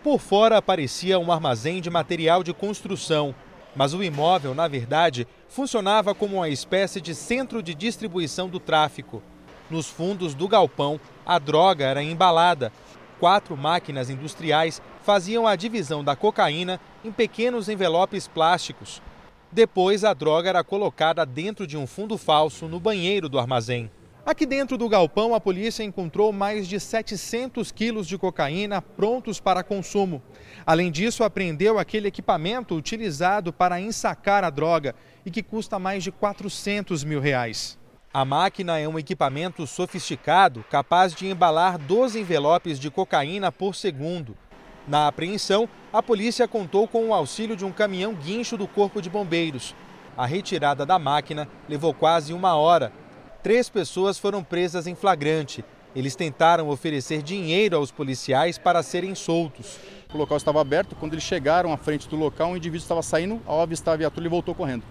Por 0.04 0.20
fora 0.20 0.62
parecia 0.62 1.18
um 1.18 1.32
armazém 1.32 1.80
de 1.80 1.90
material 1.90 2.44
de 2.44 2.54
construção, 2.54 3.34
mas 3.74 3.94
o 3.94 4.04
imóvel, 4.04 4.54
na 4.54 4.68
verdade, 4.68 5.26
funcionava 5.48 6.14
como 6.14 6.36
uma 6.36 6.50
espécie 6.50 7.00
de 7.00 7.16
centro 7.16 7.64
de 7.64 7.74
distribuição 7.74 8.50
do 8.50 8.60
tráfico. 8.60 9.24
Nos 9.70 9.88
fundos 9.88 10.34
do 10.34 10.50
galpão, 10.50 11.00
a 11.26 11.40
droga 11.40 11.86
era 11.86 12.04
embalada. 12.04 12.74
Quatro 13.22 13.56
máquinas 13.56 14.10
industriais 14.10 14.82
faziam 15.02 15.48
a 15.48 15.56
divisão 15.56 16.04
da 16.04 16.14
cocaína 16.14 16.78
em 17.06 17.12
pequenos 17.12 17.70
envelopes 17.70 18.28
plásticos. 18.28 19.02
Depois, 19.52 20.04
a 20.04 20.14
droga 20.14 20.50
era 20.50 20.64
colocada 20.64 21.26
dentro 21.26 21.66
de 21.66 21.76
um 21.76 21.88
fundo 21.88 22.18
falso 22.18 22.68
no 22.68 22.80
banheiro 22.80 23.28
do 23.28 23.40
armazém. 23.40 23.90
Aqui 24.24 24.46
dentro 24.46 24.78
do 24.78 24.88
galpão, 24.88 25.34
a 25.34 25.42
polícia 25.42 25.82
encontrou 25.82 26.32
mais 26.32 26.68
de 26.68 26.80
700 26.80 27.72
quilos 27.72 28.06
de 28.06 28.16
cocaína 28.16 28.80
prontos 28.80 29.40
para 29.40 29.64
consumo. 29.64 30.22
Além 30.68 30.92
disso, 30.92 31.24
apreendeu 31.24 31.80
aquele 31.80 32.10
equipamento 32.10 32.76
utilizado 32.76 33.52
para 33.52 33.82
ensacar 33.82 34.44
a 34.44 34.52
droga 34.52 34.94
e 35.26 35.32
que 35.32 35.42
custa 35.42 35.80
mais 35.80 36.04
de 36.04 36.12
400 36.12 37.04
mil 37.04 37.20
reais. 37.20 37.80
A 38.14 38.24
máquina 38.24 38.78
é 38.78 38.88
um 38.88 39.00
equipamento 39.00 39.66
sofisticado 39.66 40.64
capaz 40.70 41.14
de 41.14 41.28
embalar 41.28 41.80
12 41.80 42.20
envelopes 42.20 42.80
de 42.80 42.92
cocaína 42.92 43.52
por 43.52 43.74
segundo. 43.74 44.38
Na 44.90 45.08
apreensão, 45.08 45.70
a 45.94 46.02
polícia 46.02 46.48
contou 46.48 46.88
com 46.88 47.10
o 47.10 47.14
auxílio 47.14 47.56
de 47.56 47.64
um 47.64 47.72
caminhão 47.72 48.16
guincho 48.16 48.58
do 48.58 48.68
Corpo 48.68 49.04
de 49.04 49.08
Bombeiros. 49.08 49.76
A 50.18 50.26
retirada 50.26 50.84
da 50.84 50.98
máquina 50.98 51.48
levou 51.70 51.94
quase 51.94 52.34
uma 52.34 52.56
hora. 52.56 52.92
Três 53.44 53.70
pessoas 53.70 54.18
foram 54.18 54.44
presas 54.44 54.88
em 54.88 54.96
flagrante. 54.96 55.64
Eles 55.96 56.16
tentaram 56.16 56.70
oferecer 56.70 57.22
dinheiro 57.22 57.78
aos 57.78 57.92
policiais 57.92 58.58
para 58.58 58.82
serem 58.82 59.14
soltos. 59.14 59.78
O 60.12 60.18
local 60.18 60.38
estava 60.38 60.60
aberto. 60.60 60.96
Quando 60.96 61.14
eles 61.14 61.24
chegaram 61.24 61.72
à 61.72 61.78
frente 61.78 62.10
do 62.10 62.16
local, 62.16 62.54
o 62.54 62.58
indivíduo 62.58 62.82
estava 62.82 63.04
saindo. 63.04 63.40
Ao 63.46 63.62
avistar 63.62 63.94
a 63.94 63.98
viatura, 63.98 64.24
ele 64.24 64.30
voltou 64.30 64.56
correndo. 64.56 64.84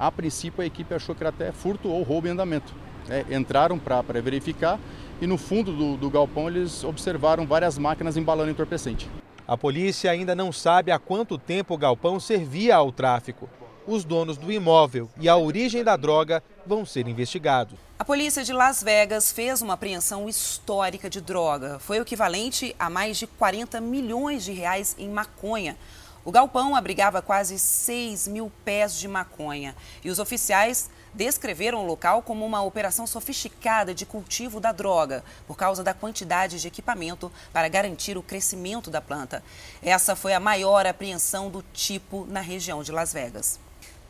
A 0.00 0.10
princípio, 0.10 0.64
a 0.64 0.66
equipe 0.66 0.92
achou 0.92 1.14
que 1.14 1.22
era 1.22 1.30
até 1.30 1.52
furto 1.52 1.88
ou 1.88 2.02
roubo 2.02 2.26
em 2.26 2.32
andamento. 2.32 2.74
É, 3.08 3.24
entraram 3.36 3.78
para 3.78 4.20
verificar 4.20 4.80
e 5.20 5.26
no 5.28 5.38
fundo 5.38 5.72
do, 5.72 5.96
do 5.96 6.10
galpão 6.10 6.48
eles 6.48 6.82
observaram 6.82 7.46
várias 7.46 7.78
máquinas 7.78 8.16
embalando 8.16 8.50
entorpecente. 8.50 9.08
A 9.48 9.56
polícia 9.56 10.10
ainda 10.10 10.34
não 10.34 10.52
sabe 10.52 10.92
há 10.92 10.98
quanto 10.98 11.38
tempo 11.38 11.72
o 11.72 11.78
galpão 11.78 12.20
servia 12.20 12.76
ao 12.76 12.92
tráfico. 12.92 13.48
os 13.86 14.04
donos 14.04 14.36
do 14.36 14.52
imóvel 14.52 15.08
e 15.18 15.26
a 15.30 15.36
origem 15.38 15.82
da 15.82 15.96
droga 15.96 16.42
vão 16.66 16.84
ser 16.84 17.08
investigados. 17.08 17.78
A 17.98 18.04
polícia 18.04 18.44
de 18.44 18.52
Las 18.52 18.82
Vegas 18.82 19.32
fez 19.32 19.62
uma 19.62 19.72
apreensão 19.72 20.28
histórica 20.28 21.08
de 21.08 21.22
droga. 21.22 21.78
Foi 21.78 21.98
o 21.98 22.02
equivalente 22.02 22.76
a 22.78 22.90
mais 22.90 23.16
de 23.16 23.26
40 23.26 23.80
milhões 23.80 24.44
de 24.44 24.52
reais 24.52 24.94
em 24.98 25.08
maconha. 25.08 25.74
O 26.22 26.30
galpão 26.30 26.76
abrigava 26.76 27.22
quase 27.22 27.58
6 27.58 28.28
mil 28.28 28.52
pés 28.62 28.98
de 28.98 29.08
maconha. 29.08 29.74
E 30.04 30.10
os 30.10 30.18
oficiais 30.18 30.90
descreveram 31.14 31.82
o 31.82 31.86
local 31.86 32.22
como 32.22 32.44
uma 32.44 32.62
operação 32.62 33.06
sofisticada 33.06 33.94
de 33.94 34.06
cultivo 34.06 34.60
da 34.60 34.72
droga, 34.72 35.24
por 35.46 35.56
causa 35.56 35.82
da 35.82 35.94
quantidade 35.94 36.60
de 36.60 36.68
equipamento 36.68 37.30
para 37.52 37.68
garantir 37.68 38.16
o 38.16 38.22
crescimento 38.22 38.90
da 38.90 39.00
planta. 39.00 39.42
Essa 39.82 40.14
foi 40.14 40.32
a 40.32 40.40
maior 40.40 40.86
apreensão 40.86 41.50
do 41.50 41.64
tipo 41.72 42.26
na 42.28 42.40
região 42.40 42.82
de 42.82 42.92
Las 42.92 43.12
Vegas. 43.12 43.58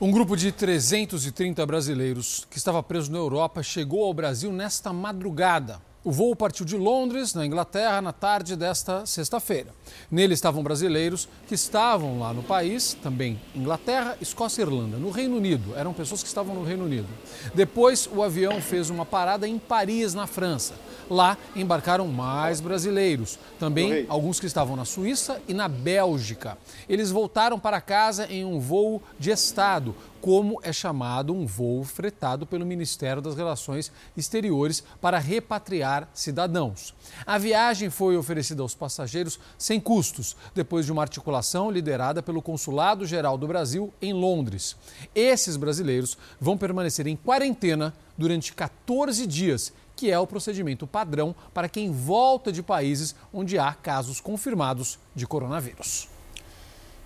Um 0.00 0.12
grupo 0.12 0.36
de 0.36 0.52
330 0.52 1.66
brasileiros 1.66 2.46
que 2.48 2.56
estava 2.56 2.80
preso 2.84 3.10
na 3.10 3.18
Europa 3.18 3.64
chegou 3.64 4.04
ao 4.04 4.14
Brasil 4.14 4.52
nesta 4.52 4.92
madrugada. 4.92 5.87
O 6.04 6.12
voo 6.12 6.36
partiu 6.36 6.64
de 6.64 6.76
Londres, 6.76 7.34
na 7.34 7.44
Inglaterra, 7.44 8.00
na 8.00 8.12
tarde 8.12 8.54
desta 8.54 9.04
sexta-feira. 9.04 9.74
Nele 10.08 10.32
estavam 10.32 10.62
brasileiros 10.62 11.28
que 11.48 11.56
estavam 11.56 12.20
lá 12.20 12.32
no 12.32 12.40
país, 12.40 12.96
também 13.02 13.38
Inglaterra, 13.52 14.16
Escócia 14.20 14.62
e 14.62 14.64
Irlanda, 14.64 14.96
no 14.96 15.10
Reino 15.10 15.36
Unido. 15.36 15.74
Eram 15.76 15.92
pessoas 15.92 16.22
que 16.22 16.28
estavam 16.28 16.54
no 16.54 16.62
Reino 16.62 16.84
Unido. 16.84 17.08
Depois, 17.52 18.08
o 18.12 18.22
avião 18.22 18.60
fez 18.60 18.90
uma 18.90 19.04
parada 19.04 19.48
em 19.48 19.58
Paris, 19.58 20.14
na 20.14 20.28
França. 20.28 20.74
Lá 21.10 21.36
embarcaram 21.56 22.06
mais 22.06 22.60
brasileiros, 22.60 23.38
também 23.58 24.06
alguns 24.08 24.38
que 24.38 24.46
estavam 24.46 24.76
na 24.76 24.84
Suíça 24.84 25.40
e 25.48 25.54
na 25.54 25.66
Bélgica. 25.66 26.56
Eles 26.88 27.10
voltaram 27.10 27.58
para 27.58 27.80
casa 27.80 28.26
em 28.30 28.44
um 28.44 28.60
voo 28.60 29.02
de 29.18 29.30
Estado, 29.30 29.96
como 30.20 30.58
é 30.62 30.72
chamado 30.72 31.32
um 31.32 31.46
voo 31.46 31.84
fretado 31.84 32.46
pelo 32.46 32.66
Ministério 32.66 33.22
das 33.22 33.36
Relações 33.36 33.92
Exteriores 34.16 34.82
para 35.00 35.18
repatriar 35.18 36.08
cidadãos. 36.12 36.94
A 37.26 37.38
viagem 37.38 37.90
foi 37.90 38.16
oferecida 38.16 38.62
aos 38.62 38.74
passageiros 38.74 39.38
sem 39.56 39.80
custos, 39.80 40.36
depois 40.54 40.84
de 40.86 40.92
uma 40.92 41.02
articulação 41.02 41.70
liderada 41.70 42.22
pelo 42.22 42.42
Consulado 42.42 43.06
Geral 43.06 43.38
do 43.38 43.46
Brasil 43.48 43.92
em 44.00 44.12
Londres. 44.12 44.76
Esses 45.14 45.56
brasileiros 45.56 46.18
vão 46.40 46.58
permanecer 46.58 47.06
em 47.06 47.16
quarentena 47.16 47.94
durante 48.16 48.52
14 48.52 49.26
dias 49.26 49.72
que 49.98 50.12
é 50.12 50.18
o 50.18 50.28
procedimento 50.28 50.86
padrão 50.86 51.34
para 51.52 51.68
quem 51.68 51.90
volta 51.90 52.52
de 52.52 52.62
países 52.62 53.16
onde 53.32 53.58
há 53.58 53.74
casos 53.74 54.20
confirmados 54.20 54.96
de 55.12 55.26
coronavírus. 55.26 56.08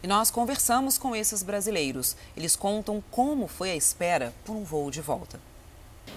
E 0.02 0.06
nós 0.08 0.32
conversamos 0.32 0.98
com 0.98 1.14
esses 1.14 1.44
brasileiros. 1.44 2.16
Eles 2.36 2.56
contam 2.56 3.02
como 3.10 3.46
foi 3.46 3.70
a 3.70 3.76
espera 3.76 4.32
por 4.44 4.52
um 4.52 4.64
voo 4.64 4.90
de 4.90 5.00
volta. 5.00 5.38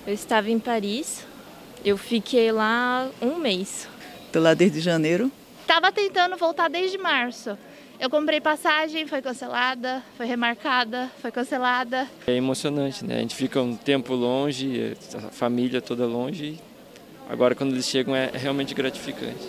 Eu 0.07 0.13
estava 0.13 0.49
em 0.49 0.57
Paris, 0.57 1.23
eu 1.83 1.95
fiquei 1.95 2.51
lá 2.51 3.07
um 3.21 3.37
mês. 3.37 3.87
Estou 4.25 4.41
lá 4.41 4.55
desde 4.55 4.81
janeiro. 4.81 5.31
Estava 5.61 5.91
tentando 5.91 6.35
voltar 6.35 6.67
desde 6.67 6.97
março. 6.97 7.55
Eu 7.99 8.09
comprei 8.09 8.41
passagem, 8.41 9.05
foi 9.05 9.21
cancelada, 9.21 10.03
foi 10.17 10.25
remarcada, 10.25 11.11
foi 11.21 11.31
cancelada. 11.31 12.09
É 12.25 12.33
emocionante, 12.33 13.05
né? 13.05 13.17
A 13.17 13.19
gente 13.19 13.35
fica 13.35 13.61
um 13.61 13.75
tempo 13.75 14.15
longe, 14.15 14.97
a 15.15 15.29
família 15.29 15.79
toda 15.79 16.07
longe. 16.07 16.59
Agora, 17.29 17.53
quando 17.53 17.73
eles 17.73 17.85
chegam, 17.85 18.15
é 18.15 18.31
realmente 18.33 18.73
gratificante. 18.73 19.47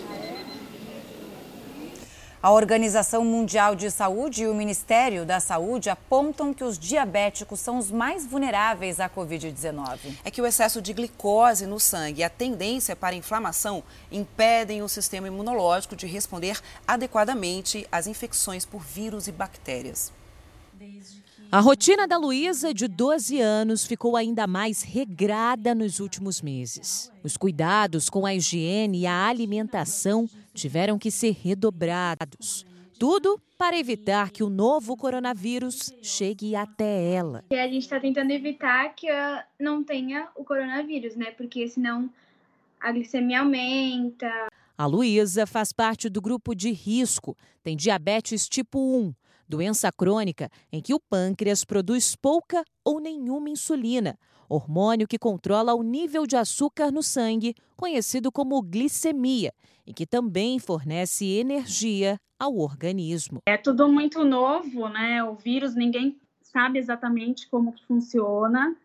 A 2.47 2.51
Organização 2.53 3.25
Mundial 3.25 3.75
de 3.75 3.91
Saúde 3.91 4.43
e 4.43 4.47
o 4.47 4.55
Ministério 4.55 5.25
da 5.25 5.37
Saúde 5.37 5.89
apontam 5.89 6.53
que 6.53 6.63
os 6.63 6.79
diabéticos 6.79 7.59
são 7.59 7.77
os 7.77 7.91
mais 7.91 8.25
vulneráveis 8.25 9.01
à 9.01 9.09
Covid-19. 9.09 10.15
É 10.23 10.31
que 10.31 10.41
o 10.41 10.45
excesso 10.45 10.81
de 10.81 10.93
glicose 10.93 11.65
no 11.65 11.77
sangue 11.77 12.21
e 12.21 12.23
a 12.23 12.29
tendência 12.29 12.95
para 12.95 13.13
inflamação 13.13 13.83
impedem 14.09 14.81
o 14.81 14.87
sistema 14.87 15.27
imunológico 15.27 15.93
de 15.93 16.07
responder 16.07 16.57
adequadamente 16.87 17.85
às 17.91 18.07
infecções 18.07 18.65
por 18.65 18.79
vírus 18.79 19.27
e 19.27 19.33
bactérias. 19.33 20.13
A 21.49 21.61
rotina 21.61 22.05
da 22.05 22.17
Luísa, 22.17 22.73
de 22.73 22.89
12 22.89 23.39
anos, 23.39 23.85
ficou 23.85 24.17
ainda 24.17 24.45
mais 24.45 24.81
regrada 24.81 25.73
nos 25.73 26.01
últimos 26.01 26.41
meses. 26.41 27.09
Os 27.23 27.37
cuidados 27.37 28.09
com 28.09 28.25
a 28.25 28.35
higiene 28.35 28.99
e 28.99 29.07
a 29.07 29.27
alimentação 29.27 30.29
tiveram 30.57 30.97
que 30.97 31.11
ser 31.11 31.35
redobrados. 31.41 32.65
Tudo 32.99 33.39
para 33.57 33.77
evitar 33.77 34.31
que 34.31 34.43
o 34.43 34.49
novo 34.49 34.97
coronavírus 34.97 35.93
chegue 36.01 36.55
até 36.55 37.13
ela. 37.13 37.45
E 37.51 37.55
a 37.55 37.67
gente 37.67 37.83
está 37.83 37.99
tentando 37.99 38.31
evitar 38.31 38.89
que 38.95 39.07
não 39.59 39.83
tenha 39.83 40.27
o 40.35 40.43
coronavírus, 40.43 41.15
né? 41.15 41.31
Porque 41.31 41.67
senão 41.67 42.09
a 42.81 42.91
glicemia 42.91 43.41
aumenta. 43.41 44.47
A 44.75 44.85
Luísa 44.87 45.45
faz 45.45 45.71
parte 45.71 46.09
do 46.09 46.19
grupo 46.19 46.55
de 46.55 46.71
risco, 46.71 47.37
tem 47.63 47.75
diabetes 47.77 48.49
tipo 48.49 48.79
1 48.79 49.13
doença 49.49 49.89
crônica 49.91 50.49
em 50.71 50.81
que 50.81 50.93
o 50.93 50.99
pâncreas 50.99 51.63
produz 51.63 52.17
pouca 52.17 52.65
ou 52.83 52.99
nenhuma 52.99 53.49
insulina, 53.49 54.19
hormônio 54.49 55.07
que 55.07 55.17
controla 55.17 55.73
o 55.73 55.83
nível 55.83 56.25
de 56.25 56.35
açúcar 56.35 56.91
no 56.91 57.03
sangue, 57.03 57.55
conhecido 57.75 58.31
como 58.31 58.61
glicemia, 58.61 59.53
e 59.85 59.93
que 59.93 60.05
também 60.05 60.59
fornece 60.59 61.25
energia 61.25 62.19
ao 62.39 62.57
organismo. 62.57 63.41
É 63.45 63.57
tudo 63.57 63.87
muito 63.87 64.23
novo, 64.23 64.87
né? 64.89 65.23
O 65.23 65.35
vírus 65.35 65.75
ninguém 65.75 66.19
sabe 66.41 66.79
exatamente 66.79 67.49
como 67.49 67.73
funciona. 67.87 68.75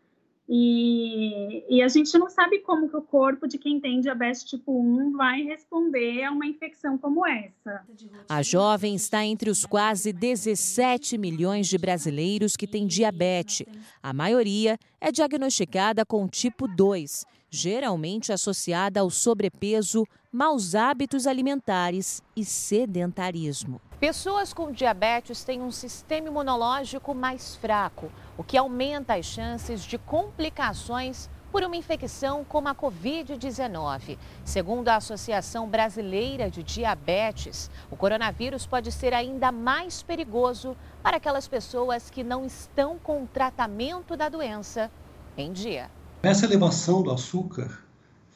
E, 0.55 1.64
e, 1.66 1.81
a 1.81 1.89
gente 1.89 2.12
não 2.18 2.28
sabe 2.28 2.58
como 2.58 2.86
que 2.86 2.94
o 2.94 3.00
corpo 3.00 3.48
de 3.48 3.56
quem 3.56 3.81
tem 3.81 4.00
diabetes 4.00 4.44
tipo 4.44 4.78
1 4.78 5.12
vai 5.12 5.40
responder 5.44 6.24
a 6.24 6.31
uma 6.31 6.44
infecção 6.44 6.98
como 6.98 7.26
essa. 7.26 7.82
A 8.28 8.42
jovem 8.42 8.94
está 8.94 9.24
entre 9.24 9.48
os 9.48 9.64
quase 9.64 10.12
17 10.12 11.16
milhões 11.16 11.68
de 11.68 11.78
brasileiros 11.78 12.55
que 12.55 12.66
têm 12.66 12.86
diabetes. 12.86 13.66
A 14.02 14.12
maioria 14.12 14.76
é 15.00 15.10
diagnosticada 15.10 16.05
com 16.05 16.28
tipo 16.28 16.68
2, 16.68 17.24
geralmente 17.48 18.31
associada 18.31 19.00
ao 19.00 19.08
sobrepeso, 19.08 20.05
maus 20.33 20.75
hábitos 20.75 21.27
alimentares 21.27 22.23
e 22.35 22.43
sedentarismo. 22.43 23.83
Pessoas 24.01 24.55
com 24.55 24.73
diabetes 24.73 25.44
têm 25.44 25.61
um 25.61 25.70
sistema 25.70 26.28
imunológico 26.28 27.15
mais 27.15 27.55
fraco, 27.55 28.11
o 28.39 28.43
que 28.43 28.57
aumenta 28.57 29.15
as 29.15 29.27
chances 29.27 29.85
de 29.85 29.99
complicações 29.99 31.28
por 31.52 31.62
uma 31.62 31.77
infecção 31.77 32.47
como 32.49 32.67
a 32.69 32.75
Covid-19. 32.75 34.17
Segundo 34.43 34.89
a 34.89 34.97
Associação 34.97 35.69
Brasileira 35.69 36.51
de 36.51 36.62
Diabetes, 36.62 37.70
o 37.91 37.97
coronavírus 37.97 38.67
pode 38.67 38.91
ser 38.91 39.12
ainda 39.12 39.52
mais 39.52 40.02
perigoso 40.02 40.75
para 41.02 41.19
aquelas 41.19 41.47
pessoas 41.47 42.09
que 42.09 42.25
não 42.25 42.47
estão 42.47 42.99
com 42.99 43.23
o 43.23 43.27
tratamento 43.27 44.17
da 44.17 44.31
doença 44.31 44.91
em 45.36 45.52
dia. 45.52 45.91
Essa 46.23 46.47
elevação 46.47 47.02
do 47.02 47.11
açúcar 47.11 47.83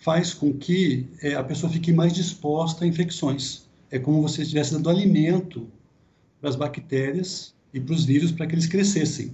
faz 0.06 0.32
com 0.32 0.52
que 0.52 1.04
é, 1.20 1.34
a 1.34 1.42
pessoa 1.42 1.70
fique 1.70 1.92
mais 1.92 2.12
disposta 2.12 2.84
a 2.84 2.86
infecções 2.88 3.66
é 3.90 3.98
como 3.98 4.22
você 4.22 4.42
estivesse 4.42 4.72
dando 4.72 4.88
alimento 4.88 5.66
para 6.40 6.48
as 6.48 6.54
bactérias 6.54 7.52
e 7.74 7.80
para 7.80 7.92
os 7.92 8.04
vírus 8.04 8.30
para 8.30 8.46
que 8.46 8.54
eles 8.54 8.68
crescessem. 8.68 9.32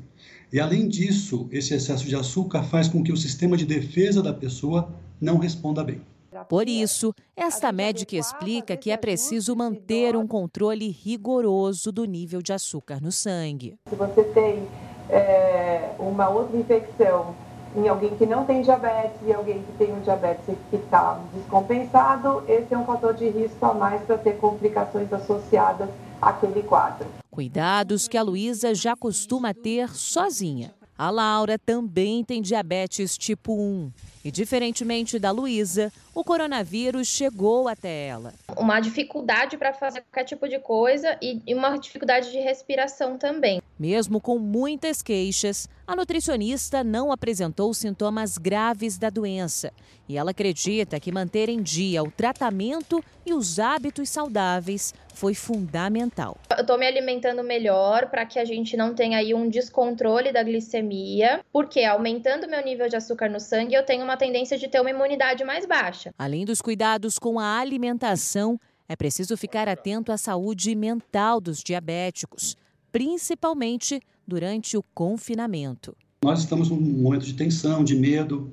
E 0.50 0.58
além 0.58 0.88
disso, 0.88 1.46
esse 1.52 1.74
excesso 1.74 2.06
de 2.06 2.16
açúcar 2.16 2.62
faz 2.62 2.88
com 2.88 3.02
que 3.02 3.12
o 3.12 3.16
sistema 3.18 3.54
de 3.54 3.66
defesa 3.66 4.22
da 4.22 4.32
pessoa 4.32 4.90
não 5.20 5.36
responda 5.36 5.84
bem. 5.84 6.00
Por 6.48 6.66
isso, 6.66 7.14
esta 7.36 7.70
médica 7.70 8.16
explica 8.16 8.74
que 8.74 8.90
é 8.90 8.96
preciso 8.96 9.54
manter 9.54 10.16
um 10.16 10.26
controle 10.26 10.88
rigoroso 10.88 11.92
do 11.92 12.06
nível 12.06 12.40
de 12.40 12.54
açúcar 12.54 12.98
no 12.98 13.12
sangue. 13.12 13.76
Se 13.90 13.94
você 13.94 14.24
tem 14.24 14.66
é, 15.10 15.90
uma 15.98 16.30
outra 16.30 16.56
infecção 16.56 17.34
em 17.74 17.88
alguém 17.88 18.16
que 18.16 18.26
não 18.26 18.44
tem 18.44 18.62
diabetes 18.62 19.18
e 19.26 19.32
alguém 19.32 19.62
que 19.62 19.72
tem 19.72 19.92
um 19.92 20.00
diabetes 20.00 20.44
que 20.70 20.76
está 20.76 21.18
descompensado, 21.34 22.44
esse 22.46 22.72
é 22.72 22.78
um 22.78 22.84
fator 22.84 23.14
de 23.14 23.28
risco 23.28 23.64
a 23.64 23.74
mais 23.74 24.02
para 24.02 24.18
ter 24.18 24.36
complicações 24.38 25.12
associadas 25.12 25.88
àquele 26.20 26.62
quadro. 26.62 27.06
Cuidados 27.30 28.06
que 28.06 28.18
a 28.18 28.22
Luísa 28.22 28.74
já 28.74 28.94
costuma 28.94 29.54
ter 29.54 29.88
sozinha. 29.88 30.74
A 30.98 31.10
Laura 31.10 31.58
também 31.58 32.22
tem 32.22 32.42
diabetes 32.42 33.16
tipo 33.16 33.54
1. 33.54 33.90
E, 34.24 34.30
diferentemente 34.30 35.18
da 35.18 35.32
Luísa, 35.32 35.92
o 36.14 36.22
coronavírus 36.22 37.08
chegou 37.08 37.66
até 37.66 38.06
ela. 38.06 38.32
Uma 38.56 38.78
dificuldade 38.78 39.56
para 39.56 39.72
fazer 39.72 40.02
qualquer 40.02 40.24
tipo 40.24 40.48
de 40.48 40.60
coisa 40.60 41.18
e 41.20 41.42
uma 41.54 41.76
dificuldade 41.76 42.30
de 42.30 42.38
respiração 42.38 43.18
também. 43.18 43.60
Mesmo 43.82 44.20
com 44.20 44.38
muitas 44.38 45.02
queixas, 45.02 45.68
a 45.84 45.96
nutricionista 45.96 46.84
não 46.84 47.10
apresentou 47.10 47.74
sintomas 47.74 48.38
graves 48.38 48.96
da 48.96 49.10
doença. 49.10 49.72
E 50.08 50.16
ela 50.16 50.30
acredita 50.30 51.00
que 51.00 51.10
manter 51.10 51.48
em 51.48 51.60
dia 51.60 52.00
o 52.00 52.08
tratamento 52.08 53.02
e 53.26 53.34
os 53.34 53.58
hábitos 53.58 54.08
saudáveis 54.08 54.94
foi 55.12 55.34
fundamental. 55.34 56.38
Eu 56.56 56.60
estou 56.60 56.78
me 56.78 56.86
alimentando 56.86 57.42
melhor 57.42 58.08
para 58.08 58.24
que 58.24 58.38
a 58.38 58.44
gente 58.44 58.76
não 58.76 58.94
tenha 58.94 59.18
aí 59.18 59.34
um 59.34 59.48
descontrole 59.48 60.32
da 60.32 60.44
glicemia, 60.44 61.40
porque 61.52 61.82
aumentando 61.82 62.46
meu 62.46 62.64
nível 62.64 62.88
de 62.88 62.94
açúcar 62.94 63.28
no 63.28 63.40
sangue, 63.40 63.74
eu 63.74 63.84
tenho 63.84 64.04
uma 64.04 64.16
tendência 64.16 64.56
de 64.56 64.68
ter 64.68 64.80
uma 64.80 64.90
imunidade 64.90 65.42
mais 65.42 65.66
baixa. 65.66 66.14
Além 66.16 66.44
dos 66.44 66.62
cuidados 66.62 67.18
com 67.18 67.40
a 67.40 67.58
alimentação, 67.58 68.60
é 68.88 68.94
preciso 68.94 69.36
ficar 69.36 69.68
atento 69.68 70.12
à 70.12 70.16
saúde 70.16 70.72
mental 70.76 71.40
dos 71.40 71.64
diabéticos, 71.64 72.56
principalmente 72.92 74.00
durante 74.28 74.76
o 74.76 74.84
confinamento. 74.94 75.96
Nós 76.22 76.40
estamos 76.40 76.68
num 76.68 76.78
momento 76.78 77.24
de 77.24 77.32
tensão, 77.32 77.82
de 77.82 77.96
medo, 77.96 78.52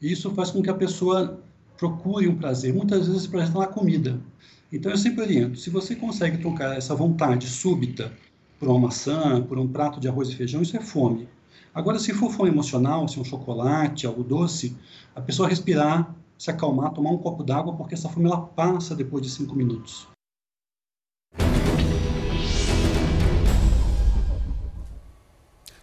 e 0.00 0.10
isso 0.10 0.30
faz 0.32 0.50
com 0.50 0.62
que 0.62 0.70
a 0.70 0.74
pessoa 0.74 1.40
procure 1.76 2.26
um 2.26 2.36
prazer. 2.36 2.74
Muitas 2.74 3.06
vezes 3.06 3.22
esse 3.22 3.28
prazer 3.28 3.48
está 3.48 3.60
na 3.60 3.66
comida. 3.66 4.18
Então 4.72 4.90
eu 4.90 4.98
sempre 4.98 5.22
oriento, 5.22 5.58
se 5.58 5.70
você 5.70 5.94
consegue 5.94 6.38
trocar 6.38 6.76
essa 6.76 6.94
vontade 6.94 7.46
súbita 7.46 8.12
por 8.58 8.68
uma 8.68 8.78
maçã, 8.78 9.40
por 9.42 9.58
um 9.58 9.68
prato 9.68 10.00
de 10.00 10.08
arroz 10.08 10.28
e 10.30 10.34
feijão, 10.34 10.60
isso 10.60 10.76
é 10.76 10.80
fome. 10.80 11.28
Agora, 11.74 11.98
se 11.98 12.12
for 12.12 12.32
fome 12.32 12.50
emocional, 12.50 13.06
se 13.06 13.18
é 13.18 13.20
um 13.20 13.24
chocolate, 13.24 14.06
algo 14.06 14.24
doce, 14.24 14.76
a 15.14 15.20
pessoa 15.20 15.48
respirar, 15.48 16.12
se 16.36 16.50
acalmar, 16.50 16.92
tomar 16.92 17.10
um 17.10 17.18
copo 17.18 17.44
d'água, 17.44 17.74
porque 17.76 17.94
essa 17.94 18.08
fome 18.08 18.26
ela 18.26 18.40
passa 18.40 18.96
depois 18.96 19.22
de 19.22 19.30
cinco 19.30 19.54
minutos. 19.54 20.08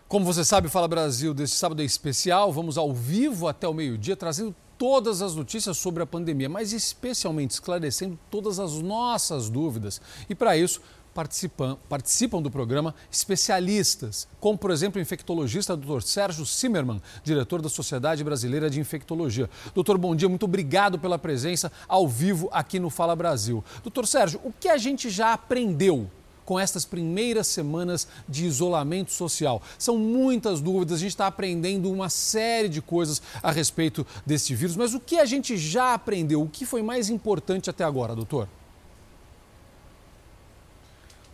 Como 0.08 0.24
você 0.24 0.46
sabe, 0.46 0.70
Fala 0.70 0.88
Brasil 0.88 1.34
desse 1.34 1.56
sábado 1.56 1.82
é 1.82 1.86
especial. 1.86 2.54
Vamos 2.54 2.78
ao 2.78 2.94
vivo 2.94 3.48
até 3.48 3.68
o 3.68 3.74
meio-dia, 3.74 4.16
trazendo 4.16 4.56
todas 4.78 5.20
as 5.24 5.34
notícias 5.34 5.78
sobre 5.78 6.04
a 6.04 6.06
pandemia, 6.06 6.48
mas 6.48 6.74
especialmente 6.74 7.52
esclarecendo 7.52 8.20
todas 8.30 8.60
as 8.60 8.74
nossas 8.74 9.50
dúvidas. 9.50 10.00
E 10.30 10.36
para 10.36 10.56
isso, 10.56 10.80
participam, 11.12 11.76
participam 11.90 12.40
do 12.40 12.52
programa 12.52 12.94
especialistas, 13.10 14.28
como, 14.40 14.60
por 14.60 14.70
exemplo, 14.70 15.00
o 15.00 15.02
infectologista 15.02 15.76
Dr. 15.76 16.02
Sérgio 16.02 16.46
Zimmermann, 16.46 17.02
diretor 17.24 17.60
da 17.60 17.70
Sociedade 17.70 18.24
Brasileira 18.24 18.70
de 18.70 18.80
Infectologia. 18.80 19.50
Doutor, 19.74 19.98
bom 19.98 20.16
dia, 20.16 20.30
muito 20.30 20.46
obrigado 20.46 21.00
pela 21.00 21.18
presença 21.18 21.72
ao 21.88 22.08
vivo 22.08 22.48
aqui 22.52 22.78
no 22.80 22.92
Fala 22.92 23.16
Brasil. 23.16 23.64
Doutor 23.82 24.06
Sérgio, 24.06 24.40
o 24.44 24.54
que 24.54 24.70
a 24.70 24.78
gente 24.78 25.10
já 25.10 25.34
aprendeu 25.34 26.12
com 26.46 26.60
estas 26.60 26.86
primeiras 26.86 27.48
semanas 27.48 28.08
de 28.30 28.46
isolamento 28.46 29.12
social. 29.12 29.62
São 29.78 29.98
muitas 29.98 30.62
dúvidas, 30.62 30.98
a 30.98 31.02
gente 31.02 31.10
está 31.10 31.28
aprendendo 31.28 31.92
uma 31.92 32.10
série 32.10 32.70
de 32.70 32.82
coisas 32.82 33.22
a 33.42 33.52
respeito 33.52 34.06
deste 34.26 34.54
vírus, 34.54 34.76
mas 34.76 34.94
o 34.94 35.00
que 35.00 35.18
a 35.18 35.26
gente 35.26 35.58
já 35.58 35.94
aprendeu? 35.94 36.42
O 36.42 36.48
que 36.48 36.66
foi 36.66 36.82
mais 36.82 37.10
importante 37.10 37.70
até 37.70 37.84
agora, 37.84 38.16
doutor? 38.16 38.48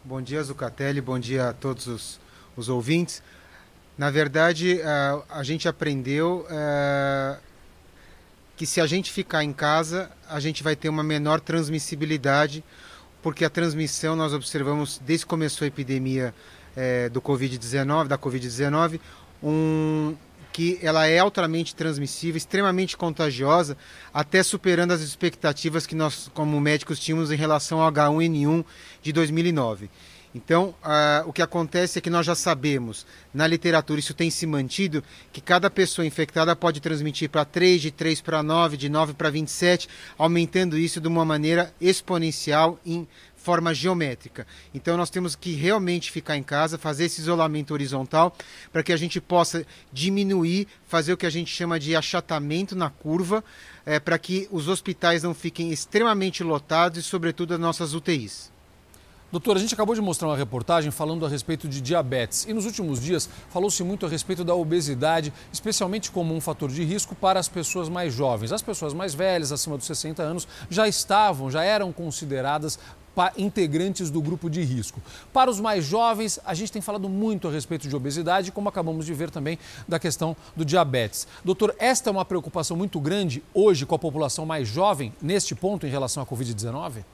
Bom 0.03 0.19
dia, 0.19 0.41
Zucatelli. 0.41 0.99
Bom 0.99 1.19
dia 1.19 1.49
a 1.49 1.53
todos 1.53 1.85
os, 1.85 2.19
os 2.57 2.69
ouvintes. 2.69 3.21
Na 3.95 4.09
verdade, 4.09 4.79
uh, 4.79 5.23
a 5.29 5.43
gente 5.43 5.67
aprendeu 5.67 6.43
uh, 6.49 7.39
que 8.57 8.65
se 8.65 8.81
a 8.81 8.87
gente 8.87 9.11
ficar 9.11 9.43
em 9.43 9.53
casa, 9.53 10.09
a 10.27 10.39
gente 10.39 10.63
vai 10.63 10.75
ter 10.75 10.89
uma 10.89 11.03
menor 11.03 11.39
transmissibilidade, 11.39 12.63
porque 13.21 13.45
a 13.45 13.49
transmissão 13.49 14.15
nós 14.15 14.33
observamos 14.33 14.99
desde 15.05 15.25
que 15.25 15.29
começou 15.29 15.65
a 15.65 15.67
epidemia 15.67 16.33
uh, 16.75 17.09
do 17.09 17.21
Covid-19, 17.21 18.07
da 18.07 18.17
Covid-19, 18.17 18.99
um, 19.43 20.15
que 20.51 20.79
ela 20.81 21.07
é 21.07 21.19
altamente 21.19 21.73
transmissível, 21.73 22.37
extremamente 22.37 22.97
contagiosa, 22.97 23.77
até 24.13 24.43
superando 24.43 24.91
as 24.91 25.01
expectativas 25.01 25.87
que 25.87 25.95
nós, 25.95 26.29
como 26.33 26.59
médicos, 26.59 26.99
tínhamos 26.99 27.31
em 27.31 27.35
relação 27.35 27.81
ao 27.81 27.91
H1N1 27.91 28.65
de 29.01 29.13
2009. 29.13 29.89
Então, 30.33 30.73
uh, 30.81 31.27
o 31.27 31.33
que 31.33 31.41
acontece 31.41 31.99
é 31.99 32.01
que 32.01 32.09
nós 32.09 32.25
já 32.25 32.35
sabemos, 32.35 33.05
na 33.33 33.45
literatura, 33.45 33.99
isso 33.99 34.13
tem 34.13 34.29
se 34.29 34.45
mantido, 34.45 35.03
que 35.31 35.41
cada 35.41 35.69
pessoa 35.69 36.05
infectada 36.05 36.55
pode 36.55 36.79
transmitir 36.79 37.29
para 37.29 37.43
3, 37.43 37.81
de 37.81 37.91
3 37.91 38.21
para 38.21 38.41
9, 38.41 38.77
de 38.77 38.87
9 38.87 39.13
para 39.13 39.29
27, 39.29 39.89
aumentando 40.17 40.77
isso 40.77 41.01
de 41.01 41.07
uma 41.07 41.25
maneira 41.25 41.73
exponencial 41.81 42.79
em 42.85 43.05
forma 43.35 43.73
geométrica. 43.73 44.45
Então 44.73 44.95
nós 44.95 45.09
temos 45.09 45.35
que 45.35 45.53
realmente 45.53 46.11
ficar 46.11 46.37
em 46.37 46.43
casa, 46.43 46.77
fazer 46.77 47.05
esse 47.05 47.21
isolamento 47.21 47.73
horizontal 47.73 48.35
para 48.71 48.83
que 48.83 48.93
a 48.93 48.97
gente 48.97 49.19
possa 49.19 49.65
diminuir, 49.91 50.67
fazer 50.87 51.11
o 51.11 51.17
que 51.17 51.25
a 51.25 51.29
gente 51.29 51.51
chama 51.51 51.79
de 51.79 51.95
achatamento 51.95 52.75
na 52.75 52.89
curva, 52.89 53.43
é, 53.85 53.99
para 53.99 54.17
que 54.19 54.47
os 54.51 54.67
hospitais 54.67 55.23
não 55.23 55.33
fiquem 55.33 55.71
extremamente 55.71 56.43
lotados 56.43 56.99
e, 56.99 57.03
sobretudo, 57.03 57.55
as 57.55 57.59
nossas 57.59 57.93
UTIs. 57.93 58.50
Doutor, 59.31 59.55
a 59.55 59.59
gente 59.61 59.73
acabou 59.73 59.95
de 59.95 60.01
mostrar 60.01 60.27
uma 60.27 60.35
reportagem 60.35 60.91
falando 60.91 61.25
a 61.25 61.29
respeito 61.29 61.65
de 61.65 61.79
diabetes 61.79 62.45
e 62.49 62.53
nos 62.53 62.65
últimos 62.65 63.01
dias 63.01 63.29
falou-se 63.49 63.81
muito 63.81 64.05
a 64.05 64.09
respeito 64.09 64.43
da 64.43 64.53
obesidade, 64.53 65.31
especialmente 65.53 66.11
como 66.11 66.35
um 66.35 66.41
fator 66.41 66.69
de 66.69 66.83
risco 66.83 67.15
para 67.15 67.39
as 67.39 67.47
pessoas 67.47 67.87
mais 67.87 68.13
jovens. 68.13 68.51
As 68.51 68.61
pessoas 68.61 68.93
mais 68.93 69.13
velhas, 69.13 69.53
acima 69.53 69.77
dos 69.77 69.87
60 69.87 70.21
anos, 70.21 70.45
já 70.69 70.85
estavam, 70.85 71.49
já 71.49 71.63
eram 71.63 71.93
consideradas 71.93 72.77
integrantes 73.37 74.09
do 74.09 74.21
grupo 74.21 74.49
de 74.49 74.63
risco. 74.63 75.01
Para 75.31 75.49
os 75.49 75.61
mais 75.61 75.85
jovens, 75.85 76.37
a 76.43 76.53
gente 76.53 76.73
tem 76.73 76.81
falado 76.81 77.07
muito 77.07 77.47
a 77.47 77.51
respeito 77.51 77.87
de 77.87 77.95
obesidade, 77.95 78.51
como 78.51 78.67
acabamos 78.67 79.05
de 79.05 79.13
ver 79.13 79.31
também 79.31 79.57
da 79.87 79.97
questão 79.97 80.35
do 80.57 80.65
diabetes. 80.65 81.25
Doutor, 81.43 81.73
esta 81.79 82.09
é 82.09 82.11
uma 82.11 82.25
preocupação 82.25 82.75
muito 82.75 82.99
grande 82.99 83.41
hoje 83.53 83.85
com 83.85 83.95
a 83.95 83.99
população 83.99 84.45
mais 84.45 84.67
jovem 84.67 85.13
neste 85.21 85.55
ponto 85.55 85.87
em 85.87 85.89
relação 85.89 86.21
à 86.21 86.25
Covid-19? 86.25 87.05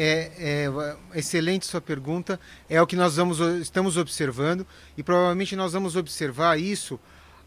É, 0.00 0.30
é, 0.38 1.18
excelente 1.18 1.66
sua 1.66 1.80
pergunta. 1.80 2.38
É 2.70 2.80
o 2.80 2.86
que 2.86 2.94
nós 2.94 3.16
vamos, 3.16 3.40
estamos 3.60 3.96
observando 3.96 4.64
e 4.96 5.02
provavelmente 5.02 5.56
nós 5.56 5.72
vamos 5.72 5.96
observar 5.96 6.56
isso 6.56 7.00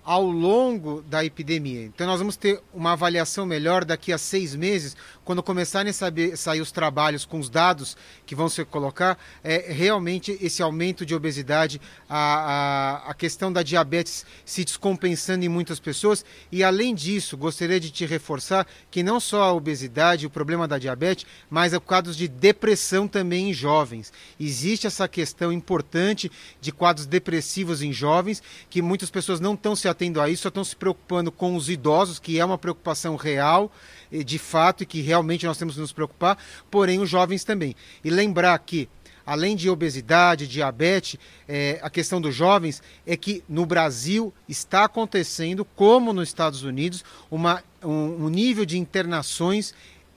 ao 0.04 0.24
longo 0.26 1.02
da 1.04 1.24
epidemia. 1.24 1.84
Então, 1.84 2.08
nós 2.08 2.20
vamos 2.20 2.36
ter 2.36 2.62
uma 2.74 2.94
avaliação 2.94 3.46
melhor 3.46 3.86
daqui 3.86 4.12
a 4.12 4.18
seis 4.18 4.56
meses, 4.56 4.98
quando 5.24 5.44
começarem 5.44 5.92
a 5.92 5.94
saber, 5.94 6.38
sair 6.38 6.62
os 6.62 6.72
trabalhos 6.72 7.26
com 7.26 7.40
os 7.40 7.50
dados 7.50 7.96
que 8.26 8.36
vão 8.36 8.50
se 8.50 8.64
colocar, 8.66 9.18
é 9.44 9.72
realmente 9.72 10.38
esse 10.42 10.62
aumento 10.62 11.06
de 11.06 11.14
obesidade, 11.14 11.80
a, 12.10 12.18
a, 12.18 13.12
a 13.12 13.14
questão 13.14 13.52
da 13.52 13.64
diabetes 13.64 14.26
se 14.46 14.66
descompensando 14.66 15.46
em 15.46 15.50
muitas 15.50 15.80
pessoas. 15.80 16.26
E, 16.52 16.64
além 16.64 16.96
disso, 16.96 17.38
gostaria 17.38 17.80
de 17.80 17.92
te 17.92 18.06
reforçar 18.06 18.66
que 18.90 19.04
não 19.04 19.20
só 19.20 19.44
a 19.44 19.54
obesidade, 19.54 20.26
o 20.26 20.30
problema 20.30 20.68
da 20.68 20.78
diabetes, 20.78 21.26
mas 21.50 21.74
é 21.74 21.80
quadros 21.80 22.18
de 22.18 22.28
depressão 22.28 23.08
também 23.08 23.50
em 23.50 23.54
jovens. 23.54 24.12
Existe 24.40 24.88
essa 24.88 25.08
questão 25.08 25.52
importante 25.52 26.32
de 26.60 26.72
quadros 26.72 27.06
depressivos 27.06 27.82
em 27.82 27.94
jovens, 27.94 28.42
que 28.70 28.82
muitas 28.82 29.10
pessoas 29.10 29.40
não 29.40 29.54
estão 29.54 29.76
se 29.76 29.88
atendo 29.88 30.20
a 30.20 30.30
isso, 30.30 30.44
só 30.44 30.50
estão 30.50 30.64
se 30.64 30.76
preocupando 30.76 31.32
com 31.32 31.56
os 31.56 31.70
idosos, 31.70 32.20
que 32.20 32.40
é 32.40 32.46
uma 32.46 32.58
preocupação 32.58 33.16
real, 33.16 33.72
de 34.12 34.38
fato, 34.38 34.84
e 34.84 34.86
que 34.86 35.02
realmente 35.02 35.46
nós 35.46 35.58
temos 35.58 35.76
que 35.76 35.82
nos 35.82 35.92
preocupar, 35.92 36.38
porém 36.70 37.00
os 37.00 37.10
jovens 37.10 37.44
também. 37.44 37.76
E 38.04 38.10
lembrar 38.10 38.58
que 38.60 38.90
além 39.26 39.56
de 39.56 39.70
obesidade, 39.70 40.48
diabetes, 40.48 41.18
é, 41.48 41.80
a 41.82 41.90
questão 41.90 42.20
dos 42.20 42.36
jovens 42.36 42.82
é 43.06 43.16
que 43.16 43.44
no 43.48 43.66
Brasil 43.66 44.34
está 44.48 44.86
acontecendo, 44.86 45.64
como 45.64 46.12
nos 46.12 46.28
Estados 46.28 46.64
Unidos, 46.64 47.04
uma, 47.30 47.64
um, 47.84 48.26
um 48.26 48.30
nível 48.30 48.66
de 48.66 48.78
internações 48.78 49.74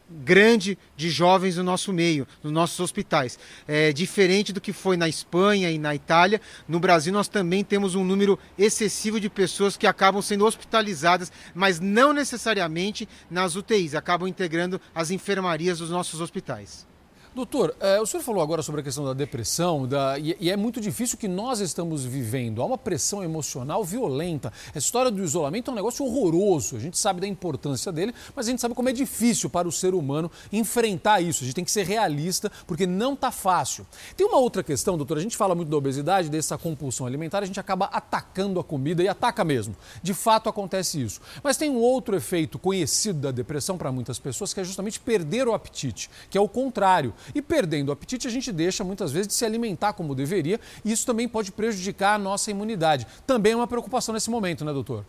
grande 0.08 0.78
de 0.96 1.10
jovens 1.10 1.56
no 1.56 1.62
nosso 1.62 1.92
meio, 1.92 2.26
nos 2.42 2.52
nossos 2.52 2.78
hospitais. 2.80 3.38
É 3.66 3.92
diferente 3.92 4.52
do 4.52 4.60
que 4.60 4.72
foi 4.72 4.96
na 4.96 5.08
Espanha 5.08 5.70
e 5.70 5.78
na 5.78 5.94
Itália, 5.94 6.40
no 6.68 6.78
Brasil 6.78 7.12
nós 7.12 7.28
também 7.28 7.64
temos 7.64 7.94
um 7.94 8.04
número 8.04 8.38
excessivo 8.58 9.18
de 9.18 9.30
pessoas 9.30 9.76
que 9.76 9.86
acabam 9.86 10.22
sendo 10.22 10.44
hospitalizadas, 10.44 11.32
mas 11.54 11.80
não 11.80 12.12
necessariamente 12.12 13.08
nas 13.30 13.56
UTIs, 13.56 13.94
acabam 13.94 14.28
integrando 14.28 14.80
as 14.94 15.10
enfermarias 15.10 15.78
dos 15.78 15.90
nossos 15.90 16.20
hospitais. 16.20 16.86
Doutor, 17.34 17.74
é, 17.80 18.00
o 18.00 18.06
senhor 18.06 18.22
falou 18.22 18.40
agora 18.40 18.62
sobre 18.62 18.80
a 18.80 18.84
questão 18.84 19.04
da 19.04 19.12
depressão 19.12 19.88
da, 19.88 20.16
e, 20.20 20.36
e, 20.38 20.48
é 20.48 20.56
muito 20.56 20.80
difícil 20.80 21.18
que 21.18 21.26
nós 21.26 21.58
estamos 21.58 22.04
vivendo. 22.04 22.62
Há 22.62 22.64
uma 22.64 22.78
pressão 22.78 23.24
emocional 23.24 23.82
violenta. 23.82 24.52
A 24.72 24.78
história 24.78 25.10
do 25.10 25.20
isolamento 25.20 25.68
é 25.68 25.72
um 25.72 25.74
negócio 25.74 26.06
horroroso. 26.06 26.76
A 26.76 26.78
gente 26.78 26.96
sabe 26.96 27.20
da 27.20 27.26
importância 27.26 27.90
dele, 27.90 28.14
mas 28.36 28.46
a 28.46 28.50
gente 28.50 28.60
sabe 28.60 28.72
como 28.72 28.88
é 28.88 28.92
difícil 28.92 29.50
para 29.50 29.66
o 29.66 29.72
ser 29.72 29.94
humano 29.94 30.30
enfrentar 30.52 31.20
isso. 31.22 31.42
A 31.42 31.46
gente 31.46 31.56
tem 31.56 31.64
que 31.64 31.72
ser 31.72 31.84
realista, 31.84 32.52
porque 32.68 32.86
não 32.86 33.14
está 33.14 33.32
fácil. 33.32 33.84
Tem 34.16 34.24
uma 34.24 34.38
outra 34.38 34.62
questão, 34.62 34.96
doutor. 34.96 35.18
A 35.18 35.20
gente 35.20 35.36
fala 35.36 35.56
muito 35.56 35.70
da 35.70 35.76
obesidade, 35.76 36.30
dessa 36.30 36.56
compulsão 36.56 37.04
alimentar, 37.04 37.42
a 37.42 37.46
gente 37.46 37.58
acaba 37.58 37.86
atacando 37.86 38.60
a 38.60 38.64
comida 38.64 39.02
e 39.02 39.08
ataca 39.08 39.42
mesmo. 39.42 39.74
De 40.00 40.14
fato 40.14 40.48
acontece 40.48 41.02
isso. 41.02 41.20
Mas 41.42 41.56
tem 41.56 41.68
um 41.68 41.80
outro 41.80 42.14
efeito 42.14 42.60
conhecido 42.60 43.18
da 43.18 43.32
depressão 43.32 43.76
para 43.76 43.90
muitas 43.90 44.20
pessoas, 44.20 44.54
que 44.54 44.60
é 44.60 44.64
justamente 44.64 45.00
perder 45.00 45.48
o 45.48 45.52
apetite, 45.52 46.08
que 46.30 46.38
é 46.38 46.40
o 46.40 46.48
contrário 46.48 47.12
E 47.34 47.40
perdendo 47.40 47.90
o 47.90 47.92
apetite, 47.92 48.26
a 48.26 48.30
gente 48.30 48.50
deixa 48.50 48.82
muitas 48.82 49.12
vezes 49.12 49.28
de 49.28 49.34
se 49.34 49.44
alimentar 49.44 49.92
como 49.92 50.14
deveria, 50.14 50.58
e 50.84 50.90
isso 50.90 51.06
também 51.06 51.28
pode 51.28 51.52
prejudicar 51.52 52.14
a 52.14 52.18
nossa 52.18 52.50
imunidade. 52.50 53.06
Também 53.26 53.52
é 53.52 53.56
uma 53.56 53.66
preocupação 53.66 54.12
nesse 54.12 54.30
momento, 54.30 54.64
né, 54.64 54.72
doutor? 54.72 55.04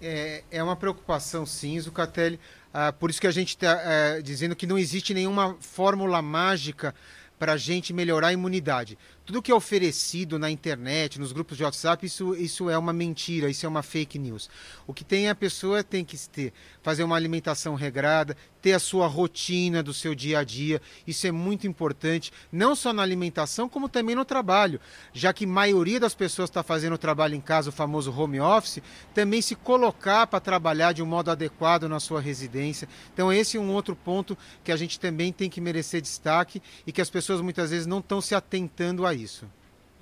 É, 0.00 0.44
é 0.50 0.62
uma 0.62 0.76
preocupação, 0.76 1.46
sim, 1.46 1.80
Zucatelli. 1.80 2.38
Ah, 2.72 2.92
por 2.92 3.08
isso 3.08 3.20
que 3.20 3.26
a 3.26 3.30
gente 3.30 3.50
está 3.50 3.80
é, 3.82 4.20
dizendo 4.20 4.54
que 4.54 4.66
não 4.66 4.78
existe 4.78 5.14
nenhuma 5.14 5.56
fórmula 5.60 6.20
mágica 6.20 6.94
para 7.38 7.54
a 7.54 7.56
gente 7.56 7.92
melhorar 7.92 8.28
a 8.28 8.32
imunidade 8.32 8.98
tudo 9.26 9.42
que 9.42 9.50
é 9.50 9.54
oferecido 9.54 10.38
na 10.38 10.48
internet, 10.48 11.18
nos 11.18 11.32
grupos 11.32 11.56
de 11.56 11.64
WhatsApp, 11.64 12.06
isso, 12.06 12.36
isso 12.36 12.70
é 12.70 12.78
uma 12.78 12.92
mentira, 12.92 13.50
isso 13.50 13.66
é 13.66 13.68
uma 13.68 13.82
fake 13.82 14.20
news. 14.20 14.48
O 14.86 14.94
que 14.94 15.02
tem 15.02 15.28
a 15.28 15.34
pessoa 15.34 15.82
tem 15.82 16.04
que 16.04 16.16
ter, 16.28 16.52
fazer 16.80 17.02
uma 17.02 17.16
alimentação 17.16 17.74
regrada, 17.74 18.36
ter 18.62 18.72
a 18.72 18.78
sua 18.78 19.06
rotina 19.06 19.82
do 19.82 19.92
seu 19.92 20.14
dia 20.14 20.38
a 20.38 20.44
dia. 20.44 20.80
Isso 21.06 21.26
é 21.26 21.32
muito 21.32 21.66
importante, 21.66 22.32
não 22.50 22.74
só 22.74 22.92
na 22.92 23.02
alimentação, 23.02 23.68
como 23.68 23.88
também 23.88 24.14
no 24.14 24.24
trabalho. 24.24 24.80
Já 25.12 25.32
que 25.32 25.44
a 25.44 25.48
maioria 25.48 25.98
das 25.98 26.14
pessoas 26.14 26.48
está 26.48 26.62
fazendo 26.62 26.94
o 26.94 26.98
trabalho 26.98 27.34
em 27.34 27.40
casa, 27.40 27.70
o 27.70 27.72
famoso 27.72 28.12
home 28.12 28.40
office, 28.40 28.80
também 29.12 29.42
se 29.42 29.56
colocar 29.56 30.26
para 30.28 30.40
trabalhar 30.40 30.92
de 30.92 31.02
um 31.02 31.06
modo 31.06 31.32
adequado 31.32 31.88
na 31.88 31.98
sua 31.98 32.20
residência. 32.20 32.88
Então, 33.12 33.32
esse 33.32 33.56
é 33.56 33.60
um 33.60 33.72
outro 33.72 33.96
ponto 33.96 34.38
que 34.62 34.70
a 34.70 34.76
gente 34.76 35.00
também 35.00 35.32
tem 35.32 35.50
que 35.50 35.60
merecer 35.60 36.00
destaque 36.00 36.62
e 36.86 36.92
que 36.92 37.00
as 37.00 37.10
pessoas 37.10 37.40
muitas 37.40 37.70
vezes 37.70 37.86
não 37.86 37.98
estão 37.98 38.20
se 38.20 38.34
atentando 38.34 39.04
a 39.04 39.15
isso. 39.16 39.50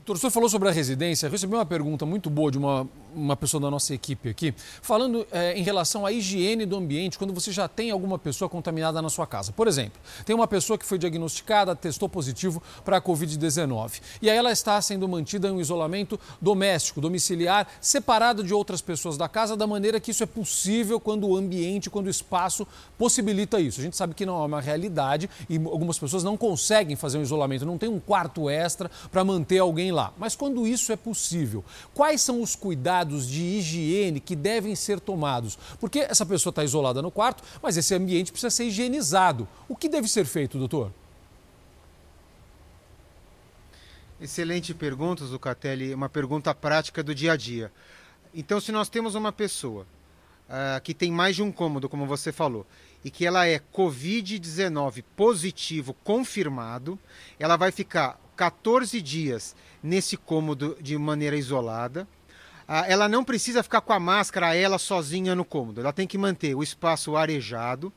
Doutor, 0.04 0.18
o 0.18 0.20
senhor 0.20 0.30
falou 0.32 0.50
sobre 0.50 0.68
a 0.68 0.70
residência. 0.70 1.30
Recebi 1.30 1.54
uma 1.54 1.64
pergunta 1.64 2.04
muito 2.04 2.28
boa 2.28 2.50
de 2.50 2.58
uma, 2.58 2.86
uma 3.14 3.34
pessoa 3.34 3.58
da 3.58 3.70
nossa 3.70 3.94
equipe 3.94 4.28
aqui, 4.28 4.52
falando 4.82 5.26
é, 5.32 5.58
em 5.58 5.62
relação 5.62 6.04
à 6.04 6.12
higiene 6.12 6.66
do 6.66 6.76
ambiente 6.76 7.16
quando 7.16 7.32
você 7.32 7.50
já 7.50 7.66
tem 7.66 7.90
alguma 7.90 8.18
pessoa 8.18 8.46
contaminada 8.46 9.00
na 9.00 9.08
sua 9.08 9.26
casa. 9.26 9.50
Por 9.50 9.66
exemplo, 9.66 9.98
tem 10.26 10.36
uma 10.36 10.46
pessoa 10.46 10.76
que 10.76 10.84
foi 10.84 10.98
diagnosticada, 10.98 11.74
testou 11.74 12.06
positivo 12.06 12.62
para 12.84 12.98
a 12.98 13.00
Covid-19. 13.00 14.02
E 14.20 14.28
aí 14.28 14.36
ela 14.36 14.52
está 14.52 14.78
sendo 14.82 15.08
mantida 15.08 15.48
em 15.48 15.52
um 15.52 15.60
isolamento 15.60 16.20
doméstico, 16.38 17.00
domiciliar, 17.00 17.66
separada 17.80 18.42
de 18.42 18.52
outras 18.52 18.82
pessoas 18.82 19.16
da 19.16 19.26
casa, 19.26 19.56
da 19.56 19.66
maneira 19.66 19.98
que 19.98 20.10
isso 20.10 20.22
é 20.22 20.26
possível 20.26 21.00
quando 21.00 21.26
o 21.26 21.34
ambiente, 21.34 21.88
quando 21.88 22.08
o 22.08 22.10
espaço 22.10 22.68
possibilita 22.98 23.58
isso. 23.58 23.80
A 23.80 23.82
gente 23.82 23.96
sabe 23.96 24.12
que 24.12 24.26
não 24.26 24.42
é 24.42 24.44
uma 24.44 24.60
realidade 24.60 25.30
e 25.48 25.56
algumas 25.56 25.98
pessoas 25.98 26.22
não 26.22 26.36
conseguem 26.36 26.94
fazer 26.94 27.16
um 27.16 27.22
isolamento, 27.22 27.64
não 27.64 27.78
tem 27.78 27.88
um 27.88 27.98
quarto 27.98 28.50
extra 28.50 28.90
para 29.10 29.24
manter 29.24 29.60
alguém 29.60 29.93
lá. 29.94 30.12
Mas 30.18 30.36
quando 30.36 30.66
isso 30.66 30.92
é 30.92 30.96
possível, 30.96 31.64
quais 31.94 32.20
são 32.20 32.42
os 32.42 32.54
cuidados 32.54 33.26
de 33.26 33.42
higiene 33.42 34.20
que 34.20 34.36
devem 34.36 34.74
ser 34.74 35.00
tomados? 35.00 35.58
Porque 35.80 36.00
essa 36.00 36.26
pessoa 36.26 36.50
está 36.50 36.62
isolada 36.62 37.00
no 37.00 37.10
quarto, 37.10 37.42
mas 37.62 37.78
esse 37.78 37.94
ambiente 37.94 38.30
precisa 38.30 38.50
ser 38.50 38.64
higienizado. 38.64 39.48
O 39.66 39.74
que 39.74 39.88
deve 39.88 40.08
ser 40.08 40.26
feito, 40.26 40.58
doutor? 40.58 40.92
Excelente 44.20 44.74
pergunta, 44.74 45.24
Zucatelli. 45.24 45.94
Uma 45.94 46.08
pergunta 46.08 46.54
prática 46.54 47.02
do 47.02 47.14
dia 47.14 47.32
a 47.32 47.36
dia. 47.36 47.72
Então, 48.34 48.60
se 48.60 48.72
nós 48.72 48.88
temos 48.88 49.14
uma 49.14 49.30
pessoa 49.32 49.86
uh, 50.48 50.80
que 50.82 50.94
tem 50.94 51.10
mais 51.10 51.36
de 51.36 51.42
um 51.42 51.52
cômodo, 51.52 51.88
como 51.88 52.06
você 52.06 52.32
falou, 52.32 52.66
e 53.04 53.10
que 53.10 53.26
ela 53.26 53.46
é 53.46 53.60
Covid-19 53.72 55.04
positivo 55.14 55.94
confirmado, 56.02 56.98
ela 57.38 57.56
vai 57.56 57.70
ficar 57.70 58.18
14 58.36 59.00
dias 59.00 59.54
nesse 59.82 60.16
cômodo 60.16 60.76
de 60.80 60.96
maneira 60.96 61.36
isolada. 61.36 62.06
Ah, 62.66 62.84
ela 62.88 63.08
não 63.08 63.22
precisa 63.22 63.62
ficar 63.62 63.82
com 63.82 63.92
a 63.92 64.00
máscara 64.00 64.54
ela 64.54 64.78
sozinha 64.78 65.34
no 65.34 65.44
cômodo, 65.44 65.80
ela 65.80 65.92
tem 65.92 66.06
que 66.06 66.16
manter 66.16 66.54
o 66.54 66.62
espaço 66.62 67.16
arejado. 67.16 67.92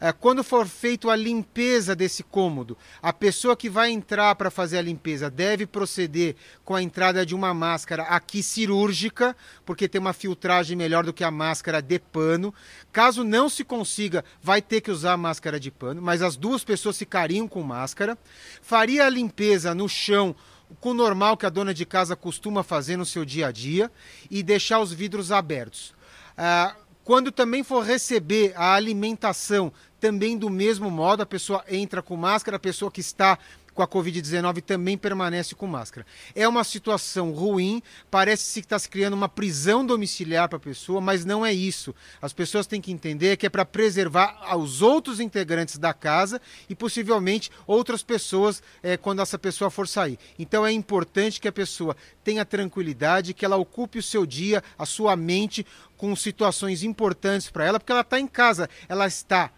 É, 0.00 0.12
quando 0.12 0.44
for 0.44 0.66
feita 0.66 1.10
a 1.10 1.16
limpeza 1.16 1.94
desse 1.94 2.22
cômodo, 2.22 2.78
a 3.02 3.12
pessoa 3.12 3.56
que 3.56 3.68
vai 3.68 3.90
entrar 3.90 4.34
para 4.36 4.50
fazer 4.50 4.78
a 4.78 4.82
limpeza 4.82 5.28
deve 5.28 5.66
proceder 5.66 6.36
com 6.64 6.74
a 6.74 6.82
entrada 6.82 7.26
de 7.26 7.34
uma 7.34 7.52
máscara 7.52 8.04
aqui 8.04 8.42
cirúrgica, 8.42 9.36
porque 9.66 9.88
tem 9.88 10.00
uma 10.00 10.12
filtragem 10.12 10.76
melhor 10.76 11.04
do 11.04 11.12
que 11.12 11.24
a 11.24 11.30
máscara 11.30 11.82
de 11.82 11.98
pano. 11.98 12.54
Caso 12.92 13.24
não 13.24 13.48
se 13.48 13.64
consiga, 13.64 14.24
vai 14.40 14.62
ter 14.62 14.80
que 14.80 14.90
usar 14.90 15.14
a 15.14 15.16
máscara 15.16 15.58
de 15.58 15.70
pano, 15.70 16.00
mas 16.00 16.22
as 16.22 16.36
duas 16.36 16.62
pessoas 16.62 16.96
ficariam 16.96 17.48
com 17.48 17.62
máscara. 17.62 18.16
Faria 18.62 19.06
a 19.06 19.10
limpeza 19.10 19.74
no 19.74 19.88
chão 19.88 20.34
com 20.80 20.90
o 20.90 20.94
normal 20.94 21.36
que 21.36 21.46
a 21.46 21.50
dona 21.50 21.74
de 21.74 21.86
casa 21.86 22.14
costuma 22.14 22.62
fazer 22.62 22.96
no 22.96 23.06
seu 23.06 23.24
dia 23.24 23.48
a 23.48 23.52
dia 23.52 23.90
e 24.30 24.42
deixar 24.42 24.80
os 24.80 24.92
vidros 24.92 25.32
abertos. 25.32 25.94
Ah, 26.36 26.76
quando 27.08 27.32
também 27.32 27.64
for 27.64 27.82
receber 27.82 28.52
a 28.54 28.74
alimentação, 28.74 29.72
também 30.00 30.36
do 30.36 30.50
mesmo 30.50 30.90
modo, 30.90 31.22
a 31.22 31.26
pessoa 31.26 31.64
entra 31.68 32.02
com 32.02 32.16
máscara, 32.16 32.56
a 32.56 32.60
pessoa 32.60 32.90
que 32.90 33.00
está 33.00 33.38
com 33.78 33.82
a 33.84 33.86
Covid-19 33.86 34.60
também 34.60 34.98
permanece 34.98 35.54
com 35.54 35.64
máscara. 35.64 36.04
É 36.34 36.48
uma 36.48 36.64
situação 36.64 37.30
ruim, 37.30 37.80
parece-se 38.10 38.60
que 38.60 38.66
está 38.66 38.76
se 38.76 38.88
criando 38.88 39.14
uma 39.14 39.28
prisão 39.28 39.86
domiciliar 39.86 40.48
para 40.48 40.56
a 40.56 40.60
pessoa, 40.60 41.00
mas 41.00 41.24
não 41.24 41.46
é 41.46 41.52
isso. 41.52 41.94
As 42.20 42.32
pessoas 42.32 42.66
têm 42.66 42.80
que 42.80 42.90
entender 42.90 43.36
que 43.36 43.46
é 43.46 43.48
para 43.48 43.64
preservar 43.64 44.56
os 44.56 44.82
outros 44.82 45.20
integrantes 45.20 45.78
da 45.78 45.94
casa 45.94 46.40
e 46.68 46.74
possivelmente 46.74 47.52
outras 47.68 48.02
pessoas 48.02 48.60
é, 48.82 48.96
quando 48.96 49.22
essa 49.22 49.38
pessoa 49.38 49.70
for 49.70 49.86
sair. 49.86 50.18
Então 50.36 50.66
é 50.66 50.72
importante 50.72 51.40
que 51.40 51.46
a 51.46 51.52
pessoa 51.52 51.96
tenha 52.24 52.44
tranquilidade, 52.44 53.32
que 53.32 53.44
ela 53.44 53.56
ocupe 53.56 54.00
o 54.00 54.02
seu 54.02 54.26
dia, 54.26 54.60
a 54.76 54.84
sua 54.84 55.14
mente 55.14 55.64
com 55.96 56.16
situações 56.16 56.82
importantes 56.82 57.48
para 57.48 57.64
ela, 57.64 57.78
porque 57.78 57.92
ela 57.92 58.00
está 58.00 58.18
em 58.18 58.26
casa, 58.26 58.68
ela 58.88 59.06
está 59.06 59.52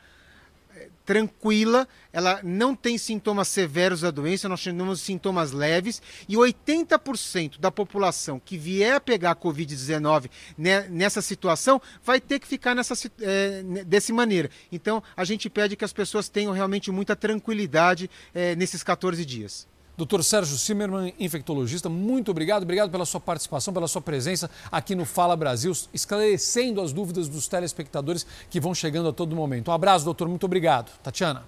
tranquila, 1.05 1.89
ela 2.12 2.41
não 2.43 2.75
tem 2.75 2.99
sintomas 2.99 3.49
severos 3.49 4.03
da 4.03 4.11
doença, 4.11 4.49
nós 4.49 4.61
chamamos 4.61 4.99
de 4.99 5.05
sintomas 5.05 5.53
leves, 5.53 6.01
e 6.29 6.37
80% 6.37 7.59
da 7.59 7.70
população 7.70 8.41
que 8.41 8.57
vier 8.57 8.95
a 8.95 9.01
pegar 9.01 9.33
a 9.33 9.37
Covid-19 9.37 10.31
nessa 10.57 11.23
situação 11.23 11.81
vai 12.03 12.20
ter 12.20 12.39
que 12.39 12.47
ficar 12.47 12.75
nessa, 12.75 12.95
é, 13.20 13.62
dessa 13.85 14.12
maneira. 14.12 14.51
Então, 14.70 15.03
a 15.17 15.25
gente 15.25 15.49
pede 15.49 15.77
que 15.77 15.85
as 15.85 15.93
pessoas 15.93 16.29
tenham 16.29 16.53
realmente 16.53 16.91
muita 16.91 17.17
tranquilidade 17.17 18.11
é, 18.35 18.55
nesses 18.57 18.83
14 18.83 19.25
dias. 19.25 19.69
Doutor 20.01 20.25
Sérgio 20.25 20.57
Zimmermann, 20.57 21.12
infectologista, 21.20 21.87
muito 21.91 22.31
obrigado. 22.31 22.62
Obrigado 22.62 22.91
pela 22.91 23.05
sua 23.05 23.20
participação, 23.20 23.75
pela 23.75 23.87
sua 23.87 24.01
presença 24.01 24.51
aqui 24.73 24.95
no 24.95 25.05
Fala 25.05 25.37
Brasil, 25.37 25.77
esclarecendo 25.93 26.81
as 26.81 26.91
dúvidas 26.91 27.29
dos 27.29 27.47
telespectadores 27.47 28.27
que 28.49 28.59
vão 28.59 28.75
chegando 28.75 29.11
a 29.11 29.12
todo 29.12 29.37
momento. 29.37 29.70
Um 29.70 29.75
abraço, 29.75 30.07
doutor. 30.07 30.27
Muito 30.27 30.45
obrigado. 30.45 30.91
Tatiana. 31.03 31.45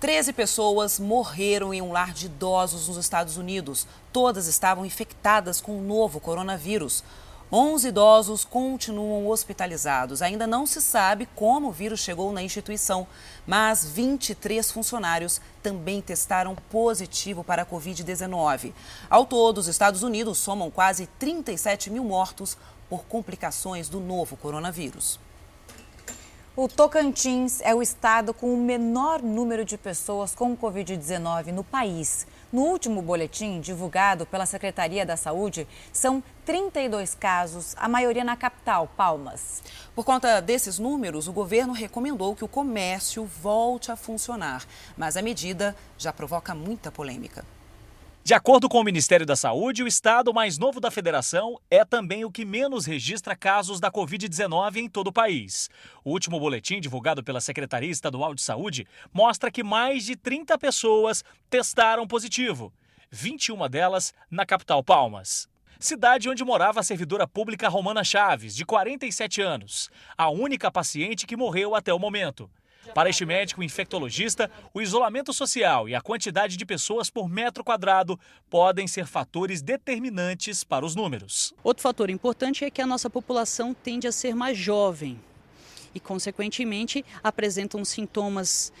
Treze 0.00 0.32
pessoas 0.32 0.98
morreram 0.98 1.72
em 1.72 1.80
um 1.80 1.92
lar 1.92 2.12
de 2.12 2.26
idosos 2.26 2.88
nos 2.88 2.96
Estados 2.96 3.36
Unidos. 3.36 3.86
Todas 4.12 4.48
estavam 4.48 4.84
infectadas 4.84 5.60
com 5.60 5.78
o 5.78 5.80
novo 5.80 6.18
coronavírus. 6.18 7.04
11 7.56 7.86
idosos 7.86 8.44
continuam 8.44 9.28
hospitalizados. 9.28 10.22
Ainda 10.22 10.44
não 10.44 10.66
se 10.66 10.82
sabe 10.82 11.28
como 11.36 11.68
o 11.68 11.72
vírus 11.72 12.00
chegou 12.00 12.32
na 12.32 12.42
instituição, 12.42 13.06
mas 13.46 13.84
23 13.84 14.72
funcionários 14.72 15.40
também 15.62 16.00
testaram 16.00 16.56
positivo 16.68 17.44
para 17.44 17.62
a 17.62 17.66
Covid-19. 17.66 18.72
Ao 19.08 19.24
todo, 19.24 19.58
os 19.58 19.68
Estados 19.68 20.02
Unidos 20.02 20.38
somam 20.38 20.68
quase 20.68 21.06
37 21.16 21.90
mil 21.90 22.02
mortos 22.02 22.58
por 22.90 23.04
complicações 23.04 23.88
do 23.88 24.00
novo 24.00 24.36
coronavírus. 24.36 25.20
O 26.56 26.66
Tocantins 26.66 27.60
é 27.60 27.72
o 27.72 27.80
estado 27.80 28.34
com 28.34 28.52
o 28.52 28.56
menor 28.56 29.22
número 29.22 29.64
de 29.64 29.78
pessoas 29.78 30.34
com 30.34 30.56
Covid-19 30.56 31.52
no 31.52 31.62
país. 31.62 32.26
No 32.54 32.62
último 32.62 33.02
boletim 33.02 33.60
divulgado 33.60 34.24
pela 34.24 34.46
Secretaria 34.46 35.04
da 35.04 35.16
Saúde, 35.16 35.66
são 35.92 36.22
32 36.44 37.12
casos, 37.12 37.74
a 37.76 37.88
maioria 37.88 38.22
na 38.22 38.36
capital, 38.36 38.88
Palmas. 38.96 39.60
Por 39.92 40.04
conta 40.04 40.40
desses 40.40 40.78
números, 40.78 41.26
o 41.26 41.32
governo 41.32 41.72
recomendou 41.72 42.36
que 42.36 42.44
o 42.44 42.48
comércio 42.48 43.24
volte 43.24 43.90
a 43.90 43.96
funcionar, 43.96 44.64
mas 44.96 45.16
a 45.16 45.22
medida 45.22 45.74
já 45.98 46.12
provoca 46.12 46.54
muita 46.54 46.92
polêmica. 46.92 47.44
De 48.26 48.32
acordo 48.32 48.70
com 48.70 48.80
o 48.80 48.82
Ministério 48.82 49.26
da 49.26 49.36
Saúde, 49.36 49.82
o 49.82 49.86
estado 49.86 50.32
mais 50.32 50.56
novo 50.56 50.80
da 50.80 50.90
federação 50.90 51.60
é 51.70 51.84
também 51.84 52.24
o 52.24 52.30
que 52.30 52.42
menos 52.42 52.86
registra 52.86 53.36
casos 53.36 53.78
da 53.78 53.92
Covid-19 53.92 54.76
em 54.76 54.88
todo 54.88 55.08
o 55.08 55.12
país. 55.12 55.68
O 56.02 56.10
último 56.10 56.40
boletim 56.40 56.80
divulgado 56.80 57.22
pela 57.22 57.38
Secretaria 57.38 57.90
Estadual 57.90 58.34
de 58.34 58.40
Saúde 58.40 58.86
mostra 59.12 59.50
que 59.50 59.62
mais 59.62 60.06
de 60.06 60.16
30 60.16 60.56
pessoas 60.56 61.22
testaram 61.50 62.06
positivo, 62.06 62.72
21 63.10 63.68
delas 63.68 64.14
na 64.30 64.46
capital 64.46 64.82
Palmas. 64.82 65.46
Cidade 65.78 66.30
onde 66.30 66.42
morava 66.42 66.80
a 66.80 66.82
servidora 66.82 67.28
pública 67.28 67.68
Romana 67.68 68.02
Chaves, 68.02 68.56
de 68.56 68.64
47 68.64 69.42
anos, 69.42 69.90
a 70.16 70.30
única 70.30 70.70
paciente 70.70 71.26
que 71.26 71.36
morreu 71.36 71.74
até 71.74 71.92
o 71.92 71.98
momento. 71.98 72.50
Para 72.92 73.08
este 73.08 73.24
médico 73.24 73.62
infectologista, 73.62 74.50
o 74.72 74.82
isolamento 74.82 75.32
social 75.32 75.88
e 75.88 75.94
a 75.94 76.00
quantidade 76.00 76.56
de 76.56 76.66
pessoas 76.66 77.08
por 77.08 77.28
metro 77.28 77.64
quadrado 77.64 78.18
podem 78.50 78.86
ser 78.86 79.06
fatores 79.06 79.62
determinantes 79.62 80.64
para 80.64 80.84
os 80.84 80.94
números. 80.94 81.54
Outro 81.62 81.82
fator 81.82 82.10
importante 82.10 82.64
é 82.64 82.70
que 82.70 82.82
a 82.82 82.86
nossa 82.86 83.08
população 83.08 83.72
tende 83.72 84.06
a 84.06 84.12
ser 84.12 84.34
mais 84.34 84.58
jovem. 84.58 85.18
e, 85.94 86.00
consequentemente, 86.00 87.04
apresentam 87.22 87.84
sintomas 87.84 88.72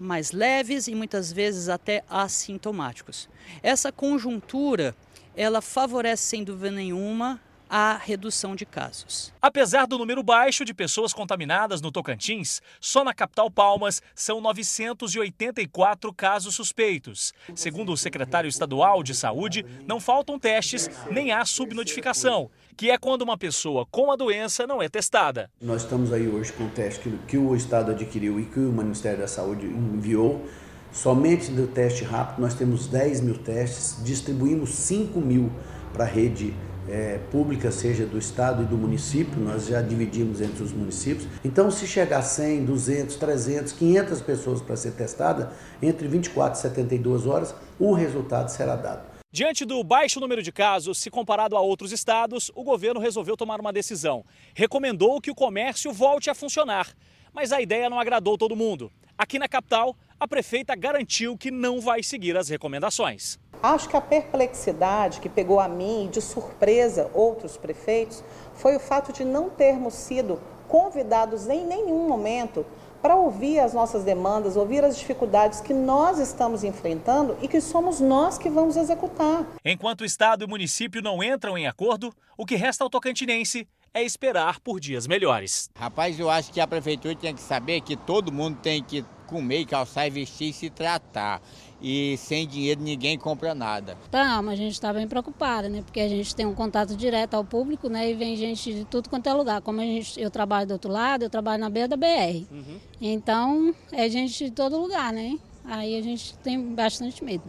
mais 0.00 0.32
leves 0.32 0.88
e 0.88 0.94
muitas 0.94 1.30
vezes 1.30 1.68
até 1.68 2.02
assintomáticos. 2.08 3.28
Essa 3.62 3.92
conjuntura, 3.92 4.96
ela 5.36 5.60
favorece 5.60 6.24
sem 6.24 6.42
dúvida 6.42 6.70
nenhuma 6.70 7.40
a 7.74 7.96
redução 7.96 8.54
de 8.54 8.66
casos. 8.66 9.32
Apesar 9.40 9.86
do 9.86 9.96
número 9.96 10.22
baixo 10.22 10.62
de 10.62 10.74
pessoas 10.74 11.14
contaminadas 11.14 11.80
no 11.80 11.90
Tocantins, 11.90 12.60
só 12.78 13.02
na 13.02 13.14
capital 13.14 13.50
Palmas 13.50 14.02
são 14.14 14.42
984 14.42 16.12
casos 16.12 16.54
suspeitos. 16.54 17.32
Segundo 17.54 17.90
o 17.90 17.96
secretário 17.96 18.46
estadual 18.46 19.02
de 19.02 19.14
Saúde, 19.14 19.64
não 19.86 19.98
faltam 19.98 20.38
testes 20.38 20.90
nem 21.10 21.32
há 21.32 21.46
subnotificação, 21.46 22.50
que 22.76 22.90
é 22.90 22.98
quando 22.98 23.22
uma 23.22 23.38
pessoa 23.38 23.86
com 23.90 24.12
a 24.12 24.16
doença 24.16 24.66
não 24.66 24.82
é 24.82 24.88
testada. 24.90 25.50
Nós 25.58 25.84
estamos 25.84 26.12
aí 26.12 26.28
hoje 26.28 26.52
com 26.52 26.64
o 26.64 26.70
teste 26.70 27.00
que, 27.00 27.18
que 27.26 27.38
o 27.38 27.56
Estado 27.56 27.92
adquiriu 27.92 28.38
e 28.38 28.44
que 28.44 28.60
o 28.60 28.70
Ministério 28.70 29.20
da 29.20 29.26
Saúde 29.26 29.64
enviou. 29.64 30.46
Somente 30.92 31.50
do 31.50 31.66
teste 31.66 32.04
rápido 32.04 32.42
nós 32.42 32.52
temos 32.52 32.86
10 32.86 33.22
mil 33.22 33.38
testes, 33.38 33.96
distribuímos 34.04 34.74
5 34.74 35.18
mil 35.22 35.50
para 35.94 36.04
a 36.04 36.06
rede 36.06 36.54
é, 36.88 37.18
pública, 37.30 37.70
seja 37.70 38.04
do 38.04 38.18
estado 38.18 38.62
e 38.62 38.66
do 38.66 38.76
município, 38.76 39.40
nós 39.40 39.66
já 39.66 39.80
dividimos 39.80 40.40
entre 40.40 40.62
os 40.62 40.72
municípios. 40.72 41.26
Então, 41.44 41.70
se 41.70 41.86
chegar 41.86 42.22
100, 42.22 42.64
200, 42.64 43.16
300, 43.16 43.72
500 43.72 44.20
pessoas 44.20 44.60
para 44.60 44.76
ser 44.76 44.92
testada, 44.92 45.52
entre 45.80 46.08
24 46.08 46.58
e 46.58 46.62
72 46.62 47.26
horas, 47.26 47.54
o 47.78 47.92
resultado 47.92 48.48
será 48.48 48.76
dado. 48.76 49.12
Diante 49.30 49.64
do 49.64 49.82
baixo 49.82 50.20
número 50.20 50.42
de 50.42 50.52
casos, 50.52 50.98
se 50.98 51.10
comparado 51.10 51.56
a 51.56 51.60
outros 51.60 51.90
estados, 51.90 52.50
o 52.54 52.62
governo 52.62 53.00
resolveu 53.00 53.36
tomar 53.36 53.60
uma 53.60 53.72
decisão. 53.72 54.24
Recomendou 54.54 55.20
que 55.22 55.30
o 55.30 55.34
comércio 55.34 55.90
volte 55.90 56.28
a 56.28 56.34
funcionar. 56.34 56.88
Mas 57.32 57.50
a 57.50 57.60
ideia 57.62 57.88
não 57.88 57.98
agradou 57.98 58.36
todo 58.36 58.54
mundo. 58.54 58.92
Aqui 59.22 59.38
na 59.38 59.46
capital, 59.46 59.94
a 60.18 60.26
prefeita 60.26 60.74
garantiu 60.74 61.38
que 61.38 61.48
não 61.48 61.80
vai 61.80 62.02
seguir 62.02 62.36
as 62.36 62.48
recomendações. 62.48 63.38
Acho 63.62 63.88
que 63.88 63.96
a 63.96 64.00
perplexidade 64.00 65.20
que 65.20 65.28
pegou 65.28 65.60
a 65.60 65.68
mim 65.68 66.06
e 66.06 66.08
de 66.08 66.20
surpresa 66.20 67.08
outros 67.14 67.56
prefeitos 67.56 68.24
foi 68.54 68.74
o 68.74 68.80
fato 68.80 69.12
de 69.12 69.24
não 69.24 69.48
termos 69.48 69.94
sido 69.94 70.40
convidados 70.66 71.48
em 71.48 71.64
nenhum 71.64 72.08
momento 72.08 72.66
para 73.00 73.14
ouvir 73.14 73.60
as 73.60 73.72
nossas 73.72 74.02
demandas, 74.02 74.56
ouvir 74.56 74.84
as 74.84 74.98
dificuldades 74.98 75.60
que 75.60 75.72
nós 75.72 76.18
estamos 76.18 76.64
enfrentando 76.64 77.36
e 77.40 77.46
que 77.46 77.60
somos 77.60 78.00
nós 78.00 78.36
que 78.36 78.50
vamos 78.50 78.76
executar. 78.76 79.46
Enquanto 79.64 80.00
o 80.00 80.04
Estado 80.04 80.42
e 80.42 80.46
o 80.46 80.48
município 80.48 81.00
não 81.00 81.22
entram 81.22 81.56
em 81.56 81.68
acordo, 81.68 82.12
o 82.36 82.44
que 82.44 82.56
resta 82.56 82.82
ao 82.82 82.90
tocantinense 82.90 83.68
é 83.94 84.02
esperar 84.02 84.60
por 84.60 84.80
dias 84.80 85.06
melhores. 85.06 85.70
Rapaz, 85.74 86.18
eu 86.18 86.30
acho 86.30 86.52
que 86.52 86.60
a 86.60 86.66
prefeitura 86.66 87.14
tem 87.14 87.34
que 87.34 87.42
saber 87.42 87.80
que 87.80 87.96
todo 87.96 88.32
mundo 88.32 88.58
tem 88.62 88.82
que 88.82 89.04
comer, 89.26 89.64
calçar 89.64 90.06
e 90.06 90.10
vestir 90.10 90.50
e 90.50 90.52
se 90.52 90.68
tratar 90.70 91.40
e 91.82 92.16
sem 92.16 92.46
dinheiro 92.46 92.80
ninguém 92.80 93.18
compra 93.18 93.54
nada. 93.54 93.96
Tá, 94.10 94.40
mas 94.40 94.54
a 94.54 94.56
gente 94.62 94.72
está 94.72 94.92
bem 94.92 95.08
preocupada, 95.08 95.68
né? 95.68 95.82
Porque 95.82 96.00
a 96.00 96.08
gente 96.08 96.34
tem 96.34 96.46
um 96.46 96.54
contato 96.54 96.94
direto 96.94 97.34
ao 97.34 97.44
público, 97.44 97.88
né? 97.88 98.08
E 98.08 98.14
vem 98.14 98.36
gente 98.36 98.72
de 98.72 98.84
tudo 98.84 99.10
quanto 99.10 99.28
é 99.28 99.32
lugar. 99.32 99.60
Como 99.60 99.80
a 99.80 99.84
gente, 99.84 100.20
eu 100.20 100.30
trabalho 100.30 100.68
do 100.68 100.72
outro 100.74 100.90
lado, 100.90 101.24
eu 101.24 101.30
trabalho 101.30 101.60
na 101.60 101.68
beira 101.68 101.88
da 101.88 101.96
BR. 101.96 102.46
Uhum. 102.50 102.78
Então, 103.00 103.74
é 103.90 104.08
gente 104.08 104.44
de 104.44 104.50
todo 104.52 104.78
lugar, 104.78 105.12
né? 105.12 105.36
Aí 105.64 105.96
a 105.96 106.02
gente 106.02 106.36
tem 106.38 106.60
bastante 106.74 107.24
medo. 107.24 107.44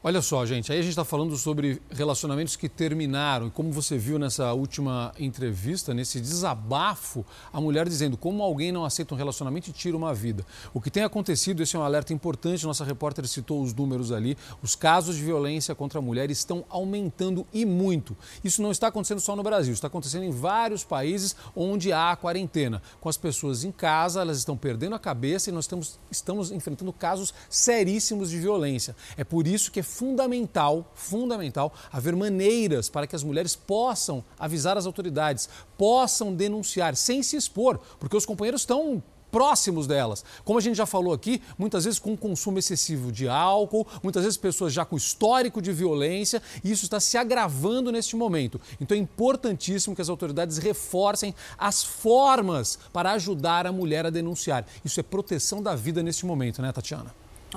Olha 0.00 0.22
só, 0.22 0.46
gente, 0.46 0.70
aí 0.70 0.78
a 0.78 0.82
gente 0.82 0.90
está 0.90 1.04
falando 1.04 1.36
sobre 1.36 1.82
relacionamentos 1.90 2.54
que 2.54 2.68
terminaram. 2.68 3.48
E 3.48 3.50
como 3.50 3.72
você 3.72 3.98
viu 3.98 4.16
nessa 4.16 4.52
última 4.52 5.12
entrevista, 5.18 5.92
nesse 5.92 6.20
desabafo, 6.20 7.26
a 7.52 7.60
mulher 7.60 7.88
dizendo 7.88 8.16
como 8.16 8.40
alguém 8.44 8.70
não 8.70 8.84
aceita 8.84 9.12
um 9.12 9.18
relacionamento 9.18 9.70
e 9.70 9.72
tira 9.72 9.96
uma 9.96 10.14
vida. 10.14 10.46
O 10.72 10.80
que 10.80 10.88
tem 10.88 11.02
acontecido, 11.02 11.64
esse 11.64 11.74
é 11.74 11.78
um 11.80 11.82
alerta 11.82 12.12
importante, 12.12 12.64
nossa 12.64 12.84
repórter 12.84 13.26
citou 13.26 13.60
os 13.60 13.74
números 13.74 14.12
ali, 14.12 14.38
os 14.62 14.76
casos 14.76 15.16
de 15.16 15.24
violência 15.24 15.74
contra 15.74 15.98
a 15.98 16.02
mulher 16.02 16.30
estão 16.30 16.64
aumentando 16.68 17.44
e 17.52 17.66
muito. 17.66 18.16
Isso 18.44 18.62
não 18.62 18.70
está 18.70 18.86
acontecendo 18.86 19.20
só 19.20 19.34
no 19.34 19.42
Brasil, 19.42 19.72
está 19.72 19.88
acontecendo 19.88 20.22
em 20.22 20.30
vários 20.30 20.84
países 20.84 21.34
onde 21.56 21.92
há 21.92 22.14
quarentena. 22.14 22.80
Com 23.00 23.08
as 23.08 23.16
pessoas 23.16 23.64
em 23.64 23.72
casa, 23.72 24.20
elas 24.20 24.38
estão 24.38 24.56
perdendo 24.56 24.94
a 24.94 24.98
cabeça 25.00 25.50
e 25.50 25.52
nós 25.52 25.64
estamos, 25.64 25.98
estamos 26.08 26.52
enfrentando 26.52 26.92
casos 26.92 27.34
seríssimos 27.50 28.30
de 28.30 28.38
violência. 28.38 28.94
É 29.16 29.24
por 29.24 29.48
isso 29.48 29.72
que 29.72 29.80
é 29.80 29.87
fundamental, 29.88 30.92
fundamental 30.94 31.72
haver 31.90 32.14
maneiras 32.14 32.88
para 32.88 33.06
que 33.06 33.16
as 33.16 33.24
mulheres 33.24 33.56
possam 33.56 34.22
avisar 34.38 34.76
as 34.76 34.86
autoridades, 34.86 35.48
possam 35.76 36.34
denunciar 36.34 36.94
sem 36.94 37.22
se 37.22 37.36
expor, 37.36 37.80
porque 37.98 38.16
os 38.16 38.26
companheiros 38.26 38.60
estão 38.60 39.02
próximos 39.30 39.86
delas. 39.86 40.24
Como 40.44 40.58
a 40.58 40.62
gente 40.62 40.76
já 40.76 40.86
falou 40.86 41.12
aqui, 41.12 41.42
muitas 41.58 41.84
vezes 41.84 41.98
com 41.98 42.16
consumo 42.16 42.58
excessivo 42.58 43.12
de 43.12 43.28
álcool, 43.28 43.86
muitas 44.02 44.22
vezes 44.22 44.38
pessoas 44.38 44.72
já 44.72 44.84
com 44.84 44.96
histórico 44.96 45.60
de 45.60 45.72
violência, 45.72 46.42
e 46.64 46.70
isso 46.70 46.84
está 46.84 47.00
se 47.00 47.16
agravando 47.16 47.92
neste 47.92 48.16
momento. 48.16 48.60
Então 48.80 48.96
é 48.96 49.00
importantíssimo 49.00 49.94
que 49.94 50.02
as 50.02 50.08
autoridades 50.08 50.58
reforcem 50.58 51.34
as 51.58 51.82
formas 51.82 52.78
para 52.92 53.12
ajudar 53.12 53.66
a 53.66 53.72
mulher 53.72 54.06
a 54.06 54.10
denunciar. 54.10 54.66
Isso 54.84 55.00
é 55.00 55.02
proteção 55.02 55.62
da 55.62 55.74
vida 55.74 56.02
neste 56.02 56.24
momento, 56.24 56.62
né, 56.62 56.72
Tatiana? 56.72 57.14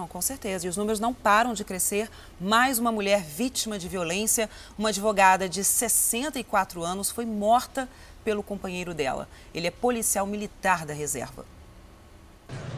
Com 0.09 0.21
certeza. 0.21 0.65
E 0.65 0.69
os 0.69 0.77
números 0.77 0.99
não 0.99 1.13
param 1.13 1.53
de 1.53 1.63
crescer. 1.65 2.09
Mais 2.39 2.79
uma 2.79 2.91
mulher 2.91 3.21
vítima 3.23 3.77
de 3.77 3.89
violência, 3.89 4.49
uma 4.77 4.89
advogada 4.89 5.49
de 5.49 5.63
64 5.63 6.81
anos, 6.81 7.11
foi 7.11 7.25
morta 7.25 7.89
pelo 8.23 8.41
companheiro 8.41 8.93
dela. 8.93 9.27
Ele 9.53 9.67
é 9.67 9.71
policial 9.71 10.25
militar 10.25 10.85
da 10.85 10.93
reserva. 10.93 11.45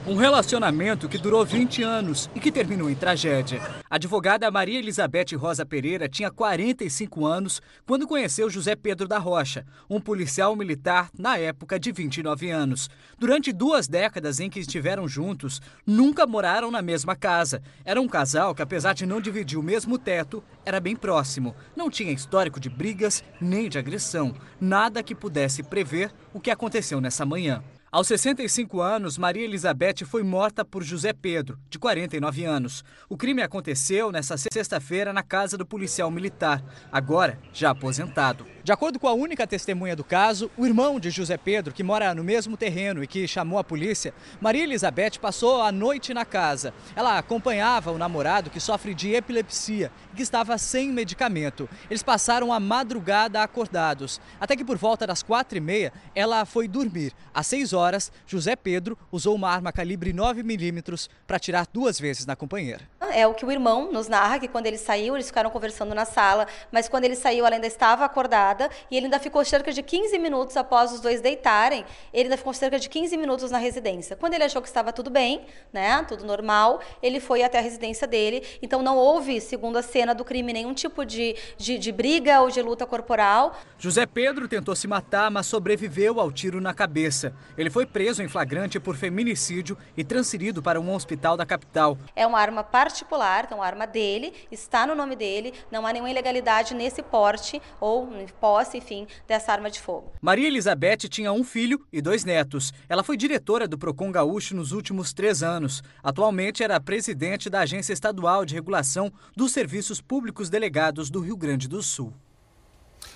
Um 0.05 0.15
relacionamento 0.15 1.07
que 1.07 1.17
durou 1.17 1.45
20 1.45 1.81
anos 1.81 2.29
e 2.35 2.39
que 2.41 2.51
terminou 2.51 2.89
em 2.89 2.95
tragédia. 2.95 3.61
A 3.89 3.95
advogada 3.95 4.51
Maria 4.51 4.77
Elizabeth 4.77 5.33
Rosa 5.37 5.65
Pereira 5.65 6.09
tinha 6.09 6.29
45 6.29 7.25
anos 7.25 7.61
quando 7.85 8.05
conheceu 8.05 8.49
José 8.49 8.75
Pedro 8.75 9.07
da 9.07 9.17
Rocha, 9.17 9.65
um 9.89 10.01
policial 10.01 10.57
militar 10.57 11.09
na 11.17 11.37
época 11.37 11.79
de 11.79 11.93
29 11.93 12.49
anos. 12.49 12.89
Durante 13.17 13.53
duas 13.53 13.87
décadas 13.87 14.41
em 14.41 14.49
que 14.49 14.59
estiveram 14.59 15.07
juntos, 15.07 15.61
nunca 15.87 16.27
moraram 16.27 16.69
na 16.69 16.81
mesma 16.81 17.15
casa. 17.15 17.61
Era 17.85 18.01
um 18.01 18.07
casal 18.07 18.53
que, 18.53 18.61
apesar 18.61 18.91
de 18.91 19.05
não 19.05 19.21
dividir 19.21 19.57
o 19.57 19.63
mesmo 19.63 19.97
teto, 19.97 20.43
era 20.65 20.81
bem 20.81 20.97
próximo. 20.97 21.55
Não 21.77 21.89
tinha 21.89 22.11
histórico 22.11 22.59
de 22.59 22.69
brigas 22.69 23.23
nem 23.39 23.69
de 23.69 23.77
agressão. 23.77 24.35
Nada 24.59 25.01
que 25.01 25.15
pudesse 25.15 25.63
prever 25.63 26.11
o 26.33 26.41
que 26.41 26.51
aconteceu 26.51 26.99
nessa 26.99 27.25
manhã. 27.25 27.63
Aos 27.93 28.07
65 28.07 28.81
anos, 28.81 29.19
Maria 29.19 29.43
Elizabeth 29.43 30.03
foi 30.03 30.23
morta 30.23 30.65
por 30.65 30.81
José 30.81 31.13
Pedro, 31.13 31.59
de 31.69 31.77
49 31.77 32.43
anos. 32.43 32.83
O 33.07 33.15
crime 33.15 33.43
aconteceu 33.43 34.11
nesta 34.11 34.35
sexta-feira 34.35 35.13
na 35.13 35.21
casa 35.21 35.59
do 35.59 35.63
policial 35.63 36.09
militar, 36.09 36.63
agora 36.91 37.37
já 37.53 37.69
aposentado. 37.69 38.47
De 38.63 38.71
acordo 38.71 38.97
com 38.97 39.07
a 39.07 39.13
única 39.13 39.45
testemunha 39.45 39.95
do 39.95 40.03
caso, 40.03 40.49
o 40.57 40.65
irmão 40.65 40.99
de 40.99 41.11
José 41.11 41.37
Pedro, 41.37 41.71
que 41.71 41.83
mora 41.83 42.15
no 42.15 42.23
mesmo 42.23 42.57
terreno 42.57 43.03
e 43.03 43.07
que 43.07 43.27
chamou 43.27 43.59
a 43.59 43.63
polícia, 43.63 44.11
Maria 44.41 44.63
Elizabeth 44.63 45.19
passou 45.21 45.61
a 45.61 45.71
noite 45.71 46.15
na 46.15 46.25
casa. 46.25 46.73
Ela 46.95 47.19
acompanhava 47.19 47.91
o 47.91 47.97
namorado 47.99 48.49
que 48.49 48.59
sofre 48.59 48.95
de 48.95 49.13
epilepsia 49.13 49.91
e 50.13 50.15
que 50.15 50.23
estava 50.23 50.57
sem 50.57 50.91
medicamento. 50.91 51.69
Eles 51.91 52.01
passaram 52.01 52.51
a 52.51 52.59
madrugada 52.59 53.43
acordados, 53.43 54.19
até 54.39 54.55
que 54.55 54.65
por 54.65 54.77
volta 54.77 55.05
das 55.05 55.21
quatro 55.21 55.59
e 55.59 55.61
meia 55.61 55.93
ela 56.15 56.43
foi 56.43 56.67
dormir. 56.67 57.13
Às 57.31 57.45
seis 57.45 57.71
horas, 57.71 57.82
José 58.25 58.55
Pedro 58.55 58.97
usou 59.11 59.35
uma 59.35 59.49
arma 59.49 59.71
calibre 59.71 60.13
9 60.13 60.43
milímetros 60.43 61.09
para 61.27 61.37
atirar 61.37 61.67
duas 61.71 61.99
vezes 61.99 62.25
na 62.25 62.35
companheira. 62.35 62.81
É 63.13 63.27
o 63.27 63.33
que 63.33 63.45
o 63.45 63.51
irmão 63.51 63.91
nos 63.91 64.07
narra, 64.07 64.39
que 64.39 64.47
quando 64.47 64.65
ele 64.65 64.77
saiu, 64.77 65.15
eles 65.15 65.27
ficaram 65.27 65.49
conversando 65.49 65.93
na 65.93 66.05
sala, 66.05 66.47
mas 66.71 66.89
quando 66.89 67.03
ele 67.03 67.15
saiu 67.15 67.45
ela 67.45 67.55
ainda 67.55 67.67
estava 67.67 68.05
acordada 68.05 68.69
e 68.89 68.97
ele 68.97 69.05
ainda 69.05 69.19
ficou 69.19 69.43
cerca 69.45 69.71
de 69.71 69.83
15 69.83 70.17
minutos 70.17 70.57
após 70.57 70.91
os 70.91 70.99
dois 70.99 71.21
deitarem, 71.21 71.85
ele 72.13 72.23
ainda 72.23 72.37
ficou 72.37 72.53
cerca 72.53 72.79
de 72.79 72.89
15 72.89 73.15
minutos 73.17 73.51
na 73.51 73.57
residência. 73.57 74.15
Quando 74.15 74.33
ele 74.33 74.43
achou 74.43 74.61
que 74.61 74.67
estava 74.67 74.91
tudo 74.91 75.09
bem, 75.09 75.45
né, 75.71 76.03
tudo 76.07 76.25
normal, 76.25 76.79
ele 77.01 77.19
foi 77.19 77.43
até 77.43 77.59
a 77.59 77.61
residência 77.61 78.07
dele, 78.07 78.43
então 78.61 78.81
não 78.81 78.97
houve, 78.97 79.39
segundo 79.41 79.77
a 79.77 79.81
cena 79.81 80.15
do 80.15 80.23
crime, 80.23 80.53
nenhum 80.53 80.73
tipo 80.73 81.05
de, 81.05 81.35
de, 81.57 81.77
de 81.77 81.91
briga 81.91 82.41
ou 82.41 82.49
de 82.49 82.61
luta 82.61 82.85
corporal. 82.85 83.59
José 83.77 84.05
Pedro 84.05 84.47
tentou 84.47 84.75
se 84.75 84.87
matar, 84.87 85.29
mas 85.29 85.45
sobreviveu 85.45 86.19
ao 86.19 86.31
tiro 86.31 86.61
na 86.61 86.73
cabeça. 86.73 87.33
Ele 87.57 87.69
foi 87.73 87.87
preso 87.87 88.21
em 88.21 88.27
flagrante 88.27 88.79
por 88.79 88.95
feminicídio 88.95 89.75
e 89.97 90.03
transferido 90.03 90.61
para 90.61 90.79
um 90.79 90.93
hospital 90.93 91.35
da 91.35 91.43
capital. 91.43 91.97
É 92.15 92.27
uma 92.27 92.39
arma 92.39 92.63
particular, 92.63 93.45
então 93.45 93.63
arma 93.63 93.87
dele, 93.87 94.31
está 94.51 94.85
no 94.85 94.93
nome 94.93 95.15
dele, 95.15 95.51
não 95.71 95.87
há 95.87 95.91
nenhuma 95.91 96.11
ilegalidade 96.11 96.75
nesse 96.75 97.01
porte 97.01 97.59
ou 97.81 98.07
posse, 98.39 98.77
enfim, 98.77 99.07
dessa 99.27 99.51
arma 99.51 99.71
de 99.71 99.81
fogo. 99.81 100.11
Maria 100.21 100.47
Elizabeth 100.47 101.09
tinha 101.09 101.33
um 101.33 101.43
filho 101.43 101.83
e 101.91 101.99
dois 101.99 102.23
netos. 102.23 102.71
Ela 102.87 103.03
foi 103.03 103.17
diretora 103.17 103.67
do 103.67 103.75
Procon 103.75 104.11
Gaúcho 104.11 104.55
nos 104.55 104.71
últimos 104.71 105.11
três 105.11 105.41
anos. 105.41 105.81
Atualmente 106.03 106.63
era 106.63 106.79
presidente 106.79 107.49
da 107.49 107.61
Agência 107.61 107.91
Estadual 107.91 108.45
de 108.45 108.53
Regulação 108.53 109.11
dos 109.35 109.51
Serviços 109.51 109.99
Públicos 109.99 110.47
Delegados 110.47 111.09
do 111.09 111.21
Rio 111.21 111.35
Grande 111.35 111.67
do 111.67 111.81
Sul. 111.81 112.13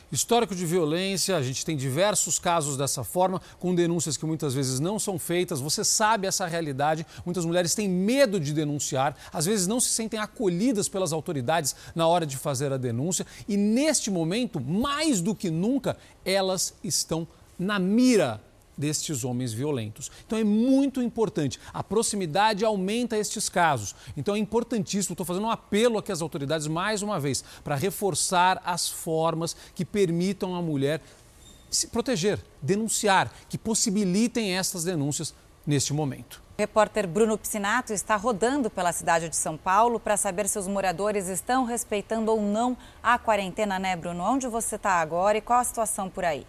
Histórico 0.09 0.55
de 0.55 0.65
violência, 0.65 1.35
a 1.35 1.41
gente 1.41 1.65
tem 1.65 1.75
diversos 1.75 2.39
casos 2.39 2.77
dessa 2.77 3.03
forma, 3.03 3.41
com 3.59 3.75
denúncias 3.75 4.15
que 4.15 4.25
muitas 4.25 4.53
vezes 4.53 4.79
não 4.79 4.97
são 4.97 5.19
feitas. 5.19 5.59
Você 5.59 5.83
sabe 5.83 6.25
essa 6.25 6.47
realidade. 6.47 7.05
Muitas 7.25 7.43
mulheres 7.43 7.75
têm 7.75 7.89
medo 7.89 8.39
de 8.39 8.53
denunciar, 8.53 9.17
às 9.33 9.45
vezes 9.45 9.67
não 9.67 9.81
se 9.81 9.89
sentem 9.89 10.17
acolhidas 10.17 10.87
pelas 10.87 11.11
autoridades 11.11 11.75
na 11.93 12.07
hora 12.07 12.25
de 12.25 12.37
fazer 12.37 12.71
a 12.71 12.77
denúncia. 12.77 13.27
E 13.49 13.57
neste 13.57 14.09
momento, 14.09 14.61
mais 14.61 15.19
do 15.19 15.35
que 15.35 15.49
nunca, 15.49 15.97
elas 16.23 16.73
estão 16.81 17.27
na 17.59 17.77
mira 17.77 18.41
destes 18.77 19.23
homens 19.23 19.51
violentos. 19.51 20.11
Então 20.25 20.37
é 20.37 20.43
muito 20.43 21.01
importante. 21.01 21.59
A 21.73 21.83
proximidade 21.83 22.63
aumenta 22.63 23.17
estes 23.17 23.49
casos. 23.49 23.95
Então 24.15 24.35
é 24.35 24.39
importantíssimo. 24.39 25.13
Estou 25.13 25.25
fazendo 25.25 25.45
um 25.45 25.51
apelo 25.51 25.97
aqui 25.97 26.11
às 26.11 26.21
autoridades 26.21 26.67
mais 26.67 27.01
uma 27.01 27.19
vez 27.19 27.43
para 27.63 27.75
reforçar 27.75 28.61
as 28.63 28.87
formas 28.87 29.55
que 29.73 29.83
permitam 29.83 30.55
a 30.55 30.61
mulher 30.61 31.01
se 31.69 31.87
proteger, 31.87 32.39
denunciar, 32.61 33.31
que 33.49 33.57
possibilitem 33.57 34.55
essas 34.55 34.83
denúncias 34.83 35.33
neste 35.65 35.93
momento. 35.93 36.41
O 36.57 36.61
repórter 36.61 37.07
Bruno 37.07 37.37
Piscinato 37.37 37.93
está 37.93 38.15
rodando 38.15 38.69
pela 38.69 38.91
cidade 38.91 39.29
de 39.29 39.35
São 39.35 39.57
Paulo 39.57 39.99
para 39.99 40.17
saber 40.17 40.47
se 40.47 40.57
os 40.57 40.67
moradores 40.67 41.27
estão 41.27 41.65
respeitando 41.65 42.31
ou 42.31 42.41
não 42.41 42.75
a 43.03 43.19
quarentena, 43.19 43.77
né, 43.77 43.95
Bruno? 43.95 44.23
Onde 44.23 44.47
você 44.47 44.75
está 44.75 44.93
agora 44.93 45.37
e 45.37 45.41
qual 45.41 45.59
a 45.59 45.63
situação 45.63 46.09
por 46.09 46.25
aí? 46.25 46.47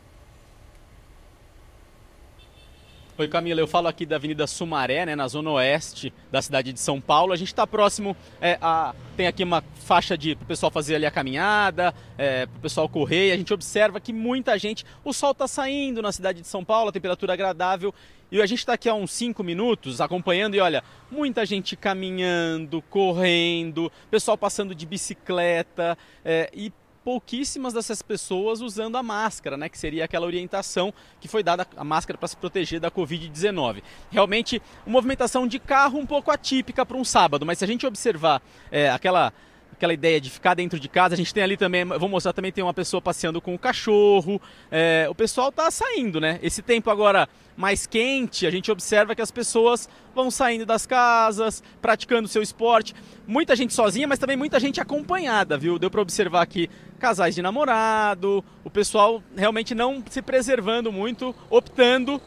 Oi, 3.19 3.27
Camila, 3.27 3.59
eu 3.59 3.67
falo 3.67 3.89
aqui 3.89 4.07
da 4.07 4.15
Avenida 4.15 4.47
Sumaré, 4.47 5.05
né, 5.05 5.17
na 5.17 5.27
zona 5.27 5.51
oeste 5.51 6.15
da 6.31 6.41
cidade 6.41 6.73
de 6.73 6.79
São 6.79 7.01
Paulo. 7.01 7.33
A 7.33 7.37
gente 7.37 7.49
está 7.49 7.67
próximo, 7.67 8.17
é, 8.41 8.57
a, 8.63 8.95
tem 9.17 9.27
aqui 9.27 9.43
uma 9.43 9.61
faixa 9.75 10.17
de 10.17 10.37
para 10.37 10.45
o 10.45 10.47
pessoal 10.47 10.71
fazer 10.71 10.95
ali 10.95 11.05
a 11.05 11.11
caminhada, 11.11 11.93
é, 12.17 12.47
para 12.47 12.59
o 12.59 12.61
pessoal 12.61 12.89
correr. 12.89 13.31
E 13.31 13.33
a 13.33 13.37
gente 13.37 13.53
observa 13.53 13.99
que 13.99 14.13
muita 14.13 14.57
gente, 14.57 14.87
o 15.05 15.13
sol 15.13 15.33
está 15.33 15.49
saindo 15.49 16.01
na 16.01 16.13
cidade 16.13 16.43
de 16.43 16.47
São 16.47 16.65
Paulo, 16.65 16.91
a 16.91 16.93
temperatura 16.93 17.33
agradável. 17.33 17.93
E 18.31 18.41
a 18.41 18.47
gente 18.47 18.61
está 18.61 18.75
aqui 18.75 18.89
há 18.89 18.95
uns 18.95 19.11
5 19.11 19.43
minutos 19.43 20.01
acompanhando 20.01 20.55
e 20.55 20.61
olha, 20.61 20.85
muita 21.11 21.45
gente 21.45 21.75
caminhando, 21.75 22.81
correndo, 22.83 23.91
pessoal 24.13 24.39
passando 24.39 24.77
de 24.77 24.87
bicicleta 24.87 25.99
é, 26.25 26.49
e 26.55 26.73
pouquíssimas 27.09 27.73
dessas 27.73 28.03
pessoas 28.03 28.61
usando 28.61 28.97
a 28.97 29.03
máscara, 29.03 29.57
né, 29.57 29.71
que 29.71 29.79
seria 29.79 30.05
aquela 30.05 30.27
orientação 30.27 30.93
que 31.19 31.27
foi 31.27 31.43
dada 31.43 31.67
a 31.75 31.83
máscara 31.83 32.19
para 32.19 32.29
se 32.29 32.37
proteger 32.37 32.79
da 32.81 32.91
Covid-19. 32.91 33.83
Realmente, 34.11 34.61
uma 34.85 34.93
movimentação 34.93 35.47
de 35.47 35.59
carro 35.59 35.99
um 35.99 36.05
pouco 36.05 36.31
atípica 36.31 36.85
para 36.85 36.99
um 36.99 37.05
sábado, 37.05 37.47
mas 37.47 37.57
se 37.57 37.65
a 37.65 37.67
gente 37.67 37.87
observar 37.87 38.43
é, 38.71 38.91
aquela 38.91 39.33
aquela 39.73 39.95
ideia 39.95 40.21
de 40.21 40.29
ficar 40.29 40.55
dentro 40.55 40.79
de 40.79 40.89
casa. 40.89 41.15
A 41.15 41.17
gente 41.17 41.33
tem 41.33 41.43
ali 41.43 41.57
também, 41.57 41.85
vou 41.85 42.09
mostrar 42.09 42.33
também, 42.33 42.51
tem 42.51 42.65
uma 42.65 42.75
pessoa 42.75 43.01
passeando 43.01 43.41
com 43.41 43.55
o 43.55 43.59
cachorro. 43.59 44.41
É, 44.71 45.07
o 45.09 45.15
pessoal 45.15 45.53
tá 45.53 45.71
saindo, 45.71 46.21
né? 46.21 46.39
Esse 46.43 46.63
tempo 46.63 46.91
agora 46.91 47.29
mais 47.57 47.87
quente, 47.87 48.47
a 48.47 48.51
gente 48.51 48.71
observa 48.71 49.15
que 49.15 49.23
as 49.23 49.31
pessoas 49.31 49.89
vão 50.15 50.31
saindo 50.31 50.65
das 50.65 50.87
casas, 50.87 51.63
praticando 51.81 52.29
seu 52.29 52.43
esporte. 52.43 52.95
Muita 53.27 53.57
gente 53.57 53.75
sozinha, 53.75 54.07
mas 54.07 54.19
também 54.19 54.37
muita 54.37 54.61
gente 54.61 54.81
acompanhada, 54.81 55.57
viu? 55.57 55.79
Deu 55.79 55.91
para 55.91 56.01
observar 56.01 56.43
aqui 56.43 56.71
casais 56.99 57.35
de 57.35 57.43
namorado, 57.43 58.45
o 58.65 58.71
pessoal 58.71 59.23
realmente 59.37 59.75
não 59.75 60.03
se 60.09 60.21
preservando 60.21 60.93
muito, 60.93 61.35
optando 61.49 62.21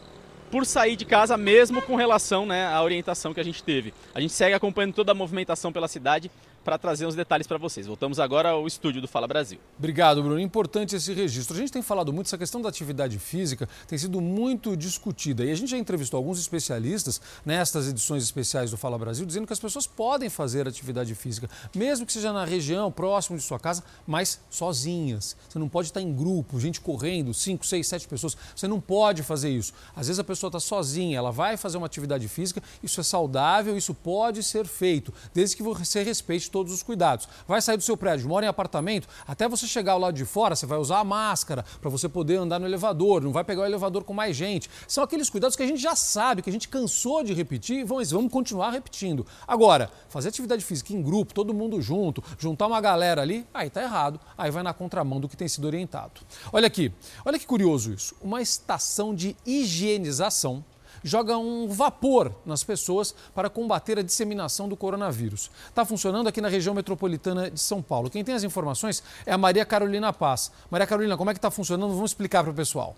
por 0.51 0.65
sair 0.65 0.97
de 0.97 1.05
casa 1.05 1.37
mesmo 1.37 1.81
com 1.81 1.95
relação 1.95 2.45
né, 2.45 2.67
à 2.67 2.83
orientação 2.83 3.33
que 3.33 3.39
a 3.39 3.43
gente 3.43 3.63
teve. 3.63 3.93
A 4.13 4.19
gente 4.19 4.33
segue 4.33 4.53
acompanhando 4.53 4.93
toda 4.93 5.13
a 5.13 5.15
movimentação 5.15 5.71
pela 5.71 5.87
cidade 5.87 6.29
para 6.63 6.77
trazer 6.77 7.05
os 7.05 7.15
detalhes 7.15 7.47
para 7.47 7.57
vocês. 7.57 7.87
Voltamos 7.87 8.19
agora 8.19 8.49
ao 8.49 8.67
estúdio 8.67 9.01
do 9.01 9.07
Fala 9.07 9.27
Brasil. 9.27 9.59
Obrigado, 9.77 10.21
Bruno. 10.21 10.39
Importante 10.39 10.95
esse 10.95 11.13
registro. 11.13 11.55
A 11.55 11.59
gente 11.59 11.71
tem 11.71 11.81
falado 11.81 12.13
muito, 12.13 12.27
essa 12.27 12.37
questão 12.37 12.61
da 12.61 12.69
atividade 12.69 13.17
física 13.17 13.67
tem 13.87 13.97
sido 13.97 14.21
muito 14.21 14.75
discutida. 14.77 15.43
E 15.43 15.51
a 15.51 15.55
gente 15.55 15.71
já 15.71 15.77
entrevistou 15.77 16.17
alguns 16.17 16.39
especialistas 16.39 17.19
nestas 17.45 17.87
edições 17.87 18.23
especiais 18.23 18.71
do 18.71 18.77
Fala 18.77 18.97
Brasil, 18.97 19.25
dizendo 19.25 19.47
que 19.47 19.53
as 19.53 19.59
pessoas 19.59 19.87
podem 19.87 20.29
fazer 20.29 20.67
atividade 20.67 21.13
física, 21.15 21.49
mesmo 21.75 22.05
que 22.05 22.13
seja 22.13 22.31
na 22.31 22.45
região, 22.45 22.91
próximo 22.91 23.37
de 23.37 23.43
sua 23.43 23.59
casa, 23.59 23.83
mas 24.05 24.39
sozinhas. 24.49 25.35
Você 25.49 25.57
não 25.57 25.67
pode 25.67 25.87
estar 25.87 26.01
em 26.01 26.13
grupo, 26.13 26.59
gente 26.59 26.79
correndo, 26.79 27.33
5, 27.33 27.65
6, 27.65 27.87
7 27.87 28.07
pessoas. 28.07 28.37
Você 28.55 28.67
não 28.67 28.79
pode 28.79 29.23
fazer 29.23 29.49
isso. 29.49 29.73
Às 29.95 30.07
vezes 30.07 30.19
a 30.19 30.23
pessoa 30.23 30.49
está 30.49 30.59
sozinha, 30.59 31.17
ela 31.17 31.31
vai 31.31 31.57
fazer 31.57 31.77
uma 31.77 31.85
atividade 31.85 32.27
física, 32.27 32.61
isso 32.83 32.99
é 32.99 33.03
saudável, 33.03 33.75
isso 33.75 33.93
pode 33.93 34.43
ser 34.43 34.67
feito, 34.67 35.13
desde 35.33 35.55
que 35.55 35.63
você 35.63 36.03
respeite 36.03 36.50
todos 36.51 36.73
os 36.73 36.83
cuidados. 36.83 37.27
Vai 37.47 37.61
sair 37.61 37.77
do 37.77 37.83
seu 37.83 37.97
prédio, 37.97 38.27
mora 38.27 38.45
em 38.45 38.49
apartamento, 38.49 39.07
até 39.27 39.47
você 39.47 39.65
chegar 39.65 39.93
ao 39.93 39.99
lado 39.99 40.15
de 40.15 40.25
fora, 40.25 40.55
você 40.55 40.65
vai 40.65 40.77
usar 40.77 40.99
a 40.99 41.03
máscara 41.03 41.65
para 41.79 41.89
você 41.89 42.07
poder 42.07 42.35
andar 42.35 42.59
no 42.59 42.65
elevador, 42.65 43.21
não 43.21 43.31
vai 43.31 43.43
pegar 43.43 43.61
o 43.61 43.65
elevador 43.65 44.03
com 44.03 44.13
mais 44.13 44.35
gente. 44.35 44.69
São 44.87 45.03
aqueles 45.03 45.29
cuidados 45.29 45.55
que 45.55 45.63
a 45.63 45.67
gente 45.67 45.81
já 45.81 45.95
sabe, 45.95 46.41
que 46.41 46.49
a 46.49 46.53
gente 46.53 46.67
cansou 46.67 47.23
de 47.23 47.33
repetir 47.33 47.85
vamos, 47.85 48.11
vamos 48.11 48.31
continuar 48.31 48.71
repetindo. 48.71 49.25
Agora, 49.47 49.89
fazer 50.09 50.29
atividade 50.29 50.63
física 50.63 50.93
em 50.93 51.01
grupo, 51.01 51.33
todo 51.33 51.53
mundo 51.53 51.81
junto, 51.81 52.23
juntar 52.37 52.67
uma 52.67 52.81
galera 52.81 53.21
ali, 53.21 53.45
aí 53.53 53.69
tá 53.69 53.81
errado, 53.81 54.19
aí 54.37 54.51
vai 54.51 54.63
na 54.63 54.73
contramão 54.73 55.19
do 55.19 55.29
que 55.29 55.37
tem 55.37 55.47
sido 55.47 55.65
orientado. 55.65 56.21
Olha 56.51 56.67
aqui, 56.67 56.91
olha 57.25 57.39
que 57.39 57.45
curioso 57.45 57.93
isso. 57.93 58.15
Uma 58.21 58.41
estação 58.41 59.13
de 59.13 59.35
higienização 59.45 60.63
joga 61.03 61.37
um 61.37 61.67
vapor 61.67 62.33
nas 62.45 62.63
pessoas 62.63 63.13
para 63.33 63.49
combater 63.49 63.99
a 63.99 64.01
disseminação 64.01 64.67
do 64.67 64.77
coronavírus. 64.77 65.49
Está 65.67 65.85
funcionando 65.85 66.27
aqui 66.27 66.41
na 66.41 66.49
região 66.49 66.73
metropolitana 66.73 67.49
de 67.49 67.59
São 67.59 67.81
Paulo. 67.81 68.09
Quem 68.09 68.23
tem 68.23 68.35
as 68.35 68.43
informações 68.43 69.03
é 69.25 69.31
a 69.31 69.37
Maria 69.37 69.65
Carolina 69.65 70.13
Paz. 70.13 70.51
Maria 70.69 70.87
Carolina, 70.87 71.17
como 71.17 71.29
é 71.29 71.33
que 71.33 71.39
está 71.39 71.51
funcionando? 71.51 71.93
Vamos 71.93 72.11
explicar 72.11 72.43
para 72.43 72.51
o 72.51 72.55
pessoal. 72.55 72.95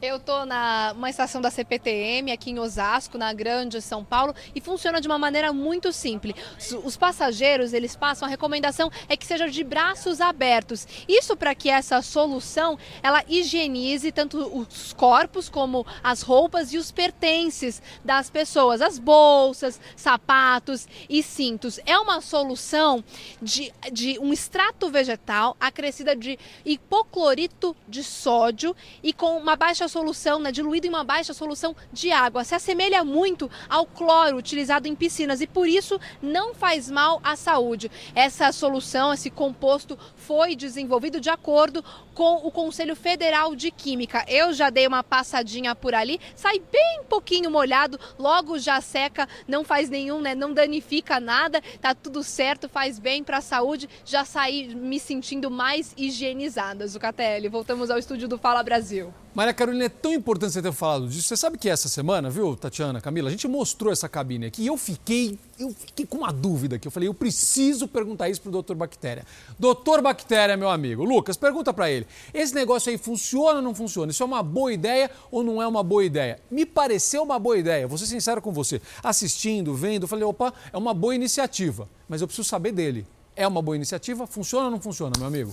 Eu 0.00 0.18
estou 0.18 0.46
na 0.46 0.92
uma 0.96 1.10
estação 1.10 1.40
da 1.40 1.50
CPTM 1.50 2.30
aqui 2.30 2.52
em 2.52 2.58
Osasco, 2.60 3.18
na 3.18 3.32
Grande 3.32 3.82
São 3.82 4.04
Paulo, 4.04 4.32
e 4.54 4.60
funciona 4.60 5.00
de 5.00 5.08
uma 5.08 5.18
maneira 5.18 5.52
muito 5.52 5.92
simples. 5.92 6.36
Os 6.84 6.96
passageiros, 6.96 7.72
eles 7.72 7.96
passam, 7.96 8.26
a 8.26 8.30
recomendação 8.30 8.92
é 9.08 9.16
que 9.16 9.26
seja 9.26 9.48
de 9.48 9.64
braços 9.64 10.20
abertos. 10.20 10.86
Isso 11.08 11.36
para 11.36 11.52
que 11.52 11.68
essa 11.68 12.00
solução, 12.00 12.78
ela 13.02 13.24
higienize 13.28 14.12
tanto 14.12 14.38
os 14.56 14.92
corpos 14.92 15.48
como 15.48 15.84
as 16.00 16.22
roupas 16.22 16.72
e 16.72 16.78
os 16.78 16.92
pertences 16.92 17.82
das 18.04 18.30
pessoas, 18.30 18.80
as 18.80 19.00
bolsas, 19.00 19.80
sapatos 19.96 20.86
e 21.10 21.24
cintos. 21.24 21.80
É 21.84 21.98
uma 21.98 22.20
solução 22.20 23.02
de, 23.42 23.72
de 23.92 24.16
um 24.20 24.32
extrato 24.32 24.88
vegetal 24.90 25.56
acrescida 25.58 26.14
de 26.14 26.38
hipoclorito 26.64 27.74
de 27.88 28.04
sódio 28.04 28.76
e 29.02 29.12
com 29.12 29.36
uma 29.36 29.56
baixa 29.56 29.87
solução, 29.88 30.38
né, 30.38 30.52
diluído 30.52 30.86
em 30.86 30.90
uma 30.90 31.04
baixa 31.04 31.32
solução 31.32 31.74
de 31.92 32.12
água. 32.12 32.44
Se 32.44 32.54
assemelha 32.54 33.02
muito 33.04 33.50
ao 33.68 33.86
cloro 33.86 34.36
utilizado 34.36 34.86
em 34.86 34.94
piscinas 34.94 35.40
e 35.40 35.46
por 35.46 35.66
isso 35.66 35.98
não 36.22 36.54
faz 36.54 36.90
mal 36.90 37.20
à 37.24 37.36
saúde. 37.36 37.90
Essa 38.14 38.52
solução, 38.52 39.12
esse 39.12 39.30
composto 39.30 39.98
foi 40.28 40.54
desenvolvido 40.54 41.22
de 41.22 41.30
acordo 41.30 41.82
com 42.14 42.46
o 42.46 42.50
Conselho 42.50 42.94
Federal 42.94 43.56
de 43.56 43.70
Química. 43.70 44.26
Eu 44.28 44.52
já 44.52 44.68
dei 44.68 44.86
uma 44.86 45.02
passadinha 45.02 45.74
por 45.74 45.94
ali, 45.94 46.20
sai 46.36 46.60
bem 46.70 47.00
pouquinho 47.08 47.50
molhado, 47.50 47.98
logo 48.18 48.58
já 48.58 48.78
seca, 48.78 49.26
não 49.46 49.64
faz 49.64 49.88
nenhum, 49.88 50.20
né, 50.20 50.34
não 50.34 50.52
danifica 50.52 51.18
nada, 51.18 51.62
tá 51.80 51.94
tudo 51.94 52.22
certo, 52.22 52.68
faz 52.68 52.98
bem 52.98 53.24
para 53.24 53.38
a 53.38 53.40
saúde. 53.40 53.88
Já 54.04 54.22
saí 54.22 54.74
me 54.74 55.00
sentindo 55.00 55.50
mais 55.50 55.94
higienizada, 55.96 56.86
Zucatelli. 56.86 57.48
Voltamos 57.48 57.90
ao 57.90 57.98
estúdio 57.98 58.28
do 58.28 58.36
Fala 58.36 58.62
Brasil. 58.62 59.14
Maria 59.34 59.54
Carolina, 59.54 59.84
é 59.84 59.88
tão 59.88 60.12
importante 60.12 60.52
você 60.52 60.60
ter 60.60 60.72
falado 60.72 61.06
disso. 61.06 61.28
Você 61.28 61.36
sabe 61.36 61.56
que 61.56 61.70
essa 61.70 61.88
semana, 61.88 62.28
viu, 62.28 62.56
Tatiana, 62.56 63.00
Camila, 63.00 63.28
a 63.28 63.30
gente 63.30 63.46
mostrou 63.46 63.92
essa 63.92 64.08
cabine 64.08 64.46
aqui 64.46 64.62
e 64.62 64.66
eu 64.66 64.76
fiquei, 64.76 65.38
eu 65.58 65.70
fiquei 65.70 66.06
com 66.06 66.18
uma 66.18 66.32
dúvida 66.32 66.76
aqui. 66.76 66.86
Eu 66.86 66.92
falei, 66.92 67.08
eu 67.08 67.14
preciso 67.14 67.88
perguntar 67.88 68.28
isso 68.28 68.40
pro 68.40 68.50
doutor 68.50 68.76
Bactéria. 68.76 69.26
Doutor 69.58 70.00
Bactéria, 70.00 70.56
meu 70.56 70.70
amigo. 70.70 71.04
Lucas, 71.04 71.36
pergunta 71.36 71.72
para 71.72 71.90
ele. 71.90 72.06
Esse 72.32 72.54
negócio 72.54 72.90
aí 72.90 72.96
funciona 72.96 73.56
ou 73.56 73.62
não 73.62 73.74
funciona? 73.74 74.10
Isso 74.12 74.22
é 74.22 74.26
uma 74.26 74.42
boa 74.42 74.72
ideia 74.72 75.10
ou 75.30 75.42
não 75.42 75.60
é 75.60 75.66
uma 75.66 75.82
boa 75.82 76.04
ideia? 76.04 76.40
Me 76.50 76.64
pareceu 76.64 77.22
uma 77.22 77.38
boa 77.38 77.58
ideia, 77.58 77.88
vou 77.88 77.98
ser 77.98 78.06
sincero 78.06 78.40
com 78.40 78.52
você. 78.52 78.80
Assistindo, 79.02 79.74
vendo, 79.74 80.04
eu 80.04 80.08
falei, 80.08 80.24
opa, 80.24 80.52
é 80.72 80.78
uma 80.78 80.94
boa 80.94 81.14
iniciativa, 81.14 81.88
mas 82.08 82.20
eu 82.20 82.26
preciso 82.26 82.48
saber 82.48 82.72
dele. 82.72 83.06
É 83.34 83.46
uma 83.46 83.62
boa 83.62 83.76
iniciativa? 83.76 84.26
Funciona 84.26 84.66
ou 84.66 84.70
não 84.70 84.80
funciona, 84.80 85.12
meu 85.18 85.26
amigo? 85.26 85.52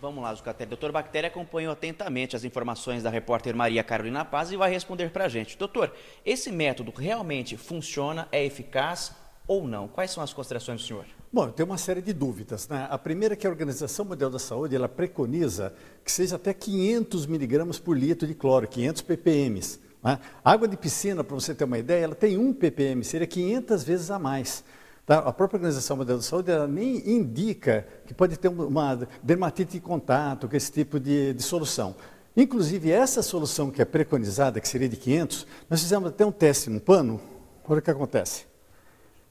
Vamos 0.00 0.22
lá, 0.22 0.34
Zucatelli. 0.34 0.70
Doutor 0.70 0.92
Bactéria 0.92 1.28
acompanhou 1.28 1.74
atentamente 1.74 2.34
as 2.34 2.42
informações 2.42 3.02
da 3.02 3.10
repórter 3.10 3.54
Maria 3.54 3.84
Carolina 3.84 4.24
Paz 4.24 4.50
e 4.50 4.56
vai 4.56 4.70
responder 4.70 5.10
para 5.10 5.26
a 5.26 5.28
gente. 5.28 5.58
Doutor, 5.58 5.92
esse 6.24 6.50
método 6.50 6.90
realmente 6.90 7.54
funciona, 7.58 8.26
é 8.32 8.42
eficaz 8.42 9.12
ou 9.46 9.68
não? 9.68 9.88
Quais 9.88 10.10
são 10.10 10.22
as 10.22 10.32
considerações 10.32 10.80
do 10.80 10.86
senhor? 10.86 11.04
Bom, 11.30 11.50
tem 11.50 11.66
uma 11.66 11.76
série 11.76 12.00
de 12.00 12.14
dúvidas. 12.14 12.66
Né? 12.66 12.86
A 12.88 12.96
primeira 12.96 13.34
é 13.34 13.36
que 13.36 13.46
a 13.46 13.50
Organização 13.50 14.06
Mundial 14.06 14.30
da 14.30 14.38
Saúde 14.38 14.74
ela 14.74 14.88
preconiza 14.88 15.74
que 16.02 16.10
seja 16.10 16.36
até 16.36 16.54
500 16.54 17.26
miligramas 17.26 17.78
por 17.78 17.94
litro 17.94 18.26
de 18.26 18.34
cloro, 18.34 18.66
500 18.66 19.02
ppm. 19.02 19.60
Né? 20.02 20.18
Água 20.42 20.66
de 20.66 20.78
piscina, 20.78 21.22
para 21.22 21.34
você 21.34 21.54
ter 21.54 21.64
uma 21.64 21.78
ideia, 21.78 22.04
ela 22.04 22.14
tem 22.14 22.38
1 22.38 22.54
ppm, 22.54 23.04
seria 23.04 23.26
500 23.26 23.84
vezes 23.84 24.10
a 24.10 24.18
mais. 24.18 24.64
Tá? 25.06 25.18
A 25.18 25.32
própria 25.32 25.58
Organização 25.58 25.96
Mundial 25.96 26.18
da 26.18 26.22
Saúde 26.22 26.50
nem 26.68 27.08
indica 27.08 27.86
que 28.06 28.14
pode 28.14 28.36
ter 28.36 28.48
uma 28.48 29.08
dermatite 29.22 29.72
de 29.72 29.80
contato 29.80 30.48
com 30.48 30.56
esse 30.56 30.70
tipo 30.70 31.00
de, 31.00 31.34
de 31.34 31.42
solução. 31.42 31.94
Inclusive, 32.36 32.90
essa 32.90 33.22
solução 33.22 33.70
que 33.70 33.82
é 33.82 33.84
preconizada, 33.84 34.60
que 34.60 34.68
seria 34.68 34.88
de 34.88 34.96
500, 34.96 35.46
nós 35.68 35.80
fizemos 35.80 36.08
até 36.08 36.24
um 36.24 36.32
teste 36.32 36.70
no 36.70 36.80
pano. 36.80 37.20
Olha 37.68 37.80
o 37.80 37.82
que 37.82 37.90
acontece. 37.90 38.44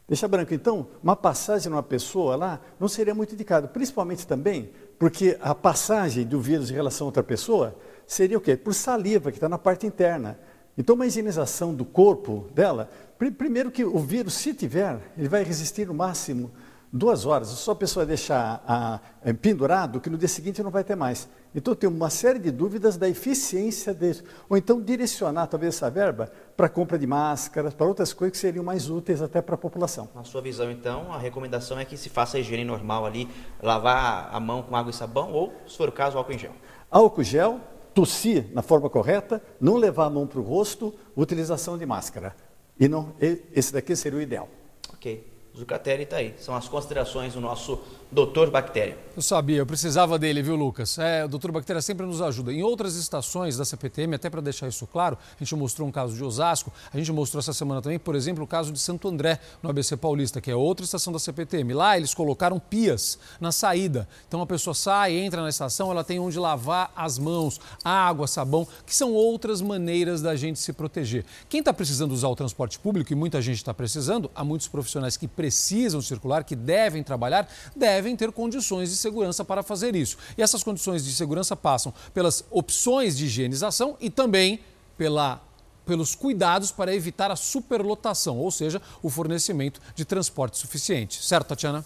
Deixa 0.07 0.27
branco. 0.27 0.53
Então, 0.53 0.87
uma 1.03 1.15
passagem 1.15 1.69
numa 1.69 1.83
pessoa 1.83 2.35
lá 2.35 2.59
não 2.79 2.87
seria 2.87 3.13
muito 3.13 3.35
indicado, 3.35 3.67
principalmente 3.67 4.25
também 4.25 4.71
porque 4.97 5.37
a 5.39 5.55
passagem 5.55 6.25
do 6.25 6.41
vírus 6.41 6.69
em 6.69 6.73
relação 6.73 7.05
a 7.05 7.09
outra 7.09 7.23
pessoa 7.23 7.75
seria 8.05 8.37
o 8.37 8.41
quê? 8.41 8.57
Por 8.57 8.73
saliva, 8.73 9.31
que 9.31 9.37
está 9.37 9.47
na 9.47 9.57
parte 9.57 9.87
interna. 9.87 10.37
Então, 10.77 10.95
uma 10.95 11.05
higienização 11.05 11.73
do 11.73 11.85
corpo 11.85 12.47
dela, 12.53 12.89
primeiro 13.19 13.69
que 13.69 13.83
o 13.83 13.99
vírus, 13.99 14.33
se 14.35 14.53
tiver, 14.53 15.11
ele 15.17 15.27
vai 15.27 15.43
resistir 15.43 15.85
no 15.85 15.93
máximo 15.93 16.51
duas 16.91 17.25
horas. 17.25 17.49
Só 17.49 17.71
a 17.71 17.75
pessoa 17.75 18.05
deixar 18.05 18.63
a, 18.65 18.99
a, 19.23 19.33
pendurado 19.33 19.99
que 19.99 20.09
no 20.09 20.17
dia 20.17 20.27
seguinte 20.27 20.63
não 20.63 20.71
vai 20.71 20.83
ter 20.83 20.95
mais. 20.95 21.27
Então, 21.53 21.73
tem 21.73 21.89
uma 21.89 22.09
série 22.09 22.39
de 22.39 22.51
dúvidas 22.51 22.95
da 22.95 23.09
eficiência 23.09 23.93
disso. 23.93 24.23
Ou 24.47 24.55
então, 24.55 24.79
direcionar 24.79 25.47
talvez 25.47 25.75
essa 25.75 25.89
verba 25.89 26.31
para 26.55 26.69
compra 26.69 26.97
de 26.97 27.07
máscaras, 27.07 27.73
para 27.73 27.87
outras 27.87 28.13
coisas 28.13 28.33
que 28.33 28.37
seriam 28.37 28.63
mais 28.63 28.89
úteis 28.89 29.21
até 29.21 29.41
para 29.41 29.55
a 29.55 29.57
população. 29.57 30.07
Na 30.13 30.23
sua 30.23 30.41
visão, 30.41 30.69
então, 30.69 31.11
a 31.11 31.17
recomendação 31.17 31.79
é 31.79 31.85
que 31.85 31.97
se 31.97 32.09
faça 32.09 32.37
a 32.37 32.39
higiene 32.39 32.63
normal 32.63 33.05
ali, 33.05 33.27
lavar 33.61 34.29
a 34.31 34.39
mão 34.39 34.61
com 34.61 34.75
água 34.75 34.91
e 34.91 34.93
sabão 34.93 35.31
ou, 35.31 35.53
se 35.67 35.75
for 35.75 35.89
o 35.89 35.91
caso, 35.91 36.17
álcool 36.17 36.33
em 36.33 36.39
gel. 36.39 36.53
Álcool 36.91 37.23
gel, 37.23 37.59
tossir 37.93 38.47
na 38.53 38.61
forma 38.61 38.89
correta, 38.89 39.41
não 39.59 39.75
levar 39.75 40.05
a 40.05 40.09
mão 40.09 40.27
para 40.27 40.39
o 40.39 40.43
rosto, 40.43 40.93
utilização 41.15 41.77
de 41.77 41.85
máscara. 41.85 42.35
E 42.79 42.87
não, 42.87 43.13
esse 43.19 43.73
daqui 43.73 43.95
seria 43.95 44.19
o 44.19 44.21
ideal. 44.21 44.47
Ok. 44.93 45.27
Zucatelli 45.57 46.03
está 46.03 46.17
aí. 46.17 46.33
São 46.37 46.55
as 46.55 46.69
considerações 46.69 47.33
do 47.33 47.41
nosso 47.41 47.83
doutor 48.11 48.49
Bactéria. 48.49 48.97
Eu 49.15 49.21
sabia, 49.21 49.57
eu 49.57 49.65
precisava 49.65 50.17
dele, 50.17 50.41
viu, 50.41 50.55
Lucas? 50.55 50.97
É, 50.97 51.25
o 51.25 51.27
doutor 51.27 51.51
Bactéria 51.51 51.81
sempre 51.81 52.05
nos 52.05 52.21
ajuda. 52.21 52.53
Em 52.53 52.63
outras 52.63 52.95
estações 52.95 53.57
da 53.57 53.65
CPTM, 53.65 54.15
até 54.15 54.29
para 54.29 54.39
deixar 54.39 54.67
isso 54.67 54.87
claro, 54.87 55.17
a 55.35 55.43
gente 55.43 55.53
mostrou 55.55 55.85
um 55.87 55.91
caso 55.91 56.15
de 56.15 56.23
Osasco, 56.23 56.71
a 56.91 56.97
gente 56.97 57.11
mostrou 57.11 57.39
essa 57.39 57.51
semana 57.51 57.81
também, 57.81 57.99
por 57.99 58.15
exemplo, 58.15 58.45
o 58.45 58.47
caso 58.47 58.71
de 58.71 58.79
Santo 58.79 59.09
André, 59.09 59.37
no 59.61 59.69
ABC 59.69 59.97
Paulista, 59.97 60.39
que 60.39 60.49
é 60.49 60.55
outra 60.55 60.85
estação 60.85 61.11
da 61.11 61.19
CPTM. 61.19 61.73
Lá 61.73 61.97
eles 61.97 62.13
colocaram 62.13 62.59
pias 62.59 63.19
na 63.41 63.51
saída. 63.51 64.07
Então 64.25 64.41
a 64.41 64.45
pessoa 64.45 64.73
sai, 64.73 65.17
entra 65.17 65.41
na 65.41 65.49
estação, 65.49 65.91
ela 65.91 66.03
tem 66.03 66.17
onde 66.17 66.39
lavar 66.39 66.91
as 66.95 67.19
mãos, 67.19 67.59
água, 67.83 68.25
sabão, 68.25 68.65
que 68.85 68.95
são 68.95 69.13
outras 69.13 69.61
maneiras 69.61 70.21
da 70.21 70.33
gente 70.35 70.59
se 70.59 70.71
proteger. 70.71 71.25
Quem 71.49 71.59
está 71.59 71.73
precisando 71.73 72.13
usar 72.13 72.29
o 72.29 72.35
transporte 72.37 72.79
público, 72.79 73.11
e 73.11 73.15
muita 73.17 73.41
gente 73.41 73.57
está 73.57 73.73
precisando, 73.73 74.31
há 74.33 74.45
muitos 74.45 74.69
profissionais 74.69 75.17
que 75.17 75.27
precisam 75.27 76.01
circular, 76.01 76.45
que 76.45 76.55
devem 76.55 77.03
trabalhar, 77.03 77.45
devem 77.75 77.98
devem 77.99 78.15
ter 78.15 78.31
condições 78.31 78.89
de 78.89 78.95
segurança 78.95 79.43
para 79.43 79.61
fazer 79.61 79.93
isso. 79.93 80.17
E 80.37 80.41
essas 80.41 80.63
condições 80.63 81.03
de 81.03 81.13
segurança 81.13 81.53
passam 81.53 81.93
pelas 82.13 82.45
opções 82.49 83.17
de 83.17 83.25
higienização 83.25 83.97
e 83.99 84.09
também 84.09 84.61
pela 84.97 85.41
pelos 85.85 86.13
cuidados 86.13 86.71
para 86.71 86.93
evitar 86.93 87.31
a 87.31 87.35
superlotação, 87.35 88.37
ou 88.37 88.51
seja, 88.51 88.79
o 89.01 89.09
fornecimento 89.09 89.81
de 89.95 90.05
transporte 90.05 90.55
suficiente. 90.55 91.25
Certo, 91.25 91.47
Tatiana? 91.47 91.83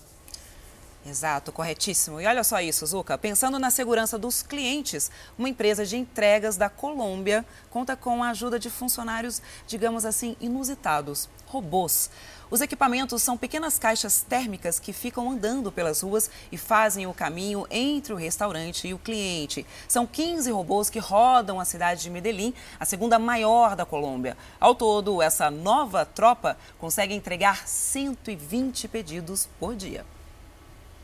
Exato, 1.05 1.53
corretíssimo. 1.53 2.19
E 2.19 2.25
olha 2.25 2.43
só 2.43 2.59
isso, 2.59 2.85
Zuca. 2.85 3.17
Pensando 3.17 3.57
na 3.57 3.71
segurança 3.71 4.17
dos 4.17 4.43
clientes, 4.43 5.09
uma 5.37 5.47
empresa 5.47 5.85
de 5.85 5.95
entregas 5.95 6.57
da 6.57 6.69
Colômbia 6.69 7.45
conta 7.69 7.95
com 7.95 8.21
a 8.21 8.31
ajuda 8.31 8.59
de 8.59 8.69
funcionários, 8.69 9.41
digamos 9.67 10.03
assim, 10.03 10.35
inusitados 10.41 11.29
robôs. 11.47 12.09
Os 12.53 12.61
equipamentos 12.61 13.23
são 13.23 13.35
pequenas 13.35 13.79
caixas 13.79 14.21
térmicas 14.21 14.77
que 14.77 14.93
ficam 14.93 15.31
andando 15.31 15.71
pelas 15.71 16.01
ruas 16.01 16.29
e 16.51 16.55
fazem 16.55 17.07
o 17.07 17.13
caminho 17.13 17.65
entre 17.71 18.13
o 18.13 18.15
restaurante 18.15 18.87
e 18.87 18.93
o 18.93 18.99
cliente. 18.99 19.65
São 19.87 20.05
15 20.05 20.51
robôs 20.51 20.87
que 20.87 20.99
rodam 20.99 21.59
a 21.59 21.65
cidade 21.65 22.03
de 22.03 22.11
Medellín, 22.11 22.53
a 22.79 22.85
segunda 22.85 23.17
maior 23.17 23.75
da 23.75 23.87
Colômbia. 23.87 24.37
Ao 24.59 24.75
todo, 24.75 25.19
essa 25.19 25.49
nova 25.49 26.05
tropa 26.05 26.55
consegue 26.77 27.15
entregar 27.15 27.67
120 27.67 28.87
pedidos 28.87 29.49
por 29.59 29.75
dia. 29.75 30.05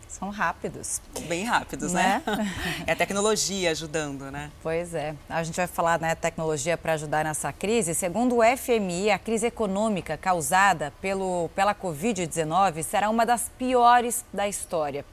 São 0.10 0.32
rápidos. 0.32 1.00
Bem 1.28 1.46
rápidos, 1.46 1.94
né? 1.94 2.24
né? 2.26 2.54
É 2.88 2.94
a 2.94 2.96
tecnologia 2.96 3.70
ajudando, 3.70 4.32
né? 4.32 4.52
Pois 4.64 4.96
é. 4.96 5.16
A 5.30 5.44
gente 5.44 5.56
vai 5.56 5.68
falar, 5.68 6.00
né, 6.00 6.16
tecnologia 6.16 6.76
para 6.76 6.94
ajudar 6.94 7.24
nessa 7.24 7.54
crise. 7.54 7.94
Segundo 7.94 8.38
o 8.38 8.58
FMI, 8.58 9.12
a 9.12 9.20
crise 9.20 9.46
econômica 9.46 10.18
causada 10.18 10.92
pelo, 11.00 11.50
pela 11.56 11.76
Covid-19 11.76 12.82
será 12.82 13.08
uma 13.10 13.24
das 13.24 13.52
piores 13.56 14.26
da 14.34 14.48
história. 14.48 15.06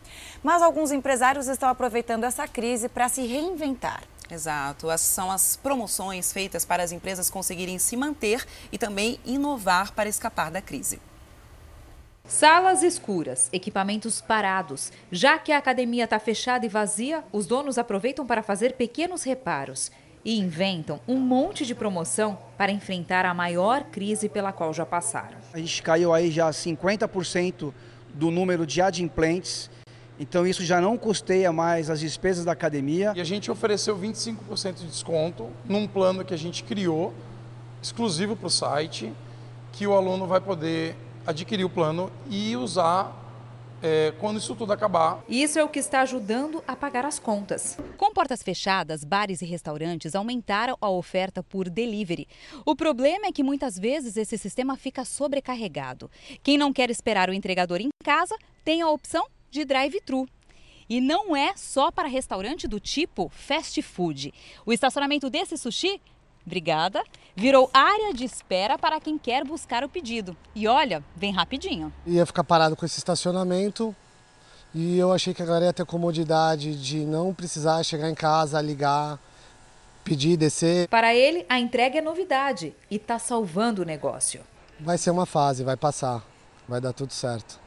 Mas 0.42 0.62
alguns 0.62 0.90
empresários 0.90 1.46
estão 1.46 1.68
aproveitando 1.68 2.24
essa 2.24 2.48
crise 2.48 2.88
para 2.88 3.08
se 3.10 3.26
reinventar. 3.26 4.02
Exato. 4.30 4.90
Essas 4.90 5.08
são 5.08 5.30
as 5.30 5.56
promoções 5.56 6.32
feitas 6.32 6.64
para 6.64 6.82
as 6.82 6.90
empresas 6.90 7.28
conseguirem 7.28 7.78
se 7.78 7.96
manter 7.96 8.46
e 8.72 8.78
também 8.78 9.20
inovar 9.26 9.92
para 9.92 10.08
escapar 10.08 10.50
da 10.50 10.62
crise. 10.62 10.98
Salas 12.28 12.82
escuras, 12.82 13.48
equipamentos 13.52 14.20
parados. 14.20 14.92
Já 15.12 15.38
que 15.38 15.52
a 15.52 15.58
academia 15.58 16.04
está 16.04 16.18
fechada 16.18 16.66
e 16.66 16.68
vazia, 16.68 17.22
os 17.32 17.46
donos 17.46 17.78
aproveitam 17.78 18.26
para 18.26 18.42
fazer 18.42 18.72
pequenos 18.72 19.22
reparos 19.22 19.92
e 20.24 20.36
inventam 20.40 20.98
um 21.06 21.18
monte 21.20 21.64
de 21.64 21.72
promoção 21.72 22.36
para 22.58 22.72
enfrentar 22.72 23.24
a 23.24 23.32
maior 23.32 23.84
crise 23.84 24.28
pela 24.28 24.52
qual 24.52 24.74
já 24.74 24.84
passaram. 24.84 25.38
A 25.52 25.58
gente 25.58 25.80
caiu 25.84 26.12
aí 26.12 26.32
já 26.32 26.50
50% 26.50 27.72
do 28.12 28.32
número 28.32 28.66
de 28.66 28.82
adimplentes, 28.82 29.70
então 30.18 30.44
isso 30.44 30.64
já 30.64 30.80
não 30.80 30.98
custeia 30.98 31.52
mais 31.52 31.88
as 31.88 32.00
despesas 32.00 32.44
da 32.44 32.50
academia. 32.50 33.12
E 33.14 33.20
a 33.20 33.24
gente 33.24 33.52
ofereceu 33.52 33.96
25% 33.96 34.74
de 34.74 34.86
desconto 34.88 35.48
num 35.64 35.86
plano 35.86 36.24
que 36.24 36.34
a 36.34 36.38
gente 36.38 36.64
criou, 36.64 37.14
exclusivo 37.80 38.34
para 38.34 38.48
o 38.48 38.50
site, 38.50 39.12
que 39.70 39.86
o 39.86 39.94
aluno 39.94 40.26
vai 40.26 40.40
poder 40.40 40.96
adquirir 41.26 41.64
o 41.64 41.70
plano 41.70 42.10
e 42.30 42.56
usar 42.56 43.24
é, 43.82 44.12
quando 44.18 44.38
isso 44.38 44.54
tudo 44.54 44.72
acabar. 44.72 45.22
Isso 45.28 45.58
é 45.58 45.64
o 45.64 45.68
que 45.68 45.78
está 45.78 46.00
ajudando 46.00 46.62
a 46.66 46.74
pagar 46.74 47.04
as 47.04 47.18
contas. 47.18 47.78
Com 47.96 48.12
portas 48.12 48.42
fechadas, 48.42 49.04
bares 49.04 49.42
e 49.42 49.44
restaurantes 49.46 50.14
aumentaram 50.14 50.76
a 50.80 50.88
oferta 50.88 51.42
por 51.42 51.68
delivery. 51.68 52.26
O 52.64 52.74
problema 52.74 53.26
é 53.26 53.32
que 53.32 53.42
muitas 53.42 53.78
vezes 53.78 54.16
esse 54.16 54.38
sistema 54.38 54.76
fica 54.76 55.04
sobrecarregado. 55.04 56.10
Quem 56.42 56.56
não 56.56 56.72
quer 56.72 56.90
esperar 56.90 57.28
o 57.28 57.34
entregador 57.34 57.80
em 57.80 57.88
casa 58.04 58.36
tem 58.64 58.80
a 58.80 58.88
opção 58.88 59.26
de 59.50 59.64
drive-thru. 59.64 60.26
E 60.88 61.00
não 61.00 61.34
é 61.36 61.56
só 61.56 61.90
para 61.90 62.06
restaurante 62.06 62.68
do 62.68 62.78
tipo 62.78 63.28
fast 63.28 63.82
food. 63.82 64.32
O 64.64 64.72
estacionamento 64.72 65.28
desse 65.28 65.56
sushi 65.56 66.00
Obrigada. 66.46 67.02
Virou 67.34 67.68
área 67.74 68.14
de 68.14 68.24
espera 68.24 68.78
para 68.78 69.00
quem 69.00 69.18
quer 69.18 69.44
buscar 69.44 69.84
o 69.84 69.88
pedido. 69.88 70.36
E 70.54 70.68
olha, 70.68 71.02
vem 71.16 71.32
rapidinho. 71.32 71.92
Ia 72.06 72.24
ficar 72.24 72.44
parado 72.44 72.76
com 72.76 72.86
esse 72.86 72.98
estacionamento 72.98 73.94
e 74.74 74.98
eu 74.98 75.12
achei 75.12 75.34
que 75.34 75.42
a 75.42 75.46
galera 75.46 75.66
ia 75.66 75.72
ter 75.72 75.84
comodidade 75.84 76.76
de 76.76 77.04
não 77.04 77.34
precisar 77.34 77.82
chegar 77.82 78.08
em 78.08 78.14
casa, 78.14 78.60
ligar, 78.60 79.18
pedir, 80.04 80.36
descer. 80.36 80.88
Para 80.88 81.14
ele, 81.14 81.44
a 81.48 81.58
entrega 81.58 81.98
é 81.98 82.02
novidade 82.02 82.74
e 82.90 82.96
está 82.96 83.18
salvando 83.18 83.82
o 83.82 83.84
negócio. 83.84 84.42
Vai 84.78 84.98
ser 84.98 85.10
uma 85.10 85.26
fase, 85.26 85.64
vai 85.64 85.76
passar, 85.76 86.22
vai 86.68 86.80
dar 86.80 86.92
tudo 86.92 87.12
certo. 87.12 87.65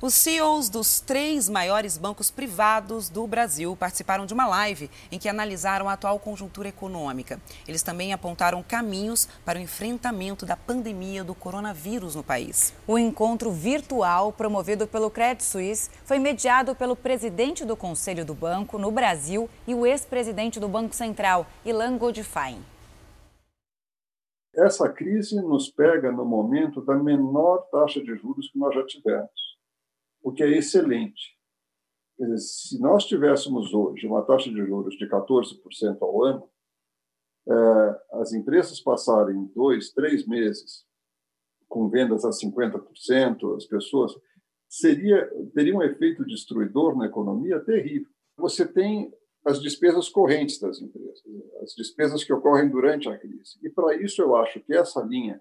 Os 0.00 0.14
CEOs 0.14 0.68
dos 0.68 1.00
três 1.00 1.48
maiores 1.48 1.98
bancos 1.98 2.30
privados 2.30 3.08
do 3.08 3.26
Brasil 3.26 3.74
participaram 3.74 4.26
de 4.26 4.32
uma 4.32 4.46
live 4.46 4.88
em 5.10 5.18
que 5.18 5.28
analisaram 5.28 5.88
a 5.88 5.94
atual 5.94 6.20
conjuntura 6.20 6.68
econômica. 6.68 7.40
Eles 7.66 7.82
também 7.82 8.12
apontaram 8.12 8.62
caminhos 8.62 9.28
para 9.44 9.58
o 9.58 9.60
enfrentamento 9.60 10.46
da 10.46 10.56
pandemia 10.56 11.24
do 11.24 11.34
coronavírus 11.34 12.14
no 12.14 12.22
país. 12.22 12.72
O 12.86 12.96
encontro 12.96 13.50
virtual 13.50 14.30
promovido 14.30 14.86
pelo 14.86 15.10
Credit 15.10 15.42
Suisse 15.42 15.90
foi 16.04 16.20
mediado 16.20 16.76
pelo 16.76 16.94
presidente 16.94 17.64
do 17.64 17.76
Conselho 17.76 18.24
do 18.24 18.34
Banco 18.34 18.78
no 18.78 18.92
Brasil 18.92 19.50
e 19.66 19.74
o 19.74 19.84
ex-presidente 19.84 20.60
do 20.60 20.68
Banco 20.68 20.94
Central, 20.94 21.44
Ilan 21.64 21.98
Goldfein. 21.98 22.62
Essa 24.54 24.88
crise 24.88 25.42
nos 25.42 25.68
pega 25.68 26.12
no 26.12 26.24
momento 26.24 26.80
da 26.84 26.94
menor 26.94 27.66
taxa 27.72 28.00
de 28.00 28.14
juros 28.14 28.48
que 28.52 28.58
nós 28.60 28.72
já 28.72 28.86
tivemos 28.86 29.37
o 30.22 30.32
que 30.32 30.42
é 30.42 30.50
excelente. 30.50 31.36
Dizer, 32.18 32.38
se 32.38 32.80
nós 32.80 33.04
tivéssemos 33.06 33.72
hoje 33.72 34.06
uma 34.06 34.22
taxa 34.22 34.50
de 34.50 34.64
juros 34.66 34.96
de 34.96 35.08
14% 35.08 35.98
ao 36.00 36.24
ano, 36.24 36.50
é, 37.48 38.20
as 38.20 38.32
empresas 38.32 38.80
passarem 38.80 39.46
dois, 39.54 39.92
três 39.92 40.26
meses 40.26 40.84
com 41.68 41.88
vendas 41.88 42.24
a 42.24 42.30
50%, 42.30 43.56
as 43.56 43.66
pessoas 43.66 44.12
seria 44.68 45.26
teria 45.54 45.74
um 45.74 45.82
efeito 45.82 46.24
destruidor 46.24 46.96
na 46.96 47.06
economia 47.06 47.60
terrível. 47.60 48.08
Você 48.36 48.66
tem 48.66 49.12
as 49.44 49.60
despesas 49.60 50.08
correntes 50.08 50.58
das 50.58 50.80
empresas, 50.80 51.22
as 51.62 51.74
despesas 51.74 52.24
que 52.24 52.32
ocorrem 52.32 52.68
durante 52.68 53.08
a 53.08 53.16
crise. 53.16 53.58
E 53.62 53.70
para 53.70 53.96
isso 53.96 54.20
eu 54.20 54.36
acho 54.36 54.60
que 54.60 54.74
essa 54.74 55.00
linha 55.02 55.40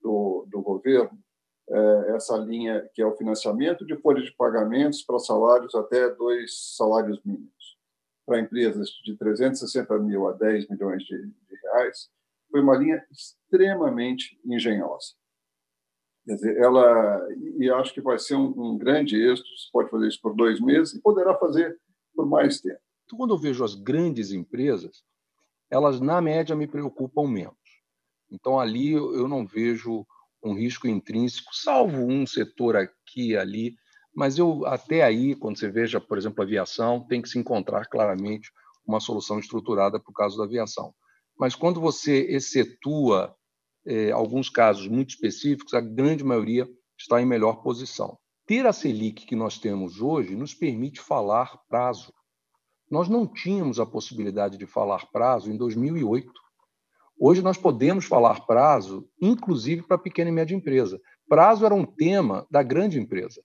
do, 0.00 0.46
do 0.50 0.62
governo 0.62 1.18
essa 2.14 2.36
linha 2.36 2.88
que 2.92 3.00
é 3.00 3.06
o 3.06 3.16
financiamento 3.16 3.86
de 3.86 3.96
folha 3.96 4.22
de 4.22 4.32
pagamentos 4.32 5.02
para 5.02 5.18
salários 5.18 5.74
até 5.74 6.10
dois 6.14 6.74
salários 6.76 7.20
mínimos. 7.24 7.78
Para 8.26 8.40
empresas 8.40 8.88
de 9.04 9.16
360 9.16 9.98
mil 9.98 10.28
a 10.28 10.32
10 10.32 10.68
milhões 10.68 11.02
de, 11.04 11.16
de 11.16 11.56
reais, 11.62 12.08
foi 12.50 12.60
uma 12.60 12.76
linha 12.76 13.04
extremamente 13.10 14.38
engenhosa. 14.44 15.14
Quer 16.24 16.36
dizer, 16.36 16.56
ela, 16.56 17.28
e 17.58 17.68
acho 17.70 17.92
que 17.92 18.00
vai 18.00 18.18
ser 18.18 18.34
um, 18.34 18.54
um 18.56 18.78
grande 18.78 19.20
êxito, 19.20 19.48
você 19.48 19.68
pode 19.70 19.90
fazer 19.90 20.08
isso 20.08 20.20
por 20.22 20.34
dois 20.34 20.58
meses 20.60 20.94
e 20.94 21.02
poderá 21.02 21.34
fazer 21.34 21.78
por 22.14 22.26
mais 22.26 22.60
tempo. 22.60 22.80
Então, 23.04 23.18
quando 23.18 23.34
eu 23.34 23.38
vejo 23.38 23.62
as 23.62 23.74
grandes 23.74 24.32
empresas, 24.32 25.04
elas, 25.70 26.00
na 26.00 26.22
média, 26.22 26.56
me 26.56 26.66
preocupam 26.66 27.28
menos. 27.28 27.58
Então, 28.30 28.58
ali 28.58 28.92
eu 28.92 29.28
não 29.28 29.46
vejo 29.46 30.06
um 30.44 30.54
risco 30.54 30.86
intrínseco, 30.86 31.54
salvo 31.54 32.04
um 32.04 32.26
setor 32.26 32.76
aqui 32.76 33.30
e 33.30 33.36
ali, 33.36 33.74
mas 34.14 34.38
eu 34.38 34.64
até 34.66 35.02
aí, 35.02 35.34
quando 35.34 35.58
você 35.58 35.68
veja, 35.68 36.00
por 36.00 36.16
exemplo, 36.16 36.42
a 36.42 36.44
aviação, 36.44 37.04
tem 37.06 37.20
que 37.20 37.28
se 37.28 37.38
encontrar 37.38 37.86
claramente 37.86 38.50
uma 38.86 39.00
solução 39.00 39.38
estruturada 39.38 39.98
para 39.98 40.10
o 40.10 40.14
caso 40.14 40.36
da 40.36 40.44
aviação. 40.44 40.94
Mas 41.38 41.54
quando 41.54 41.80
você 41.80 42.20
excetua 42.30 43.34
eh, 43.86 44.12
alguns 44.12 44.48
casos 44.48 44.86
muito 44.86 45.10
específicos, 45.10 45.74
a 45.74 45.80
grande 45.80 46.22
maioria 46.22 46.68
está 46.96 47.20
em 47.20 47.26
melhor 47.26 47.62
posição. 47.62 48.16
Ter 48.46 48.66
a 48.66 48.72
Selic 48.72 49.26
que 49.26 49.34
nós 49.34 49.58
temos 49.58 50.00
hoje 50.00 50.36
nos 50.36 50.54
permite 50.54 51.00
falar 51.00 51.58
prazo. 51.68 52.12
Nós 52.90 53.08
não 53.08 53.26
tínhamos 53.26 53.80
a 53.80 53.86
possibilidade 53.86 54.58
de 54.58 54.66
falar 54.66 55.06
prazo 55.10 55.50
em 55.50 55.56
2008. 55.56 56.30
Hoje 57.26 57.40
nós 57.40 57.56
podemos 57.56 58.04
falar 58.04 58.44
prazo, 58.44 59.08
inclusive 59.18 59.80
para 59.80 59.96
pequena 59.96 60.28
e 60.28 60.32
média 60.32 60.54
empresa. 60.54 61.00
Prazo 61.26 61.64
era 61.64 61.74
um 61.74 61.86
tema 61.86 62.46
da 62.50 62.62
grande 62.62 63.00
empresa. 63.00 63.40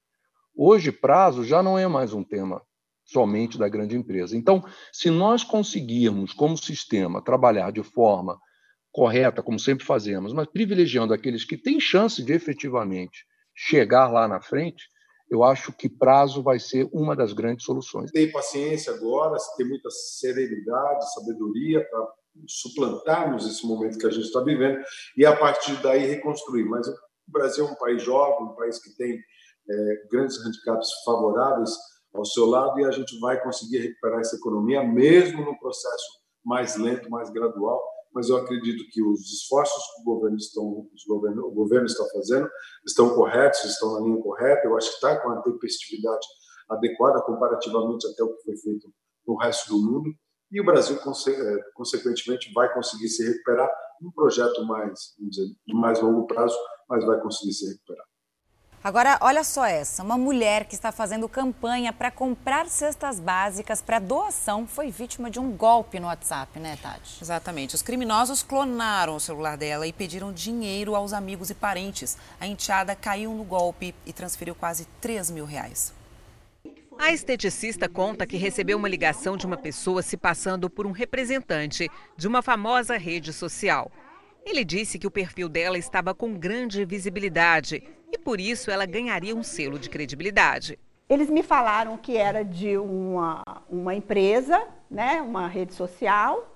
Hoje, 0.53 0.91
prazo 0.91 1.45
já 1.45 1.63
não 1.63 1.79
é 1.79 1.87
mais 1.87 2.11
um 2.11 2.21
tema 2.21 2.61
somente 3.05 3.57
da 3.57 3.69
grande 3.69 3.95
empresa. 3.95 4.35
Então, 4.35 4.61
se 4.91 5.09
nós 5.09 5.45
conseguirmos, 5.45 6.33
como 6.33 6.57
sistema, 6.57 7.23
trabalhar 7.23 7.71
de 7.71 7.81
forma 7.81 8.37
correta, 8.91 9.41
como 9.41 9.57
sempre 9.57 9.85
fazemos, 9.85 10.33
mas 10.33 10.47
privilegiando 10.47 11.13
aqueles 11.13 11.45
que 11.45 11.55
têm 11.55 11.79
chance 11.79 12.21
de 12.21 12.33
efetivamente 12.33 13.23
chegar 13.55 14.09
lá 14.09 14.27
na 14.27 14.41
frente, 14.41 14.89
eu 15.31 15.41
acho 15.41 15.71
que 15.71 15.87
prazo 15.87 16.43
vai 16.43 16.59
ser 16.59 16.89
uma 16.91 17.15
das 17.15 17.31
grandes 17.31 17.63
soluções. 17.63 18.11
Tem 18.11 18.29
paciência 18.29 18.93
agora, 18.93 19.37
tem 19.55 19.65
muita 19.65 19.89
serenidade, 19.89 21.13
sabedoria 21.13 21.87
para 21.89 22.18
suplantarmos 22.47 23.47
esse 23.47 23.65
momento 23.65 23.97
que 23.97 24.07
a 24.07 24.11
gente 24.11 24.25
está 24.25 24.41
vivendo 24.41 24.79
e 25.17 25.25
a 25.25 25.35
partir 25.35 25.81
daí 25.81 26.05
reconstruir. 26.05 26.65
Mas 26.65 26.87
o 26.87 26.93
Brasil 27.27 27.67
é 27.67 27.71
um 27.71 27.75
país 27.75 28.01
jovem, 28.01 28.47
um 28.47 28.55
país 28.55 28.81
que 28.81 28.95
tem 28.95 29.19
é, 29.69 30.07
grandes 30.11 30.37
handicaps 30.43 30.89
favoráveis 31.05 31.71
ao 32.13 32.25
seu 32.25 32.45
lado 32.45 32.79
e 32.79 32.85
a 32.85 32.91
gente 32.91 33.19
vai 33.19 33.41
conseguir 33.41 33.79
recuperar 33.79 34.19
essa 34.19 34.35
economia, 34.35 34.83
mesmo 34.83 35.45
no 35.45 35.57
processo 35.59 36.19
mais 36.43 36.75
lento, 36.77 37.09
mais 37.09 37.29
gradual. 37.29 37.79
Mas 38.13 38.29
eu 38.29 38.37
acredito 38.37 38.83
que 38.91 39.03
os 39.03 39.19
esforços 39.31 39.83
que 39.95 40.01
o 40.01 40.05
governo, 40.05 40.37
estão, 40.37 40.87
governo, 41.07 41.45
o 41.45 41.51
governo 41.51 41.85
está 41.85 42.03
fazendo 42.11 42.49
estão 42.85 43.13
corretos, 43.13 43.63
estão 43.65 43.93
na 43.93 43.99
linha 43.99 44.21
correta. 44.21 44.67
Eu 44.67 44.75
acho 44.75 44.89
que 44.89 44.95
está 44.95 45.21
com 45.21 45.29
a 45.29 45.41
tempestividade 45.43 46.25
adequada 46.69 47.21
comparativamente 47.21 48.07
até 48.07 48.23
o 48.23 48.35
que 48.35 48.43
foi 48.43 48.57
feito 48.57 48.91
no 49.27 49.35
resto 49.35 49.69
do 49.69 49.77
mundo. 49.79 50.09
E 50.51 50.59
o 50.59 50.65
Brasil, 50.65 50.97
é, 50.97 51.57
consequentemente, 51.75 52.51
vai 52.53 52.73
conseguir 52.73 53.07
se 53.07 53.23
recuperar 53.23 53.69
num 54.01 54.11
projeto 54.11 54.65
mais, 54.65 55.13
dizer, 55.19 55.47
de 55.67 55.73
mais 55.75 56.01
longo 56.01 56.25
prazo, 56.25 56.57
mas 56.89 57.05
vai 57.05 57.19
conseguir 57.21 57.53
se 57.53 57.67
recuperar. 57.67 58.05
Agora, 58.81 59.17
olha 59.21 59.43
só 59.43 59.65
essa: 59.65 60.01
uma 60.01 60.17
mulher 60.17 60.65
que 60.65 60.73
está 60.73 60.91
fazendo 60.91 61.27
campanha 61.27 61.91
para 61.91 62.09
comprar 62.09 62.67
cestas 62.67 63.19
básicas 63.19 63.81
para 63.81 63.99
doação 63.99 64.65
foi 64.65 64.89
vítima 64.89 65.29
de 65.29 65.39
um 65.39 65.51
golpe 65.51 65.99
no 65.99 66.07
WhatsApp, 66.07 66.57
né, 66.59 66.77
Tati? 66.81 67.21
Exatamente. 67.21 67.75
Os 67.75 67.81
criminosos 67.81 68.41
clonaram 68.41 69.17
o 69.17 69.19
celular 69.19 69.57
dela 69.57 69.85
e 69.85 69.91
pediram 69.91 70.31
dinheiro 70.31 70.95
aos 70.95 71.11
amigos 71.11 71.49
e 71.49 71.53
parentes. 71.53 72.17
A 72.39 72.47
enteada 72.47 72.95
caiu 72.95 73.33
no 73.33 73.43
golpe 73.43 73.93
e 74.05 74.13
transferiu 74.13 74.55
quase 74.55 74.85
3 75.01 75.29
mil 75.29 75.45
reais. 75.45 75.98
A 77.01 77.13
esteticista 77.13 77.87
conta 77.87 78.27
que 78.27 78.35
recebeu 78.35 78.77
uma 78.77 78.89
ligação 78.89 79.37
de 79.37 79.45
uma 79.45 79.55
pessoa 79.55 80.01
se 80.01 80.17
passando 80.17 80.69
por 80.69 80.85
um 80.85 80.91
representante 80.91 81.89
de 82.17 82.27
uma 82.27 82.41
famosa 82.41 82.97
rede 82.97 83.31
social. 83.31 83.89
Ele 84.45 84.65
disse 84.65 84.99
que 84.99 85.07
o 85.07 85.11
perfil 85.11 85.47
dela 85.47 85.77
estava 85.77 86.13
com 86.13 86.33
grande 86.33 86.83
visibilidade 86.83 87.81
e 88.11 88.17
por 88.17 88.41
isso 88.41 88.69
ela 88.69 88.85
ganharia 88.85 89.33
um 89.33 89.41
selo 89.41 89.79
de 89.79 89.89
credibilidade. 89.89 90.77
Eles 91.07 91.29
me 91.29 91.41
falaram 91.41 91.95
que 91.95 92.17
era 92.17 92.43
de 92.43 92.77
uma, 92.77 93.43
uma 93.69 93.95
empresa, 93.95 94.61
né, 94.91 95.21
uma 95.21 95.47
rede 95.47 95.73
social, 95.73 96.53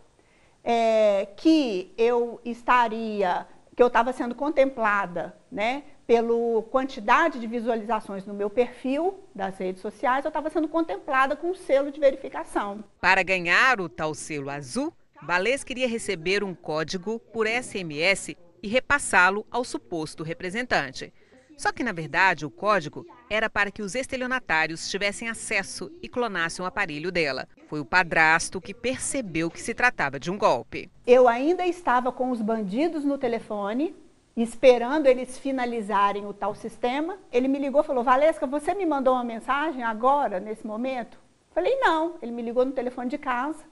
é, 0.61 1.25
que 1.38 1.93
eu 1.97 2.41
estaria, 2.43 3.47
que 3.73 3.81
eu 3.81 3.88
estava 3.88 4.11
sendo 4.11 4.35
contemplada, 4.35 5.33
né, 5.49 5.83
pela 6.06 6.61
quantidade 6.64 7.40
de 7.40 7.48
visualizações 7.48 8.25
no 8.25 8.33
meu 8.33 8.49
perfil 8.49 9.23
das 9.33 9.57
redes 9.57 9.82
sociais, 9.82 10.25
eu 10.25 10.30
estava 10.30 10.49
sendo 10.49 10.67
contemplada 10.67 11.35
com 11.35 11.51
um 11.51 11.56
selo 11.56 11.91
de 11.91 11.99
verificação. 11.99 12.83
Para 12.99 13.23
ganhar 13.23 13.80
o 13.80 13.88
tal 13.88 14.14
selo 14.14 14.49
azul, 14.49 14.93
Valês 15.22 15.64
queria 15.64 15.88
receber 15.88 16.43
um 16.43 16.53
código 16.53 17.19
por 17.32 17.48
SMS 17.48 18.35
e 18.61 18.67
repassá-lo 18.67 19.45
ao 19.49 19.64
suposto 19.64 20.23
representante. 20.23 21.14
Só 21.57 21.72
que, 21.72 21.83
na 21.83 21.91
verdade, 21.91 22.45
o 22.45 22.51
código 22.51 23.06
era 23.30 23.49
para 23.49 23.72
que 23.72 23.82
os 23.82 23.95
estelionatários 23.95 24.90
tivessem 24.90 25.30
acesso 25.30 25.91
e 26.01 26.09
clonassem 26.09 26.64
o 26.64 26.67
aparelho 26.67 27.11
dela. 27.11 27.48
Foi 27.67 27.80
o 27.80 27.85
padrasto 27.85 28.59
que 28.59 28.73
percebeu 28.73 29.49
que 29.49 29.61
se 29.61 29.73
tratava 29.73 30.19
de 30.19 30.32
um 30.32 30.38
golpe. 30.38 30.91
Eu 31.06 31.27
ainda 31.27 31.65
estava 31.65 32.11
com 32.11 32.32
os 32.32 32.41
bandidos 32.41 33.06
no 33.06 33.17
telefone 33.17 33.95
esperando 34.35 35.05
eles 35.05 35.37
finalizarem 35.37 36.25
o 36.25 36.33
tal 36.33 36.55
sistema, 36.55 37.17
ele 37.31 37.47
me 37.47 37.59
ligou 37.59 37.81
e 37.81 37.85
falou: 37.85 38.03
Valesca, 38.03 38.47
você 38.47 38.73
me 38.73 38.85
mandou 38.85 39.13
uma 39.13 39.23
mensagem 39.23 39.83
agora, 39.83 40.39
nesse 40.39 40.65
momento? 40.65 41.17
Falei: 41.53 41.77
não. 41.79 42.15
Ele 42.21 42.31
me 42.31 42.41
ligou 42.41 42.65
no 42.65 42.71
telefone 42.71 43.09
de 43.09 43.17
casa. 43.17 43.63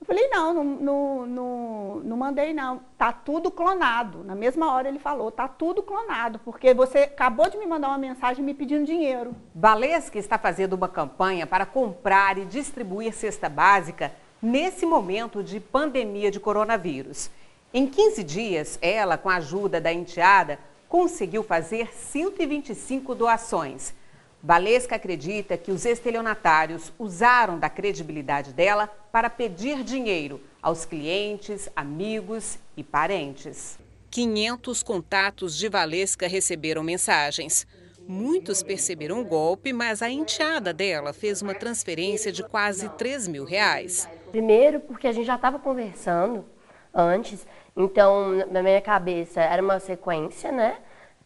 Eu 0.00 0.06
falei: 0.06 0.28
não, 0.28 0.54
não, 0.54 0.64
não, 0.64 1.26
não, 1.26 2.00
não 2.04 2.16
mandei, 2.16 2.54
não. 2.54 2.80
Tá 2.96 3.12
tudo 3.12 3.50
clonado. 3.50 4.22
Na 4.24 4.34
mesma 4.34 4.72
hora 4.72 4.88
ele 4.88 4.98
falou: 4.98 5.30
tá 5.30 5.48
tudo 5.48 5.82
clonado, 5.82 6.38
porque 6.44 6.72
você 6.72 7.00
acabou 7.00 7.50
de 7.50 7.58
me 7.58 7.66
mandar 7.66 7.88
uma 7.88 7.98
mensagem 7.98 8.44
me 8.44 8.54
pedindo 8.54 8.86
dinheiro. 8.86 9.34
Valesca 9.54 10.18
está 10.18 10.38
fazendo 10.38 10.74
uma 10.74 10.88
campanha 10.88 11.46
para 11.46 11.66
comprar 11.66 12.38
e 12.38 12.44
distribuir 12.44 13.12
cesta 13.12 13.48
básica 13.48 14.12
nesse 14.40 14.86
momento 14.86 15.42
de 15.42 15.60
pandemia 15.60 16.30
de 16.30 16.40
coronavírus. 16.40 17.30
Em 17.72 17.86
15 17.86 18.24
dias, 18.24 18.78
ela, 18.82 19.16
com 19.16 19.30
a 19.30 19.36
ajuda 19.36 19.80
da 19.80 19.92
enteada, 19.92 20.58
conseguiu 20.88 21.44
fazer 21.44 21.94
125 21.94 23.14
doações. 23.14 23.94
Valesca 24.42 24.96
acredita 24.96 25.56
que 25.56 25.70
os 25.70 25.84
estelionatários 25.84 26.92
usaram 26.98 27.60
da 27.60 27.70
credibilidade 27.70 28.52
dela 28.52 28.88
para 29.12 29.30
pedir 29.30 29.84
dinheiro 29.84 30.40
aos 30.60 30.84
clientes, 30.84 31.68
amigos 31.76 32.58
e 32.76 32.82
parentes. 32.82 33.78
500 34.10 34.82
contatos 34.82 35.56
de 35.56 35.68
Valesca 35.68 36.26
receberam 36.26 36.82
mensagens. 36.82 37.68
Muitos 38.08 38.64
perceberam 38.64 39.20
o 39.20 39.24
golpe, 39.24 39.72
mas 39.72 40.02
a 40.02 40.10
enteada 40.10 40.72
dela 40.72 41.12
fez 41.12 41.40
uma 41.40 41.54
transferência 41.54 42.32
de 42.32 42.42
quase 42.42 42.88
3 42.88 43.28
mil 43.28 43.44
reais. 43.44 44.08
Primeiro, 44.32 44.80
porque 44.80 45.06
a 45.06 45.12
gente 45.12 45.26
já 45.26 45.36
estava 45.36 45.60
conversando 45.60 46.44
antes 46.92 47.46
então, 47.84 48.46
na 48.50 48.62
minha 48.62 48.80
cabeça, 48.80 49.40
era 49.40 49.62
uma 49.62 49.80
sequência, 49.80 50.52
né? 50.52 50.76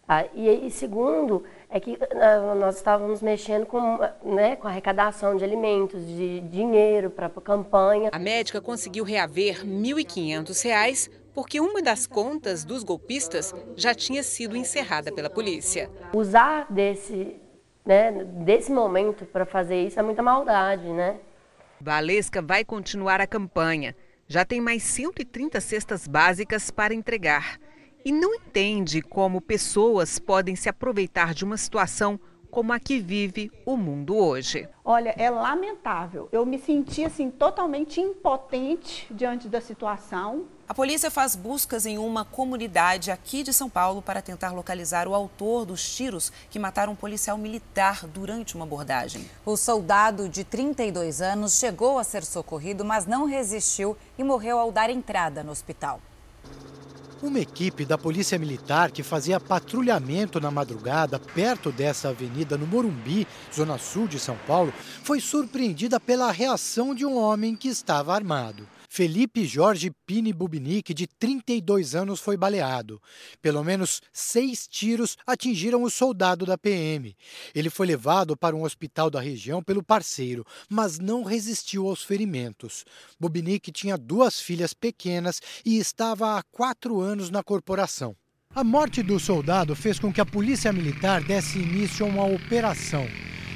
Ah, 0.06 0.24
e, 0.34 0.66
e, 0.66 0.70
segundo, 0.70 1.44
é 1.70 1.80
que 1.80 1.98
ah, 2.00 2.54
nós 2.54 2.76
estávamos 2.76 3.22
mexendo 3.22 3.64
com, 3.64 3.98
né, 4.22 4.54
com 4.56 4.68
arrecadação 4.68 5.34
de 5.36 5.42
alimentos, 5.42 6.06
de 6.06 6.40
dinheiro 6.40 7.10
para 7.10 7.26
a 7.26 7.40
campanha. 7.40 8.10
A 8.12 8.18
médica 8.18 8.60
conseguiu 8.60 9.02
reaver 9.02 9.62
R$ 9.62 9.66
1.500 9.66 11.10
porque 11.34 11.58
uma 11.58 11.82
das 11.82 12.06
contas 12.06 12.64
dos 12.64 12.84
golpistas 12.84 13.52
já 13.74 13.94
tinha 13.94 14.22
sido 14.22 14.56
encerrada 14.56 15.10
pela 15.10 15.28
polícia. 15.28 15.90
Usar 16.12 16.66
desse, 16.70 17.36
né, 17.84 18.12
desse 18.24 18.70
momento 18.70 19.24
para 19.24 19.44
fazer 19.44 19.82
isso 19.82 19.98
é 19.98 20.02
muita 20.02 20.22
maldade, 20.22 20.86
né? 20.86 21.16
Valesca 21.80 22.40
vai 22.40 22.64
continuar 22.64 23.20
a 23.20 23.26
campanha 23.26 23.96
já 24.26 24.44
tem 24.44 24.60
mais 24.60 24.82
130 24.82 25.60
cestas 25.60 26.06
básicas 26.06 26.70
para 26.70 26.94
entregar. 26.94 27.58
E 28.04 28.12
não 28.12 28.34
entende 28.34 29.00
como 29.00 29.40
pessoas 29.40 30.18
podem 30.18 30.54
se 30.54 30.68
aproveitar 30.68 31.32
de 31.32 31.44
uma 31.44 31.56
situação 31.56 32.20
como 32.54 32.72
a 32.72 32.78
que 32.78 33.00
vive 33.00 33.50
o 33.66 33.76
mundo 33.76 34.16
hoje. 34.16 34.68
Olha, 34.84 35.12
é 35.18 35.28
lamentável. 35.28 36.28
Eu 36.30 36.46
me 36.46 36.56
senti 36.56 37.04
assim 37.04 37.28
totalmente 37.28 38.00
impotente 38.00 39.08
diante 39.10 39.48
da 39.48 39.60
situação. 39.60 40.44
A 40.68 40.72
polícia 40.72 41.10
faz 41.10 41.34
buscas 41.34 41.84
em 41.84 41.98
uma 41.98 42.24
comunidade 42.24 43.10
aqui 43.10 43.42
de 43.42 43.52
São 43.52 43.68
Paulo 43.68 44.00
para 44.00 44.22
tentar 44.22 44.52
localizar 44.52 45.08
o 45.08 45.14
autor 45.16 45.66
dos 45.66 45.96
tiros 45.96 46.30
que 46.48 46.60
mataram 46.60 46.92
um 46.92 46.96
policial 46.96 47.36
militar 47.36 48.06
durante 48.06 48.54
uma 48.54 48.64
abordagem. 48.64 49.28
O 49.44 49.56
soldado 49.56 50.28
de 50.28 50.44
32 50.44 51.20
anos 51.20 51.58
chegou 51.58 51.98
a 51.98 52.04
ser 52.04 52.24
socorrido, 52.24 52.84
mas 52.84 53.04
não 53.04 53.24
resistiu 53.26 53.96
e 54.16 54.22
morreu 54.22 54.60
ao 54.60 54.70
dar 54.70 54.90
entrada 54.90 55.42
no 55.42 55.50
hospital. 55.50 56.00
Uma 57.24 57.40
equipe 57.40 57.86
da 57.86 57.96
Polícia 57.96 58.38
Militar 58.38 58.90
que 58.90 59.02
fazia 59.02 59.40
patrulhamento 59.40 60.38
na 60.38 60.50
madrugada 60.50 61.18
perto 61.18 61.72
dessa 61.72 62.10
avenida 62.10 62.58
no 62.58 62.66
Morumbi, 62.66 63.26
zona 63.50 63.78
sul 63.78 64.06
de 64.06 64.18
São 64.18 64.36
Paulo, 64.46 64.70
foi 65.02 65.20
surpreendida 65.20 65.98
pela 65.98 66.30
reação 66.30 66.94
de 66.94 67.06
um 67.06 67.16
homem 67.16 67.56
que 67.56 67.66
estava 67.66 68.14
armado. 68.14 68.68
Felipe 68.96 69.44
Jorge 69.44 69.90
Pini 70.06 70.32
Bubinic, 70.32 70.94
de 70.94 71.08
32 71.08 71.96
anos, 71.96 72.20
foi 72.20 72.36
baleado. 72.36 73.02
Pelo 73.42 73.64
menos 73.64 74.00
seis 74.12 74.68
tiros 74.68 75.16
atingiram 75.26 75.82
o 75.82 75.90
soldado 75.90 76.46
da 76.46 76.56
PM. 76.56 77.16
Ele 77.52 77.70
foi 77.70 77.88
levado 77.88 78.36
para 78.36 78.54
um 78.54 78.62
hospital 78.62 79.10
da 79.10 79.20
região 79.20 79.60
pelo 79.60 79.82
parceiro, 79.82 80.46
mas 80.68 81.00
não 81.00 81.24
resistiu 81.24 81.88
aos 81.88 82.04
ferimentos. 82.04 82.84
Bubinic 83.18 83.72
tinha 83.72 83.98
duas 83.98 84.38
filhas 84.38 84.72
pequenas 84.72 85.42
e 85.66 85.76
estava 85.76 86.38
há 86.38 86.42
quatro 86.52 87.00
anos 87.00 87.30
na 87.30 87.42
corporação. 87.42 88.14
A 88.54 88.62
morte 88.62 89.02
do 89.02 89.18
soldado 89.18 89.74
fez 89.74 89.98
com 89.98 90.12
que 90.12 90.20
a 90.20 90.24
polícia 90.24 90.72
militar 90.72 91.20
desse 91.24 91.58
início 91.58 92.06
a 92.06 92.08
uma 92.08 92.24
operação 92.26 93.08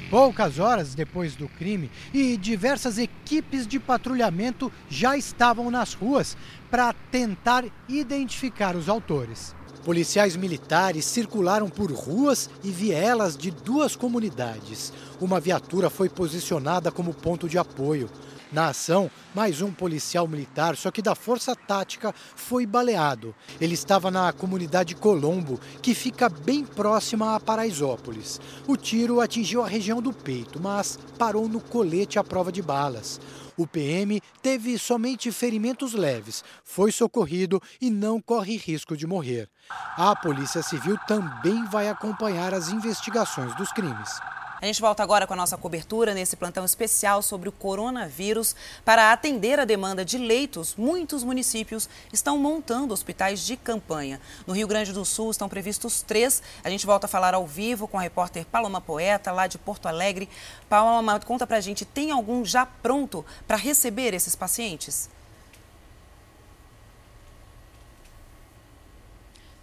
poucas 0.09 0.59
horas 0.59 0.95
depois 0.95 1.35
do 1.35 1.47
crime 1.47 1.89
e 2.13 2.35
diversas 2.35 2.97
equipes 2.97 3.67
de 3.67 3.79
patrulhamento 3.79 4.71
já 4.89 5.15
estavam 5.15 5.69
nas 5.69 5.93
ruas 5.93 6.35
para 6.69 6.93
tentar 7.11 7.65
identificar 7.87 8.75
os 8.75 8.89
autores. 8.89 9.55
Policiais 9.85 10.35
militares 10.35 11.05
circularam 11.05 11.69
por 11.69 11.91
ruas 11.91 12.49
e 12.63 12.69
vielas 12.69 13.37
de 13.37 13.49
duas 13.49 13.95
comunidades. 13.95 14.91
Uma 15.21 15.39
viatura 15.39 15.89
foi 15.89 16.09
posicionada 16.09 16.91
como 16.91 17.13
ponto 17.13 17.47
de 17.47 17.57
apoio. 17.57 18.09
Na 18.51 18.69
ação, 18.69 19.11
mais 19.35 19.61
um 19.61 19.71
policial 19.71 20.27
militar, 20.27 20.75
só 20.75 20.89
que 20.89 21.03
da 21.03 21.13
Força 21.13 21.55
Tática, 21.55 22.13
foi 22.35 22.65
baleado. 22.65 23.35
Ele 23.61 23.75
estava 23.75 24.09
na 24.09 24.33
comunidade 24.33 24.95
Colombo, 24.95 25.59
que 25.83 25.93
fica 25.93 26.27
bem 26.27 26.65
próxima 26.65 27.35
a 27.35 27.39
Paraisópolis. 27.39 28.41
O 28.67 28.75
tiro 28.75 29.21
atingiu 29.21 29.63
a 29.63 29.67
região 29.67 30.01
do 30.01 30.11
peito, 30.11 30.59
mas 30.59 30.97
parou 31.19 31.47
no 31.47 31.59
colete 31.59 32.17
à 32.17 32.23
prova 32.23 32.51
de 32.51 32.61
balas. 32.61 33.21
O 33.55 33.67
PM 33.67 34.19
teve 34.41 34.79
somente 34.79 35.31
ferimentos 35.31 35.93
leves, 35.93 36.43
foi 36.63 36.91
socorrido 36.91 37.61
e 37.79 37.91
não 37.91 38.19
corre 38.19 38.57
risco 38.57 38.97
de 38.97 39.05
morrer. 39.05 39.47
A 39.95 40.15
Polícia 40.15 40.63
Civil 40.63 40.97
também 41.05 41.65
vai 41.65 41.87
acompanhar 41.87 42.53
as 42.53 42.69
investigações 42.69 43.53
dos 43.55 43.71
crimes. 43.71 44.19
A 44.61 44.65
gente 44.65 44.81
volta 44.81 45.01
agora 45.01 45.25
com 45.25 45.33
a 45.33 45.37
nossa 45.37 45.57
cobertura 45.57 46.13
nesse 46.13 46.35
plantão 46.35 46.65
especial 46.65 47.21
sobre 47.21 47.47
o 47.47 47.51
coronavírus. 47.51 48.53
Para 48.83 49.13
atender 49.13 49.57
a 49.57 49.63
demanda 49.63 50.03
de 50.03 50.17
leitos, 50.17 50.75
muitos 50.75 51.23
municípios 51.23 51.87
estão 52.11 52.37
montando 52.37 52.93
hospitais 52.93 53.45
de 53.45 53.55
campanha. 53.55 54.19
No 54.45 54.53
Rio 54.53 54.67
Grande 54.67 54.91
do 54.91 55.05
Sul 55.05 55.31
estão 55.31 55.47
previstos 55.47 56.01
três. 56.01 56.43
A 56.61 56.69
gente 56.69 56.85
volta 56.85 57.05
a 57.05 57.09
falar 57.09 57.33
ao 57.33 57.47
vivo 57.47 57.87
com 57.87 57.97
a 57.97 58.01
repórter 58.01 58.45
Paloma 58.45 58.81
Poeta, 58.81 59.31
lá 59.31 59.47
de 59.47 59.57
Porto 59.57 59.87
Alegre. 59.87 60.27
Paloma, 60.67 61.21
conta 61.21 61.47
pra 61.47 61.61
gente, 61.61 61.85
tem 61.85 62.11
algum 62.11 62.43
já 62.43 62.65
pronto 62.65 63.25
para 63.47 63.55
receber 63.55 64.13
esses 64.13 64.35
pacientes? 64.35 65.09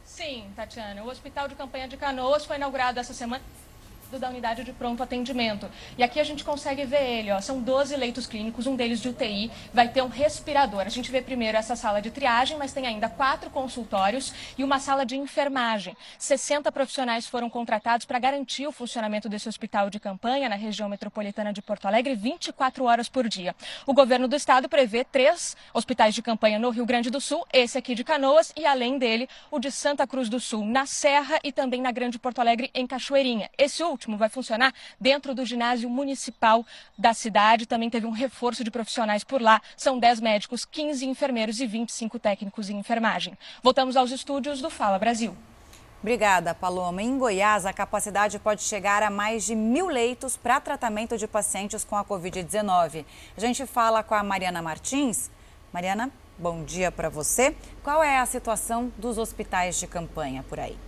Sim, 0.06 0.50
Tatiana. 0.56 1.04
O 1.04 1.08
Hospital 1.08 1.48
de 1.48 1.54
Campanha 1.54 1.86
de 1.86 1.98
Canoas 1.98 2.46
foi 2.46 2.56
inaugurado 2.56 2.98
essa 2.98 3.12
semana 3.12 3.44
da 4.12 4.28
unidade 4.28 4.64
de 4.64 4.72
pronto 4.72 5.02
atendimento. 5.02 5.68
E 5.98 6.02
aqui 6.02 6.20
a 6.20 6.24
gente 6.24 6.44
consegue 6.44 6.84
ver 6.84 7.02
ele, 7.02 7.32
ó, 7.32 7.40
são 7.40 7.60
12 7.60 7.96
leitos 7.96 8.26
clínicos, 8.26 8.66
um 8.66 8.76
deles 8.76 9.00
de 9.00 9.08
UTI, 9.08 9.50
vai 9.74 9.88
ter 9.88 10.02
um 10.02 10.08
respirador. 10.08 10.82
A 10.82 10.88
gente 10.88 11.10
vê 11.10 11.20
primeiro 11.20 11.58
essa 11.58 11.74
sala 11.74 12.00
de 12.00 12.10
triagem, 12.10 12.56
mas 12.56 12.72
tem 12.72 12.86
ainda 12.86 13.08
quatro 13.08 13.50
consultórios 13.50 14.32
e 14.56 14.62
uma 14.62 14.78
sala 14.78 15.04
de 15.04 15.16
enfermagem. 15.16 15.96
60 16.18 16.70
profissionais 16.70 17.26
foram 17.26 17.50
contratados 17.50 18.06
para 18.06 18.18
garantir 18.18 18.66
o 18.66 18.72
funcionamento 18.72 19.28
desse 19.28 19.48
hospital 19.48 19.90
de 19.90 19.98
campanha 19.98 20.48
na 20.48 20.54
região 20.54 20.88
metropolitana 20.88 21.52
de 21.52 21.60
Porto 21.60 21.86
Alegre 21.86 22.14
24 22.14 22.84
horas 22.84 23.08
por 23.08 23.28
dia. 23.28 23.54
O 23.84 23.92
governo 23.92 24.28
do 24.28 24.36
estado 24.36 24.68
prevê 24.68 25.04
três 25.04 25.56
hospitais 25.74 26.14
de 26.14 26.22
campanha 26.22 26.58
no 26.58 26.70
Rio 26.70 26.86
Grande 26.86 27.10
do 27.10 27.20
Sul, 27.20 27.44
esse 27.52 27.76
aqui 27.76 27.94
de 27.94 28.04
Canoas 28.04 28.52
e 28.56 28.64
além 28.64 28.98
dele 28.98 29.28
o 29.50 29.58
de 29.58 29.70
Santa 29.70 30.06
Cruz 30.06 30.28
do 30.28 30.38
Sul, 30.38 30.64
na 30.64 30.86
Serra 30.86 31.38
e 31.42 31.50
também 31.50 31.80
na 31.80 31.90
Grande 31.90 32.18
Porto 32.18 32.40
Alegre 32.40 32.70
em 32.72 32.86
Cachoeirinha. 32.86 33.50
Esse 33.58 33.82
último 33.82 33.95
vai 34.18 34.28
funcionar 34.28 34.72
dentro 35.00 35.34
do 35.34 35.44
ginásio 35.44 35.88
municipal 35.88 36.64
da 36.98 37.14
cidade. 37.14 37.66
Também 37.66 37.88
teve 37.88 38.06
um 38.06 38.10
reforço 38.10 38.62
de 38.62 38.70
profissionais 38.70 39.24
por 39.24 39.40
lá. 39.40 39.60
São 39.76 39.98
10 39.98 40.20
médicos, 40.20 40.64
15 40.64 41.06
enfermeiros 41.06 41.60
e 41.60 41.66
25 41.66 42.18
técnicos 42.18 42.68
em 42.68 42.78
enfermagem. 42.78 43.36
Voltamos 43.62 43.96
aos 43.96 44.10
estúdios 44.10 44.60
do 44.60 44.70
Fala 44.70 44.98
Brasil. 44.98 45.36
Obrigada, 46.00 46.54
Paloma. 46.54 47.02
Em 47.02 47.18
Goiás, 47.18 47.66
a 47.66 47.72
capacidade 47.72 48.38
pode 48.38 48.62
chegar 48.62 49.02
a 49.02 49.10
mais 49.10 49.44
de 49.44 49.54
mil 49.54 49.88
leitos 49.88 50.36
para 50.36 50.60
tratamento 50.60 51.16
de 51.16 51.26
pacientes 51.26 51.82
com 51.84 51.96
a 51.96 52.04
Covid-19. 52.04 53.04
A 53.36 53.40
gente 53.40 53.66
fala 53.66 54.02
com 54.02 54.14
a 54.14 54.22
Mariana 54.22 54.62
Martins. 54.62 55.30
Mariana, 55.72 56.10
bom 56.38 56.62
dia 56.62 56.92
para 56.92 57.08
você. 57.08 57.56
Qual 57.82 58.02
é 58.02 58.18
a 58.18 58.26
situação 58.26 58.92
dos 58.96 59.18
hospitais 59.18 59.80
de 59.80 59.86
campanha 59.86 60.44
por 60.48 60.60
aí? 60.60 60.85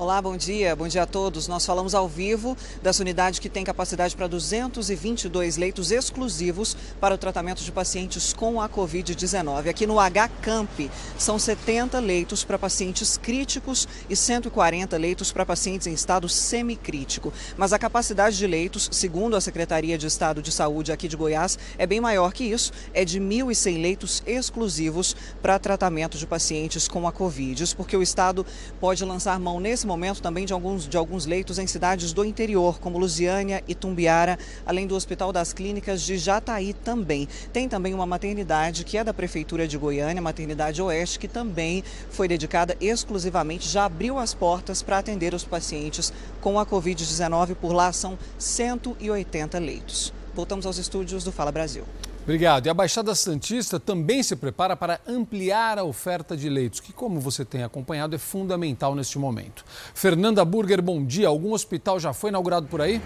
Olá, 0.00 0.22
bom 0.22 0.36
dia. 0.36 0.76
Bom 0.76 0.86
dia 0.86 1.02
a 1.02 1.06
todos. 1.06 1.48
Nós 1.48 1.66
falamos 1.66 1.92
ao 1.92 2.08
vivo 2.08 2.56
dessa 2.80 3.02
unidade 3.02 3.40
que 3.40 3.48
tem 3.48 3.64
capacidade 3.64 4.14
para 4.14 4.28
222 4.28 5.56
leitos 5.56 5.90
exclusivos 5.90 6.76
para 7.00 7.16
o 7.16 7.18
tratamento 7.18 7.64
de 7.64 7.72
pacientes 7.72 8.32
com 8.32 8.60
a 8.60 8.68
Covid-19. 8.68 9.68
Aqui 9.68 9.88
no 9.88 9.98
H-Camp 9.98 10.70
são 11.18 11.36
70 11.36 11.98
leitos 11.98 12.44
para 12.44 12.56
pacientes 12.56 13.16
críticos 13.16 13.88
e 14.08 14.14
140 14.14 14.96
leitos 14.96 15.32
para 15.32 15.44
pacientes 15.44 15.88
em 15.88 15.94
estado 15.94 16.28
semicrítico. 16.28 17.32
Mas 17.56 17.72
a 17.72 17.78
capacidade 17.78 18.38
de 18.38 18.46
leitos, 18.46 18.88
segundo 18.92 19.34
a 19.34 19.40
Secretaria 19.40 19.98
de 19.98 20.06
Estado 20.06 20.40
de 20.40 20.52
Saúde 20.52 20.92
aqui 20.92 21.08
de 21.08 21.16
Goiás, 21.16 21.58
é 21.76 21.88
bem 21.88 22.00
maior 22.00 22.32
que 22.32 22.44
isso. 22.44 22.70
É 22.94 23.04
de 23.04 23.18
1.100 23.18 23.82
leitos 23.82 24.22
exclusivos 24.24 25.16
para 25.42 25.58
tratamento 25.58 26.16
de 26.16 26.24
pacientes 26.24 26.86
com 26.86 27.08
a 27.08 27.10
Covid. 27.10 27.64
Isso 27.64 27.76
porque 27.76 27.96
o 27.96 28.02
Estado 28.02 28.46
pode 28.78 29.04
lançar 29.04 29.40
mão 29.40 29.58
nesse 29.58 29.87
momento 29.88 30.22
também 30.22 30.44
de 30.44 30.52
alguns, 30.52 30.86
de 30.86 30.96
alguns 30.96 31.26
leitos 31.26 31.58
em 31.58 31.66
cidades 31.66 32.12
do 32.12 32.24
interior, 32.24 32.78
como 32.78 32.98
Lusiânia 32.98 33.64
e 33.66 33.74
Tumbiara, 33.74 34.38
além 34.64 34.86
do 34.86 34.94
Hospital 34.94 35.32
das 35.32 35.52
Clínicas 35.52 36.02
de 36.02 36.16
Jataí 36.16 36.72
também. 36.72 37.26
Tem 37.52 37.68
também 37.68 37.94
uma 37.94 38.06
maternidade 38.06 38.84
que 38.84 38.98
é 38.98 39.02
da 39.02 39.14
Prefeitura 39.14 39.66
de 39.66 39.76
Goiânia, 39.76 40.22
Maternidade 40.22 40.80
Oeste, 40.80 41.18
que 41.18 41.26
também 41.26 41.82
foi 42.10 42.28
dedicada 42.28 42.76
exclusivamente, 42.80 43.68
já 43.68 43.86
abriu 43.86 44.18
as 44.18 44.34
portas 44.34 44.82
para 44.82 44.98
atender 44.98 45.34
os 45.34 45.44
pacientes 45.44 46.12
com 46.40 46.60
a 46.60 46.66
Covid-19. 46.66 47.54
Por 47.54 47.72
lá 47.72 47.92
são 47.92 48.18
180 48.38 49.58
leitos. 49.58 50.12
Voltamos 50.34 50.66
aos 50.66 50.78
estúdios 50.78 51.24
do 51.24 51.32
Fala 51.32 51.50
Brasil. 51.50 51.84
Obrigado. 52.28 52.66
E 52.66 52.68
a 52.68 52.74
Baixada 52.74 53.14
Santista 53.14 53.80
também 53.80 54.22
se 54.22 54.36
prepara 54.36 54.76
para 54.76 55.00
ampliar 55.08 55.78
a 55.78 55.82
oferta 55.84 56.36
de 56.36 56.46
leitos, 56.50 56.78
que, 56.78 56.92
como 56.92 57.18
você 57.18 57.42
tem 57.42 57.62
acompanhado, 57.62 58.14
é 58.14 58.18
fundamental 58.18 58.94
neste 58.94 59.18
momento. 59.18 59.64
Fernanda 59.94 60.44
Burger, 60.44 60.82
bom 60.82 61.02
dia. 61.02 61.26
Algum 61.26 61.54
hospital 61.54 61.98
já 61.98 62.12
foi 62.12 62.28
inaugurado 62.28 62.66
por 62.66 62.82
aí? 62.82 63.00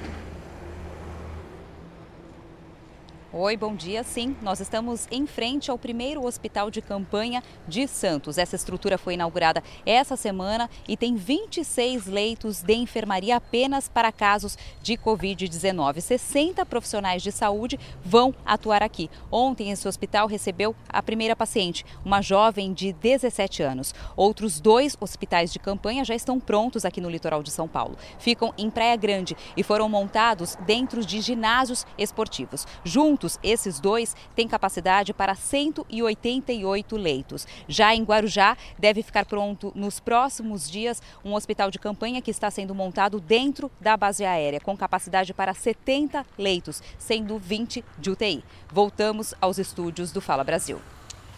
Oi, 3.34 3.56
bom 3.56 3.74
dia. 3.74 4.04
Sim, 4.04 4.36
nós 4.42 4.60
estamos 4.60 5.08
em 5.10 5.26
frente 5.26 5.70
ao 5.70 5.78
primeiro 5.78 6.22
hospital 6.22 6.70
de 6.70 6.82
campanha 6.82 7.42
de 7.66 7.88
Santos. 7.88 8.36
Essa 8.36 8.56
estrutura 8.56 8.98
foi 8.98 9.14
inaugurada 9.14 9.64
essa 9.86 10.18
semana 10.18 10.68
e 10.86 10.98
tem 10.98 11.16
26 11.16 12.08
leitos 12.08 12.60
de 12.60 12.74
enfermaria 12.74 13.34
apenas 13.34 13.88
para 13.88 14.12
casos 14.12 14.58
de 14.82 14.98
Covid-19. 14.98 16.02
60 16.02 16.66
profissionais 16.66 17.22
de 17.22 17.32
saúde 17.32 17.80
vão 18.04 18.34
atuar 18.44 18.82
aqui. 18.82 19.08
Ontem, 19.30 19.70
esse 19.70 19.88
hospital 19.88 20.26
recebeu 20.26 20.76
a 20.86 21.02
primeira 21.02 21.34
paciente, 21.34 21.86
uma 22.04 22.20
jovem 22.20 22.74
de 22.74 22.92
17 22.92 23.62
anos. 23.62 23.94
Outros 24.14 24.60
dois 24.60 24.94
hospitais 25.00 25.50
de 25.50 25.58
campanha 25.58 26.04
já 26.04 26.14
estão 26.14 26.38
prontos 26.38 26.84
aqui 26.84 27.00
no 27.00 27.08
litoral 27.08 27.42
de 27.42 27.50
São 27.50 27.66
Paulo. 27.66 27.96
Ficam 28.18 28.52
em 28.58 28.68
Praia 28.68 28.94
Grande 28.94 29.34
e 29.56 29.62
foram 29.62 29.88
montados 29.88 30.54
dentro 30.66 31.02
de 31.02 31.22
ginásios 31.22 31.86
esportivos. 31.96 32.66
Junto 32.84 33.21
Juntos, 33.22 33.38
esses 33.42 33.78
dois 33.78 34.16
têm 34.34 34.48
capacidade 34.48 35.14
para 35.14 35.36
188 35.36 36.96
leitos. 36.96 37.46
Já 37.68 37.94
em 37.94 38.02
Guarujá, 38.02 38.56
deve 38.76 39.02
ficar 39.02 39.24
pronto 39.24 39.72
nos 39.76 40.00
próximos 40.00 40.68
dias 40.68 41.00
um 41.24 41.34
hospital 41.34 41.70
de 41.70 41.78
campanha 41.78 42.20
que 42.20 42.32
está 42.32 42.50
sendo 42.50 42.74
montado 42.74 43.20
dentro 43.20 43.70
da 43.80 43.96
base 43.96 44.24
aérea, 44.24 44.60
com 44.60 44.76
capacidade 44.76 45.32
para 45.32 45.54
70 45.54 46.26
leitos, 46.36 46.82
sendo 46.98 47.38
20 47.38 47.84
de 47.96 48.10
UTI. 48.10 48.44
Voltamos 48.72 49.34
aos 49.40 49.58
estúdios 49.58 50.10
do 50.10 50.20
Fala 50.20 50.42
Brasil. 50.42 50.80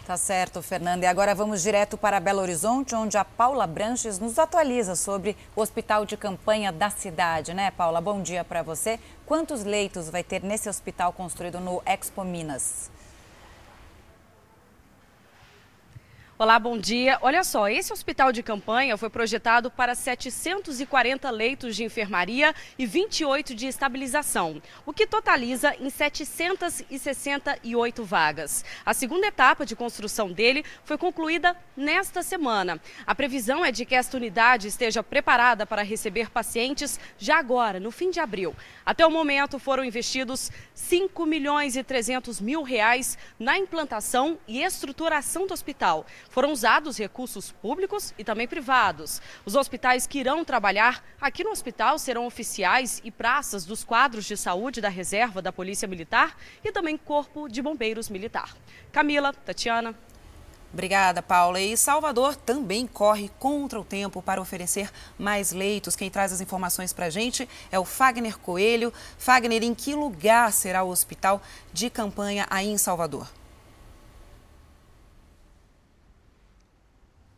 Tá 0.05 0.17
certo, 0.17 0.61
Fernanda. 0.61 1.03
E 1.03 1.07
agora 1.07 1.33
vamos 1.33 1.63
direto 1.63 1.97
para 1.97 2.19
Belo 2.19 2.39
Horizonte, 2.39 2.93
onde 2.93 3.17
a 3.17 3.25
Paula 3.25 3.65
Branches 3.65 4.19
nos 4.19 4.37
atualiza 4.37 4.95
sobre 4.95 5.35
o 5.55 5.61
hospital 5.61 6.05
de 6.05 6.15
campanha 6.15 6.71
da 6.71 6.91
cidade, 6.91 7.55
né, 7.55 7.71
Paula? 7.71 7.99
Bom 7.99 8.21
dia 8.21 8.43
para 8.43 8.61
você. 8.61 8.99
Quantos 9.25 9.63
leitos 9.63 10.07
vai 10.07 10.23
ter 10.23 10.43
nesse 10.43 10.69
hospital 10.69 11.11
construído 11.11 11.59
no 11.59 11.81
Expo 11.87 12.23
Minas? 12.23 12.91
Olá, 16.37 16.59
bom 16.59 16.77
dia. 16.77 17.17
Olha 17.21 17.45
só, 17.45 17.69
esse 17.69 17.93
hospital 17.93 18.33
de 18.33 18.43
campanha 18.43 18.97
foi 18.97 19.09
projetado 19.09 19.71
para 19.71 19.95
740 19.95 21.31
leitos 21.31 21.77
de 21.77 21.85
enfermaria 21.85 22.53
e 22.77 22.85
28 22.85 23.55
de 23.55 23.67
estabilização, 23.67 24.61
o 24.85 24.91
que 24.91 25.07
totaliza 25.07 25.73
em 25.79 25.89
768 25.89 28.03
vagas. 28.03 28.65
A 28.85 28.93
segunda 28.93 29.27
etapa 29.27 29.65
de 29.65 29.77
construção 29.77 30.29
dele 30.29 30.65
foi 30.83 30.97
concluída 30.97 31.55
nesta 31.73 32.21
semana. 32.21 32.81
A 33.07 33.15
previsão 33.15 33.63
é 33.63 33.71
de 33.71 33.85
que 33.85 33.95
esta 33.95 34.17
unidade 34.17 34.67
esteja 34.67 35.01
preparada 35.01 35.65
para 35.65 35.83
receber 35.83 36.29
pacientes 36.29 36.99
já 37.17 37.39
agora, 37.39 37.79
no 37.79 37.91
fim 37.91 38.09
de 38.09 38.19
abril. 38.19 38.53
Até 38.85 39.07
o 39.07 39.09
momento 39.09 39.57
foram 39.57 39.85
investidos 39.85 40.51
5 40.73 41.25
milhões 41.25 41.77
e 41.77 41.83
300 41.83 42.41
mil 42.41 42.61
reais 42.61 43.17
na 43.39 43.57
implantação 43.57 44.37
e 44.45 44.61
estruturação 44.61 45.47
do 45.47 45.53
hospital 45.53 46.05
foram 46.35 46.51
usados 46.51 46.97
recursos 46.97 47.49
públicos 47.49 48.13
e 48.17 48.23
também 48.25 48.45
privados. 48.45 49.21
Os 49.45 49.55
hospitais 49.55 50.05
que 50.05 50.19
irão 50.19 50.43
trabalhar 50.43 51.01
aqui 51.21 51.45
no 51.45 51.49
hospital 51.49 51.97
serão 51.97 52.27
oficiais 52.27 53.01
e 53.05 53.09
praças 53.09 53.63
dos 53.63 53.85
quadros 53.85 54.25
de 54.25 54.35
saúde 54.35 54.81
da 54.81 54.89
reserva 54.89 55.41
da 55.41 55.53
Polícia 55.53 55.87
Militar 55.87 56.35
e 56.61 56.73
também 56.73 56.97
Corpo 56.97 57.47
de 57.47 57.61
Bombeiros 57.61 58.09
Militar. 58.09 58.53
Camila, 58.91 59.31
Tatiana. 59.31 59.95
Obrigada, 60.73 61.23
Paula. 61.23 61.61
E 61.61 61.77
Salvador 61.77 62.35
também 62.35 62.85
corre 62.85 63.31
contra 63.39 63.79
o 63.79 63.85
tempo 63.85 64.21
para 64.21 64.41
oferecer 64.41 64.91
mais 65.17 65.53
leitos. 65.53 65.95
Quem 65.95 66.09
traz 66.09 66.33
as 66.33 66.41
informações 66.41 66.91
para 66.91 67.05
a 67.05 67.09
gente 67.09 67.47
é 67.71 67.79
o 67.79 67.85
Fagner 67.85 68.37
Coelho. 68.37 68.91
Fagner, 69.17 69.63
em 69.63 69.73
que 69.73 69.95
lugar 69.95 70.51
será 70.51 70.83
o 70.83 70.89
hospital 70.89 71.41
de 71.71 71.89
campanha 71.89 72.45
aí 72.49 72.67
em 72.67 72.77
Salvador? 72.77 73.25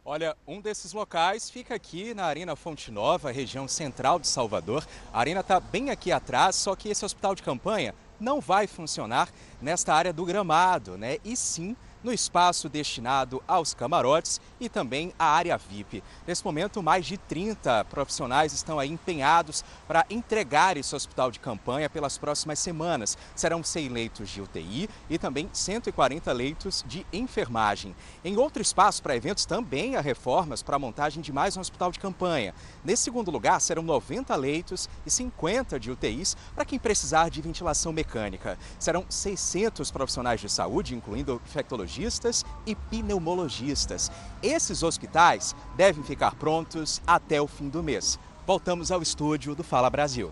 Olha, 0.09 0.37
um 0.47 0.61
desses 0.61 0.93
locais 0.93 1.49
fica 1.49 1.75
aqui 1.75 2.13
na 2.13 2.23
Arena 2.23 2.55
Fonte 2.55 2.89
Nova, 2.89 3.29
região 3.29 3.67
central 3.67 4.17
de 4.17 4.25
Salvador. 4.25 4.87
A 5.11 5.19
arena 5.19 5.41
está 5.41 5.59
bem 5.59 5.89
aqui 5.89 6.13
atrás, 6.13 6.55
só 6.55 6.77
que 6.77 6.87
esse 6.87 7.03
hospital 7.03 7.35
de 7.35 7.43
campanha 7.43 7.93
não 8.17 8.39
vai 8.39 8.67
funcionar 8.67 9.27
nesta 9.61 9.93
área 9.93 10.13
do 10.13 10.23
gramado, 10.23 10.97
né? 10.97 11.17
E 11.25 11.35
sim 11.35 11.75
no 12.03 12.13
espaço 12.13 12.69
destinado 12.69 13.41
aos 13.47 13.73
camarotes 13.73 14.39
e 14.59 14.69
também 14.69 15.13
à 15.17 15.25
área 15.25 15.57
VIP. 15.57 16.03
Nesse 16.25 16.43
momento, 16.43 16.83
mais 16.83 17.05
de 17.05 17.17
30 17.17 17.85
profissionais 17.85 18.53
estão 18.53 18.79
aí 18.79 18.89
empenhados 18.91 19.63
para 19.87 20.05
entregar 20.09 20.77
esse 20.77 20.95
hospital 20.95 21.31
de 21.31 21.39
campanha 21.39 21.89
pelas 21.89 22.17
próximas 22.17 22.59
semanas. 22.59 23.17
Serão 23.35 23.63
100 23.63 23.89
leitos 23.89 24.29
de 24.29 24.41
UTI 24.41 24.89
e 25.09 25.17
também 25.17 25.49
140 25.51 26.31
leitos 26.31 26.83
de 26.87 27.05
enfermagem. 27.11 27.95
Em 28.23 28.37
outro 28.37 28.61
espaço 28.61 29.01
para 29.01 29.15
eventos, 29.15 29.45
também 29.45 29.95
há 29.95 30.01
reformas 30.01 30.61
para 30.61 30.75
a 30.75 30.79
montagem 30.79 31.21
de 31.21 31.33
mais 31.33 31.57
um 31.57 31.61
hospital 31.61 31.91
de 31.91 31.99
campanha. 31.99 32.53
Nesse 32.83 33.03
segundo 33.03 33.31
lugar, 33.31 33.59
serão 33.59 33.83
90 33.83 34.35
leitos 34.35 34.89
e 35.05 35.11
50 35.11 35.79
de 35.79 35.91
UTIs 35.91 36.37
para 36.53 36.65
quem 36.65 36.79
precisar 36.79 37.29
de 37.29 37.41
ventilação 37.41 37.91
mecânica. 37.91 38.57
Serão 38.79 39.05
600 39.09 39.91
profissionais 39.91 40.39
de 40.39 40.49
saúde, 40.49 40.95
incluindo 40.95 41.41
infectologia 41.45 41.86
cardiologistas 41.87 42.45
e 42.65 42.75
pneumologistas. 42.75 44.11
Esses 44.43 44.83
hospitais 44.83 45.55
devem 45.75 46.03
ficar 46.03 46.35
prontos 46.35 47.01
até 47.07 47.41
o 47.41 47.47
fim 47.47 47.69
do 47.69 47.81
mês. 47.81 48.19
Voltamos 48.45 48.91
ao 48.91 49.01
estúdio 49.01 49.55
do 49.55 49.63
Fala 49.63 49.89
Brasil. 49.89 50.31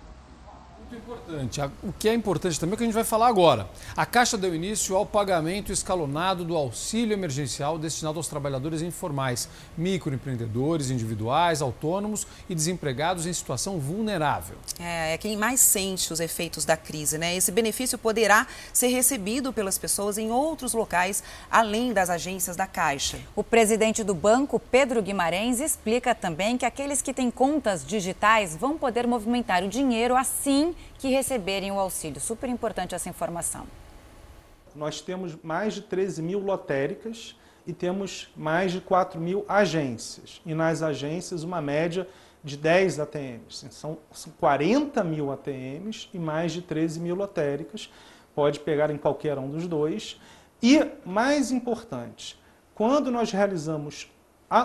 Muito 0.87 1.01
importante. 1.01 1.61
O 1.81 1.91
que 1.93 2.07
é 2.07 2.13
importante 2.13 2.59
também 2.59 2.73
é 2.73 2.75
o 2.75 2.77
que 2.77 2.83
a 2.83 2.85
gente 2.85 2.93
vai 2.93 3.03
falar 3.03 3.27
agora. 3.27 3.67
A 3.97 4.05
Caixa 4.05 4.37
deu 4.37 4.53
início 4.53 4.95
ao 4.95 5.03
pagamento 5.03 5.71
escalonado 5.71 6.45
do 6.45 6.55
auxílio 6.55 7.13
emergencial 7.13 7.79
destinado 7.79 8.19
aos 8.19 8.27
trabalhadores 8.27 8.83
informais, 8.83 9.49
microempreendedores 9.75 10.91
individuais, 10.91 11.61
autônomos 11.61 12.27
e 12.47 12.53
desempregados 12.53 13.25
em 13.25 13.33
situação 13.33 13.79
vulnerável. 13.79 14.57
É, 14.79 15.13
é 15.13 15.17
quem 15.17 15.35
mais 15.35 15.59
sente 15.59 16.13
os 16.13 16.19
efeitos 16.19 16.65
da 16.65 16.77
crise, 16.77 17.17
né? 17.17 17.35
Esse 17.35 17.51
benefício 17.51 17.97
poderá 17.97 18.45
ser 18.71 18.87
recebido 18.87 19.51
pelas 19.51 19.79
pessoas 19.79 20.19
em 20.19 20.29
outros 20.29 20.73
locais, 20.73 21.23
além 21.49 21.93
das 21.93 22.11
agências 22.11 22.55
da 22.55 22.67
Caixa. 22.67 23.17
O 23.35 23.43
presidente 23.43 24.03
do 24.03 24.13
banco, 24.13 24.59
Pedro 24.59 25.01
Guimarães, 25.01 25.59
explica 25.59 26.13
também 26.13 26.59
que 26.59 26.65
aqueles 26.65 27.01
que 27.01 27.13
têm 27.13 27.31
contas 27.31 27.83
digitais 27.83 28.55
vão 28.55 28.77
poder 28.77 29.07
movimentar 29.07 29.63
o 29.63 29.67
dinheiro 29.67 30.15
assim 30.15 30.75
que 31.05 31.11
receberem 31.11 31.71
o 31.71 31.79
auxílio. 31.79 32.19
Super 32.19 32.49
importante 32.49 32.95
essa 32.95 33.07
informação. 33.07 33.67
Nós 34.73 35.01
temos 35.01 35.35
mais 35.43 35.75
de 35.75 35.83
13 35.83 36.19
mil 36.19 36.39
lotéricas 36.39 37.35
e 37.67 37.71
temos 37.71 38.33
mais 38.35 38.71
de 38.71 38.81
4 38.81 39.21
mil 39.21 39.45
agências. 39.47 40.41
E 40.43 40.55
nas 40.55 40.81
agências, 40.81 41.43
uma 41.43 41.61
média 41.61 42.09
de 42.43 42.57
10 42.57 42.99
ATMs. 43.01 43.67
São 43.69 43.99
40 44.39 45.03
mil 45.03 45.31
ATMs 45.31 46.09
e 46.11 46.17
mais 46.17 46.51
de 46.51 46.63
13 46.63 46.99
mil 46.99 47.13
lotéricas. 47.13 47.91
Pode 48.33 48.59
pegar 48.61 48.89
em 48.89 48.97
qualquer 48.97 49.37
um 49.37 49.47
dos 49.47 49.67
dois. 49.67 50.19
E, 50.59 50.83
mais 51.05 51.51
importante, 51.51 52.35
quando 52.73 53.11
nós 53.11 53.31
realizamos 53.31 54.09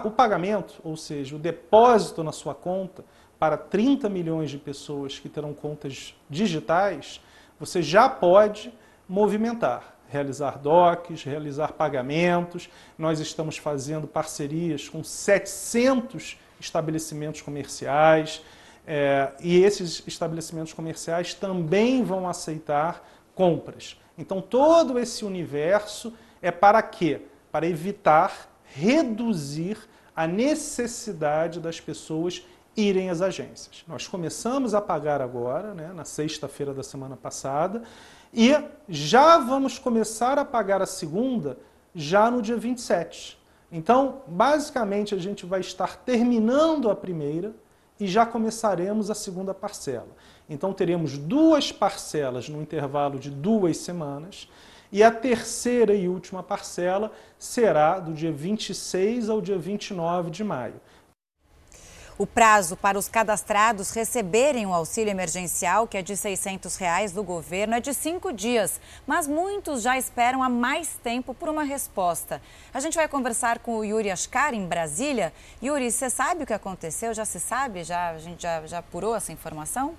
o 0.06 0.10
pagamento, 0.10 0.80
ou 0.82 0.96
seja, 0.96 1.36
o 1.36 1.38
depósito 1.38 2.24
na 2.24 2.32
sua 2.32 2.54
conta, 2.54 3.04
para 3.40 3.56
30 3.56 4.06
milhões 4.10 4.50
de 4.50 4.58
pessoas 4.58 5.18
que 5.18 5.26
terão 5.26 5.54
contas 5.54 6.14
digitais, 6.28 7.22
você 7.58 7.80
já 7.80 8.06
pode 8.06 8.70
movimentar, 9.08 9.96
realizar 10.10 10.58
DOCs, 10.58 11.24
realizar 11.24 11.72
pagamentos. 11.72 12.68
Nós 12.98 13.18
estamos 13.18 13.56
fazendo 13.56 14.06
parcerias 14.06 14.90
com 14.90 15.02
700 15.02 16.38
estabelecimentos 16.60 17.40
comerciais 17.40 18.42
é, 18.86 19.32
e 19.40 19.56
esses 19.64 20.02
estabelecimentos 20.06 20.74
comerciais 20.74 21.32
também 21.32 22.04
vão 22.04 22.28
aceitar 22.28 23.02
compras. 23.34 23.98
Então, 24.18 24.42
todo 24.42 24.98
esse 24.98 25.24
universo 25.24 26.12
é 26.42 26.50
para 26.50 26.82
quê? 26.82 27.22
Para 27.50 27.66
evitar, 27.66 28.50
reduzir 28.66 29.78
a 30.14 30.26
necessidade 30.26 31.58
das 31.58 31.80
pessoas 31.80 32.44
irem 32.76 33.10
às 33.10 33.20
agências. 33.20 33.84
Nós 33.86 34.06
começamos 34.06 34.74
a 34.74 34.80
pagar 34.80 35.20
agora, 35.20 35.74
né, 35.74 35.92
na 35.94 36.04
sexta-feira 36.04 36.72
da 36.72 36.82
semana 36.82 37.16
passada, 37.16 37.82
e 38.32 38.54
já 38.88 39.38
vamos 39.38 39.78
começar 39.78 40.38
a 40.38 40.44
pagar 40.44 40.80
a 40.80 40.86
segunda 40.86 41.58
já 41.94 42.30
no 42.30 42.40
dia 42.40 42.56
27. 42.56 43.38
Então, 43.72 44.22
basicamente, 44.26 45.14
a 45.14 45.18
gente 45.18 45.46
vai 45.46 45.60
estar 45.60 45.96
terminando 45.96 46.90
a 46.90 46.96
primeira 46.96 47.54
e 47.98 48.06
já 48.06 48.24
começaremos 48.24 49.10
a 49.10 49.14
segunda 49.14 49.52
parcela. 49.52 50.08
Então, 50.48 50.72
teremos 50.72 51.18
duas 51.18 51.70
parcelas 51.70 52.48
no 52.48 52.60
intervalo 52.60 53.18
de 53.18 53.30
duas 53.30 53.76
semanas. 53.76 54.48
E 54.92 55.04
a 55.04 55.10
terceira 55.10 55.94
e 55.94 56.08
última 56.08 56.42
parcela 56.42 57.12
será 57.38 58.00
do 58.00 58.12
dia 58.12 58.32
26 58.32 59.28
ao 59.28 59.40
dia 59.40 59.56
29 59.56 60.30
de 60.30 60.42
maio. 60.42 60.80
O 62.20 62.26
prazo 62.26 62.76
para 62.76 62.98
os 62.98 63.08
cadastrados 63.08 63.92
receberem 63.92 64.66
o 64.66 64.74
auxílio 64.74 65.10
emergencial, 65.10 65.88
que 65.88 65.96
é 65.96 66.02
de 66.02 66.14
600 66.14 66.76
reais 66.76 67.12
do 67.12 67.22
governo, 67.22 67.74
é 67.74 67.80
de 67.80 67.94
cinco 67.94 68.30
dias. 68.30 68.78
Mas 69.06 69.26
muitos 69.26 69.80
já 69.80 69.96
esperam 69.96 70.42
há 70.42 70.48
mais 70.50 70.98
tempo 71.02 71.32
por 71.32 71.48
uma 71.48 71.62
resposta. 71.62 72.42
A 72.74 72.80
gente 72.80 72.94
vai 72.94 73.08
conversar 73.08 73.60
com 73.60 73.78
o 73.78 73.82
Yuri 73.82 74.10
Ascar, 74.10 74.52
em 74.52 74.66
Brasília. 74.66 75.32
Yuri, 75.62 75.90
você 75.90 76.10
sabe 76.10 76.42
o 76.44 76.46
que 76.46 76.52
aconteceu? 76.52 77.14
Já 77.14 77.24
se 77.24 77.40
sabe? 77.40 77.84
Já, 77.84 78.10
a 78.10 78.18
gente 78.18 78.42
já, 78.42 78.66
já 78.66 78.78
apurou 78.80 79.16
essa 79.16 79.32
informação? 79.32 79.96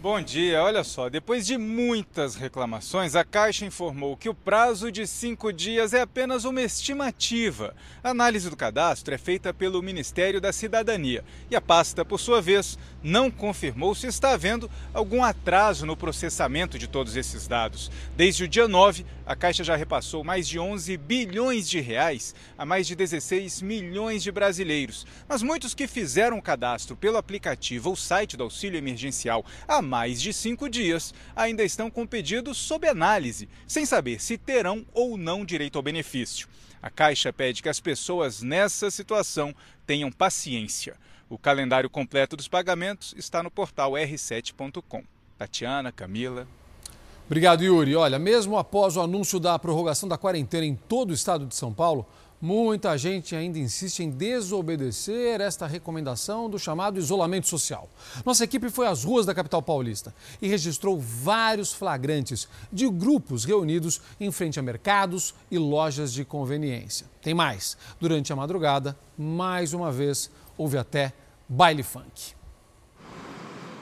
Bom 0.00 0.22
dia, 0.22 0.62
olha 0.62 0.84
só. 0.84 1.08
Depois 1.08 1.44
de 1.44 1.58
muitas 1.58 2.36
reclamações, 2.36 3.16
a 3.16 3.24
Caixa 3.24 3.66
informou 3.66 4.16
que 4.16 4.28
o 4.28 4.34
prazo 4.34 4.92
de 4.92 5.04
cinco 5.08 5.52
dias 5.52 5.92
é 5.92 6.00
apenas 6.00 6.44
uma 6.44 6.62
estimativa. 6.62 7.74
A 8.00 8.10
análise 8.10 8.48
do 8.48 8.54
cadastro 8.56 9.12
é 9.12 9.18
feita 9.18 9.52
pelo 9.52 9.82
Ministério 9.82 10.40
da 10.40 10.52
Cidadania 10.52 11.24
e 11.50 11.56
a 11.56 11.60
pasta, 11.60 12.04
por 12.04 12.20
sua 12.20 12.40
vez, 12.40 12.78
não 13.02 13.28
confirmou 13.28 13.92
se 13.92 14.06
está 14.06 14.34
havendo 14.34 14.70
algum 14.94 15.24
atraso 15.24 15.84
no 15.84 15.96
processamento 15.96 16.78
de 16.78 16.86
todos 16.86 17.16
esses 17.16 17.48
dados. 17.48 17.90
Desde 18.16 18.44
o 18.44 18.48
dia 18.48 18.68
9, 18.68 19.04
a 19.26 19.34
Caixa 19.34 19.64
já 19.64 19.74
repassou 19.74 20.22
mais 20.22 20.46
de 20.46 20.60
11 20.60 20.96
bilhões 20.96 21.68
de 21.68 21.80
reais 21.80 22.36
a 22.56 22.64
mais 22.64 22.86
de 22.86 22.94
16 22.94 23.62
milhões 23.62 24.22
de 24.22 24.30
brasileiros. 24.30 25.04
Mas 25.28 25.42
muitos 25.42 25.74
que 25.74 25.88
fizeram 25.88 26.38
o 26.38 26.42
cadastro 26.42 26.94
pelo 26.94 27.16
aplicativo 27.16 27.90
ou 27.90 27.96
site 27.96 28.36
do 28.36 28.44
auxílio 28.44 28.78
emergencial 28.78 29.44
há 29.66 29.87
mais 29.88 30.22
de 30.22 30.32
cinco 30.32 30.68
dias 30.68 31.12
ainda 31.34 31.64
estão 31.64 31.90
com 31.90 32.06
pedidos 32.06 32.56
sob 32.58 32.86
análise, 32.86 33.48
sem 33.66 33.84
saber 33.84 34.20
se 34.20 34.38
terão 34.38 34.86
ou 34.94 35.16
não 35.16 35.44
direito 35.44 35.76
ao 35.76 35.82
benefício. 35.82 36.46
A 36.80 36.90
Caixa 36.90 37.32
pede 37.32 37.62
que 37.62 37.68
as 37.68 37.80
pessoas 37.80 38.42
nessa 38.42 38.90
situação 38.90 39.52
tenham 39.86 40.12
paciência. 40.12 40.94
O 41.28 41.36
calendário 41.36 41.90
completo 41.90 42.36
dos 42.36 42.46
pagamentos 42.46 43.14
está 43.16 43.42
no 43.42 43.50
portal 43.50 43.92
r7.com. 43.92 45.02
Tatiana, 45.36 45.90
Camila. 45.90 46.46
Obrigado, 47.26 47.62
Yuri. 47.62 47.94
Olha, 47.94 48.18
mesmo 48.18 48.56
após 48.56 48.96
o 48.96 49.02
anúncio 49.02 49.38
da 49.38 49.58
prorrogação 49.58 50.08
da 50.08 50.16
quarentena 50.16 50.64
em 50.64 50.74
todo 50.74 51.10
o 51.10 51.14
estado 51.14 51.44
de 51.46 51.54
São 51.54 51.74
Paulo, 51.74 52.06
Muita 52.40 52.96
gente 52.96 53.34
ainda 53.34 53.58
insiste 53.58 54.00
em 54.00 54.10
desobedecer 54.10 55.40
esta 55.40 55.66
recomendação 55.66 56.48
do 56.48 56.56
chamado 56.56 56.96
isolamento 56.96 57.48
social. 57.48 57.88
Nossa 58.24 58.44
equipe 58.44 58.70
foi 58.70 58.86
às 58.86 59.02
ruas 59.02 59.26
da 59.26 59.34
capital 59.34 59.60
paulista 59.60 60.14
e 60.40 60.46
registrou 60.46 61.00
vários 61.00 61.72
flagrantes 61.72 62.48
de 62.72 62.88
grupos 62.88 63.44
reunidos 63.44 64.00
em 64.20 64.30
frente 64.30 64.60
a 64.60 64.62
mercados 64.62 65.34
e 65.50 65.58
lojas 65.58 66.12
de 66.12 66.24
conveniência. 66.24 67.08
Tem 67.20 67.34
mais. 67.34 67.76
Durante 67.98 68.32
a 68.32 68.36
madrugada, 68.36 68.96
mais 69.16 69.72
uma 69.72 69.90
vez, 69.90 70.30
houve 70.56 70.78
até 70.78 71.12
baile 71.48 71.82
funk. 71.82 72.38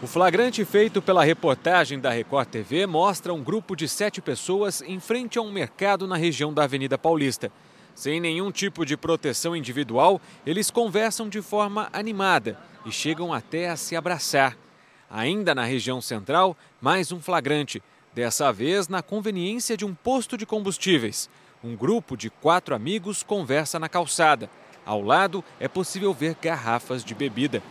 O 0.03 0.07
flagrante 0.07 0.65
feito 0.65 1.03
pela 1.03 1.25
reportagem 1.25 1.99
da 1.99 2.11
Record 2.11 2.49
TV 2.49 2.87
mostra 2.87 3.35
um 3.35 3.43
grupo 3.43 3.75
de 3.75 3.87
sete 3.87 4.21
pessoas 4.23 4.81
em 4.83 5.01
frente 5.01 5.39
a 5.39 5.43
um 5.43 5.51
mercado 5.51 6.07
na 6.07 6.17
região 6.17 6.55
da 6.55 6.65
Avenida 6.65 6.97
Paulista. 6.97 7.51
Sem 7.97 8.21
nenhum 8.21 8.53
tipo 8.53 8.85
de 8.85 8.95
proteção 8.95 9.57
individual, 9.57 10.21
eles 10.45 10.71
conversam 10.71 11.31
de 11.31 11.41
forma 11.41 11.89
animada 11.95 12.59
e 12.85 12.93
chegam 12.93 13.33
até 13.33 13.71
a 13.71 13.77
se 13.77 13.97
abraçar. 13.97 14.55
Ainda 15.11 15.55
na 15.55 15.65
região 15.65 15.99
central, 16.03 16.55
mais 16.79 17.11
um 17.11 17.23
flagrante, 17.23 17.83
dessa 18.13 18.53
vez 18.53 18.87
na 18.87 19.01
conveniência 19.01 19.79
de 19.79 19.87
um 19.87 19.95
posto 19.95 20.37
de 20.37 20.45
combustíveis. 20.45 21.31
Um 21.65 21.75
grupo 21.75 22.19
de 22.19 22.29
quatro 22.29 22.75
amigos 22.75 23.23
conversa 23.23 23.79
na 23.79 23.89
calçada. 23.89 24.51
Ao 24.85 25.01
lado 25.01 25.43
é 25.59 25.67
possível 25.67 26.13
ver 26.13 26.37
garrafas 26.41 27.03
de 27.03 27.15
bebida. 27.15 27.63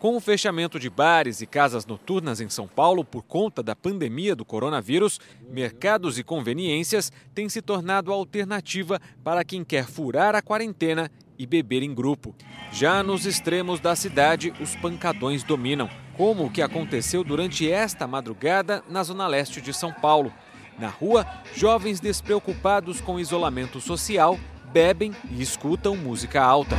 Com 0.00 0.16
o 0.16 0.20
fechamento 0.20 0.80
de 0.80 0.88
bares 0.88 1.42
e 1.42 1.46
casas 1.46 1.84
noturnas 1.84 2.40
em 2.40 2.48
São 2.48 2.66
Paulo 2.66 3.04
por 3.04 3.22
conta 3.22 3.62
da 3.62 3.76
pandemia 3.76 4.34
do 4.34 4.46
coronavírus, 4.46 5.20
mercados 5.50 6.18
e 6.18 6.24
conveniências 6.24 7.12
têm 7.34 7.50
se 7.50 7.60
tornado 7.60 8.10
a 8.10 8.14
alternativa 8.14 8.98
para 9.22 9.44
quem 9.44 9.62
quer 9.62 9.84
furar 9.84 10.34
a 10.34 10.40
quarentena 10.40 11.10
e 11.38 11.44
beber 11.44 11.82
em 11.82 11.94
grupo. 11.94 12.34
Já 12.72 13.02
nos 13.02 13.26
extremos 13.26 13.78
da 13.78 13.94
cidade, 13.94 14.54
os 14.58 14.74
pancadões 14.74 15.42
dominam, 15.42 15.90
como 16.16 16.46
o 16.46 16.50
que 16.50 16.62
aconteceu 16.62 17.22
durante 17.22 17.70
esta 17.70 18.06
madrugada 18.06 18.82
na 18.88 19.02
zona 19.02 19.26
leste 19.26 19.60
de 19.60 19.74
São 19.74 19.92
Paulo. 19.92 20.32
Na 20.78 20.88
rua, 20.88 21.26
jovens 21.54 22.00
despreocupados 22.00 23.02
com 23.02 23.20
isolamento 23.20 23.82
social 23.82 24.38
bebem 24.72 25.14
e 25.30 25.42
escutam 25.42 25.96
música 25.96 26.42
alta. 26.42 26.76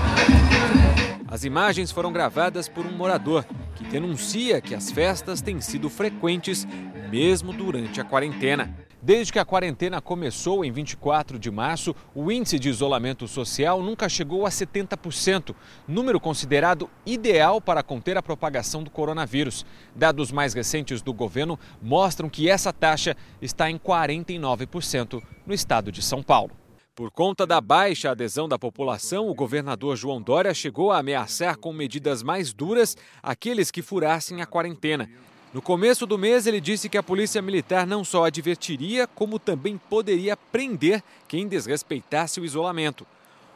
As 1.27 1.43
imagens 1.43 1.91
foram 1.91 2.11
gravadas 2.11 2.67
por 2.67 2.85
um 2.85 2.91
morador 2.91 3.45
que 3.75 3.83
denuncia 3.85 4.59
que 4.61 4.75
as 4.75 4.91
festas 4.91 5.41
têm 5.41 5.61
sido 5.61 5.89
frequentes 5.89 6.67
mesmo 7.09 7.53
durante 7.53 7.99
a 8.01 8.03
quarentena. 8.03 8.75
Desde 9.01 9.33
que 9.33 9.39
a 9.39 9.45
quarentena 9.45 9.99
começou 9.99 10.63
em 10.63 10.71
24 10.71 11.39
de 11.39 11.49
março, 11.49 11.95
o 12.13 12.31
índice 12.31 12.59
de 12.59 12.69
isolamento 12.69 13.27
social 13.27 13.81
nunca 13.81 14.07
chegou 14.07 14.45
a 14.45 14.49
70%, 14.49 15.55
número 15.87 16.19
considerado 16.19 16.87
ideal 17.03 17.59
para 17.59 17.81
conter 17.81 18.15
a 18.15 18.21
propagação 18.21 18.83
do 18.83 18.91
coronavírus. 18.91 19.65
Dados 19.95 20.31
mais 20.31 20.53
recentes 20.53 21.01
do 21.01 21.13
governo 21.13 21.57
mostram 21.81 22.29
que 22.29 22.47
essa 22.47 22.71
taxa 22.71 23.17
está 23.41 23.71
em 23.71 23.79
49% 23.79 25.21
no 25.47 25.53
estado 25.53 25.91
de 25.91 26.03
São 26.03 26.21
Paulo. 26.21 26.60
Por 27.01 27.09
conta 27.09 27.47
da 27.47 27.59
baixa 27.59 28.11
adesão 28.11 28.47
da 28.47 28.59
população, 28.59 29.27
o 29.27 29.33
governador 29.33 29.95
João 29.97 30.21
Dória 30.21 30.53
chegou 30.53 30.91
a 30.91 30.99
ameaçar 30.99 31.57
com 31.57 31.73
medidas 31.73 32.21
mais 32.21 32.53
duras 32.53 32.95
aqueles 33.23 33.71
que 33.71 33.81
furassem 33.81 34.39
a 34.39 34.45
quarentena. 34.45 35.09
No 35.51 35.63
começo 35.63 36.05
do 36.05 36.15
mês, 36.15 36.45
ele 36.45 36.61
disse 36.61 36.88
que 36.88 36.99
a 36.99 37.01
Polícia 37.01 37.41
Militar 37.41 37.88
não 37.88 38.03
só 38.03 38.25
advertiria, 38.25 39.07
como 39.07 39.39
também 39.39 39.80
poderia 39.89 40.38
prender 40.38 41.01
quem 41.27 41.47
desrespeitasse 41.47 42.39
o 42.39 42.45
isolamento. 42.45 43.03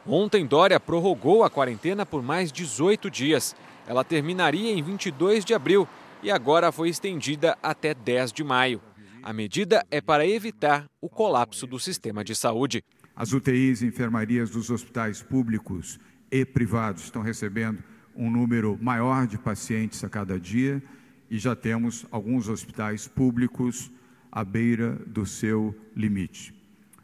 Ontem, 0.04 0.44
Dória 0.44 0.80
prorrogou 0.80 1.44
a 1.44 1.48
quarentena 1.48 2.04
por 2.04 2.24
mais 2.24 2.50
18 2.50 3.08
dias. 3.08 3.54
Ela 3.86 4.02
terminaria 4.02 4.72
em 4.72 4.82
22 4.82 5.44
de 5.44 5.54
abril 5.54 5.86
e 6.20 6.32
agora 6.32 6.72
foi 6.72 6.88
estendida 6.88 7.56
até 7.62 7.94
10 7.94 8.32
de 8.32 8.42
maio. 8.42 8.82
A 9.26 9.32
medida 9.32 9.84
é 9.90 10.00
para 10.00 10.24
evitar 10.24 10.84
o 11.00 11.08
colapso 11.08 11.66
do 11.66 11.80
sistema 11.80 12.22
de 12.22 12.32
saúde. 12.32 12.84
As 13.16 13.32
UTIs 13.32 13.80
e 13.80 13.86
enfermarias 13.86 14.50
dos 14.50 14.68
hospitais 14.68 15.22
públicos 15.22 15.98
e 16.30 16.44
privados 16.44 17.04
estão 17.04 17.22
recebendo 17.22 17.82
um 18.14 18.30
número 18.30 18.78
maior 18.78 19.26
de 19.26 19.38
pacientes 19.38 20.04
a 20.04 20.08
cada 20.10 20.38
dia 20.38 20.82
e 21.30 21.38
já 21.38 21.56
temos 21.56 22.04
alguns 22.10 22.46
hospitais 22.46 23.08
públicos 23.08 23.90
à 24.30 24.44
beira 24.44 25.00
do 25.06 25.24
seu 25.24 25.74
limite. 25.96 26.54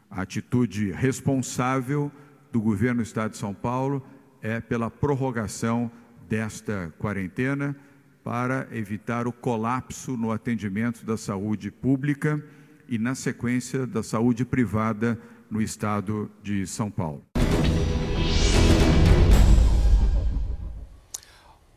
A 0.07 0.21
atitude 0.21 0.91
responsável 0.91 2.11
do 2.51 2.61
governo 2.61 3.01
do 3.01 3.07
Estado 3.07 3.31
de 3.31 3.37
São 3.37 3.55
Paulo 3.55 4.05
é 4.39 4.61
pela 4.61 4.91
prorrogação 4.91 5.91
desta 6.29 6.93
quarentena 6.99 7.75
para 8.23 8.67
evitar 8.71 9.25
o 9.25 9.33
colapso 9.33 10.15
no 10.15 10.31
atendimento 10.31 11.03
da 11.03 11.17
saúde 11.17 11.71
pública 11.71 12.43
e, 12.87 12.99
na 12.99 13.15
sequência, 13.15 13.87
da 13.87 14.03
saúde 14.03 14.45
privada 14.45 15.19
no 15.53 15.61
estado 15.61 16.31
de 16.41 16.65
São 16.65 16.89
Paulo. 16.89 17.23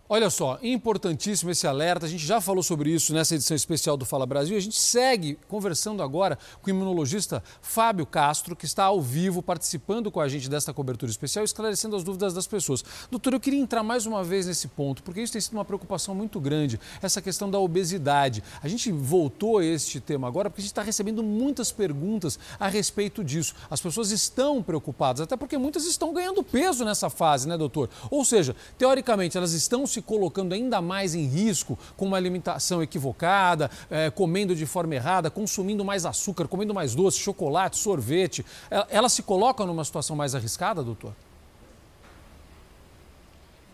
Olha 0.09 0.31
só, 0.31 0.57
importantíssimo 0.63 1.51
esse 1.51 1.67
alerta. 1.67 2.07
A 2.07 2.09
gente 2.09 2.25
já 2.25 2.41
falou 2.41 2.63
sobre 2.63 2.91
isso 2.91 3.13
nessa 3.13 3.35
edição 3.35 3.57
especial 3.57 3.97
do 3.97 4.05
Fala 4.05 4.25
Brasil. 4.25 4.57
A 4.57 4.61
gente 4.61 4.79
segue 4.79 5.37
conversando 5.49 6.01
agora 6.01 6.39
com 6.63 6.69
o 6.69 6.71
imunologista 6.71 7.43
Fábio 7.61 8.07
Castro, 8.07 8.55
que 8.55 8.67
está 8.67 8.85
ao 8.85 9.03
vivo 9.03 9.43
participando 9.43 10.09
com 10.09 10.21
a 10.21 10.29
gente 10.29 10.49
desta 10.49 10.73
cobertura 10.73 11.11
especial, 11.11 11.45
esclarecendo 11.45 11.97
as 11.97 12.05
dúvidas 12.05 12.33
das 12.33 12.47
pessoas. 12.47 12.85
Doutor, 13.11 13.33
eu 13.33 13.41
queria 13.41 13.59
entrar 13.59 13.83
mais 13.83 14.07
uma 14.07 14.23
vez 14.23 14.47
nesse 14.47 14.69
ponto, 14.69 15.03
porque 15.03 15.21
isso 15.21 15.33
tem 15.33 15.43
sido 15.43 15.55
uma 15.55 15.65
preocupação 15.65 16.15
muito 16.15 16.39
grande, 16.39 16.79
essa 17.03 17.21
questão 17.21 17.51
da 17.51 17.59
obesidade. 17.59 18.45
A 18.63 18.69
gente 18.69 18.93
voltou 18.93 19.59
a 19.59 19.65
este 19.65 19.99
tema 19.99 20.29
agora 20.29 20.49
porque 20.49 20.61
a 20.61 20.63
gente 20.63 20.71
está 20.71 20.83
recebendo 20.83 21.21
muitas 21.21 21.73
perguntas 21.73 22.39
a 22.61 22.69
respeito 22.69 23.25
disso. 23.25 23.57
As 23.69 23.81
pessoas 23.81 24.13
estão 24.13 24.63
preocupadas, 24.63 25.23
até 25.23 25.37
porque 25.37 25.59
muitas 25.59 25.85
estão 25.85 26.13
ganhando 26.13 26.45
peso 26.45 26.85
nessa 26.85 27.11
fase, 27.11 27.49
né, 27.49 27.59
doutor? 27.59 27.91
Ou 28.09 28.25
seja, 28.25 28.55
teoricamente, 28.79 29.37
elas 29.37 29.53
estão 29.53 29.85
se 29.96 29.96
se 29.97 30.03
colocando 30.03 30.53
ainda 30.53 30.81
mais 30.83 31.15
em 31.15 31.27
risco 31.27 31.79
com 31.97 32.05
uma 32.05 32.17
alimentação 32.17 32.83
equivocada, 32.83 33.71
é, 33.91 34.11
comendo 34.11 34.55
de 34.55 34.67
forma 34.67 34.95
errada, 34.95 35.31
consumindo 35.31 35.85
mais 35.85 36.05
açúcar, 36.05 36.47
comendo 36.47 36.75
mais 36.75 36.95
doce, 36.95 37.19
chocolate, 37.19 37.79
sorvete, 37.79 38.45
ela, 38.71 38.87
ela 38.91 39.09
se 39.09 39.23
coloca 39.23 39.65
numa 39.65 39.85
situação 39.85 40.15
mais 40.15 40.35
arriscada, 40.35 40.83
doutor? 40.83 41.15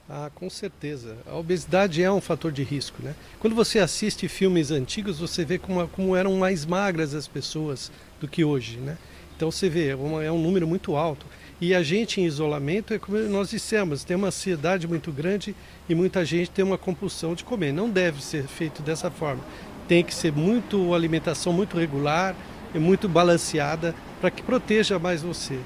Ah, 0.09 0.31
com 0.35 0.49
certeza. 0.49 1.17
A 1.27 1.37
obesidade 1.37 2.03
é 2.03 2.13
um 2.13 2.21
fator 2.21 2.53
de 2.53 2.63
risco, 2.63 3.03
né? 3.03 3.15
Quando 3.41 3.57
você 3.57 3.79
assiste 3.79 4.29
filmes 4.29 4.71
antigos, 4.71 5.19
você 5.19 5.45
vê 5.45 5.59
como, 5.59 5.89
como 5.89 6.15
eram 6.15 6.37
mais 6.37 6.65
magras 6.67 7.15
as 7.15 7.27
pessoas 7.27 7.91
do 8.21 8.29
que 8.29 8.45
hoje, 8.45 8.77
né? 8.77 8.97
Então 9.37 9.51
você 9.51 9.69
vê, 9.69 9.89
é, 9.89 9.93
é 10.27 10.31
um 10.31 10.41
número 10.41 10.69
muito 10.69 10.95
alto. 10.95 11.27
E 11.63 11.77
a 11.77 11.81
gente 11.81 12.21
em 12.21 12.25
isolamento, 12.25 12.93
é 12.93 12.99
como 12.99 13.17
nós 13.29 13.51
dissemos, 13.51 14.03
tem 14.03 14.17
uma 14.17 14.27
ansiedade 14.27 14.89
muito 14.89 15.13
grande 15.13 15.55
e 15.89 15.95
muita 15.95 16.25
gente 16.25 16.51
tem 16.51 16.65
uma 16.65 16.77
compulsão 16.77 17.37
de 17.37 17.45
comer. 17.45 17.73
Não 17.73 17.89
deve 17.89 18.21
ser 18.21 18.49
feito 18.49 18.83
dessa 18.83 19.13
forma. 19.13 19.41
Tem 19.87 20.03
que 20.03 20.13
ser 20.13 20.33
muito 20.33 20.93
alimentação 20.93 21.53
muito 21.53 21.79
regular 21.79 22.35
e 22.75 22.81
muito 22.81 23.09
balanceada 23.09 23.95
para 24.21 24.29
que 24.29 24.43
proteja 24.43 24.99
mais 24.99 25.23
você. 25.23 25.57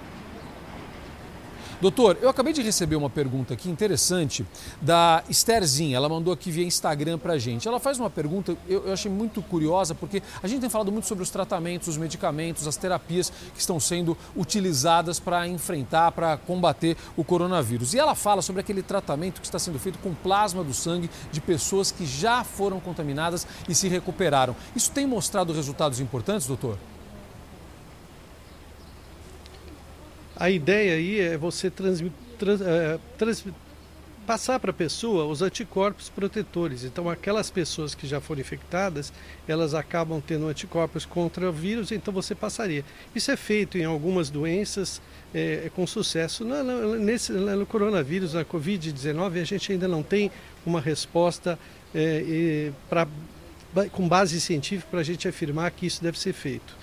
Doutor, 1.78 2.16
eu 2.22 2.30
acabei 2.30 2.55
de 2.55 2.62
receber 2.62 2.96
uma 2.96 3.10
pergunta 3.10 3.52
aqui 3.52 3.68
interessante 3.68 4.46
da 4.80 5.22
Estherzinha. 5.28 5.96
Ela 5.96 6.08
mandou 6.08 6.32
aqui 6.32 6.50
via 6.50 6.64
Instagram 6.64 7.18
pra 7.18 7.36
gente. 7.36 7.68
Ela 7.68 7.78
faz 7.78 7.98
uma 7.98 8.08
pergunta, 8.08 8.56
eu, 8.66 8.86
eu 8.86 8.92
achei 8.94 9.10
muito 9.10 9.42
curiosa, 9.42 9.94
porque 9.94 10.22
a 10.42 10.48
gente 10.48 10.62
tem 10.62 10.70
falado 10.70 10.90
muito 10.90 11.06
sobre 11.06 11.22
os 11.22 11.28
tratamentos, 11.28 11.88
os 11.88 11.98
medicamentos, 11.98 12.66
as 12.66 12.76
terapias 12.76 13.30
que 13.52 13.60
estão 13.60 13.78
sendo 13.78 14.16
utilizadas 14.34 15.20
para 15.20 15.46
enfrentar, 15.46 16.12
para 16.12 16.38
combater 16.38 16.96
o 17.14 17.22
coronavírus. 17.22 17.92
E 17.92 17.98
ela 17.98 18.14
fala 18.14 18.40
sobre 18.40 18.60
aquele 18.60 18.82
tratamento 18.82 19.42
que 19.42 19.46
está 19.46 19.58
sendo 19.58 19.78
feito 19.78 19.98
com 19.98 20.14
plasma 20.14 20.64
do 20.64 20.72
sangue 20.72 21.10
de 21.30 21.42
pessoas 21.42 21.90
que 21.92 22.06
já 22.06 22.42
foram 22.42 22.80
contaminadas 22.80 23.46
e 23.68 23.74
se 23.74 23.86
recuperaram. 23.86 24.56
Isso 24.74 24.90
tem 24.90 25.06
mostrado 25.06 25.52
resultados 25.52 26.00
importantes, 26.00 26.46
doutor? 26.46 26.78
A 30.36 30.50
ideia 30.50 30.94
aí 30.94 31.18
é 31.18 31.36
você 31.39 31.70
trans, 31.70 32.02
trans, 32.39 32.60
é, 32.60 32.98
trans, 33.16 33.44
passar 34.26 34.58
para 34.58 34.70
a 34.70 34.74
pessoa 34.74 35.24
os 35.24 35.40
anticorpos 35.40 36.10
protetores. 36.10 36.84
Então, 36.84 37.08
aquelas 37.08 37.48
pessoas 37.48 37.94
que 37.94 38.06
já 38.06 38.20
foram 38.20 38.40
infectadas, 38.40 39.12
elas 39.47 39.73
acabam 39.73 40.20
tendo 40.20 40.48
anticorpos 40.48 41.06
contra 41.06 41.48
o 41.48 41.52
vírus, 41.52 41.92
então 41.92 42.12
você 42.12 42.34
passaria. 42.34 42.84
Isso 43.15 43.31
é 43.31 43.36
feito 43.36 43.78
em 43.78 43.84
algumas 43.84 44.28
doenças 44.28 45.00
é, 45.32 45.70
com 45.74 45.86
sucesso. 45.86 46.44
No, 46.44 46.62
no, 46.62 46.97
nesse, 46.97 47.32
no 47.32 47.65
coronavírus, 47.65 48.34
na 48.34 48.44
Covid-19, 48.44 49.40
a 49.40 49.44
gente 49.44 49.73
ainda 49.73 49.86
não 49.89 50.02
tem 50.02 50.31
uma 50.66 50.81
resposta 50.81 51.58
é, 51.94 52.73
pra, 52.90 53.06
com 53.92 54.08
base 54.08 54.40
científica 54.40 54.89
para 54.90 55.00
a 55.00 55.05
gente 55.05 55.28
afirmar 55.28 55.70
que 55.70 55.86
isso 55.86 56.02
deve 56.02 56.18
ser 56.18 56.32
feito. 56.32 56.76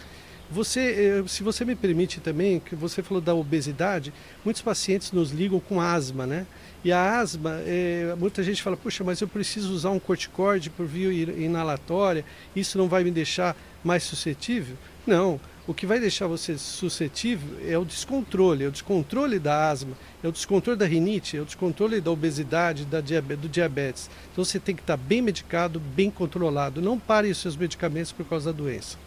Você, 0.53 0.79
eh, 1.25 1.27
se 1.27 1.41
você 1.41 1.65
me 1.65 1.75
permite 1.75 2.19
também, 2.19 2.59
que 2.59 2.75
você 2.75 3.01
falou 3.01 3.19
da 3.19 3.33
obesidade, 3.33 4.13
muitos 4.45 4.61
pacientes 4.61 5.11
nos 5.11 5.31
ligam 5.31 5.59
com 5.59 5.81
asma, 5.81 6.27
né? 6.27 6.45
E 6.83 6.91
a 6.91 7.19
asma, 7.19 7.59
é, 7.65 8.13
muita 8.19 8.43
gente 8.43 8.61
fala, 8.61 8.77
puxa, 8.77 9.03
mas 9.03 9.19
eu 9.19 9.27
preciso 9.27 9.73
usar 9.73 9.89
um 9.89 9.99
corticoide 9.99 10.69
por 10.69 10.85
via 10.85 11.11
inalatória, 11.11 12.23
isso 12.55 12.77
não 12.77 12.87
vai 12.87 13.03
me 13.03 13.09
deixar 13.09 13.55
mais 13.83 14.03
suscetível? 14.03 14.77
Não, 15.07 15.39
o 15.65 15.73
que 15.73 15.87
vai 15.87 15.99
deixar 15.99 16.27
você 16.27 16.55
suscetível 16.55 17.57
é 17.67 17.75
o 17.75 17.83
descontrole, 17.83 18.65
é 18.65 18.67
o 18.67 18.71
descontrole 18.71 19.39
da 19.39 19.71
asma, 19.71 19.97
é 20.21 20.27
o 20.27 20.31
descontrole 20.31 20.77
da 20.77 20.85
rinite, 20.85 21.35
é 21.35 21.41
o 21.41 21.45
descontrole 21.45 21.99
da 21.99 22.11
obesidade, 22.11 22.85
da 22.85 23.01
do 23.01 23.49
diabetes. 23.49 24.07
Então 24.31 24.45
você 24.45 24.59
tem 24.59 24.75
que 24.75 24.83
estar 24.83 24.97
bem 24.97 25.21
medicado, 25.21 25.79
bem 25.79 26.11
controlado. 26.11 26.79
Não 26.79 26.99
pare 26.99 27.31
os 27.31 27.39
seus 27.39 27.55
medicamentos 27.55 28.11
por 28.11 28.25
causa 28.25 28.53
da 28.53 28.57
doença. 28.57 28.97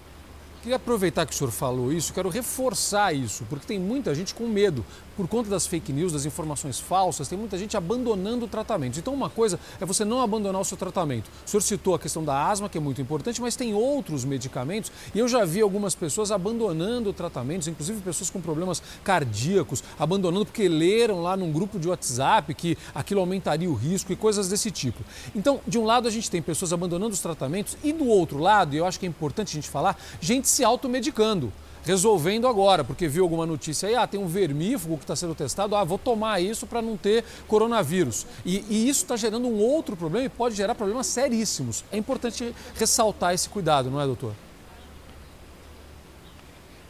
Queria 0.66 0.78
aproveitar 0.78 1.24
que 1.24 1.32
o 1.32 1.36
senhor 1.36 1.52
falou 1.52 1.92
isso, 1.92 2.12
quero 2.12 2.28
reforçar 2.28 3.12
isso, 3.12 3.46
porque 3.48 3.64
tem 3.64 3.78
muita 3.78 4.12
gente 4.16 4.34
com 4.34 4.48
medo 4.48 4.84
por 5.16 5.26
conta 5.26 5.48
das 5.48 5.66
fake 5.66 5.92
news, 5.92 6.12
das 6.12 6.26
informações 6.26 6.78
falsas, 6.78 7.28
tem 7.28 7.38
muita 7.38 7.56
gente 7.56 7.76
abandonando 7.76 8.44
o 8.44 8.48
tratamento. 8.48 8.98
Então, 8.98 9.14
uma 9.14 9.30
coisa 9.30 9.58
é 9.80 9.86
você 9.86 10.04
não 10.04 10.20
abandonar 10.20 10.60
o 10.60 10.64
seu 10.64 10.76
tratamento. 10.76 11.30
O 11.44 11.48
senhor 11.48 11.60
citou 11.62 11.94
a 11.94 11.98
questão 11.98 12.24
da 12.24 12.48
asma, 12.48 12.68
que 12.68 12.78
é 12.78 12.80
muito 12.80 13.00
importante, 13.00 13.40
mas 13.40 13.56
tem 13.56 13.74
outros 13.74 14.24
medicamentos 14.24 14.92
e 15.14 15.18
eu 15.18 15.28
já 15.28 15.44
vi 15.44 15.60
algumas 15.60 15.94
pessoas 15.94 16.30
abandonando 16.30 17.12
tratamentos, 17.12 17.68
inclusive 17.68 18.00
pessoas 18.00 18.30
com 18.30 18.40
problemas 18.40 18.82
cardíacos, 19.02 19.82
abandonando 19.98 20.46
porque 20.46 20.68
leram 20.68 21.22
lá 21.22 21.36
num 21.36 21.50
grupo 21.50 21.78
de 21.78 21.88
WhatsApp 21.88 22.54
que 22.54 22.76
aquilo 22.94 23.20
aumentaria 23.20 23.70
o 23.70 23.74
risco 23.74 24.12
e 24.12 24.16
coisas 24.16 24.48
desse 24.48 24.70
tipo. 24.70 25.02
Então, 25.34 25.60
de 25.66 25.78
um 25.78 25.84
lado, 25.84 26.06
a 26.06 26.10
gente 26.10 26.30
tem 26.30 26.42
pessoas 26.42 26.72
abandonando 26.72 27.12
os 27.12 27.20
tratamentos 27.20 27.76
e 27.82 27.92
do 27.92 28.06
outro 28.06 28.38
lado, 28.38 28.74
e 28.74 28.78
eu 28.78 28.86
acho 28.86 29.00
que 29.00 29.06
é 29.06 29.08
importante 29.08 29.50
a 29.50 29.54
gente 29.54 29.70
falar, 29.70 29.98
gente 30.20 30.48
se 30.48 30.64
automedicando 30.64 31.52
resolvendo 31.86 32.48
agora, 32.48 32.82
porque 32.82 33.06
viu 33.06 33.22
alguma 33.22 33.46
notícia 33.46 33.88
aí, 33.88 33.94
ah, 33.94 34.06
tem 34.06 34.18
um 34.18 34.26
vermífugo 34.26 34.98
que 34.98 35.04
está 35.04 35.14
sendo 35.14 35.36
testado, 35.36 35.76
ah, 35.76 35.84
vou 35.84 35.98
tomar 35.98 36.42
isso 36.42 36.66
para 36.66 36.82
não 36.82 36.96
ter 36.96 37.24
coronavírus. 37.46 38.26
E, 38.44 38.64
e 38.68 38.88
isso 38.88 39.04
está 39.04 39.16
gerando 39.16 39.46
um 39.46 39.58
outro 39.58 39.96
problema 39.96 40.26
e 40.26 40.28
pode 40.28 40.56
gerar 40.56 40.74
problemas 40.74 41.06
seríssimos. 41.06 41.84
É 41.92 41.96
importante 41.96 42.52
ressaltar 42.74 43.32
esse 43.32 43.48
cuidado, 43.48 43.88
não 43.88 44.00
é, 44.00 44.04
doutor? 44.04 44.34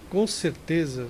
Com 0.08 0.26
certeza. 0.26 1.08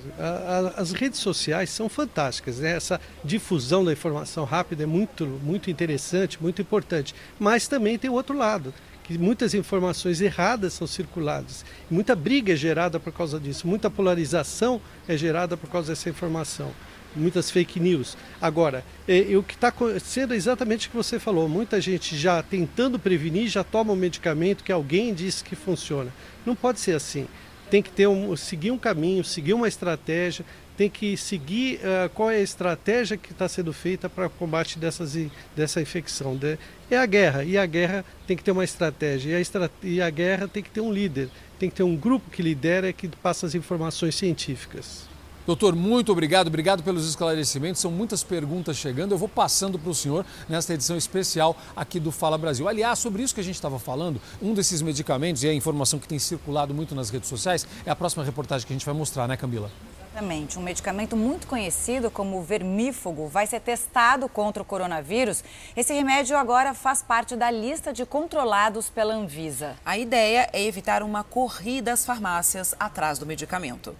As 0.75 0.91
redes 0.91 1.21
sociais 1.21 1.71
são 1.71 1.89
fantásticas, 1.89 2.59
né? 2.59 2.71
essa 2.77 3.01
difusão 3.23 3.85
da 3.85 3.93
informação 3.93 4.45
rápida 4.45 4.83
é 4.83 4.87
muito, 4.87 5.27
muito 5.27 5.71
interessante, 5.71 6.43
muito 6.43 6.61
importante. 6.61 7.15
Mas 7.39 7.69
também 7.69 7.99
tem 7.99 8.11
o 8.11 8.15
outro 8.15 8.37
lado, 8.37 8.73
que 9.07 9.17
muitas 9.17 9.55
informações 9.55 10.21
erradas 10.21 10.73
são 10.73 10.87
circuladas. 10.87 11.65
Muita 11.89 12.17
briga 12.17 12.53
é 12.53 12.57
gerada 12.57 12.99
por 12.99 13.13
causa 13.13 13.39
disso, 13.39 13.67
muita 13.67 13.89
polarização 13.89 14.81
é 15.07 15.17
gerada 15.17 15.57
por 15.57 15.71
causa 15.71 15.93
dessa 15.93 16.11
informação, 16.11 16.73
muitas 17.15 17.49
fake 17.49 17.79
news. 17.79 18.17
Agora, 18.41 18.85
é, 19.07 19.37
o 19.37 19.45
que 19.45 19.55
está 19.55 19.73
sendo 20.03 20.35
exatamente 20.35 20.89
o 20.89 20.91
que 20.91 20.97
você 20.97 21.21
falou, 21.21 21.49
muita 21.49 21.81
gente 21.81 22.17
já 22.17 22.43
tentando 22.43 22.99
prevenir, 22.99 23.49
já 23.49 23.63
toma 23.63 23.93
um 23.93 23.97
medicamento 23.97 24.65
que 24.65 24.73
alguém 24.73 25.15
disse 25.15 25.45
que 25.45 25.55
funciona. 25.55 26.13
Não 26.45 26.57
pode 26.57 26.81
ser 26.81 26.97
assim. 26.97 27.29
Tem 27.71 27.83
que 27.83 27.91
ter 27.91 28.09
um, 28.09 28.37
seguir 28.37 28.73
um 28.73 28.79
caminho, 28.79 29.25
seguir 29.25 29.55
uma 29.55 29.69
estratégia, 29.69 30.45
tem 30.77 30.91
que 30.91 31.17
seguir 31.17 31.77
uh, 31.77 32.09
qual 32.11 32.31
é 32.31 32.37
a 32.37 32.43
estratégia 32.43 33.17
que 33.17 33.33
está 33.33 33.49
sendo 33.49 33.73
feita 33.73 34.09
para 34.09 34.27
o 34.27 34.31
combate 34.31 34.79
dessas, 34.79 35.17
dessa 35.57 35.81
infecção. 35.81 36.37
De, 36.37 36.59
é 36.91 36.99
a 36.99 37.07
guerra, 37.07 37.45
e 37.45 37.57
a 37.57 37.67
guerra 37.67 38.05
tem 38.27 38.37
que 38.37 38.45
ter 38.45 38.53
uma 38.53 38.65
estratégia, 38.65 39.31
e 39.31 39.35
a, 39.35 39.41
estra, 39.41 39.71
e 39.83 40.03
a 40.03 40.11
guerra 40.11 40.47
tem 40.47 40.63
que 40.63 40.71
ter 40.71 40.81
um 40.81 40.93
líder, 40.93 41.29
tem 41.59 41.71
que 41.71 41.77
ter 41.77 41.83
um 41.83 41.97
grupo 41.97 42.31
que 42.31 42.43
lidera 42.43 42.89
e 42.89 42.93
que 42.93 43.09
passa 43.09 43.47
as 43.47 43.55
informações 43.55 44.15
científicas. 44.15 45.07
Doutor, 45.47 45.77
muito 45.77 46.11
obrigado, 46.11 46.49
obrigado 46.49 46.83
pelos 46.83 47.09
esclarecimentos. 47.09 47.81
São 47.81 47.89
muitas 47.89 48.25
perguntas 48.25 48.77
chegando. 48.77 49.13
Eu 49.13 49.19
vou 49.19 49.29
passando 49.29 49.79
para 49.79 49.89
o 49.89 49.95
senhor 49.95 50.27
nesta 50.49 50.75
edição 50.75 50.97
especial 50.97 51.57
aqui 51.77 52.01
do 52.01 52.11
Fala 52.11 52.37
Brasil. 52.37 52.67
Aliás, 52.69 52.99
sobre 52.99 53.23
isso 53.23 53.33
que 53.33 53.41
a 53.41 53.45
gente 53.45 53.55
estava 53.55 53.79
falando, 53.79 54.21
um 54.43 54.53
desses 54.53 54.83
medicamentos 54.83 55.45
e 55.45 55.49
a 55.49 55.55
informação 55.55 56.01
que 56.01 56.09
tem 56.09 56.19
circulado 56.19 56.75
muito 56.75 56.97
nas 56.97 57.11
redes 57.11 57.29
sociais 57.29 57.65
é 57.87 57.91
a 57.93 57.95
próxima 57.95 58.25
reportagem 58.25 58.67
que 58.67 58.73
a 58.73 58.75
gente 58.77 58.85
vai 58.85 58.95
mostrar, 58.95 59.29
né, 59.29 59.37
Camila? 59.37 59.71
Exatamente. 60.17 60.59
Um 60.59 60.63
medicamento 60.63 61.15
muito 61.15 61.47
conhecido 61.47 62.11
como 62.11 62.43
vermífugo 62.43 63.29
vai 63.29 63.47
ser 63.47 63.61
testado 63.61 64.31
contra 64.31 64.63
o 64.63 64.67
coronavírus. 64.67 65.45
Esse 65.77 65.93
remédio 65.93 66.39
agora 66.39 66.73
faz 66.73 67.03
parte 67.03 67.37
da 67.37 67.51
lista 67.51 67.93
de 67.93 68.07
controlados 68.07 68.89
pela 68.89 69.13
Anvisa. 69.13 69.77
A 69.85 69.99
ideia 69.99 70.49
é 70.55 70.65
evitar 70.65 71.03
uma 71.03 71.23
corrida 71.23 71.93
às 71.93 72.07
farmácias 72.07 72.75
atrás 72.81 73.19
do 73.19 73.27
medicamento. 73.27 73.95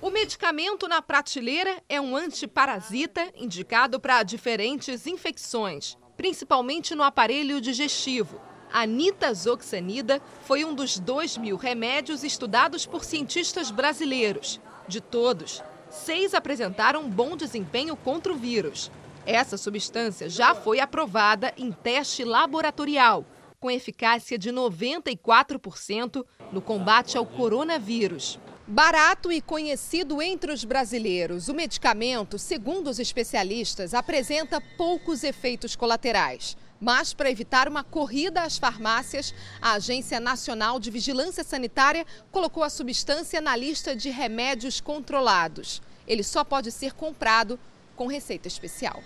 O 0.00 0.10
medicamento 0.10 0.88
na 0.88 1.00
prateleira 1.00 1.80
é 1.88 2.00
um 2.00 2.16
antiparasita 2.16 3.28
indicado 3.36 4.00
para 4.00 4.24
diferentes 4.24 5.06
infecções, 5.06 5.96
principalmente 6.16 6.92
no 6.92 7.04
aparelho 7.04 7.60
digestivo. 7.60 8.40
A 8.72 8.84
nitazoxanida 8.84 10.20
foi 10.44 10.64
um 10.64 10.74
dos 10.74 10.98
2 10.98 11.36
mil 11.36 11.56
remédios 11.56 12.24
estudados 12.24 12.84
por 12.84 13.04
cientistas 13.04 13.70
brasileiros. 13.70 14.60
De 14.88 15.00
todos, 15.00 15.62
seis 15.90 16.34
apresentaram 16.34 17.08
bom 17.08 17.36
desempenho 17.36 17.96
contra 17.96 18.32
o 18.32 18.36
vírus. 18.36 18.90
Essa 19.24 19.56
substância 19.56 20.28
já 20.28 20.54
foi 20.54 20.80
aprovada 20.80 21.52
em 21.56 21.70
teste 21.70 22.24
laboratorial, 22.24 23.24
com 23.60 23.70
eficácia 23.70 24.36
de 24.36 24.50
94% 24.50 26.24
no 26.50 26.60
combate 26.60 27.16
ao 27.16 27.24
coronavírus. 27.24 28.38
Barato 28.66 29.30
e 29.30 29.40
conhecido 29.40 30.20
entre 30.20 30.52
os 30.52 30.64
brasileiros, 30.64 31.48
o 31.48 31.54
medicamento, 31.54 32.38
segundo 32.38 32.88
os 32.88 32.98
especialistas, 32.98 33.94
apresenta 33.94 34.60
poucos 34.76 35.22
efeitos 35.22 35.76
colaterais. 35.76 36.56
Mas, 36.82 37.14
para 37.14 37.30
evitar 37.30 37.68
uma 37.68 37.84
corrida 37.84 38.42
às 38.42 38.58
farmácias, 38.58 39.32
a 39.60 39.74
Agência 39.74 40.18
Nacional 40.18 40.80
de 40.80 40.90
Vigilância 40.90 41.44
Sanitária 41.44 42.04
colocou 42.32 42.64
a 42.64 42.68
substância 42.68 43.40
na 43.40 43.54
lista 43.54 43.94
de 43.94 44.10
remédios 44.10 44.80
controlados. 44.80 45.80
Ele 46.08 46.24
só 46.24 46.42
pode 46.42 46.72
ser 46.72 46.92
comprado 46.92 47.56
com 47.94 48.08
receita 48.08 48.48
especial. 48.48 49.00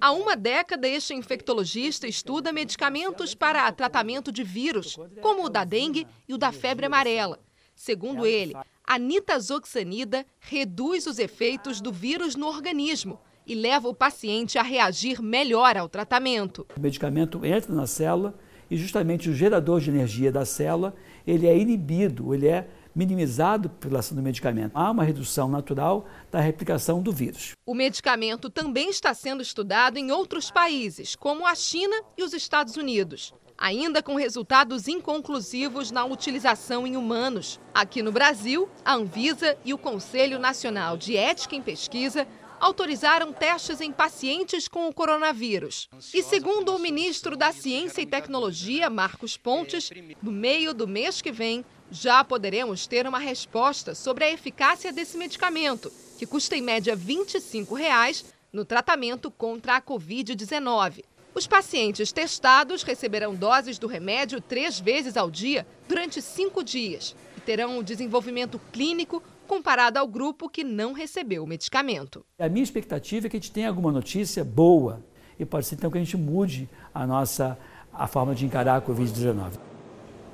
Há 0.00 0.10
uma 0.12 0.34
década, 0.34 0.88
este 0.88 1.12
infectologista 1.12 2.06
estuda 2.06 2.50
medicamentos 2.50 3.34
para 3.34 3.70
tratamento 3.72 4.32
de 4.32 4.42
vírus, 4.42 4.96
como 5.20 5.44
o 5.44 5.50
da 5.50 5.64
dengue 5.64 6.06
e 6.26 6.32
o 6.32 6.38
da 6.38 6.50
febre 6.50 6.86
amarela. 6.86 7.38
Segundo 7.74 8.24
ele, 8.24 8.54
a 8.82 8.98
nitazoxanida 8.98 10.24
reduz 10.40 11.06
os 11.06 11.18
efeitos 11.18 11.78
do 11.82 11.92
vírus 11.92 12.34
no 12.34 12.46
organismo 12.46 13.20
e 13.48 13.54
leva 13.54 13.88
o 13.88 13.94
paciente 13.94 14.58
a 14.58 14.62
reagir 14.62 15.22
melhor 15.22 15.76
ao 15.76 15.88
tratamento. 15.88 16.66
O 16.76 16.80
medicamento 16.80 17.44
entra 17.44 17.74
na 17.74 17.86
célula 17.86 18.34
e 18.70 18.76
justamente 18.76 19.30
o 19.30 19.34
gerador 19.34 19.80
de 19.80 19.90
energia 19.90 20.30
da 20.30 20.44
célula, 20.44 20.94
ele 21.26 21.46
é 21.46 21.58
inibido, 21.58 22.34
ele 22.34 22.46
é 22.46 22.68
minimizado 22.94 23.70
pela 23.70 24.00
ação 24.00 24.16
do 24.16 24.22
medicamento. 24.22 24.72
Há 24.74 24.90
uma 24.90 25.04
redução 25.04 25.48
natural 25.48 26.06
da 26.30 26.40
replicação 26.40 27.00
do 27.00 27.12
vírus. 27.12 27.52
O 27.64 27.74
medicamento 27.74 28.50
também 28.50 28.90
está 28.90 29.14
sendo 29.14 29.42
estudado 29.42 29.98
em 29.98 30.10
outros 30.10 30.50
países, 30.50 31.14
como 31.16 31.46
a 31.46 31.54
China 31.54 31.96
e 32.16 32.22
os 32.22 32.32
Estados 32.32 32.76
Unidos 32.76 33.32
ainda 33.58 34.00
com 34.00 34.14
resultados 34.14 34.86
inconclusivos 34.86 35.90
na 35.90 36.04
utilização 36.04 36.86
em 36.86 36.96
humanos. 36.96 37.58
Aqui 37.74 38.02
no 38.02 38.12
Brasil, 38.12 38.68
a 38.84 38.94
Anvisa 38.94 39.58
e 39.64 39.74
o 39.74 39.78
Conselho 39.78 40.38
Nacional 40.38 40.96
de 40.96 41.16
Ética 41.16 41.56
em 41.56 41.60
Pesquisa 41.60 42.26
autorizaram 42.60 43.32
testes 43.32 43.80
em 43.80 43.92
pacientes 43.92 44.68
com 44.68 44.88
o 44.88 44.92
coronavírus. 44.92 45.88
E 46.12 46.22
segundo 46.22 46.74
o 46.74 46.78
ministro 46.78 47.36
da 47.36 47.52
Ciência 47.52 48.02
e 48.02 48.06
Tecnologia, 48.06 48.90
Marcos 48.90 49.36
Pontes, 49.36 49.90
no 50.22 50.32
meio 50.32 50.74
do 50.74 50.86
mês 50.86 51.22
que 51.22 51.32
vem, 51.32 51.64
já 51.90 52.22
poderemos 52.22 52.86
ter 52.86 53.06
uma 53.06 53.18
resposta 53.18 53.94
sobre 53.94 54.24
a 54.24 54.32
eficácia 54.32 54.92
desse 54.92 55.16
medicamento, 55.16 55.92
que 56.18 56.26
custa 56.26 56.56
em 56.56 56.62
média 56.62 56.94
25 56.94 57.74
reais 57.74 58.24
no 58.52 58.64
tratamento 58.64 59.30
contra 59.30 59.76
a 59.76 59.82
Covid-19. 59.82 61.04
Os 61.34 61.46
pacientes 61.46 62.10
testados 62.10 62.82
receberão 62.82 63.34
doses 63.34 63.78
do 63.78 63.86
remédio 63.86 64.40
três 64.40 64.80
vezes 64.80 65.16
ao 65.16 65.30
dia 65.30 65.66
durante 65.86 66.20
cinco 66.20 66.64
dias 66.64 67.14
e 67.36 67.40
terão 67.40 67.78
um 67.78 67.82
desenvolvimento 67.82 68.60
clínico 68.72 69.22
comparado 69.48 69.98
ao 69.98 70.06
grupo 70.06 70.48
que 70.48 70.62
não 70.62 70.92
recebeu 70.92 71.42
o 71.42 71.46
medicamento. 71.46 72.24
A 72.38 72.48
minha 72.48 72.62
expectativa 72.62 73.26
é 73.26 73.30
que 73.30 73.36
a 73.36 73.40
gente 73.40 73.50
tenha 73.50 73.68
alguma 73.68 73.90
notícia 73.90 74.44
boa 74.44 75.04
e 75.36 75.44
pode 75.44 75.66
ser 75.66 75.74
então 75.74 75.90
que 75.90 75.98
a 75.98 76.00
gente 76.00 76.16
mude 76.16 76.68
a 76.94 77.04
nossa 77.06 77.58
a 77.92 78.06
forma 78.06 78.34
de 78.34 78.46
encarar 78.46 78.76
a 78.76 78.82
Covid-19. 78.82 79.67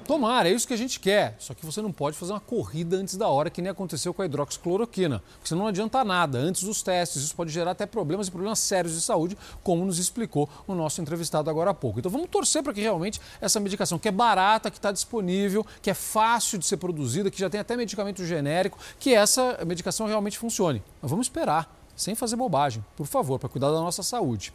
Tomara, 0.07 0.49
é 0.49 0.53
isso 0.53 0.67
que 0.69 0.75
a 0.75 0.77
gente 0.77 1.01
quer. 1.01 1.37
Só 1.39 1.55
que 1.55 1.65
você 1.65 1.81
não 1.81 1.91
pode 1.91 2.17
fazer 2.17 2.33
uma 2.33 2.41
corrida 2.41 2.97
antes 2.97 3.17
da 3.17 3.29
hora, 3.29 3.49
que 3.49 3.63
nem 3.63 3.71
aconteceu 3.71 4.13
com 4.13 4.23
a 4.23 4.27
hidroxicloroquina. 4.27 5.23
Porque 5.35 5.49
senão 5.49 5.63
não 5.63 5.69
adianta 5.69 6.05
nada 6.05 6.39
antes 6.39 6.63
dos 6.63 6.83
testes. 6.83 7.23
Isso 7.23 7.35
pode 7.35 7.51
gerar 7.51 7.71
até 7.73 7.87
problemas 7.87 8.29
e 8.29 8.31
problemas 8.31 8.59
sérios 8.59 8.95
de 8.95 9.01
saúde, 9.01 9.37
como 9.63 9.85
nos 9.85 9.99
explicou 9.99 10.49
o 10.67 10.75
nosso 10.75 11.01
entrevistado 11.01 11.49
agora 11.49 11.71
há 11.71 11.75
pouco. 11.75 11.99
Então 11.99 12.11
vamos 12.11 12.29
torcer 12.29 12.63
para 12.63 12.73
que 12.73 12.81
realmente 12.81 13.21
essa 13.41 13.59
medicação, 13.59 13.99
que 13.99 14.09
é 14.09 14.13
barata, 14.13 14.71
que 14.71 14.77
está 14.79 14.93
disponível, 14.93 15.67
que 15.81 15.91
é 15.91 15.95
fácil 15.95 16.59
de 16.59 16.67
ser 16.67 16.77
produzida, 16.77 17.31
que 17.31 17.39
já 17.39 17.49
tem 17.49 17.61
até 17.61 17.77
medicamento 17.77 18.25
genérico, 18.25 18.79
que 18.99 19.15
essa 19.15 19.59
medicação 19.67 20.07
realmente 20.07 20.39
funcione. 20.39 20.83
Mas 21.01 21.11
vamos 21.11 21.27
esperar 21.27 21.84
sem 21.97 22.15
fazer 22.15 22.37
bobagem, 22.37 22.85
por 22.97 23.07
favor, 23.07 23.39
para 23.39 23.49
cuidar 23.49 23.71
da 23.71 23.81
nossa 23.81 24.03
saúde. 24.03 24.53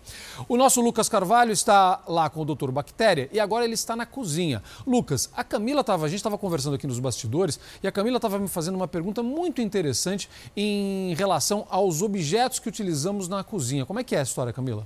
O 0.48 0.58
nosso 0.58 0.82
Lucas 0.82 1.10
Carvalho 1.10 1.52
está 1.52 2.02
lá 2.08 2.30
com 2.30 2.42
o 2.42 2.46
doutor 2.46 2.72
Bactéria 2.72 3.30
e 3.32 3.40
agora 3.40 3.66
ele 3.66 3.74
está 3.74 3.96
na 3.96 4.06
cozinha. 4.06 4.62
Lucas, 4.86 5.30
a 5.36 5.44
Camila 5.44 5.82
estava, 5.82 6.06
a 6.06 6.10
gente 6.10 6.18
estava 6.18 6.38
conversando 6.38 6.76
aqui 6.76 6.88
nos 6.88 7.00
bastidores 7.00 7.60
e 7.82 7.88
a 7.88 7.92
Camila 7.92 8.18
estava 8.18 8.40
me 8.40 8.48
fazendo 8.48 8.76
uma 8.76 8.88
pergunta 8.88 9.24
muito 9.24 9.62
interessante 9.62 10.30
em 10.56 11.14
relação 11.16 11.66
aos 11.70 12.02
objetos 12.02 12.60
que 12.60 12.70
utilizamos 12.70 13.28
na 13.28 13.44
cozinha. 13.44 13.86
Como 13.86 14.00
é 14.00 14.04
que 14.04 14.16
é 14.16 14.20
a 14.20 14.24
história, 14.24 14.54
Camila? 14.54 14.86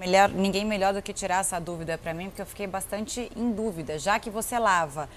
É 0.00 0.06
né? 0.06 0.06
Melhor, 0.06 0.28
ninguém 0.28 0.64
melhor 0.64 0.94
do 0.94 1.02
que 1.02 1.12
tirar 1.12 1.40
essa 1.40 1.58
dúvida 1.58 1.98
para 1.98 2.14
mim, 2.14 2.26
porque 2.26 2.42
eu 2.42 2.46
fiquei 2.46 2.66
bastante 2.66 3.30
em 3.36 3.50
dúvida, 3.50 3.98
já 3.98 4.18
que 4.18 4.30
você 4.30 4.58
lava 4.58 5.08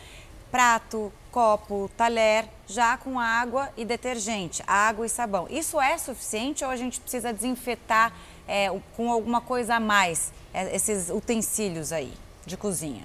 prato, 0.51 1.11
copo, 1.31 1.89
talher, 1.95 2.45
já 2.67 2.97
com 2.97 3.19
água 3.19 3.69
e 3.77 3.85
detergente, 3.85 4.61
água 4.67 5.05
e 5.05 5.09
sabão. 5.09 5.47
Isso 5.49 5.79
é 5.79 5.97
suficiente 5.97 6.63
ou 6.63 6.69
a 6.69 6.75
gente 6.75 6.99
precisa 6.99 7.31
desinfetar 7.31 8.13
é, 8.47 8.67
com 8.95 9.11
alguma 9.11 9.39
coisa 9.39 9.75
a 9.75 9.79
mais 9.79 10.33
é, 10.53 10.75
esses 10.75 11.09
utensílios 11.09 11.93
aí 11.93 12.11
de 12.45 12.57
cozinha? 12.57 13.03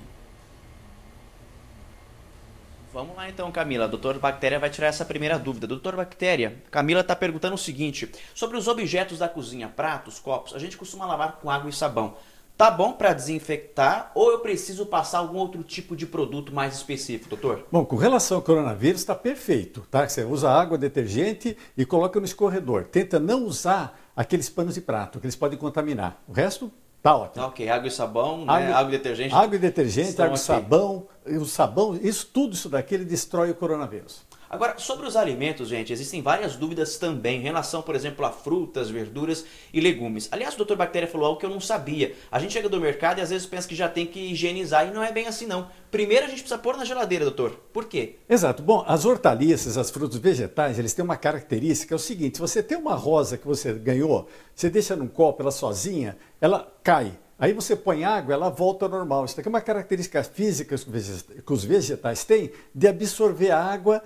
Vamos 2.92 3.14
lá 3.14 3.28
então, 3.28 3.52
Camila. 3.52 3.84
A 3.84 4.18
Bactéria 4.18 4.58
vai 4.58 4.70
tirar 4.70 4.86
essa 4.86 5.04
primeira 5.04 5.38
dúvida. 5.38 5.66
Doutora 5.66 5.98
Bactéria, 5.98 6.62
Camila 6.70 7.02
está 7.02 7.14
perguntando 7.14 7.54
o 7.54 7.58
seguinte: 7.58 8.10
sobre 8.34 8.56
os 8.56 8.66
objetos 8.66 9.18
da 9.18 9.28
cozinha, 9.28 9.68
pratos, 9.68 10.18
copos, 10.18 10.54
a 10.54 10.58
gente 10.58 10.78
costuma 10.78 11.04
lavar 11.04 11.32
com 11.32 11.50
água 11.50 11.68
e 11.68 11.72
sabão 11.72 12.16
tá 12.56 12.70
bom 12.70 12.92
para 12.92 13.12
desinfectar 13.12 14.10
ou 14.14 14.30
eu 14.30 14.38
preciso 14.38 14.86
passar 14.86 15.18
algum 15.18 15.38
outro 15.38 15.62
tipo 15.62 15.94
de 15.94 16.06
produto 16.06 16.54
mais 16.54 16.74
específico, 16.74 17.30
doutor? 17.30 17.66
Bom, 17.70 17.84
com 17.84 17.96
relação 17.96 18.38
ao 18.38 18.42
coronavírus 18.42 19.02
está 19.02 19.14
perfeito, 19.14 19.86
tá? 19.90 20.08
Você 20.08 20.24
usa 20.24 20.50
água, 20.50 20.78
detergente 20.78 21.56
e 21.76 21.84
coloca 21.84 22.18
no 22.18 22.24
escorredor. 22.24 22.86
Tenta 22.86 23.20
não 23.20 23.44
usar 23.44 23.98
aqueles 24.16 24.48
panos 24.48 24.74
de 24.74 24.80
prato, 24.80 25.20
que 25.20 25.26
eles 25.26 25.36
podem 25.36 25.58
contaminar. 25.58 26.22
O 26.26 26.32
resto 26.32 26.72
tá 27.02 27.14
ótimo. 27.14 27.44
Ok, 27.44 27.68
água 27.68 27.88
e 27.88 27.90
sabão, 27.90 28.44
né? 28.44 28.52
água, 28.52 28.76
água 28.76 28.94
e 28.94 28.98
detergente. 28.98 29.34
Água 29.34 29.56
e 29.56 29.58
detergente, 29.58 30.22
água 30.22 30.36
e 30.36 30.38
sabão, 30.38 31.06
o 31.26 31.44
sabão, 31.44 31.98
isso 32.02 32.30
tudo 32.32 32.54
isso 32.54 32.68
daqui 32.68 32.94
ele 32.94 33.04
destrói 33.04 33.50
o 33.50 33.54
coronavírus. 33.54 34.24
Agora, 34.48 34.78
sobre 34.78 35.06
os 35.06 35.16
alimentos, 35.16 35.68
gente, 35.68 35.92
existem 35.92 36.22
várias 36.22 36.56
dúvidas 36.56 36.96
também 36.98 37.40
em 37.40 37.42
relação, 37.42 37.82
por 37.82 37.94
exemplo, 37.94 38.24
a 38.24 38.30
frutas, 38.30 38.88
verduras 38.88 39.44
e 39.72 39.80
legumes. 39.80 40.28
Aliás, 40.30 40.54
o 40.54 40.58
doutor 40.58 40.76
Bactéria 40.76 41.08
falou 41.08 41.26
algo 41.26 41.40
que 41.40 41.46
eu 41.46 41.50
não 41.50 41.60
sabia. 41.60 42.14
A 42.30 42.38
gente 42.38 42.52
chega 42.52 42.68
do 42.68 42.80
mercado 42.80 43.18
e 43.18 43.22
às 43.22 43.30
vezes 43.30 43.46
pensa 43.46 43.66
que 43.66 43.74
já 43.74 43.88
tem 43.88 44.06
que 44.06 44.20
higienizar 44.20 44.86
e 44.86 44.92
não 44.92 45.02
é 45.02 45.10
bem 45.10 45.26
assim 45.26 45.46
não. 45.46 45.68
Primeiro 45.90 46.26
a 46.26 46.28
gente 46.28 46.40
precisa 46.40 46.58
pôr 46.58 46.76
na 46.76 46.84
geladeira, 46.84 47.24
doutor. 47.24 47.52
Por 47.72 47.86
quê? 47.86 48.16
Exato. 48.28 48.62
Bom, 48.62 48.84
as 48.86 49.04
hortaliças, 49.04 49.76
as 49.76 49.90
frutas 49.90 50.18
vegetais, 50.18 50.78
eles 50.78 50.94
têm 50.94 51.04
uma 51.04 51.16
característica, 51.16 51.94
é 51.94 51.96
o 51.96 51.98
seguinte, 51.98 52.36
se 52.36 52.40
você 52.40 52.62
tem 52.62 52.78
uma 52.78 52.94
rosa 52.94 53.36
que 53.36 53.46
você 53.46 53.72
ganhou, 53.72 54.28
você 54.54 54.70
deixa 54.70 54.94
num 54.94 55.08
copo 55.08 55.42
ela 55.42 55.50
sozinha, 55.50 56.16
ela 56.40 56.72
cai. 56.82 57.18
Aí 57.38 57.52
você 57.52 57.76
põe 57.76 58.02
água, 58.02 58.32
ela 58.32 58.48
volta 58.48 58.86
ao 58.86 58.90
normal. 58.90 59.24
Isso 59.26 59.38
aqui 59.38 59.48
é 59.48 59.50
uma 59.50 59.60
característica 59.60 60.22
física 60.24 60.74
que 60.74 61.52
os 61.52 61.64
vegetais 61.64 62.24
têm 62.24 62.50
de 62.74 62.88
absorver 62.88 63.50
água 63.50 64.02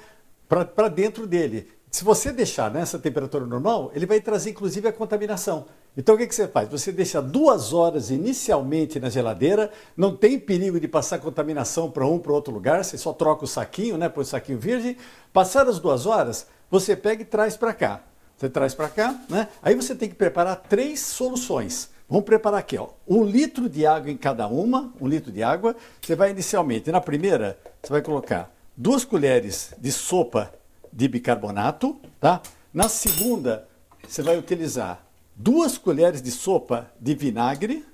para 0.51 0.89
dentro 0.89 1.29
dele. 1.29 1.69
Se 1.93 2.03
você 2.03 2.33
deixar 2.33 2.73
nessa 2.73 2.99
temperatura 2.99 3.47
normal, 3.47 3.93
ele 3.95 4.05
vai 4.05 4.21
trazer 4.21 4.51
inclusive 4.51 4.89
a 4.89 4.93
contaminação. 4.93 5.67
Então 5.97 6.17
o 6.17 6.19
que, 6.19 6.27
que 6.27 6.35
você 6.35 6.49
faz? 6.49 6.69
Você 6.69 6.91
deixa 6.91 7.23
duas 7.23 7.73
horas 7.73 8.11
inicialmente 8.11 8.99
na 8.99 9.09
geladeira, 9.09 9.71
não 9.97 10.17
tem 10.17 10.41
perigo 10.41 10.81
de 10.81 10.89
passar 10.89 11.19
contaminação 11.19 11.89
para 11.89 12.05
um 12.05 12.19
para 12.19 12.33
outro 12.33 12.53
lugar, 12.53 12.85
você 12.85 12.99
só 12.99 13.13
troca 13.13 13.45
o 13.45 13.49
saquinho, 13.49 13.97
né? 13.97 14.09
Põe 14.09 14.23
o 14.23 14.27
saquinho 14.27 14.59
virgem. 14.59 14.97
Passadas 15.33 15.77
as 15.77 15.81
duas 15.81 16.05
horas, 16.05 16.49
você 16.69 16.97
pega 16.97 17.23
e 17.23 17.25
traz 17.25 17.57
para 17.57 17.73
cá. 17.73 18.03
Você 18.37 18.49
traz 18.49 18.75
para 18.75 18.89
cá, 18.89 19.21
né? 19.29 19.49
Aí 19.63 19.77
você 19.77 19.95
tem 19.95 20.09
que 20.09 20.15
preparar 20.17 20.57
três 20.69 21.01
soluções. 21.01 21.91
Vamos 22.09 22.25
preparar 22.25 22.59
aqui, 22.59 22.77
ó. 22.77 22.89
Um 23.07 23.23
litro 23.23 23.69
de 23.69 23.87
água 23.87 24.11
em 24.11 24.17
cada 24.17 24.49
uma, 24.49 24.93
um 25.01 25.07
litro 25.07 25.31
de 25.31 25.45
água. 25.45 25.77
Você 26.01 26.17
vai 26.17 26.31
inicialmente, 26.31 26.91
na 26.91 27.01
primeira, 27.01 27.59
você 27.83 27.93
vai 27.93 28.03
colocar 28.03 28.51
duas 28.81 29.05
colheres 29.05 29.75
de 29.79 29.93
sopa 29.93 30.51
de 30.91 31.07
bicarbonato, 31.07 32.01
tá? 32.19 32.41
Na 32.73 32.89
segunda, 32.89 33.69
você 34.09 34.23
vai 34.23 34.39
utilizar 34.39 35.05
duas 35.37 35.77
colheres 35.77 36.23
de 36.23 36.31
sopa 36.31 36.91
de 36.99 37.15
vinagre, 37.15 37.85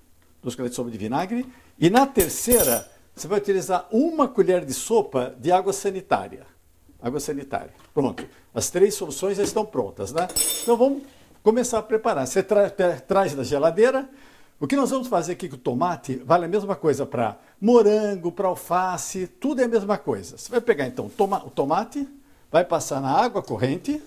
duas 0.40 0.54
colheres 0.54 0.70
de 0.70 0.76
sopa 0.76 0.90
de 0.92 0.96
vinagre, 0.96 1.44
e 1.76 1.90
na 1.90 2.06
terceira, 2.06 2.88
você 3.16 3.26
vai 3.26 3.40
utilizar 3.40 3.88
uma 3.90 4.28
colher 4.28 4.64
de 4.64 4.72
sopa 4.72 5.34
de 5.40 5.50
água 5.50 5.72
sanitária. 5.72 6.46
Água 7.02 7.18
sanitária. 7.18 7.74
Pronto. 7.92 8.24
As 8.54 8.70
três 8.70 8.94
soluções 8.94 9.36
já 9.36 9.42
estão 9.42 9.66
prontas, 9.66 10.12
né? 10.12 10.28
Então 10.62 10.76
vamos 10.76 11.02
começar 11.42 11.80
a 11.80 11.82
preparar. 11.82 12.28
Você 12.28 12.44
tra 12.44 12.70
traz 12.70 13.34
da 13.34 13.42
geladeira, 13.42 14.08
o 14.58 14.66
que 14.66 14.74
nós 14.74 14.90
vamos 14.90 15.08
fazer 15.08 15.32
aqui 15.32 15.48
com 15.48 15.56
o 15.56 15.58
tomate 15.58 16.16
vale 16.24 16.46
a 16.46 16.48
mesma 16.48 16.74
coisa 16.74 17.04
para 17.04 17.38
morango, 17.60 18.32
para 18.32 18.48
alface, 18.48 19.26
tudo 19.26 19.60
é 19.60 19.64
a 19.64 19.68
mesma 19.68 19.98
coisa. 19.98 20.38
Você 20.38 20.50
vai 20.50 20.60
pegar 20.60 20.86
então 20.86 21.08
toma, 21.10 21.44
o 21.44 21.50
tomate, 21.50 22.08
vai 22.50 22.64
passar 22.64 23.00
na 23.00 23.10
água 23.10 23.42
corrente, 23.42 24.02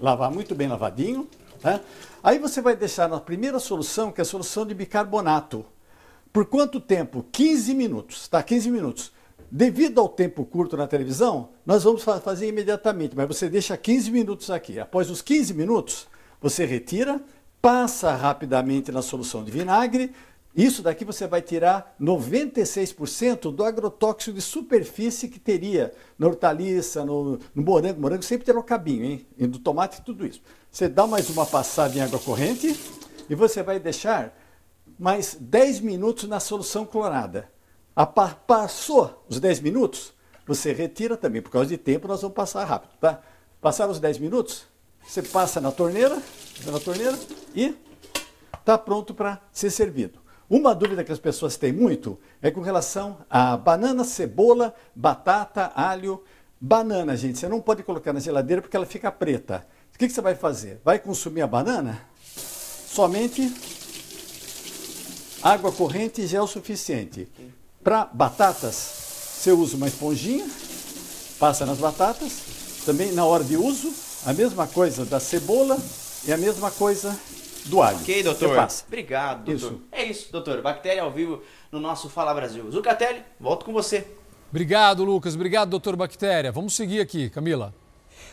lavar 0.00 0.32
muito 0.32 0.54
bem 0.54 0.66
lavadinho. 0.66 1.28
Né? 1.62 1.80
Aí 2.22 2.40
você 2.40 2.60
vai 2.60 2.74
deixar 2.74 3.08
na 3.08 3.20
primeira 3.20 3.60
solução, 3.60 4.10
que 4.10 4.20
é 4.20 4.22
a 4.22 4.24
solução 4.24 4.66
de 4.66 4.74
bicarbonato. 4.74 5.64
Por 6.32 6.46
quanto 6.46 6.80
tempo? 6.80 7.24
15 7.30 7.72
minutos, 7.74 8.26
tá? 8.26 8.42
15 8.42 8.70
minutos. 8.72 9.12
Devido 9.48 10.00
ao 10.00 10.08
tempo 10.08 10.44
curto 10.44 10.76
na 10.76 10.88
televisão, 10.88 11.50
nós 11.64 11.84
vamos 11.84 12.02
fazer 12.02 12.48
imediatamente, 12.48 13.14
mas 13.14 13.28
você 13.28 13.48
deixa 13.48 13.76
15 13.76 14.10
minutos 14.10 14.50
aqui. 14.50 14.80
Após 14.80 15.08
os 15.08 15.22
15 15.22 15.54
minutos, 15.54 16.08
você 16.40 16.64
retira, 16.64 17.22
passa 17.64 18.14
rapidamente 18.14 18.92
na 18.92 19.00
solução 19.00 19.42
de 19.42 19.50
vinagre. 19.50 20.12
Isso 20.54 20.82
daqui 20.82 21.02
você 21.02 21.26
vai 21.26 21.40
tirar 21.40 21.96
96% 21.98 23.50
do 23.50 23.64
agrotóxico 23.64 24.34
de 24.34 24.42
superfície 24.42 25.28
que 25.28 25.40
teria 25.40 25.90
na 26.18 26.26
hortaliça, 26.26 27.06
no, 27.06 27.38
no 27.54 27.62
morango. 27.62 28.02
Morango 28.02 28.22
sempre 28.22 28.44
terá 28.44 28.58
o 28.58 28.62
cabinho, 28.62 29.06
hein? 29.06 29.26
E 29.38 29.46
do 29.46 29.58
tomate 29.58 30.02
tudo 30.02 30.26
isso. 30.26 30.42
Você 30.70 30.88
dá 30.88 31.06
mais 31.06 31.30
uma 31.30 31.46
passada 31.46 31.96
em 31.96 32.02
água 32.02 32.18
corrente 32.18 32.78
e 33.30 33.34
você 33.34 33.62
vai 33.62 33.80
deixar 33.80 34.38
mais 34.98 35.34
10 35.40 35.80
minutos 35.80 36.28
na 36.28 36.40
solução 36.40 36.84
clorada. 36.84 37.50
A, 37.96 38.04
passou 38.04 39.24
os 39.26 39.40
10 39.40 39.60
minutos, 39.60 40.12
você 40.46 40.70
retira 40.74 41.16
também, 41.16 41.40
por 41.40 41.50
causa 41.50 41.70
de 41.70 41.78
tempo 41.78 42.08
nós 42.08 42.20
vamos 42.20 42.34
passar 42.34 42.64
rápido, 42.64 42.90
tá? 43.00 43.22
Passaram 43.58 43.90
os 43.90 44.00
10 44.00 44.18
minutos, 44.18 44.66
você 45.06 45.22
passa 45.22 45.60
na 45.60 45.70
torneira, 45.70 46.20
na 46.66 46.80
torneira 46.80 47.18
e 47.54 47.74
está 48.58 48.78
pronto 48.78 49.14
para 49.14 49.40
ser 49.52 49.70
servido. 49.70 50.20
Uma 50.48 50.74
dúvida 50.74 51.02
que 51.02 51.12
as 51.12 51.18
pessoas 51.18 51.56
têm 51.56 51.72
muito 51.72 52.18
é 52.42 52.50
com 52.50 52.60
relação 52.60 53.18
a 53.28 53.56
banana, 53.56 54.04
cebola, 54.04 54.74
batata, 54.94 55.72
alho. 55.74 56.22
Banana, 56.60 57.16
gente, 57.16 57.38
você 57.38 57.48
não 57.48 57.60
pode 57.60 57.82
colocar 57.82 58.12
na 58.12 58.20
geladeira 58.20 58.62
porque 58.62 58.76
ela 58.76 58.86
fica 58.86 59.10
preta. 59.10 59.66
O 59.94 59.98
que, 59.98 60.06
que 60.06 60.12
você 60.12 60.20
vai 60.20 60.34
fazer? 60.34 60.80
Vai 60.84 60.98
consumir 60.98 61.42
a 61.42 61.46
banana? 61.46 62.00
Somente 62.86 63.52
água 65.42 65.70
corrente 65.72 66.26
já 66.26 66.38
é 66.38 66.40
o 66.40 66.46
suficiente. 66.46 67.28
Para 67.82 68.06
batatas, 68.06 68.74
você 68.74 69.52
usa 69.52 69.76
uma 69.76 69.88
esponjinha, 69.88 70.46
passa 71.38 71.66
nas 71.66 71.78
batatas. 71.78 72.32
Também 72.86 73.12
na 73.12 73.24
hora 73.24 73.44
de 73.44 73.56
uso, 73.56 73.92
A 74.26 74.32
mesma 74.32 74.66
coisa 74.66 75.04
da 75.04 75.20
cebola 75.20 75.76
e 76.26 76.32
a 76.32 76.36
mesma 76.38 76.70
coisa 76.70 77.14
do 77.66 77.82
alho. 77.82 77.98
Ok, 77.98 78.22
doutor. 78.22 78.56
Passa. 78.56 78.84
Obrigado, 78.86 79.44
doutor. 79.44 79.54
Isso. 79.54 79.82
É 79.92 80.04
isso, 80.04 80.32
doutor. 80.32 80.62
Bactéria 80.62 81.02
ao 81.02 81.10
vivo 81.10 81.42
no 81.70 81.78
nosso 81.78 82.08
Fala 82.08 82.32
Brasil. 82.32 82.70
Zucatelli, 82.70 83.22
volto 83.38 83.66
com 83.66 83.72
você. 83.72 84.06
Obrigado, 84.48 85.04
Lucas. 85.04 85.34
Obrigado, 85.34 85.68
doutor 85.68 85.94
Bactéria. 85.94 86.50
Vamos 86.50 86.74
seguir 86.74 87.00
aqui, 87.00 87.28
Camila. 87.28 87.74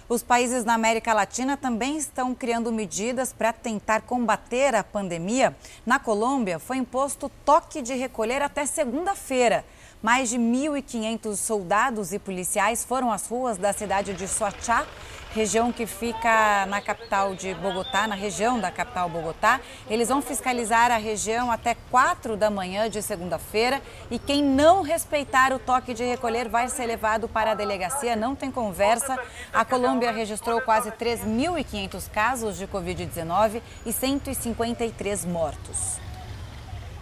Os 0.08 0.24
países 0.24 0.64
na 0.64 0.76
América 0.76 1.14
Latina 1.14 1.58
também 1.58 1.98
estão 1.98 2.34
criando 2.34 2.72
medidas 2.72 3.34
para 3.34 3.52
tentar 3.52 4.02
combater 4.02 4.74
a 4.76 4.84
pandemia. 4.84 5.56
Na 5.86 6.00
Colômbia, 6.00 6.58
foi 6.60 6.78
imposto 6.78 7.30
toque 7.44 7.82
de 7.82 7.94
recolher 7.96 8.42
até 8.42 8.66
segunda-feira. 8.66 9.66
Mais 10.02 10.30
de 10.30 10.38
1.500 10.38 11.36
soldados 11.36 12.12
e 12.14 12.20
policiais 12.20 12.84
foram 12.84 13.12
às 13.12 13.28
ruas 13.28 13.58
da 13.58 13.72
cidade 13.72 14.14
de 14.14 14.28
Soachá, 14.28 14.86
região 15.34 15.72
que 15.72 15.86
fica 15.86 16.66
na 16.66 16.82
capital 16.82 17.34
de 17.34 17.54
Bogotá, 17.56 18.08
na 18.08 18.16
região 18.16 18.60
da 18.60 18.70
capital 18.70 19.10
Bogotá. 19.10 19.62
Eles 19.90 20.10
vão 20.10 20.22
fiscalizar 20.22 20.92
a 20.92 20.98
região 20.98 21.52
até 21.52 21.76
4 21.90 22.36
da 22.36 22.50
manhã 22.50 22.90
de 22.90 23.02
segunda-feira 23.02 23.82
e 24.10 24.20
quem 24.20 24.44
não 24.44 24.82
respeitar 24.82 25.54
o 25.54 25.60
toque 25.60 25.94
de 25.94 26.04
recolher 26.04 26.50
vai 26.50 26.68
ser 26.68 26.86
levado 26.86 27.28
para 27.28 27.52
a 27.52 27.56
delegacia, 27.56 28.16
não 28.16 28.36
tem 28.36 28.52
conversa. 28.52 29.18
A 29.54 29.64
Colômbia 29.64 30.12
registrou 30.12 30.60
quase 30.62 30.92
3.500 30.92 32.10
casos 32.10 32.58
de 32.58 32.68
Covid-19 32.68 33.62
e 33.86 33.94
153 33.94 35.26
mortos 35.26 36.00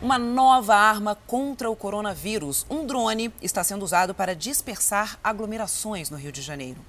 uma 0.01 0.17
nova 0.17 0.75
arma 0.75 1.17
contra 1.27 1.69
o 1.69 1.75
coronavírus. 1.75 2.65
Um 2.69 2.85
drone 2.85 3.33
está 3.41 3.65
sendo 3.65 3.83
usado 3.83 4.15
para 4.15 4.33
dispersar 4.33 5.19
aglomerações 5.21 6.09
no 6.09 6.15
Rio 6.15 6.31
de 6.31 6.41
Janeiro. 6.41 6.79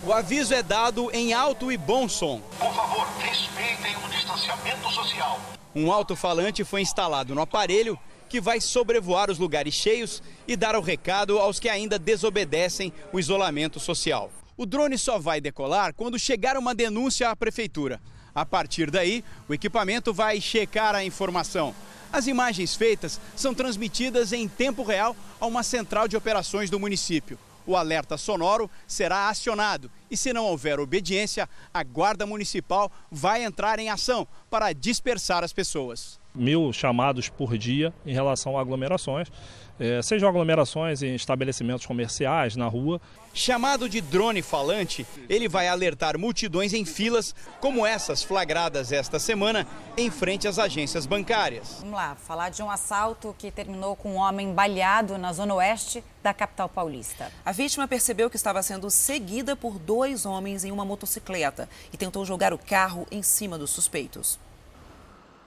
O 0.00 0.12
aviso 0.12 0.54
é 0.54 0.62
dado 0.62 1.10
em 1.12 1.32
alto 1.32 1.72
e 1.72 1.76
bom 1.76 2.08
som. 2.08 2.40
Por 2.58 2.72
favor, 2.72 3.06
respeitem 3.18 3.96
o 3.96 4.08
distanciamento 4.08 4.88
social. 4.92 5.40
Um 5.74 5.90
alto-falante 5.90 6.62
foi 6.62 6.82
instalado 6.82 7.34
no 7.34 7.40
aparelho 7.40 7.98
que 8.28 8.40
vai 8.40 8.60
sobrevoar 8.60 9.28
os 9.28 9.38
lugares 9.38 9.74
cheios 9.74 10.22
e 10.46 10.54
dar 10.54 10.76
o 10.76 10.80
recado 10.80 11.38
aos 11.38 11.58
que 11.58 11.68
ainda 11.68 11.98
desobedecem 11.98 12.92
o 13.12 13.18
isolamento 13.18 13.80
social. 13.80 14.30
O 14.56 14.64
drone 14.64 14.96
só 14.96 15.18
vai 15.18 15.40
decolar 15.40 15.92
quando 15.94 16.18
chegar 16.18 16.56
uma 16.56 16.74
denúncia 16.74 17.30
à 17.30 17.34
prefeitura. 17.34 18.00
A 18.32 18.46
partir 18.46 18.92
daí, 18.92 19.24
o 19.48 19.54
equipamento 19.54 20.14
vai 20.14 20.40
checar 20.40 20.94
a 20.94 21.04
informação. 21.04 21.74
As 22.12 22.28
imagens 22.28 22.76
feitas 22.76 23.20
são 23.34 23.52
transmitidas 23.52 24.32
em 24.32 24.46
tempo 24.46 24.84
real 24.84 25.16
a 25.40 25.46
uma 25.46 25.64
central 25.64 26.06
de 26.06 26.16
operações 26.16 26.70
do 26.70 26.78
município. 26.78 27.38
O 27.68 27.76
alerta 27.76 28.16
sonoro 28.16 28.70
será 28.86 29.28
acionado 29.28 29.90
e, 30.10 30.16
se 30.16 30.32
não 30.32 30.46
houver 30.46 30.80
obediência, 30.80 31.46
a 31.72 31.82
Guarda 31.82 32.24
Municipal 32.24 32.90
vai 33.10 33.44
entrar 33.44 33.78
em 33.78 33.90
ação 33.90 34.26
para 34.48 34.72
dispersar 34.72 35.44
as 35.44 35.52
pessoas. 35.52 36.18
Mil 36.34 36.72
chamados 36.72 37.28
por 37.28 37.58
dia 37.58 37.92
em 38.06 38.14
relação 38.14 38.56
a 38.56 38.62
aglomerações, 38.62 39.30
é, 39.78 40.02
sejam 40.02 40.28
aglomerações 40.28 41.02
em 41.02 41.14
estabelecimentos 41.14 41.86
comerciais, 41.86 42.56
na 42.56 42.66
rua. 42.66 43.00
Chamado 43.32 43.88
de 43.88 44.00
drone 44.00 44.42
falante, 44.42 45.06
ele 45.28 45.48
vai 45.48 45.68
alertar 45.68 46.18
multidões 46.18 46.72
em 46.72 46.84
filas, 46.84 47.34
como 47.60 47.86
essas 47.86 48.22
flagradas 48.22 48.90
esta 48.90 49.18
semana 49.18 49.66
em 49.96 50.10
frente 50.10 50.48
às 50.48 50.58
agências 50.58 51.06
bancárias. 51.06 51.76
Vamos 51.80 51.94
lá, 51.94 52.16
falar 52.16 52.50
de 52.50 52.62
um 52.62 52.70
assalto 52.70 53.34
que 53.38 53.50
terminou 53.50 53.94
com 53.94 54.12
um 54.12 54.16
homem 54.16 54.52
baleado 54.52 55.16
na 55.16 55.32
zona 55.32 55.54
oeste 55.54 56.02
da 56.22 56.34
capital 56.34 56.68
paulista. 56.68 57.30
A 57.44 57.52
vítima 57.52 57.86
percebeu 57.86 58.28
que 58.28 58.36
estava 58.36 58.62
sendo 58.62 58.90
seguida 58.90 59.54
por 59.54 59.78
dois 59.78 60.26
homens 60.26 60.64
em 60.64 60.72
uma 60.72 60.84
motocicleta 60.84 61.68
e 61.92 61.96
tentou 61.96 62.24
jogar 62.24 62.52
o 62.52 62.58
carro 62.58 63.06
em 63.10 63.22
cima 63.22 63.56
dos 63.56 63.70
suspeitos. 63.70 64.38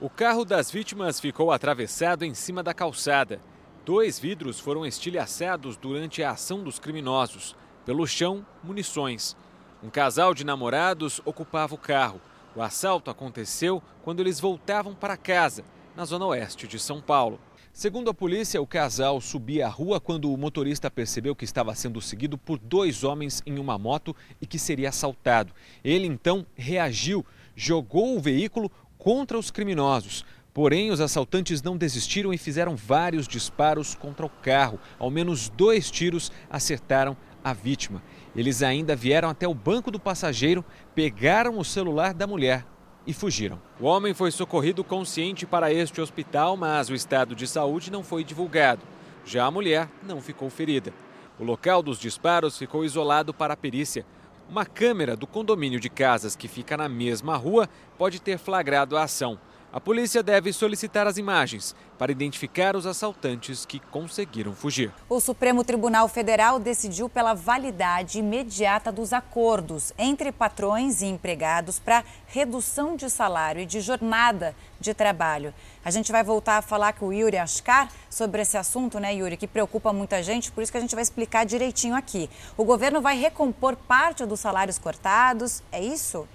O 0.00 0.10
carro 0.10 0.44
das 0.44 0.70
vítimas 0.70 1.20
ficou 1.20 1.52
atravessado 1.52 2.24
em 2.24 2.34
cima 2.34 2.62
da 2.62 2.74
calçada. 2.74 3.38
Dois 3.84 4.16
vidros 4.16 4.60
foram 4.60 4.86
estilhaçados 4.86 5.76
durante 5.76 6.22
a 6.22 6.30
ação 6.30 6.62
dos 6.62 6.78
criminosos. 6.78 7.56
Pelo 7.84 8.06
chão, 8.06 8.46
munições. 8.62 9.36
Um 9.82 9.90
casal 9.90 10.32
de 10.34 10.44
namorados 10.44 11.20
ocupava 11.24 11.74
o 11.74 11.78
carro. 11.78 12.20
O 12.54 12.62
assalto 12.62 13.10
aconteceu 13.10 13.82
quando 14.04 14.20
eles 14.20 14.38
voltavam 14.38 14.94
para 14.94 15.16
casa, 15.16 15.64
na 15.96 16.04
zona 16.04 16.26
oeste 16.26 16.68
de 16.68 16.78
São 16.78 17.00
Paulo. 17.00 17.40
Segundo 17.72 18.08
a 18.08 18.14
polícia, 18.14 18.62
o 18.62 18.66
casal 18.68 19.20
subia 19.20 19.66
a 19.66 19.70
rua 19.70 19.98
quando 19.98 20.32
o 20.32 20.36
motorista 20.36 20.88
percebeu 20.88 21.34
que 21.34 21.44
estava 21.44 21.74
sendo 21.74 22.00
seguido 22.00 22.38
por 22.38 22.60
dois 22.60 23.02
homens 23.02 23.42
em 23.44 23.58
uma 23.58 23.76
moto 23.78 24.14
e 24.40 24.46
que 24.46 24.60
seria 24.60 24.90
assaltado. 24.90 25.52
Ele 25.82 26.06
então 26.06 26.46
reagiu, 26.54 27.26
jogou 27.56 28.16
o 28.16 28.20
veículo 28.20 28.70
contra 28.96 29.36
os 29.36 29.50
criminosos. 29.50 30.24
Porém, 30.54 30.90
os 30.90 31.00
assaltantes 31.00 31.62
não 31.62 31.78
desistiram 31.78 32.32
e 32.32 32.36
fizeram 32.36 32.76
vários 32.76 33.26
disparos 33.26 33.94
contra 33.94 34.26
o 34.26 34.28
carro. 34.28 34.78
Ao 34.98 35.10
menos 35.10 35.48
dois 35.48 35.90
tiros 35.90 36.30
acertaram 36.50 37.16
a 37.42 37.54
vítima. 37.54 38.02
Eles 38.36 38.62
ainda 38.62 38.94
vieram 38.94 39.30
até 39.30 39.48
o 39.48 39.54
banco 39.54 39.90
do 39.90 39.98
passageiro, 39.98 40.62
pegaram 40.94 41.58
o 41.58 41.64
celular 41.64 42.12
da 42.12 42.26
mulher 42.26 42.66
e 43.06 43.14
fugiram. 43.14 43.60
O 43.80 43.86
homem 43.86 44.12
foi 44.12 44.30
socorrido 44.30 44.84
consciente 44.84 45.46
para 45.46 45.72
este 45.72 46.02
hospital, 46.02 46.54
mas 46.54 46.90
o 46.90 46.94
estado 46.94 47.34
de 47.34 47.46
saúde 47.46 47.90
não 47.90 48.04
foi 48.04 48.22
divulgado. 48.22 48.82
Já 49.24 49.46
a 49.46 49.50
mulher 49.50 49.88
não 50.06 50.20
ficou 50.20 50.50
ferida. 50.50 50.92
O 51.38 51.44
local 51.44 51.82
dos 51.82 51.98
disparos 51.98 52.58
ficou 52.58 52.84
isolado 52.84 53.32
para 53.32 53.54
a 53.54 53.56
perícia. 53.56 54.04
Uma 54.50 54.66
câmera 54.66 55.16
do 55.16 55.26
condomínio 55.26 55.80
de 55.80 55.88
casas 55.88 56.36
que 56.36 56.46
fica 56.46 56.76
na 56.76 56.90
mesma 56.90 57.36
rua 57.36 57.70
pode 57.96 58.20
ter 58.20 58.36
flagrado 58.36 58.98
a 58.98 59.04
ação. 59.04 59.38
A 59.74 59.80
polícia 59.80 60.22
deve 60.22 60.52
solicitar 60.52 61.06
as 61.06 61.16
imagens 61.16 61.74
para 61.98 62.12
identificar 62.12 62.76
os 62.76 62.84
assaltantes 62.84 63.64
que 63.64 63.80
conseguiram 63.80 64.54
fugir. 64.54 64.92
O 65.08 65.18
Supremo 65.18 65.64
Tribunal 65.64 66.06
Federal 66.08 66.58
decidiu 66.58 67.08
pela 67.08 67.32
validade 67.32 68.18
imediata 68.18 68.92
dos 68.92 69.14
acordos 69.14 69.90
entre 69.96 70.30
patrões 70.30 71.00
e 71.00 71.06
empregados 71.06 71.78
para 71.78 72.04
redução 72.26 72.96
de 72.96 73.08
salário 73.08 73.62
e 73.62 73.66
de 73.66 73.80
jornada 73.80 74.54
de 74.78 74.92
trabalho. 74.92 75.54
A 75.82 75.90
gente 75.90 76.12
vai 76.12 76.22
voltar 76.22 76.58
a 76.58 76.62
falar 76.62 76.92
com 76.92 77.06
o 77.06 77.12
Yuri 77.14 77.38
Ascar 77.38 77.90
sobre 78.10 78.42
esse 78.42 78.58
assunto, 78.58 79.00
né, 79.00 79.14
Yuri, 79.14 79.38
que 79.38 79.46
preocupa 79.46 79.90
muita 79.90 80.22
gente, 80.22 80.52
por 80.52 80.62
isso 80.62 80.70
que 80.70 80.76
a 80.76 80.82
gente 80.82 80.94
vai 80.94 81.02
explicar 81.02 81.46
direitinho 81.46 81.94
aqui. 81.94 82.28
O 82.58 82.64
governo 82.64 83.00
vai 83.00 83.16
recompor 83.16 83.74
parte 83.74 84.26
dos 84.26 84.38
salários 84.38 84.78
cortados, 84.78 85.62
é 85.72 85.82
isso? 85.82 86.28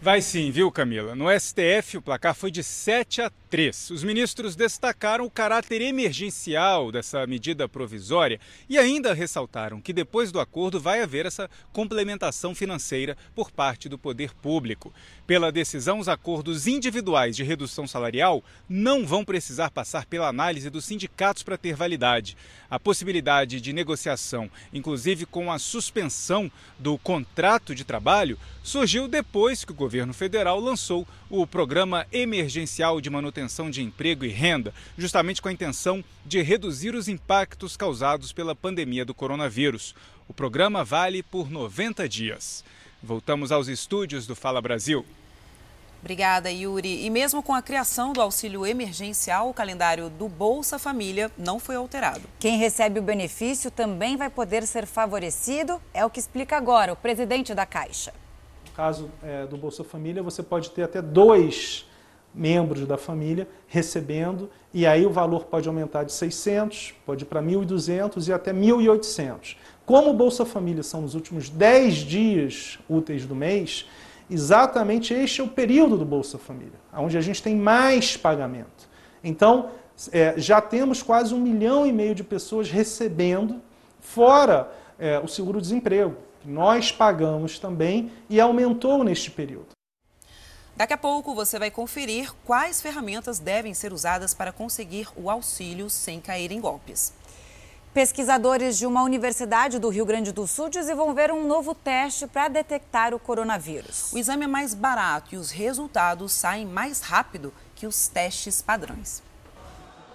Vai 0.00 0.20
sim, 0.20 0.50
viu, 0.50 0.70
Camila? 0.70 1.14
No 1.14 1.26
STF, 1.30 1.96
o 1.96 2.02
placar 2.02 2.34
foi 2.34 2.50
de 2.50 2.62
7 2.62 3.22
a 3.22 3.30
3. 3.56 3.88
Os 3.90 4.04
ministros 4.04 4.54
destacaram 4.54 5.24
o 5.24 5.30
caráter 5.30 5.80
emergencial 5.80 6.92
dessa 6.92 7.26
medida 7.26 7.66
provisória 7.66 8.38
e 8.68 8.76
ainda 8.76 9.14
ressaltaram 9.14 9.80
que 9.80 9.94
depois 9.94 10.30
do 10.30 10.38
acordo 10.38 10.78
vai 10.78 11.00
haver 11.00 11.24
essa 11.24 11.48
complementação 11.72 12.54
financeira 12.54 13.16
por 13.34 13.50
parte 13.50 13.88
do 13.88 13.96
poder 13.96 14.34
público. 14.34 14.92
Pela 15.26 15.50
decisão, 15.50 15.98
os 15.98 16.06
acordos 16.06 16.66
individuais 16.66 17.34
de 17.34 17.44
redução 17.44 17.86
salarial 17.86 18.44
não 18.68 19.06
vão 19.06 19.24
precisar 19.24 19.70
passar 19.70 20.04
pela 20.04 20.28
análise 20.28 20.68
dos 20.68 20.84
sindicatos 20.84 21.42
para 21.42 21.56
ter 21.56 21.74
validade. 21.74 22.36
A 22.68 22.78
possibilidade 22.78 23.58
de 23.58 23.72
negociação, 23.72 24.50
inclusive 24.70 25.24
com 25.24 25.50
a 25.50 25.58
suspensão 25.58 26.52
do 26.78 26.98
contrato 26.98 27.74
de 27.74 27.84
trabalho, 27.84 28.38
surgiu 28.62 29.08
depois 29.08 29.64
que 29.64 29.72
o 29.72 29.74
governo 29.74 30.12
federal 30.12 30.60
lançou 30.60 31.08
o 31.30 31.46
Programa 31.46 32.06
Emergencial 32.12 33.00
de 33.00 33.08
Manutenção 33.08 33.45
de 33.70 33.82
Emprego 33.82 34.24
e 34.24 34.28
Renda, 34.28 34.74
justamente 34.98 35.40
com 35.40 35.48
a 35.48 35.52
intenção 35.52 36.02
de 36.24 36.42
reduzir 36.42 36.94
os 36.94 37.08
impactos 37.08 37.76
causados 37.76 38.32
pela 38.32 38.54
pandemia 38.54 39.04
do 39.04 39.14
coronavírus. 39.14 39.94
O 40.28 40.34
programa 40.34 40.84
vale 40.84 41.22
por 41.22 41.50
90 41.50 42.08
dias. 42.08 42.64
Voltamos 43.02 43.52
aos 43.52 43.68
estúdios 43.68 44.26
do 44.26 44.34
Fala 44.34 44.60
Brasil. 44.60 45.06
Obrigada, 46.00 46.50
Yuri. 46.50 47.04
E 47.04 47.10
mesmo 47.10 47.42
com 47.42 47.54
a 47.54 47.62
criação 47.62 48.12
do 48.12 48.20
auxílio 48.20 48.66
emergencial, 48.66 49.48
o 49.48 49.54
calendário 49.54 50.10
do 50.10 50.28
Bolsa 50.28 50.78
Família 50.78 51.30
não 51.38 51.58
foi 51.58 51.76
alterado. 51.76 52.22
Quem 52.38 52.58
recebe 52.58 53.00
o 53.00 53.02
benefício 53.02 53.70
também 53.70 54.16
vai 54.16 54.28
poder 54.28 54.66
ser 54.66 54.86
favorecido, 54.86 55.80
é 55.94 56.04
o 56.04 56.10
que 56.10 56.20
explica 56.20 56.56
agora 56.56 56.92
o 56.92 56.96
presidente 56.96 57.54
da 57.54 57.64
Caixa 57.64 58.12
caso 58.76 59.10
é, 59.22 59.46
do 59.46 59.56
Bolsa 59.56 59.82
Família, 59.82 60.22
você 60.22 60.42
pode 60.42 60.70
ter 60.70 60.82
até 60.82 61.00
dois 61.00 61.86
membros 62.36 62.86
da 62.86 62.98
família 62.98 63.48
recebendo, 63.66 64.50
e 64.72 64.86
aí 64.86 65.06
o 65.06 65.10
valor 65.10 65.46
pode 65.46 65.66
aumentar 65.66 66.04
de 66.04 66.12
600, 66.12 66.94
pode 67.06 67.24
ir 67.24 67.26
para 67.26 67.42
1.200 67.42 68.28
e 68.28 68.32
até 68.32 68.52
1.800. 68.52 69.56
Como 69.86 70.10
o 70.10 70.14
Bolsa 70.14 70.44
Família 70.44 70.82
são 70.82 71.00
nos 71.00 71.14
últimos 71.14 71.48
10 71.48 71.94
dias 71.94 72.78
úteis 72.88 73.24
do 73.24 73.34
mês, 73.34 73.88
exatamente 74.30 75.14
este 75.14 75.40
é 75.40 75.44
o 75.44 75.48
período 75.48 75.96
do 75.96 76.04
Bolsa 76.04 76.36
Família, 76.36 76.78
onde 76.92 77.16
a 77.16 77.20
gente 77.20 77.42
tem 77.42 77.56
mais 77.56 78.16
pagamento. 78.16 78.88
Então, 79.24 79.70
é, 80.12 80.34
já 80.36 80.60
temos 80.60 81.02
quase 81.02 81.34
um 81.34 81.40
milhão 81.40 81.86
e 81.86 81.92
meio 81.92 82.14
de 82.14 82.22
pessoas 82.22 82.70
recebendo, 82.70 83.62
fora 83.98 84.70
é, 84.98 85.18
o 85.18 85.26
seguro-desemprego. 85.26 86.16
Nós 86.44 86.92
pagamos 86.92 87.58
também 87.58 88.10
e 88.28 88.40
aumentou 88.40 89.02
neste 89.02 89.30
período. 89.30 89.75
Daqui 90.76 90.92
a 90.92 90.98
pouco 90.98 91.34
você 91.34 91.58
vai 91.58 91.70
conferir 91.70 92.34
quais 92.44 92.82
ferramentas 92.82 93.38
devem 93.38 93.72
ser 93.72 93.94
usadas 93.94 94.34
para 94.34 94.52
conseguir 94.52 95.08
o 95.16 95.30
auxílio 95.30 95.88
sem 95.88 96.20
cair 96.20 96.52
em 96.52 96.60
golpes. 96.60 97.14
Pesquisadores 97.94 98.76
de 98.76 98.84
uma 98.84 99.02
universidade 99.02 99.78
do 99.78 99.88
Rio 99.88 100.04
Grande 100.04 100.32
do 100.32 100.46
Sul 100.46 100.68
desenvolveram 100.68 101.38
um 101.38 101.46
novo 101.46 101.74
teste 101.74 102.26
para 102.26 102.48
detectar 102.48 103.14
o 103.14 103.18
coronavírus. 103.18 104.12
O 104.12 104.18
exame 104.18 104.44
é 104.44 104.46
mais 104.46 104.74
barato 104.74 105.34
e 105.34 105.38
os 105.38 105.50
resultados 105.50 106.32
saem 106.32 106.66
mais 106.66 107.00
rápido 107.00 107.54
que 107.74 107.86
os 107.86 108.06
testes 108.06 108.60
padrões. 108.60 109.22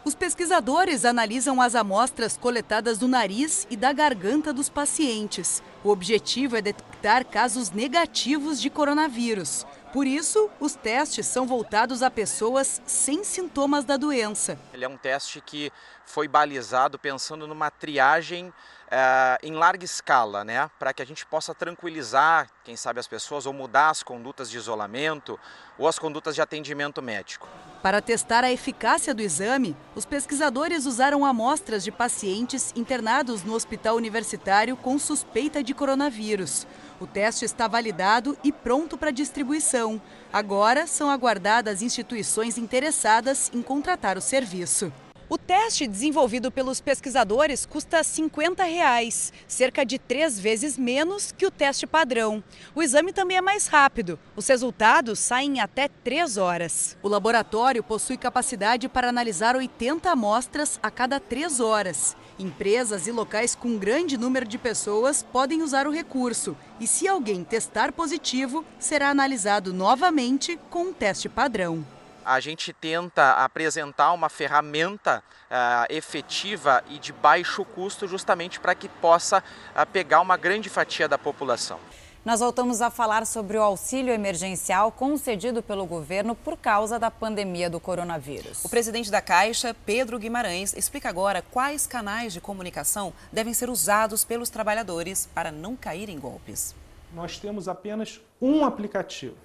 Os 0.05 0.13
pesquisadores 0.13 1.05
analisam 1.05 1.59
as 1.59 1.73
amostras 1.73 2.37
coletadas 2.37 2.99
do 2.99 3.07
nariz 3.07 3.65
e 3.69 3.75
da 3.75 3.91
garganta 3.91 4.53
dos 4.53 4.69
pacientes. 4.69 5.61
O 5.83 5.89
objetivo 5.89 6.55
é 6.55 6.61
detectar 6.61 7.25
casos 7.25 7.71
negativos 7.71 8.61
de 8.61 8.69
coronavírus. 8.69 9.65
Por 9.91 10.07
isso, 10.07 10.49
os 10.57 10.73
testes 10.73 11.27
são 11.27 11.45
voltados 11.45 12.01
a 12.01 12.09
pessoas 12.09 12.81
sem 12.85 13.25
sintomas 13.25 13.83
da 13.83 13.97
doença. 13.97 14.57
Ele 14.73 14.85
é 14.85 14.87
um 14.87 14.95
teste 14.95 15.41
que 15.41 15.69
foi 16.05 16.29
balizado 16.29 16.97
pensando 16.97 17.45
numa 17.45 17.69
triagem 17.69 18.53
uh, 18.91 19.37
em 19.41 19.53
larga 19.53 19.85
escala, 19.85 20.43
né? 20.43 20.69
Para 20.77 20.93
que 20.93 21.01
a 21.01 21.05
gente 21.05 21.25
possa 21.25 21.55
tranquilizar, 21.55 22.49
quem 22.63 22.75
sabe, 22.75 22.99
as 22.99 23.07
pessoas 23.07 23.45
ou 23.45 23.53
mudar 23.53 23.89
as 23.89 24.03
condutas 24.03 24.49
de 24.51 24.57
isolamento 24.57 25.39
ou 25.77 25.87
as 25.87 25.97
condutas 25.97 26.35
de 26.35 26.41
atendimento 26.41 27.01
médico. 27.01 27.47
Para 27.81 27.99
testar 27.99 28.43
a 28.43 28.51
eficácia 28.51 29.11
do 29.11 29.23
exame, 29.23 29.75
os 29.95 30.05
pesquisadores 30.05 30.85
usaram 30.85 31.25
amostras 31.25 31.83
de 31.83 31.91
pacientes 31.91 32.71
internados 32.75 33.43
no 33.43 33.53
hospital 33.53 33.95
universitário 33.95 34.77
com 34.77 34.99
suspeita 34.99 35.63
de 35.63 35.73
coronavírus. 35.73 36.67
O 36.99 37.07
teste 37.07 37.43
está 37.43 37.67
validado 37.67 38.37
e 38.43 38.51
pronto 38.51 38.99
para 38.99 39.09
distribuição. 39.09 39.99
Agora 40.31 40.85
são 40.85 41.09
aguardadas 41.09 41.81
instituições 41.81 42.59
interessadas 42.59 43.49
em 43.51 43.63
contratar 43.63 44.15
o 44.15 44.21
serviço. 44.21 44.93
O 45.33 45.37
teste 45.37 45.87
desenvolvido 45.87 46.51
pelos 46.51 46.81
pesquisadores 46.81 47.65
custa 47.65 48.03
50 48.03 48.65
reais, 48.65 49.31
cerca 49.47 49.85
de 49.85 49.97
três 49.97 50.37
vezes 50.37 50.77
menos 50.77 51.31
que 51.31 51.45
o 51.45 51.49
teste 51.49 51.87
padrão. 51.87 52.43
O 52.75 52.83
exame 52.83 53.13
também 53.13 53.37
é 53.37 53.41
mais 53.41 53.67
rápido. 53.67 54.19
Os 54.35 54.45
resultados 54.45 55.19
saem 55.19 55.55
em 55.55 55.59
até 55.61 55.87
três 55.87 56.35
horas. 56.35 56.97
O 57.01 57.07
laboratório 57.07 57.81
possui 57.81 58.17
capacidade 58.17 58.89
para 58.89 59.07
analisar 59.07 59.55
80 59.55 60.11
amostras 60.11 60.77
a 60.83 60.91
cada 60.91 61.17
três 61.17 61.61
horas. 61.61 62.13
Empresas 62.37 63.07
e 63.07 63.11
locais 63.13 63.55
com 63.55 63.77
grande 63.77 64.17
número 64.17 64.45
de 64.45 64.57
pessoas 64.57 65.23
podem 65.23 65.61
usar 65.61 65.87
o 65.87 65.91
recurso 65.91 66.57
e, 66.77 66.85
se 66.85 67.07
alguém 67.07 67.41
testar 67.41 67.93
positivo, 67.93 68.65
será 68.77 69.09
analisado 69.09 69.71
novamente 69.71 70.59
com 70.69 70.87
um 70.87 70.93
teste 70.93 71.29
padrão 71.29 71.85
a 72.25 72.39
gente 72.39 72.73
tenta 72.73 73.33
apresentar 73.33 74.11
uma 74.13 74.29
ferramenta 74.29 75.23
uh, 75.49 75.85
efetiva 75.89 76.83
e 76.89 76.97
de 76.97 77.11
baixo 77.11 77.65
custo, 77.65 78.07
justamente 78.07 78.59
para 78.59 78.75
que 78.75 78.87
possa 78.87 79.39
uh, 79.39 79.85
pegar 79.91 80.21
uma 80.21 80.37
grande 80.37 80.69
fatia 80.69 81.07
da 81.07 81.17
população. 81.17 81.79
Nós 82.23 82.39
voltamos 82.39 82.83
a 82.83 82.91
falar 82.91 83.25
sobre 83.25 83.57
o 83.57 83.63
auxílio 83.63 84.13
emergencial 84.13 84.91
concedido 84.91 85.63
pelo 85.63 85.87
governo 85.87 86.35
por 86.35 86.55
causa 86.55 86.99
da 86.99 87.09
pandemia 87.09 87.67
do 87.67 87.79
coronavírus. 87.79 88.63
O 88.63 88.69
presidente 88.69 89.09
da 89.09 89.23
Caixa, 89.23 89.75
Pedro 89.87 90.19
Guimarães, 90.19 90.75
explica 90.77 91.09
agora 91.09 91.41
quais 91.41 91.87
canais 91.87 92.31
de 92.31 92.39
comunicação 92.39 93.11
devem 93.31 93.55
ser 93.55 93.71
usados 93.71 94.23
pelos 94.23 94.49
trabalhadores 94.51 95.27
para 95.33 95.51
não 95.51 95.75
cair 95.75 96.09
em 96.09 96.19
golpes. 96.19 96.75
Nós 97.11 97.39
temos 97.39 97.67
apenas 97.67 98.21
um 98.39 98.63
aplicativo 98.63 99.35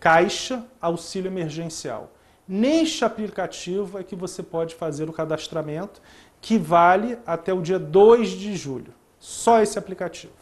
Caixa 0.00 0.64
Auxílio 0.80 1.28
Emergencial. 1.28 2.10
Neste 2.48 3.04
aplicativo 3.04 3.98
é 3.98 4.02
que 4.02 4.16
você 4.16 4.42
pode 4.42 4.74
fazer 4.74 5.08
o 5.08 5.12
cadastramento, 5.12 6.00
que 6.40 6.58
vale 6.58 7.18
até 7.26 7.52
o 7.52 7.60
dia 7.60 7.78
2 7.78 8.30
de 8.30 8.56
julho. 8.56 8.94
Só 9.20 9.60
esse 9.60 9.78
aplicativo. 9.78 10.32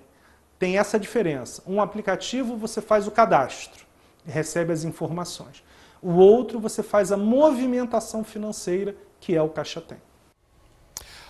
Tem 0.57 0.77
essa 0.77 0.97
diferença. 0.97 1.61
Um 1.67 1.81
aplicativo 1.81 2.55
você 2.55 2.81
faz 2.81 3.05
o 3.05 3.11
cadastro 3.11 3.85
e 4.25 4.31
recebe 4.31 4.71
as 4.71 4.85
informações. 4.85 5.61
O 6.01 6.13
outro 6.13 6.59
você 6.59 6.81
faz 6.81 7.11
a 7.11 7.17
movimentação 7.17 8.23
financeira, 8.23 8.95
que 9.19 9.35
é 9.35 9.41
o 9.41 9.49
Caixa 9.49 9.81
Tem. 9.81 9.97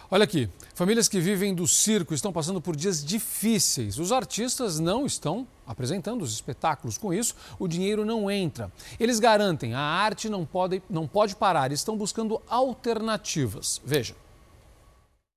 Olha 0.10 0.26
aqui, 0.26 0.50
famílias 0.76 1.08
que 1.08 1.22
vivem 1.22 1.56
do 1.56 1.66
circo 1.66 2.14
estão 2.14 2.34
passando 2.34 2.62
por 2.62 2.76
dias 2.76 3.04
difíceis. 3.04 3.98
Os 3.98 4.12
artistas 4.12 4.78
não 4.78 5.06
estão 5.06 5.48
apresentando 5.72 6.22
os 6.22 6.34
espetáculos. 6.34 6.98
Com 6.98 7.14
isso, 7.14 7.36
o 7.58 7.68
dinheiro 7.68 8.06
não 8.06 8.30
entra. 8.30 8.72
Eles 9.00 9.20
garantem 9.20 9.74
a 9.74 9.80
arte 9.80 10.30
não 10.30 10.46
pode, 10.46 10.82
não 10.90 11.08
pode 11.08 11.36
parar, 11.36 11.72
estão 11.72 11.98
buscando 11.98 12.42
alternativas. 12.48 13.82
Veja. 13.84 14.16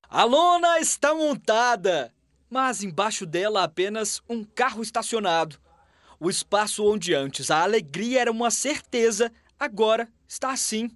A 0.08 0.24
lona 0.24 0.78
está 0.78 1.14
montada, 1.14 2.12
mas 2.48 2.82
embaixo 2.82 3.26
dela 3.26 3.64
apenas 3.64 4.22
um 4.28 4.44
carro 4.44 4.82
estacionado. 4.82 5.58
O 6.20 6.30
espaço 6.30 6.84
onde 6.84 7.14
antes 7.14 7.50
a 7.50 7.62
alegria 7.62 8.20
era 8.20 8.30
uma 8.30 8.50
certeza, 8.50 9.32
agora 9.58 10.08
está 10.28 10.52
assim, 10.52 10.90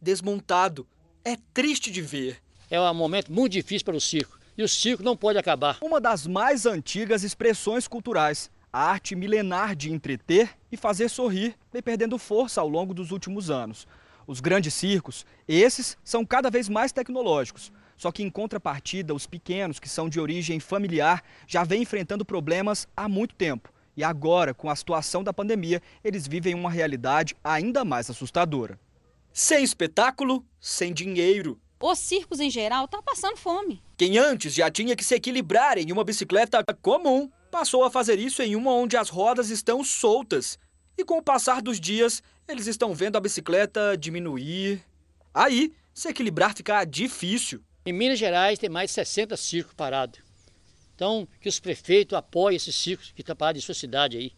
desmontado. 0.00 0.86
É 1.24 1.36
triste 1.52 1.90
de 1.90 2.02
ver 2.02 2.44
é 2.74 2.80
um 2.80 2.94
momento 2.94 3.32
muito 3.32 3.52
difícil 3.52 3.84
para 3.84 3.96
o 3.96 4.00
circo. 4.00 4.38
E 4.56 4.62
o 4.62 4.68
circo 4.68 5.02
não 5.02 5.16
pode 5.16 5.38
acabar. 5.38 5.78
Uma 5.80 6.00
das 6.00 6.26
mais 6.26 6.64
antigas 6.64 7.24
expressões 7.24 7.88
culturais, 7.88 8.50
a 8.74 8.90
arte 8.90 9.14
milenar 9.14 9.76
de 9.76 9.92
entreter 9.92 10.50
e 10.72 10.76
fazer 10.76 11.08
sorrir, 11.08 11.54
vem 11.72 11.80
perdendo 11.80 12.18
força 12.18 12.60
ao 12.60 12.68
longo 12.68 12.92
dos 12.92 13.12
últimos 13.12 13.48
anos. 13.48 13.86
Os 14.26 14.40
grandes 14.40 14.74
circos, 14.74 15.24
esses 15.46 15.96
são 16.02 16.26
cada 16.26 16.50
vez 16.50 16.68
mais 16.68 16.90
tecnológicos. 16.90 17.72
Só 17.96 18.10
que 18.10 18.24
em 18.24 18.28
contrapartida, 18.28 19.14
os 19.14 19.28
pequenos, 19.28 19.78
que 19.78 19.88
são 19.88 20.08
de 20.08 20.18
origem 20.18 20.58
familiar, 20.58 21.22
já 21.46 21.62
vêm 21.62 21.82
enfrentando 21.82 22.24
problemas 22.24 22.88
há 22.96 23.08
muito 23.08 23.36
tempo. 23.36 23.72
E 23.96 24.02
agora, 24.02 24.52
com 24.52 24.68
a 24.68 24.74
situação 24.74 25.22
da 25.22 25.32
pandemia, 25.32 25.80
eles 26.02 26.26
vivem 26.26 26.52
uma 26.52 26.68
realidade 26.68 27.36
ainda 27.44 27.84
mais 27.84 28.10
assustadora. 28.10 28.76
Sem 29.32 29.62
espetáculo, 29.62 30.44
sem 30.58 30.92
dinheiro 30.92 31.60
os 31.86 31.98
circos 31.98 32.40
em 32.40 32.48
geral 32.48 32.86
estão 32.86 33.02
tá 33.02 33.10
passando 33.12 33.36
fome. 33.36 33.82
Quem 33.96 34.16
antes 34.16 34.54
já 34.54 34.70
tinha 34.70 34.96
que 34.96 35.04
se 35.04 35.14
equilibrar 35.14 35.76
em 35.76 35.92
uma 35.92 36.02
bicicleta 36.02 36.64
comum, 36.80 37.30
passou 37.54 37.84
a 37.84 37.90
fazer 37.90 38.18
isso 38.18 38.42
em 38.42 38.56
uma 38.56 38.72
onde 38.72 38.96
as 38.96 39.08
rodas 39.08 39.48
estão 39.48 39.84
soltas. 39.84 40.58
E 40.98 41.04
com 41.04 41.18
o 41.18 41.22
passar 41.22 41.62
dos 41.62 41.80
dias, 41.80 42.20
eles 42.48 42.66
estão 42.66 42.92
vendo 42.92 43.14
a 43.14 43.20
bicicleta 43.20 43.96
diminuir. 43.96 44.84
Aí, 45.32 45.72
se 45.94 46.08
equilibrar 46.08 46.52
fica 46.52 46.84
difícil. 46.84 47.62
Em 47.86 47.92
Minas 47.92 48.18
Gerais 48.18 48.58
tem 48.58 48.68
mais 48.68 48.90
de 48.90 48.94
60 48.94 49.36
circos 49.36 49.72
parados. 49.72 50.18
Então, 50.96 51.28
que 51.40 51.48
os 51.48 51.60
prefeitos 51.60 52.18
apoiem 52.18 52.56
esses 52.56 52.74
circos 52.74 53.12
que 53.12 53.22
estão 53.22 53.36
parados 53.36 53.62
em 53.62 53.64
sua 53.64 53.74
cidade 53.76 54.16
aí. 54.16 54.32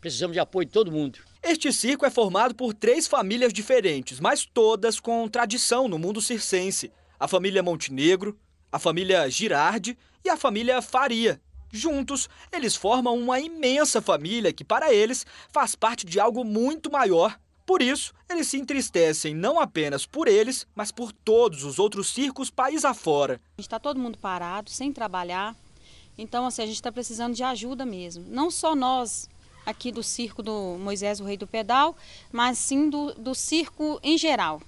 Precisamos 0.00 0.34
de 0.34 0.38
apoio 0.38 0.64
de 0.64 0.72
todo 0.72 0.92
mundo. 0.92 1.18
Este 1.42 1.72
circo 1.72 2.06
é 2.06 2.10
formado 2.10 2.54
por 2.54 2.72
três 2.72 3.08
famílias 3.08 3.52
diferentes, 3.52 4.20
mas 4.20 4.46
todas 4.46 5.00
com 5.00 5.26
tradição 5.26 5.88
no 5.88 5.98
mundo 5.98 6.20
circense. 6.20 6.92
A 7.18 7.26
família 7.26 7.64
Montenegro, 7.64 8.38
a 8.70 8.78
família 8.78 9.28
Girardi 9.28 9.98
e 10.24 10.30
a 10.30 10.36
família 10.36 10.80
Faria. 10.80 11.40
Juntos, 11.70 12.28
eles 12.52 12.74
formam 12.74 13.16
uma 13.16 13.38
imensa 13.38 14.02
família 14.02 14.52
que, 14.52 14.64
para 14.64 14.92
eles, 14.92 15.24
faz 15.52 15.74
parte 15.74 16.04
de 16.04 16.18
algo 16.18 16.44
muito 16.44 16.90
maior. 16.90 17.38
Por 17.64 17.80
isso, 17.80 18.12
eles 18.28 18.48
se 18.48 18.58
entristecem 18.58 19.34
não 19.34 19.60
apenas 19.60 20.04
por 20.04 20.26
eles, 20.26 20.66
mas 20.74 20.90
por 20.90 21.12
todos 21.12 21.62
os 21.62 21.78
outros 21.78 22.08
circos 22.08 22.50
país 22.50 22.84
afora. 22.84 23.40
Está 23.58 23.78
todo 23.78 24.00
mundo 24.00 24.18
parado, 24.18 24.70
sem 24.70 24.92
trabalhar. 24.92 25.54
Então, 26.18 26.46
assim, 26.46 26.62
a 26.62 26.66
gente 26.66 26.74
está 26.74 26.90
precisando 26.90 27.34
de 27.34 27.44
ajuda 27.44 27.86
mesmo. 27.86 28.24
Não 28.28 28.50
só 28.50 28.74
nós, 28.74 29.28
aqui 29.64 29.92
do 29.92 30.02
circo 30.02 30.42
do 30.42 30.76
Moisés, 30.80 31.20
o 31.20 31.24
Rei 31.24 31.36
do 31.36 31.46
Pedal, 31.46 31.96
mas 32.32 32.58
sim 32.58 32.90
do, 32.90 33.14
do 33.14 33.34
circo 33.34 34.00
em 34.02 34.18
geral. 34.18 34.60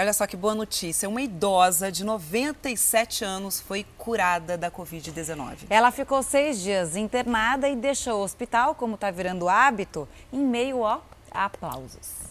Olha 0.00 0.14
só 0.14 0.26
que 0.26 0.34
boa 0.34 0.54
notícia. 0.54 1.06
Uma 1.06 1.20
idosa 1.20 1.92
de 1.92 2.04
97 2.04 3.22
anos 3.22 3.60
foi 3.60 3.84
curada 3.98 4.56
da 4.56 4.70
Covid-19. 4.70 5.66
Ela 5.68 5.90
ficou 5.90 6.22
seis 6.22 6.58
dias 6.62 6.96
internada 6.96 7.68
e 7.68 7.76
deixou 7.76 8.20
o 8.20 8.24
hospital, 8.24 8.74
como 8.74 8.94
está 8.94 9.10
virando 9.10 9.46
hábito, 9.46 10.08
em 10.32 10.38
meio 10.38 10.86
a 10.86 11.02
aplausos. 11.30 12.30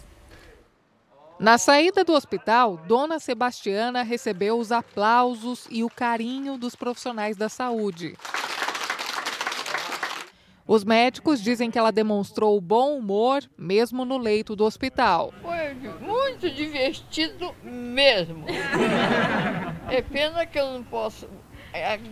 Na 1.39 1.59
saída 1.59 2.03
do 2.03 2.13
hospital, 2.13 2.75
Dona 2.87 3.19
Sebastiana 3.19 4.01
recebeu 4.01 4.57
os 4.57 4.71
aplausos 4.71 5.67
e 5.69 5.83
o 5.83 5.91
carinho 5.91 6.57
dos 6.57 6.75
profissionais 6.75 7.37
da 7.37 7.49
saúde. 7.49 8.17
Os 10.69 10.83
médicos 10.83 11.41
dizem 11.41 11.71
que 11.71 11.79
ela 11.79 11.91
demonstrou 11.91 12.61
bom 12.61 12.95
humor 12.95 13.41
mesmo 13.57 14.05
no 14.05 14.19
leito 14.19 14.55
do 14.55 14.63
hospital. 14.63 15.33
Foi 15.41 15.73
muito 15.99 16.47
divertido 16.51 17.55
mesmo. 17.63 18.45
É 19.89 19.99
pena 20.03 20.45
que 20.45 20.59
eu 20.59 20.71
não 20.71 20.83
posso 20.83 21.27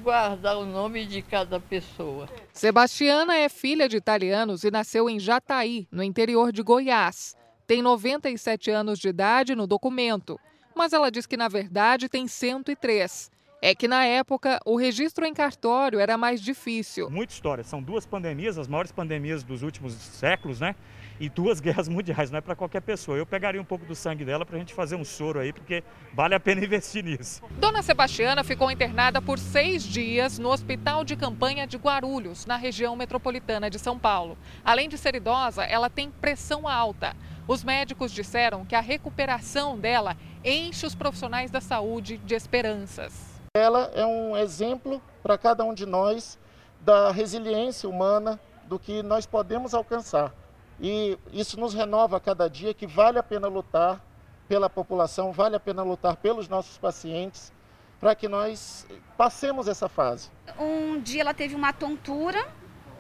guardar 0.02 0.58
o 0.58 0.66
nome 0.66 1.06
de 1.06 1.22
cada 1.22 1.60
pessoa. 1.60 2.28
Sebastiana 2.52 3.36
é 3.36 3.48
filha 3.48 3.88
de 3.88 3.96
italianos 3.96 4.64
e 4.64 4.72
nasceu 4.72 5.08
em 5.08 5.20
Jataí, 5.20 5.88
no 5.92 6.02
interior 6.02 6.52
de 6.52 6.64
Goiás. 6.64 7.36
Tem 7.68 7.84
97 7.84 8.72
anos 8.72 8.98
de 8.98 9.10
idade 9.10 9.54
no 9.54 9.68
documento, 9.68 10.40
mas 10.76 10.94
ela 10.94 11.12
diz 11.12 11.28
que 11.28 11.38
na 11.38 11.48
verdade 11.48 12.10
tem 12.10 12.28
103 12.28 13.30
é 13.62 13.74
que 13.74 13.88
na 13.88 14.06
época 14.06 14.60
o 14.66 14.76
registro 14.76 15.26
em 15.26 15.34
cartório 15.34 16.00
era 16.00 16.18
mais 16.18 16.42
difícil. 16.42 17.10
Muita 17.10 17.34
história, 17.34 17.64
são 17.64 17.82
duas 17.82 18.06
pandemias, 18.06 18.58
as 18.58 18.68
maiores 18.68 18.92
pandemias 18.92 19.44
dos 19.44 19.64
últimos 19.64 19.94
séculos, 19.94 20.60
né? 20.60 20.76
E 21.20 21.30
duas 21.30 21.60
guerras 21.62 21.88
mundiais, 21.88 22.30
não 22.30 22.38
é 22.38 22.42
para 22.42 22.56
qualquer 22.56 22.82
pessoa. 22.82 23.18
Eu 23.18 23.26
pegaria 23.26 23.60
um 23.60 23.66
pouco 23.66 23.86
do 23.86 23.96
sangue 23.96 24.24
dela 24.24 24.46
para 24.46 24.56
a 24.56 24.60
gente 24.60 24.74
fazer 24.74 24.96
um 24.96 25.04
soro 25.04 25.40
aí, 25.40 25.52
porque 25.52 25.84
vale 26.14 26.36
a 26.36 26.40
pena 26.40 26.64
investir 26.66 27.04
nisso. 27.04 27.42
Dona 27.60 27.82
Sebastiana 27.82 28.44
ficou 28.44 28.70
internada 28.70 29.22
por 29.22 29.40
seis 29.40 29.84
dias 29.84 30.38
no 30.38 30.50
Hospital 30.50 31.04
de 31.04 31.16
Campanha 31.16 31.66
de 31.66 31.78
Guarulhos, 31.78 32.46
na 32.46 32.58
região 32.58 32.96
metropolitana 32.96 33.70
de 33.70 33.80
São 33.80 33.98
Paulo. 33.98 34.38
Além 34.64 34.88
de 34.88 34.98
ser 34.98 35.16
idosa, 35.16 35.64
ela 35.64 35.90
tem 35.90 36.12
pressão 36.12 36.68
alta. 36.68 37.16
Os 37.48 37.64
médicos 37.64 38.12
disseram 38.12 38.66
que 38.66 38.76
a 38.76 38.82
recuperação 38.82 39.80
dela 39.80 40.18
enche 40.44 40.86
os 40.86 40.94
profissionais 40.94 41.50
da 41.50 41.62
saúde 41.62 42.18
de 42.18 42.36
esperanças. 42.36 43.27
Ela 43.58 43.92
é 43.96 44.06
um 44.06 44.38
exemplo 44.38 45.02
para 45.24 45.38
cada 45.38 45.64
um 45.64 45.74
de 45.74 45.86
nós 45.86 46.38
da 46.80 47.12
resiliência 47.12 47.90
humana, 47.90 48.40
do 48.66 48.78
que 48.78 49.02
nós 49.02 49.26
podemos 49.26 49.74
alcançar. 49.74 50.34
E 50.80 51.18
isso 51.34 51.60
nos 51.60 51.74
renova 51.74 52.18
a 52.18 52.20
cada 52.20 52.48
dia 52.48 52.74
que 52.74 52.86
vale 52.86 53.18
a 53.18 53.24
pena 53.24 53.48
lutar 53.48 54.00
pela 54.48 54.70
população, 54.70 55.32
vale 55.32 55.56
a 55.56 55.60
pena 55.60 55.82
lutar 55.82 56.16
pelos 56.18 56.48
nossos 56.48 56.78
pacientes, 56.78 57.52
para 58.00 58.14
que 58.14 58.28
nós 58.28 58.86
passemos 59.18 59.68
essa 59.68 59.90
fase. 59.90 60.30
Um 60.60 61.02
dia 61.02 61.22
ela 61.22 61.34
teve 61.34 61.56
uma 61.56 61.74
tontura, 61.74 62.48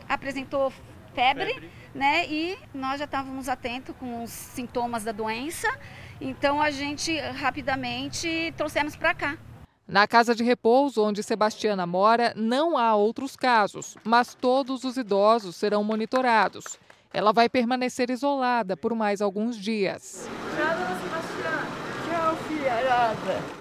apresentou 0.09 0.71
febre, 1.13 1.53
febre. 1.53 1.71
né? 1.93 2.25
E 2.27 2.57
nós 2.73 2.97
já 2.97 3.05
estávamos 3.05 3.47
atentos 3.47 3.95
com 3.99 4.23
os 4.23 4.31
sintomas 4.31 5.03
da 5.03 5.11
doença, 5.11 5.67
então 6.19 6.59
a 6.61 6.71
gente 6.71 7.15
rapidamente 7.19 8.53
trouxemos 8.57 8.95
para 8.95 9.13
cá. 9.13 9.37
Na 9.87 10.05
casa 10.05 10.35
de 10.35 10.43
repouso 10.43 11.01
onde 11.01 11.23
Sebastiana 11.23 11.87
mora, 11.87 12.33
não 12.35 12.77
há 12.77 12.93
outros 12.93 13.37
casos, 13.37 13.95
mas 14.03 14.33
todos 14.33 14.83
os 14.83 14.97
idosos 14.97 15.55
serão 15.55 15.81
monitorados. 15.81 16.77
Ela 17.13 17.31
vai 17.31 17.47
permanecer 17.47 18.09
isolada 18.09 18.75
por 18.75 18.93
mais 18.93 19.21
alguns 19.21 19.55
dias. 19.55 20.27
Tchau, 20.53 20.75
dona 20.75 20.99
Sebastiana. 20.99 21.67
Tchau, 22.05 22.35
filharada. 22.47 23.57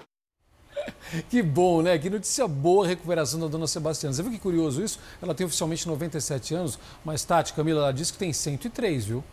Que 1.29 1.41
bom, 1.41 1.81
né? 1.81 1.97
Que 1.97 2.09
notícia 2.09 2.47
boa 2.47 2.85
a 2.85 2.89
recuperação 2.89 3.39
da 3.39 3.47
dona 3.47 3.65
Sebastiana. 3.65 4.13
Você 4.13 4.21
viu 4.21 4.31
que 4.31 4.37
curioso 4.37 4.83
isso? 4.83 4.99
Ela 5.21 5.33
tem 5.33 5.45
oficialmente 5.45 5.87
97 5.87 6.53
anos, 6.53 6.77
mas 7.03 7.23
Tati, 7.23 7.53
Camila, 7.53 7.79
ela 7.79 7.93
disse 7.93 8.11
que 8.11 8.19
tem 8.19 8.33
103, 8.33 9.05
viu? 9.05 9.23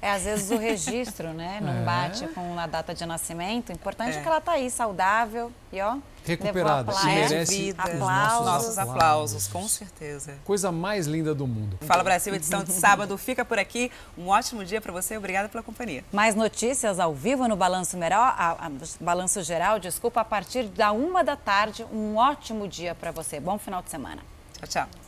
É, 0.00 0.12
às 0.12 0.22
vezes 0.22 0.50
o 0.50 0.56
registro, 0.56 1.32
né, 1.32 1.58
não 1.60 1.78
é. 1.78 1.82
bate 1.82 2.26
com 2.28 2.58
a 2.58 2.66
data 2.66 2.94
de 2.94 3.04
nascimento. 3.04 3.70
O 3.70 3.72
importante 3.72 4.16
é, 4.16 4.18
é 4.18 4.22
que 4.22 4.28
ela 4.28 4.38
está 4.38 4.52
aí, 4.52 4.70
saudável 4.70 5.50
e, 5.72 5.80
ó, 5.80 5.96
recuperada. 6.24 6.92
Se 6.92 7.06
merece 7.06 7.62
vida, 7.62 7.82
aplausos. 7.82 8.08
Nossos, 8.08 8.46
nossos 8.46 8.78
aplausos, 8.78 9.48
com 9.48 9.66
certeza. 9.66 10.34
Coisa 10.44 10.70
mais 10.70 11.06
linda 11.06 11.34
do 11.34 11.46
mundo. 11.46 11.78
Fala 11.82 12.04
Brasil, 12.04 12.34
edição 12.34 12.62
de 12.62 12.72
sábado 12.72 13.18
fica 13.18 13.44
por 13.44 13.58
aqui. 13.58 13.90
Um 14.16 14.28
ótimo 14.28 14.64
dia 14.64 14.80
para 14.80 14.92
você. 14.92 15.16
Obrigada 15.16 15.48
pela 15.48 15.62
companhia. 15.62 16.04
Mais 16.12 16.34
notícias 16.34 17.00
ao 17.00 17.12
vivo 17.12 17.48
no 17.48 17.56
Balanço 17.56 17.98
Geral, 17.98 18.22
a, 18.22 18.66
a, 18.66 18.70
Balanço 19.00 19.42
Geral, 19.42 19.78
desculpa, 19.78 20.20
a 20.20 20.24
partir 20.24 20.64
da 20.64 20.92
uma 20.92 21.24
da 21.24 21.36
tarde. 21.36 21.84
Um 21.92 22.16
ótimo 22.16 22.68
dia 22.68 22.94
para 22.94 23.10
você. 23.10 23.40
Bom 23.40 23.58
final 23.58 23.82
de 23.82 23.90
semana. 23.90 24.22
Tchau, 24.58 24.68
tchau. 24.68 25.07